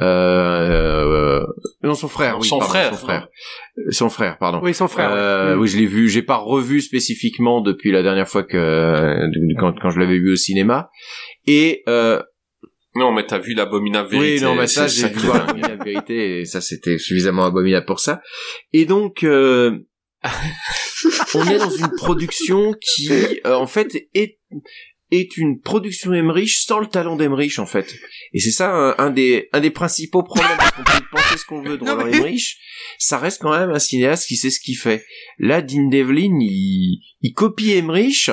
euh, 0.00 1.40
euh, 1.42 1.46
non 1.82 1.94
son 1.94 2.08
frère, 2.08 2.38
oui, 2.40 2.46
Son 2.46 2.58
pardon, 2.58 2.72
frère, 2.72 2.94
son 2.94 3.06
frère, 3.06 3.28
Euh, 3.78 3.82
son 3.90 4.08
frère, 4.08 4.38
pardon. 4.38 4.60
Oui, 4.62 4.74
son 4.74 4.88
frère. 4.88 5.10
ouais. 5.10 5.16
Euh, 5.18 5.56
Mm. 5.56 5.60
Oui, 5.60 5.68
je 5.68 5.78
l'ai 5.78 5.86
vu. 5.86 6.08
J'ai 6.08 6.22
pas 6.22 6.36
revu 6.36 6.80
spécifiquement 6.80 7.60
depuis 7.60 7.90
la 7.92 8.02
dernière 8.02 8.28
fois 8.28 8.42
que 8.42 9.20
quand, 9.58 9.74
quand 9.80 9.90
je 9.90 9.98
l'avais 10.00 10.18
vu 10.18 10.32
au 10.32 10.36
cinéma. 10.36 10.90
Et 11.46 11.82
euh, 11.88 12.20
Non, 12.94 13.12
mais 13.12 13.24
t'as 13.26 13.38
vu 13.38 13.54
l'abominable 13.54 14.08
vérité. 14.10 14.34
oui, 14.38 14.42
non, 14.42 14.54
mais 14.54 14.66
ça, 14.66 14.86
j'ai 14.88 15.08
vu 15.08 15.14
qui- 15.20 15.26
voir 15.26 15.46
la 15.56 15.76
vérité, 15.76 16.40
et 16.40 16.44
ça, 16.44 16.60
c'était 16.60 16.98
suffisamment 16.98 17.44
abominable 17.46 17.86
pour 17.86 18.00
ça. 18.00 18.20
Et 18.72 18.84
donc, 18.86 19.22
euh, 19.22 19.78
on 21.34 21.48
est 21.48 21.58
dans 21.58 21.70
une 21.70 21.90
production 21.96 22.74
qui, 22.80 23.10
euh, 23.46 23.54
en 23.54 23.66
fait, 23.66 24.08
est 24.14 24.38
est 25.10 25.38
une 25.38 25.60
production 25.60 26.12
Emmerich 26.12 26.58
sans 26.58 26.80
le 26.80 26.86
talent 26.86 27.16
d'Emmerich 27.16 27.58
en 27.58 27.64
fait. 27.66 27.94
Et 28.34 28.40
c'est 28.40 28.50
ça 28.50 28.70
un, 28.70 28.94
un 28.98 29.10
des 29.10 29.48
un 29.52 29.60
des 29.60 29.70
principaux 29.70 30.22
problèmes 30.22 30.56
parce 30.58 30.72
qu'on 30.72 30.82
peut 30.84 31.04
penser 31.12 31.38
ce 31.38 31.44
qu'on 31.46 31.62
veut 31.62 31.78
Roland 31.80 32.04
mais- 32.04 32.16
Emmerich, 32.16 32.58
ça 32.98 33.16
reste 33.18 33.40
quand 33.40 33.58
même 33.58 33.70
un 33.70 33.78
cinéaste 33.78 34.26
qui 34.26 34.36
sait 34.36 34.50
ce 34.50 34.60
qu'il 34.60 34.76
fait. 34.76 35.04
Là, 35.38 35.62
Dean 35.62 35.88
Devlin, 35.88 36.36
il 36.40 37.00
il 37.22 37.32
copie 37.32 37.72
Emmerich, 37.72 38.30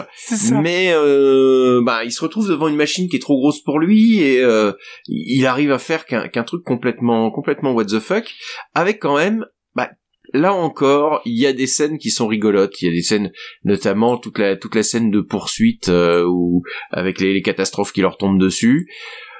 mais 0.62 0.92
euh, 0.94 1.82
bah 1.84 2.04
il 2.04 2.12
se 2.12 2.22
retrouve 2.22 2.50
devant 2.50 2.68
une 2.68 2.76
machine 2.76 3.08
qui 3.08 3.16
est 3.16 3.20
trop 3.20 3.38
grosse 3.38 3.64
pour 3.64 3.80
lui 3.80 4.20
et 4.20 4.42
euh, 4.42 4.74
il 5.08 5.46
arrive 5.46 5.72
à 5.72 5.80
faire 5.80 6.06
qu'un 6.06 6.28
qu'un 6.28 6.44
truc 6.44 6.64
complètement 6.64 7.32
complètement 7.32 7.72
what 7.72 7.86
the 7.86 8.00
fuck 8.00 8.32
avec 8.74 9.00
quand 9.00 9.16
même 9.18 9.46
là 10.34 10.54
encore 10.54 11.22
il 11.26 11.40
y 11.40 11.46
a 11.46 11.54
des 11.54 11.68
scènes 11.68 11.98
qui 11.98 12.10
sont 12.10 12.28
rigolotes. 12.28 12.82
Il 12.82 12.86
y 12.86 12.90
a 12.90 12.94
des 12.94 13.02
scènes 13.02 13.32
notamment 13.64 14.18
toute 14.18 14.40
la 14.40 14.56
toute 14.56 14.76
la 14.76 14.84
scène 14.84 15.12
de 15.12 15.22
poursuite 15.22 15.90
euh, 15.90 16.26
avec 16.92 17.20
les 17.20 17.42
catastrophes 17.42 17.94
qui 17.94 18.02
leur 18.02 18.18
tombent 18.18 18.40
dessus 18.40 18.90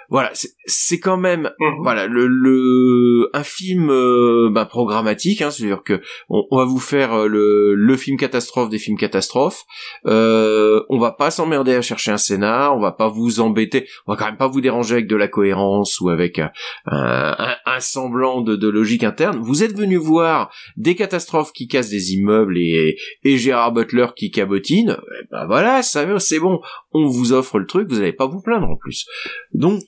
voilà 0.10 0.32
c'est- 0.34 1.00
quand 1.00 1.18
même 1.18 1.52
Mhm. 1.60 1.84
voilà 1.84 2.08
le, 2.08 2.28
le 2.28 3.30
un 3.34 3.44
film 3.44 3.90
euh, 3.90 4.50
bah, 4.52 4.66
programmatique 4.66 5.42
hein, 5.42 5.52
c'est 5.52 5.64
à 5.64 5.68
dire 5.68 5.84
que 5.84 6.02
on, 6.30 6.44
on 6.52 6.58
va 6.58 6.66
vous 6.66 6.80
faire 6.80 7.14
euh, 7.14 7.28
le 7.28 7.74
le 7.76 7.98
film 7.98 8.18
catastrophe 8.18 8.70
des 8.70 8.78
films 8.80 8.98
catastrophes. 8.98 9.64
Euh, 10.06 10.82
on 10.90 10.98
va 11.00 11.12
pas 11.12 11.32
s'emmerder 11.32 11.74
à 11.76 11.82
chercher 11.82 12.12
un 12.12 12.18
scénar 12.18 12.76
on 12.76 12.80
va 12.80 12.92
pas 12.92 13.08
vous 13.08 13.40
embêter 13.40 13.88
on 14.08 14.14
va 14.14 14.18
quand 14.18 14.26
même 14.26 14.38
pas 14.38 14.48
vous 14.48 14.62
déranger 14.62 14.94
avec 14.96 15.08
de 15.08 15.16
la 15.16 15.28
cohérence 15.28 16.00
ou 16.00 16.10
avec 16.10 16.40
un, 16.40 16.52
un, 16.86 17.56
un 17.66 17.80
semblant 17.80 18.42
de, 18.42 18.56
de 18.56 18.68
logique 18.70 19.04
interne. 19.04 19.40
Vous 19.42 19.64
êtes 19.64 19.78
venu 19.78 19.98
voir 19.98 20.52
des 20.78 20.96
catastrophes 20.96 21.52
qui 21.54 21.68
cassent 21.68 21.90
des 21.90 22.14
immeubles 22.14 22.58
et, 22.58 22.98
et 23.24 23.38
Gérard 23.38 23.72
Butler 23.74 24.08
qui 24.16 24.32
cabotine 24.32 24.98
eh 25.22 25.28
ben 25.32 25.46
voilà 25.48 25.84
ça 25.84 26.06
c'est 26.20 26.40
bon 26.40 26.60
on 26.94 27.08
vous 27.08 27.34
offre 27.34 27.60
le 27.60 27.66
truc 27.66 27.90
vous 27.90 28.00
allez 28.00 28.14
pas 28.14 28.28
vous 28.28 28.42
plaindre 28.42 28.70
en 28.70 28.76
plus. 28.78 29.06
Donc 29.54 29.82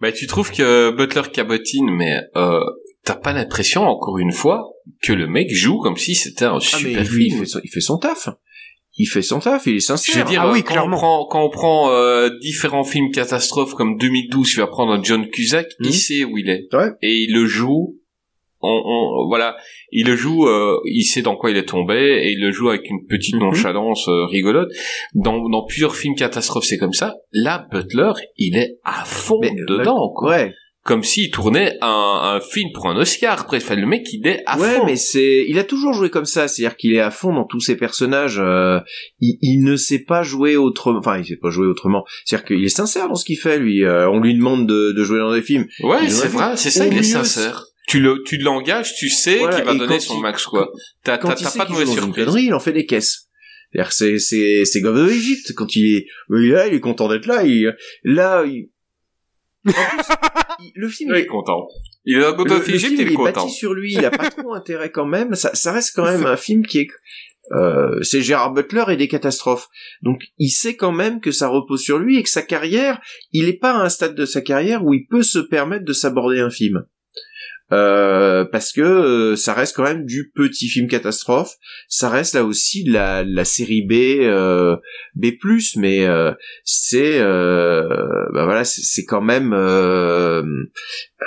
Bah, 0.00 0.12
tu 0.12 0.26
trouves 0.26 0.50
que 0.50 0.90
Butler 0.90 1.22
cabotine, 1.32 1.90
mais 1.90 2.20
euh, 2.36 2.60
t'as 3.04 3.14
pas 3.16 3.32
l'impression, 3.32 3.82
encore 3.82 4.18
une 4.18 4.32
fois, 4.32 4.70
que 5.02 5.12
le 5.12 5.26
mec 5.26 5.48
joue 5.54 5.78
comme 5.80 5.96
si 5.96 6.14
c'était 6.14 6.44
un 6.46 6.52
Ah, 6.56 6.76
mais 6.82 6.88
super 6.90 7.04
lui, 7.10 7.26
il 7.26 7.30
film? 7.30 7.40
fait, 7.40 7.46
son, 7.46 7.60
il 7.64 7.68
fait 7.70 7.80
son 7.80 7.98
taf. 7.98 8.28
Il 9.00 9.06
fait 9.06 9.22
son 9.22 9.38
taf, 9.38 9.66
il 9.66 9.76
est 9.76 9.78
Je 9.78 9.92
veux 9.92 9.96
sincère. 9.96 10.24
dire, 10.24 10.42
Ah 10.42 10.50
oui, 10.50 10.62
quand, 10.64 10.72
clairement. 10.72 10.96
on 10.96 10.98
prend, 10.98 11.26
quand 11.26 11.44
on 11.44 11.50
prend 11.50 11.90
euh, 11.92 12.30
différents 12.40 12.82
films 12.82 13.10
catastrophes 13.12 13.74
comme 13.74 13.96
2012, 13.96 14.48
tu 14.48 14.56
vas 14.58 14.66
prendre 14.66 14.92
un 14.92 15.02
John 15.02 15.28
Cusack, 15.28 15.66
Mhm. 15.78 15.86
il 15.88 15.94
sait 15.94 16.24
où 16.24 16.36
il 16.38 16.48
est. 16.50 16.66
Ouais. 16.74 16.88
Et 17.02 17.12
il 17.28 17.32
le 17.32 17.46
joue, 17.46 17.97
on, 18.60 18.82
on- 18.84 19.28
voilà, 19.28 19.56
il 19.92 20.06
le 20.06 20.16
joue, 20.16 20.46
euh, 20.46 20.78
il 20.84 21.04
sait 21.04 21.22
dans 21.22 21.36
quoi 21.36 21.50
il 21.50 21.56
est 21.56 21.66
tombé, 21.68 21.94
et 22.24 22.32
il 22.32 22.40
le 22.40 22.50
joue 22.50 22.68
avec 22.68 22.88
une 22.90 23.06
petite 23.08 23.34
Mhm. 23.36 23.40
nonchalance 23.42 24.08
euh, 24.08 24.24
rigolote. 24.26 24.70
Dans, 25.14 25.48
dans 25.48 25.64
plusieurs 25.64 25.94
films 25.96 26.14
catastrophes, 26.16 26.64
c'est 26.64 26.78
comme 26.78 26.92
ça. 26.92 27.14
Là, 27.32 27.66
Butler, 27.70 28.12
il 28.36 28.56
est 28.56 28.78
à 28.84 29.04
fond 29.04 29.38
Mais, 29.40 29.50
euh, 29.52 29.64
dedans, 29.78 30.12
quoi. 30.14 30.30
Ouais, 30.30 30.52
Comme 30.84 31.02
s'il 31.02 31.30
tournait 31.30 31.74
un, 31.82 32.20
un 32.36 32.40
film 32.40 32.70
pour 32.72 32.86
un 32.86 32.96
Oscar, 32.96 33.44
presque. 33.44 33.66
Enfin, 33.66 33.76
le 33.78 33.86
mec, 33.86 34.06
il 34.12 34.26
est 34.26 34.42
à 34.46 34.58
ouais, 34.58 34.76
fond. 34.76 34.86
mais 34.86 34.96
c'est, 34.96 35.44
il 35.46 35.58
a 35.58 35.64
toujours 35.64 35.92
joué 35.92 36.08
comme 36.08 36.24
ça, 36.24 36.48
c'est-à-dire 36.48 36.76
qu'il 36.78 36.94
est 36.94 37.00
à 37.00 37.10
fond 37.10 37.34
dans 37.34 37.44
tous 37.44 37.60
ses 37.60 37.76
personnages. 37.76 38.38
euh, 38.40 38.80
il, 39.20 39.36
il 39.42 39.64
ne 39.64 39.76
sait 39.76 39.98
pas 40.04 40.22
jouer 40.22 40.56
autrement. 40.56 40.98
Enfin, 41.00 41.18
il 41.18 41.26
sait 41.26 41.36
pas 41.36 41.50
jouer 41.50 41.66
autrement. 41.66 42.04
C'est-à-dire 42.24 42.46
qu'il 42.46 42.64
est 42.64 42.68
sincère 42.70 43.08
dans 43.08 43.16
ce 43.16 43.26
qu'il 43.26 43.36
fait. 43.38 43.58
Lui, 43.58 43.84
Euh, 43.84 44.08
on 44.08 44.20
lui 44.20 44.34
demande 44.34 44.66
de, 44.66 44.92
de 44.92 45.04
jouer 45.04 45.18
dans 45.18 45.32
des 45.34 45.42
films. 45.42 45.66
Ouais, 45.82 46.08
c'est 46.08 46.28
vrai, 46.28 46.56
c'est 46.56 46.70
ça, 46.70 46.86
il 46.86 46.96
est 46.96 47.02
sincère. 47.02 47.64
Tu 47.88 48.00
le, 48.00 48.22
tu 48.24 48.36
l'engages, 48.38 48.94
tu 48.94 49.08
sais 49.08 49.38
Voilà, 49.38 49.56
qu'il 49.56 49.64
va 49.64 49.74
donner 49.74 49.98
son 49.98 50.16
il- 50.18 50.22
max, 50.22 50.44
quoi. 50.44 50.70
T'as, 51.02 51.16
pas 51.18 51.34
de 51.34 51.72
mauvaise 51.72 51.90
surprise. 51.90 52.24
connerie, 52.26 52.44
il 52.44 52.54
en 52.54 52.60
fait 52.60 52.72
des 52.72 52.86
caisses. 52.86 53.28
C'est 53.90 54.18
c'est 54.18 54.64
c'est 54.64 54.80
comme 54.82 55.06
l'Égypte 55.06 55.52
quand 55.54 55.74
il 55.76 55.96
est 55.96 56.06
là, 56.28 56.66
il 56.68 56.74
est 56.74 56.80
content 56.80 57.08
d'être 57.08 57.26
là. 57.26 57.44
Il, 57.44 57.74
là, 58.04 58.44
il... 58.46 58.70
En 59.66 59.72
plus, 59.72 59.78
il- 60.60 60.72
le 60.74 60.88
film 60.88 61.12
Il 61.14 61.20
est 61.20 61.26
content. 61.26 61.66
Il 62.04 62.16
est 62.16 62.20
dans 62.20 62.36
le, 62.36 62.54
le 62.54 62.60
film 62.60 62.94
il 62.94 63.00
est 63.00 63.14
content. 63.14 63.44
bâti 63.44 63.50
sur 63.54 63.74
lui, 63.74 63.92
il 63.92 64.04
a 64.04 64.10
pas 64.10 64.30
trop 64.30 64.54
intérêt 64.54 64.90
quand 64.90 65.04
même. 65.06 65.34
Ça, 65.34 65.54
ça 65.54 65.72
reste 65.72 65.92
quand 65.94 66.04
même 66.04 66.24
un 66.34 66.36
film 66.36 66.64
qui 66.66 66.78
est 66.80 66.88
euh, 67.52 68.02
c'est 68.02 68.20
Gérard 68.20 68.52
Butler 68.52 68.84
et 68.90 68.96
des 68.96 69.08
catastrophes. 69.08 69.68
Donc 70.02 70.22
il 70.38 70.50
sait 70.50 70.76
quand 70.76 70.92
même 70.92 71.20
que 71.20 71.30
ça 71.30 71.48
repose 71.48 71.80
sur 71.82 71.98
lui 71.98 72.18
et 72.18 72.22
que 72.22 72.28
sa 72.28 72.42
carrière, 72.42 73.00
il 73.32 73.48
est 73.48 73.58
pas 73.58 73.72
à 73.72 73.82
un 73.84 73.88
stade 73.88 74.14
de 74.14 74.26
sa 74.26 74.40
carrière 74.42 74.84
où 74.84 74.92
il 74.94 75.06
peut 75.06 75.22
se 75.22 75.38
permettre 75.38 75.84
de 75.86 75.92
s'aborder 75.94 76.40
un 76.40 76.50
film. 76.50 76.84
Euh, 77.70 78.46
parce 78.50 78.72
que 78.72 78.80
euh, 78.80 79.36
ça 79.36 79.52
reste 79.52 79.76
quand 79.76 79.82
même 79.82 80.06
du 80.06 80.30
petit 80.34 80.68
film 80.68 80.88
catastrophe, 80.88 81.52
ça 81.88 82.08
reste 82.08 82.34
là 82.34 82.44
aussi 82.44 82.82
la, 82.84 83.24
la 83.24 83.44
série 83.44 83.82
B, 83.86 83.92
euh, 84.22 84.76
B+, 85.14 85.32
mais 85.76 86.06
euh, 86.06 86.32
c'est, 86.64 87.18
euh, 87.20 87.86
bah 88.32 88.44
voilà, 88.44 88.64
c'est 88.64 89.04
quand 89.04 89.20
même, 89.20 89.52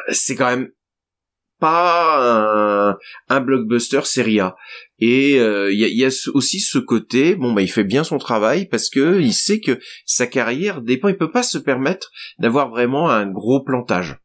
c'est 0.09 0.35
quand 0.35 0.49
même 0.49 0.69
pas 1.59 2.89
un, 2.89 2.97
un 3.30 3.39
blockbuster 3.39 4.01
série 4.05 4.39
A. 4.39 4.55
Et 4.97 5.35
il 5.35 5.80
y, 5.80 5.84
a, 5.84 5.88
y 5.88 6.05
a 6.05 6.30
aussi 6.34 6.59
ce 6.59 6.80
côté, 6.80 7.35
bon 7.35 7.53
bah 7.53 7.61
il 7.61 7.72
fait 7.72 7.84
bien 7.84 8.03
son 8.03 8.18
travail 8.18 8.68
parce 8.68 8.89
que 8.89 9.19
il 9.19 9.34
sait 9.34 9.59
que 9.59 9.80
sa 10.05 10.26
carrière 10.26 10.81
dépend, 10.81 11.07
il 11.09 11.18
peut 11.18 11.31
pas 11.31 11.43
se 11.43 11.59
permettre 11.59 12.09
d'avoir 12.39 12.69
vraiment 12.69 13.11
un 13.11 13.27
gros 13.27 13.63
plantage. 13.63 14.20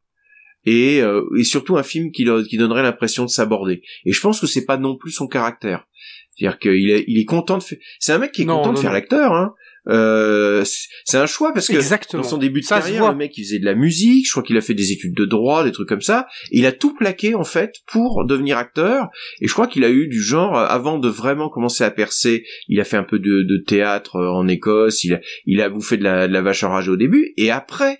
Et, 0.69 1.01
euh, 1.01 1.23
et 1.39 1.45
surtout 1.45 1.77
un 1.77 1.83
film 1.83 2.11
qui, 2.11 2.25
donnerait 2.25 2.83
l'impression 2.83 3.23
de 3.23 3.29
s'aborder. 3.29 3.81
Et 4.05 4.11
je 4.11 4.19
pense 4.19 4.41
que 4.41 4.47
c'est 4.47 4.65
pas 4.65 4.75
non 4.75 4.97
plus 4.97 5.11
son 5.11 5.25
caractère. 5.25 5.87
C'est-à-dire 6.35 6.59
qu'il 6.59 6.91
est, 6.91 7.05
il 7.07 7.17
est 7.17 7.25
content 7.25 7.57
de 7.57 7.63
faire. 7.63 7.77
C'est 7.99 8.11
un 8.11 8.17
mec 8.17 8.33
qui 8.33 8.41
est 8.41 8.45
Non, 8.45 8.57
content 8.57 8.73
de 8.73 8.79
faire 8.79 8.91
l'acteur. 8.91 9.31
Hein. 9.31 9.53
Euh, 9.89 10.65
c'est 11.05 11.17
un 11.17 11.25
choix 11.25 11.53
parce 11.53 11.69
que 11.69 11.75
Exactement. 11.75 12.21
dans 12.21 12.27
son 12.27 12.37
début 12.37 12.59
de 12.59 12.65
Ça 12.65 12.79
carrière, 12.79 13.09
le 13.09 13.17
mec 13.17 13.37
il 13.37 13.45
faisait 13.45 13.59
de 13.59 13.65
la 13.65 13.75
musique, 13.75 14.25
je 14.25 14.31
crois 14.31 14.43
qu'il 14.43 14.57
a 14.57 14.61
fait 14.61 14.73
des 14.73 14.91
études 14.91 15.15
de 15.15 15.23
droit, 15.23 15.63
des 15.63 15.71
trucs 15.71 15.87
comme 15.87 16.01
ça. 16.01 16.27
Et 16.51 16.59
il 16.59 16.65
a 16.65 16.73
tout 16.73 16.93
plaqué 16.93 17.35
en 17.35 17.45
fait 17.45 17.75
pour 17.87 18.25
devenir 18.25 18.57
acteur. 18.57 19.07
Et 19.39 19.47
je 19.47 19.53
crois 19.53 19.67
qu'il 19.67 19.85
a 19.85 19.89
eu 19.89 20.07
du 20.07 20.21
genre, 20.21 20.57
euh, 20.57 20.65
avant 20.65 20.99
de 20.99 21.07
vraiment 21.07 21.49
commencer 21.49 21.83
à 21.85 21.91
percer, 21.91 22.43
il 22.67 22.79
a 22.81 22.83
fait 22.83 22.97
un 22.97 23.03
peu 23.03 23.19
de, 23.19 23.43
de 23.43 23.57
théâtre 23.57 24.17
euh, 24.17 24.29
en 24.29 24.47
Écosse, 24.47 25.03
il 25.05 25.13
a, 25.13 25.21
il 25.45 25.61
a 25.61 25.69
bouffé 25.69 25.95
de 25.97 26.03
la, 26.03 26.27
de 26.27 26.33
la 26.33 26.41
vache 26.41 26.63
enragée 26.63 26.91
au 26.91 26.97
début. 26.97 27.33
Et 27.37 27.49
après, 27.49 27.99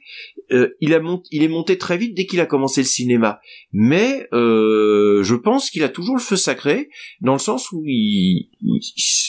euh, 0.52 0.70
il, 0.82 0.94
a 0.94 1.00
mont- 1.00 1.24
il 1.32 1.44
est 1.44 1.48
monté 1.48 1.78
très 1.78 1.98
vite 1.98 2.16
dès 2.16 2.26
qu'il 2.26 2.40
a 2.40 2.46
commencé 2.46 2.82
le 2.82 2.88
cinéma. 2.88 3.40
Mais 3.74 4.28
euh, 4.34 5.22
je 5.24 5.36
pense 5.36 5.70
qu'il 5.70 5.84
a 5.84 5.90
toujours 5.90 6.16
le 6.16 6.22
feu 6.22 6.36
sacré, 6.36 6.90
dans 7.22 7.34
le 7.34 7.40
sens 7.40 7.72
où 7.72 7.84
il, 7.86 8.50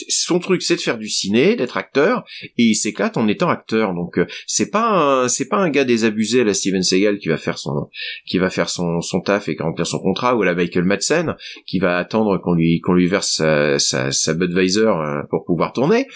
son 0.09 0.39
truc 0.39 0.61
c'est 0.61 0.75
de 0.75 0.81
faire 0.81 0.97
du 0.97 1.09
ciné, 1.09 1.55
d'être 1.55 1.77
acteur, 1.77 2.23
et 2.43 2.63
il 2.63 2.75
s'éclate 2.75 3.17
en 3.17 3.27
étant 3.27 3.49
acteur. 3.49 3.93
Donc 3.93 4.17
euh, 4.17 4.25
c'est 4.47 4.69
pas 4.69 4.89
un, 4.89 5.27
c'est 5.27 5.47
pas 5.47 5.57
un 5.57 5.69
gars 5.69 5.83
désabusé 5.85 6.41
à 6.41 6.43
la 6.43 6.53
Steven 6.53 6.83
Seagal 6.83 7.17
qui 7.19 7.27
va 7.27 7.37
faire 7.37 7.57
son 7.57 7.89
qui 8.25 8.37
va 8.37 8.49
faire 8.49 8.69
son, 8.69 9.01
son 9.01 9.21
taf 9.21 9.49
et 9.49 9.57
remplir 9.59 9.87
son 9.87 9.99
contrat 9.99 10.35
ou 10.35 10.41
à 10.41 10.45
la 10.45 10.55
Michael 10.55 10.85
Madsen 10.85 11.35
qui 11.65 11.79
va 11.79 11.97
attendre 11.97 12.37
qu'on 12.37 12.53
lui 12.53 12.79
qu'on 12.81 12.93
lui 12.93 13.07
verse 13.07 13.35
sa, 13.37 13.79
sa, 13.79 14.11
sa 14.11 14.33
Budweiser 14.33 14.87
euh, 14.87 15.21
pour 15.29 15.45
pouvoir 15.45 15.73
tourner. 15.73 16.07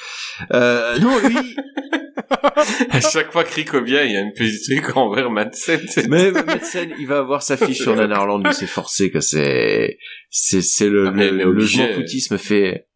Euh, 0.54 0.98
non 1.00 1.18
lui 1.20 1.36
À 2.90 3.02
chaque 3.02 3.32
fois 3.32 3.44
que 3.44 3.54
Rico 3.54 3.82
vient, 3.82 4.04
il 4.04 4.12
y 4.12 4.18
a 4.18 4.22
une 4.22 4.34
petite 4.34 4.64
truc 4.64 4.96
envers 4.98 5.30
Madsen. 5.30 5.80
mais 6.10 6.32
Madsen 6.32 6.94
il 7.00 7.08
va 7.08 7.20
avoir 7.20 7.42
sa 7.44 7.58
fiche 7.58 7.80
sur 7.80 7.96
Nanarland 7.96 8.44
lui 8.44 8.54
c'est 8.54 8.68
forcé 8.68 9.12
que 9.12 9.20
c'est 9.20 9.98
c'est 10.30 10.62
c'est 10.62 10.90
le 10.90 11.08
Ah, 11.08 11.12
mais- 11.12 11.30
le, 11.30 11.38
mais 11.38 11.44
obligé. 11.46 11.94
foutisme 11.94 12.38
fait 12.38 12.88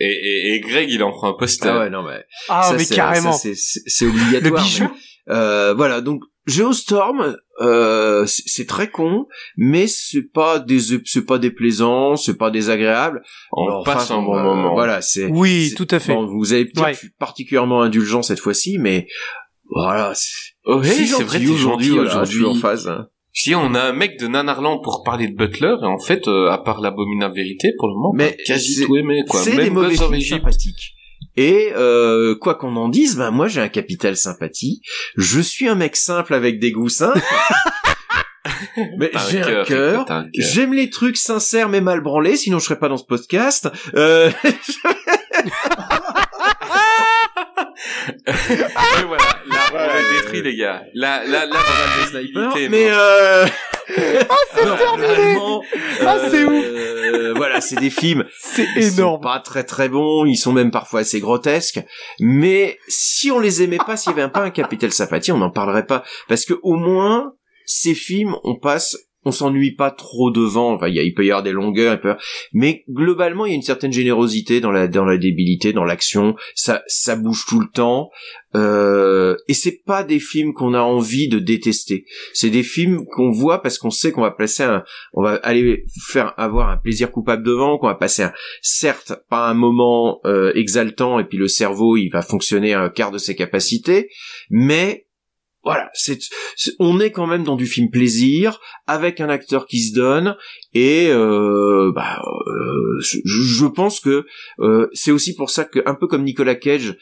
Et, 0.00 0.06
et, 0.06 0.54
et 0.54 0.60
Greg, 0.60 0.88
il 0.90 1.02
en 1.02 1.10
prend 1.12 1.28
un 1.28 1.34
poster. 1.34 1.68
ah 1.68 1.78
ouais 1.80 1.90
non 1.90 2.02
mais 2.02 2.24
Ah, 2.48 2.62
Ça, 2.62 2.72
mais 2.74 2.84
c'est- 2.84 2.94
carrément. 2.94 3.32
c'est 3.32 4.06
obligatoire 4.06 4.62
Le 4.64 4.68
bijou. 4.68 4.84
mais, 5.26 5.34
euh, 5.34 5.74
voilà 5.74 6.00
donc 6.00 6.22
Geostorm 6.46 7.36
euh, 7.60 8.24
c'est 8.26 8.42
c'est 8.46 8.66
très 8.66 8.90
con, 8.90 9.26
mais 9.56 9.86
c'est 9.86 10.30
pas 10.32 10.58
des, 10.58 10.78
c'est 11.04 11.24
pas 11.26 11.38
déplaisant, 11.38 12.16
c'est 12.16 12.36
pas 12.36 12.50
désagréable. 12.50 13.22
On 13.52 13.66
Alors, 13.66 13.84
passe 13.84 14.10
enfin, 14.10 14.20
un 14.20 14.22
bon 14.22 14.36
euh, 14.38 14.42
moment. 14.42 14.72
Voilà, 14.74 15.00
c'est. 15.02 15.26
Oui, 15.26 15.72
tout 15.76 15.88
à 15.90 15.98
fait. 15.98 16.14
Bon, 16.14 16.26
vous 16.26 16.52
avez 16.52 16.64
peut-être 16.66 17.02
Ouais. 17.02 17.10
particulièrement 17.18 17.82
indulgent 17.82 18.22
cette 18.22 18.40
fois-ci, 18.40 18.78
mais 18.78 19.06
voilà. 19.68 20.12
c'est- 20.14 20.50
Ouais, 20.66 20.84
c'est 20.84 21.06
c'est 21.06 21.22
vrai, 21.24 21.46
aujourd'hui. 21.46 21.86
suis 21.86 21.98
en 21.98 22.02
aujourd'hui. 22.02 22.60
phase. 22.60 22.90
Si 23.32 23.54
on 23.54 23.74
a 23.74 23.80
un 23.80 23.92
mec 23.92 24.18
de 24.18 24.26
Nanarland 24.26 24.80
pour 24.82 25.02
parler 25.04 25.28
de 25.28 25.36
Butler, 25.36 25.74
et 25.82 25.86
en 25.86 25.98
fait, 25.98 26.26
euh, 26.28 26.50
à 26.50 26.58
part 26.58 26.80
l'abominable 26.80 27.34
vérité, 27.34 27.72
pour 27.78 27.88
le 27.88 27.94
moment, 27.94 28.12
Mais 28.14 28.36
quasi 28.44 28.74
c'est- 28.74 28.86
tout 28.86 28.96
aimé, 28.96 29.22
quoi. 29.28 29.40
C'est 29.40 29.54
Même 29.54 29.64
des 29.64 29.70
mauvais 29.70 29.94
sympathiques. 29.96 30.94
Et 31.36 31.72
euh, 31.74 32.34
quoi 32.34 32.54
qu'on 32.54 32.76
en 32.76 32.88
dise, 32.88 33.16
ben 33.16 33.30
moi 33.30 33.48
j'ai 33.48 33.60
un 33.60 33.68
capital 33.68 34.16
sympathie. 34.16 34.82
Je 35.16 35.40
suis 35.40 35.68
un 35.68 35.74
mec 35.74 35.96
simple 35.96 36.34
avec 36.34 36.58
des 36.58 36.72
goûts 36.72 36.88
simples. 36.88 37.20
mais 38.98 39.10
j'ai 39.28 39.40
un 39.42 39.64
cœur. 39.64 40.04
t'as 40.06 40.16
un 40.16 40.22
cœur. 40.24 40.30
J'aime 40.34 40.74
les 40.74 40.90
trucs 40.90 41.16
sincères 41.16 41.68
mais 41.68 41.80
mal 41.80 42.00
branlés, 42.00 42.36
sinon 42.36 42.58
je 42.58 42.64
serais 42.64 42.78
pas 42.78 42.88
dans 42.88 42.96
ce 42.96 43.04
podcast. 43.04 43.68
Euh, 43.94 44.30
Et 48.28 48.32
voilà, 49.06 49.24
détruit, 50.32 50.42
les 50.50 50.56
gars. 50.56 50.84
Là, 50.94 51.24
là, 51.24 51.46
là, 51.46 51.56
on 51.56 52.02
a 52.02 52.06
sniper, 52.06 52.54
des 52.54 52.68
mais 52.68 52.88
euh... 52.90 53.46
c'est 54.54 54.76
terminé 54.76 55.36
Ah, 56.02 56.18
c'est 56.30 56.46
euh, 56.46 57.34
voilà, 57.36 57.60
c'est 57.60 57.76
des 57.76 57.90
films 57.90 58.24
C'est 58.38 58.66
Ils 58.76 58.90
sont 58.90 58.98
énorme. 58.98 59.22
pas 59.22 59.40
très 59.40 59.64
très 59.64 59.88
bons, 59.88 60.24
ils 60.26 60.36
sont 60.36 60.52
même 60.52 60.70
parfois 60.70 61.00
assez 61.00 61.20
grotesques. 61.20 61.80
Mais 62.20 62.78
si 62.88 63.30
on 63.30 63.38
les 63.38 63.62
aimait 63.62 63.78
pas, 63.78 63.96
s'il 63.96 64.16
y 64.16 64.20
avait 64.20 64.30
pas 64.30 64.42
un 64.42 64.50
capital 64.50 64.92
sympathie, 64.92 65.32
on 65.32 65.38
n'en 65.38 65.50
parlerait 65.50 65.86
pas. 65.86 66.04
Parce 66.28 66.44
que 66.44 66.54
au 66.62 66.76
moins, 66.76 67.32
ces 67.66 67.94
films, 67.94 68.36
on 68.44 68.58
passe, 68.58 68.96
on 69.24 69.32
s'ennuie 69.32 69.74
pas 69.74 69.90
trop 69.90 70.30
devant. 70.30 70.78
Il, 70.86 70.94
y 70.94 70.98
a, 70.98 71.02
il 71.02 71.14
peut 71.14 71.24
y 71.24 71.30
avoir 71.30 71.42
des 71.42 71.52
longueurs, 71.52 71.98
mais 72.52 72.84
globalement, 72.88 73.46
il 73.46 73.50
y 73.50 73.52
a 73.52 73.56
une 73.56 73.62
certaine 73.62 73.92
générosité 73.92 74.60
dans 74.60 74.72
la 74.72 74.88
dans 74.88 75.04
la 75.04 75.18
débilité, 75.18 75.72
dans 75.72 75.84
l'action. 75.84 76.36
Ça 76.54 76.82
ça 76.86 77.16
bouge 77.16 77.44
tout 77.46 77.60
le 77.60 77.68
temps. 77.72 78.10
Euh, 78.56 79.36
et 79.46 79.54
c'est 79.54 79.82
pas 79.84 80.02
des 80.02 80.18
films 80.18 80.52
qu'on 80.52 80.74
a 80.74 80.80
envie 80.80 81.28
de 81.28 81.38
détester. 81.38 82.04
C'est 82.32 82.50
des 82.50 82.64
films 82.64 83.04
qu'on 83.06 83.30
voit 83.30 83.62
parce 83.62 83.78
qu'on 83.78 83.90
sait 83.90 84.10
qu'on 84.10 84.22
va 84.22 84.32
placer 84.32 84.64
un, 84.64 84.82
on 85.12 85.22
va 85.22 85.34
aller 85.42 85.84
faire 86.08 86.34
avoir 86.36 86.68
un 86.68 86.76
plaisir 86.76 87.12
coupable 87.12 87.44
devant, 87.44 87.78
qu'on 87.78 87.86
va 87.86 87.94
passer 87.94 88.24
un, 88.24 88.32
certes 88.60 89.12
pas 89.28 89.48
un 89.48 89.54
moment 89.54 90.20
euh, 90.24 90.52
exaltant 90.56 91.20
et 91.20 91.24
puis 91.24 91.38
le 91.38 91.46
cerveau 91.46 91.96
il 91.96 92.08
va 92.08 92.22
fonctionner 92.22 92.74
à 92.74 92.80
un 92.80 92.88
quart 92.88 93.12
de 93.12 93.18
ses 93.18 93.36
capacités, 93.36 94.08
mais 94.50 95.06
voilà, 95.62 95.90
on 96.78 97.00
est 97.00 97.10
quand 97.10 97.26
même 97.26 97.44
dans 97.44 97.56
du 97.56 97.66
film 97.66 97.90
plaisir 97.90 98.60
avec 98.86 99.20
un 99.20 99.28
acteur 99.28 99.66
qui 99.66 99.80
se 99.80 99.94
donne 99.94 100.36
et 100.72 101.08
euh, 101.10 101.92
bah, 101.94 102.22
euh, 102.46 103.00
je, 103.00 103.66
pense 103.66 104.00
que 104.00 104.24
euh, 104.60 104.88
c'est 104.94 105.10
aussi 105.10 105.34
pour 105.34 105.50
ça 105.50 105.64
que 105.64 105.80
un 105.84 105.94
peu 105.94 106.06
comme 106.06 106.24
Nicolas 106.24 106.54
Cage, 106.54 106.96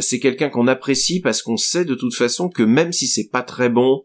c'est 0.00 0.20
quelqu'un 0.20 0.50
qu'on 0.50 0.66
apprécie 0.66 1.20
parce 1.20 1.40
qu'on 1.42 1.56
sait 1.56 1.84
de 1.84 1.94
toute 1.94 2.14
façon 2.14 2.50
que 2.50 2.62
même 2.62 2.92
si 2.92 3.06
c'est 3.06 3.30
pas 3.32 3.42
très 3.42 3.70
bon, 3.70 4.04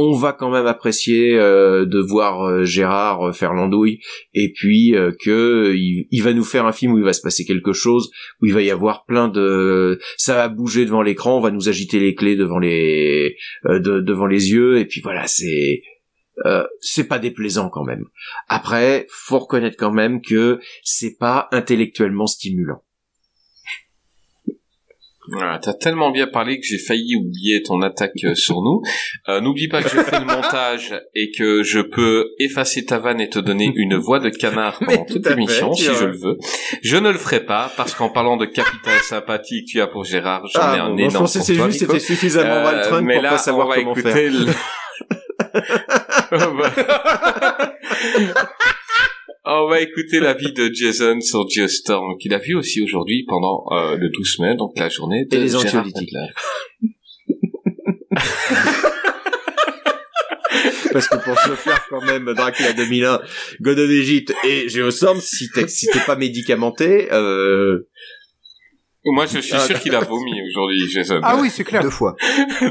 on 0.00 0.12
va 0.12 0.32
quand 0.32 0.50
même 0.50 0.66
apprécier 0.66 1.36
euh, 1.36 1.84
de 1.84 1.98
voir 1.98 2.42
euh, 2.42 2.62
Gérard 2.62 3.28
euh, 3.28 3.32
faire 3.32 3.52
l'andouille 3.52 3.98
et 4.32 4.52
puis 4.54 4.94
euh, 4.94 5.10
que 5.24 5.74
il, 5.74 6.22
va 6.22 6.32
nous 6.32 6.44
faire 6.44 6.66
un 6.66 6.72
film 6.72 6.92
où 6.92 6.98
il 6.98 7.04
va 7.04 7.12
se 7.12 7.20
passer 7.20 7.44
quelque 7.44 7.72
chose 7.72 8.08
où 8.40 8.46
il 8.46 8.54
va 8.54 8.62
y 8.62 8.70
avoir 8.70 9.04
plein 9.06 9.26
de 9.26 9.98
ça 10.16 10.34
va 10.34 10.48
bouger 10.48 10.84
devant 10.84 11.02
l'écran 11.02 11.38
on 11.38 11.40
va 11.40 11.50
nous 11.50 11.68
agiter 11.68 11.98
les 11.98 12.14
clés 12.14 12.36
devant 12.36 12.60
les 12.60 13.36
de- 13.64 14.00
devant 14.00 14.26
les 14.26 14.52
yeux 14.52 14.78
et 14.78 14.84
puis 14.84 15.00
voilà 15.00 15.26
c'est 15.26 15.82
c'est 16.80 17.08
pas 17.08 17.18
déplaisant 17.18 17.68
quand 17.68 17.82
même. 17.82 18.04
Après 18.48 19.08
faut 19.10 19.40
reconnaître 19.40 19.76
quand 19.76 19.90
même 19.90 20.20
que 20.20 20.60
c'est 20.84 21.16
pas 21.18 21.48
intellectuellement 21.50 22.28
stimulant 22.28 22.84
Voilà, 25.32 25.58
t'as 25.58 25.74
tellement 25.74 26.10
bien 26.10 26.26
parlé 26.26 26.58
que 26.58 26.66
j'ai 26.66 26.78
failli 26.78 27.16
oublier 27.16 27.62
ton 27.62 27.82
attaque 27.82 28.12
euh, 28.24 28.34
sur 28.34 28.62
nous. 28.62 28.82
Euh, 29.28 29.40
N'oublie 29.40 29.68
pas 29.68 29.82
que 29.82 29.88
je 29.88 30.00
fais 30.00 30.18
le 30.18 30.24
montage 30.24 30.94
et 31.14 31.30
que 31.30 31.62
je 31.62 31.80
peux 31.80 32.30
effacer 32.38 32.84
ta 32.84 32.98
vanne 32.98 33.20
et 33.20 33.28
te 33.28 33.38
donner 33.38 33.70
une 33.74 33.96
voix 33.96 34.20
de 34.20 34.30
canard 34.30 34.78
pendant 34.84 35.04
tout 35.04 35.14
toute 35.14 35.28
l'émission 35.28 35.72
si 35.74 35.84
je 35.84 36.04
le 36.04 36.16
veux. 36.16 36.38
Je 36.82 36.96
ne 36.96 37.10
le 37.10 37.18
ferai 37.18 37.44
pas 37.44 37.70
parce 37.76 37.94
qu'en 37.94 38.08
parlant 38.08 38.36
de 38.36 38.46
capital 38.46 38.98
sympathique 39.02 39.66
tu 39.68 39.80
as 39.80 39.86
pour 39.86 40.04
Gérard, 40.04 40.46
j'en 40.46 40.60
ai 40.60 40.78
ah, 40.78 40.84
un 40.84 40.90
bon, 40.90 40.98
énorme 40.98 41.12
je 41.12 41.18
pensais 41.18 41.52
Nico. 41.52 41.70
c'était 41.70 41.98
suffisamment 42.00 42.66
Euh, 42.68 43.00
mais 43.02 43.14
pour 43.14 43.22
là, 43.22 43.30
pas 43.30 43.38
savoir 43.38 43.66
on 43.66 43.70
va 43.70 43.76
comment 43.76 43.92
écouter 43.92 44.12
faire 44.12 44.32
le- 44.32 44.46
On 49.50 49.66
va 49.66 49.80
écouter 49.80 50.20
l'avis 50.20 50.52
de 50.52 50.70
Jason 50.70 51.22
sur 51.22 51.48
Geostorm, 51.48 52.18
qu'il 52.18 52.34
a 52.34 52.38
vu 52.38 52.54
aussi 52.54 52.82
aujourd'hui 52.82 53.24
pendant 53.26 53.64
euh, 53.70 53.96
le 53.96 54.10
12 54.10 54.40
mai, 54.40 54.54
donc 54.56 54.78
la 54.78 54.90
journée 54.90 55.24
de 55.24 55.34
Et 55.34 55.40
les 55.40 55.56
anxiolytiques. 55.56 56.12
Parce 60.92 61.08
que 61.08 61.16
pour 61.24 61.38
se 61.38 61.54
faire 61.54 61.82
quand 61.88 62.02
même 62.04 62.34
Dracula 62.34 62.74
2001, 62.74 63.22
God 63.62 63.78
of 63.78 63.90
Egypt 63.90 64.34
et 64.44 64.68
Geostorm, 64.68 65.18
si 65.18 65.48
t'es 65.48 65.66
si 65.66 65.86
t'es 65.86 66.00
pas 66.00 66.16
médicamenté, 66.16 67.10
euh, 67.10 67.88
Moi, 69.06 69.24
je 69.24 69.38
suis 69.38 69.58
sûr 69.60 69.80
qu'il 69.80 69.94
a 69.94 70.00
vomi 70.00 70.42
aujourd'hui, 70.46 70.90
Jason. 70.90 71.20
Ah 71.22 71.38
oui, 71.40 71.48
c'est 71.48 71.64
clair. 71.64 71.80
Deux 71.82 71.88
fois. 71.88 72.16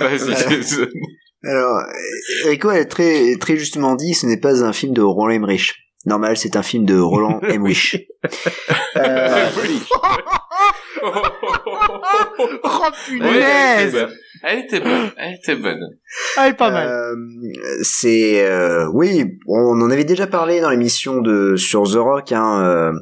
Vas-y, 0.00 0.34
Jason. 0.50 0.88
Alors, 1.46 1.82
Rico 2.46 2.68
a 2.70 2.84
très, 2.84 3.36
très 3.40 3.56
justement 3.56 3.94
dit, 3.94 4.14
ce 4.14 4.26
n'est 4.26 4.38
pas 4.40 4.64
un 4.64 4.72
film 4.72 4.94
de 4.94 5.02
Roland 5.02 5.34
Emmerich. 5.34 5.74
Normal, 6.06 6.36
c'est 6.36 6.56
un 6.56 6.62
film 6.62 6.84
de 6.84 6.98
Roland 6.98 7.40
Emmerich. 7.48 8.08
Euh, 8.96 9.48
Oh 11.02 11.10
Ouais, 13.20 13.42
elle 13.42 13.88
était 13.88 13.90
punaise 13.90 13.92
bonne. 13.92 14.12
Elle 14.42 14.58
était 14.60 14.80
bonne. 14.80 15.10
Elle 15.18 15.34
était 15.34 15.56
bonne. 15.56 15.80
Elle 16.38 16.50
est 16.50 16.54
pas 16.54 16.70
mal. 16.70 16.88
euh, 16.88 17.14
c'est 17.82 18.46
euh, 18.46 18.88
oui, 18.94 19.38
on 19.46 19.78
en 19.80 19.90
avait 19.90 20.04
déjà 20.04 20.26
parlé 20.26 20.60
dans 20.60 20.70
l'émission 20.70 21.20
de 21.20 21.56
sur 21.56 21.82
The 21.82 21.96
Rock. 21.96 22.32
Hein, 22.32 22.62
euh, 22.64 22.92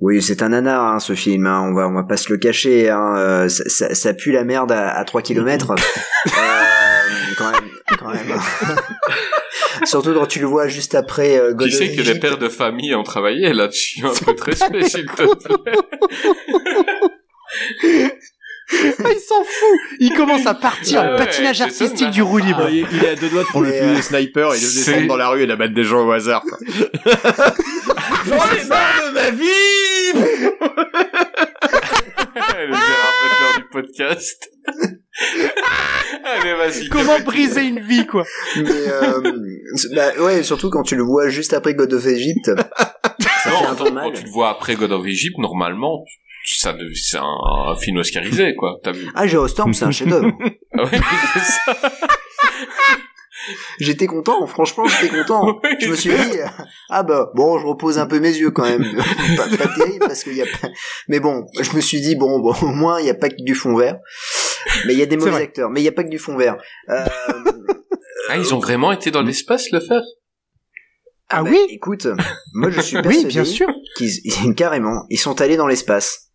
oui, 0.00 0.20
c'est 0.20 0.42
un 0.42 0.50
nanar 0.50 0.84
hein, 0.84 0.98
ce 1.00 1.14
film. 1.14 1.46
Hein, 1.46 1.62
on 1.70 1.74
va 1.74 1.88
on 1.88 1.94
va 1.94 2.02
pas 2.04 2.16
se 2.18 2.30
le 2.30 2.38
cacher. 2.38 2.90
Hein, 2.90 3.14
euh, 3.16 3.48
ça, 3.48 3.64
ça, 3.68 3.94
ça 3.94 4.12
pue 4.12 4.32
la 4.32 4.44
merde 4.44 4.72
à, 4.72 4.90
à 4.90 5.04
3 5.04 5.22
kilomètres. 5.22 5.74
Euh, 7.32 7.36
quand 7.38 7.50
même, 7.50 7.70
quand 7.98 8.08
même. 8.12 8.40
Surtout 9.84 10.12
quand 10.14 10.26
tu 10.26 10.38
le 10.40 10.46
vois 10.46 10.68
juste 10.68 10.94
après 10.94 11.38
euh, 11.38 11.52
God 11.54 11.68
Tu 11.68 11.74
of 11.74 11.78
sais 11.78 11.94
que 11.96 12.02
les 12.02 12.18
pères 12.18 12.38
de 12.38 12.48
famille 12.48 12.94
ont 12.94 13.02
travaillé 13.02 13.52
là-dessus. 13.52 14.04
Un 14.04 14.12
peu 14.24 14.34
de 14.34 14.42
respect, 14.42 14.84
s'il 14.88 15.06
te 15.06 15.56
plaît. 15.62 15.72
Ah, 18.74 19.10
il 19.12 19.20
s'en 19.20 19.42
fout 19.44 19.78
Il 20.00 20.14
commence 20.14 20.46
à 20.46 20.54
partir, 20.54 21.02
Ouais, 21.02 21.16
patinage 21.16 21.60
artistique 21.60 22.10
du 22.10 22.22
roue 22.22 22.38
libre. 22.38 22.68
il 22.70 22.86
il 22.92 23.04
est 23.04 23.08
à 23.10 23.14
deux 23.16 23.28
doigts 23.28 23.42
de 23.42 23.48
prendre 23.48 23.66
le 23.66 23.72
fusil 23.72 23.84
euh, 23.90 23.96
de 23.96 24.02
sniper 24.02 24.54
et 24.54 24.58
de 24.58 24.64
c'est- 24.64 24.92
descendre 24.92 25.08
dans 25.08 25.16
la 25.16 25.28
rue 25.28 25.42
et 25.42 25.46
d'abattre 25.46 25.74
des 25.74 25.84
gens 25.84 26.06
au 26.06 26.12
hasard. 26.12 26.42
J'en 28.26 28.34
ai 28.34 28.64
marre 28.66 29.02
de 29.08 29.14
ma 29.14 29.30
vie 29.30 30.12
le 32.64 32.66
Butler 32.68 33.56
du 33.58 33.64
podcast. 33.70 34.48
Allez, 36.24 36.54
vas-y. 36.54 36.88
Comment 36.88 37.20
briser 37.20 37.64
une 37.64 37.80
vie, 37.80 38.06
quoi 38.06 38.24
Mais 38.56 38.70
euh, 38.70 39.20
bah, 39.94 40.10
ouais, 40.20 40.42
surtout 40.42 40.70
quand 40.70 40.82
tu 40.82 40.96
le 40.96 41.02
vois 41.02 41.28
juste 41.28 41.52
après 41.52 41.74
God 41.74 41.92
of 41.92 42.06
Egypt. 42.06 42.50
ça 42.54 43.50
fait 43.50 43.66
un 43.66 43.90
mal. 43.90 44.04
quand 44.04 44.12
tu 44.12 44.24
le 44.24 44.30
vois 44.30 44.50
après 44.50 44.74
God 44.74 44.92
of 44.92 45.06
Egypt, 45.06 45.36
normalement, 45.38 46.04
ça, 46.44 46.74
c'est 46.94 47.18
un, 47.18 47.24
un 47.68 47.76
film 47.76 47.98
oscarisé, 47.98 48.54
quoi. 48.56 48.80
T'as 48.82 48.92
vu 48.92 49.06
Ah, 49.14 49.26
Geostorm, 49.26 49.74
c'est 49.74 49.84
un 49.84 49.90
chef-d'œuvre. 49.90 50.32
Ah 50.76 50.84
ouais, 50.84 50.90
c'est 51.34 51.40
ça. 51.72 51.76
J'étais 53.80 54.06
content, 54.06 54.46
franchement, 54.46 54.84
j'étais 54.86 55.16
content. 55.16 55.60
Oui, 55.64 55.70
Je 55.80 55.88
me 55.88 55.96
suis 55.96 56.10
dit, 56.10 56.38
ah 56.90 57.02
bah, 57.02 57.30
bon, 57.34 57.58
je 57.58 57.66
repose 57.66 57.98
un 57.98 58.06
peu 58.06 58.20
mes 58.20 58.30
yeux 58.36 58.50
quand 58.50 58.64
même. 58.64 58.84
pas, 59.36 59.48
pas 59.56 59.68
terrible 59.76 60.06
parce 60.06 60.22
qu'il 60.22 60.36
y 60.36 60.42
a 60.42 60.46
pas... 60.46 60.68
Mais 61.08 61.20
bon, 61.20 61.46
je 61.60 61.74
me 61.76 61.80
suis 61.80 62.00
dit, 62.00 62.14
bon, 62.14 62.38
bon 62.40 62.54
au 62.62 62.66
moins, 62.68 63.00
il 63.00 63.04
n'y 63.04 63.10
a 63.10 63.14
pas 63.14 63.28
que 63.28 63.42
du 63.42 63.54
fond 63.54 63.76
vert. 63.76 63.98
Mais 64.86 64.92
il 64.94 64.98
y 64.98 65.02
a 65.02 65.06
des 65.06 65.16
mauvais 65.16 65.30
vrai. 65.30 65.42
acteurs, 65.42 65.70
mais 65.70 65.80
il 65.80 65.82
n'y 65.84 65.88
a 65.88 65.92
pas 65.92 66.04
que 66.04 66.08
du 66.10 66.18
fond 66.18 66.36
vert. 66.36 66.56
Euh, 66.88 67.04
Ah, 68.28 68.36
ils 68.38 68.54
ont 68.54 68.60
vraiment 68.60 68.92
été 68.92 69.10
dans 69.10 69.22
l'espace 69.22 69.68
le 69.72 69.80
faire 69.80 70.00
Ah 71.28 71.42
bah, 71.42 71.50
oui 71.50 71.58
Écoute, 71.70 72.06
moi 72.54 72.70
je 72.70 72.80
suis 72.80 72.94
persuadé 73.02 73.18
Oui, 73.24 73.24
bien 73.26 73.44
sûr. 73.44 73.66
qu'ils, 73.96 74.12
ils- 74.24 74.54
carrément, 74.56 75.04
ils 75.10 75.18
sont 75.18 75.40
allés 75.40 75.56
dans 75.56 75.66
l'espace. 75.66 76.28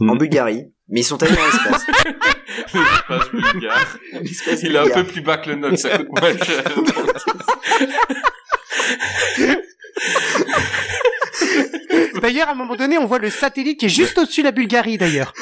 En 0.00 0.14
Hmm. 0.14 0.18
Bulgarie. 0.18 0.64
Mais 0.88 1.00
ils 1.00 1.04
sont 1.04 1.20
allés 1.22 1.34
dans 1.34 1.44
l'espace. 1.46 1.86
L'espace 2.74 3.30
bulgare. 3.30 3.96
L'espace 4.20 4.62
Il 4.62 4.74
est 4.74 4.78
un 4.78 4.88
peu 4.88 5.04
plus 5.04 5.20
bas 5.22 5.38
que 5.38 5.50
le 5.50 5.56
nôtre, 5.56 5.78
ça 5.78 5.96
coûte 5.98 6.08
moins 6.20 6.36
cher. 6.38 6.64
D'ailleurs, 12.20 12.48
à 12.48 12.52
un 12.52 12.54
moment 12.54 12.76
donné, 12.76 12.98
on 12.98 13.06
voit 13.06 13.18
le 13.18 13.30
satellite 13.30 13.78
qui 13.80 13.86
est 13.86 13.90
juste 13.90 14.18
au-dessus 14.18 14.40
de 14.42 14.46
la 14.46 14.52
Bulgarie, 14.52 14.98
d'ailleurs. 14.98 15.32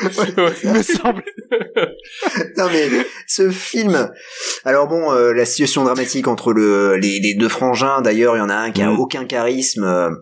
Il 0.65 0.71
me 0.73 0.83
semble. 0.83 1.23
non 2.57 2.67
mais 2.73 2.89
ce 3.27 3.51
film. 3.51 4.11
Alors 4.65 4.87
bon, 4.89 5.13
euh, 5.13 5.33
la 5.33 5.45
situation 5.45 5.85
dramatique 5.85 6.29
entre 6.29 6.53
le, 6.53 6.97
les, 6.97 7.21
les 7.21 7.35
deux 7.35 7.49
frangins. 7.49 8.01
D'ailleurs, 8.03 8.37
il 8.37 8.41
y 8.41 8.43
en 8.43 8.49
a 8.51 8.55
un 8.55 8.71
qui 8.71 8.83
a 8.83 8.89
Mm. 8.91 8.99
aucun 9.01 9.25
charisme. 9.25 10.17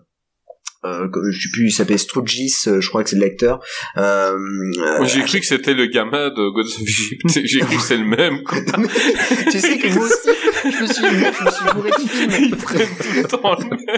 Euh, 0.87 1.07
je 1.31 1.41
sais 1.41 1.49
plus, 1.51 1.67
il 1.67 1.71
s'appelle 1.71 1.99
Strougis, 1.99 2.53
euh, 2.67 2.79
je 2.81 2.89
crois 2.89 3.03
que 3.03 3.09
c'est 3.09 3.15
le 3.15 3.23
lecteur. 3.23 3.59
Euh, 3.97 4.33
euh, 4.37 5.05
j'ai 5.05 5.21
cru 5.23 5.39
que 5.39 5.45
c'était 5.45 5.73
le 5.73 5.85
gamin 5.87 6.29
de 6.29 6.49
Gods 6.53 6.61
of 6.61 6.81
Egypt. 6.81 7.21
J'ai 7.45 7.59
cru 7.59 7.75
que 7.75 7.81
c'est 7.81 7.97
le 7.97 8.05
même, 8.05 8.43
quoi. 8.43 8.57
tu 9.51 9.59
sais 9.59 9.77
que 9.77 9.93
moi 9.93 10.05
aussi, 10.05 10.29
je 10.63 10.81
me 10.81 10.87
suis, 10.87 11.03
je 11.03 11.45
me 11.45 11.51
suis 11.51 11.65
bourré 11.73 11.89
de 11.91 12.09
films. 12.09 12.31
Ils 12.49 12.55
prennent 12.55 12.87
tout 12.99 13.13
le 13.15 13.23
temps 13.23 13.55
le 13.59 13.69
même. 13.69 13.97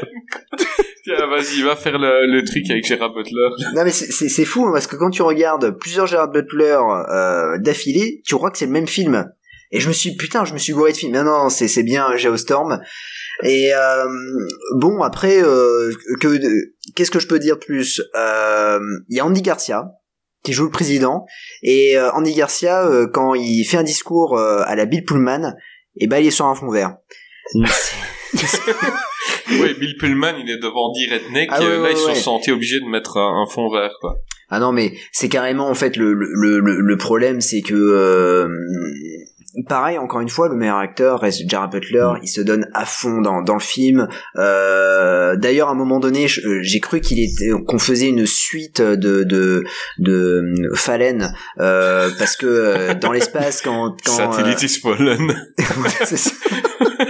Tiens, 1.03 1.27
vas-y, 1.27 1.61
va 1.61 1.75
faire 1.75 1.97
le, 1.97 2.25
le 2.31 2.43
truc 2.43 2.69
avec 2.69 2.85
Gérard 2.85 3.13
Butler. 3.13 3.49
Non 3.75 3.83
mais 3.83 3.91
c'est- 3.91 4.45
fou 4.45 4.65
hein, 4.65 4.71
parce 4.73 4.87
que 4.87 4.95
quand 4.95 5.09
tu 5.09 5.21
regardes 5.21 5.77
plusieurs 5.77 6.07
Gerard 6.07 6.31
Butler 6.31 6.77
euh, 7.11 7.57
d'affilée, 7.59 8.21
tu 8.25 8.35
crois 8.35 8.51
que 8.51 8.57
c'est 8.57 8.65
le 8.65 8.71
même 8.71 8.87
film. 8.87 9.25
Et 9.71 9.79
je 9.79 9.87
me 9.87 9.93
suis 9.93 10.15
putain, 10.15 10.45
je 10.45 10.53
me 10.53 10.57
suis 10.57 10.73
bourré 10.73 10.91
de 10.91 10.97
film. 10.97 11.13
Non 11.13 11.23
non, 11.23 11.49
c'est 11.49 11.67
c'est 11.67 11.83
bien 11.83 12.15
Geostorm. 12.17 12.79
Et 13.43 13.73
euh, 13.73 14.05
bon 14.77 15.01
après, 15.01 15.41
euh, 15.41 15.93
que 16.19 16.37
qu'est-ce 16.95 17.11
que 17.11 17.19
je 17.19 17.27
peux 17.27 17.39
dire 17.39 17.55
de 17.55 17.65
plus? 17.65 18.01
Euh, 18.15 18.79
Il 19.07 19.17
y 19.17 19.19
a 19.19 19.25
Andy 19.25 19.41
Garcia 19.41 19.85
qui 20.43 20.53
joue 20.53 20.63
le 20.65 20.71
président 20.71 21.25
et 21.63 21.97
euh, 21.97 22.11
Andy 22.11 22.33
Garcia 22.33 22.85
euh, 22.85 23.07
quand 23.07 23.33
il 23.35 23.63
fait 23.65 23.77
un 23.77 23.83
discours 23.83 24.37
euh, 24.37 24.61
à 24.65 24.75
la 24.75 24.85
Bill 24.85 25.03
Pullman, 25.03 25.53
et 25.97 26.07
ben 26.07 26.17
il 26.19 26.27
est 26.27 26.31
sur 26.31 26.45
un 26.45 26.55
fond 26.55 26.69
vert. 26.69 26.95
Oui, 29.51 29.73
Bill 29.79 29.97
Pullman, 29.97 30.35
il 30.37 30.49
est 30.49 30.59
devant 30.61 30.91
Dee 30.93 31.09
Redneck. 31.11 31.49
Ah 31.51 31.59
et, 31.59 31.65
ouais, 31.65 31.71
là, 31.71 31.81
ouais, 31.81 31.91
ils 31.93 31.97
se 31.97 32.03
sont 32.03 32.09
ouais. 32.09 32.15
sentis 32.15 32.51
obligés 32.51 32.79
de 32.79 32.85
mettre 32.85 33.17
un, 33.17 33.41
un 33.41 33.47
fond 33.47 33.67
vert, 33.71 33.91
quoi. 33.99 34.19
Ah 34.49 34.59
non, 34.59 34.71
mais 34.71 34.93
c'est 35.11 35.29
carrément 35.29 35.67
en 35.69 35.73
fait 35.73 35.95
le 35.95 36.13
le 36.13 36.59
le, 36.59 36.79
le 36.79 36.97
problème, 36.97 37.41
c'est 37.41 37.61
que 37.61 37.73
euh, 37.73 38.47
pareil 39.67 39.97
encore 39.97 40.21
une 40.21 40.29
fois, 40.29 40.47
le 40.47 40.55
meilleur 40.55 40.77
acteur 40.77 41.19
reste 41.19 41.41
Jared 41.47 41.71
Butler. 41.71 42.13
Il 42.23 42.27
se 42.27 42.41
donne 42.41 42.67
à 42.73 42.85
fond 42.85 43.21
dans 43.21 43.41
dans 43.41 43.55
le 43.55 43.59
film. 43.59 44.07
Euh, 44.37 45.35
D'ailleurs, 45.35 45.69
à 45.69 45.71
un 45.71 45.75
moment 45.75 45.99
donné, 45.99 46.27
euh, 46.45 46.59
j'ai 46.61 46.79
cru 46.79 47.01
qu'il 47.01 47.19
était 47.19 47.49
qu'on 47.67 47.79
faisait 47.79 48.07
une 48.07 48.25
suite 48.25 48.81
de 48.81 49.23
de 49.23 49.63
de 49.97 50.11
euh, 50.11 50.75
Fallen 50.75 51.33
euh, 51.59 52.09
parce 52.17 52.35
que 52.35 52.45
euh, 52.45 52.93
dans 52.93 53.11
l'espace 53.11 53.61
quand 53.61 53.95
quand 54.05 54.11
Satellite 54.11 54.63
is 54.63 54.79
fallen. 54.79 55.31
euh, 55.59 56.15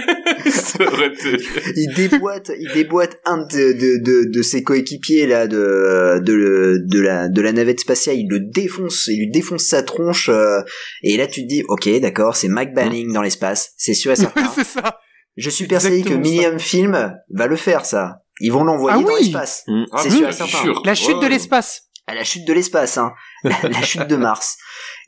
il 1.76 1.92
déboîte, 1.94 2.50
il 2.58 2.70
déboîte 2.72 3.18
un 3.24 3.38
de, 3.38 3.72
de, 3.72 4.02
de, 4.02 4.30
de 4.30 4.42
ses 4.42 4.62
coéquipiers 4.62 5.26
là 5.26 5.46
de, 5.46 6.20
de, 6.24 6.78
de 6.86 7.00
la 7.00 7.28
de 7.28 7.40
la 7.40 7.52
navette 7.52 7.80
spatiale. 7.80 8.16
Il 8.18 8.28
le 8.28 8.40
défonce, 8.40 9.06
il 9.08 9.18
lui 9.18 9.30
défonce 9.30 9.64
sa 9.64 9.82
tronche. 9.82 10.28
euh, 10.28 10.60
et 11.02 11.16
là, 11.16 11.26
tu 11.26 11.42
te 11.42 11.48
dis, 11.48 11.62
ok, 11.68 11.88
d'accord, 12.00 12.36
c'est 12.36 12.48
Mike 12.48 12.74
Banning 12.74 13.12
dans 13.12 13.22
l'espace, 13.22 13.72
c'est 13.76 13.94
sûr 13.94 14.12
et 14.12 14.16
certain. 14.16 14.50
C'est 14.54 14.64
ça. 14.64 14.98
Je 15.36 15.48
suis 15.50 15.66
persuadé 15.66 16.02
que. 16.02 16.14
Millennium 16.14 16.58
Film 16.58 17.14
va 17.30 17.46
le 17.46 17.56
faire 17.56 17.84
ça. 17.84 18.22
Ils 18.40 18.52
vont 18.52 18.64
l'envoyer 18.64 18.98
Ah 19.00 19.06
dans 19.06 19.14
oui. 19.14 19.20
l'espace. 19.24 19.64
Ah, 19.92 20.00
C'est 20.02 20.10
oui, 20.10 20.16
sûr 20.18 20.28
et 20.28 20.32
certain. 20.32 20.58
sûr. 20.62 20.82
La 20.84 20.94
chute 20.94 21.16
Ouais. 21.16 21.24
de 21.24 21.28
l'espace. 21.28 21.82
À 22.06 22.14
la 22.14 22.24
chute 22.24 22.46
de 22.46 22.52
l'espace, 22.52 22.98
hein. 22.98 23.12
La, 23.44 23.56
la 23.70 23.82
chute 23.82 24.06
de 24.08 24.16
Mars. 24.16 24.56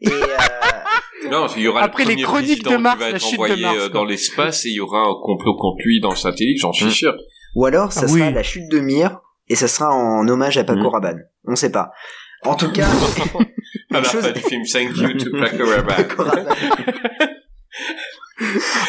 Et 0.02 0.08
euh, 0.12 1.28
Non, 1.30 1.46
il 1.56 1.62
y 1.62 1.68
aura 1.68 1.82
Après 1.82 2.04
le 2.04 2.14
les 2.14 2.22
chroniques 2.22 2.64
de 2.64 2.76
Mars, 2.76 2.96
qui 2.96 3.00
va 3.04 3.10
la 3.10 3.16
être 3.16 3.22
chute 3.22 3.38
de 3.38 3.42
envoyé 3.44 3.62
Mars, 3.62 3.76
euh, 3.80 3.88
dans 3.88 4.04
l'espace 4.04 4.64
et 4.66 4.68
il 4.70 4.74
y 4.74 4.80
aura 4.80 5.00
un 5.00 5.14
complot 5.22 5.56
contre 5.56 5.78
lui 5.84 6.00
dans 6.00 6.10
le 6.10 6.16
satellite, 6.16 6.58
j'en 6.60 6.72
suis 6.72 6.86
Mm. 6.86 6.90
sûr. 6.90 7.14
ou 7.54 7.64
alors, 7.66 7.92
ça 7.92 8.02
Ah 8.04 8.08
sera 8.08 8.26
oui. 8.28 8.32
la 8.34 8.42
chute 8.42 8.68
de 8.70 8.80
Mir 8.80 9.20
et 9.48 9.54
ça 9.54 9.68
sera 9.68 9.90
en 9.94 10.26
hommage 10.28 10.58
à 10.58 10.64
Paco 10.64 10.80
Mm. 10.80 10.86
Rabanne. 10.88 11.22
On 11.46 11.54
sait 11.56 11.70
pas. 11.72 11.90
En 12.44 12.54
tout 12.56 12.70
cas, 12.72 12.86
À 13.90 13.94
la 13.94 13.98
Une 14.00 14.04
chose- 14.04 14.22
fin 14.24 14.32
du 14.32 14.40
film, 14.40 14.62
thank 14.64 14.96
you 14.96 15.12
to 15.18 15.30
Paco 15.38 15.64
Rabanne. 15.64 15.96
Paco 16.08 16.22
Rabanne. 16.24 16.56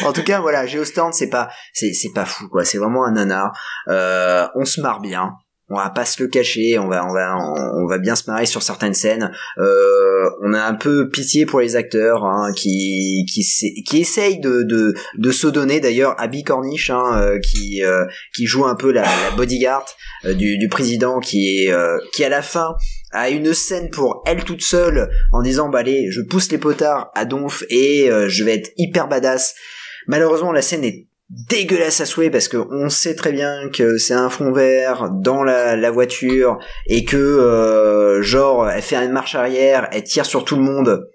en 0.04 0.12
tout 0.12 0.22
cas, 0.24 0.40
voilà, 0.40 0.66
Geostorm, 0.66 1.12
c'est 1.12 1.30
pas, 1.30 1.48
c'est, 1.72 1.92
c'est 1.92 2.12
pas 2.12 2.24
fou, 2.24 2.48
quoi. 2.48 2.64
C'est 2.64 2.78
vraiment 2.78 3.04
un 3.04 3.12
nanar. 3.12 3.52
Euh, 3.88 4.46
on 4.56 4.64
se 4.64 4.80
marre 4.80 5.00
bien. 5.00 5.32
On 5.70 5.76
va 5.76 5.88
pas 5.88 6.04
se 6.04 6.22
le 6.22 6.28
cacher. 6.28 6.78
On 6.78 6.88
va, 6.88 7.06
on 7.06 7.12
va, 7.12 7.36
on, 7.38 7.86
va 7.86 7.98
bien 7.98 8.16
se 8.16 8.30
marrer 8.30 8.44
sur 8.44 8.62
certaines 8.62 8.92
scènes. 8.92 9.32
Euh, 9.58 10.28
on 10.42 10.52
a 10.52 10.62
un 10.62 10.74
peu 10.74 11.08
pitié 11.08 11.46
pour 11.46 11.60
les 11.60 11.74
acteurs 11.74 12.24
hein, 12.24 12.52
qui, 12.54 13.24
qui, 13.26 13.98
essayent 13.98 14.40
de, 14.40 14.62
de, 14.62 15.32
se 15.32 15.46
donner. 15.46 15.80
D'ailleurs, 15.80 16.14
Abby 16.18 16.42
Cornish, 16.42 16.90
hein, 16.90 17.18
euh, 17.18 17.38
qui, 17.38 17.82
euh, 17.82 18.04
qui 18.34 18.46
joue 18.46 18.66
un 18.66 18.74
peu 18.74 18.92
la, 18.92 19.06
bodyguard 19.36 19.86
du, 20.24 20.68
président, 20.68 21.18
qui 21.20 21.68
qui 22.12 22.24
à 22.24 22.28
la 22.28 22.42
fin 22.42 22.76
a 23.12 23.30
une 23.30 23.54
scène 23.54 23.90
pour 23.90 24.22
elle 24.26 24.44
toute 24.44 24.62
seule 24.62 25.10
en 25.32 25.42
disant 25.42 25.68
bah 25.68 25.80
allez 25.80 26.10
je 26.10 26.20
pousse 26.20 26.50
les 26.50 26.58
potards 26.58 27.10
à 27.14 27.24
donf 27.24 27.62
et 27.68 28.08
je 28.28 28.44
vais 28.44 28.54
être 28.54 28.70
hyper 28.76 29.08
badass 29.08 29.54
malheureusement 30.06 30.52
la 30.52 30.62
scène 30.62 30.84
est 30.84 31.06
dégueulasse 31.48 32.00
à 32.00 32.06
souhait 32.06 32.30
parce 32.30 32.48
que 32.48 32.56
on 32.56 32.88
sait 32.88 33.14
très 33.14 33.32
bien 33.32 33.68
que 33.72 33.98
c'est 33.98 34.14
un 34.14 34.30
fond 34.30 34.52
vert 34.52 35.10
dans 35.10 35.42
la, 35.42 35.76
la 35.76 35.90
voiture 35.90 36.58
et 36.86 37.04
que 37.04 37.16
euh, 37.16 38.22
genre 38.22 38.68
elle 38.68 38.82
fait 38.82 38.96
une 38.96 39.12
marche 39.12 39.34
arrière 39.34 39.88
elle 39.92 40.04
tire 40.04 40.26
sur 40.26 40.44
tout 40.44 40.56
le 40.56 40.62
monde 40.62 41.08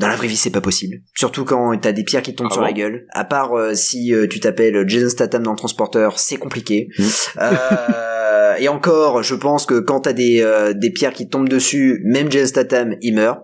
dans 0.00 0.08
la 0.08 0.16
vraie 0.16 0.28
vie, 0.28 0.36
c'est 0.36 0.48
pas 0.48 0.62
possible. 0.62 0.96
Surtout 1.14 1.44
quand 1.44 1.76
t'as 1.78 1.92
des 1.92 2.04
pierres 2.04 2.22
qui 2.22 2.34
tombent 2.34 2.48
Ah 2.50 2.54
sur 2.54 2.62
bon 2.62 2.66
la 2.68 2.72
gueule. 2.72 3.06
À 3.10 3.26
part 3.26 3.52
euh, 3.52 3.74
si 3.74 4.14
euh, 4.14 4.26
tu 4.26 4.40
t'appelles 4.40 4.88
Jason 4.88 5.10
Statham 5.10 5.42
dans 5.42 5.50
le 5.50 5.58
transporteur, 5.58 6.18
c'est 6.18 6.38
compliqué. 6.38 6.88
Mm. 6.98 7.04
Euh, 7.42 8.54
et 8.58 8.68
encore, 8.68 9.22
je 9.22 9.34
pense 9.34 9.66
que 9.66 9.78
quand 9.78 10.00
t'as 10.00 10.14
des, 10.14 10.40
euh, 10.40 10.72
des 10.72 10.90
pierres 10.90 11.12
qui 11.12 11.28
tombent 11.28 11.50
dessus, 11.50 12.00
même 12.06 12.32
Jason 12.32 12.46
Statham, 12.46 12.96
il 13.02 13.14
meurt. 13.14 13.40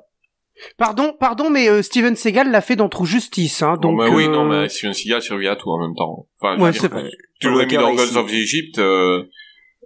Pardon, 0.79 1.15
pardon, 1.19 1.51
mais 1.51 1.69
euh, 1.69 1.83
Steven 1.83 2.17
Seagal 2.17 2.51
l'a 2.51 2.61
fait 2.61 2.77
dans 2.77 2.89
True 2.89 3.07
Justice, 3.07 3.63
hein, 3.63 3.77
donc. 3.81 4.01
Oui, 4.13 4.25
euh, 4.25 4.29
non, 4.29 4.45
mais 4.47 4.69
Steven 4.69 4.93
Seagal 4.95 5.21
survit 5.23 5.49
à 5.49 5.57
tout 5.57 5.71
en 5.71 5.81
même 5.81 5.95
temps. 5.95 6.27
Enfin, 6.41 6.59
Ouais, 6.59 6.73
c'est 6.73 6.81
dire, 6.89 6.91
vrai. 6.91 7.11
tu 7.41 7.49
l'aurais 7.51 7.67
mis 7.67 7.75
dans 7.77 7.93
ici. 7.93 8.17
of 8.17 8.33
Egypt, 8.33 8.79
euh, 8.79 9.23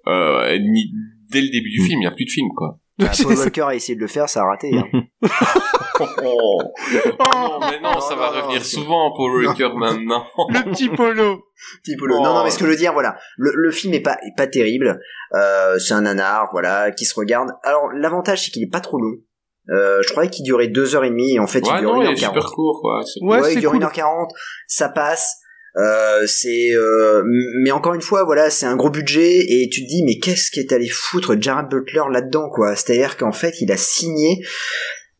euh, 0.06 0.59
ni- 0.59 0.92
dès 1.30 1.40
le 1.40 1.48
début 1.51 1.70
du 1.70 1.80
Mm. 1.80 1.84
film, 1.86 1.98
il 1.98 2.05
n'y 2.05 2.06
a 2.06 2.10
plus 2.12 2.24
de 2.24 2.30
film, 2.30 2.48
quoi. 2.56 2.78
Bah, 2.98 3.10
Paul 3.22 3.34
Walker 3.34 3.62
a 3.62 3.74
essayé 3.74 3.97
de 3.97 4.01
le 4.01 4.06
faire, 4.09 4.28
ça 4.28 4.42
a 4.42 4.44
raté. 4.44 4.70
hein. 4.76 5.02
Oh, 6.22 6.62
non, 6.94 7.60
mais 7.60 7.78
non, 7.80 7.92
Non, 7.92 8.01
ça 8.01 8.14
non, 8.14 8.20
va 8.22 8.30
non, 8.32 8.40
revenir 8.47 8.64
souvent, 8.64 9.12
Paul 9.14 9.44
Walker, 9.44 9.68
maintenant. 9.76 10.24
Le 10.48 10.70
petit 10.70 10.88
polo. 10.88 11.44
Petit 11.82 11.94
polo. 11.97 12.16
Oh. 12.18 12.22
Non, 12.24 12.34
non, 12.36 12.44
mais 12.44 12.51
ce 12.51 12.59
que 12.59 12.64
je 12.64 12.70
veux 12.70 12.76
dire, 12.76 12.94
voilà, 12.94 13.16
le, 13.36 13.52
le 13.55 13.70
film 13.70 13.92
est 13.92 14.01
pas, 14.01 14.16
est 14.26 14.34
pas 14.34 14.47
terrible. 14.47 14.98
Euh, 15.34 15.78
c'est 15.78 15.92
un 15.92 16.01
nanar, 16.02 16.48
voilà, 16.52 16.90
qui 16.90 17.05
se 17.05 17.14
regarde. 17.14 17.51
Alors, 17.64 17.90
l'avantage, 17.92 18.44
c'est 18.44 18.51
qu'il 18.51 18.62
est 18.62 18.70
pas 18.70 18.80
trop 18.80 18.98
long. 18.98 19.16
Euh, 19.70 20.01
je 20.02 20.10
croyais 20.10 20.30
qu'il 20.30 20.44
durait 20.44 20.68
deux 20.68 20.94
heures 20.97 21.05
et 21.05 21.10
demie, 21.10 21.34
et 21.34 21.38
en 21.38 21.47
fait, 21.47 21.60
il 21.64 21.70
Ouais, 21.70 21.78
il 21.80 21.84
est 21.84 22.14
1h40. 22.14 22.16
super 22.18 22.44
court, 22.52 22.80
quoi. 22.80 23.01
C'est- 23.05 23.24
Ouais, 23.24 23.40
Ouais, 23.40 23.55
il 23.55 23.60
dure 23.60 23.70
cool. 23.70 23.80
1h40, 23.80 24.28
ça 24.66 24.88
passe. 24.88 25.36
Euh, 25.76 26.26
c'est 26.26 26.72
euh, 26.74 27.22
mais 27.62 27.70
encore 27.70 27.94
une 27.94 28.01
fois 28.01 28.24
voilà 28.24 28.51
c'est 28.51 28.66
un 28.66 28.74
gros 28.74 28.90
budget 28.90 29.38
et 29.38 29.68
tu 29.72 29.84
te 29.84 29.86
dis 29.88 30.02
mais 30.05 30.18
qu'est-ce 30.18 30.51
qu'est 30.51 30.72
allé 30.72 30.88
foutre 30.88 31.36
Jared 31.40 31.68
Butler 31.70 32.02
là-dedans 32.10 32.51
quoi? 32.51 32.74
C'est-à-dire 32.74 33.16
qu'en 33.16 33.30
fait 33.30 33.55
il 33.60 33.70
a 33.70 33.76
signé 33.76 34.44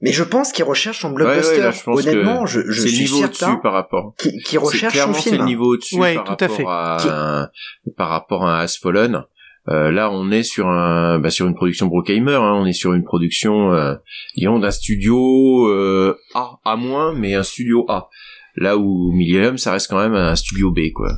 mais 0.01 0.11
je 0.11 0.25
pense 0.25 0.51
qu'il 0.51 0.65
recherche 0.65 1.03
son 1.03 1.13
Ouais, 1.13 1.23
ouais, 1.23 1.35
blockbuster 1.35 1.61
là, 1.61 1.71
je 1.71 1.83
pense 1.85 2.01
honnêtement 2.05 2.43
que 2.43 2.51
je, 2.51 2.61
je 2.67 2.81
c'est 2.81 2.87
le 2.87 2.89
suis 2.91 3.03
niveau 3.05 3.19
certain 3.19 3.47
au-dessus 3.47 3.63
par 3.63 3.73
rapport. 3.75 4.15
qu'il 4.19 4.41
C'est 4.45 4.59
recherche 4.59 4.93
son 4.95 4.99
clairement 5.05 5.15
c'est 5.15 5.31
film 5.31 5.39
le 5.43 5.45
niveau 5.47 5.67
au-dessus 5.75 5.97
Ouais, 6.01 6.15
par 6.17 6.25
tout 6.25 6.31
à 6.45 6.49
rapport 6.49 6.57
fait. 6.57 6.65
à 6.67 7.51
par 7.97 8.09
rapport 8.09 8.45
à 8.45 8.61
As 8.63 8.77
Fallen. 8.77 9.23
Euh, 9.69 9.91
là, 9.93 10.11
on 10.11 10.31
est 10.31 10.43
sur 10.43 10.69
un 10.69 11.19
bah, 11.19 11.31
sur 11.31 11.47
une 11.47 11.55
production 11.55 11.87
Brockheimer. 11.87 12.35
Hein, 12.35 12.55
on 12.63 12.67
est 12.67 12.73
sur 12.73 12.95
une 12.95 13.05
production 13.05 13.73
euh, 13.73 13.95
disons 14.37 14.59
d'un 14.59 14.71
studio 14.71 15.69
euh, 15.69 16.17
A 16.35 16.59
à 16.65 16.77
moins, 16.77 17.13
mais 17.15 17.35
un 17.35 17.43
studio 17.43 17.85
A. 17.89 18.09
Là 18.57 18.77
où 18.79 19.13
Millennium, 19.13 19.59
ça 19.59 19.73
reste 19.73 19.89
quand 19.89 20.01
même 20.01 20.15
un 20.15 20.35
studio 20.35 20.71
B, 20.73 20.91
quoi. 20.95 21.13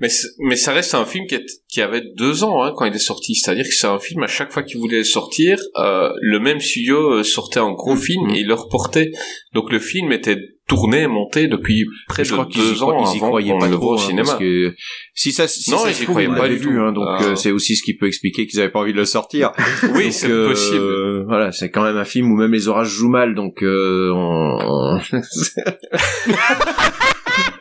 Mais, 0.00 0.08
mais 0.40 0.56
ça 0.56 0.72
reste 0.72 0.94
un 0.96 1.04
film 1.04 1.26
qui, 1.28 1.36
est- 1.36 1.62
qui 1.68 1.80
avait 1.80 2.02
deux 2.16 2.42
ans 2.42 2.64
hein, 2.64 2.72
quand 2.76 2.86
il 2.86 2.94
est 2.94 2.98
sorti. 2.98 3.36
C'est-à-dire 3.36 3.64
que 3.64 3.72
c'est 3.72 3.86
un 3.86 4.00
film, 4.00 4.22
à 4.24 4.26
chaque 4.26 4.50
fois 4.50 4.64
qu'il 4.64 4.78
voulait 4.78 5.04
sortir, 5.04 5.60
euh, 5.76 6.10
le 6.20 6.40
même 6.40 6.58
studio 6.58 7.18
euh, 7.18 7.22
sortait 7.22 7.60
un 7.60 7.70
gros 7.70 7.94
film 7.94 8.24
Mhm. 8.26 8.34
et 8.34 8.40
il 8.40 8.48
le 8.48 8.54
reportait. 8.54 9.12
Donc 9.54 9.70
le 9.70 9.78
film 9.78 10.10
était 10.10 10.38
tourné, 10.68 11.06
monté 11.06 11.48
depuis 11.48 11.84
près 12.08 12.24
je 12.24 12.30
de 12.30 12.34
crois 12.34 12.46
deux 12.54 12.82
ans 12.82 13.04
ils 13.04 13.16
y 13.16 13.18
avant 13.18 13.28
croyaient 13.28 13.50
qu'on 13.52 13.58
pas 13.58 13.68
le 13.68 13.76
voit 13.76 13.92
au 13.92 13.98
hein, 13.98 13.98
cinéma. 13.98 14.22
parce 14.28 14.38
que 14.38 14.74
si 15.14 15.32
ça 15.32 15.46
si 15.48 15.70
Non, 15.70 15.78
ça 15.78 15.90
ils 15.90 15.94
se 15.94 16.02
trouve, 16.04 16.14
croyaient 16.14 16.28
ils 16.30 16.34
pas 16.38 16.48
du 16.48 16.60
tout. 16.60 16.70
hein, 16.70 16.92
donc 16.92 17.04
Ah. 17.08 17.22
euh, 17.24 17.34
c'est 17.34 17.50
aussi 17.50 17.74
ce 17.76 17.82
qui 17.82 17.94
peut 17.96 18.06
expliquer 18.06 18.46
qu'ils 18.46 18.60
avaient 18.60 18.70
pas 18.70 18.78
envie 18.78 18.92
de 18.92 18.98
le 18.98 19.04
sortir 19.04 19.52
Oui, 19.94 20.12
c'est 20.12 20.30
euh, 20.30 20.48
possible. 20.48 21.24
Voilà, 21.26 21.52
c'est 21.52 21.70
quand 21.70 21.82
même 21.82 21.96
un 21.96 22.04
film 22.04 22.30
où 22.32 22.36
même 22.36 22.52
les 22.52 22.68
orages 22.68 22.88
jouent 22.88 23.10
mal, 23.10 23.34
donc 23.34 23.62
euh, 23.62 24.12
on... 24.14 24.98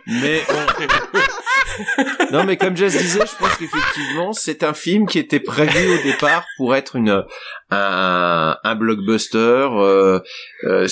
mais 0.07 0.41
on- 0.49 2.31
non, 2.33 2.43
mais 2.43 2.57
comme 2.57 2.75
Jess 2.75 2.97
disait, 2.97 3.21
je 3.25 3.37
pense 3.39 3.55
qu'effectivement, 3.57 4.33
c'est 4.33 4.63
un 4.63 4.73
film 4.73 5.05
qui 5.07 5.19
était 5.19 5.39
prévu 5.39 5.93
au 5.93 6.03
départ 6.03 6.45
pour 6.57 6.75
être 6.75 6.95
une 6.97 7.23
un, 7.71 8.57
un 8.63 8.75
blockbuster 8.75 9.37
euh, 9.71 10.19
euh, 10.65 10.87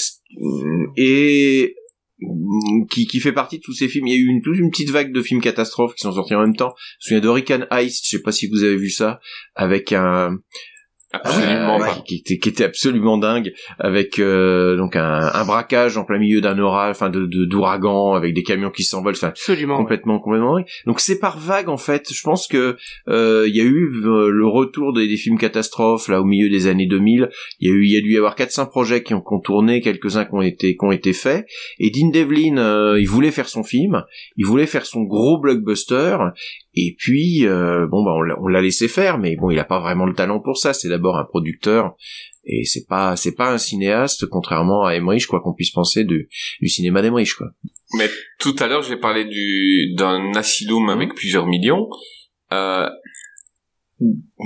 et 0.95 1.75
qui, 2.89 3.07
qui 3.07 3.19
fait 3.19 3.31
partie 3.31 3.57
de 3.57 3.63
tous 3.63 3.73
ces 3.73 3.87
films. 3.87 4.07
Il 4.07 4.13
y 4.13 4.17
a 4.17 4.19
eu 4.19 4.27
une, 4.27 4.41
toute 4.41 4.57
une 4.57 4.69
petite 4.69 4.89
vague 4.89 5.11
de 5.11 5.21
films 5.21 5.41
catastrophes 5.41 5.95
qui 5.95 6.01
sont 6.01 6.13
sortis 6.13 6.35
en 6.35 6.41
même 6.41 6.55
temps. 6.55 6.73
Je 6.99 7.13
me 7.13 7.19
souviens 7.19 7.21
d'Hurricane 7.21 7.67
Heist, 7.71 8.05
je 8.05 8.17
sais 8.17 8.21
pas 8.21 8.31
si 8.31 8.47
vous 8.47 8.63
avez 8.63 8.77
vu 8.77 8.89
ça, 8.89 9.19
avec 9.55 9.93
un, 9.93 10.39
Absolument 11.11 11.75
euh, 11.81 11.85
pas. 11.85 11.95
qui, 12.05 12.17
était, 12.17 12.37
qui 12.37 12.49
était 12.49 12.63
absolument 12.63 13.17
dingue 13.17 13.51
avec 13.79 14.19
euh, 14.19 14.77
donc 14.77 14.95
un, 14.95 15.31
un 15.33 15.43
braquage 15.45 15.97
en 15.97 16.05
plein 16.05 16.19
milieu 16.19 16.39
d'un 16.39 16.59
orage 16.59 16.91
enfin 16.91 17.09
de 17.09 17.25
de- 17.25 17.45
d'ouragan 17.45 18.13
avec 18.13 18.35
des 18.35 18.43
camions 18.43 18.69
qui 18.69 18.83
s'envolent 18.83 19.15
enfin 19.15 19.29
Absolument. 19.29 19.77
complètement 19.77 20.19
complètement 20.19 20.57
dingue. 20.57 20.65
donc 20.85 20.99
c'est 20.99 21.17
par 21.19 21.39
vague 21.39 21.67
en 21.69 21.77
fait 21.77 22.13
je 22.13 22.21
pense 22.21 22.47
que 22.47 22.77
euh, 23.07 23.45
il 23.47 23.55
y 23.55 23.61
a 23.61 23.63
eu 23.63 23.89
euh, 24.05 24.29
le 24.29 24.45
retour 24.45 24.93
des, 24.93 25.07
des 25.07 25.17
films 25.17 25.39
catastrophes 25.39 26.09
là 26.09 26.21
au 26.21 26.25
milieu 26.25 26.47
des 26.49 26.67
années 26.67 26.85
2000 26.87 27.29
il 27.59 27.67
y 27.67 27.71
a 27.71 27.73
eu 27.75 27.83
il 27.85 27.91
y 27.91 27.97
a 27.97 28.01
dû 28.01 28.13
y 28.13 28.17
avoir 28.17 28.35
quatre 28.35 28.51
cinq 28.51 28.67
projets 28.67 29.01
qui 29.01 29.15
ont, 29.15 29.21
qui 29.21 29.33
ont 29.33 29.39
tourné 29.39 29.81
quelques-uns 29.81 30.25
qui 30.25 30.33
ont 30.35 30.41
été 30.43 30.75
qui 30.77 30.85
ont 30.85 30.91
été 30.91 31.13
faits 31.13 31.47
et 31.79 31.89
Dean 31.89 32.09
Devlin 32.11 32.57
euh, 32.57 32.99
il 32.99 33.07
voulait 33.09 33.31
faire 33.31 33.49
son 33.49 33.63
film 33.63 34.03
il 34.37 34.45
voulait 34.45 34.67
faire 34.67 34.85
son 34.85 35.01
gros 35.01 35.39
blockbuster 35.39 36.17
et 36.87 36.95
puis 36.97 37.45
euh, 37.45 37.87
bon 37.87 38.03
bah 38.03 38.11
on 38.41 38.47
l'a- 38.47 38.61
laissé 38.61 38.87
faire 38.87 39.17
mais 39.17 39.35
bon 39.35 39.49
il 39.51 39.59
a 39.59 39.63
pas 39.63 39.79
vraiment 39.79 40.05
le 40.05 40.13
talent 40.13 40.39
pour 40.39 40.57
ça 40.57 40.73
c'est 40.73 40.89
d'abord 40.89 41.17
un 41.17 41.25
producteur 41.25 41.95
et 42.45 42.65
c'est 42.65 42.85
pas 42.87 43.15
c'est 43.15 43.35
pas 43.35 43.51
un 43.51 43.57
cinéaste 43.57 44.25
contrairement 44.27 44.85
à 44.85 44.93
Emmerich 44.95 45.27
quoi 45.27 45.41
qu'on 45.41 45.53
puisse 45.53 45.71
penser 45.71 46.03
du, 46.03 46.29
du 46.61 46.67
cinéma 46.69 47.01
d'Emmerich 47.01 47.33
quoi 47.35 47.47
Mais 47.95 48.09
tout 48.39 48.55
à 48.59 48.67
l'heure, 48.67 48.83
j'ai 48.83 48.97
parlé 48.97 49.25
du 49.25 49.93
d'un 49.97 50.31
asylum 50.35 50.89
avec 50.89 51.13
plusieurs 51.15 51.47
millions. 51.47 51.87
Euh, 52.51 52.87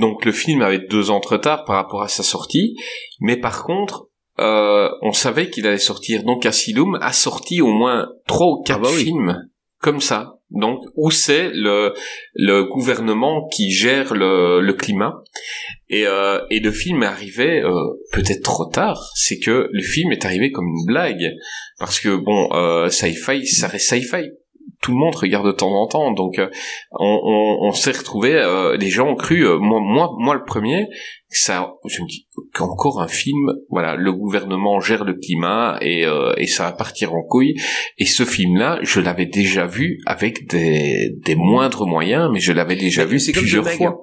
donc 0.00 0.24
le 0.24 0.32
film 0.32 0.62
avait 0.62 0.80
deux 0.80 1.10
ans 1.10 1.20
de 1.20 1.26
retard 1.28 1.64
par 1.64 1.76
rapport 1.76 2.02
à 2.02 2.08
sa 2.08 2.22
sortie, 2.22 2.74
mais 3.20 3.36
par 3.36 3.62
contre, 3.64 4.08
euh, 4.40 4.88
on 5.02 5.12
savait 5.12 5.48
qu'il 5.50 5.66
allait 5.66 5.78
sortir. 5.78 6.24
Donc 6.24 6.44
Asylum 6.44 6.96
a 7.00 7.12
sorti 7.12 7.60
au 7.62 7.68
moins 7.72 8.08
trois 8.26 8.48
ou 8.48 8.62
quatre 8.64 8.80
Ah 8.80 8.82
bah 8.82 8.88
oui. 8.94 9.04
films 9.04 9.48
comme 9.78 10.00
ça. 10.00 10.33
Donc 10.50 10.84
où 10.94 11.10
c'est 11.10 11.50
le 11.52 11.94
le 12.34 12.64
gouvernement 12.64 13.48
qui 13.48 13.72
gère 13.72 14.14
le, 14.14 14.60
le 14.60 14.72
climat. 14.72 15.22
Et 15.88 16.06
euh, 16.06 16.40
et 16.50 16.60
le 16.60 16.70
film 16.70 17.02
est 17.02 17.06
arrivé 17.06 17.60
euh, 17.62 17.72
peut-être 18.12 18.42
trop 18.42 18.66
tard. 18.66 19.00
C'est 19.14 19.38
que 19.38 19.68
le 19.72 19.82
film 19.82 20.12
est 20.12 20.24
arrivé 20.24 20.52
comme 20.52 20.66
une 20.66 20.86
blague. 20.86 21.24
Parce 21.78 21.98
que 21.98 22.16
bon 22.16 22.48
euh, 22.52 22.88
sci-fi 22.88 23.46
ça 23.46 23.68
reste 23.68 23.88
sci-fi. 23.88 24.30
Tout 24.80 24.92
le 24.92 24.98
monde 24.98 25.14
regarde 25.14 25.46
de 25.46 25.52
temps 25.52 25.72
en 25.72 25.86
temps. 25.88 26.12
Donc 26.12 26.38
euh, 26.38 26.48
on, 26.92 27.20
on, 27.24 27.68
on 27.68 27.72
s'est 27.72 27.92
retrouvé 27.92 28.34
euh, 28.34 28.76
les 28.76 28.90
gens 28.90 29.08
ont 29.08 29.16
cru 29.16 29.46
euh, 29.46 29.58
moi 29.58 29.80
moi 29.80 30.10
moi 30.18 30.34
le 30.34 30.44
premier 30.44 30.86
ça 31.28 31.72
je 31.88 32.00
me 32.02 32.06
dis 32.08 32.26
qu'encore 32.52 33.00
un 33.02 33.08
film 33.08 33.52
voilà 33.68 33.96
le 33.96 34.12
gouvernement 34.12 34.78
gère 34.80 35.04
le 35.04 35.14
climat 35.14 35.78
et 35.80 36.06
euh, 36.06 36.32
et 36.36 36.46
ça 36.46 36.64
va 36.64 36.72
partir 36.72 37.12
en 37.14 37.22
couille. 37.22 37.54
Et 37.98 38.06
ce 38.06 38.24
film 38.24 38.56
là 38.56 38.78
je 38.82 39.00
l'avais 39.00 39.26
déjà 39.26 39.66
vu 39.66 39.98
avec 40.06 40.48
des 40.48 41.10
des 41.24 41.34
moindres 41.34 41.86
moyens 41.86 42.30
mais 42.32 42.40
je 42.40 42.52
l'avais 42.52 42.76
déjà 42.76 43.04
Mais 43.04 43.16
vu 43.16 43.32
comme 43.32 43.42
plusieurs 43.42 43.68
fois. 43.68 44.00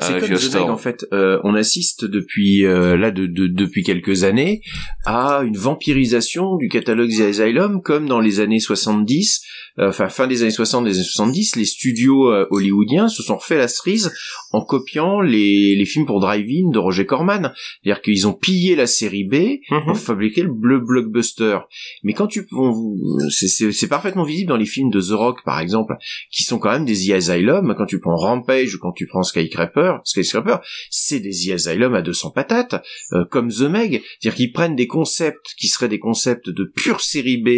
C'est 0.00 0.12
euh, 0.14 0.20
comme 0.20 0.28
The 0.38 0.56
en 0.56 0.76
fait. 0.78 1.04
Euh, 1.12 1.38
on 1.44 1.54
assiste 1.54 2.04
depuis 2.04 2.64
euh, 2.64 2.96
là 2.96 3.10
de, 3.10 3.26
de- 3.26 3.48
depuis 3.48 3.82
quelques 3.82 4.24
années 4.24 4.62
à 5.04 5.42
une 5.44 5.56
vampirisation 5.56 6.56
du 6.56 6.68
catalogue 6.68 7.10
The 7.10 7.20
Asylum, 7.22 7.82
comme 7.82 8.08
dans 8.08 8.20
les 8.20 8.40
années 8.40 8.60
70, 8.60 9.42
euh, 9.78 9.88
enfin 9.88 10.08
fin 10.08 10.26
des 10.26 10.42
années 10.42 10.50
60, 10.50 10.84
des 10.84 10.94
années 10.94 11.04
70, 11.04 11.56
les 11.56 11.64
studios 11.64 12.28
euh, 12.30 12.46
hollywoodiens 12.50 13.08
se 13.08 13.22
sont 13.22 13.36
refait 13.36 13.56
la 13.58 13.68
cerise 13.68 14.12
en 14.52 14.62
copiant 14.64 15.20
les, 15.20 15.76
les 15.76 15.84
films 15.84 16.06
pour 16.06 16.20
drive-in 16.20 16.59
de 16.70 16.78
Roger 16.78 17.06
Corman. 17.06 17.52
C'est-à-dire 17.82 18.02
qu'ils 18.02 18.28
ont 18.28 18.34
pillé 18.34 18.76
la 18.76 18.86
série 18.86 19.24
B 19.24 19.34
Mhm. 19.70 19.84
pour 19.86 19.96
fabriquer 19.96 20.42
le 20.42 20.52
bleu 20.52 20.80
blockbuster. 20.80 21.58
Mais 22.02 22.12
quand 22.12 22.26
tu, 22.26 22.46
on- 22.52 22.96
c'est- 23.30 23.48
c'est 23.48 23.72
c'est 23.72 23.88
parfaitement 23.88 24.24
visible 24.24 24.48
dans 24.50 24.56
les 24.58 24.66
films 24.66 24.90
de 24.90 25.00
The 25.00 25.12
Rock 25.12 25.42
par 25.44 25.60
exemple, 25.60 25.94
qui 26.30 26.42
sont 26.42 26.58
quand 26.58 26.70
même 26.72 26.84
des 26.84 27.06
The 27.06 27.12
Asylum. 27.12 27.74
Quand 27.78 27.86
tu 27.86 28.00
prends 28.00 28.16
Rampage 28.16 28.74
ou 28.74 28.78
quand 28.78 28.92
tu 28.92 29.06
prends 29.06 29.22
Skyscraper, 29.22 29.94
Skyscraper, 30.04 30.56
c'est 30.90 31.20
des 31.20 31.30
The 31.30 31.52
Asylum 31.52 31.94
à 31.94 32.02
200 32.02 32.30
patates, 32.32 32.82
euh, 33.12 33.24
comme 33.30 33.48
The 33.50 33.62
Meg. 33.62 34.02
C'est-à-dire 34.20 34.36
qu'ils 34.36 34.52
prennent 34.52 34.76
des 34.76 34.86
concepts 34.86 35.54
qui 35.58 35.68
seraient 35.68 35.88
des 35.88 35.98
concepts 35.98 36.50
de 36.50 36.64
pure 36.64 37.00
série 37.00 37.38
B 37.38 37.48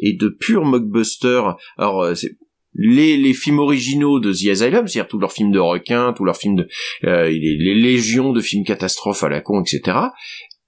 et 0.00 0.12
de 0.12 0.28
pure 0.28 0.64
mockbuster. 0.64 1.42
Alors 1.78 2.02
euh, 2.02 2.14
c'est 2.14 2.36
les, 2.74 3.16
les 3.16 3.34
films 3.34 3.58
originaux 3.58 4.20
de 4.20 4.32
The 4.32 4.48
Asylum, 4.48 4.88
c'est-à-dire 4.88 5.08
tous 5.08 5.18
leurs 5.18 5.32
films 5.32 5.52
de 5.52 5.58
requins, 5.58 6.12
tous 6.16 6.24
leurs 6.24 6.36
films 6.36 6.56
de 6.56 6.68
euh, 7.04 7.28
les, 7.28 7.56
les 7.58 7.74
légions 7.74 8.32
de 8.32 8.40
films 8.40 8.64
catastrophes 8.64 9.22
à 9.24 9.28
la 9.28 9.40
con, 9.40 9.62
etc. 9.62 9.98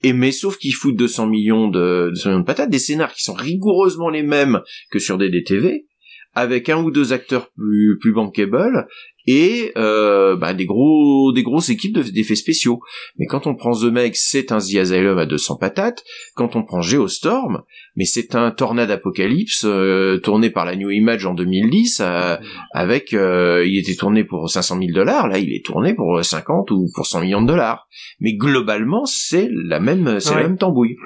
Et 0.02 0.12
mais 0.12 0.32
sauf 0.32 0.58
qu'ils 0.58 0.74
foutent 0.74 0.96
200 0.96 1.26
millions 1.28 1.68
de, 1.68 2.10
200 2.10 2.28
millions 2.28 2.40
de 2.40 2.44
patates, 2.44 2.70
des 2.70 2.78
scénars 2.78 3.14
qui 3.14 3.22
sont 3.22 3.32
rigoureusement 3.32 4.10
les 4.10 4.22
mêmes 4.22 4.60
que 4.90 4.98
sur 4.98 5.16
des 5.16 5.30
DTV, 5.30 5.86
avec 6.34 6.68
un 6.68 6.82
ou 6.82 6.90
deux 6.90 7.12
acteurs 7.12 7.50
plus 7.56 7.96
plus 8.00 8.12
bankable 8.12 8.86
et 9.26 9.72
euh, 9.78 10.36
bah, 10.36 10.52
des 10.52 10.66
gros 10.66 11.32
des 11.32 11.42
grosses 11.42 11.70
équipes 11.70 11.94
de- 11.94 12.02
d'effets 12.02 12.34
spéciaux. 12.34 12.80
Mais 13.18 13.26
quand 13.26 13.46
on 13.46 13.54
prend 13.54 13.72
The 13.72 13.84
Meg, 13.84 14.12
c'est 14.14 14.52
un 14.52 14.58
The 14.58 14.74
Asylum 14.74 15.16
à 15.16 15.26
200 15.26 15.56
patates. 15.56 16.04
Quand 16.34 16.56
on 16.56 16.64
prend 16.64 16.82
Geostorm, 16.82 17.62
mais 17.96 18.04
c'est 18.04 18.34
un 18.34 18.50
Tornade 18.50 18.90
Apocalypse 18.90 19.64
euh, 19.64 20.18
tourné 20.18 20.50
par 20.50 20.64
la 20.64 20.76
New 20.76 20.90
Image 20.90 21.26
en 21.26 21.34
2010 21.34 22.00
euh, 22.00 22.36
avec 22.72 23.12
euh, 23.14 23.64
il 23.66 23.78
était 23.78 23.94
tourné 23.94 24.24
pour 24.24 24.50
500 24.50 24.78
000 24.78 24.90
dollars, 24.92 25.28
là 25.28 25.38
il 25.38 25.52
est 25.52 25.64
tourné 25.64 25.94
pour 25.94 26.24
50 26.24 26.70
ou 26.70 26.88
pour 26.94 27.06
100 27.06 27.20
millions 27.22 27.42
de 27.42 27.46
dollars. 27.48 27.86
Mais 28.20 28.34
globalement, 28.34 29.04
c'est 29.06 29.48
la 29.52 29.80
même 29.80 30.18
c'est 30.20 30.30
Ouais. 30.30 30.42
la 30.42 30.48
même 30.48 30.58
tambouille. 30.58 30.96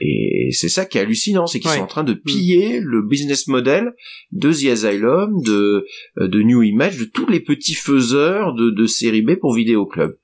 Et 0.00 0.48
c'est 0.52 0.68
ça 0.68 0.84
qui 0.84 0.98
est 0.98 1.02
hallucinant, 1.02 1.46
c'est 1.46 1.60
qu'ils 1.60 1.70
Ouais. 1.70 1.76
sont 1.76 1.82
en 1.84 1.86
train 1.86 2.04
de 2.04 2.14
piller 2.14 2.80
le 2.82 3.02
business 3.02 3.46
model 3.48 3.92
de 4.32 4.52
The 4.52 4.72
Asylum, 4.72 5.40
de 5.44 5.86
euh, 6.18 6.28
de 6.28 6.42
New 6.42 6.62
Image, 6.62 6.98
de 6.98 7.04
tous 7.04 7.26
les 7.28 7.40
petits 7.40 7.74
faiseurs 7.74 8.54
de, 8.54 8.70
de 8.70 8.86
série 8.86 9.22
B 9.22 9.36
pour 9.40 9.54
Vidéo 9.54 9.86
Club. 9.86 10.16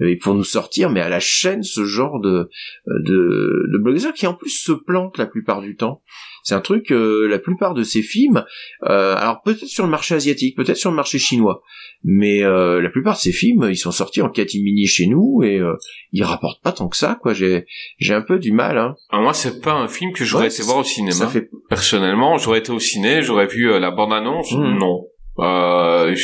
Euh, 0.00 0.08
Et 0.08 0.16
pour 0.16 0.34
nous 0.34 0.44
sortir, 0.44 0.90
mais 0.90 1.00
à 1.00 1.08
la 1.08 1.20
chaîne, 1.20 1.62
ce 1.62 1.84
genre 1.84 2.20
de 2.20 2.48
de, 2.86 3.68
de 3.72 3.78
blockbusters 3.82 4.12
qui 4.14 4.26
en 4.26 4.34
plus 4.34 4.50
se 4.50 4.72
plantent 4.72 5.18
la 5.18 5.26
plupart 5.26 5.60
du 5.64 5.76
temps. 5.76 6.02
C'est 6.42 6.54
un 6.54 6.60
truc, 6.60 6.92
euh, 6.92 7.26
la 7.28 7.38
plupart 7.38 7.74
de 7.74 7.82
ces 7.82 8.02
films, 8.02 8.44
euh, 8.84 9.16
alors 9.16 9.40
peut-être 9.42 9.64
sur 9.64 9.84
le 9.84 9.90
marché 9.90 10.14
asiatique, 10.14 10.56
peut-être 10.56 10.76
sur 10.76 10.90
le 10.90 10.96
marché 10.96 11.18
chinois, 11.18 11.62
mais 12.02 12.44
euh, 12.44 12.82
la 12.82 12.90
plupart 12.90 13.14
de 13.14 13.20
ces 13.20 13.32
films, 13.32 13.66
ils 13.70 13.76
sont 13.76 13.92
sortis 13.92 14.20
en 14.20 14.28
catimini 14.28 14.86
chez 14.86 15.06
nous 15.06 15.42
et 15.42 15.58
euh, 15.58 15.74
ils 16.12 16.22
rapportent 16.22 16.62
pas 16.62 16.72
tant 16.72 16.88
que 16.88 16.96
ça, 16.96 17.18
quoi. 17.20 17.32
J'ai 17.32 17.64
j'ai 17.98 18.14
un 18.14 18.22
peu 18.22 18.38
du 18.38 18.52
mal, 18.52 18.76
hein. 18.78 18.94
Alors 19.10 19.22
moi, 19.22 19.34
c'est 19.34 19.60
pas 19.62 19.72
un 19.72 19.88
film 19.88 20.12
que 20.12 20.24
j'aurais 20.24 20.44
Ouais, 20.44 20.52
été 20.52 20.62
voir 20.62 20.78
au 20.78 20.84
cinéma. 20.84 21.14
Ça 21.16 21.28
fait 21.28 21.48
Personnellement, 21.70 22.36
j'aurais 22.36 22.58
été 22.58 22.72
au 22.72 22.78
ciné, 22.78 23.22
j'aurais 23.22 23.46
vu 23.46 23.68
la 23.80 23.90
bande-annonce. 23.90 24.52
Mhm. 24.52 24.78
Non. 24.78 25.06
Euh, 25.38 26.14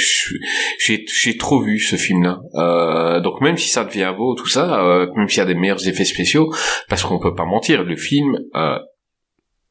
j'ai 0.79 1.05
j'ai 1.07 1.37
trop 1.37 1.61
vu 1.63 1.81
ce 1.81 1.97
film-là. 1.97 2.39
Euh, 2.55 3.21
donc 3.21 3.41
même 3.41 3.57
si 3.57 3.69
ça 3.69 3.85
devient 3.85 4.15
beau, 4.17 4.35
tout 4.37 4.47
ça, 4.47 4.85
euh, 4.85 5.09
même 5.17 5.29
s'il 5.29 5.39
y 5.39 5.43
a 5.43 5.47
des 5.47 5.55
meilleurs 5.55 5.87
effets 5.89 6.05
spéciaux, 6.05 6.53
parce 6.89 7.03
qu'on 7.03 7.19
peut 7.19 7.35
pas 7.35 7.45
mentir, 7.45 7.83
le 7.83 7.97
film, 7.97 8.39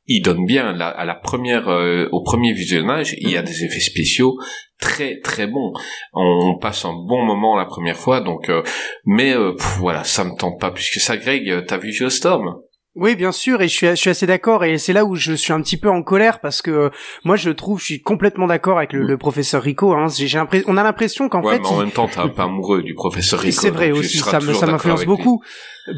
il 0.09 0.21
donne 0.21 0.45
bien 0.45 0.73
la- 0.73 0.89
à 0.89 1.05
la 1.05 1.15
première, 1.15 1.69
euh, 1.69 2.09
au 2.11 2.21
premier 2.23 2.51
visionnage, 2.51 3.15
il 3.19 3.29
y 3.29 3.37
a 3.37 3.41
des 3.41 3.63
effets 3.63 3.79
spéciaux 3.79 4.35
très 4.81 5.19
très 5.21 5.47
bons. 5.47 5.71
On, 6.13 6.53
on 6.55 6.57
passe 6.59 6.83
un 6.83 6.93
bon 6.93 7.23
moment 7.23 7.55
la 7.55 7.65
première 7.65 7.97
fois, 7.97 8.19
donc 8.19 8.49
euh, 8.49 8.63
mais 9.05 9.33
euh, 9.33 9.53
pff, 9.53 9.77
voilà, 9.79 10.03
ça 10.03 10.23
me 10.23 10.35
tente 10.37 10.59
pas 10.59 10.71
plus 10.71 10.89
que 10.93 10.99
ça. 10.99 11.15
Greg, 11.15 11.49
euh, 11.49 11.61
t'as 11.61 11.77
vu 11.77 11.93
Geostorm? 11.93 12.55
Oui, 12.95 13.15
bien 13.15 13.31
sûr, 13.31 13.61
et 13.61 13.67
je 13.67 13.73
suis, 13.75 13.87
je 13.87 13.95
suis 13.95 14.09
assez 14.09 14.25
d'accord, 14.25 14.65
et 14.65 14.77
c'est 14.79 14.93
là 14.93 15.05
où 15.05 15.15
je 15.15 15.33
suis 15.33 15.53
un 15.53 15.61
petit 15.61 15.77
peu 15.77 15.89
en 15.89 16.01
colère 16.01 16.39
parce 16.41 16.61
que 16.61 16.71
euh, 16.71 16.89
moi 17.23 17.35
je 17.35 17.51
trouve, 17.51 17.79
je 17.79 17.85
suis 17.85 18.01
complètement 18.01 18.47
d'accord 18.47 18.77
avec 18.79 18.93
le, 18.93 19.03
le 19.05 19.17
professeur 19.17 19.61
Rico. 19.61 19.93
Hein, 19.93 20.07
j'ai 20.13 20.27
j'ai 20.27 20.39
l'impression, 20.39 20.65
on 20.69 20.75
a 20.75 20.83
l'impression 20.83 21.29
qu'en 21.29 21.41
Ouais, 21.43 21.53
fait, 21.55 21.59
mais 21.61 21.67
en 21.67 21.75
il- 21.75 21.79
même 21.85 21.91
temps, 21.91 22.07
t'es 22.07 22.17
un 22.19 22.27
peu 22.27 22.41
amoureux 22.41 22.81
du 22.81 22.95
professeur 22.95 23.39
Rico. 23.41 23.61
c'est 23.61 23.69
vrai 23.69 23.91
aussi, 23.91 24.17
ça 24.17 24.39
me- 24.39 24.53
ça 24.53 24.65
m'influence 24.65 25.01
lui. 25.01 25.05
beaucoup, 25.05 25.41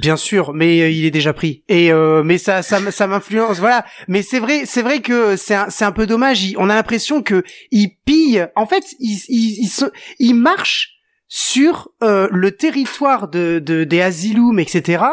bien 0.02 0.18
sûr, 0.18 0.54
mais 0.54 0.82
euh, 0.82 0.90
il 0.90 1.06
est 1.06 1.12
déjà 1.12 1.32
pris. 1.34 1.64
Et 1.70 1.92
euh, 1.94 2.24
mais 2.24 2.38
ça, 2.38 2.62
ça, 2.62 2.92
ça 2.92 3.08
m'influence, 3.08 3.58
voilà. 3.60 3.86
Mais 4.10 4.22
c'est 4.22 4.40
vrai, 4.40 4.64
c'est 4.66 4.82
vrai 4.82 5.00
que 5.00 5.38
c'est 5.38 5.56
un, 5.56 5.70
c'est 5.70 5.86
un 5.86 5.94
peu 5.94 6.06
dommage. 6.06 6.44
il- 6.44 6.58
on 6.58 6.70
a 6.70 6.76
l'impression 6.76 7.24
que 7.24 7.44
il 7.72 7.92
pille. 8.06 8.46
En 8.58 8.68
fait, 8.68 8.84
il, 9.00 9.18
il, 9.30 9.64
il, 9.64 9.68
se, 9.70 9.86
il 10.20 10.34
marche 10.36 10.90
sur 11.30 11.90
euh, 12.04 12.28
le 12.32 12.52
territoire 12.52 13.30
de, 13.30 13.60
de 13.60 13.86
des 13.86 14.02
Asylum, 14.02 14.60
etc. 14.60 15.04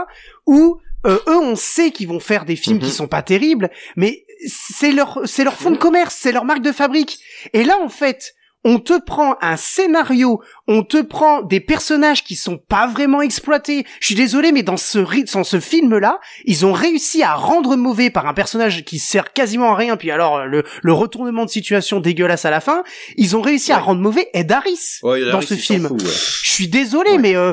Où 0.45 0.79
euh, 1.09 1.19
eux, 1.29 1.39
on 1.39 1.57
sait 1.57 1.91
qu'ils 1.91 2.09
vont 2.09 2.21
faire 2.21 2.45
des 2.45 2.57
films 2.57 2.77
Mhm. 2.79 2.83
qui 2.85 2.91
sont 2.91 3.09
pas 3.09 3.23
terribles, 3.23 3.71
mais 3.97 4.25
c'est 4.47 4.93
leur, 4.93 5.21
c'est 5.25 5.45
leur 5.45 5.55
fond 5.57 5.71
de 5.71 5.77
commerce, 5.79 6.17
c'est 6.19 6.33
leur 6.33 6.45
marque 6.45 6.63
de 6.63 6.73
fabrique. 6.73 7.19
Et 7.53 7.65
là, 7.65 7.77
en 7.83 7.89
fait, 7.89 8.35
on 8.65 8.81
te 8.81 9.01
prend 9.01 9.37
un 9.41 9.57
scénario, 9.57 10.43
on 10.67 10.83
te 10.83 11.01
prend 11.01 11.43
des 11.43 11.61
personnages 11.61 12.25
qui 12.25 12.35
sont 12.35 12.59
pas 12.59 12.89
vraiment 12.89 13.23
exploités. 13.23 13.87
Je 14.01 14.07
suis 14.07 14.15
désolé, 14.17 14.51
mais 14.51 14.65
dans 14.65 14.77
ce 14.77 14.99
dans 15.33 15.45
ce 15.45 15.61
film-là, 15.61 16.19
ils 16.45 16.67
ont 16.67 16.73
réussi 16.73 17.23
à 17.23 17.35
rendre 17.35 17.77
mauvais 17.77 18.11
par 18.11 18.27
un 18.27 18.35
personnage 18.35 18.85
qui 18.85 18.99
sert 18.99 19.33
quasiment 19.33 19.73
à 19.73 19.77
rien. 19.77 19.97
Puis 19.97 20.11
alors 20.11 20.45
le, 20.45 20.65
le 20.83 20.93
retournement 20.93 21.45
de 21.45 21.51
situation 21.51 22.01
dégueulasse 22.01 22.45
à 22.45 22.51
la 22.51 22.61
fin, 22.61 22.83
ils 23.17 23.37
ont 23.37 23.41
réussi 23.43 23.71
à 23.73 23.79
rendre 23.79 24.01
mauvais 24.01 24.29
Ed 24.35 24.51
Harris 24.51 24.99
dans 25.33 25.41
ce 25.41 25.55
film. 25.55 25.89
Je 26.43 26.51
suis 26.51 26.69
désolé, 26.69 27.17
mais 27.19 27.37
euh, 27.37 27.53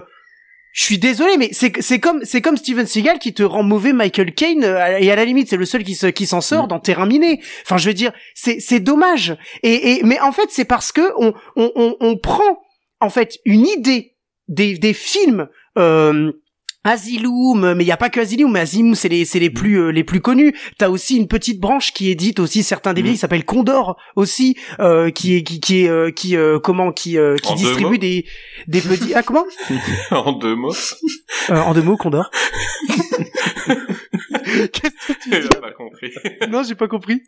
je 0.75 0.83
suis 0.83 0.97
désolé, 0.97 1.37
mais 1.37 1.47
c'est 1.53 1.71
c'est 1.81 2.01
comme 2.01 2.19
c'est 2.25 2.41
comme 2.41 2.57
Steven 2.57 2.85
Seagal 2.85 3.17
qui 3.17 3.33
te 3.33 3.43
rend 3.43 3.63
mauvais 3.63 3.93
Michael 3.93 4.33
Caine 4.33 4.65
euh, 4.65 4.97
et 4.99 5.09
à 5.09 5.15
la 5.15 5.23
limite 5.23 5.49
c'est 5.49 5.55
le 5.55 5.63
seul 5.63 5.85
qui 5.85 5.95
se, 5.95 6.07
qui 6.07 6.27
s'en 6.27 6.41
sort 6.41 6.65
Mm. 6.65 6.67
dans 6.67 6.79
Terrain 6.79 7.05
miné. 7.05 7.39
Enfin, 7.63 7.77
je 7.77 7.87
veux 7.87 7.93
dire, 7.93 8.11
c'est 8.33 8.59
c'est 8.59 8.81
dommage. 8.81 9.37
Et, 9.63 9.93
et 9.93 10.03
mais 10.03 10.19
en 10.19 10.33
fait, 10.33 10.47
c'est 10.49 10.65
parce 10.65 10.91
que 10.91 11.13
on 11.17 11.33
on 11.55 11.71
on, 11.75 11.95
on 12.01 12.17
prend 12.17 12.59
en 12.99 13.09
fait 13.09 13.39
une 13.45 13.65
idée 13.65 14.15
des 14.49 14.77
des 14.77 14.93
films. 14.93 15.47
Euh, 15.77 16.33
Asylum, 16.85 17.73
mais 17.73 17.83
il 17.83 17.87
y 17.87 17.91
a 17.91 17.97
pas 17.97 18.09
que 18.09 18.19
Asylum, 18.19 18.51
mais 18.51 18.61
Asylum 18.61 18.95
c'est 18.95 19.09
les 19.09 19.25
c'est 19.25 19.39
les 19.39 19.49
plus 19.49 19.75
euh, 19.81 19.89
les 19.89 20.03
plus 20.03 20.21
connus. 20.21 20.53
T'as 20.77 20.89
aussi 20.89 21.17
une 21.17 21.27
petite 21.27 21.59
branche 21.59 21.91
qui 21.91 22.09
édite 22.11 22.39
aussi 22.39 22.61
certains 22.63 22.93
DVD, 22.93 23.09
Mm. 23.09 23.13
qui 23.13 23.19
s'appelle 23.19 23.43
Condor 23.45 23.97
aussi, 24.15 24.55
euh, 24.79 25.09
qui 25.11 25.35
est 25.35 25.43
qui 25.43 25.59
qui 25.59 25.83
est 25.83 25.89
euh, 25.89 26.11
qui 26.11 26.37
euh, 26.37 26.59
comment 26.59 26.91
qui 26.91 27.17
euh, 27.17 27.35
qui 27.37 27.55
distribue 27.55 27.97
des 27.97 28.25
des 28.67 28.81
petits 28.81 29.13
ah 29.15 29.23
comment 29.23 29.45
en 30.11 30.31
deux 30.33 30.55
mots. 30.55 30.73
euh, 31.49 31.55
en 31.55 31.73
deux 31.73 31.81
mots, 31.81 31.97
Condor. 31.97 32.29
Qu'est-ce 34.71 35.07
que 35.07 35.13
tu 35.23 35.29
dis 35.29 35.47
pas 35.59 35.71
compris. 35.71 36.11
Non, 36.49 36.61
j'ai 36.63 36.75
pas 36.75 36.87
compris. 36.87 37.23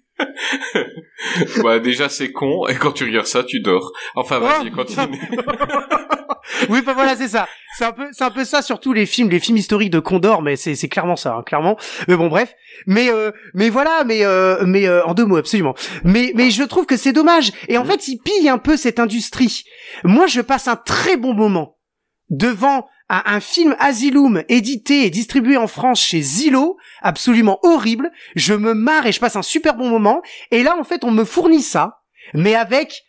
bah 1.64 1.80
déjà 1.80 2.10
c'est 2.10 2.32
con 2.32 2.68
et 2.68 2.76
quand 2.76 2.92
tu 2.92 3.06
regardes 3.06 3.28
ça 3.28 3.44
tu 3.44 3.60
dors. 3.60 3.92
Enfin 4.16 4.40
vas-y 4.40 4.72
Oh, 4.72 4.76
continue. 4.76 5.20
oui, 6.70 6.82
bah 6.82 6.94
voilà, 6.94 7.16
c'est 7.16 7.28
ça. 7.28 7.48
C'est 7.78 7.86
un 7.86 7.92
peu, 7.92 8.08
c'est 8.12 8.24
un 8.24 8.32
peu 8.32 8.46
ça 8.46 8.62
surtout 8.62 8.94
les 8.94 9.06
films, 9.06 9.30
les 9.30 9.40
films 9.40 9.58
historiques 9.58 9.90
de 9.90 10.00
Condor, 10.00 10.42
mais 10.42 10.56
c'est, 10.56 10.76
c'est 10.76 10.90
clairement 10.90 11.16
ça, 11.16 11.36
hein, 11.36 11.44
clairement. 11.44 11.78
Mais 12.08 12.16
bon, 12.16 12.28
bref. 12.28 12.54
Mais, 12.86 13.10
euh, 13.10 13.32
mais 13.54 13.70
voilà, 13.70 14.04
mais, 14.06 14.26
euh, 14.26 14.64
mais 14.66 14.88
euh, 14.88 15.06
en 15.06 15.14
deux 15.14 15.26
mots, 15.26 15.38
absolument. 15.38 15.76
Mais, 16.04 16.32
mais 16.36 16.52
je 16.52 16.64
trouve 16.64 16.86
que 16.86 16.98
c'est 16.98 17.14
dommage. 17.14 17.52
Et 17.68 17.78
en 17.78 17.86
fait, 17.86 18.08
ils 18.08 18.18
pillent 18.18 18.50
un 18.50 18.58
peu 18.58 18.78
cette 18.78 19.00
industrie. 19.00 19.64
Moi, 20.04 20.28
je 20.28 20.42
passe 20.42 20.68
un 20.68 20.76
très 20.76 21.18
bon 21.18 21.34
moment 21.34 21.78
devant 22.30 22.88
un, 23.10 23.24
un 23.26 23.40
film 23.40 23.76
Asylum 23.80 24.44
édité 24.50 25.06
et 25.06 25.10
distribué 25.10 25.58
en 25.58 25.68
France 25.68 26.02
chez 26.02 26.22
Zillow, 26.22 26.78
absolument 27.02 27.60
horrible. 27.64 28.12
Je 28.36 28.54
me 28.54 28.74
marre 28.74 29.06
et 29.06 29.12
je 29.12 29.20
passe 29.20 29.36
un 29.36 29.42
super 29.42 29.76
bon 29.76 29.90
moment. 29.90 30.22
Et 30.52 30.64
là, 30.64 30.78
en 30.78 30.84
fait, 30.84 31.04
on 31.04 31.12
me 31.12 31.24
fournit 31.24 31.62
ça, 31.62 32.02
mais 32.34 32.56
avec 32.56 33.04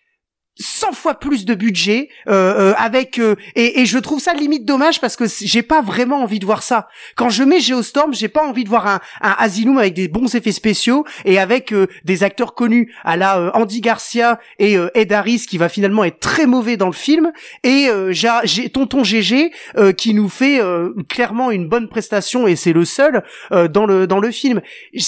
100 0.59 0.93
fois 0.93 1.14
plus 1.14 1.44
de 1.44 1.55
budget 1.55 2.09
euh, 2.28 2.70
euh, 2.70 2.74
avec 2.76 3.18
euh, 3.18 3.36
et, 3.55 3.80
et 3.80 3.86
je 3.86 3.98
trouve 3.98 4.20
ça 4.20 4.35
limite 4.35 4.64
dommage 4.64 5.01
parce 5.01 5.16
que 5.16 5.24
j'ai 5.26 5.62
pas 5.62 5.82
vraiment 5.82 6.22
envie 6.22 6.39
de 6.39 6.47
voir 6.47 6.62
ça. 6.62 6.89
Quand 7.16 7.30
je 7.30 7.43
mets 7.44 7.60
Geostorm 7.60 8.14
j'ai 8.14 8.28
pas 8.28 8.44
envie 8.44 8.64
de 8.64 8.68
voir 8.68 8.86
un, 8.86 9.01
un 9.20 9.36
Asylum 9.39 9.78
avec 9.78 9.94
des 9.94 10.09
bons 10.09 10.35
effets 10.35 10.52
spéciaux 10.52 11.05
et 11.24 11.39
avec 11.39 11.72
euh, 11.72 11.86
des 12.05 12.22
acteurs 12.22 12.55
connus 12.55 12.93
à 13.05 13.16
la 13.16 13.39
euh, 13.39 13.51
Andy 13.55 13.80
Garcia 13.80 14.39
et 14.59 14.76
euh, 14.76 14.89
Ed 14.94 15.12
Harris 15.12 15.44
qui 15.48 15.59
va 15.59 15.68
finalement 15.68 16.05
être 16.05 16.20
très 16.20 16.47
mauvais 16.47 16.76
dans 16.76 16.86
le 16.86 16.93
film. 16.93 17.32
Et 17.64 17.89
j'ai 18.10 18.68
tonton 18.70 19.05
GG 19.05 19.52
qui 19.97 20.14
nous 20.14 20.28
fait 20.28 20.60
clairement 21.09 21.51
une 21.51 21.68
bonne 21.68 21.89
prestation 21.89 22.47
et 22.47 22.56
c'est 22.56 22.72
le 22.72 22.85
seul 22.85 23.22
dans 23.51 23.86
le 23.86 24.06
dans 24.06 24.20
le 24.20 24.30
film. 24.30 24.60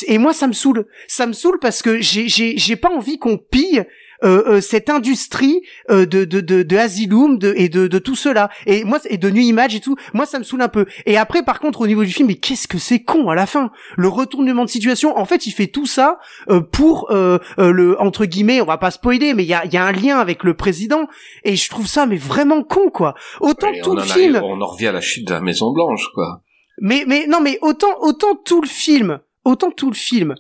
Et 0.06 0.18
moi 0.18 0.32
ça 0.32 0.47
me 0.47 0.52
saoule. 0.52 0.86
Ça 1.09 1.27
me 1.27 1.32
saoule 1.32 1.59
parce 1.60 1.82
que 1.82 2.01
j'ai 2.01 2.28
j'ai 2.28 2.77
pas 2.77 2.90
envie 2.90 3.18
qu'on 3.18 3.36
pille 3.36 3.85
euh, 4.24 4.42
euh, 4.47 4.60
cette 4.60 4.90
industrie 4.90 5.62
euh, 5.90 6.06
de, 6.06 6.24
de, 6.24 6.40
de, 6.40 6.62
de 6.62 6.76
Asylum 6.76 7.38
de, 7.38 7.52
et 7.56 7.68
de, 7.68 7.86
de 7.86 7.98
tout 7.98 8.14
cela. 8.16 8.51
Et 8.66 8.84
moi 8.84 8.98
et 9.09 9.18
de 9.18 9.30
New 9.30 9.42
Image 9.42 9.74
et 9.74 9.80
tout 9.80 9.97
moi 10.14 10.26
ça 10.26 10.38
me 10.38 10.44
saoule 10.44 10.62
un 10.62 10.68
peu. 10.68 10.86
Et 11.06 11.16
après 11.16 11.42
par 11.42 11.60
contre 11.60 11.80
au 11.80 11.86
niveau 11.86 12.05
du 12.05 12.10
film 12.12 12.28
mais 12.28 12.34
qu'est-ce 12.36 12.68
que 12.68 12.78
c'est 12.78 13.02
con 13.02 13.28
à 13.30 13.34
la 13.34 13.47
fin? 13.47 13.70
Le 13.97 14.09
retournement 14.09 14.64
de 14.64 14.70
situation 14.70 15.16
en 15.16 15.24
fait 15.24 15.47
il 15.47 15.52
fait 15.52 15.68
tout 15.68 15.86
ça 15.86 16.18
euh, 16.51 16.60
pour 16.60 17.09
le 17.10 17.97
entre 18.01 18.24
guillemets 18.26 18.60
on 18.60 18.66
va 18.66 18.78
pas 18.78 18.90
spoiler 18.90 19.34
mais 19.34 19.44
il 19.44 19.48
y 19.48 19.55
a, 19.55 19.64
il 19.64 19.72
y 19.72 19.76
a 19.76 19.84
un 19.84 19.92
lien 19.92 20.18
avec 20.18 20.44
le 20.44 20.55
président. 20.55 21.06
Et 21.44 21.56
je 21.56 21.68
trouve 21.70 21.86
ça 21.86 22.06
mais 22.06 22.16
vraiment 22.16 22.62
con 22.62 22.90
quoi. 22.90 23.14
Autant 23.40 23.72
Et 23.72 23.80
tout 23.80 23.94
le 23.97 24.02
film 24.02 24.36
arrive- 24.36 24.44
on 24.44 24.60
en 24.60 24.66
revient 24.66 24.88
à 24.88 24.92
la 24.92 25.01
chute 25.01 25.26
de 25.26 25.32
la 25.34 25.40
Maison 25.40 25.72
Blanche 25.72 26.09
quoi. 26.14 26.42
mais 26.80 27.05
mais 27.06 27.26
non 27.26 27.40
mais 27.40 27.59
autant 27.62 27.94
autant 28.01 28.34
tout 28.44 28.60
le 28.60 28.68
film 28.68 29.18
autant 29.44 29.70
tout 29.70 29.90
le 29.90 29.97
film 29.97 30.34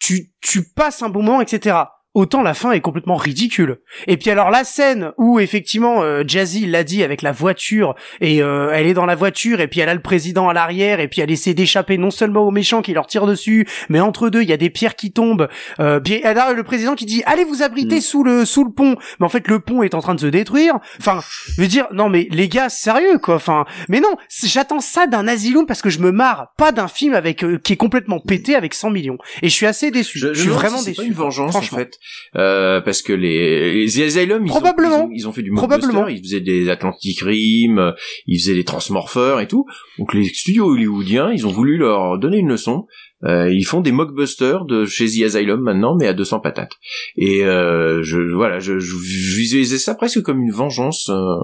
tu 0.00 0.30
tu 0.40 0.62
passes 0.74 1.02
un 1.02 1.08
bon 1.08 1.22
moment 1.22 1.40
etc 1.40 1.76
autant 2.18 2.42
la 2.42 2.54
fin 2.54 2.72
est 2.72 2.80
complètement 2.80 3.16
ridicule. 3.16 3.78
Et 4.06 4.16
puis 4.16 4.30
alors 4.30 4.50
la 4.50 4.64
scène 4.64 5.12
où 5.18 5.38
effectivement 5.38 6.02
euh, 6.02 6.24
Jazzy 6.26 6.66
l'a 6.66 6.82
dit 6.84 7.02
avec 7.02 7.22
la 7.22 7.32
voiture 7.32 7.94
et 8.20 8.42
euh, 8.42 8.70
elle 8.74 8.86
est 8.86 8.94
dans 8.94 9.06
la 9.06 9.14
voiture 9.14 9.60
et 9.60 9.68
puis 9.68 9.80
elle 9.80 9.88
a 9.88 9.94
le 9.94 10.02
président 10.02 10.48
à 10.48 10.52
l'arrière 10.52 11.00
et 11.00 11.08
puis 11.08 11.20
elle 11.20 11.30
essaie 11.30 11.54
d'échapper 11.54 11.96
non 11.96 12.10
seulement 12.10 12.42
aux 12.46 12.50
méchants 12.50 12.82
qui 12.82 12.92
leur 12.92 13.06
tirent 13.06 13.26
dessus 13.26 13.66
mais 13.88 14.00
entre 14.00 14.30
deux 14.30 14.42
il 14.42 14.48
y 14.48 14.52
a 14.52 14.56
des 14.56 14.70
pierres 14.70 14.96
qui 14.96 15.12
tombent. 15.12 15.48
Euh, 15.80 16.00
puis 16.00 16.20
elle 16.24 16.38
a 16.38 16.52
le 16.52 16.62
président 16.64 16.94
qui 16.96 17.06
dit 17.06 17.22
allez 17.26 17.44
vous 17.44 17.62
abriter 17.62 17.98
Mm. 17.98 18.00
sous 18.00 18.24
le 18.24 18.44
sous 18.44 18.64
le 18.64 18.72
pont. 18.72 18.96
Mais 19.20 19.26
en 19.26 19.28
fait 19.28 19.46
le 19.48 19.60
pont 19.60 19.82
est 19.82 19.94
en 19.94 20.00
train 20.00 20.14
de 20.14 20.20
se 20.20 20.26
détruire. 20.26 20.74
Enfin 20.98 21.20
je 21.54 21.60
veux 21.60 21.68
dire 21.68 21.86
non 21.92 22.08
mais 22.08 22.26
les 22.30 22.48
gars 22.48 22.68
sérieux 22.68 23.18
quoi. 23.18 23.36
Enfin 23.36 23.64
mais 23.88 24.00
non 24.00 24.16
j'attends 24.44 24.80
ça 24.80 25.06
d'un 25.06 25.28
asylum 25.28 25.66
parce 25.66 25.82
que 25.82 25.90
je 25.90 26.00
me 26.00 26.10
marre 26.10 26.52
pas 26.56 26.72
d'un 26.72 26.88
film 26.88 27.14
avec 27.14 27.44
euh, 27.44 27.58
qui 27.58 27.74
est 27.74 27.76
complètement 27.76 28.18
pété 28.18 28.56
avec 28.56 28.74
100 28.74 28.90
millions. 28.90 29.18
Et 29.42 29.48
je 29.48 29.54
suis 29.54 29.66
assez 29.66 29.90
déçu. 29.90 30.18
Je, 30.18 30.32
suis 30.34 30.48
vraiment 30.48 30.78
c'est 30.78 30.90
déçu. 30.90 31.00
pas 31.02 31.06
une 31.06 31.12
vengeance 31.14 31.54
en 31.54 31.58
franchement. 31.60 31.78
fait, 31.78 31.98
euh, 32.36 32.80
parce 32.80 33.02
que 33.02 33.12
les, 33.12 33.84
les 33.84 34.02
Asylum, 34.02 34.44
ils, 34.44 34.48
Probablement. 34.48 35.04
Ont, 35.04 35.08
ils, 35.10 35.12
ont, 35.12 35.14
ils 35.14 35.28
ont 35.28 35.32
fait 35.32 35.42
du 35.42 35.50
Probablement. 35.52 35.92
mockbuster, 36.00 36.18
ils 36.18 36.22
faisaient 36.24 36.40
des 36.40 36.68
Atlantic 36.70 37.20
Rim, 37.20 37.78
euh, 37.78 37.92
ils 38.26 38.38
faisaient 38.40 38.54
des 38.54 38.64
Transmorphers 38.64 39.40
et 39.40 39.48
tout. 39.48 39.64
Donc 39.98 40.14
les 40.14 40.24
studios 40.24 40.66
hollywoodiens, 40.70 41.30
ils 41.32 41.46
ont 41.46 41.52
voulu 41.52 41.76
leur 41.76 42.18
donner 42.18 42.38
une 42.38 42.48
leçon. 42.48 42.86
Euh, 43.24 43.52
ils 43.52 43.64
font 43.64 43.80
des 43.80 43.90
mockbusters 43.90 44.64
de 44.64 44.84
chez 44.84 45.06
The 45.06 45.22
Asylum 45.24 45.60
maintenant, 45.60 45.96
mais 45.98 46.06
à 46.06 46.12
200 46.14 46.38
patates. 46.40 46.72
Et 47.16 47.44
euh, 47.44 48.02
je 48.04 48.18
voilà, 48.34 48.60
je, 48.60 48.78
je 48.78 48.94
visualisais 49.36 49.78
ça 49.78 49.94
presque 49.96 50.22
comme 50.22 50.40
une 50.40 50.52
vengeance. 50.52 51.08
euh, 51.10 51.36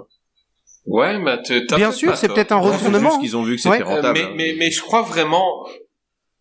Ouais, 0.86 1.18
mais 1.18 1.38
t'as 1.66 1.76
bien 1.76 1.90
sûr 1.92 2.10
pas 2.10 2.16
c'est 2.16 2.28
peut-être 2.28 2.52
un 2.52 2.58
retournement 2.58 3.18
qu'ils 3.18 3.36
ont 3.38 3.42
vu 3.42 3.56
que 3.56 3.62
c'était 3.62 3.78
Ouais. 3.78 3.82
Rentable. 3.82 4.18
mais, 4.18 4.34
mais, 4.36 4.54
mais 4.58 4.70
je 4.70 4.82
crois 4.82 5.00
vraiment. 5.02 5.66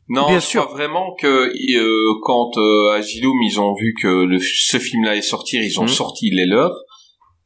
Non, 0.10 0.28
Bien 0.28 0.40
je 0.40 0.46
sûr. 0.46 0.64
crois 0.66 0.76
vraiment 0.76 1.14
que 1.16 1.28
euh, 1.78 2.20
quand 2.24 2.58
euh, 2.58 2.92
Asylum 2.92 3.34
ils 3.50 3.60
ont 3.60 3.74
vu 3.76 3.94
que 4.02 4.08
le, 4.26 4.40
ce 4.40 4.78
film-là 4.78 5.12
allait 5.12 5.22
sortir, 5.22 5.62
ils 5.64 5.80
ont 5.80 5.84
Mhm. 5.84 5.88
sorti 5.90 6.30
les 6.32 6.46
leurs 6.46 6.76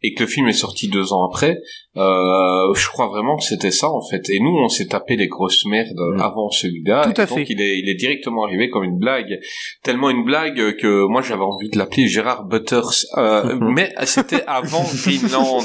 et 0.04 0.14
que 0.14 0.24
le 0.24 0.28
film 0.28 0.48
est 0.48 0.54
sorti 0.54 0.90
deux 0.90 1.12
ans 1.14 1.26
après. 1.28 1.58
Euh, 1.96 2.74
je 2.76 2.88
crois 2.90 3.08
vraiment 3.08 3.36
que 3.38 3.44
c'était 3.44 3.72
ça 3.72 3.90
en 3.90 4.02
fait. 4.02 4.30
Et 4.30 4.40
nous, 4.40 4.56
on 4.64 4.70
s'est 4.70 4.88
tapé 4.88 5.16
les 5.16 5.28
grosses 5.28 5.66
merdes 5.66 5.98
Mhm. 6.14 6.22
avant 6.22 6.50
celui-là. 6.50 7.02
Tout 7.12 7.20
à 7.22 7.24
et 7.24 7.28
donc, 7.28 7.38
fait. 7.40 7.46
Il 7.50 7.62
est, 7.62 7.80
il 7.80 7.90
est 7.90 7.96
directement 7.96 8.44
arrivé 8.46 8.70
comme 8.70 8.84
une 8.84 8.98
blague, 9.00 9.40
tellement 9.84 10.10
une 10.10 10.24
blague 10.24 10.76
que 10.78 11.06
moi 11.08 11.22
j'avais 11.22 11.42
envie 11.44 11.70
de 11.70 11.78
l'appeler 11.78 12.08
Gérard 12.08 12.46
Butters. 12.46 13.06
Euh, 13.18 13.56
Mhm. 13.56 13.74
mais 13.74 13.94
c'était 14.06 14.44
avant 14.46 14.84
Greenland. 15.04 15.64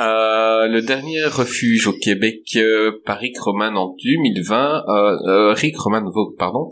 Euh, 0.00 0.66
le 0.68 0.80
dernier 0.82 1.22
refuge 1.24 1.86
au 1.86 1.92
Québec 1.92 2.40
euh, 2.56 3.00
par 3.06 3.18
Rick 3.18 3.38
Roman 3.40 3.74
en 3.74 3.94
2020, 4.04 4.82
euh, 4.88 5.16
euh, 5.26 5.52
Rick 5.54 5.78
Roman 5.78 6.02
Vogue, 6.12 6.36
pardon, 6.38 6.68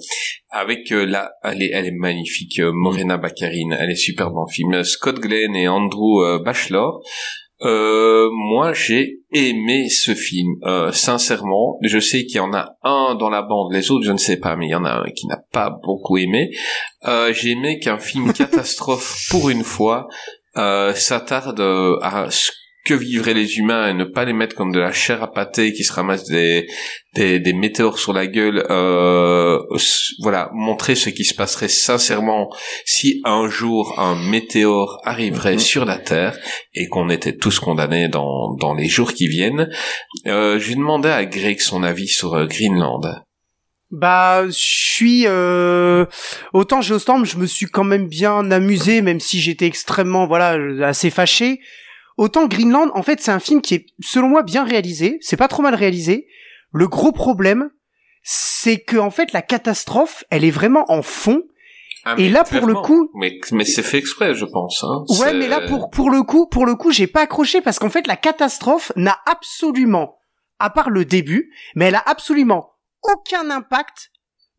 avec 0.53 0.93
euh, 0.93 1.07
la, 1.07 1.33
elle 1.43 1.63
est, 1.63 1.71
elle 1.73 1.87
est 1.87 1.99
magnifique, 1.99 2.61
euh, 2.61 2.71
Morena 2.73 3.17
Baccarin, 3.17 3.71
elle 3.79 3.91
est 3.91 3.97
superbe 3.97 4.37
en 4.37 4.47
film, 4.47 4.85
Scott 4.85 5.19
Glenn 5.19 5.57
et 5.57 5.67
Andrew 5.67 6.23
euh, 6.23 6.39
Bachelor. 6.39 7.03
Euh, 7.63 8.29
moi, 8.33 8.73
j'ai 8.73 9.21
aimé 9.33 9.89
ce 9.89 10.15
film. 10.15 10.57
Euh, 10.65 10.91
sincèrement, 10.91 11.79
je 11.83 12.01
sais 12.01 12.25
qu'il 12.25 12.37
y 12.37 12.41
en 12.41 12.53
a 12.53 12.77
un 12.83 13.15
dans 13.15 13.31
la 13.31 13.43
bande, 13.43 13.73
les 13.73 13.91
autres, 13.91 14.05
je 14.05 14.13
ne 14.13 14.19
sais 14.19 14.37
pas, 14.37 14.57
mais 14.57 14.67
il 14.67 14.71
y 14.71 14.75
en 14.75 14.85
a 14.85 14.91
un 14.91 15.11
qui 15.11 15.27
n'a 15.27 15.39
pas 15.53 15.71
beaucoup 15.85 16.19
aimé. 16.19 16.51
Euh, 17.07 17.33
j'ai 17.33 17.53
aimé 17.53 17.79
qu'un 17.79 17.99
film 17.99 18.33
catastrophe, 18.35 19.29
pour 19.31 19.49
une 19.49 19.63
fois, 19.63 20.09
s'attarde 20.55 21.61
à 22.03 22.27
ce 22.31 22.51
que 22.85 22.95
vivraient 22.95 23.35
les 23.35 23.59
humains 23.59 23.89
et 23.89 23.95
ne 23.95 24.05
pas 24.05 24.25
les 24.25 24.33
mettre 24.33 24.57
comme 24.57 24.73
de 24.73 24.81
la 24.81 24.91
chair 24.93 25.23
à 25.23 25.33
pâté 25.33 25.73
qui 25.73 25.85
se 25.85 25.93
ramasse 25.93 26.25
des, 26.25 26.67
des, 27.15 27.39
des 27.39 27.53
météores 27.53 27.99
sur 27.99 28.13
la 28.13 28.27
gueule. 28.27 28.67
Euh, 28.71 29.59
voilà, 30.21 30.51
montrer 30.53 30.95
ce 30.95 31.09
qui 31.09 31.25
se 31.25 31.35
passerait 31.35 31.69
sincèrement 31.69 32.51
si 32.85 33.21
un 33.25 33.49
jour 33.49 33.99
un 34.01 34.17
météore 34.17 35.01
arriverait 35.05 35.53
Mhm. 35.55 35.59
sur 35.61 35.85
la 35.85 35.99
Terre 35.99 36.37
et 36.75 36.89
qu'on 36.89 37.09
était 37.11 37.37
tous 37.37 37.61
condamnés 37.61 38.09
dans, 38.09 38.55
dans 38.57 38.75
les 38.75 38.89
jours 38.89 39.13
qui 39.13 39.29
viennent. 39.29 39.69
Euh, 40.27 40.59
J'ai 40.59 40.75
demandé 40.75 41.09
à 41.09 41.25
Greg 41.25 41.61
son 41.61 41.83
avis 41.85 42.09
sur 42.09 42.35
euh, 42.35 42.47
Greenland. 42.47 43.23
Bah, 43.91 44.47
je 44.47 44.53
suis 44.53 45.25
euh... 45.27 46.07
autant 46.55 46.81
Geostorm, 46.81 47.27
je 47.27 47.37
me 47.37 47.45
suis 47.47 47.67
quand 47.67 47.85
même 47.85 48.09
bien 48.09 48.51
amusé, 48.51 49.03
même 49.03 49.21
si 49.21 49.39
j'étais 49.39 49.67
extrêmement 49.67 50.27
voilà 50.27 50.57
assez 50.89 51.11
fâché. 51.11 51.61
Autant 52.19 52.47
Greenland, 52.47 52.91
en 52.95 53.03
fait, 53.03 53.21
c'est 53.21 53.31
un 53.31 53.41
film 53.41 53.61
qui 53.63 53.75
est 53.75 53.87
selon 54.01 54.29
moi 54.29 54.43
bien 54.43 54.65
réalisé. 54.65 55.19
C'est 55.21 55.37
pas 55.37 55.49
trop 55.49 55.63
mal 55.63 55.75
réalisé. 55.75 56.27
Le 56.73 56.89
gros 56.89 57.13
problème, 57.13 57.71
c'est 58.23 58.79
que 58.81 58.97
en 58.97 59.11
fait 59.11 59.33
la 59.33 59.43
catastrophe, 59.43 60.25
elle 60.31 60.45
est 60.45 60.51
vraiment 60.51 60.85
en 60.91 61.03
fond. 61.03 61.43
Ah, 62.05 62.17
Et 62.19 62.29
là, 62.29 62.43
pour 62.45 62.67
le 62.67 62.75
coup- 62.75 63.11
mais, 63.15 63.39
mais 63.53 63.65
c'est 63.65 63.83
fait 63.83 63.99
exprès, 63.99 64.35
je 64.35 64.45
pense. 64.45 64.83
Hein. 64.85 65.05
Ouais, 65.21 65.33
mais 65.35 65.47
là 65.49 65.61
pour 65.69 65.91
pour 65.91 66.11
le 66.11 66.23
coup, 66.23 66.47
pour 66.49 66.67
le 66.67 66.75
coup, 66.75 66.91
j'ai 66.91 67.07
pas 67.07 67.21
accroché 67.23 67.61
parce 67.61 67.79
qu'en 67.79 67.91
fait 67.91 68.07
la 68.07 68.17
catastrophe 68.17 68.91
n'a 68.97 69.19
absolument, 69.27 70.19
à 70.59 70.71
part 70.71 70.91
le 70.91 71.05
début, 71.05 71.53
mais 71.77 71.87
elle 71.87 71.95
a 71.95 72.03
absolument 72.07 72.73
aucun 73.03 73.51
impact 73.51 74.11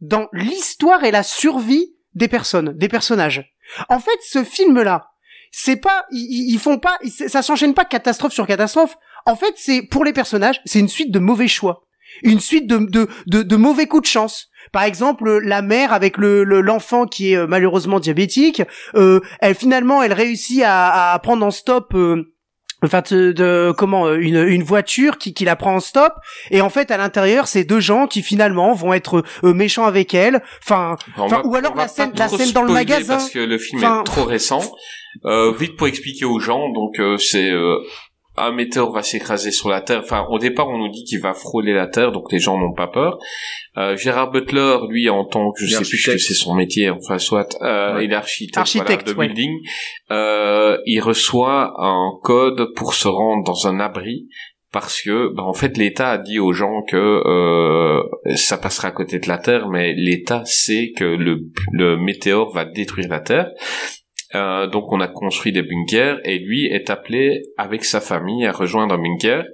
dans 0.01 0.27
l'histoire 0.33 1.03
et 1.03 1.11
la 1.11 1.23
survie 1.23 1.95
des 2.13 2.27
personnes, 2.27 2.73
des 2.77 2.87
personnages. 2.89 3.51
En 3.89 3.99
fait, 3.99 4.19
ce 4.21 4.43
film-là, 4.43 5.12
c'est 5.55 5.75
pas, 5.77 6.05
ils, 6.11 6.51
ils- 6.53 6.59
font 6.59 6.79
pas, 6.79 6.97
ça 7.29 7.43
s'enchaîne 7.43 7.75
pas 7.75 7.85
catastrophe 7.85 8.33
sur 8.33 8.47
catastrophe. 8.47 8.95
en 9.27 9.35
fait, 9.35 9.53
c'est 9.55 9.83
pour 9.83 10.03
les 10.03 10.11
personnages, 10.13 10.59
c'est 10.65 10.79
une 10.79 10.87
suite 10.89 11.11
de 11.11 11.19
mauvais 11.19 11.47
choix, 11.47 11.83
une 12.23 12.39
suite 12.39 12.65
de 12.67 12.77
de 12.79 13.07
de, 13.27 13.43
de 13.43 13.55
mauvais 13.55 13.85
coups 13.85 14.01
de 14.03 14.07
chance. 14.07 14.49
Par 14.71 14.83
exemple, 14.83 15.39
la 15.43 15.61
mère 15.61 15.93
avec 15.93 16.17
le 16.17 16.43
l'enfant 16.43 17.05
qui 17.05 17.33
est 17.33 17.37
euh, 17.37 17.45
malheureusement 17.47 17.99
diabétique, 17.99 18.63
euh, 18.95 19.19
elle 19.41 19.53
finalement 19.55 20.01
elle 20.01 20.13
réussit 20.13 20.63
à, 20.65 21.13
à 21.13 21.19
prendre 21.19 21.45
en 21.45 21.51
stop. 21.51 21.93
Euh, 21.93 22.32
enfin 22.83 23.01
de, 23.11 23.73
comment 23.77 24.07
euh, 24.07 24.17
une, 24.17 24.37
une 24.47 24.63
voiture 24.63 25.17
qui, 25.17 25.33
qui 25.33 25.45
la 25.45 25.55
prend 25.55 25.75
en 25.75 25.79
stop. 25.79 26.13
Et 26.51 26.61
en 26.61 26.69
fait 26.69 26.91
à 26.91 26.97
l'intérieur 26.97 27.47
c'est 27.47 27.63
deux 27.63 27.79
gens 27.79 28.07
qui 28.07 28.21
finalement 28.21 28.73
vont 28.73 28.93
être 28.93 29.23
méchants 29.43 29.85
avec 29.85 30.13
elle. 30.13 30.41
Enfin 30.61 30.95
ou 31.43 31.55
alors 31.55 31.75
la 31.75 31.87
scène 31.87 32.11
la 32.15 32.27
scène 32.27 32.51
dans 32.51 32.63
le 32.63 32.73
magasin. 32.73 33.15
parce 33.15 33.29
que 33.29 33.39
le 33.39 33.57
film 33.57 33.83
est 33.83 34.03
trop 34.05 34.23
récent. 34.23 34.61
Euh, 35.25 35.53
vite 35.55 35.75
pour 35.77 35.87
expliquer 35.87 36.25
aux 36.25 36.39
gens 36.39 36.69
donc 36.69 36.95
c'est 37.19 37.51
un 38.37 38.51
météore 38.51 38.91
va 38.91 39.03
s'écraser 39.03 39.51
sur 39.51 39.69
la 39.69 39.81
Terre. 39.81 39.99
Enfin, 39.99 40.25
au 40.29 40.39
départ, 40.39 40.67
on 40.67 40.77
nous 40.77 40.89
dit 40.89 41.03
qu'il 41.03 41.19
va 41.19 41.33
frôler 41.33 41.73
la 41.73 41.87
Terre, 41.87 42.11
donc 42.11 42.31
les 42.31 42.39
gens 42.39 42.57
n'ont 42.57 42.73
pas 42.73 42.87
peur. 42.87 43.19
Euh, 43.77 43.95
Gérard 43.95 44.31
Butler, 44.31 44.77
lui, 44.89 45.09
en 45.09 45.25
tant 45.25 45.51
que, 45.51 45.65
je 45.65 45.75
sais 45.75 45.83
plus 45.83 46.03
que 46.03 46.17
c'est 46.17 46.33
son 46.33 46.55
métier, 46.55 46.89
enfin, 46.89 47.19
soit, 47.19 47.55
euh, 47.61 48.01
il 48.03 48.11
est 48.11 48.15
architecte, 48.15 48.57
architecte 48.57 49.07
de 49.07 49.13
building, 49.13 49.59
euh, 50.11 50.77
il 50.85 50.99
reçoit 50.99 51.73
un 51.77 52.11
code 52.23 52.73
pour 52.75 52.93
se 52.93 53.07
rendre 53.07 53.43
dans 53.43 53.67
un 53.67 53.79
abri 53.79 54.27
parce 54.73 55.03
que 55.03 55.33
ben, 55.35 55.43
en 55.43 55.53
fait 55.53 55.77
l'État 55.77 56.09
a 56.09 56.17
dit 56.17 56.39
aux 56.39 56.51
gens 56.51 56.81
que 56.81 56.97
euh, 56.97 58.03
ça 58.35 58.57
passera 58.57 58.87
à 58.87 58.91
côté 58.91 59.19
de 59.19 59.27
la 59.29 59.37
Terre, 59.37 59.69
mais 59.69 59.93
l'État 59.93 60.41
sait 60.45 60.91
que 60.97 61.03
le, 61.03 61.51
le 61.71 61.95
météore 61.95 62.51
va 62.51 62.65
détruire 62.65 63.07
la 63.07 63.19
Terre 63.19 63.51
euh, 64.35 64.67
donc 64.67 64.91
on 64.91 64.99
a 64.99 65.07
construit 65.07 65.51
des 65.51 65.63
bunkers 65.63 66.19
et 66.23 66.39
lui 66.39 66.65
est 66.65 66.89
appelé 66.89 67.43
avec 67.57 67.83
sa 67.83 68.01
famille 68.01 68.45
à 68.45 68.51
rejoindre 68.51 68.95
un 68.95 68.97
bunker. 68.97 69.45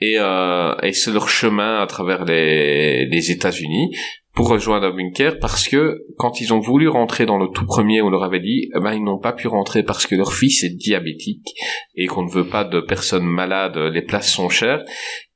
Et, 0.00 0.16
euh, 0.18 0.74
et 0.82 0.92
c'est 0.92 1.12
leur 1.12 1.28
chemin 1.28 1.80
à 1.80 1.86
travers 1.86 2.24
les, 2.24 3.06
les 3.06 3.30
États-Unis 3.30 3.96
pour 4.34 4.48
rejoindre 4.48 4.86
un 4.86 4.96
bunker 4.96 5.38
parce 5.38 5.68
que 5.68 6.04
quand 6.16 6.40
ils 6.40 6.54
ont 6.54 6.58
voulu 6.58 6.88
rentrer 6.88 7.26
dans 7.26 7.38
le 7.38 7.48
tout 7.48 7.66
premier, 7.66 8.00
on 8.00 8.08
leur 8.08 8.24
avait 8.24 8.40
dit, 8.40 8.68
eh 8.74 8.80
ben 8.80 8.94
ils 8.94 9.04
n'ont 9.04 9.18
pas 9.18 9.32
pu 9.32 9.46
rentrer 9.46 9.82
parce 9.82 10.06
que 10.06 10.14
leur 10.14 10.32
fils 10.32 10.64
est 10.64 10.74
diabétique 10.74 11.54
et 11.94 12.06
qu'on 12.06 12.24
ne 12.24 12.30
veut 12.30 12.48
pas 12.48 12.64
de 12.64 12.80
personnes 12.80 13.26
malades, 13.26 13.76
les 13.76 14.02
places 14.02 14.32
sont 14.32 14.48
chères. 14.48 14.82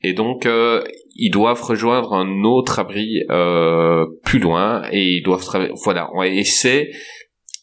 Et 0.03 0.15
donc 0.15 0.47
euh, 0.47 0.82
ils 1.15 1.31
doivent 1.31 1.62
rejoindre 1.62 2.15
un 2.15 2.43
autre 2.44 2.78
abri 2.78 3.23
euh, 3.31 4.07
plus 4.24 4.39
loin 4.39 4.82
et 4.90 5.05
ils 5.05 5.23
doivent 5.23 5.44
travailler. 5.44 5.73
Voilà, 5.85 6.09
et 6.24 6.44
c'est 6.44 6.90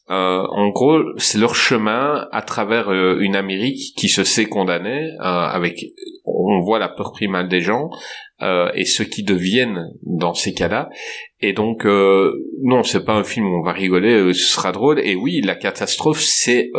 euh, 0.10 0.44
en 0.50 0.70
gros, 0.70 1.00
c'est 1.16 1.38
leur 1.38 1.56
chemin 1.56 2.28
à 2.32 2.42
travers 2.42 2.90
euh, 2.90 3.20
une 3.22 3.38
Amérique 3.38 3.96
qui 3.96 4.10
se 4.10 4.26
sait 4.26 4.46
condamnée, 4.46 5.12
euh, 5.20 5.24
avec, 5.24 5.80
on 6.26 6.60
voit 6.60 6.78
la 6.78 6.90
peur 6.90 7.14
primale 7.14 7.48
des 7.48 7.62
gens, 7.62 7.90
et 8.76 8.84
ceux 8.84 9.06
qui 9.06 9.24
deviennent 9.24 9.88
dans 10.02 10.34
ces 10.34 10.54
cas-là. 10.54 10.90
Et 11.40 11.54
donc, 11.54 11.86
non, 11.86 12.84
c'est 12.84 13.06
pas 13.06 13.14
un 13.14 13.24
film 13.24 13.46
où 13.46 13.60
on 13.60 13.64
va 13.64 13.72
rigoler, 13.72 14.34
ce 14.34 14.54
sera 14.54 14.74
drôle. 14.74 15.00
Et 15.00 15.16
oui, 15.16 15.40
la 15.40 15.56
catastrophe, 15.56 16.20
c'est, 16.20 16.70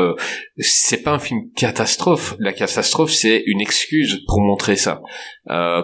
c'est 0.58 1.02
pas 1.02 1.12
un 1.12 1.18
film 1.18 1.40
catastrophe. 1.56 2.34
La 2.38 2.52
catastrophe, 2.52 3.12
c'est 3.12 3.42
une 3.46 3.62
excuse 3.62 4.20
pour 4.26 4.42
montrer 4.42 4.76
ça. 4.76 5.00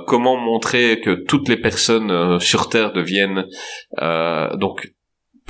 comment 0.07 0.37
montrer 0.37 1.01
que 1.01 1.25
toutes 1.25 1.49
les 1.49 1.57
personnes 1.57 2.39
sur 2.41 2.69
Terre 2.69 2.93
deviennent, 2.93 3.47
donc 4.59 4.87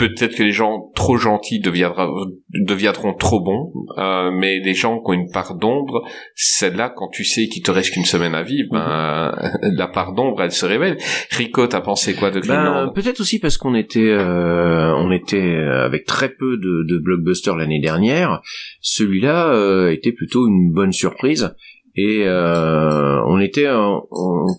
peut-être 0.00 0.34
que 0.34 0.42
les 0.42 0.52
gens 0.52 0.90
trop 0.94 1.18
gentils 1.18 1.60
deviendront 1.60 3.14
trop 3.14 3.40
bons, 3.40 3.70
euh, 3.98 4.30
mais 4.30 4.58
les 4.60 4.72
gens 4.72 4.98
qui 4.98 5.10
ont 5.10 5.12
une 5.12 5.30
part 5.30 5.56
d'ombre, 5.56 6.02
celle-là, 6.34 6.90
quand 6.96 7.08
tu 7.08 7.22
sais 7.24 7.48
qu'il 7.48 7.62
te 7.62 7.70
reste 7.70 7.92
qu'une 7.92 8.06
semaine 8.06 8.34
à 8.34 8.42
vivre, 8.42 8.70
ben, 8.72 9.32
mhm. 9.62 9.74
la 9.76 9.88
part 9.88 10.14
d'ombre, 10.14 10.42
elle 10.42 10.52
se 10.52 10.64
révèle. 10.64 10.96
Rico, 11.30 11.66
t'as 11.66 11.82
pensé 11.82 12.14
quoi 12.14 12.30
de 12.30 12.40
ben, 12.40 12.90
Peut-être 12.94 13.20
aussi 13.20 13.38
parce 13.38 13.58
qu'on 13.58 13.74
était, 13.74 14.10
euh, 14.10 14.94
on 14.96 15.12
était 15.12 15.54
avec 15.54 16.06
très 16.06 16.30
peu 16.30 16.56
de, 16.56 16.86
de 16.88 16.98
blockbusters 16.98 17.56
l'année 17.56 17.80
dernière. 17.80 18.40
Celui-là 18.80 19.48
euh, 19.52 19.92
était 19.92 20.12
plutôt 20.12 20.48
une 20.48 20.72
bonne 20.72 20.92
surprise 20.92 21.54
et 22.00 22.24
euh, 22.24 23.22
on 23.26 23.40
était 23.40 23.68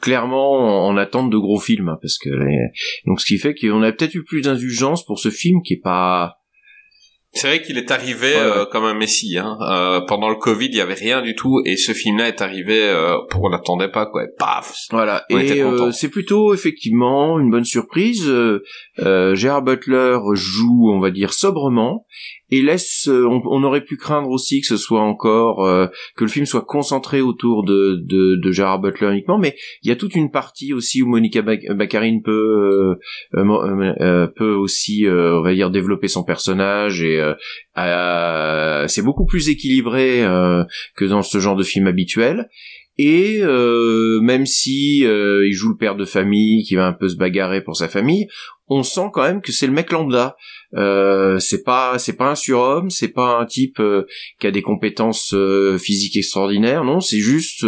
clairement 0.01 0.87
en, 0.87 0.97
attente 0.97 1.29
de 1.29 1.37
gros 1.37 1.59
films 1.59 1.89
hein, 1.89 1.97
parce 2.01 2.17
que 2.17 2.29
donc 3.07 3.21
ce 3.21 3.25
qui 3.25 3.37
fait 3.37 3.55
qu'on 3.55 3.81
a 3.81 3.91
peut-être 3.91 4.15
eu 4.15 4.23
plus 4.23 4.41
d'indulgence 4.41 5.05
pour 5.05 5.19
ce 5.19 5.29
film 5.29 5.61
qui 5.63 5.73
est 5.75 5.81
pas 5.81 6.41
c'est 7.33 7.47
vrai 7.47 7.61
qu'il 7.61 7.77
est 7.77 7.91
arrivé 7.91 8.33
euh, 8.35 8.65
comme 8.65 8.83
un 8.83 8.93
messie. 8.93 9.37
Hein. 9.37 9.57
Euh, 9.61 10.01
pendant 10.01 10.29
le 10.29 10.35
Covid, 10.35 10.65
il 10.65 10.75
y 10.75 10.81
avait 10.81 10.93
rien 10.93 11.21
du 11.21 11.33
tout, 11.33 11.61
et 11.65 11.77
ce 11.77 11.93
film-là 11.93 12.27
est 12.27 12.41
arrivé 12.41 12.77
euh, 12.77 13.15
pour 13.29 13.43
on 13.43 13.49
n'attendait 13.49 13.87
pas 13.87 14.05
quoi. 14.05 14.23
Paf. 14.37 14.73
Voilà. 14.91 15.23
et 15.29 15.61
euh, 15.61 15.91
c'est 15.91 16.09
plutôt 16.09 16.53
effectivement 16.53 17.39
une 17.39 17.49
bonne 17.49 17.63
surprise. 17.63 18.27
Euh, 18.27 19.33
Gérard 19.33 19.61
Butler 19.61 20.17
joue, 20.33 20.91
on 20.91 20.99
va 20.99 21.09
dire, 21.09 21.31
sobrement 21.31 22.05
et 22.51 22.61
laisse. 22.61 23.07
On, 23.07 23.41
on, 23.45 23.63
aurait 23.63 23.83
pu 23.83 23.97
craindre 23.97 24.29
aussi 24.29 24.61
que 24.61 24.67
ce 24.67 24.77
soit 24.77 25.01
encore 25.01 25.65
que 26.15 26.23
le 26.23 26.29
film 26.29 26.45
soit 26.45 26.65
concentré 26.65 27.21
autour 27.21 27.63
de, 27.63 28.03
de, 28.05 28.51
Gérard 28.51 28.79
Butler 28.79 29.11
uniquement, 29.11 29.37
mais 29.37 29.55
il 29.83 29.89
y 29.89 29.91
a 29.91 29.95
toute 29.95 30.15
une 30.15 30.31
partie 30.31 30.73
aussi 30.73 31.01
où 31.01 31.07
Monica 31.07 31.41
Baccarin 31.41 32.19
peut 32.23 32.95
peut 33.33 34.53
aussi, 34.53 35.05
on 35.07 35.41
va 35.41 35.53
dire, 35.53 35.69
développer 35.69 36.07
son 36.07 36.23
personnage 36.23 37.01
et 37.01 37.21
euh, 37.77 38.87
c'est 38.87 39.01
beaucoup 39.01 39.25
plus 39.25 39.49
équilibré 39.49 40.23
euh, 40.23 40.63
que 40.95 41.05
dans 41.05 41.21
ce 41.21 41.39
genre 41.39 41.55
de 41.55 41.63
film 41.63 41.87
habituel. 41.87 42.49
Et 42.97 43.39
euh, 43.41 44.19
même 44.21 44.45
si 44.45 44.99
il 44.99 45.53
joue 45.53 45.69
le 45.69 45.77
père 45.77 45.95
de 45.95 46.05
famille 46.05 46.63
qui 46.63 46.75
va 46.75 46.85
un 46.85 46.93
peu 46.93 47.09
se 47.09 47.15
bagarrer 47.15 47.61
pour 47.61 47.75
sa 47.75 47.87
famille, 47.87 48.27
on 48.73 48.83
sent 48.83 49.09
quand 49.11 49.23
même 49.23 49.41
que 49.41 49.51
c'est 49.51 49.67
le 49.67 49.73
mec 49.73 49.91
lambda. 49.91 50.37
Euh, 50.73 51.37
c'est 51.39 51.63
pas 51.63 51.99
c'est 51.99 52.15
pas 52.15 52.29
un 52.29 52.35
surhomme, 52.35 52.89
c'est 52.89 53.09
pas 53.09 53.37
un 53.39 53.45
type 53.45 53.79
euh, 53.81 54.05
qui 54.39 54.47
a 54.47 54.51
des 54.51 54.61
compétences 54.61 55.33
euh, 55.33 55.77
physiques 55.77 56.15
extraordinaires, 56.15 56.85
non, 56.85 57.01
c'est 57.01 57.19
juste 57.19 57.65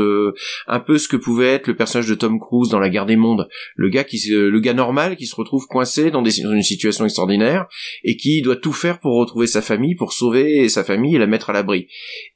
un 0.68 0.80
peu 0.80 0.98
ce 0.98 1.10
que 1.10 1.18
pouvait 1.18 1.48
être 1.48 1.68
le 1.68 1.76
personnage 1.76 2.08
de 2.08 2.16
Tom 2.16 2.40
Cruise 2.40 2.70
dans 2.70 2.80
La 2.80 2.90
Guerre 2.90 3.06
des 3.06 3.18
Mondes, 3.18 3.50
le 3.76 3.90
gars 3.90 4.06
qui 4.06 4.22
le 4.30 4.58
gars 4.62 4.74
normal 4.74 5.18
qui 5.18 5.26
se 5.26 5.36
retrouve 5.36 5.68
coincé 5.68 6.12
dans, 6.12 6.22
des, 6.22 6.40
une 6.40 6.64
situation 6.64 7.04
extraordinaire 7.04 7.66
et 8.06 8.16
qui 8.16 8.42
doit 8.42 8.56
tout 8.56 8.72
faire 8.72 9.00
pour 9.00 9.20
retrouver 9.20 9.48
sa 9.48 9.62
famille, 9.62 9.96
pour 9.96 10.14
sauver 10.14 10.70
sa 10.70 10.86
famille 10.86 11.16
et 11.16 11.20
la 11.20 11.28
mettre 11.28 11.50
à 11.50 11.54
l'abri. 11.54 11.88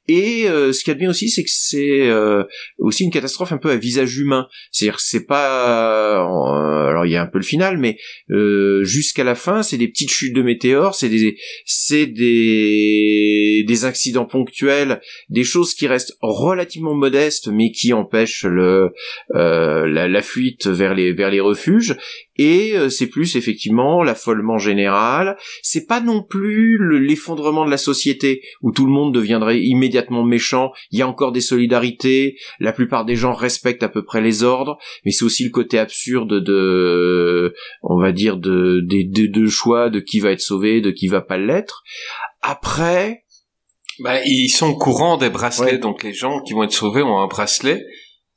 Et 0.06 0.44
ce 0.46 0.78
qu'il 0.84 0.88
y 0.88 0.92
a 0.92 0.94
de 0.94 1.00
bien 1.00 1.10
aussi, 1.10 1.28
c'est 1.28 1.44
que 1.44 1.50
c'est 1.50 2.10
aussi 2.78 3.04
une 3.04 3.10
catastrophe 3.10 3.52
un 3.52 3.58
peu 3.58 3.70
à 3.70 3.76
visage 3.76 4.18
humain, 4.18 4.48
c'est-à-dire 4.70 5.00
c'est 5.00 5.26
pas 5.26 6.18
alors 6.18 7.06
il 7.06 7.12
y 7.12 7.16
a 7.16 7.22
un 7.22 7.26
peu 7.26 7.38
le 7.38 7.44
final, 7.44 7.78
mais 7.78 7.96
jusqu'à 8.82 9.24
la 9.24 9.34
fin, 9.34 9.62
c'est 9.62 9.76
des 9.76 9.88
petites 9.88 10.10
chutes 10.10 10.34
de 10.34 10.42
météores, 10.42 10.94
c'est 10.94 11.08
des, 11.08 11.36
c'est 11.64 12.06
des, 12.06 13.64
des 13.66 13.84
accidents 13.84 14.24
ponctuels, 14.24 15.00
des 15.28 15.44
choses 15.44 15.74
qui 15.74 15.86
restent 15.86 16.16
relativement 16.20 16.94
modestes, 16.94 17.48
mais 17.48 17.70
qui 17.70 17.92
empêchent 17.92 18.44
le, 18.44 18.90
euh, 19.34 19.86
la, 19.86 20.08
la, 20.08 20.22
fuite 20.22 20.66
vers 20.66 20.94
les, 20.94 21.12
vers 21.12 21.30
les 21.30 21.40
refuges 21.40 21.96
et 22.38 22.76
euh, 22.76 22.88
c'est 22.88 23.08
plus 23.08 23.36
effectivement 23.36 24.02
l'affolement 24.02 24.58
général. 24.58 25.36
C'est 25.62 25.86
pas 25.86 26.00
non 26.00 26.22
plus 26.22 26.78
l'effondrement 27.00 27.66
de 27.66 27.70
la 27.70 27.76
société 27.76 28.42
où 28.62 28.70
tout 28.72 28.86
le 28.86 28.92
monde 28.92 29.12
deviendrait 29.12 29.60
immédiatement 29.60 30.24
méchant. 30.24 30.70
Il 30.92 30.98
y 30.98 31.02
a 31.02 31.08
encore 31.08 31.32
des 31.32 31.40
solidarités. 31.40 32.36
La 32.60 32.72
plupart 32.72 33.04
des 33.04 33.16
gens 33.16 33.32
respectent 33.32 33.82
à 33.82 33.88
peu 33.88 34.04
près 34.04 34.20
les 34.20 34.44
ordres, 34.44 34.78
mais 35.04 35.10
c'est 35.10 35.24
aussi 35.24 35.44
le 35.44 35.50
côté 35.50 35.78
absurde 35.78 36.42
de, 36.42 37.54
on 37.82 37.98
va 37.98 38.12
dire, 38.12 38.36
de 38.38 38.80
des 38.86 39.04
deux 39.28 39.48
choix 39.48 39.90
de 39.90 40.00
qui 40.00 40.20
va 40.20 40.30
être 40.30 40.40
sauvé, 40.40 40.80
de 40.80 40.90
qui 40.90 41.08
va 41.08 41.20
pas 41.20 41.38
l'être. 41.38 41.82
Après, 42.40 43.24
bah, 44.00 44.22
ils 44.24 44.48
sont 44.48 44.74
courants 44.74 45.16
des 45.16 45.30
bracelets, 45.30 45.78
donc 45.78 46.02
les 46.02 46.12
gens 46.12 46.40
qui 46.42 46.52
vont 46.52 46.62
être 46.62 46.72
sauvés 46.72 47.02
ont 47.02 47.18
un 47.18 47.26
bracelet. 47.26 47.84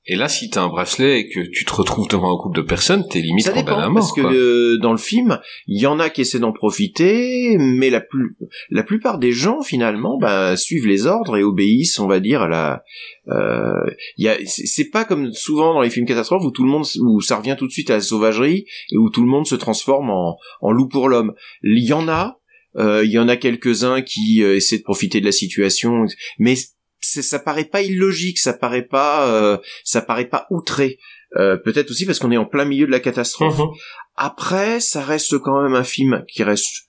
Et 0.07 0.15
là, 0.15 0.27
si 0.27 0.49
t'as 0.49 0.63
un 0.63 0.69
bracelet 0.69 1.19
et 1.19 1.29
que 1.29 1.41
tu 1.41 1.63
te 1.63 1.73
retrouves 1.73 2.07
devant 2.07 2.33
un 2.33 2.35
groupe 2.35 2.55
de 2.55 2.61
personnes, 2.61 3.07
t'es 3.07 3.21
limite 3.21 3.45
ça 3.45 3.51
condamné 3.51 3.83
à 3.83 3.89
mort. 3.89 3.93
Parce 4.01 4.13
que 4.13 4.77
dans 4.77 4.93
le 4.93 4.97
film, 4.97 5.39
il 5.67 5.79
y 5.79 5.85
en 5.85 5.99
a 5.99 6.09
qui 6.09 6.21
essaient 6.21 6.39
d'en 6.39 6.51
profiter, 6.51 7.55
mais 7.59 7.91
la 7.91 8.01
plus 8.01 8.35
la 8.71 8.81
plupart 8.81 9.19
des 9.19 9.31
gens 9.31 9.61
finalement 9.61 10.17
bah, 10.17 10.57
suivent 10.57 10.87
les 10.87 11.05
ordres 11.05 11.37
et 11.37 11.43
obéissent, 11.43 11.99
on 11.99 12.07
va 12.07 12.19
dire 12.19 12.41
à 12.41 12.47
la. 12.47 12.83
Euh, 13.27 13.91
y 14.17 14.27
a, 14.27 14.37
c'est 14.45 14.89
pas 14.89 15.05
comme 15.05 15.31
souvent 15.33 15.75
dans 15.75 15.81
les 15.81 15.91
films 15.91 16.07
catastrophes 16.07 16.43
où 16.43 16.51
tout 16.51 16.63
le 16.63 16.71
monde 16.71 16.85
où 16.99 17.21
ça 17.21 17.37
revient 17.37 17.55
tout 17.57 17.67
de 17.67 17.71
suite 17.71 17.91
à 17.91 17.95
la 17.95 18.01
sauvagerie 18.01 18.65
et 18.91 18.97
où 18.97 19.11
tout 19.11 19.21
le 19.21 19.29
monde 19.29 19.45
se 19.45 19.55
transforme 19.55 20.09
en, 20.09 20.37
en 20.61 20.71
loup 20.71 20.87
pour 20.87 21.09
l'homme. 21.09 21.33
Il 21.61 21.83
y 21.83 21.93
en 21.93 22.07
a, 22.07 22.39
euh, 22.77 23.05
il 23.05 23.11
y 23.11 23.19
en 23.19 23.27
a 23.27 23.37
quelques-uns 23.37 24.01
qui 24.01 24.43
euh, 24.43 24.55
essaient 24.55 24.79
de 24.79 24.83
profiter 24.83 25.19
de 25.19 25.25
la 25.25 25.31
situation, 25.31 26.05
mais 26.39 26.55
ça 27.01 27.39
paraît 27.39 27.65
pas 27.65 27.81
illogique, 27.81 28.39
ça 28.39 28.53
paraît 28.53 28.85
pas, 28.85 29.27
euh, 29.27 29.57
ça 29.83 30.01
paraît 30.01 30.29
pas 30.29 30.47
outré. 30.49 30.99
Euh, 31.37 31.57
peut-être 31.57 31.91
aussi 31.91 32.05
parce 32.05 32.19
qu'on 32.19 32.31
est 32.31 32.37
en 32.37 32.45
plein 32.45 32.65
milieu 32.65 32.85
de 32.85 32.91
la 32.91 32.99
catastrophe. 32.99 33.57
Mhm. 33.57 33.69
Après, 34.15 34.79
ça 34.79 35.01
reste 35.01 35.37
quand 35.39 35.61
même 35.63 35.75
un 35.75 35.83
film 35.83 36.23
qui 36.27 36.43
reste 36.43 36.85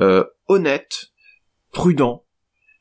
euh, 0.00 0.24
honnête, 0.48 1.12
prudent, 1.72 2.24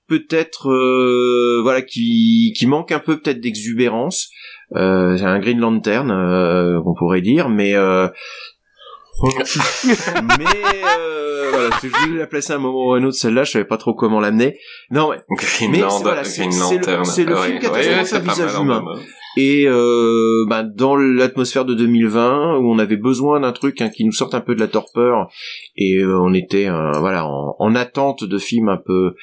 peut-être 0.08 0.70
euh, 0.70 1.62
voilà 1.62 1.82
qui 1.82 2.54
qui 2.58 2.68
manque 2.68 2.92
un 2.92 3.00
peu 3.00 3.20
peut-être 3.20 3.40
d'exubérance. 3.40 4.30
Euh, 4.76 5.18
c'est 5.18 5.24
un 5.24 5.40
Green 5.40 5.60
Lantern, 5.60 6.10
euh, 6.10 6.82
on 6.86 6.94
pourrait 6.96 7.22
dire, 7.22 7.50
mais 7.50 7.76
euh, 7.76 8.08
mais 10.38 10.46
euh, 11.00 11.50
voilà, 11.52 11.70
je 11.84 11.88
voulais 11.88 12.20
la 12.20 12.28
placer 12.28 12.54
à 12.54 12.56
un 12.56 12.60
moment 12.60 12.88
ou 12.88 12.94
à 12.94 12.98
un 12.98 13.04
autre. 13.04 13.16
Celle-là, 13.18 13.44
je 13.44 13.52
savais 13.52 13.66
pas 13.66 13.78
trop 13.78 13.94
comment 13.94 14.20
l'amener. 14.20 14.58
Non, 14.92 15.10
mais, 15.12 15.18
mais 15.70 15.80
c'est- 15.90 16.04
voilà, 16.04 16.24
c'est- 16.24 16.46
le- 16.46 17.04
c'est 17.06 17.24
le 17.26 17.36
Ouais, 17.36 17.48
film 17.48 17.60
catastrophe 17.60 18.14
à 18.14 18.20
visage 18.20 18.52
humain. 18.62 18.84
Et 19.38 19.66
euh, 19.68 20.46
bah, 20.48 20.64
dans 20.64 20.96
l'atmosphère 20.96 21.66
de 21.66 21.74
2020, 21.74 22.58
où 22.58 22.72
on 22.72 22.78
avait 22.80 22.98
besoin 22.98 23.40
d'un 23.40 23.52
truc 23.52 23.82
hein, 23.82 23.90
qui 23.90 24.06
nous 24.06 24.12
sorte 24.12 24.36
un 24.36 24.42
peu 24.42 24.54
de 24.56 24.60
la 24.60 24.68
torpeur, 24.68 25.28
et 25.76 25.98
euh, 26.00 26.20
on 26.20 26.34
était 26.34 26.68
euh, 26.68 26.92
voilà 27.00 27.26
en, 27.26 27.56
en 27.58 27.76
attente 27.76 28.24
de 28.24 28.38
films 28.38 28.70
un 28.70 28.78
peu 28.84 29.14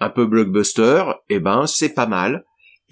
un 0.00 0.10
peu 0.10 0.26
blockbuster, 0.26 1.04
et 1.28 1.38
ben 1.38 1.66
c'est 1.66 1.94
pas 1.94 2.06
mal. 2.06 2.44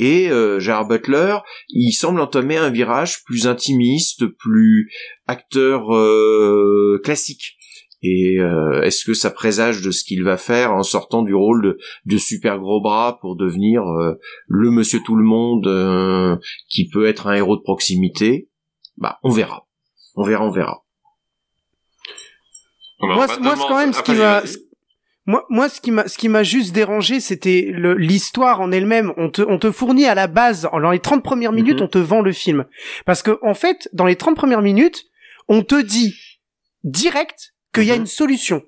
Et 0.03 0.31
euh, 0.31 0.59
Gérard 0.59 0.89
Butler, 0.89 1.37
il 1.69 1.93
semble 1.93 2.23
entamer 2.23 2.57
un 2.57 2.71
virage 2.71 3.23
plus 3.25 3.47
intimiste, 3.47 4.25
plus 4.25 4.91
acteur 5.27 5.95
euh, 5.95 6.99
classique. 7.05 7.59
Et 8.03 8.39
euh, 8.39 8.81
est-ce 8.81 9.05
que 9.05 9.13
ça 9.13 9.31
présage 9.31 9.83
de 9.83 9.91
ce 9.91 10.03
qu'il 10.03 10.25
va 10.25 10.39
faire 10.39 10.73
en 10.73 10.83
sortant 10.83 11.21
du 11.21 11.35
rôle 11.35 11.63
de, 11.63 11.79
de 12.07 12.17
super 12.17 12.59
gros 12.59 12.81
bras 12.81 13.19
pour 13.21 13.37
devenir 13.37 13.83
euh, 13.83 14.15
le 14.49 14.71
Monsieur 14.71 15.01
Tout 15.05 15.17
le 15.17 15.25
Monde 15.25 15.67
euh, 15.67 16.37
qui 16.71 16.89
peut 16.89 17.07
être 17.07 17.27
un 17.27 17.35
héros 17.35 17.59
de 17.59 17.63
proximité? 17.63 18.49
Bah, 18.97 19.19
on 19.23 19.29
verra. 19.31 19.69
On 20.17 20.25
verra, 20.25 20.47
on 20.47 20.51
verra. 20.51 20.79
On 23.01 23.09
va 23.09 23.15
Moi, 23.17 23.27
moi, 23.43 23.55
c'est 23.55 23.69
quand 23.69 23.79
même 23.79 23.93
ce 23.93 24.03
qui 24.03 24.15
vas-y. 24.15 24.70
Moi, 25.31 25.47
moi, 25.49 25.69
ce 25.69 25.81
qui 25.81 25.91
m'a, 25.93 26.09
ce 26.09 26.19
qui 26.19 26.29
m'a 26.29 26.43
juste 26.43 26.73
dérangé, 26.75 27.21
c'était 27.21 27.73
l'histoire 27.97 28.61
en 28.61 28.73
elle-même. 28.73 29.13
On 29.17 29.31
te, 29.31 29.43
on 29.43 29.59
te 29.59 29.71
fournit 29.71 30.07
à 30.07 30.15
la 30.15 30.27
base, 30.27 30.69
dans 30.73 30.91
les 30.91 30.99
30 30.99 31.23
premières 31.23 31.53
minutes, 31.53 31.79
Mhm. 31.79 31.85
on 31.85 31.89
te 31.89 31.99
vend 31.99 32.21
le 32.23 32.33
film. 32.33 32.65
Parce 33.07 33.23
que, 33.23 33.39
en 33.43 33.55
fait, 33.55 33.89
dans 33.93 34.07
les 34.07 34.17
30 34.17 34.37
premières 34.37 34.63
minutes, 34.63 35.05
on 35.49 35.63
te 35.63 35.81
dit 35.81 36.15
direct 36.85 37.55
qu'il 37.73 37.85
y 37.85 37.91
a 37.91 37.95
Mhm. 37.95 38.01
une 38.01 38.07
solution 38.07 38.63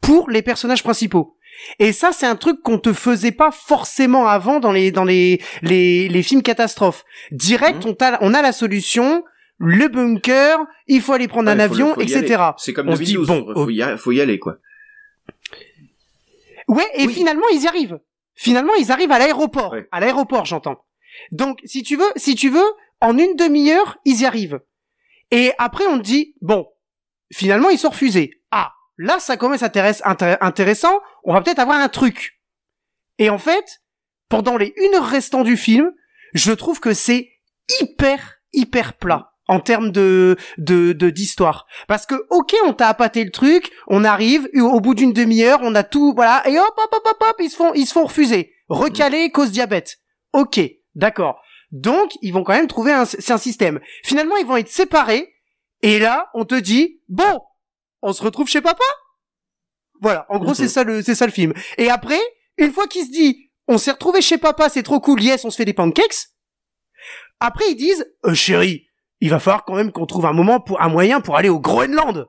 pour 0.00 0.28
les 0.30 0.42
personnages 0.42 0.82
principaux. 0.82 1.36
Et 1.78 1.92
ça, 1.92 2.10
c'est 2.12 2.26
un 2.26 2.36
truc 2.36 2.60
qu'on 2.62 2.78
te 2.78 2.92
faisait 2.92 3.32
pas 3.32 3.50
forcément 3.50 4.26
avant 4.26 4.60
dans 4.60 4.72
les, 4.72 4.90
dans 4.90 5.04
les, 5.04 5.40
les, 5.62 6.08
les 6.08 6.22
films 6.22 6.42
catastrophes. 6.42 7.04
Direct, 7.32 7.84
Mhm. 7.84 7.90
on, 7.90 7.94
t'a- 7.94 8.18
on 8.20 8.34
a 8.34 8.42
la 8.42 8.52
solution, 8.52 9.24
le 9.58 9.88
bunker, 9.88 10.58
il 10.86 11.00
faut 11.00 11.14
aller 11.14 11.28
prendre 11.28 11.48
un 11.50 11.56
Ouais, 11.56 11.62
avion, 11.62 11.94
etc. 11.98 12.34
aller. 12.34 12.52
C'est 12.58 12.72
comme 12.74 12.90
On 12.90 12.96
se 12.96 13.02
dit, 13.02 13.14
2012, 13.14 13.28
bon, 13.46 13.54
faut, 13.54 13.70
y 13.70 13.80
a- 13.82 13.96
faut 13.96 14.12
y 14.12 14.20
aller, 14.20 14.38
quoi. 14.38 14.58
Ouais, 16.68 16.88
et 16.94 17.06
Oui. 17.06 17.12
finalement 17.14 17.46
ils 17.52 17.62
y 17.62 17.66
arrivent. 17.68 18.00
Finalement 18.34 18.74
ils 18.74 18.90
arrivent 18.92 19.12
à 19.12 19.18
l'aéroport. 19.18 19.74
À 19.92 20.00
l'aéroport, 20.00 20.44
j'entends. 20.44 20.84
Donc 21.30 21.60
si 21.64 21.82
tu 21.82 21.96
veux, 21.96 22.10
si 22.16 22.34
tu 22.34 22.48
veux, 22.50 22.66
en 23.00 23.16
une 23.18 23.36
demi-heure 23.36 23.98
ils 24.04 24.22
y 24.22 24.26
arrivent. 24.26 24.60
Et 25.30 25.52
après 25.58 25.86
on 25.86 25.98
te 25.98 26.02
dit 26.04 26.34
bon, 26.40 26.66
finalement 27.32 27.70
ils 27.70 27.78
sont 27.78 27.90
refusés. 27.90 28.42
Ah, 28.50 28.72
là 28.98 29.18
ça 29.18 29.36
commence 29.36 29.62
à 29.62 29.68
intér- 29.68 30.38
intéressant. 30.40 31.00
On 31.24 31.32
va 31.32 31.40
peut-être 31.42 31.58
avoir 31.60 31.78
un 31.78 31.88
truc. 31.88 32.40
Et 33.18 33.30
en 33.30 33.38
fait, 33.38 33.80
pendant 34.28 34.56
les 34.56 34.74
une 34.76 34.94
heure 34.94 35.06
restant 35.06 35.42
du 35.42 35.56
film, 35.56 35.90
je 36.34 36.52
trouve 36.52 36.80
que 36.80 36.92
c'est 36.92 37.30
hyper 37.80 38.34
hyper 38.52 38.94
plat 38.94 39.32
en 39.48 39.60
termes 39.60 39.90
de 39.90 40.36
de 40.58 40.92
de- 40.92 41.10
d'histoire. 41.10 41.66
Parce 41.88 42.06
que 42.06 42.14
ok 42.30 42.54
on 42.66 42.72
t'a 42.72 42.88
appâté 42.88 43.24
le 43.24 43.30
truc 43.30 43.70
on 43.86 44.04
arrive 44.04 44.48
au 44.54 44.80
bout 44.80 44.94
d'une 44.94 45.12
demi-heure 45.12 45.60
on 45.62 45.74
a 45.74 45.82
tout 45.82 46.12
voilà 46.14 46.46
et 46.48 46.58
hop 46.58 46.74
hop 46.76 46.90
hop 46.92 47.06
hop 47.06 47.24
hop 47.28 47.36
ils 47.40 47.50
se 47.50 47.56
font 47.56 47.72
ils 47.74 47.86
se 47.86 47.92
font 47.92 48.04
refuser. 48.04 48.52
Recaler 48.68 49.30
cause 49.30 49.50
diabète. 49.50 49.98
Ok 50.32 50.60
d'accord. 50.94 51.40
Donc 51.70 52.12
ils 52.22 52.32
vont 52.32 52.42
quand 52.44 52.54
même 52.54 52.66
trouver 52.68 52.92
un 52.92 53.04
c'est 53.04 53.32
un 53.32 53.38
système. 53.38 53.80
Finalement 54.04 54.36
ils 54.36 54.46
vont 54.46 54.56
être 54.56 54.70
séparés 54.70 55.32
et 55.82 55.98
là 55.98 56.30
on 56.34 56.44
te 56.44 56.54
dit 56.54 57.00
bon 57.08 57.40
on 58.02 58.12
se 58.12 58.22
retrouve 58.22 58.48
chez 58.48 58.60
papa? 58.60 58.84
Voilà 60.00 60.26
en 60.28 60.38
gros 60.38 60.54
c'est 60.54 60.68
ça 60.68 60.84
le 60.84 61.02
c'est 61.02 61.14
ça 61.14 61.26
le 61.26 61.32
film. 61.32 61.52
Et 61.78 61.90
après 61.90 62.20
une 62.58 62.72
fois 62.72 62.86
qu'il 62.86 63.04
se 63.04 63.10
dit 63.10 63.50
on 63.68 63.78
s'est 63.78 63.90
retrouvé 63.92 64.22
chez 64.22 64.38
papa 64.38 64.68
c'est 64.68 64.82
trop 64.82 65.00
cool 65.00 65.22
yes 65.22 65.44
on 65.44 65.50
se 65.50 65.56
fait 65.56 65.64
des 65.64 65.72
pancakes 65.72 66.28
après, 67.40 67.70
ils 67.70 67.76
disent, 67.76 68.06
euh, 68.24 68.34
chérie, 68.34 68.85
il 69.20 69.30
va 69.30 69.38
falloir 69.38 69.64
quand 69.64 69.74
même 69.74 69.92
qu'on 69.92 70.06
trouve 70.06 70.26
un 70.26 70.32
moment 70.32 70.60
pour, 70.60 70.80
un 70.80 70.88
moyen 70.88 71.20
pour 71.20 71.36
aller 71.36 71.48
au 71.48 71.58
Groenland. 71.60 72.26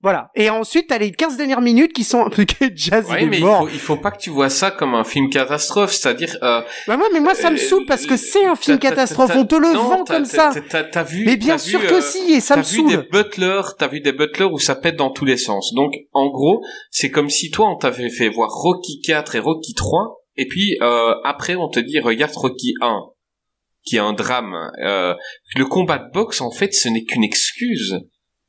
Voilà. 0.00 0.30
Et 0.36 0.48
ensuite, 0.48 0.86
t'as 0.90 0.98
les 0.98 1.10
15 1.10 1.36
dernières 1.36 1.60
minutes 1.60 1.92
qui 1.92 2.04
sont 2.04 2.24
un 2.24 2.30
peu 2.30 2.46
jazz, 2.76 3.10
Ouais, 3.10 3.22
il 3.22 3.24
est 3.24 3.30
mais 3.30 3.38
il 3.38 3.44
mort. 3.44 3.62
faut, 3.64 3.68
il 3.68 3.80
faut 3.80 3.96
pas 3.96 4.12
que 4.12 4.18
tu 4.18 4.30
vois 4.30 4.48
ça 4.48 4.70
comme 4.70 4.94
un 4.94 5.02
film 5.02 5.28
catastrophe, 5.28 5.90
c'est-à-dire. 5.92 6.36
Euh, 6.40 6.60
Bah 6.86 6.96
ouais, 6.96 7.02
mais 7.12 7.18
moi, 7.18 7.34
ça 7.34 7.50
me 7.50 7.56
euh, 7.56 7.58
saoule 7.58 7.84
parce 7.84 8.06
que 8.06 8.16
c'est 8.16 8.46
un 8.46 8.54
film 8.54 8.78
t'as- 8.78 8.90
t'as- 8.90 8.94
catastrophe. 8.94 9.32
t'as- 9.32 9.38
On 9.40 9.44
te 9.44 9.56
le 9.56 9.72
non, 9.74 9.82
vend 9.88 10.04
t'as- 10.04 10.14
comme 10.18 10.22
t'as- 10.28 10.52
ça. 10.52 10.60
T'as, 10.70 10.84
t'as 10.84 11.02
vu. 11.02 11.24
Mais 11.26 11.36
bien 11.36 11.54
t'as 11.54 11.58
sûr 11.58 11.80
vu, 11.80 11.88
que 11.88 11.94
euh, 11.94 12.00
si, 12.00 12.32
et 12.32 12.38
ça 12.38 12.54
t'as 12.54 12.60
me 12.60 12.66
vu 12.66 12.84
des 12.84 12.92
saoule. 12.94 13.08
butlers, 13.10 13.62
t'as 13.76 13.88
vu 13.88 14.00
des 14.00 14.12
butlers 14.12 14.44
où 14.52 14.60
ça 14.60 14.76
pète 14.76 14.94
dans 14.94 15.10
tous 15.10 15.24
les 15.24 15.36
sens. 15.36 15.74
Donc, 15.74 15.92
en 16.12 16.28
gros, 16.28 16.62
c'est 16.92 17.10
comme 17.10 17.28
si 17.28 17.50
toi, 17.50 17.68
on 17.68 17.76
t'avait 17.76 18.08
fait 18.10 18.28
voir 18.28 18.50
Rocky 18.50 19.00
4 19.04 19.34
et 19.34 19.40
Rocky 19.40 19.74
3, 19.74 20.20
et 20.36 20.46
puis 20.46 20.76
euh, 20.80 21.14
après, 21.24 21.56
on 21.56 21.68
te 21.68 21.80
dit, 21.80 21.98
regarde 21.98 22.30
Rocky 22.36 22.72
1, 22.82 23.00
qui 23.88 23.96
est 23.96 24.00
un 24.00 24.12
drame. 24.12 24.54
Euh, 24.82 25.14
le 25.56 25.64
combat 25.64 25.98
de 25.98 26.10
boxe, 26.12 26.40
en 26.40 26.50
fait, 26.50 26.74
ce 26.74 26.88
n'est 26.88 27.04
qu'une 27.04 27.24
excuse 27.24 28.00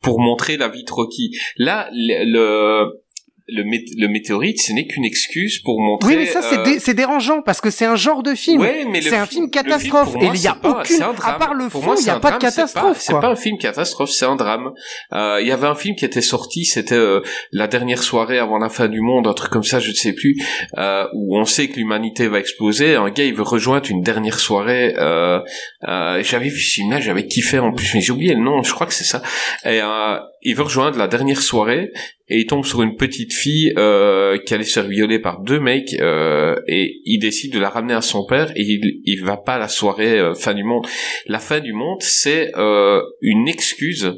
pour 0.02 0.20
montrer 0.20 0.58
la 0.58 0.70
vie 0.70 0.84
de 0.84 0.92
Rocky. 0.92 1.32
Là, 1.58 1.90
le, 1.92 2.26
le, 2.26 3.04
le, 3.52 3.64
mét- 3.64 3.94
le 3.98 4.08
météorite, 4.08 4.62
ce 4.62 4.74
n'est 4.74 4.88
qu'une 4.88 5.06
excuse 5.06 5.60
pour 5.64 5.80
montrer... 5.82 6.10
Oui, 6.10 6.16
mais 6.18 6.26
ça, 6.26 6.42
c'est 6.42 6.58
euh, 6.60 6.64
dé- 6.64 6.94
dérangeant 6.94 7.42
parce 7.42 7.62
que 7.62 7.70
c'est 7.70 7.86
un 7.86 7.96
genre 7.96 8.24
de 8.24 8.36
film. 8.36 8.62
Ouais, 8.62 8.86
mais 8.90 9.02
le 9.02 9.10
c'est 9.10 9.16
un 9.18 9.26
film- 9.26 9.50
catastrophe. 9.50 10.14
moi, 10.16 10.24
et 10.26 10.30
il 10.38 10.42
y 10.42 10.48
a 10.48 10.56
pas- 10.56 10.82
aucune, 10.82 11.02
à 11.02 11.34
part 11.34 11.54
le 11.54 11.70
fond, 11.70 11.96
il 12.00 12.04
n'y 12.04 12.10
a 12.10 12.20
pas 12.20 12.32
de 12.32 12.38
drame, 12.38 12.40
catastrophe, 12.40 12.98
C'est 13.00 13.14
pas 13.14 13.28
un 13.28 13.36
film 13.36 13.58
catastrophe, 13.58 14.10
c'est 14.12 14.26
un 14.26 14.36
drame. 14.36 14.72
Euh, 15.14 15.40
Il 15.42 15.48
y 15.48 15.52
avait 15.52 15.68
un 15.68 15.76
film 15.76 15.96
qui 15.96 16.06
était 16.06 16.22
sorti, 16.22 16.66
c'était 16.66 16.96
euh, 16.96 17.22
la 17.52 17.68
dernière 17.68 18.04
soirée 18.04 18.40
avant 18.40 18.58
la 18.58 18.70
fin 18.70 18.88
du 18.88 19.02
monde, 19.02 19.28
un 19.28 19.34
truc 19.34 19.52
comme 19.52 19.64
ça, 19.64 19.80
je 19.80 19.90
ne 19.90 19.96
sais 19.96 20.14
plus, 20.14 20.36
euh, 20.78 21.06
où 21.14 21.38
on 21.38 21.46
sait 21.46 21.68
que 21.68 21.76
l'humanité 21.78 22.28
va 22.28 22.40
exploser. 22.40 22.96
Un 22.96 23.10
gars, 23.10 23.24
il 23.26 23.34
veut 23.34 23.44
rejoindre 23.44 23.90
une 23.90 24.02
dernière 24.02 24.40
soirée. 24.40 24.94
Euh, 24.98 25.40
euh, 25.88 26.22
j'avais 26.24 26.50
vu 26.50 26.60
ce 26.60 26.74
film-là, 26.76 27.00
j'avais 27.00 27.26
kiffé 27.28 27.60
en 27.60 27.72
plus, 27.74 27.94
mais 27.94 28.02
j'ai 28.02 28.12
oublié 28.12 28.34
le 28.34 28.42
nom. 28.42 28.64
Je 28.64 28.74
crois 28.74 28.88
que 28.88 28.94
c'est 28.94 29.04
ça. 29.04 29.22
Et 29.66 29.80
euh, 29.82 30.18
il 30.42 30.56
veut 30.56 30.64
rejoindre 30.64 30.98
la 30.98 31.08
dernière 31.08 31.42
soirée 31.42 31.92
et 32.28 32.38
il 32.38 32.46
tombe 32.46 32.66
sur 32.66 32.82
une 32.82 32.96
petite 32.96 33.34
fille 33.34 33.74
euh, 33.78 34.38
qui 34.38 34.54
allait 34.54 34.64
se 34.64 34.80
faire 34.80 34.90
violer 34.90 35.20
par 35.20 35.42
deux 35.42 35.60
mecs 35.60 35.94
euh, 36.00 36.56
et 36.68 37.02
il 37.06 37.20
décide 37.20 37.54
de 37.54 37.60
la 37.60 37.70
ramener 37.70 37.94
à 37.94 38.02
son 38.02 38.26
père 38.26 38.52
et 38.56 38.62
il 38.62 39.02
il 39.06 39.24
va 39.24 39.38
pas 39.38 39.56
à 39.56 39.60
la 39.60 39.68
soirée 39.68 40.20
euh, 40.20 40.34
fin 40.34 40.54
du 40.54 40.64
monde. 40.64 40.86
La 41.26 41.40
fin 41.40 41.60
du 41.60 41.74
monde, 41.74 42.02
c'est 42.02 42.56
euh, 42.56 43.02
une 43.22 43.48
excuse 43.48 44.14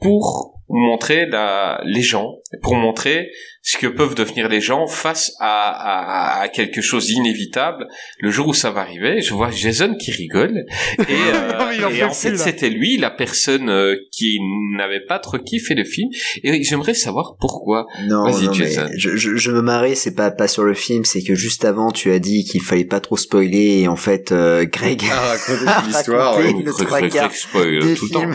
pour 0.00 0.55
montrer 0.68 1.26
la, 1.26 1.80
les 1.84 2.02
gens, 2.02 2.36
pour 2.62 2.74
montrer 2.76 3.28
ce 3.62 3.78
que 3.78 3.86
peuvent 3.88 4.14
devenir 4.14 4.48
les 4.48 4.60
gens 4.60 4.86
face 4.86 5.32
à, 5.40 6.38
à, 6.38 6.40
à 6.42 6.48
quelque 6.48 6.80
chose 6.80 7.06
d'inévitable. 7.06 7.86
Le 8.20 8.30
jour 8.30 8.46
où 8.48 8.54
ça 8.54 8.70
va 8.70 8.82
arriver, 8.82 9.20
je 9.22 9.34
vois 9.34 9.50
Jason 9.50 9.96
qui 9.96 10.12
rigole. 10.12 10.64
Et, 11.00 11.02
euh, 11.34 11.72
il 11.76 11.84
en 11.84 11.90
et 11.90 12.14
fait, 12.14 12.36
c'était 12.36 12.70
lui, 12.70 12.96
la 12.96 13.10
personne 13.10 13.68
euh, 13.68 13.96
qui 14.12 14.38
n'avait 14.76 15.04
pas 15.04 15.18
trop 15.18 15.38
kiffé 15.38 15.74
le 15.74 15.82
film. 15.84 16.08
Et 16.44 16.62
j'aimerais 16.62 16.94
savoir 16.94 17.36
pourquoi. 17.40 17.86
Non, 18.08 18.24
Vas-y, 18.30 18.44
non, 18.46 18.52
mais 18.56 18.70
je, 18.96 19.16
je, 19.16 19.36
je 19.36 19.50
me 19.50 19.62
marrais, 19.62 19.96
c'est 19.96 20.14
pas 20.14 20.30
pas 20.30 20.46
sur 20.48 20.62
le 20.62 20.74
film, 20.74 21.04
c'est 21.04 21.22
que 21.24 21.34
juste 21.34 21.64
avant 21.64 21.90
tu 21.90 22.12
as 22.12 22.18
dit 22.20 22.44
qu'il 22.44 22.60
fallait 22.62 22.84
pas 22.84 23.00
trop 23.00 23.16
spoiler 23.16 23.80
et 23.80 23.88
en 23.88 23.96
fait 23.96 24.30
euh, 24.32 24.64
Greg 24.64 25.02
Ah, 25.10 25.32
a 25.66 25.82
l'histoire. 25.86 26.34
raconté 26.36 26.54
ouais. 26.58 26.62
le 26.64 26.72
Greg- 26.72 27.32
spoil 27.32 27.78
tout 27.96 28.04
le 28.06 28.10
temps. 28.12 28.30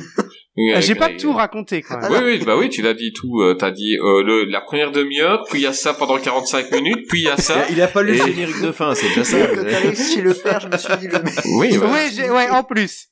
Ah, 0.75 0.81
J'ai 0.81 0.95
pas 0.95 1.09
tout 1.09 1.31
raconté, 1.31 1.81
quand 1.81 1.97
même. 1.97 2.11
Oui, 2.11 2.17
oui, 2.39 2.45
bah 2.45 2.57
oui, 2.57 2.69
tu 2.69 2.81
l'as 2.81 2.93
dit 2.93 3.13
tout. 3.13 3.39
Euh, 3.41 3.53
T'as 3.53 3.71
dit 3.71 3.97
euh, 3.97 4.21
le, 4.21 4.43
la 4.45 4.59
première 4.59 4.91
demi-heure, 4.91 5.45
puis 5.49 5.59
il 5.59 5.63
y 5.63 5.65
a 5.67 5.71
ça 5.71 5.93
pendant 5.93 6.17
45 6.19 6.71
minutes, 6.73 7.05
puis 7.07 7.21
il 7.21 7.25
y 7.25 7.29
a 7.29 7.37
ça. 7.37 7.65
Il 7.71 7.81
a 7.81 7.87
pas 7.87 8.03
lu 8.03 8.15
Et- 8.15 8.17
le 8.19 8.25
générique 8.25 8.61
de 8.61 8.71
fin, 8.73 8.93
c'est 8.93 9.07
déjà 9.07 9.23
ça. 9.23 9.47
Quand 9.47 9.63
t'as 9.63 9.79
réussi 9.79 10.19
à 10.19 10.23
le 10.23 10.33
faire, 10.33 10.59
je 10.59 10.67
me 10.67 10.77
suis 10.77 10.97
dit 10.97 11.07
le 11.07 11.19
mec. 11.23 11.33
Oui, 11.57 11.77
bah, 11.77 11.87
Ouais, 11.91 12.09
j'ai- 12.13 12.29
ouais, 12.29 12.49
en 12.49 12.63
plus. 12.63 13.07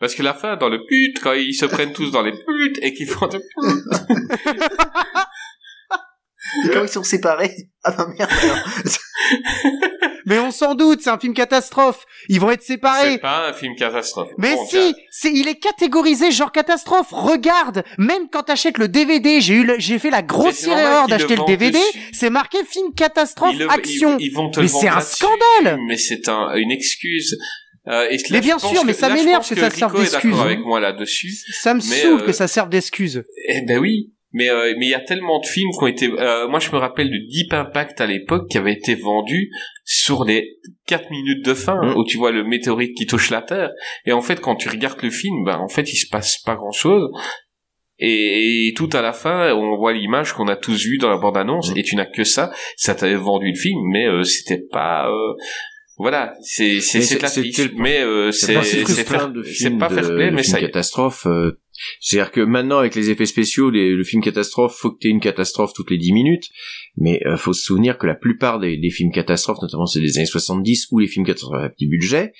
parce 0.00 0.16
que 0.16 0.24
la 0.24 0.34
fin, 0.34 0.56
dans 0.56 0.68
le 0.68 0.84
pute, 0.86 1.20
quand 1.22 1.34
ils 1.34 1.54
se 1.54 1.66
prennent 1.66 1.92
tous 1.92 2.10
dans 2.10 2.22
les 2.22 2.32
putes 2.32 2.78
et 2.82 2.92
qu'ils 2.92 3.06
font 3.06 3.28
de 3.28 3.40
Et 6.64 6.68
quand 6.70 6.82
ils 6.82 6.88
sont 6.88 7.02
séparés, 7.02 7.54
ah 7.82 7.92
ben 7.92 8.06
merde 8.18 8.30
alors. 8.42 8.58
Mais 10.26 10.38
on 10.38 10.50
s'en 10.50 10.74
doute, 10.74 11.00
c'est 11.02 11.10
un 11.10 11.18
film 11.18 11.34
catastrophe. 11.34 12.06
Ils 12.30 12.40
vont 12.40 12.50
être 12.50 12.62
séparés. 12.62 13.12
C'est 13.12 13.18
pas 13.18 13.48
un 13.48 13.52
film 13.52 13.74
catastrophe. 13.76 14.30
Mais 14.38 14.54
Bon, 14.54 14.66
si, 14.66 14.94
c'est, 15.10 15.30
il 15.30 15.48
est 15.48 15.56
catégorisé 15.60 16.30
genre 16.30 16.50
catastrophe. 16.50 17.08
Regarde, 17.10 17.84
même 17.98 18.28
quand 18.32 18.44
t'achètes 18.44 18.78
le 18.78 18.88
DVD, 18.88 19.42
j'ai 19.42 19.54
eu, 19.54 19.64
le- 19.64 19.78
j'ai 19.78 19.98
fait 19.98 20.08
la 20.08 20.22
normal 20.22 20.54
erreur 20.66 21.04
le 21.04 21.10
d'acheter 21.10 21.36
le 21.36 21.44
DVD. 21.46 21.78
dessus. 21.78 21.98
C'est 22.12 22.30
marqué 22.30 22.56
film 22.64 22.94
catastrophe 22.94 23.54
ils 23.54 23.66
action. 23.68 24.16
Ils, 24.18 24.26
ils 24.28 24.32
vont 24.32 24.50
te 24.50 24.60
Mais 24.60 24.68
c'est 24.68 24.88
un 24.88 25.00
scandale. 25.00 25.78
Mais 25.86 25.98
c'est 25.98 26.26
un, 26.30 26.54
une 26.54 26.70
excuse. 26.70 27.36
Euh, 27.86 28.06
et 28.10 28.16
là, 28.16 28.22
Mais 28.30 28.40
bien 28.40 28.58
sûr, 28.58 28.82
mais 28.86 28.94
que- 28.94 28.98
ça 28.98 29.10
m'énerve 29.10 29.46
que 29.46 29.54
ça 29.56 29.68
serve 29.68 29.94
d'excuse. 29.94 30.30
d'accord 30.30 30.40
avec 30.46 30.60
moi 30.60 30.80
là-dessus. 30.80 31.34
Ça 31.60 31.74
me 31.74 31.80
saoule 31.80 32.22
euh, 32.22 32.26
que 32.26 32.32
ça 32.32 32.48
serve 32.48 32.70
d'excuse. 32.70 33.24
Eh 33.48 33.60
ben 33.60 33.76
oui. 33.78 34.13
Mais 34.36 34.50
euh, 34.50 34.74
mais 34.78 34.86
il 34.86 34.90
y 34.90 34.94
a 34.94 35.00
tellement 35.00 35.38
de 35.40 35.46
films 35.46 35.70
qui 35.78 35.84
ont 35.84 35.86
été. 35.86 36.06
euh, 36.10 36.48
moi, 36.48 36.58
je 36.58 36.70
me 36.72 36.76
rappelle 36.76 37.08
de 37.08 37.18
Deep 37.30 37.52
Impact 37.52 38.00
à 38.00 38.06
l'époque 38.06 38.48
qui 38.50 38.58
avait 38.58 38.72
été 38.72 38.94
vendu 38.96 39.48
sur 39.84 40.24
les 40.24 40.58
4 40.86 41.10
minutes 41.10 41.44
de 41.44 41.54
fin 41.54 41.80
Mm. 41.82 41.96
où 41.96 42.04
tu 42.04 42.16
vois 42.18 42.32
le 42.32 42.42
météorite 42.44 42.94
qui 42.96 43.06
touche 43.06 43.30
la 43.30 43.42
Terre. 43.42 43.70
Et 44.06 44.12
en 44.12 44.20
fait, 44.20 44.40
quand 44.40 44.56
tu 44.56 44.68
regardes 44.68 45.00
le 45.02 45.10
film, 45.10 45.44
ben 45.44 45.56
en 45.58 45.68
fait, 45.68 45.90
il 45.92 45.96
se 45.96 46.08
passe 46.10 46.38
pas 46.44 46.56
grand 46.56 46.72
chose. 46.72 47.08
Et, 48.00 48.68
et 48.68 48.74
tout 48.74 48.90
à 48.92 49.02
la 49.02 49.12
fin, 49.12 49.52
on 49.54 49.76
voit 49.76 49.92
l'image 49.92 50.32
qu'on 50.32 50.48
a 50.48 50.56
tous 50.56 50.84
vue 50.84 50.98
dans 50.98 51.10
la 51.10 51.16
bande-annonce, 51.18 51.70
Mm. 51.72 51.78
et 51.78 51.82
tu 51.84 51.94
n'as 51.96 52.06
que 52.06 52.24
ça. 52.24 52.50
Ça 52.76 52.94
t'avait 52.96 53.14
vendu 53.14 53.50
le 53.50 53.56
film, 53.58 53.78
mais 53.92 54.06
euh, 54.06 54.24
c'était 54.24 54.62
pas. 54.70 55.08
euh, 55.08 55.34
voilà, 55.96 56.34
c'est 56.42 56.80
c'est 56.80 57.02
c'est 57.02 57.72
mais 57.76 58.00
euh, 58.00 58.32
C'est 58.32 58.46
c'est 58.64 59.04
pas 59.78 59.88
fair- 59.88 60.12
play, 60.12 60.32
mais 60.32 60.42
ça 60.42 60.58
catastrophe. 60.58 61.24
C'est-à-dire 62.00 62.30
que 62.30 62.40
maintenant, 62.40 62.78
avec 62.78 62.94
les 62.94 63.10
effets 63.10 63.26
spéciaux, 63.26 63.70
le 63.70 64.04
film 64.04 64.22
catastrophe, 64.22 64.76
faut 64.76 64.90
que 64.90 64.98
t'aies 65.00 65.08
une 65.08 65.20
catastrophe 65.20 65.72
toutes 65.74 65.90
les 65.90 65.98
10 65.98 66.12
minutes. 66.12 66.48
Mais 66.96 67.20
euh, 67.26 67.36
faut 67.36 67.52
se 67.52 67.62
souvenir 67.62 67.98
que 67.98 68.06
la 68.06 68.14
plupart 68.14 68.60
des, 68.60 68.90
films 68.90 69.12
catastrophes, 69.12 69.60
notamment 69.62 69.86
ceux 69.86 70.00
des 70.00 70.18
années 70.18 70.26
70 70.26 70.88
ou 70.90 70.98
les 70.98 71.06
films 71.06 71.26
catastrophes 71.26 71.62
à 71.62 71.68
petit 71.68 71.86
budget, 71.86 72.32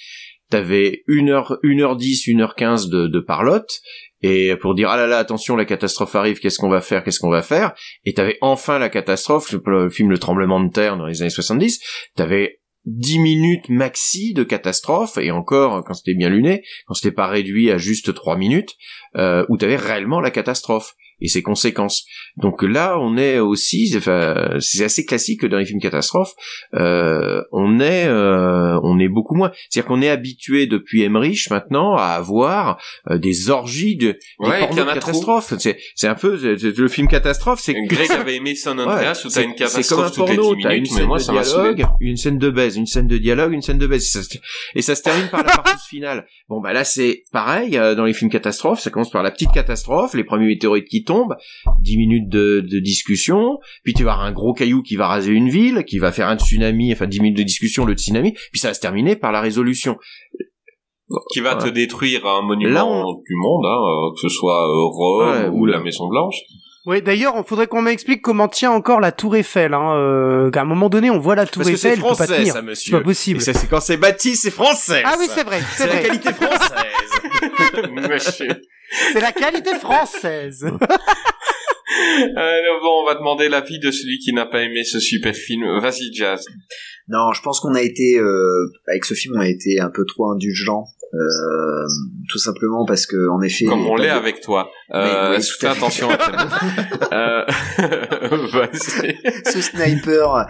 t'avais 0.51 1.02
1h, 1.09 1.59
1h10, 1.65 2.28
1h15 2.36 2.89
de, 2.89 3.09
de 3.09 3.20
parlotte, 3.20 3.81
et 4.23 4.55
pour 4.56 4.74
dire, 4.74 4.89
ah 4.89 4.97
là 4.97 5.06
là, 5.06 5.19
attention, 5.19 5.56
la 5.56 5.65
catastrophe 5.65 6.15
arrive, 6.15 6.39
qu'est-ce 6.39 6.59
qu'on 6.59 6.69
va 6.69 6.81
faire, 6.81 7.02
qu'est-ce 7.02 7.19
qu'on 7.19 7.31
va 7.31 7.43
faire, 7.43 7.74
et 8.05 8.15
t'avais 8.15 8.39
enfin 8.40 8.78
la 8.78 8.89
catastrophe, 8.89 9.55
le 9.66 9.90
film 9.90 10.11
Le 10.11 10.19
Tremblement 10.19 10.62
de 10.62 10.70
Terre 10.70 10.97
dans 10.97 11.06
les 11.06 11.23
années 11.23 11.31
70, 11.31 11.81
t'avais 12.15 12.61
10 12.86 13.19
minutes 13.19 13.69
maxi 13.69 14.35
de 14.35 14.44
catastrophe, 14.44 15.19
et 15.19 15.31
encore, 15.31 15.85
quand 15.85 15.94
c'était 15.94 16.15
bien 16.15 16.28
luné, 16.28 16.62
quand 16.86 16.94
c'était 16.94 17.15
pas 17.15 17.27
réduit 17.27 17.70
à 17.70 17.78
juste 17.78 18.15
3 18.15 18.36
minutes, 18.36 18.77
euh, 19.16 19.45
où 19.49 19.57
t'avais 19.57 19.77
réellement 19.77 20.20
la 20.20 20.31
catastrophe 20.31 20.95
et 21.20 21.28
ses 21.28 21.43
conséquences. 21.43 22.05
Donc 22.36 22.62
là, 22.62 22.99
on 22.99 23.16
est 23.16 23.39
aussi, 23.39 23.93
enfin, 23.97 24.57
c'est 24.61 24.85
assez 24.85 25.05
classique 25.05 25.41
que 25.41 25.47
dans 25.47 25.59
les 25.59 25.65
films 25.65 25.81
catastrophes, 25.81 26.32
euh, 26.74 27.43
on 27.53 27.78
est, 27.81 28.07
euh, 28.07 28.78
on 28.82 28.99
est 28.99 29.09
beaucoup 29.09 29.35
moins. 29.35 29.53
C'est-à-dire 29.70 29.86
qu'on 29.89 30.03
est 30.03 30.09
habitué 30.09 30.66
depuis 30.66 31.03
Emmerich 31.03 31.49
maintenant 31.51 31.95
à 31.97 32.07
avoir 32.07 32.81
euh, 33.11 33.19
des 33.19 33.51
orgies 33.51 33.97
de 33.97 34.12
des 34.12 34.19
Ouais, 34.39 34.59
pornos 34.61 34.69
qu'il 34.70 34.78
y 34.78 34.82
en 34.82 34.85
de 34.86 34.91
a 34.91 34.97
trop. 34.97 35.01
catastrophes. 35.12 35.55
C'est, 35.59 35.78
c'est 35.95 36.09
un 36.09 36.15
peu 36.15 36.36
le 36.36 36.89
film 36.89 37.09
catastrophe, 37.09 37.61
c'est 37.62 37.74
Greg 37.86 38.11
avait 38.11 38.36
aimé 38.36 38.55
San 38.55 38.78
Andreas 38.81 39.23
où 39.24 39.28
t'as 39.28 39.43
une 39.43 39.53
c'est 39.57 39.86
comme 39.89 40.01
un 40.01 40.11
catastrophe 40.11 40.12
toutes 40.15 40.28
les 40.31 40.36
porno, 40.36 40.55
10 40.57 40.62
t'as 40.62 40.69
une 40.70 40.82
minutes, 40.82 40.91
mais 40.93 40.99
scène 40.99 41.07
moi 41.07 41.19
de 41.19 41.24
dialogue, 41.24 41.85
une 42.01 42.16
scène 42.16 42.39
de 42.39 42.51
baise, 42.51 42.77
une 42.77 42.86
scène 42.86 43.07
de 43.07 43.19
dialogue, 43.19 43.53
une 43.53 43.62
scène 43.62 43.78
de 43.78 43.86
baise, 43.86 44.03
et 44.05 44.09
ça, 44.09 44.23
se- 44.23 44.39
et 44.74 44.82
ça 44.82 44.95
se 44.95 45.03
termine 45.03 45.28
par 45.28 45.45
la 45.45 45.53
partie 45.62 45.89
finale. 45.89 46.27
Bon 46.49 46.61
bah 46.61 46.73
là 46.73 46.85
c'est 46.85 47.23
pareil 47.32 47.77
euh, 47.78 47.95
dans 47.95 48.05
les 48.05 48.12
films 48.12 48.31
catastrophes, 48.31 48.81
ça 48.81 48.91
commence 48.91 49.11
par 49.11 49.23
la 49.23 49.31
petite 49.31 49.53
catastrophe, 49.53 50.15
les 50.15 50.24
premiers 50.24 50.47
météorites 50.47 50.89
qui 50.89 51.04
tombent, 51.05 51.35
10 51.81 51.97
minutes 51.99 52.29
de, 52.29 52.61
de 52.61 52.79
discussion, 52.81 53.59
puis 53.85 53.95
tu 53.95 54.03
vas 54.05 54.13
avoir 54.13 54.27
un 54.27 54.33
gros 54.33 54.53
caillou 54.55 54.83
qui 54.83 54.97
va 54.97 55.07
raser 55.07 55.33
une 55.33 55.49
ville, 55.49 55.85
qui 55.87 55.99
va 55.99 56.11
faire 56.13 56.29
un 56.29 56.37
tsunami, 56.39 56.93
enfin 56.93 57.07
10 57.07 57.21
minutes 57.21 57.39
de 57.39 57.43
discussion, 57.43 57.85
le 57.85 57.95
tsunami, 57.95 58.33
puis 58.51 58.61
ça 58.61 58.69
va 58.69 58.75
se 58.75 58.81
terminer 58.81 59.17
par 59.17 59.31
la 59.33 59.41
résolution. 59.41 59.97
Qui 61.33 61.41
va 61.41 61.55
te 61.57 61.69
détruire 61.69 62.27
un 62.27 62.43
monument 62.43 62.73
Là, 62.73 62.87
on- 62.87 63.13
du 63.15 63.35
monde, 63.37 63.67
hein, 63.67 63.79
euh, 63.79 64.15
que 64.15 64.21
ce 64.23 64.29
soit 64.31 64.67
euh, 64.67 64.87
Rome 64.87 65.29
Ouais, 65.29 65.49
ou 65.49 65.67
la- 65.67 65.79
Maison 65.81 66.09
Blanche. 66.09 66.37
Oui, 66.86 67.01
d'ailleurs, 67.01 67.35
il 67.39 67.44
faudrait 67.48 67.66
qu'on 67.66 67.81
m'explique 67.81 68.20
comment 68.20 68.47
tient 68.47 68.70
encore 68.70 69.01
la 69.01 69.11
Tour 69.11 69.36
Eiffel. 69.36 69.73
Hein. 69.73 69.97
Euh, 69.97 70.51
à 70.55 70.61
un 70.61 70.65
moment 70.65 70.90
donné, 70.90 71.09
on 71.11 71.19
voit 71.19 71.35
la 71.35 71.47
Tour 71.47 71.62
Parce 71.62 71.70
que 71.73 71.78
c'est 71.78 71.94
Eiffel, 71.94 72.05
elle 72.05 72.11
peut 72.11 72.16
pas 72.16 72.24
français 72.27 72.36
tenir. 72.36 72.52
ça 72.52 72.59
C'est 72.61 72.66
monsieur. 72.66 72.98
pas 72.98 73.05
possible. 73.05 73.40
Et 73.40 73.43
ça 73.43 73.55
c'est 73.55 73.66
quand 73.69 73.81
c'est 73.81 73.97
bâti, 73.97 74.36
c'est 74.36 74.51
français. 74.51 75.02
Ah 75.05 75.15
oui, 75.19 75.27
c'est 75.35 75.44
vrai, 75.44 75.61
c'est 75.77 75.85
C'est 75.85 75.94
la 75.94 76.02
qualité 76.02 76.32
française. 76.32 78.51
C'est 79.12 79.20
la 79.20 79.32
qualité 79.32 79.74
française. 79.81 80.65
Alors 82.36 82.81
bon, 82.82 83.02
on 83.02 83.06
va 83.06 83.15
demander 83.15 83.48
l'avis 83.48 83.78
de 83.78 83.90
celui 83.90 84.19
qui 84.19 84.32
n'a 84.32 84.47
pas 84.47 84.62
aimé 84.62 84.85
ce 84.85 85.01
super 85.01 85.35
film. 85.35 85.65
Vas-y, 85.81 86.12
Jazz. 86.15 86.44
Non, 87.09 87.32
je 87.32 87.43
pense 87.43 87.61
qu'on 87.61 87.74
a 87.74 87.82
été 87.82 88.16
euh, 88.19 88.73
avec 88.89 89.05
ce 89.05 89.15
film, 89.15 89.35
on 89.36 89.40
a 89.40 89.48
été 89.48 89.81
un 89.81 89.90
peu 89.90 90.05
trop 90.06 90.31
indulgent, 90.31 90.85
euh, 91.15 91.86
tout 92.31 92.39
simplement 92.39 92.85
parce 92.86 93.07
que 93.07 93.28
en 93.31 93.41
effet, 93.43 93.65
Comme 93.66 93.86
on 93.86 93.97
l'est 93.97 94.09
de- 94.09 94.12
avec 94.12 94.41
toi. 94.41 94.70
Euh, 94.93 95.36
Oui, 95.36 95.43
fais 95.59 95.69
attention 95.69 96.09
à 96.11 96.16
euh, 97.12 97.45
Vas-y. 98.53 99.16
ce 99.53 99.61
sniper. 99.61 100.47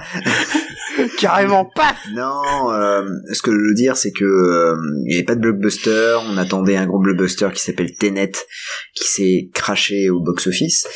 Carrément, 1.18 1.68
paf 1.74 1.96
Non, 2.14 2.70
euh, 2.72 3.02
ce 3.32 3.42
que 3.42 3.50
je 3.50 3.56
veux 3.56 3.74
dire, 3.74 3.96
c'est 3.96 4.12
que 4.12 4.24
euh, 4.24 4.74
il 5.04 5.08
n'y 5.08 5.14
avait 5.14 5.24
pas 5.24 5.34
de 5.34 5.40
blockbuster. 5.40 6.16
On 6.28 6.36
attendait 6.38 6.76
un 6.76 6.86
gros 6.86 6.98
blockbuster 7.00 7.48
qui 7.52 7.62
s'appelle 7.62 7.92
Tenet, 7.98 8.32
qui 8.94 9.04
s'est 9.08 9.50
craché 9.54 10.10
au 10.10 10.20
box-office. 10.20 10.86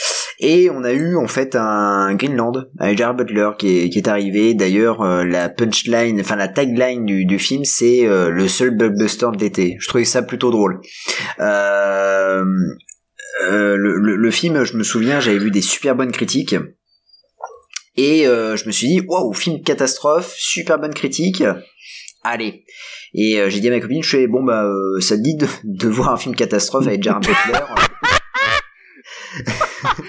Et 0.40 0.70
on 0.70 0.84
a 0.84 0.92
eu 0.92 1.16
en 1.16 1.26
fait 1.26 1.56
un 1.56 2.14
Greenland 2.14 2.70
avec 2.78 2.96
Jared 2.98 3.16
Butler 3.16 3.50
qui 3.58 3.78
est, 3.84 3.88
qui 3.90 3.98
est 3.98 4.08
arrivé. 4.08 4.54
D'ailleurs, 4.54 5.02
euh, 5.02 5.24
la 5.24 5.48
punchline, 5.48 6.20
enfin 6.20 6.36
la 6.36 6.48
tagline 6.48 7.04
du, 7.04 7.24
du 7.24 7.38
film, 7.38 7.64
c'est 7.64 8.06
euh, 8.06 8.30
le 8.30 8.46
seul 8.48 8.76
blockbuster 8.76 9.28
de 9.36 9.40
l'été. 9.40 9.76
Je 9.80 9.88
trouvais 9.88 10.04
ça 10.04 10.22
plutôt 10.22 10.50
drôle. 10.50 10.80
Euh, 11.40 12.44
euh, 13.44 13.76
le, 13.76 13.96
le- 13.98 14.16
le 14.16 14.30
film, 14.30 14.64
je 14.64 14.76
me 14.76 14.82
souviens, 14.82 15.20
j'avais 15.20 15.38
vu 15.38 15.50
des 15.50 15.60
super 15.62 15.94
bonnes 15.96 16.12
critiques. 16.12 16.56
Et 17.98 18.28
euh, 18.28 18.56
je 18.56 18.64
me 18.66 18.70
suis 18.70 18.86
dit, 18.86 19.00
waouh, 19.00 19.32
film 19.34 19.60
catastrophe, 19.60 20.32
super 20.36 20.78
bonne 20.78 20.94
critique. 20.94 21.42
Allez. 22.22 22.64
Et 23.12 23.40
euh, 23.40 23.50
j'ai 23.50 23.58
dit 23.58 23.66
à 23.66 23.72
ma 23.72 23.80
copine, 23.80 24.04
je 24.04 24.08
fais, 24.08 24.28
bon 24.28 24.44
bah, 24.44 24.64
euh, 24.64 25.00
ça 25.00 25.16
te 25.16 25.20
dit 25.22 25.34
de, 25.36 25.48
de 25.64 25.88
voir 25.88 26.10
un 26.10 26.16
film 26.16 26.36
catastrophe 26.36 26.86
avec 26.86 27.02
Jared 27.02 27.24
Butler? 27.26 27.58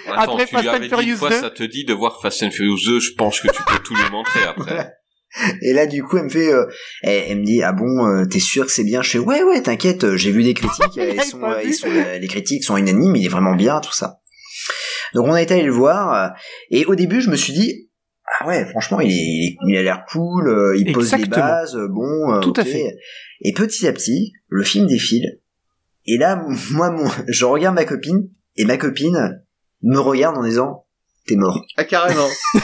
Attends, 0.08 0.34
Après 0.34 0.46
tu 0.46 0.52
Fast 0.52 0.64
lui 0.64 0.70
and 0.70 0.74
avais 0.74 0.88
dit 0.88 0.90
Furious 0.90 1.12
une 1.14 1.18
fois, 1.18 1.30
2. 1.30 1.36
ça 1.40 1.50
te 1.50 1.64
dit 1.64 1.84
de 1.84 1.94
voir 1.94 2.22
Fast 2.22 2.44
and 2.44 2.52
Furious 2.52 2.78
2, 2.86 3.00
je 3.00 3.14
pense 3.14 3.40
que 3.40 3.48
tu 3.48 3.64
peux 3.64 3.80
tout 3.80 3.96
lui 3.96 4.10
montrer 4.12 4.44
après. 4.44 4.92
Et 5.62 5.74
là, 5.74 5.88
du 5.88 6.04
coup, 6.04 6.18
elle 6.18 6.26
me 6.26 6.30
fait, 6.30 6.52
euh, 6.52 6.66
elle, 7.02 7.24
elle 7.30 7.40
me 7.40 7.46
dit, 7.46 7.64
ah 7.64 7.72
bon, 7.72 8.06
euh, 8.06 8.26
t'es 8.26 8.40
sûr 8.40 8.66
que 8.66 8.72
c'est 8.72 8.84
bien? 8.84 9.02
Je 9.02 9.10
fais, 9.12 9.20
ouais, 9.20 9.44
ouais, 9.44 9.62
t'inquiète, 9.62 10.16
j'ai 10.16 10.32
vu 10.32 10.44
des 10.44 10.54
critiques, 10.54 10.86
elles 10.98 11.24
sont, 11.24 11.44
euh, 11.44 11.62
ils 11.64 11.74
sont, 11.74 11.88
les 11.88 12.28
critiques 12.28 12.64
sont 12.64 12.78
unanimes, 12.78 13.16
il 13.16 13.26
est 13.26 13.30
vraiment 13.30 13.56
bien, 13.56 13.80
tout 13.80 13.94
ça. 13.94 14.20
Donc 15.14 15.28
on 15.28 15.34
a 15.34 15.42
été 15.42 15.54
allé 15.56 15.64
le 15.64 15.72
voir, 15.72 16.14
euh, 16.14 16.30
et 16.72 16.86
au 16.86 16.96
début, 16.96 17.22
je 17.22 17.30
me 17.30 17.36
suis 17.36 17.54
dit, 17.54 17.90
ah 18.40 18.48
ouais, 18.48 18.66
franchement, 18.66 19.00
il, 19.02 19.12
est, 19.12 19.16
il, 19.16 19.48
est- 19.50 19.58
il 19.68 19.78
a 19.78 19.84
l'air 19.84 20.06
cool, 20.12 20.48
euh, 20.50 20.78
il 20.78 20.92
pose 20.94 21.12
les 21.12 21.20
Exactement. 21.20 21.46
bases, 21.46 21.76
euh, 21.76 21.88
bon, 21.90 22.34
euh, 22.34 22.40
Tout 22.42 22.54
à 22.58 22.64
fait. 22.66 22.96
Et 23.42 23.54
petit 23.54 23.88
à 23.88 23.94
petit, 23.94 24.34
le 24.48 24.64
film 24.64 24.86
défile, 24.88 25.40
et 26.06 26.18
là, 26.18 26.36
moi, 26.72 26.92
mon, 26.92 27.10
je 27.28 27.46
regarde 27.46 27.76
ma 27.76 27.86
copine, 27.86 28.30
et 28.56 28.66
ma 28.66 28.78
copine 28.78 29.42
me 29.82 30.00
regarde 30.00 30.38
en 30.38 30.44
disant, 30.44 30.86
t'es 31.28 31.36
mort. 31.36 31.66
Ah 31.78 31.84
carrément. 31.86 32.28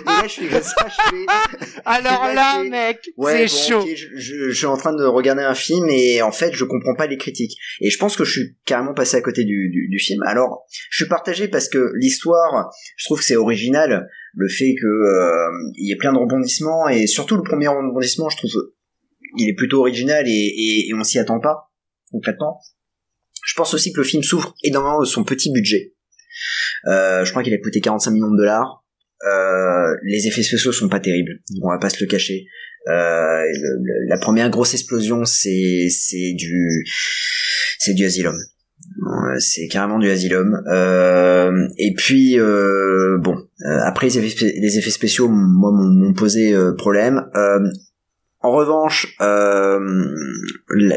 Et 0.00 0.04
là, 0.04 0.26
je 0.26 0.32
fais 0.34 0.48
comme 0.48 0.62
ça, 0.62 0.86
je 0.88 1.16
fais, 1.16 1.80
Alors 1.84 2.26
là, 2.34 2.62
mec, 2.64 3.10
Ouais, 3.16 3.46
c'est 3.48 3.72
bon, 3.74 3.80
chaud. 3.82 3.86
je, 3.94 4.06
je- 4.16 4.50
je 4.50 4.56
suis 4.56 4.66
en 4.66 4.76
train 4.76 4.94
de 4.94 5.04
regarder 5.04 5.42
un 5.42 5.54
film 5.54 5.88
et 5.90 6.22
en 6.22 6.32
fait 6.32 6.52
je 6.54 6.64
comprends 6.64 6.94
pas 6.94 7.06
les 7.06 7.16
critiques. 7.16 7.56
Et 7.80 7.90
je 7.90 7.98
pense 7.98 8.16
que 8.16 8.24
je 8.24 8.30
suis 8.32 8.56
carrément 8.64 8.94
passé 8.94 9.16
à 9.16 9.20
côté 9.20 9.44
du, 9.44 9.70
du, 9.70 9.88
du 9.88 9.98
film. 9.98 10.22
Alors, 10.26 10.64
je 10.90 11.02
suis 11.04 11.08
partagé 11.08 11.48
parce 11.48 11.68
que 11.68 11.92
l'histoire, 11.96 12.70
je 12.96 13.04
trouve 13.06 13.18
que 13.18 13.24
c'est 13.24 13.36
original, 13.36 14.08
le 14.34 14.48
fait 14.48 14.74
que 14.80 14.86
euh, 14.86 15.50
il 15.76 15.88
y 15.88 15.92
ait 15.92 15.96
plein 15.96 16.12
de 16.12 16.18
rebondissements 16.18 16.88
et 16.88 17.06
surtout 17.06 17.36
le 17.36 17.42
premier 17.42 17.68
rebondissement, 17.68 18.28
je 18.28 18.36
trouve, 18.36 18.52
il 19.38 19.48
est 19.48 19.54
plutôt 19.54 19.80
original 19.80 20.26
et, 20.26 20.30
et, 20.30 20.88
et 20.88 20.94
on 20.94 21.02
s'y 21.04 21.18
attend 21.18 21.40
pas 21.40 21.70
concrètement. 22.10 22.60
Je 23.44 23.54
pense 23.54 23.74
aussi 23.74 23.92
que 23.92 23.98
le 24.00 24.04
film 24.06 24.22
souffre 24.22 24.54
énormément 24.64 25.00
de 25.00 25.04
son 25.06 25.22
petit 25.24 25.52
budget. 25.52 25.92
Euh, 26.88 27.24
je 27.24 27.30
crois 27.30 27.42
qu'il 27.42 27.54
a 27.54 27.58
coûté 27.58 27.80
45 27.80 28.10
millions 28.10 28.30
de 28.30 28.36
dollars. 28.36 28.84
Euh, 29.24 29.94
les 30.04 30.26
effets 30.26 30.42
spéciaux 30.42 30.72
sont 30.72 30.88
pas 30.88 31.00
terribles, 31.00 31.32
on 31.62 31.70
va 31.70 31.78
pas 31.78 31.88
se 31.90 32.02
le 32.04 32.08
cacher. 32.08 32.46
Euh, 32.88 32.92
le- 32.92 33.78
le- 33.82 34.08
la 34.08 34.18
première 34.18 34.48
grosse 34.50 34.74
explosion, 34.74 35.24
c'est 35.24 35.88
c'est 35.90 36.34
du 36.34 36.84
c'est 37.78 37.94
du 37.94 38.04
Asylum. 38.04 38.34
Ouais, 39.02 39.38
C'est 39.40 39.66
carrément 39.68 39.98
du 39.98 40.08
Asylum. 40.08 40.62
Euh, 40.70 41.66
et 41.78 41.94
puis 41.94 42.38
euh, 42.38 43.18
bon, 43.18 43.36
euh, 43.66 43.78
après 43.84 44.06
les 44.06 44.18
effets, 44.18 44.52
les 44.60 44.78
effets 44.78 44.90
spéciaux, 44.90 45.28
moi 45.28 45.72
m'ont 45.72 45.88
m'ont 46.06 46.14
posé 46.14 46.54
euh, 46.54 46.74
problème. 46.74 47.24
Euh, 47.34 47.58
en 48.40 48.52
revanche, 48.52 49.16
euh, 49.22 49.80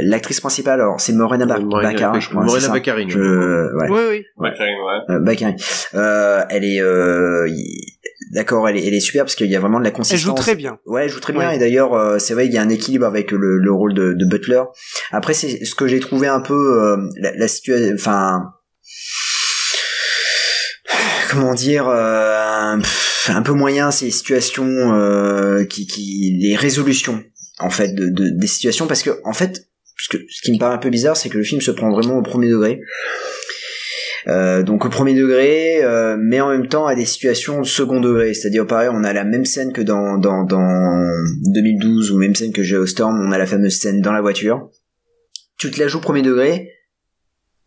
l'actrice 0.04 0.40
principale, 0.40 0.82
alors 0.82 1.00
c'est 1.02 1.14
Morena 1.14 1.46
Morena 1.46 1.92
Baccarin, 1.92 2.12
Bac- 2.14 2.22
je 2.22 2.30
crois. 2.30 2.44
Morena 2.44 2.68
Baccarin. 2.70 3.06
Je- 3.10 3.76
ouais. 3.76 3.88
Oui, 3.90 4.00
oui. 4.10 4.26
Ouais, 4.38 4.52
Karim, 4.56 4.76
ouais. 4.86 5.16
Euh, 5.16 5.20
Baccarin. 5.20 5.56
Euh, 5.96 6.44
elle 6.50 6.64
est, 6.66 6.82
euh, 6.82 7.48
y- 7.50 7.99
d'accord, 8.32 8.68
elle 8.70 8.78
est, 8.78 8.86
elle 8.88 8.94
est 8.94 9.00
super 9.00 9.24
parce 9.26 9.36
qu'il 9.36 9.50
y 9.50 9.56
a 9.56 9.60
vraiment 9.60 9.80
de 9.80 9.84
la 9.84 9.90
Elle 9.90 9.96
consistance. 9.96 10.22
joue 10.22 10.34
très 10.34 10.56
bien. 10.56 10.80
Ouais, 10.86 11.04
elle 11.06 11.10
joue 11.10 11.20
très 11.20 11.34
bien 11.34 11.52
et 11.52 11.58
d'ailleurs 11.60 11.94
euh, 11.94 12.20
c'est 12.20 12.34
vrai 12.34 12.46
il 12.48 12.54
y 12.54 12.58
a 12.58 12.62
un 12.62 12.70
équilibre 12.70 13.06
avec 13.06 13.32
le, 13.32 13.58
le 13.58 13.72
rôle 13.72 13.94
de, 13.94 14.14
de 14.14 14.26
Butler. 14.30 14.64
Après 15.12 15.34
c'est 15.34 15.66
ce 15.66 15.76
que 15.76 15.88
j'ai 15.88 16.00
trouvé 16.00 16.28
un 16.28 16.42
peu 16.42 16.54
euh, 16.54 16.98
la, 17.18 17.36
la 17.36 17.48
situation, 17.48 17.94
enfin 17.96 18.44
comment 21.32 21.54
dire, 21.54 21.88
euh, 21.88 22.76
un 23.28 23.42
peu 23.44 23.52
moyen 23.54 23.92
ces 23.92 24.10
situations 24.12 24.66
euh, 24.96 25.64
qui, 25.66 25.86
qui 25.86 26.38
les 26.42 26.56
résolutions 26.56 27.24
en 27.60 27.70
fait 27.70 27.94
de, 27.94 28.10
de- 28.10 28.30
des 28.40 28.48
situations 28.48 28.88
parce 28.88 29.04
que 29.04 29.20
en 29.26 29.34
fait 29.34 29.68
ce, 29.98 30.10
que, 30.10 30.24
ce 30.30 30.42
qui 30.42 30.52
me 30.54 30.58
paraît 30.60 30.74
un 30.76 30.80
peu 30.80 30.90
bizarre 30.90 31.18
c'est 31.18 31.30
que 31.30 31.38
le 31.38 31.44
film 31.44 31.62
se 31.62 31.72
prend 31.72 31.92
vraiment 31.92 32.18
au 32.18 32.22
premier 32.24 32.50
degré. 32.50 32.82
Euh, 34.28 34.64
donc 34.64 34.86
au 34.86 34.90
premier 34.90 35.14
degré, 35.14 35.84
euh, 35.84 36.18
mais 36.20 36.42
en 36.42 36.50
même 36.50 36.68
temps 36.68 36.86
à 36.86 36.96
des 36.96 37.06
situations 37.06 37.64
second 37.64 38.00
degré. 38.02 38.34
C'est-à-dire 38.34 38.68
pareil, 38.68 38.90
on 38.92 39.04
a 39.04 39.14
la 39.14 39.24
même 39.24 39.46
scène 39.46 39.74
que 39.74 39.82
dans, 39.82 40.18
dans, 40.18 40.44
dans 40.44 41.08
2012 41.54 42.12
ou 42.12 42.18
même 42.18 42.36
scène 42.36 42.52
que 42.52 42.64
Geostorm, 42.64 43.20
on 43.20 43.32
a 43.32 43.38
la 43.38 43.46
fameuse 43.46 43.80
scène 43.80 44.02
dans 44.02 44.14
la 44.14 44.22
voiture. 44.22 44.70
Tu 45.58 45.72
te 45.72 45.80
la 45.80 45.88
joues 45.88 46.02
premier 46.02 46.22
degré, 46.22 46.70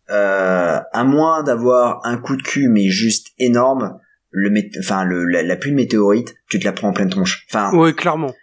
euh, 0.09 0.79
à 0.91 1.03
moins 1.03 1.43
d'avoir 1.43 2.01
un 2.05 2.17
coup 2.17 2.35
de 2.35 2.41
cul 2.41 2.67
mais 2.69 2.89
juste 2.89 3.27
énorme, 3.37 3.99
le 4.31 4.51
enfin 4.79 5.03
le, 5.03 5.25
la, 5.25 5.43
la 5.43 5.55
pluie 5.55 5.73
météorite, 5.73 6.35
tu 6.49 6.59
te 6.59 6.65
la 6.65 6.73
prends 6.73 6.89
en 6.89 6.93
pleine 6.93 7.09
tronche. 7.09 7.45
Enfin, 7.49 7.71
oui, 7.73 7.93
clairement. 7.93 8.33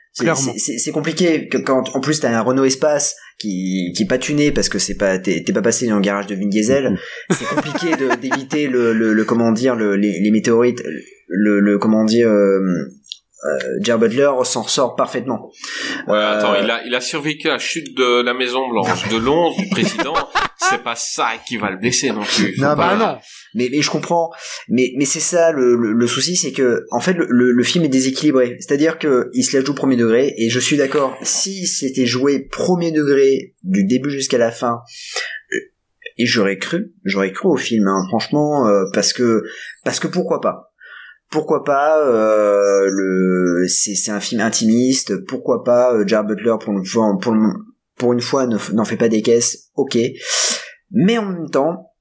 C'est- 0.58 0.90
compliqué 0.90 1.48
que 1.48 1.58
quand 1.58 1.94
en 1.94 2.00
plus 2.00 2.20
t'as 2.20 2.30
un 2.36 2.40
Renault 2.40 2.64
Espace 2.64 3.16
qui 3.38 3.92
qui 3.96 4.02
est 4.02 4.06
pas 4.06 4.18
tuné 4.18 4.50
parce 4.52 4.68
que 4.68 4.78
c'est 4.78 4.96
pas 4.96 5.18
t'es 5.18 5.42
pas 5.52 5.62
passé 5.62 5.86
dans 5.86 5.96
le 5.96 6.02
garage 6.02 6.26
de 6.26 6.34
Vin 6.34 6.48
Diesel 6.48 6.98
c'est 7.30 7.46
compliqué 7.46 7.88
d'éviter 8.20 8.66
le, 8.66 8.92
le 8.92 9.12
le 9.14 9.24
comment 9.24 9.52
dire 9.52 9.76
le, 9.76 9.96
les, 9.96 10.20
les 10.20 10.30
météorites 10.30 10.82
le 11.28 11.60
le 11.60 11.78
comment 11.78 12.04
dire 12.04 12.28
euh, 12.28 12.60
euh, 13.44 13.58
Jared 13.80 14.00
Butler 14.02 14.30
s'en 14.44 14.64
sort 14.64 14.96
parfaitement 14.96 15.50
Ouais, 16.06 16.18
attends, 16.18 16.54
Euh, 16.54 16.60
il 16.62 16.70
a, 16.70 16.84
il 16.86 16.94
a 16.94 17.00
survécu 17.00 17.48
à 17.48 17.52
la 17.52 17.58
chute 17.58 17.96
de 17.96 18.22
la 18.22 18.34
Maison 18.34 18.68
Blanche, 18.68 19.08
de 19.08 19.16
Londres, 19.16 19.56
du 19.58 19.68
président. 19.70 20.14
C'est 20.58 20.82
pas 20.84 20.94
ça 20.94 21.30
qui 21.48 21.56
va 21.56 21.70
le 21.70 21.78
blesser 21.78 22.10
non 22.10 22.22
plus. 22.22 22.54
Non, 22.58 22.76
pas- 22.76 22.90
Ah 22.92 22.96
non. 22.96 23.18
mais 23.54 23.68
mais 23.72 23.80
je 23.82 23.90
comprends 23.90 24.30
mais 24.68 24.92
mais 24.96 25.06
c'est 25.06 25.18
ça 25.18 25.50
le, 25.52 25.74
le, 25.74 25.92
le 25.92 26.06
souci 26.06 26.36
c'est 26.36 26.52
que 26.52 26.84
en 26.92 27.00
fait 27.00 27.14
le, 27.14 27.26
le, 27.28 27.50
le 27.50 27.62
film 27.64 27.82
est 27.84 27.88
déséquilibré 27.88 28.56
c'est-à-dire 28.60 28.98
que 28.98 29.30
il 29.32 29.42
se 29.42 29.56
la 29.56 29.64
joue 29.64 29.74
premier 29.74 29.96
degré 29.96 30.32
et 30.36 30.48
je 30.50 30.60
suis 30.60 30.76
d'accord 30.76 31.16
si 31.22 31.66
c'était 31.66 32.04
joué 32.06 32.46
premier 32.46 32.92
degré 32.92 33.54
du 33.64 33.84
début 33.84 34.10
jusqu'à 34.10 34.38
la 34.38 34.52
fin 34.52 34.74
euh, 35.52 35.56
et 36.18 36.26
j'aurais 36.26 36.58
cru 36.58 36.92
j'aurais 37.04 37.32
cru 37.32 37.48
au 37.48 37.56
film 37.56 37.88
hein, 37.88 38.04
franchement 38.08 38.68
euh, 38.68 38.84
parce 38.92 39.12
que 39.12 39.42
parce 39.84 39.98
que 39.98 40.06
pourquoi 40.08 40.40
pas 40.40 40.69
pourquoi 41.30 41.64
pas 41.64 41.98
euh, 42.06 42.86
le 42.90 43.66
c'est 43.68 43.94
c'est 43.94 44.10
un 44.10 44.20
film 44.20 44.40
intimiste 44.40 45.24
pourquoi 45.26 45.62
pas 45.64 45.94
euh, 45.94 46.04
Jared 46.06 46.26
Butler 46.28 46.54
pour 46.62 46.72
une 46.76 46.84
fois 46.84 47.16
pour 47.20 47.32
le- 47.32 47.52
pour 47.96 48.12
une 48.12 48.20
fois 48.20 48.46
n'en 48.46 48.84
fait 48.84 48.96
pas 48.96 49.08
des 49.08 49.22
caisses 49.22 49.68
ok. 49.74 49.96
Mais 50.92 51.18
en 51.18 51.26
même 51.26 51.50
temps 51.50 51.92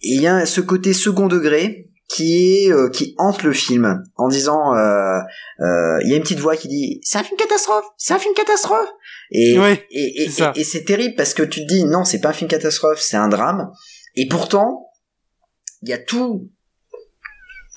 il 0.00 0.20
y 0.22 0.26
a 0.26 0.46
ce 0.46 0.60
côté 0.60 0.92
second 0.92 1.26
degré 1.26 1.84
qui 2.08 2.64
est 2.64 2.72
euh, 2.72 2.88
qui 2.88 3.14
hante 3.18 3.42
le 3.42 3.52
film 3.52 4.02
en 4.16 4.28
disant 4.28 4.74
euh, 4.74 5.18
euh, 5.60 5.98
il 6.04 6.10
y 6.10 6.14
a 6.14 6.16
une 6.16 6.22
petite 6.22 6.38
voix 6.40 6.56
qui 6.56 6.66
dit 6.68 7.00
c'est 7.02 7.18
un 7.18 7.22
film 7.24 7.36
catastrophe 7.36 7.84
c'est 7.98 8.14
un 8.14 8.18
film 8.18 8.34
catastrophe. 8.34 8.88
Et 9.30 9.52
et, 9.90 10.22
et- 10.24 10.28
et 10.56 10.64
c'est 10.64 10.84
terrible 10.84 11.14
parce 11.16 11.34
que 11.34 11.42
tu 11.42 11.60
te 11.60 11.66
dis 11.66 11.84
non 11.84 12.04
c'est 12.04 12.20
pas 12.20 12.30
un 12.30 12.32
film 12.32 12.48
catastrophe 12.48 12.98
c'est 13.00 13.16
un 13.18 13.28
drame. 13.28 13.70
Et 14.14 14.26
pourtant 14.26 14.86
il 15.82 15.90
y 15.90 15.92
a 15.92 15.98
tout 15.98 16.48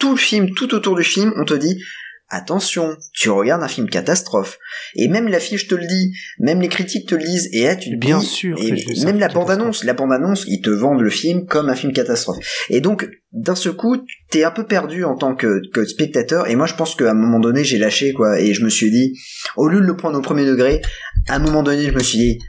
tout 0.01 0.11
le 0.11 0.17
film 0.17 0.53
tout 0.55 0.73
autour 0.73 0.95
du 0.95 1.03
film 1.03 1.31
on 1.37 1.45
te 1.45 1.53
dit 1.53 1.77
attention 2.31 2.97
tu 3.13 3.29
regardes 3.29 3.61
un 3.61 3.67
film 3.67 3.89
catastrophe. 3.89 4.57
Et 4.95 5.07
même 5.07 5.27
l'affiche 5.27 5.67
te 5.67 5.75
le 5.75 5.85
dit 5.85 6.13
même 6.39 6.61
les 6.61 6.69
critiques 6.69 7.07
te 7.07 7.15
le 7.15 7.23
disent 7.23 7.49
et 7.51 7.65
là 7.65 7.75
tu 7.75 7.91
te 7.91 7.95
Bien 7.97 8.19
dis 8.19 8.25
sûr 8.25 8.57
et 8.59 8.71
même 9.03 9.19
la 9.19 9.27
film 9.27 9.41
bande 9.41 9.51
annonce 9.51 9.83
la 9.83 9.93
bande 9.93 10.13
annonce 10.13 10.45
ils 10.47 10.61
te 10.61 10.69
vendent 10.69 11.01
le 11.01 11.09
film 11.09 11.45
comme 11.45 11.69
un 11.69 11.75
film 11.75 11.93
catastrophe. 11.93 12.39
Et 12.69 12.81
donc 12.81 13.07
d'un 13.31 13.55
seul 13.55 13.73
coup 13.73 13.97
t'es 14.29 14.43
un 14.43 14.51
peu 14.51 14.65
perdu 14.65 15.03
en 15.03 15.15
tant 15.15 15.35
que, 15.35 15.61
que 15.71 15.85
spectateur 15.85 16.49
et 16.49 16.55
moi 16.55 16.65
je 16.65 16.73
pense 16.73 16.95
qu'à 16.95 17.11
un 17.11 17.13
moment 17.13 17.39
donné 17.39 17.63
j'ai 17.63 17.77
lâché 17.77 18.13
quoi 18.13 18.39
et 18.39 18.53
je 18.53 18.63
me 18.63 18.69
suis 18.69 18.89
dit 18.89 19.19
au 19.55 19.67
lieu 19.67 19.81
de 19.81 19.85
le 19.85 19.95
prendre 19.95 20.17
au 20.17 20.21
premier 20.21 20.45
degré 20.45 20.81
à 21.27 21.35
un 21.35 21.39
moment 21.39 21.61
donné 21.61 21.83
je 21.83 21.91
me 21.93 22.01
suis 22.01 22.17
dit 22.17 22.39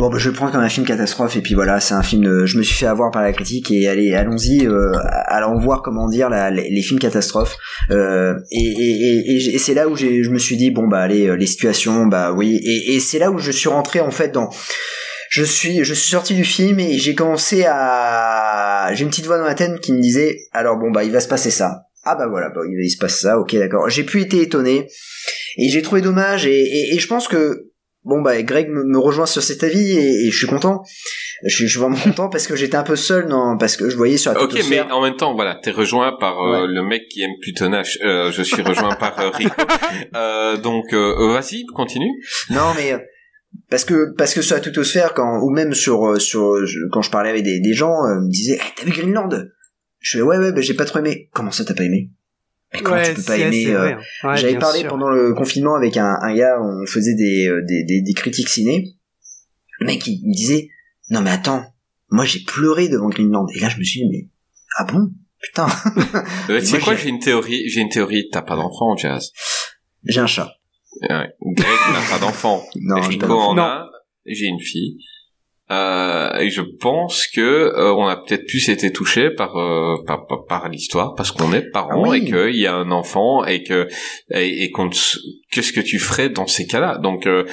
bon 0.00 0.08
bah, 0.08 0.16
je 0.18 0.30
le 0.30 0.34
prends 0.34 0.50
comme 0.50 0.62
un 0.62 0.68
film 0.70 0.86
catastrophe 0.86 1.36
et 1.36 1.42
puis 1.42 1.52
voilà 1.54 1.78
c'est 1.78 1.92
un 1.92 2.02
film 2.02 2.24
de- 2.24 2.46
je 2.46 2.56
me 2.56 2.62
suis 2.62 2.74
fait 2.74 2.86
avoir 2.86 3.10
par 3.10 3.22
la 3.22 3.32
critique 3.34 3.70
et 3.70 3.86
allez 3.86 4.14
allons-y 4.14 4.66
euh, 4.66 4.90
allons 5.26 5.58
voir 5.60 5.82
comment 5.82 6.08
dire 6.08 6.30
la- 6.30 6.50
les, 6.50 6.82
films 6.82 6.98
catastrophes. 6.98 7.56
Euh, 7.90 8.34
et, 8.50 8.58
et, 8.58 9.34
et, 9.36 9.54
et 9.54 9.58
c'est 9.58 9.74
là 9.74 9.88
où 9.88 9.96
je 9.96 10.30
me 10.30 10.38
suis 10.38 10.56
dit 10.56 10.70
bon 10.70 10.88
bah 10.88 11.00
allez 11.00 11.28
euh, 11.28 11.36
les 11.36 11.46
situations 11.46 12.06
bah 12.06 12.32
oui 12.32 12.58
et, 12.64 12.94
et 12.96 13.00
c'est 13.00 13.18
là 13.18 13.30
où 13.30 13.38
je 13.38 13.50
suis 13.50 13.68
rentré 13.68 14.00
en 14.00 14.10
fait 14.10 14.32
dans 14.32 14.48
je 15.28 15.44
suis 15.44 15.84
je 15.84 15.92
suis 15.94 16.10
sorti 16.10 16.34
du 16.34 16.44
film 16.44 16.80
et 16.80 16.98
j'ai 16.98 17.14
commencé 17.14 17.64
à 17.68 18.90
j'ai 18.94 19.04
une 19.04 19.10
petite 19.10 19.26
voix 19.26 19.36
dans 19.38 19.44
ma 19.44 19.54
tête 19.54 19.80
qui 19.80 19.92
me 19.92 20.00
disait 20.00 20.38
alors 20.52 20.78
bon 20.78 20.90
bah 20.90 21.04
il 21.04 21.12
va 21.12 21.20
se 21.20 21.28
passer 21.28 21.50
ça. 21.50 21.82
Ah 22.04 22.14
bah 22.16 22.26
voilà 22.28 22.48
bah, 22.48 22.62
il 22.66 22.90
se 22.90 22.96
passe 22.96 23.20
ça 23.20 23.38
ok 23.38 23.54
d'accord. 23.56 23.90
J'ai 23.90 24.04
plus 24.04 24.22
été 24.22 24.40
étonné 24.40 24.88
et 25.58 25.68
j'ai 25.68 25.82
trouvé 25.82 26.00
dommage 26.00 26.46
et, 26.46 26.94
et 26.94 26.98
je 26.98 27.06
pense 27.06 27.28
que 27.28 27.69
bon 28.04 28.22
bah 28.22 28.40
Greg 28.42 28.68
me, 28.68 28.82
me 28.84 28.98
rejoint 28.98 29.26
sur 29.26 29.42
cet 29.42 29.62
avis 29.62 29.90
et, 29.92 30.26
et 30.26 30.30
je 30.30 30.36
suis 30.38 30.46
content 30.46 30.82
je 31.44 31.54
suis, 31.54 31.66
je 31.66 31.70
suis 31.70 31.80
vraiment 31.80 31.96
content 31.96 32.28
parce 32.28 32.46
que 32.46 32.54
j'étais 32.54 32.76
un 32.76 32.82
peu 32.82 32.96
seul 32.96 33.26
dans 33.26 33.56
parce 33.56 33.76
que 33.78 33.88
je 33.88 33.96
voyais 33.96 34.18
sur 34.18 34.32
la 34.34 34.42
Ok, 34.42 34.60
mais 34.68 34.80
en 34.82 35.00
même 35.00 35.16
temps, 35.16 35.34
voilà, 35.34 35.54
t'es 35.62 35.70
rejoint 35.70 36.12
par 36.20 36.38
euh, 36.38 36.62
Ouais. 36.62 36.66
le 36.68 36.82
mec 36.82 37.08
qui 37.08 37.22
aime 37.22 37.30
Plutonage. 37.40 37.98
Euh, 38.04 38.30
je 38.30 38.42
suis 38.42 38.60
rejoint 38.60 38.94
par 38.96 39.18
euh, 39.20 39.30
Rico. 39.30 39.54
Euh, 40.14 40.56
donc, 40.58 40.92
vas-y, 40.92 41.64
continue. 41.74 42.10
Non, 42.50 42.72
mais 42.76 42.94
parce 43.70 43.84
que 43.84 44.14
parce 44.16 44.34
que 44.34 44.42
sur 44.42 44.54
la 44.56 44.60
tutosphère, 44.60 45.14
quand 45.14 45.40
ou 45.42 45.50
même 45.50 45.72
sur 45.74 46.20
sur 46.20 46.56
quand 46.92 47.00
je 47.02 47.10
parlais 47.10 47.30
avec 47.30 47.42
des, 47.44 47.60
des 47.60 47.72
gens, 47.72 47.94
ils 48.06 48.26
me 48.26 48.30
disaient 48.30 48.56
hey, 48.56 48.72
t'as 48.76 48.84
vu 48.84 48.92
Greenland? 48.92 49.48
Je 50.00 50.18
fais 50.18 50.22
ouais 50.22 50.36
ouais 50.38 50.52
bah, 50.52 50.60
j'ai 50.60 50.74
pas 50.74 50.84
trop 50.84 50.98
aimé. 50.98 51.28
Comment 51.32 51.50
ça 51.50 51.64
t'as 51.64 51.74
pas 51.74 51.84
aimé? 51.84 52.10
Mais 52.72 52.80
comment 52.82 52.96
Ouais, 52.96 53.08
tu 53.08 53.14
peux 53.14 53.22
pas 53.22 53.36
c'est- 53.36 53.40
aimer 53.42 53.64
c'est 53.64 53.74
euh, 53.74 53.92
hein. 53.94 53.98
Ouais, 54.28 54.36
J'avais 54.36 54.58
parlé 54.58 54.80
sûr. 54.80 54.88
pendant 54.88 55.08
le 55.08 55.34
confinement 55.34 55.74
avec 55.74 55.96
un, 55.96 56.18
un 56.22 56.34
gars, 56.34 56.58
on 56.62 56.86
faisait 56.86 57.14
des, 57.14 57.46
euh, 57.48 57.62
des, 57.66 57.84
des, 57.84 58.00
des 58.02 58.14
critiques 58.14 58.48
ciné. 58.48 58.94
Le 59.80 59.86
mec 59.86 60.06
il 60.06 60.26
me 60.28 60.34
disait 60.34 60.68
non 61.10 61.20
mais 61.22 61.30
attends, 61.30 61.64
moi 62.10 62.24
j'ai 62.24 62.40
pleuré 62.40 62.88
devant 62.88 63.08
Greenland 63.08 63.46
et 63.54 63.60
là 63.60 63.68
je 63.68 63.78
me 63.78 63.82
suis 63.84 64.00
dit 64.00 64.08
mais 64.10 64.28
ah 64.78 64.84
bon? 64.84 65.10
Putain 65.42 65.66
Euh, 66.50 66.60
tu 66.60 66.66
sais 66.66 66.72
Moi, 66.76 66.80
quoi, 66.84 66.96
j'ai- 66.96 67.08
une 67.08 67.18
théorie. 67.18 67.68
J'ai 67.68 67.80
une 67.80 67.88
théorie. 67.88 68.28
T'as 68.30 68.42
pas 68.42 68.56
d'enfant, 68.56 68.94
Jazz. 68.96 69.30
j'ai 70.04 70.20
un 70.20 70.26
chat. 70.26 70.52
Ouais. 71.08 71.28
Greg 71.40 71.66
n'a 71.94 72.02
pas 72.10 72.18
d'enfant. 72.20 72.62
Non, 72.76 73.00
Rico 73.00 73.32
en 73.32 73.54
Non. 73.54 73.62
a. 73.62 73.86
J'ai 74.26 74.46
une 74.46 74.60
fille. 74.60 74.98
Euh, 75.70 76.36
et 76.38 76.50
je 76.50 76.62
pense 76.62 77.26
que 77.32 77.40
euh, 77.40 77.92
on 77.94 78.06
a 78.06 78.16
peut-être 78.16 78.44
plus 78.46 78.68
été 78.68 78.90
touché 78.92 79.30
par 79.30 79.56
euh, 79.56 79.96
par, 80.06 80.26
par, 80.26 80.44
par 80.46 80.68
l'histoire 80.68 81.14
parce 81.14 81.30
qu'on 81.30 81.52
est 81.52 81.62
parents 81.70 82.04
Ah 82.06 82.08
oui. 82.08 82.18
et 82.18 82.24
qu'il 82.24 82.56
y 82.60 82.66
a 82.66 82.74
un 82.74 82.90
enfant 82.90 83.44
et 83.44 83.62
que 83.62 83.86
et, 84.34 84.64
et 84.64 84.70
qu'on 84.72 84.90
qu'est-ce 85.52 85.72
que 85.72 85.80
tu 85.80 85.98
ferais 86.00 86.28
dans 86.28 86.46
ces 86.48 86.66
cas-là? 86.66 86.98
Donc 86.98 87.26
euh, 87.26 87.44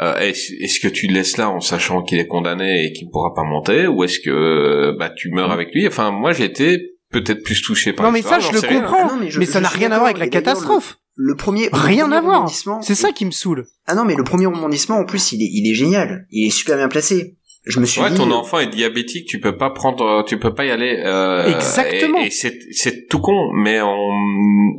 euh, 0.00 0.16
est-ce, 0.18 0.52
est-ce 0.62 0.80
que 0.80 0.88
tu 0.88 1.06
le 1.06 1.14
laisses 1.14 1.36
là 1.36 1.50
en 1.50 1.60
sachant 1.60 2.02
qu'il 2.02 2.18
est 2.18 2.26
condamné 2.26 2.86
et 2.86 2.92
qu'il 2.92 3.08
ne 3.08 3.10
pourra 3.12 3.34
pas 3.34 3.44
monter 3.44 3.86
ou 3.86 4.04
est-ce 4.04 4.20
que 4.20 4.96
bah 4.98 5.10
tu 5.14 5.30
meurs 5.30 5.52
avec 5.52 5.74
lui? 5.74 5.86
Enfin 5.86 6.10
moi 6.10 6.32
j'ai 6.32 6.44
été 6.44 6.92
peut-être 7.10 7.42
plus 7.42 7.60
touché 7.62 7.92
par 7.92 8.06
Non 8.06 8.12
mais 8.12 8.22
ça 8.22 8.38
je 8.40 8.52
le 8.52 8.60
comprends, 8.62 9.06
Ah 9.08 9.12
non, 9.14 9.20
mais 9.20 9.30
je- 9.30 9.38
mais 9.38 9.46
ça 9.46 9.60
n'a 9.60 9.68
rien 9.68 9.90
à 9.92 9.96
voir 9.98 10.06
avec 10.06 10.18
la 10.18 10.28
catastrophe. 10.28 10.98
Le 11.18 11.34
premier 11.34 11.70
le 11.72 11.78
Rien 11.78 12.04
premier 12.04 12.16
à 12.16 12.20
voir. 12.20 12.50
C'est 12.82 12.94
ça 12.94 13.10
qui 13.10 13.24
me 13.24 13.30
saoule. 13.30 13.66
Ah 13.86 13.94
non, 13.94 14.04
mais 14.04 14.14
le 14.16 14.22
premier 14.24 14.44
rebondissement, 14.44 14.96
en 14.98 15.06
plus, 15.06 15.32
il 15.32 15.42
est, 15.42 15.48
il 15.50 15.70
est 15.70 15.74
génial. 15.74 16.26
Il 16.30 16.46
est 16.46 16.50
super 16.50 16.76
bien 16.76 16.88
placé. 16.88 17.35
Je 17.68 17.80
me 17.80 17.84
suis 17.86 18.00
Ouais, 18.00 18.10
dit. 18.10 18.16
ton 18.16 18.30
enfant 18.30 18.60
est 18.60 18.68
diabétique, 18.68 19.26
tu 19.26 19.40
peux 19.40 19.56
pas 19.56 19.70
prendre, 19.70 20.24
tu 20.26 20.38
peux 20.38 20.54
pas 20.54 20.64
y 20.64 20.70
aller. 20.70 21.02
Euh, 21.04 21.44
Exactement. 21.52 22.20
Et, 22.22 22.26
et 22.26 22.30
c'est, 22.30 22.56
c'est 22.70 23.08
tout 23.08 23.18
con, 23.18 23.50
mais 23.54 23.80
on, 23.80 24.10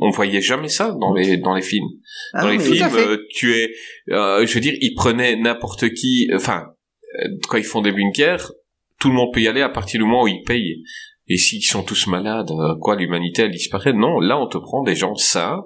on 0.00 0.10
voyait 0.10 0.40
jamais 0.40 0.68
ça 0.68 0.94
dans 0.98 1.12
les, 1.12 1.36
dans 1.36 1.54
les 1.54 1.60
films. 1.62 1.86
Ah 2.32 2.40
dans 2.42 2.46
non, 2.48 2.52
les 2.54 2.58
films, 2.60 2.88
euh, 2.96 3.18
tu 3.30 3.54
es, 3.54 3.70
euh, 4.10 4.46
je 4.46 4.54
veux 4.54 4.60
dire, 4.60 4.74
ils 4.80 4.94
prenaient 4.94 5.36
n'importe 5.36 5.90
qui. 5.92 6.28
Enfin, 6.34 6.64
euh, 7.22 7.28
quand 7.48 7.58
ils 7.58 7.64
font 7.64 7.82
des 7.82 7.92
bunkers, 7.92 8.52
tout 8.98 9.08
le 9.08 9.14
monde 9.14 9.34
peut 9.34 9.40
y 9.40 9.48
aller 9.48 9.62
à 9.62 9.68
partir 9.68 10.00
du 10.00 10.06
moment 10.06 10.22
où 10.22 10.28
ils 10.28 10.42
payent. 10.42 10.82
Et 11.30 11.36
s'ils 11.36 11.62
sont 11.62 11.82
tous 11.82 12.06
malades, 12.06 12.50
euh, 12.50 12.74
quoi, 12.80 12.96
l'humanité 12.96 13.42
elle 13.42 13.50
disparaît. 13.50 13.92
Non, 13.92 14.18
là 14.18 14.38
on 14.40 14.48
te 14.48 14.56
prend 14.56 14.82
des 14.82 14.94
gens 14.94 15.14
sains. 15.14 15.62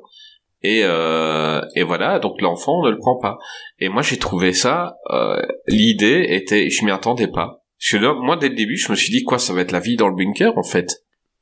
Et, 0.62 0.82
euh, 0.84 1.60
et 1.74 1.82
voilà, 1.82 2.18
donc 2.18 2.40
l'enfant 2.40 2.80
on 2.80 2.86
ne 2.86 2.90
le 2.90 2.98
prend 2.98 3.18
pas. 3.18 3.38
Et 3.78 3.88
moi 3.88 4.02
j'ai 4.02 4.18
trouvé 4.18 4.52
ça, 4.52 4.96
euh, 5.10 5.42
l'idée 5.66 6.26
était, 6.28 6.70
je 6.70 6.84
m'y 6.84 6.90
attendais 6.90 7.26
pas. 7.26 7.64
Parce 7.78 7.90
que 7.90 7.96
là, 7.96 8.14
moi 8.14 8.36
dès 8.36 8.48
le 8.48 8.54
début, 8.54 8.76
je 8.76 8.90
me 8.90 8.96
suis 8.96 9.10
dit 9.10 9.24
quoi, 9.24 9.38
ça 9.38 9.52
va 9.52 9.62
être 9.62 9.72
la 9.72 9.80
vie 9.80 9.96
dans 9.96 10.08
le 10.08 10.14
bunker 10.14 10.56
en 10.56 10.62
fait. 10.62 10.88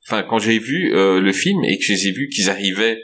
Enfin, 0.08 0.22
quand 0.22 0.38
j'ai 0.38 0.58
vu 0.58 0.94
euh, 0.94 1.20
le 1.20 1.32
film 1.32 1.62
et 1.64 1.78
que 1.78 1.84
je 1.84 1.92
les 1.92 2.08
ai 2.08 2.12
vus 2.12 2.28
qu'ils 2.28 2.48
arrivaient 2.48 2.98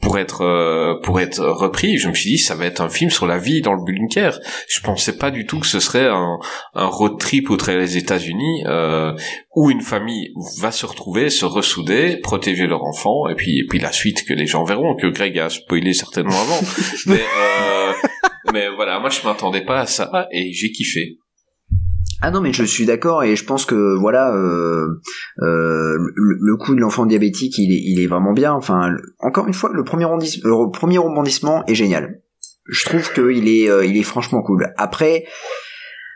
pour 0.00 0.18
être 0.18 0.42
euh, 0.42 1.00
pour 1.02 1.20
être 1.20 1.40
repris, 1.40 1.98
je 1.98 2.08
me 2.08 2.14
suis 2.14 2.30
dit 2.30 2.38
ça 2.38 2.54
va 2.54 2.66
être 2.66 2.80
un 2.80 2.88
film 2.88 3.10
sur 3.10 3.26
la 3.26 3.38
vie 3.38 3.62
dans 3.62 3.72
le 3.72 3.82
bunker. 3.84 4.38
Je 4.68 4.80
pensais 4.80 5.16
pas 5.16 5.30
du 5.30 5.46
tout 5.46 5.60
que 5.60 5.66
ce 5.66 5.80
serait 5.80 6.06
un, 6.06 6.38
un 6.74 6.86
road 6.86 7.18
trip 7.18 7.48
outre 7.50 7.70
les 7.72 7.96
États-Unis 7.96 8.64
euh, 8.66 9.14
où 9.54 9.70
une 9.70 9.80
famille 9.80 10.32
va 10.60 10.70
se 10.72 10.84
retrouver, 10.84 11.30
se 11.30 11.44
ressouder, 11.44 12.18
protéger 12.18 12.66
leur 12.66 12.84
enfant 12.84 13.28
et 13.28 13.34
puis 13.34 13.60
et 13.60 13.66
puis 13.68 13.78
la 13.78 13.92
suite 13.92 14.24
que 14.26 14.34
les 14.34 14.46
gens 14.46 14.64
verront 14.64 14.94
que 14.96 15.06
Greg 15.06 15.38
a 15.38 15.48
spoilé 15.48 15.94
certainement 15.94 16.40
avant. 16.40 16.60
mais 17.06 17.22
euh, 17.22 17.92
mais 18.52 18.68
voilà, 18.74 19.00
moi 19.00 19.10
je 19.10 19.26
m'attendais 19.26 19.64
pas 19.64 19.80
à 19.80 19.86
ça 19.86 20.28
et 20.30 20.52
j'ai 20.52 20.70
kiffé. 20.70 21.18
Ah 22.22 22.30
non, 22.30 22.40
mais 22.40 22.52
je 22.52 22.64
suis 22.64 22.86
d'accord 22.86 23.22
et 23.22 23.36
je 23.36 23.44
pense 23.44 23.66
que 23.66 23.98
voilà, 23.98 24.34
euh, 24.34 24.86
euh, 25.42 25.96
le, 26.14 26.36
le 26.40 26.56
coup 26.56 26.74
de 26.74 26.80
l'enfant 26.80 27.06
diabétique, 27.06 27.58
il 27.58 27.72
est, 27.72 27.82
il 27.84 28.00
est 28.00 28.06
vraiment 28.06 28.32
bien. 28.32 28.52
Enfin, 28.52 28.94
encore 29.18 29.46
une 29.46 29.54
fois, 29.54 29.70
le 29.74 29.84
premier, 29.84 30.04
le 30.04 30.70
premier 30.70 30.98
rebondissement 30.98 31.64
est 31.66 31.74
génial. 31.74 32.20
Je 32.66 32.84
trouve 32.86 33.12
que 33.12 33.30
il 33.30 33.48
est, 33.48 33.68
euh, 33.68 33.84
il 33.84 33.96
est 33.98 34.04
franchement 34.04 34.42
cool. 34.42 34.72
Après, 34.78 35.24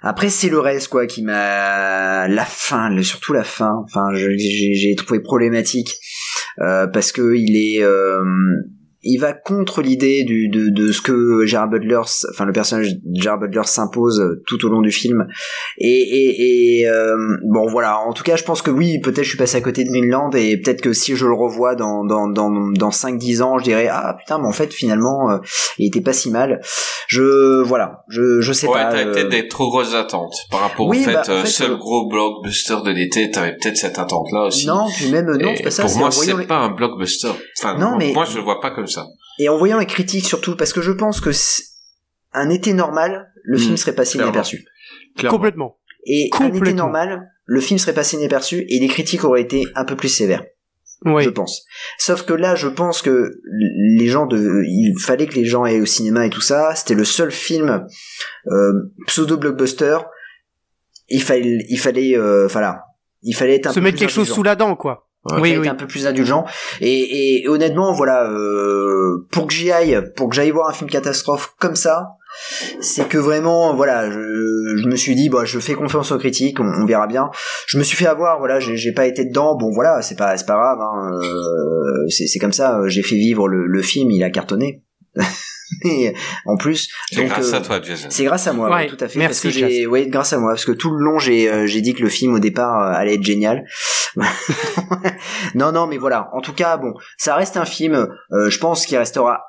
Après, 0.01 0.31
c'est 0.31 0.48
le 0.48 0.60
reste 0.60 0.89
quoi 0.89 1.06
qui 1.06 1.23
m'a 1.23 2.28
la 2.28 2.44
fin, 2.44 3.02
surtout 3.02 3.32
la 3.32 3.44
fin. 3.44 3.73
Enfin, 3.85 4.15
j'ai 4.15 4.94
trouvé 4.97 5.20
problématique 5.20 5.93
euh, 6.60 6.86
parce 6.86 7.10
que 7.12 7.35
il 7.36 7.56
est, 7.56 7.82
euh, 7.82 8.23
il 9.10 9.18
va 9.18 9.32
contre 9.32 9.80
l'idée 9.82 10.24
du 10.24 10.48
de, 10.48 10.68
de 10.70 10.93
ce 10.93 11.01
que 11.01 11.47
Gerard 11.47 11.68
Butler, 11.68 12.01
enfin 12.30 12.44
le 12.44 12.52
personnage 12.52 12.94
de 12.94 13.20
Gerard 13.20 13.39
Butler 13.40 13.62
s'impose 13.64 14.22
tout 14.47 14.64
au 14.66 14.68
long 14.68 14.82
du 14.82 14.90
film. 14.90 15.26
Et, 15.78 15.89
et, 15.89 16.80
et 16.80 16.89
euh, 16.89 17.16
bon 17.44 17.66
voilà. 17.68 17.98
En 18.01 18.12
tout 18.12 18.22
cas, 18.22 18.36
je 18.36 18.44
pense 18.44 18.62
que 18.62 18.70
oui, 18.70 19.01
peut-être 19.01 19.24
je 19.24 19.30
suis 19.30 19.39
passé 19.39 19.56
à 19.56 19.60
côté 19.60 19.85
de 19.85 19.89
Greenland 19.90 20.35
et 20.35 20.56
peut-être 20.60 20.80
que 20.80 20.93
si 20.93 21.16
je 21.16 21.26
le 21.26 21.32
revois 21.35 21.74
dans 21.74 22.05
dans 22.05 22.28
dans 22.28 22.51
dans 22.51 22.90
5-10 22.90 23.43
ans, 23.43 23.59
je 23.59 23.64
dirais 23.64 23.89
ah 23.90 24.14
putain, 24.18 24.39
mais 24.39 24.47
en 24.47 24.52
fait 24.52 24.72
finalement, 24.72 25.30
euh, 25.30 25.39
il 25.78 25.86
était 25.89 26.01
pas 26.02 26.12
si 26.12 26.30
mal. 26.30 26.60
Je 27.06 27.62
voilà, 27.62 28.05
je 28.09 28.40
je 28.40 28.52
sais 28.52 28.66
ouais, 28.66 28.74
pas. 28.74 28.90
t'avais 28.90 29.06
euh, 29.06 29.12
peut-être 29.12 29.28
des 29.30 29.48
trop 29.48 29.70
grosses 29.70 29.94
attentes 29.94 30.35
par 30.51 30.60
rapport 30.60 30.86
Oui, 30.86 31.01
au 31.01 31.05
fait, 31.05 31.12
bah, 31.14 31.22
en 31.26 31.30
euh, 31.32 31.40
fait, 31.43 31.47
seul 31.48 31.76
gros 31.76 32.09
blockbuster 32.09 32.76
de 32.85 32.90
l'été, 32.90 33.30
t'avais 33.30 33.52
peut-être 33.56 33.76
cette 33.76 33.98
attente-là 33.98 34.44
aussi. 34.47 34.66
Non, 34.66 34.86
puis 34.94 35.10
même 35.10 35.26
non, 35.36 35.55
c'est 35.56 35.62
pas 35.64 35.70
ça. 35.70 35.82
pour 35.85 35.97
moi, 35.97 36.09
en 36.09 36.10
c'est 36.10 36.47
pas 36.47 36.59
un 36.59 36.70
blockbuster. 36.70 37.30
Enfin, 37.59 37.78
Non, 37.78 37.97
mais- 37.97 38.12
moi, 38.12 38.24
je 38.24 38.36
le 38.36 38.43
vois 38.43 38.60
pas 38.60 38.70
comme 38.70 38.86
ça. 38.86 38.97
Et 39.38 39.48
en 39.48 39.56
voyant 39.56 39.78
les 39.78 39.86
critiques 39.86 40.26
surtout, 40.26 40.56
parce 40.56 40.72
que 40.72 40.80
je 40.82 40.92
pense 40.92 41.20
que 41.20 41.30
un 42.32 42.50
été 42.50 42.72
normal, 42.72 43.32
le 43.44 43.56
Mm, 43.56 43.60
film 43.60 43.76
serait 43.76 43.94
passé 43.94 44.18
inaperçu. 44.18 44.64
Complètement. 45.28 45.78
Et 46.06 46.30
un 46.40 46.52
été 46.52 46.72
normal, 46.72 47.30
le 47.44 47.60
film 47.60 47.78
serait 47.78 47.94
passé 47.94 48.16
inaperçu 48.16 48.64
et 48.68 48.78
les 48.78 48.88
critiques 48.88 49.24
auraient 49.24 49.42
été 49.42 49.66
un 49.74 49.84
peu 49.84 49.96
plus 49.96 50.08
sévères, 50.08 50.44
Oui. 51.04 51.22
je 51.24 51.30
pense. 51.30 51.64
Sauf 51.98 52.22
que 52.22 52.32
là, 52.32 52.54
je 52.54 52.68
pense 52.68 53.02
que 53.02 53.32
les 53.98 54.06
gens 54.08 54.26
de, 54.26 54.62
il 54.66 54.94
fallait 55.00 55.26
que 55.26 55.34
les 55.34 55.44
gens 55.44 55.64
aient 55.66 55.80
au 55.80 55.86
cinéma 55.86 56.26
et 56.26 56.30
tout 56.30 56.40
ça. 56.40 56.74
C'était 56.74 56.94
le 56.94 57.04
seul 57.04 57.30
film 57.30 57.86
euh, 58.50 58.72
pseudo 59.06 59.36
blockbuster. 59.36 59.98
Il 61.08 61.22
fallait, 61.22 61.64
il 61.68 61.78
fallait, 61.78 62.16
euh, 62.16 62.46
voilà, 62.48 62.84
il 63.22 63.34
fallait 63.34 63.56
être 63.56 63.66
un 63.68 63.70
Se 63.70 63.76
peu 63.76 63.80
mettre 63.84 63.96
plus 63.96 64.00
quelque 64.06 64.14
chose 64.14 64.28
sous 64.28 64.42
la 64.42 64.56
dent, 64.56 64.76
quoi. 64.76 65.07
Oui, 65.24 65.57
oui. 65.57 65.66
être 65.66 65.73
un 65.73 65.74
peu 65.74 65.86
plus 65.86 66.07
indulgent. 66.07 66.47
Et, 66.81 67.43
et 67.43 67.49
honnêtement, 67.49 67.93
voilà, 67.93 68.31
euh, 68.31 69.27
pour 69.31 69.47
que 69.47 69.53
j'y 69.53 69.70
aille, 69.70 70.01
pour 70.16 70.31
que 70.31 70.36
j'aille 70.36 70.51
voir 70.51 70.69
un 70.69 70.73
film 70.73 70.89
catastrophe 70.89 71.55
comme 71.59 71.77
ça, 71.77 72.15
c'est 72.81 73.09
que 73.09 73.19
vraiment, 73.19 73.74
voilà, 73.74 74.11
je, 74.11 74.19
je 74.77 74.86
me 74.86 74.97
suis 74.97 75.15
dit, 75.15 75.28
bah, 75.28 75.45
je 75.45 75.59
fais 75.59 75.74
confiance 75.74 76.12
aux 76.12 76.19
critiques, 76.19 76.61
on, 76.61 76.65
on 76.66 76.86
verra 76.86 77.07
bien. 77.07 77.31
Je 77.66 77.78
me 77.78 77.82
suis 77.82 77.97
fait 77.97 78.07
avoir, 78.07 78.39
voilà, 78.39 78.61
j'ai 78.61 78.77
j'ai 78.77 78.93
pas 78.93 79.07
été 79.07 79.24
dedans. 79.24 79.57
Bon, 79.57 79.70
voilà, 79.73 80.03
c'est 80.03 80.16
pas, 80.16 80.36
c'est 80.36 80.47
pas 80.47 80.55
grave. 80.55 80.78
Hein, 80.81 81.11
euh, 81.23 82.07
c'est 82.09 82.27
c'est 82.27 82.39
comme 82.39 82.53
ça. 82.53 82.81
J'ai 82.86 83.03
fait 83.03 83.16
vivre 83.16 83.49
le, 83.49 83.66
le 83.66 83.82
film, 83.82 84.11
il 84.11 84.23
a 84.23 84.31
cartonné. 84.31 84.82
Mais 85.85 86.15
en 86.47 86.57
plus, 86.57 86.89
C'est 87.11 87.24
grâce 87.24 87.53
euh, 87.53 87.57
à 87.57 87.61
toi, 87.61 87.81
Jason. 87.82 88.09
c'est 88.11 88.24
grâce 88.24 88.47
à 88.47 88.53
moi, 88.53 88.69
Ouais, 88.70 88.74
ouais, 88.77 88.86
tout 88.86 88.97
à 89.01 89.09
fait. 89.09 89.19
merci, 89.19 89.49
parce 89.49 89.55
que 89.57 89.69
j'ai, 89.69 89.86
ouais, 89.86 90.07
grâce 90.07 90.32
à 90.32 90.39
moi, 90.39 90.53
parce 90.53 90.65
que 90.65 90.73
tout 90.73 90.90
le 90.90 91.05
long 91.05 91.19
j'ai 91.19 91.51
euh, 91.51 91.66
j'ai 91.66 91.81
dit 91.81 91.95
que 91.95 92.03
le 92.03 92.09
film 92.09 92.35
au 92.35 92.39
départ 92.39 92.81
euh, 92.82 92.93
allait 92.95 93.15
être 93.15 93.23
génial. 93.23 93.65
non, 95.55 95.73
non, 95.73 95.86
mais 95.86 95.99
voilà. 95.99 96.28
En 96.32 96.40
tout 96.40 96.53
cas, 96.53 96.77
bon, 96.77 96.95
ça 97.16 97.35
reste 97.35 97.57
un 97.57 97.65
film. 97.65 97.95
euh, 98.32 98.51
je 98.51 98.59
pense 98.59 98.86
qu'il 98.86 98.97
restera 98.99 99.43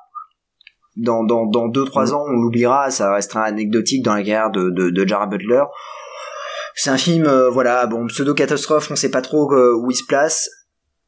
dans 0.97 1.23
dans 1.23 1.45
dans 1.45 1.67
deux 1.67 1.85
trois 1.85 2.13
ans, 2.13 2.23
on 2.27 2.41
l'oubliera. 2.41 2.91
Ça 2.91 3.13
restera 3.13 3.43
anecdotique 3.43 4.03
dans 4.03 4.13
la 4.13 4.19
carrière 4.21 4.51
de 4.51 4.69
de, 4.69 4.89
de 4.89 5.07
Jared 5.07 5.29
Butler. 5.29 5.63
C'est 6.75 6.91
un 6.91 6.97
film, 6.97 7.25
euh, 7.25 7.49
voilà, 7.49 7.87
bon, 7.87 8.07
pseudo 8.07 8.33
catastrophe. 8.33 8.89
On 8.91 8.95
sait 8.95 9.11
pas 9.11 9.21
trop 9.21 9.51
euh, 9.53 9.73
où 9.75 9.91
il 9.91 9.95
se 9.95 10.05
place. 10.05 10.49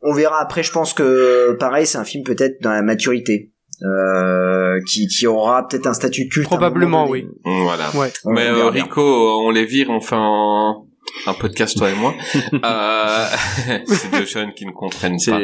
On 0.01 0.13
verra 0.13 0.41
après. 0.41 0.63
Je 0.63 0.71
pense 0.71 0.93
que 0.93 1.53
pareil, 1.59 1.85
c'est 1.85 1.97
un 1.97 2.03
film 2.03 2.23
peut-être 2.25 2.61
dans 2.61 2.71
la 2.71 2.81
maturité. 2.81 3.51
Euh, 3.83 4.60
qui, 4.85 5.07
qui 5.07 5.27
aura 5.27 5.67
peut-être 5.67 5.87
un 5.87 5.93
statut 5.93 6.27
culte. 6.27 6.47
Probablement, 6.47 7.05
moment 7.05 7.11
donné. 7.11 7.27
Voilà. 7.43 7.89
Ouais. 7.95 8.11
Mais 8.25 8.47
euh. 8.47 8.69
Rico, 8.69 9.01
on 9.01 9.51
les 9.51 9.65
vire, 9.65 9.89
on 9.89 9.99
fait 10.01 10.15
un, 10.15 10.75
un 11.27 11.33
podcast 11.33 11.77
toi 11.77 11.89
et 11.89 11.95
moi. 11.95 12.15
euh, 12.63 13.25
c'est 13.87 14.11
deux 14.11 14.25
jeunes 14.25 14.53
qui 14.53 14.65
ne 14.65 14.71
comprennent 14.71 15.17
pas 15.25 15.39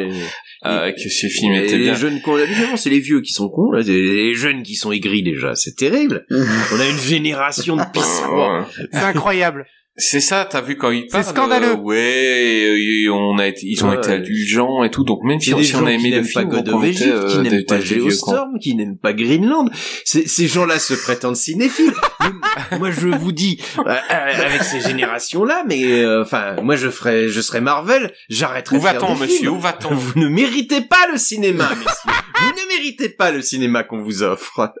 euh, 0.66 0.92
que 0.92 1.08
ce 1.08 1.26
film 1.26 1.54
Et 1.54 1.64
était 1.64 1.78
les 1.78 1.84
bien. 1.84 1.94
jeunes 1.94 2.20
qu'on 2.20 2.36
c'est 2.76 2.90
les 2.90 3.00
vieux 3.00 3.20
qui 3.20 3.32
sont 3.32 3.48
cons, 3.48 3.70
là, 3.72 3.80
les 3.82 4.34
jeunes 4.34 4.62
qui 4.62 4.74
sont 4.74 4.92
aigris 4.92 5.22
déjà, 5.22 5.54
c'est 5.54 5.76
terrible. 5.76 6.26
On 6.30 6.80
a 6.80 6.88
une 6.88 6.98
génération 6.98 7.76
de. 7.76 7.82
Ouais. 7.82 8.64
C'est 8.92 8.98
incroyable. 8.98 9.66
C'est 10.00 10.20
ça, 10.20 10.46
t'as 10.48 10.60
vu 10.60 10.76
quand 10.76 10.92
ils 10.92 11.02
C'est 11.02 11.08
parlent. 11.10 11.24
scandaleux. 11.24 11.72
euh, 11.72 11.74
ouais, 11.76 13.08
on 13.10 13.36
a 13.38 13.48
été, 13.48 13.62
ils 13.64 13.84
ont 13.84 13.90
Ouais. 13.90 13.96
été 13.96 14.12
indulgents 14.12 14.84
et 14.84 14.90
tout. 14.90 15.02
Donc 15.02 15.24
même 15.24 15.40
si, 15.40 15.50
C'est 15.50 15.74
on 15.74 15.86
a 15.86 15.92
aimé 15.92 16.10
le 16.10 16.16
n'aiment 16.18 16.32
pas 16.32 16.40
film, 16.42 16.50
God 16.50 16.68
on 16.68 16.78
of 16.78 16.84
Egypt, 16.84 17.08
euh, 17.12 17.28
qui 17.32 17.38
n'aiment 17.40 17.64
pas. 17.64 17.80
Geostorm, 17.80 18.58
qui 18.60 18.74
n'aiment 18.76 18.96
pas 18.98 19.12
Greenland. 19.12 19.68
Ces, 20.04 20.46
gens-là 20.46 20.78
se 20.78 20.94
prétendent 20.94 21.34
cinéphiles. 21.36 21.92
Moi, 22.78 22.92
je 22.92 23.08
vous 23.08 23.32
dis, 23.32 23.60
euh, 23.78 23.82
euh, 23.88 24.46
avec 24.46 24.62
ces 24.62 24.80
générations-là, 24.80 25.64
mais 25.66 25.84
euh, 26.02 26.22
enfin, 26.22 26.56
moi, 26.62 26.76
je 26.76 26.90
ferais, 26.90 27.28
je 27.28 27.40
serais 27.40 27.60
Marvel, 27.60 28.12
j'arrêterais 28.28 28.76
Où 28.76 28.78
de 28.80 28.84
faire 28.84 29.00
va-t-on, 29.00 29.16
monsieur. 29.16 29.48
Où 29.50 29.58
va-t-on? 29.58 29.94
Vous 29.94 30.18
ne 30.18 30.28
méritez 30.28 30.80
pas 30.82 31.08
le 31.10 31.18
cinéma, 31.18 31.68
messieurs. 31.70 32.12
Vous 32.40 32.50
ne 32.50 32.68
méritez 32.76 33.08
pas 33.08 33.30
le 33.32 33.42
cinéma 33.42 33.82
qu'on 33.82 34.00
vous 34.02 34.22
offre. 34.22 34.72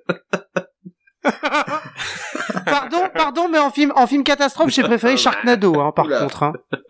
Pardon, 2.64 3.02
pardon, 3.14 3.48
mais 3.48 3.58
en 3.58 3.70
film, 3.70 3.92
en 3.96 4.06
film 4.06 4.22
catastrophe, 4.24 4.70
j'ai 4.70 4.82
préféré 4.82 5.16
Sharknado, 5.16 5.80
hein, 5.80 5.92
par 5.94 6.06
Oula. 6.06 6.20
contre. 6.20 6.42
Hein. 6.44 6.52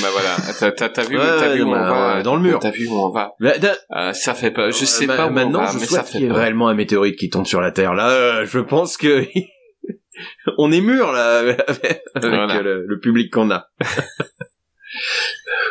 Bah 0.00 0.08
voilà, 0.12 0.36
t'as, 0.58 0.70
t'as, 0.70 0.88
t'as 0.88 1.02
vu, 1.02 1.18
Ouais, 1.18 1.24
t'as 1.38 1.52
vu 1.54 1.62
où 1.62 1.68
on 1.68 1.72
bah, 1.72 1.90
va 1.90 2.16
ouais, 2.16 2.22
dans 2.22 2.36
le 2.36 2.40
mur. 2.40 2.60
T'as 2.60 2.70
vu 2.70 2.86
où 2.86 2.94
on 2.94 3.10
va 3.10 3.32
Euh, 3.42 4.12
Ça 4.14 4.32
fait 4.32 4.52
pas. 4.52 4.70
Je 4.70 4.84
sais 4.84 5.10
euh, 5.10 5.16
pas 5.16 5.26
où 5.26 5.30
maintenant, 5.30 5.58
on 5.62 5.64
va, 5.64 5.72
je 5.72 5.78
mais 5.78 5.84
ça 5.86 6.04
fait 6.04 6.26
peur. 6.28 6.36
réellement 6.36 6.68
un 6.68 6.74
météorite 6.74 7.16
qui 7.16 7.28
tombe 7.28 7.46
sur 7.46 7.60
la 7.60 7.70
Terre. 7.72 7.92
Là, 7.92 8.08
euh, 8.10 8.46
je 8.46 8.58
pense 8.60 8.96
que 8.96 9.26
on 10.58 10.70
est 10.72 10.80
mûr 10.80 11.10
là 11.12 11.40
avec, 11.40 11.60
avec 11.68 12.02
Voilà. 12.14 12.62
le, 12.62 12.86
le 12.86 13.00
public 13.00 13.30
qu'on 13.32 13.50
a. 13.50 13.66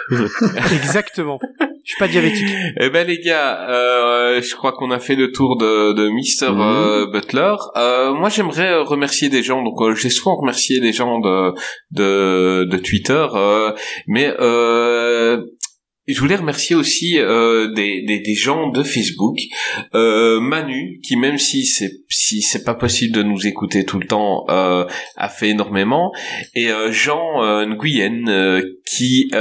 Exactement. 0.74 1.40
Je 1.86 1.94
suis 1.94 2.00
pas 2.00 2.08
diabétique. 2.08 2.48
Eh 2.80 2.90
ben 2.90 3.08
les 3.08 3.20
gars, 3.20 3.68
euh, 3.70 4.42
je 4.42 4.56
crois 4.56 4.74
qu'on 4.74 4.92
a 4.92 5.00
fait 5.00 5.16
le 5.16 5.32
tour 5.32 5.58
de, 5.58 5.94
de 5.94 6.10
Mr. 6.10 6.54
Mhm. 6.54 6.62
euh, 6.62 7.06
Butler. 7.12 7.56
Euh, 7.78 8.14
moi, 8.14 8.30
j'aimerais 8.30 8.74
euh, 8.74 8.84
remercier 8.84 9.30
des 9.30 9.42
gens. 9.42 9.64
Donc, 9.64 9.82
euh, 9.82 9.96
j'ai 9.96 10.10
souvent 10.10 10.36
remercié 10.36 10.80
les 10.80 10.94
gens 10.94 11.20
de 11.20 11.54
de, 11.92 12.66
de 12.66 12.78
Twitter, 12.78 13.26
euh, 13.34 13.72
mais 14.08 14.32
euh, 14.40 15.44
je 16.14 16.20
voulais 16.20 16.36
remercier 16.36 16.76
aussi 16.76 17.20
euh, 17.20 17.72
des, 17.74 18.02
des, 18.02 18.20
des 18.20 18.36
gens 18.36 18.70
de 18.70 18.84
Facebook, 18.84 19.38
euh, 19.96 20.40
Manu, 20.40 21.00
qui 21.04 21.16
même 21.16 21.38
si 21.38 21.66
c'est 21.66 21.92
si 22.10 22.42
c'est 22.42 22.64
pas 22.64 22.76
possible 22.76 23.14
de 23.16 23.24
nous 23.24 23.48
écouter 23.48 23.86
tout 23.86 24.00
le 24.00 24.08
temps, 24.08 24.46
euh, 24.50 24.86
a 25.16 25.30
fait 25.30 25.50
énormément, 25.50 26.12
et 26.56 26.72
euh, 26.72 26.92
Jean 26.92 27.44
euh, 27.44 27.66
Nguyen, 27.66 28.28
euh, 28.28 28.62
qui 28.86 29.32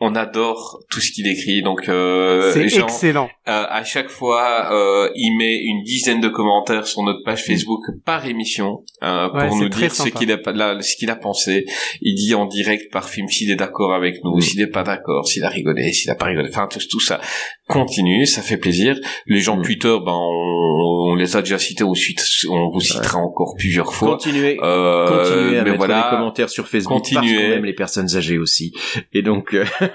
on 0.00 0.14
adore 0.14 0.78
tout 0.90 1.00
ce 1.00 1.10
qu'il 1.10 1.26
écrit. 1.26 1.62
Donc 1.62 1.88
euh, 1.88 2.52
C'est 2.52 2.62
excellent. 2.86 3.28
euh, 3.48 3.64
à 3.68 3.82
chaque 3.84 4.08
fois, 4.10 4.68
euh, 4.72 5.08
il 5.16 5.36
met 5.36 5.56
une 5.56 5.82
dizaine 5.82 6.20
de 6.20 6.28
commentaires 6.28 6.86
sur 6.86 7.02
notre 7.02 7.24
page 7.24 7.44
Facebook 7.44 7.80
par 8.04 8.26
émission 8.26 8.84
euh, 9.02 9.28
Ouais, 9.32 9.48
pour 9.48 9.56
nous 9.56 9.68
dire 9.68 9.92
ce 9.94 10.08
qu'il 10.08 10.30
a, 10.32 10.36
là, 10.52 10.80
ce 10.80 10.96
qu'il 10.96 11.10
a 11.10 11.16
pensé. 11.16 11.64
Il 12.00 12.14
dit 12.14 12.34
en 12.34 12.46
direct 12.46 12.92
par 12.92 13.08
film 13.08 13.28
s'il 13.28 13.50
est 13.50 13.56
d'accord 13.56 13.92
avec 13.92 14.22
nous, 14.24 14.36
Mm. 14.36 14.40
s'il 14.40 14.60
n'est 14.60 14.70
pas 14.70 14.84
d'accord, 14.84 15.26
s'il 15.26 15.42
a 15.44 15.48
rigolé, 15.48 15.92
s'il 15.92 16.10
a 16.10 16.14
pas 16.14 16.26
rigolé. 16.26 16.48
Enfin, 16.48 16.68
tout, 16.70 16.78
tout 16.90 17.00
ça 17.00 17.20
continue, 17.66 18.24
ça 18.26 18.40
fait 18.42 18.56
plaisir. 18.56 18.98
Les 19.26 19.40
gens 19.40 19.56
de 19.56 19.60
Mm. 19.60 19.64
Twitter, 19.64 19.96
ben, 20.04 20.12
on, 20.14 21.10
on 21.10 21.14
les 21.16 21.36
a 21.36 21.42
déjà 21.42 21.58
cités, 21.58 21.84
on, 21.84 21.94
suite, 21.94 22.22
on 22.48 22.70
vous 22.70 22.80
citera 22.80 23.18
encore 23.18 23.54
plusieurs 23.58 23.92
fois. 23.92 24.10
Continuez. 24.12 24.58
Euh, 24.62 25.08
Continuez 25.08 25.58
à 25.58 25.64
mais 25.64 25.70
mettre 25.70 25.76
voilà. 25.78 26.02
des 26.10 26.16
commentaires 26.16 26.50
sur 26.50 26.66
Facebook 26.68 26.98
parce 27.02 27.10
Continuez. 27.10 27.36
qu'on 27.36 27.52
aime 27.54 27.64
les 27.64 27.74
personnes 27.74 28.14
âgées 28.16 28.38
aussi. 28.38 28.72
Et 29.12 29.22
donc, 29.22 29.54
euh, 29.54 29.64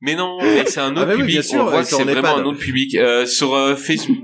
Mais 0.00 0.16
non, 0.16 0.38
c'est 0.66 0.80
un 0.80 0.90
autre 0.92 1.02
Ah 1.02 1.06
bah 1.06 1.12
oui, 1.14 1.20
public. 1.20 1.44
sûr, 1.44 1.60
on 1.60 1.66
voit 1.66 1.82
que 1.82 1.86
c'est 1.86 1.94
en 1.94 2.04
vraiment 2.04 2.36
un 2.36 2.44
autre 2.44 2.58
public. 2.58 2.96
Euh, 2.96 3.24
sur 3.24 3.54
euh, 3.54 3.76
Facebook, 3.76 4.18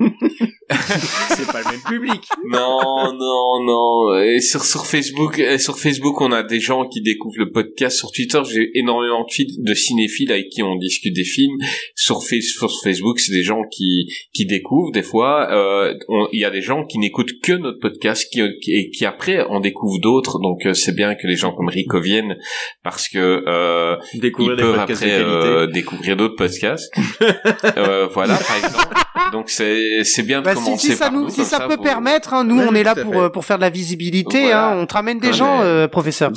c'est 1.31 1.47
pas 1.51 1.61
le 1.63 1.71
même 1.73 1.83
public. 1.87 2.23
non, 2.47 3.13
non, 3.13 3.65
non. 3.65 4.19
Et 4.23 4.41
sur 4.41 4.65
sur 4.65 4.85
Facebook, 4.87 5.41
sur 5.59 5.79
Facebook, 5.79 6.21
on 6.21 6.31
a 6.33 6.43
des 6.43 6.61
gens 6.61 6.87
qui 6.87 7.01
découvrent 7.01 7.39
le 7.39 7.51
podcast. 7.51 7.97
Sur 7.99 8.11
Twitter, 8.13 8.41
j'ai 8.51 8.71
énormément 8.75 9.21
de, 9.25 9.33
fil- 9.33 9.57
de 9.63 9.75
cinéphiles 9.75 10.31
avec 10.33 10.49
qui 10.51 10.63
on 10.63 10.77
discute 10.77 11.15
des 11.15 11.25
films. 11.25 11.57
Sur, 11.95 12.23
Face- 12.23 12.55
sur 12.59 12.71
Facebook, 12.83 13.19
c'est 13.21 13.33
des 13.33 13.43
gens 13.43 13.63
qui 13.71 14.13
qui 14.35 14.47
découvrent. 14.47 14.93
Des 14.93 15.03
fois, 15.03 15.49
euh, 15.51 15.95
on- 16.09 16.29
il 16.33 16.41
y 16.41 16.45
a 16.45 16.51
des 16.51 16.61
gens 16.63 16.85
qui 16.85 16.99
n'écoutent 16.99 17.33
que 17.43 17.53
notre 17.53 17.79
podcast, 17.81 18.27
qui, 18.31 18.41
qui 18.63 18.73
et 18.75 18.91
qui 18.91 19.05
après 19.07 19.41
en 19.43 19.61
découvrent 19.61 20.01
d'autres. 20.01 20.39
Donc 20.41 20.67
euh, 20.67 20.75
c'est 20.75 20.95
bien 20.95 21.15
que 21.15 21.27
les 21.27 21.37
gens 21.37 21.53
comme 21.53 21.69
Rico 21.69 22.01
viennent 22.01 22.37
parce 22.85 23.09
que 23.09 23.19
euh, 23.47 23.97
ils 24.15 24.21
Découvrir 24.21 24.57
peuvent 24.57 24.79
après 24.79 25.13
euh, 25.21 25.67
découvrir 25.69 26.17
d'autres 26.17 26.37
podcasts. 26.37 26.93
euh, 27.77 28.07
voilà, 28.13 28.37
par 28.37 28.57
exemple. 28.57 28.95
Donc 29.33 29.51
c'est 29.51 30.05
c'est 30.05 30.23
bien 30.23 30.41
de 30.41 30.45
Bah, 30.47 30.55
si, 30.59 30.79
si 30.79 30.93
ça 30.93 31.11
nous, 31.11 31.23
nous, 31.25 31.31
si 31.31 31.45
ça 31.45 31.61
peut 31.67 31.77
vous- 31.77 31.83
permettre, 31.83 32.35
hein, 32.35 32.45
nous 32.45 32.59
on 32.61 32.75
est 32.75 32.83
là 32.83 32.95
pour 32.95 33.17
euh, 33.21 33.29
pour 33.29 33.45
faire 33.45 33.57
de 33.57 33.63
la 33.63 33.71
visibilité. 33.71 34.41
Voilà. 34.43 34.71
Hein, 34.73 34.79
on 34.83 34.87
te 34.87 34.95
ramène 34.95 35.19
des 35.19 35.29
Ouais, 35.29 35.33
gens, 35.35 35.59
mais- 35.59 35.65
euh, 35.65 35.89
professeur. 35.89 36.31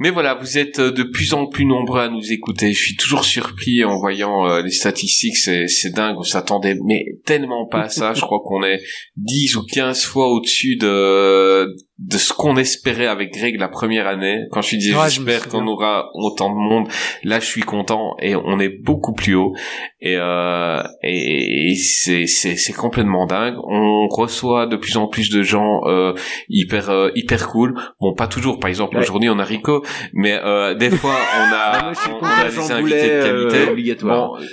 Mais 0.00 0.10
voilà, 0.10 0.34
vous 0.34 0.58
êtes 0.58 0.78
euh, 0.78 0.90
de 0.92 1.02
plus 1.02 1.34
en 1.34 1.46
plus 1.46 1.64
nombreux 1.64 2.00
à 2.00 2.08
nous 2.08 2.32
écouter. 2.32 2.72
Je 2.72 2.78
suis 2.82 2.96
toujours 2.96 3.24
surpris 3.24 3.84
en 3.84 3.96
voyant 3.96 4.46
euh, 4.46 4.62
les 4.62 4.70
statistiques, 4.70 5.36
c'est, 5.36 5.66
c'est 5.68 5.90
dingue, 5.90 6.16
on 6.18 6.22
s'attendait 6.22 6.76
mais 6.84 7.04
tellement 7.24 7.66
pas 7.66 7.82
à 7.82 7.88
ça. 7.88 8.12
Je 8.14 8.20
crois 8.20 8.40
qu'on 8.44 8.62
est 8.64 8.80
10 9.16 9.56
ou 9.56 9.62
15 9.64 10.04
fois 10.04 10.28
au-dessus 10.28 10.76
de, 10.76 11.66
de 11.98 12.16
ce 12.16 12.32
qu'on 12.32 12.56
espérait 12.56 13.08
avec 13.08 13.32
Greg 13.32 13.58
la 13.58 13.66
première 13.68 14.06
année. 14.06 14.42
Quand 14.52 14.60
je 14.62 14.76
disais 14.76 14.94
Ouais, 14.94 15.10
j'espère 15.10 15.48
qu'on 15.48 15.66
aura 15.66 16.10
autant 16.14 16.48
de 16.50 16.54
monde, 16.54 16.88
là 17.24 17.40
je 17.40 17.46
suis 17.46 17.62
content 17.62 18.14
et 18.22 18.36
on 18.36 18.60
est 18.60 18.68
beaucoup 18.68 19.12
plus 19.14 19.34
haut. 19.34 19.52
Et, 20.00 20.14
euh, 20.16 20.80
et, 21.02 21.70
et 21.70 21.74
c'est, 21.74 22.26
c'est, 22.26 22.54
c'est 22.56 22.72
complètement 22.72 23.26
dingue. 23.26 23.56
On 23.64 24.06
reçoit 24.08 24.66
de 24.66 24.76
plus 24.76 24.96
en 24.96 25.08
plus 25.08 25.28
de 25.30 25.42
gens 25.42 25.80
euh, 25.86 26.14
hyper 26.48 26.88
euh, 26.90 27.10
hyper 27.16 27.48
cool. 27.48 27.74
Bon, 28.00 28.14
pas 28.14 28.28
toujours. 28.28 28.60
Par 28.60 28.68
exemple, 28.68 28.94
Ouais. 28.96 29.02
aujourd'hui 29.02 29.28
on 29.28 29.38
a 29.40 29.44
Rico, 29.44 29.84
mais 30.12 30.38
euh, 30.44 30.74
des 30.74 30.90
fois 30.90 31.16
on 31.36 31.52
a, 31.52 31.72
Ah, 31.90 31.94
suis 31.94 32.10
on, 32.12 32.18
on 32.22 32.26
a 32.26 32.48
des 32.48 32.72
invités 32.72 33.08
de 33.08 33.12
euh, 33.12 33.48
qualité. 33.50 33.70
obligatoire. 33.72 34.38
Bon. 34.38 34.44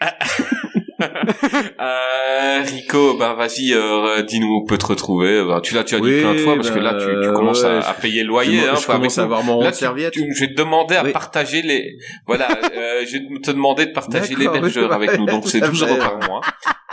Euh, 1.80 2.62
Rico, 2.62 3.16
bah 3.16 3.34
vas-y, 3.34 3.72
euh, 3.72 4.22
dis-nous 4.22 4.46
où 4.46 4.62
on 4.62 4.66
peut 4.66 4.76
te 4.78 4.86
retrouver. 4.86 5.42
Bah, 5.46 5.60
tu 5.62 5.74
l'as, 5.74 5.84
tu 5.84 5.94
as 5.94 6.00
dit 6.00 6.20
plein 6.20 6.34
de 6.34 6.38
fois 6.38 6.56
parce 6.56 6.70
que 6.70 6.78
là, 6.78 6.94
tu, 6.94 7.06
tu 7.06 7.28
bah, 7.28 7.32
commences 7.34 7.64
à, 7.64 7.78
ouais, 7.78 7.84
à 7.84 7.94
payer 7.94 8.22
le 8.22 8.28
loyer. 8.28 8.58
je, 8.60 8.68
hein, 8.68 8.74
je 8.80 8.86
commence 8.86 9.18
à 9.18 9.22
avoir 9.22 9.42
mon 9.42 9.60
Là, 9.60 9.68
de 9.70 9.72
tu- 9.74 9.78
serviette. 9.80 10.12
tu- 10.12 10.32
je 10.34 10.40
vais 10.40 10.48
te 10.52 10.56
demander 10.56 10.96
à 10.96 11.04
Oui. 11.04 11.12
partager 11.12 11.62
les. 11.62 11.96
Voilà, 12.26 12.48
euh, 12.76 13.04
je 13.06 13.12
vais 13.18 13.40
te 13.42 13.50
demander 13.50 13.86
de 13.86 13.92
partager 13.92 14.34
l'hébergeur 14.34 14.88
oui, 14.90 14.94
avec 14.94 15.18
nous. 15.18 15.26
Donc 15.26 15.44
c'est 15.46 15.62
à 15.62 15.68
12 15.68 15.84
fait. 15.84 15.90
euros 15.90 15.98
par 15.98 16.18
mois. 16.28 16.40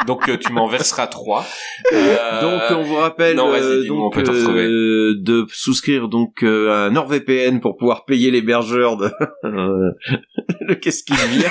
Donc 0.06 0.30
euh, 0.30 0.38
tu 0.38 0.54
m'en 0.54 0.68
verseras 0.68 1.08
3 1.08 1.46
Euh, 1.94 2.42
Donc 2.42 2.62
on 2.80 2.84
vous 2.84 2.96
rappelle 2.96 3.36
non, 3.36 3.50
vas-y, 3.50 3.62
euh, 3.64 3.82
dis-nous, 3.82 3.96
on 3.96 4.00
donc 4.04 4.14
peut 4.14 4.24
te 4.24 4.32
retrouver. 4.32 4.64
euh, 4.66 5.16
de 5.20 5.46
souscrire 5.52 6.08
donc 6.08 6.44
euh, 6.44 6.72
à 6.72 6.76
un 6.86 6.92
NordVPN 6.92 7.60
pour 7.60 7.78
pouvoir 7.78 8.06
payer 8.06 8.30
l'hébergeur 8.32 8.98
de 8.98 9.10
le 10.62 10.76
qu'est-ce 10.76 11.04
qu'il 11.04 11.16
vient. 11.16 11.50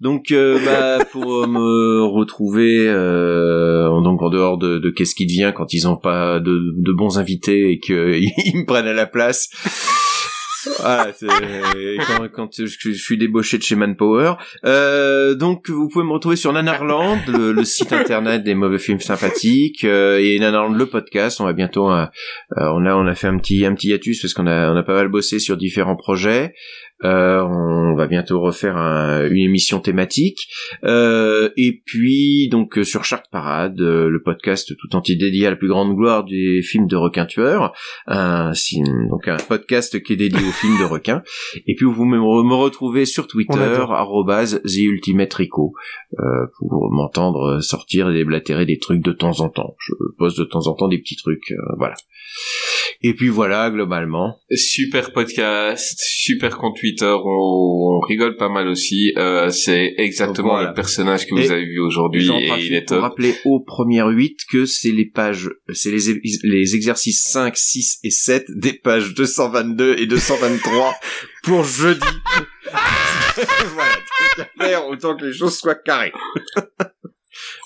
Donc 0.00 0.30
euh, 0.32 0.58
bah 0.64 0.89
pour 1.10 1.42
euh, 1.42 1.46
me 1.46 2.04
retrouver 2.04 2.86
euh, 2.88 4.00
donc 4.02 4.22
en 4.22 4.30
dehors 4.30 4.58
de, 4.58 4.78
de 4.78 4.90
qu'est-ce 4.90 5.14
qui 5.14 5.26
devient 5.26 5.52
quand 5.54 5.72
ils 5.72 5.86
ont 5.88 5.96
pas 5.96 6.40
de, 6.40 6.74
de 6.76 6.92
bons 6.92 7.18
invités 7.18 7.70
et 7.72 7.78
qu'ils 7.78 7.94
me 8.54 8.64
prennent 8.64 8.86
à 8.86 8.92
la 8.92 9.06
place. 9.06 9.48
Voilà, 10.78 11.12
c'est 11.14 11.26
quand, 12.06 12.28
quand 12.32 12.50
je, 12.58 12.66
je 12.66 12.90
suis 12.92 13.16
débauché 13.16 13.58
de 13.58 13.62
chez 13.62 13.76
Manpower. 13.76 14.34
Euh, 14.64 15.34
donc 15.34 15.70
vous 15.70 15.88
pouvez 15.88 16.04
me 16.04 16.12
retrouver 16.12 16.36
sur 16.36 16.52
Nanarland, 16.52 17.18
le, 17.28 17.52
le 17.52 17.64
site 17.64 17.92
internet 17.92 18.44
des 18.44 18.54
mauvais 18.54 18.78
films 18.78 19.00
sympathiques, 19.00 19.84
euh, 19.84 20.18
et 20.18 20.38
Nanarland 20.38 20.74
le 20.74 20.86
podcast. 20.86 21.40
On 21.40 21.44
va 21.44 21.52
bientôt, 21.52 21.90
euh, 21.90 22.04
euh, 22.58 22.70
on 22.74 22.84
a 22.84 22.94
on 22.94 23.06
a 23.06 23.14
fait 23.14 23.28
un 23.28 23.38
petit 23.38 23.64
un 23.64 23.74
petit 23.74 23.88
hiatus 23.88 24.20
parce 24.20 24.34
qu'on 24.34 24.46
a 24.46 24.70
on 24.72 24.76
a 24.76 24.82
pas 24.82 24.94
mal 24.94 25.08
bossé 25.08 25.38
sur 25.38 25.56
différents 25.56 25.96
projets. 25.96 26.54
Euh, 27.04 27.40
on 27.42 27.94
va 27.96 28.06
bientôt 28.06 28.40
refaire 28.40 28.76
un- 28.76 29.26
une 29.28 29.36
émission 29.38 29.80
thématique. 29.80 30.48
Euh, 30.84 31.50
et 31.56 31.80
puis 31.84 32.48
donc 32.50 32.78
euh, 32.78 32.84
sur 32.84 33.04
Shark 33.04 33.26
Parade, 33.32 33.80
euh, 33.80 34.08
le 34.08 34.22
podcast 34.22 34.74
tout 34.78 34.94
entier 34.96 35.16
dédié 35.16 35.46
à 35.46 35.50
la 35.50 35.56
plus 35.56 35.68
grande 35.68 35.94
gloire 35.96 36.24
des 36.24 36.60
films 36.62 36.86
de 36.86 36.96
requins 36.96 37.26
tueurs. 37.26 37.72
Un, 38.06 38.52
donc 39.08 39.28
un 39.28 39.36
podcast 39.36 40.02
qui 40.02 40.12
est 40.12 40.16
dédié 40.16 40.40
aux 40.40 40.52
films 40.52 40.78
de 40.78 40.84
requins. 40.84 41.22
Et 41.66 41.74
puis 41.74 41.86
vous 41.86 42.04
me, 42.04 42.18
me 42.18 42.54
retrouvez 42.54 43.04
sur 43.06 43.26
Twitter, 43.26 43.56
TheUltimateRico, 44.64 45.72
euh, 46.18 46.22
pour 46.58 46.90
m'entendre 46.92 47.60
sortir 47.60 48.10
et 48.10 48.14
déblatérer 48.14 48.66
des 48.66 48.78
trucs 48.78 49.02
de 49.02 49.12
temps 49.12 49.40
en 49.40 49.48
temps. 49.48 49.74
Je 49.78 49.92
poste 50.18 50.38
de 50.38 50.44
temps 50.44 50.66
en 50.66 50.74
temps 50.74 50.88
des 50.88 50.98
petits 50.98 51.16
trucs, 51.16 51.50
euh, 51.52 51.56
voilà. 51.78 51.94
Et 53.02 53.14
puis 53.14 53.28
voilà, 53.28 53.70
globalement. 53.70 54.38
Super 54.52 55.12
podcast, 55.12 55.96
super 55.98 56.58
compte 56.58 56.76
On, 57.02 57.96
on 57.96 57.98
rigole 58.00 58.36
pas 58.36 58.48
mal 58.48 58.68
aussi. 58.68 59.12
Euh, 59.16 59.50
c'est 59.50 59.94
exactement 59.98 60.50
Voilà. 60.50 60.68
le 60.68 60.74
personnage 60.74 61.26
que 61.26 61.34
vous 61.34 61.50
avez 61.50 61.64
vu 61.64 61.80
aujourd'hui 61.80 62.28
et 62.30 62.50
il 62.60 62.74
est 62.74 62.86
top. 62.86 63.00
rappeler 63.00 63.34
aux 63.44 63.60
premières 63.60 64.08
8 64.08 64.38
que 64.50 64.66
c'est 64.66 64.92
les 64.92 65.06
pages, 65.06 65.50
c'est 65.72 65.90
les, 65.90 66.20
les 66.44 66.74
exercices 66.74 67.22
5, 67.30 67.56
6 67.56 67.98
et 68.04 68.10
7 68.10 68.46
des 68.56 68.72
pages 68.72 69.14
222 69.14 69.96
et 69.98 70.06
223 70.06 70.94
pour 71.44 71.64
jeudi. 71.64 72.00
voilà, 73.74 73.92
faire, 74.58 74.86
autant 74.88 75.16
que 75.16 75.24
les 75.26 75.32
choses 75.32 75.56
soient 75.56 75.74
carrées. 75.74 76.12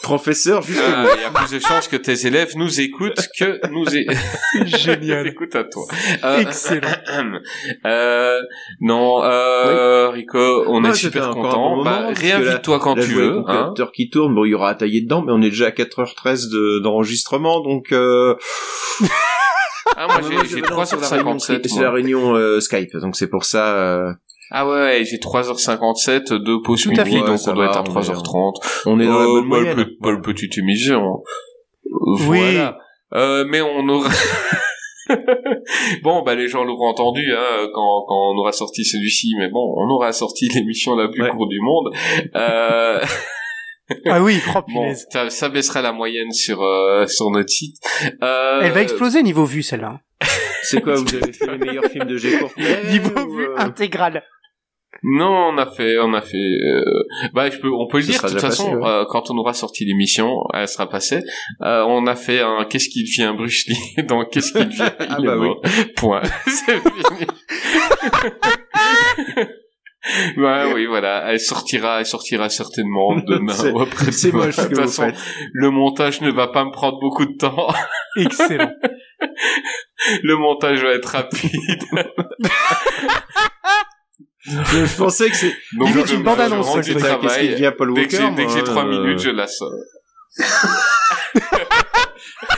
Professeur, 0.03 0.63
juste 0.63 0.81
Ah, 0.85 1.07
Il 1.17 1.23
y 1.23 1.25
a 1.25 1.31
plus 1.31 1.51
de 1.51 1.59
chances 1.61 1.89
que 1.89 1.97
tes 1.97 2.27
élèves 2.27 2.53
nous 2.57 2.81
écoutent 2.81 3.27
que 3.39 3.67
nous 3.71 3.85
é... 3.97 4.07
Génial. 4.67 5.27
écoutent 5.27 5.57
à 5.57 5.65
toi. 5.65 5.85
Euh, 6.25 6.41
Excellent. 6.41 6.89
euh, 7.87 8.41
non, 8.81 9.23
euh, 9.23 10.11
Rico, 10.11 10.65
on 10.67 10.83
Ouais, 10.85 10.91
est 10.91 10.95
super 10.95 11.31
content. 11.31 11.53
bon 11.53 11.77
moment, 11.77 11.85
bah, 11.85 12.09
réinvite-toi 12.15 12.79
quand 12.81 12.95
tu 12.95 13.03
veux. 13.13 13.43
Hein. 13.47 13.73
qui 13.95 14.11
tourne, 14.11 14.35
bon, 14.35 14.45
il 14.45 14.51
y 14.51 14.55
aura 14.55 14.71
à 14.71 14.75
tailler 14.75 15.03
dedans, 15.03 15.23
mais 15.27 15.33
on 15.33 15.41
est 15.43 15.51
déjà 15.51 15.67
à 15.67 15.71
4h13 15.71 16.51
de- 16.51 16.81
d'enregistrement, 16.81 17.61
donc 17.61 17.93
euh... 17.93 18.35
Ah, 19.97 20.07
moi, 20.07 20.19
moi, 20.21 20.31
j'ai, 20.43 20.49
je 20.49 20.55
j'ai 20.57 20.61
vais 20.63 20.69
dans- 20.69 20.85
sur 20.85 21.01
la 21.01 21.09
réunion, 21.09 21.37
3h57. 21.37 21.69
C'est 21.69 21.83
la 21.83 21.91
réunion 21.91 22.35
euh, 22.35 22.61
Skype, 22.61 22.97
donc 22.97 23.17
c'est 23.17 23.29
pour 23.29 23.45
ça... 23.45 24.15
Ah 24.51 24.69
ouais, 24.69 25.03
j'ai 25.05 25.17
3h57, 25.19 26.33
deux 26.35 26.61
pauses 26.63 26.83
Tout 26.83 26.91
à 26.97 27.05
midi, 27.05 27.19
fait. 27.19 27.27
donc 27.27 27.39
ça 27.39 27.53
on 27.53 27.55
doit 27.55 27.65
va, 27.67 27.71
être 27.73 27.79
à 27.79 27.83
on 27.83 27.85
est- 28.01 28.05
3h30. 28.05 28.83
On 28.87 29.01
est 29.01 29.07
dans 29.07 29.19
la 29.19 29.25
Euh, 29.25 29.29
bonne 29.33 29.45
moyenne. 29.47 29.77
le 29.77 29.85
pe- 29.87 29.91
bah, 30.01 30.11
le 30.13 30.21
petite 30.21 30.57
émission. 30.59 31.23
Euh, 31.87 32.27
Oui. 32.29 32.59
Euh, 33.15 33.45
mais 33.49 33.61
on 33.61 33.89
aura... 33.89 34.09
bon, 36.03 36.23
bah 36.23 36.35
les 36.35 36.49
gens 36.49 36.65
l'auront 36.65 36.89
entendu 36.89 37.33
hein, 37.37 37.69
quand, 37.73 38.05
quand 38.09 38.33
on 38.33 38.39
aura 38.39 38.53
sorti 38.53 38.85
celui-ci, 38.85 39.35
mais 39.39 39.49
bon, 39.49 39.75
on 39.77 39.89
aura 39.95 40.13
sorti 40.13 40.49
l'émission 40.49 40.95
la 40.97 41.09
plus 41.09 41.23
Ouais. 41.23 41.31
courte 41.31 41.51
du 41.51 41.61
monde. 41.61 41.95
Euh, 42.37 43.01
Ah 44.07 44.23
oui, 44.23 44.41
oh, 44.49 44.61
bon, 44.67 44.81
punaise. 44.85 45.07
ça, 45.13 45.29
ça 45.29 45.51
baissera 45.51 45.83
la 45.83 45.93
moyenne 45.93 46.33
sur 46.33 46.63
euh, 46.63 47.07
sur 47.07 47.31
notre 47.31 47.51
site. 47.51 47.77
Euh, 48.23 48.61
Elle 48.63 48.73
va 48.73 48.81
exploser 48.81 49.23
niveau 49.23 49.45
vue 49.45 49.63
celle-là. 49.63 50.01
C'est 50.63 50.81
quoi, 50.81 50.95
vous 50.95 51.15
avez 51.15 51.35
fait 51.35 51.47
les 51.47 51.59
meilleurs 51.59 51.85
films 51.91 52.07
de 52.07 52.17
G. 52.17 52.39
Courtney 52.39 52.65
Niveau 52.91 53.21
ou, 53.21 53.35
vue 53.37 53.45
euh, 53.47 53.59
intégral. 53.59 54.23
Non, 55.07 55.51
on 55.53 55.59
a 55.59 55.67
fait, 55.67 55.99
on 55.99 56.15
a 56.15 56.23
fait. 56.23 56.37
euh, 56.39 56.83
Bah, 57.35 57.51
je 57.51 57.59
peux, 57.59 57.69
on 57.71 57.87
peut 57.87 57.99
le 57.99 58.05
dire. 58.05 58.23
De 58.23 58.29
toute 58.29 58.41
façon, 58.41 58.65
passé, 58.65 58.77
ouais. 58.77 58.89
euh, 58.89 59.05
quand 59.09 59.31
on 59.31 59.37
aura 59.37 59.53
sorti 59.53 59.85
l'émission, 59.85 60.31
elle 60.55 60.67
sera 60.67 60.89
passée. 60.89 61.21
Euh, 61.63 61.85
on 61.87 62.07
a 62.07 62.15
fait 62.17 62.41
un 62.41 62.65
qu'est-ce 62.65 62.89
qu'il 62.89 63.05
devient 63.05 63.35
Bruce 63.37 63.67
Lee 63.69 64.05
dans 64.09 64.25
qu'est-ce 64.25 64.53
qu'il 64.53 64.67
devient. 64.69 64.91
Ah 65.01 65.17
il 65.19 65.25
est 65.25 65.29
bah 65.29 65.37
oui. 65.37 65.47
mort. 65.49 65.61
Point. 65.97 66.23
C'est 66.47 66.81
fini. 66.81 67.27
Ouais, 70.37 70.71
oui, 70.75 70.85
voilà. 70.87 71.25
Elle 71.33 71.41
sortira, 71.41 72.01
elle 72.01 72.07
sortira 72.07 72.49
certainement 72.51 73.17
demain 73.27 73.73
ou 73.73 73.81
après. 73.81 74.13
C'est 74.13 74.33
moche 74.33 74.57
De 74.57 74.63
toute 74.65 74.77
façon, 74.77 75.11
le 75.53 75.71
montage 75.71 76.21
ne 76.21 76.31
va 76.31 76.49
pas 76.49 76.65
me 76.65 76.71
prendre 76.73 76.99
beaucoup 77.01 77.25
de 77.25 77.37
temps. 77.39 77.69
Excellent. 78.19 78.71
le 80.23 80.37
montage 80.37 80.83
va 80.83 80.91
être 80.91 81.07
rapide. 81.07 81.83
Je, 84.47 84.85
je 84.87 84.97
pensais 84.97 85.31
que 85.31 85.37
c'est... 85.37 85.55
Donc, 85.79 85.89
Limite 85.89 86.07
je- 86.09 86.15
une 86.15 86.23
bande-annonce, 86.23 86.67
je 86.67 86.93
rends 86.93 86.99
ça, 87.01 87.73
Paul 87.73 87.91
Walker 87.93 88.17
que 88.17 88.23
j'ai, 88.23 88.31
dès 88.35 88.47
que 88.47 88.53
j'ai 88.53 88.63
trois 88.63 88.85
euh, 88.85 88.89
minutes, 89.01 89.19
je 89.21 89.31
la 89.31 89.47
sors. 89.47 89.71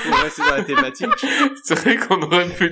Pour 0.05 0.15
rester 0.19 0.43
dans 0.43 0.57
la 0.57 0.63
thématique. 0.65 1.09
C'est 1.65 1.79
vrai 1.79 1.97
qu'on 1.97 2.21
aurait 2.23 2.49
pu. 2.49 2.71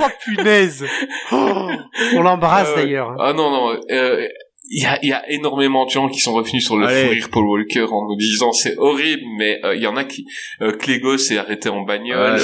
Oh 0.00 0.06
punaise. 0.24 0.84
Oh, 1.32 1.68
on 2.14 2.22
l'embrasse 2.22 2.68
ouais. 2.70 2.76
d'ailleurs. 2.84 3.14
Ah 3.18 3.32
non 3.32 3.50
non. 3.50 3.78
euh, 3.90 4.26
Il 4.68 4.82
y, 4.82 4.86
a, 4.86 4.98
il 5.02 5.08
y 5.10 5.12
a 5.12 5.22
énormément 5.30 5.84
de 5.84 5.90
gens 5.90 6.08
qui 6.08 6.18
sont 6.20 6.32
revenus 6.32 6.64
sur 6.64 6.76
le 6.76 6.88
fou 6.88 7.10
rire 7.10 7.28
Paul 7.30 7.44
Walker 7.44 7.84
en 7.90 8.08
nous 8.08 8.16
disant 8.16 8.52
c'est 8.52 8.76
horrible, 8.78 9.22
mais 9.38 9.60
euh, 9.64 9.74
il 9.76 9.82
y 9.82 9.86
en 9.86 9.96
a 9.96 10.04
qui 10.04 10.26
euh, 10.62 10.72
Clégo 10.72 11.18
s'est 11.18 11.38
arrêté 11.38 11.68
en 11.68 11.82
bagnole. 11.82 12.40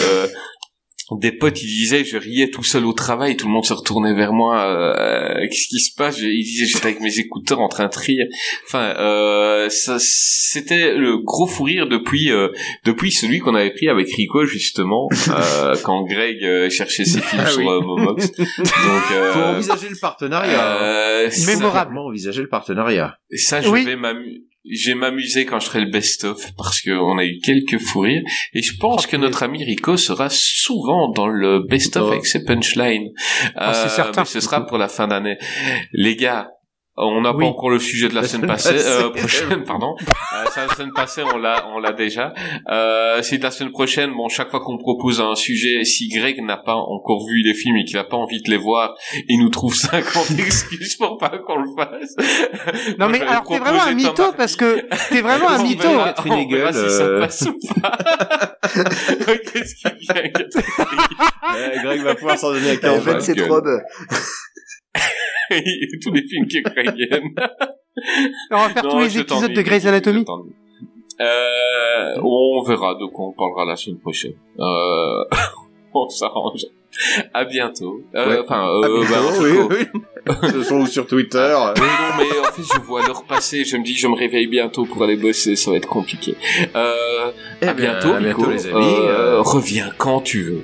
Euh, 1.15 1.19
des 1.21 1.33
potes, 1.33 1.63
ils 1.63 1.67
disaient, 1.67 2.05
je 2.05 2.17
riais 2.17 2.51
tout 2.51 2.63
seul 2.65 2.85
au 2.87 2.93
travail, 2.93 3.37
tout 3.37 3.47
le 3.47 3.53
monde 3.53 3.65
se 3.65 3.73
retournait 3.73 4.15
vers 4.15 4.33
moi. 4.33 4.65
euh, 4.65 5.35
Qu'est-ce 5.49 5.69
qui 5.69 5.81
se 5.81 5.95
passe? 5.97 6.19
Ils 6.21 6.43
disaient, 6.45 6.67
j'étais 6.67 6.87
avec 6.87 7.01
mes 7.01 7.19
écouteurs 7.19 7.61
en 7.61 7.69
train 7.69 7.87
de 7.89 7.97
rire. 7.99 8.27
Enfin, 8.67 8.95
euh, 8.99 9.69
ça, 9.69 9.97
c'était 10.01 10.95
le 10.95 11.19
gros 11.19 11.47
fou 11.47 11.65
rire 11.65 11.87
depuis 11.89 12.31
euh, 12.31 12.49
depuis 12.85 13.11
celui 13.13 13.39
qu'on 13.41 13.55
avait 13.55 13.73
pris 13.73 13.89
avec 13.89 14.09
Rico 14.15 14.45
justement 14.45 15.09
euh, 15.29 15.75
quand 15.85 16.03
Greg 16.05 16.43
euh, 16.45 16.69
cherchait 16.71 17.05
ses 17.05 17.21
films 17.21 17.43
Ah 17.45 17.51
sur 17.51 17.61
oui. 17.61 17.67
euh, 17.69 17.81
Momox. 17.81 18.33
Donc, 18.37 18.47
Faut 18.57 19.15
euh, 19.15 19.55
envisager 19.55 19.89
le 19.89 19.97
partenariat. 20.01 20.83
euh, 20.83 21.31
ça- 21.31 21.47
Mémorable. 21.55 21.91
Clairement 21.91 22.07
envisager 22.07 22.43
le 22.43 22.49
partenariat. 22.49 23.17
Et 23.33 23.39
ça, 23.39 23.61
je 23.61 23.69
Oui. 23.69 23.85
vais 23.85 23.97
m'amuser. 23.97 25.45
Quand 25.45 25.59
je 25.59 25.67
ferai 25.67 25.81
le 25.81 25.91
best-of 25.91 26.53
parce 26.57 26.81
qu'on 26.83 27.19
a 27.19 27.25
eu 27.25 27.39
quelques 27.43 27.79
fous 27.79 28.01
rires 28.01 28.23
et 28.55 28.63
je 28.63 28.77
pense 28.79 29.09
que 29.09 29.17
notre 29.17 29.43
ami 29.43 29.65
Rico 29.65 29.97
sera 29.97 30.29
souvent 30.31 31.11
dans 31.11 31.27
le 31.27 31.67
best-of 31.69 32.05
Oh. 32.07 32.13
avec 32.13 32.27
ses 32.27 32.45
punchlines. 32.45 33.09
Ah, 33.57 33.75
c'est 33.75 33.89
certain. 33.89 34.23
mais 34.23 34.27
ce 34.27 34.39
sera 34.41 34.65
pour 34.65 34.79
la 34.79 34.87
fin 34.89 35.09
d'année. 35.09 35.37
Les 35.93 36.15
gars, 36.15 36.49
On 36.98 37.23
n'a 37.23 37.32
Oui. 37.32 37.44
pas 37.44 37.47
encore 37.51 37.70
le 37.70 37.78
sujet 37.78 38.09
de 38.10 38.14
la, 38.14 38.20
La 38.20 38.28
semaine 38.28 38.43
semaine 38.43 38.56
passée, 38.56 38.73
passée. 38.74 38.86
euh, 38.86 39.09
prochaine, 39.10 39.64
pardon. 39.66 39.94
Euh, 39.98 40.44
ça, 40.51 40.66
la 40.66 40.74
semaine 40.74 40.93
passée, 40.94 41.23
on 41.23 41.39
l'a, 41.39 41.66
on 41.74 41.78
l'a 41.78 41.93
déjà. 41.93 42.35
Euh, 42.70 43.23
c'est 43.23 43.43
la 43.43 43.51
semaine 43.51 43.73
prochaine. 43.73 44.12
Bon, 44.14 44.28
chaque 44.28 44.51
fois 44.51 44.60
qu'on 44.60 44.77
propose 44.77 45.20
un 45.23 45.35
sujet, 45.35 45.85
si 45.85 46.09
Greg 46.09 46.43
n'a 46.43 46.59
pas 46.59 46.74
encore 46.74 47.27
vu 47.27 47.43
les 47.43 47.55
films 47.55 47.77
et 47.78 47.85
qu'il 47.85 47.97
n'a 47.97 48.05
pas 48.05 48.19
envie 48.19 48.43
de 48.43 48.51
les 48.51 48.59
voir, 48.59 48.94
il 49.28 49.39
nous 49.40 49.48
trouve 49.48 49.74
50 49.74 50.32
excuses 50.39 50.97
pour 50.97 51.16
pas 51.16 51.31
qu'on 51.47 51.56
le 51.56 51.69
fasse. 51.77 52.14
Non 52.98 53.09
Moi, 53.09 53.09
mais 53.09 53.20
alors 53.23 53.44
t'es 53.44 53.59
vraiment 53.59 53.82
un 53.85 53.94
mytho 53.94 54.23
Hardy. 54.24 54.36
parce 54.36 54.56
que 54.56 54.86
t'es 55.09 55.23
vraiment 55.23 55.48
un 55.48 55.59
On 55.60 55.62
mytho. 55.62 55.89
verra- 55.89 56.05
Catherine 56.12 56.32
on 56.35 56.48
verra 56.48 56.73
si 56.74 56.78
ça 56.90 57.05
euh. 57.05 57.20
passe 57.20 57.43
ou 57.48 57.81
pas. 57.81 57.98
Qu'est-ce 59.51 59.74
qu'il 59.77 59.98
vient 59.98 60.23
Euh, 61.56 61.82
Greg 61.82 62.02
va 62.02 62.14
pouvoir 62.16 62.39
s'en 62.39 62.52
donner 62.52 62.70
à 62.73 62.74
En 62.74 62.77
cœur. 62.78 63.02
fait, 63.02 63.12
ma 63.14 63.20
cette 63.20 63.36
gueule. 63.36 63.51
robe. 63.51 63.81
Tous 66.02 66.12
les 66.12 66.23
films 66.27 66.47
qui 66.47 66.59
aime. 66.59 67.35
On 68.51 68.56
va 68.56 68.69
faire 68.70 68.85
Non, 68.85 68.90
tous 68.90 68.98
les 69.01 69.19
épisodes 69.19 69.52
de 69.52 69.62
Grey's 69.62 69.85
Anatomy. 69.86 70.24
Euh, 71.20 72.14
on 72.23 72.62
verra 72.62 72.94
de 72.94 73.06
quoi 73.06 73.27
on 73.27 73.32
parlera 73.32 73.64
la 73.66 73.77
semaine 73.77 73.98
prochaine. 73.98 74.32
Euh, 74.59 75.24
on 75.94 76.09
s'arrange. 76.09 76.66
À 77.32 77.44
bientôt. 77.44 78.01
Euh, 78.14 78.28
Ouais. 78.28 78.39
Enfin, 78.44 78.66
Ah, 78.66 78.86
euh, 78.86 79.05
bah, 79.09 79.20
oui, 79.40 79.59
oui. 79.70 80.02
Ce 80.52 80.62
sont 80.62 80.85
sur 80.86 81.06
Twitter. 81.06 81.55
Oui, 81.77 81.81
non, 81.81 82.16
mais 82.19 82.39
en 82.40 82.52
fait, 82.52 82.62
je 82.62 82.81
vois 82.81 83.06
l'heure 83.06 83.24
passer. 83.24 83.64
Je 83.64 83.77
me 83.77 83.85
dis, 83.85 83.94
je 83.94 84.06
me 84.09 84.14
réveille 84.14 84.47
bientôt 84.47 84.85
pour 84.85 85.02
aller 85.02 85.16
bosser. 85.16 85.56
Ça 85.56 85.70
va 85.70 85.77
être 85.78 85.89
compliqué. 85.89 86.35
Euh, 86.74 87.31
Eh 87.62 87.66
à 87.66 87.74
bien, 87.74 87.93
bientôt, 87.93 88.12
à 88.14 88.20
bientôt, 88.20 88.39
Nico. 88.40 88.51
les 88.51 88.66
amis. 88.69 88.97
Reviens 89.39 89.90
quand 89.98 90.20
tu 90.23 90.43
veux. 90.43 90.62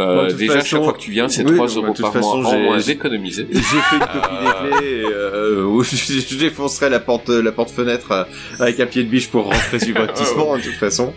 Euh, 0.00 0.32
déjà, 0.32 0.54
façon- 0.54 0.66
chaque 0.66 0.82
fois 0.84 0.92
que 0.94 0.98
tu 1.00 1.10
viens, 1.10 1.28
c'est 1.28 1.44
oui, 1.44 1.54
3 1.56 1.66
bah, 1.66 1.72
euros 1.76 1.86
de 1.88 1.92
toute 1.92 2.02
par 2.02 2.12
façon, 2.12 2.38
mois 2.38 2.48
en 2.50 2.52
j'ai- 2.56 2.62
moins 2.64 2.80
économisés. 2.80 3.46
J'ai 3.52 3.60
fait 3.60 3.96
une 3.96 4.00
copie 4.00 4.34
des 4.40 4.78
clés, 4.78 5.02
euh, 5.12 5.64
où 5.66 5.82
je, 5.82 5.96
je 5.96 6.36
défoncerai 6.36 6.88
la 6.90 7.00
porte, 7.00 7.28
la 7.28 7.52
porte-fenêtre 7.52 8.10
euh, 8.12 8.24
avec 8.58 8.80
un 8.80 8.86
pied 8.86 9.02
de 9.04 9.08
biche 9.08 9.28
pour 9.28 9.44
rentrer 9.44 9.78
subrepticement, 9.78 10.56
de 10.58 10.62
toute 10.62 10.74
façon. 10.74 11.12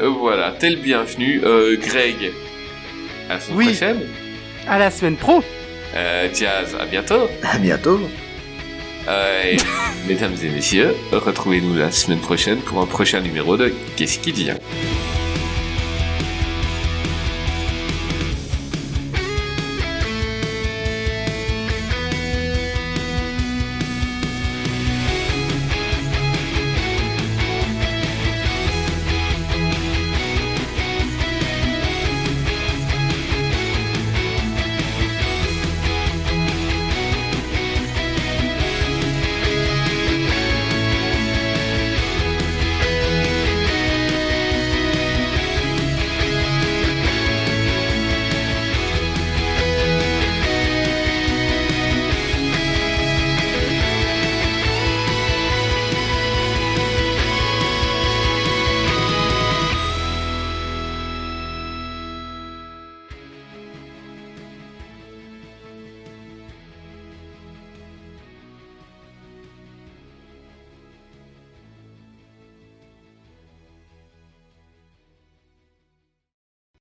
Euh, 0.00 0.08
voilà, 0.08 0.52
t'es 0.58 0.70
le 0.70 0.76
bienvenu. 0.76 1.40
Euh, 1.44 1.76
Greg, 1.80 2.32
à 3.28 3.34
la 3.34 3.40
semaine 3.40 3.58
Oui. 3.58 3.64
prochaine. 3.66 4.00
À 4.68 4.78
la 4.78 4.90
semaine 4.90 5.16
pro. 5.16 5.42
Euh, 5.96 6.28
Diaz, 6.32 6.74
à 6.80 6.86
bientôt. 6.86 7.28
À 7.42 7.58
bientôt. 7.58 8.00
Euh, 9.06 9.42
et, 9.52 9.56
mesdames 10.08 10.32
et 10.42 10.48
messieurs, 10.48 10.94
retrouvez-nous 11.12 11.76
la 11.76 11.90
semaine 11.92 12.20
prochaine 12.20 12.58
pour 12.58 12.80
un 12.80 12.86
prochain 12.86 13.20
numéro 13.20 13.56
de 13.56 13.72
Qu'est-ce 13.96 14.18
qui 14.18 14.32
dit 14.32 14.48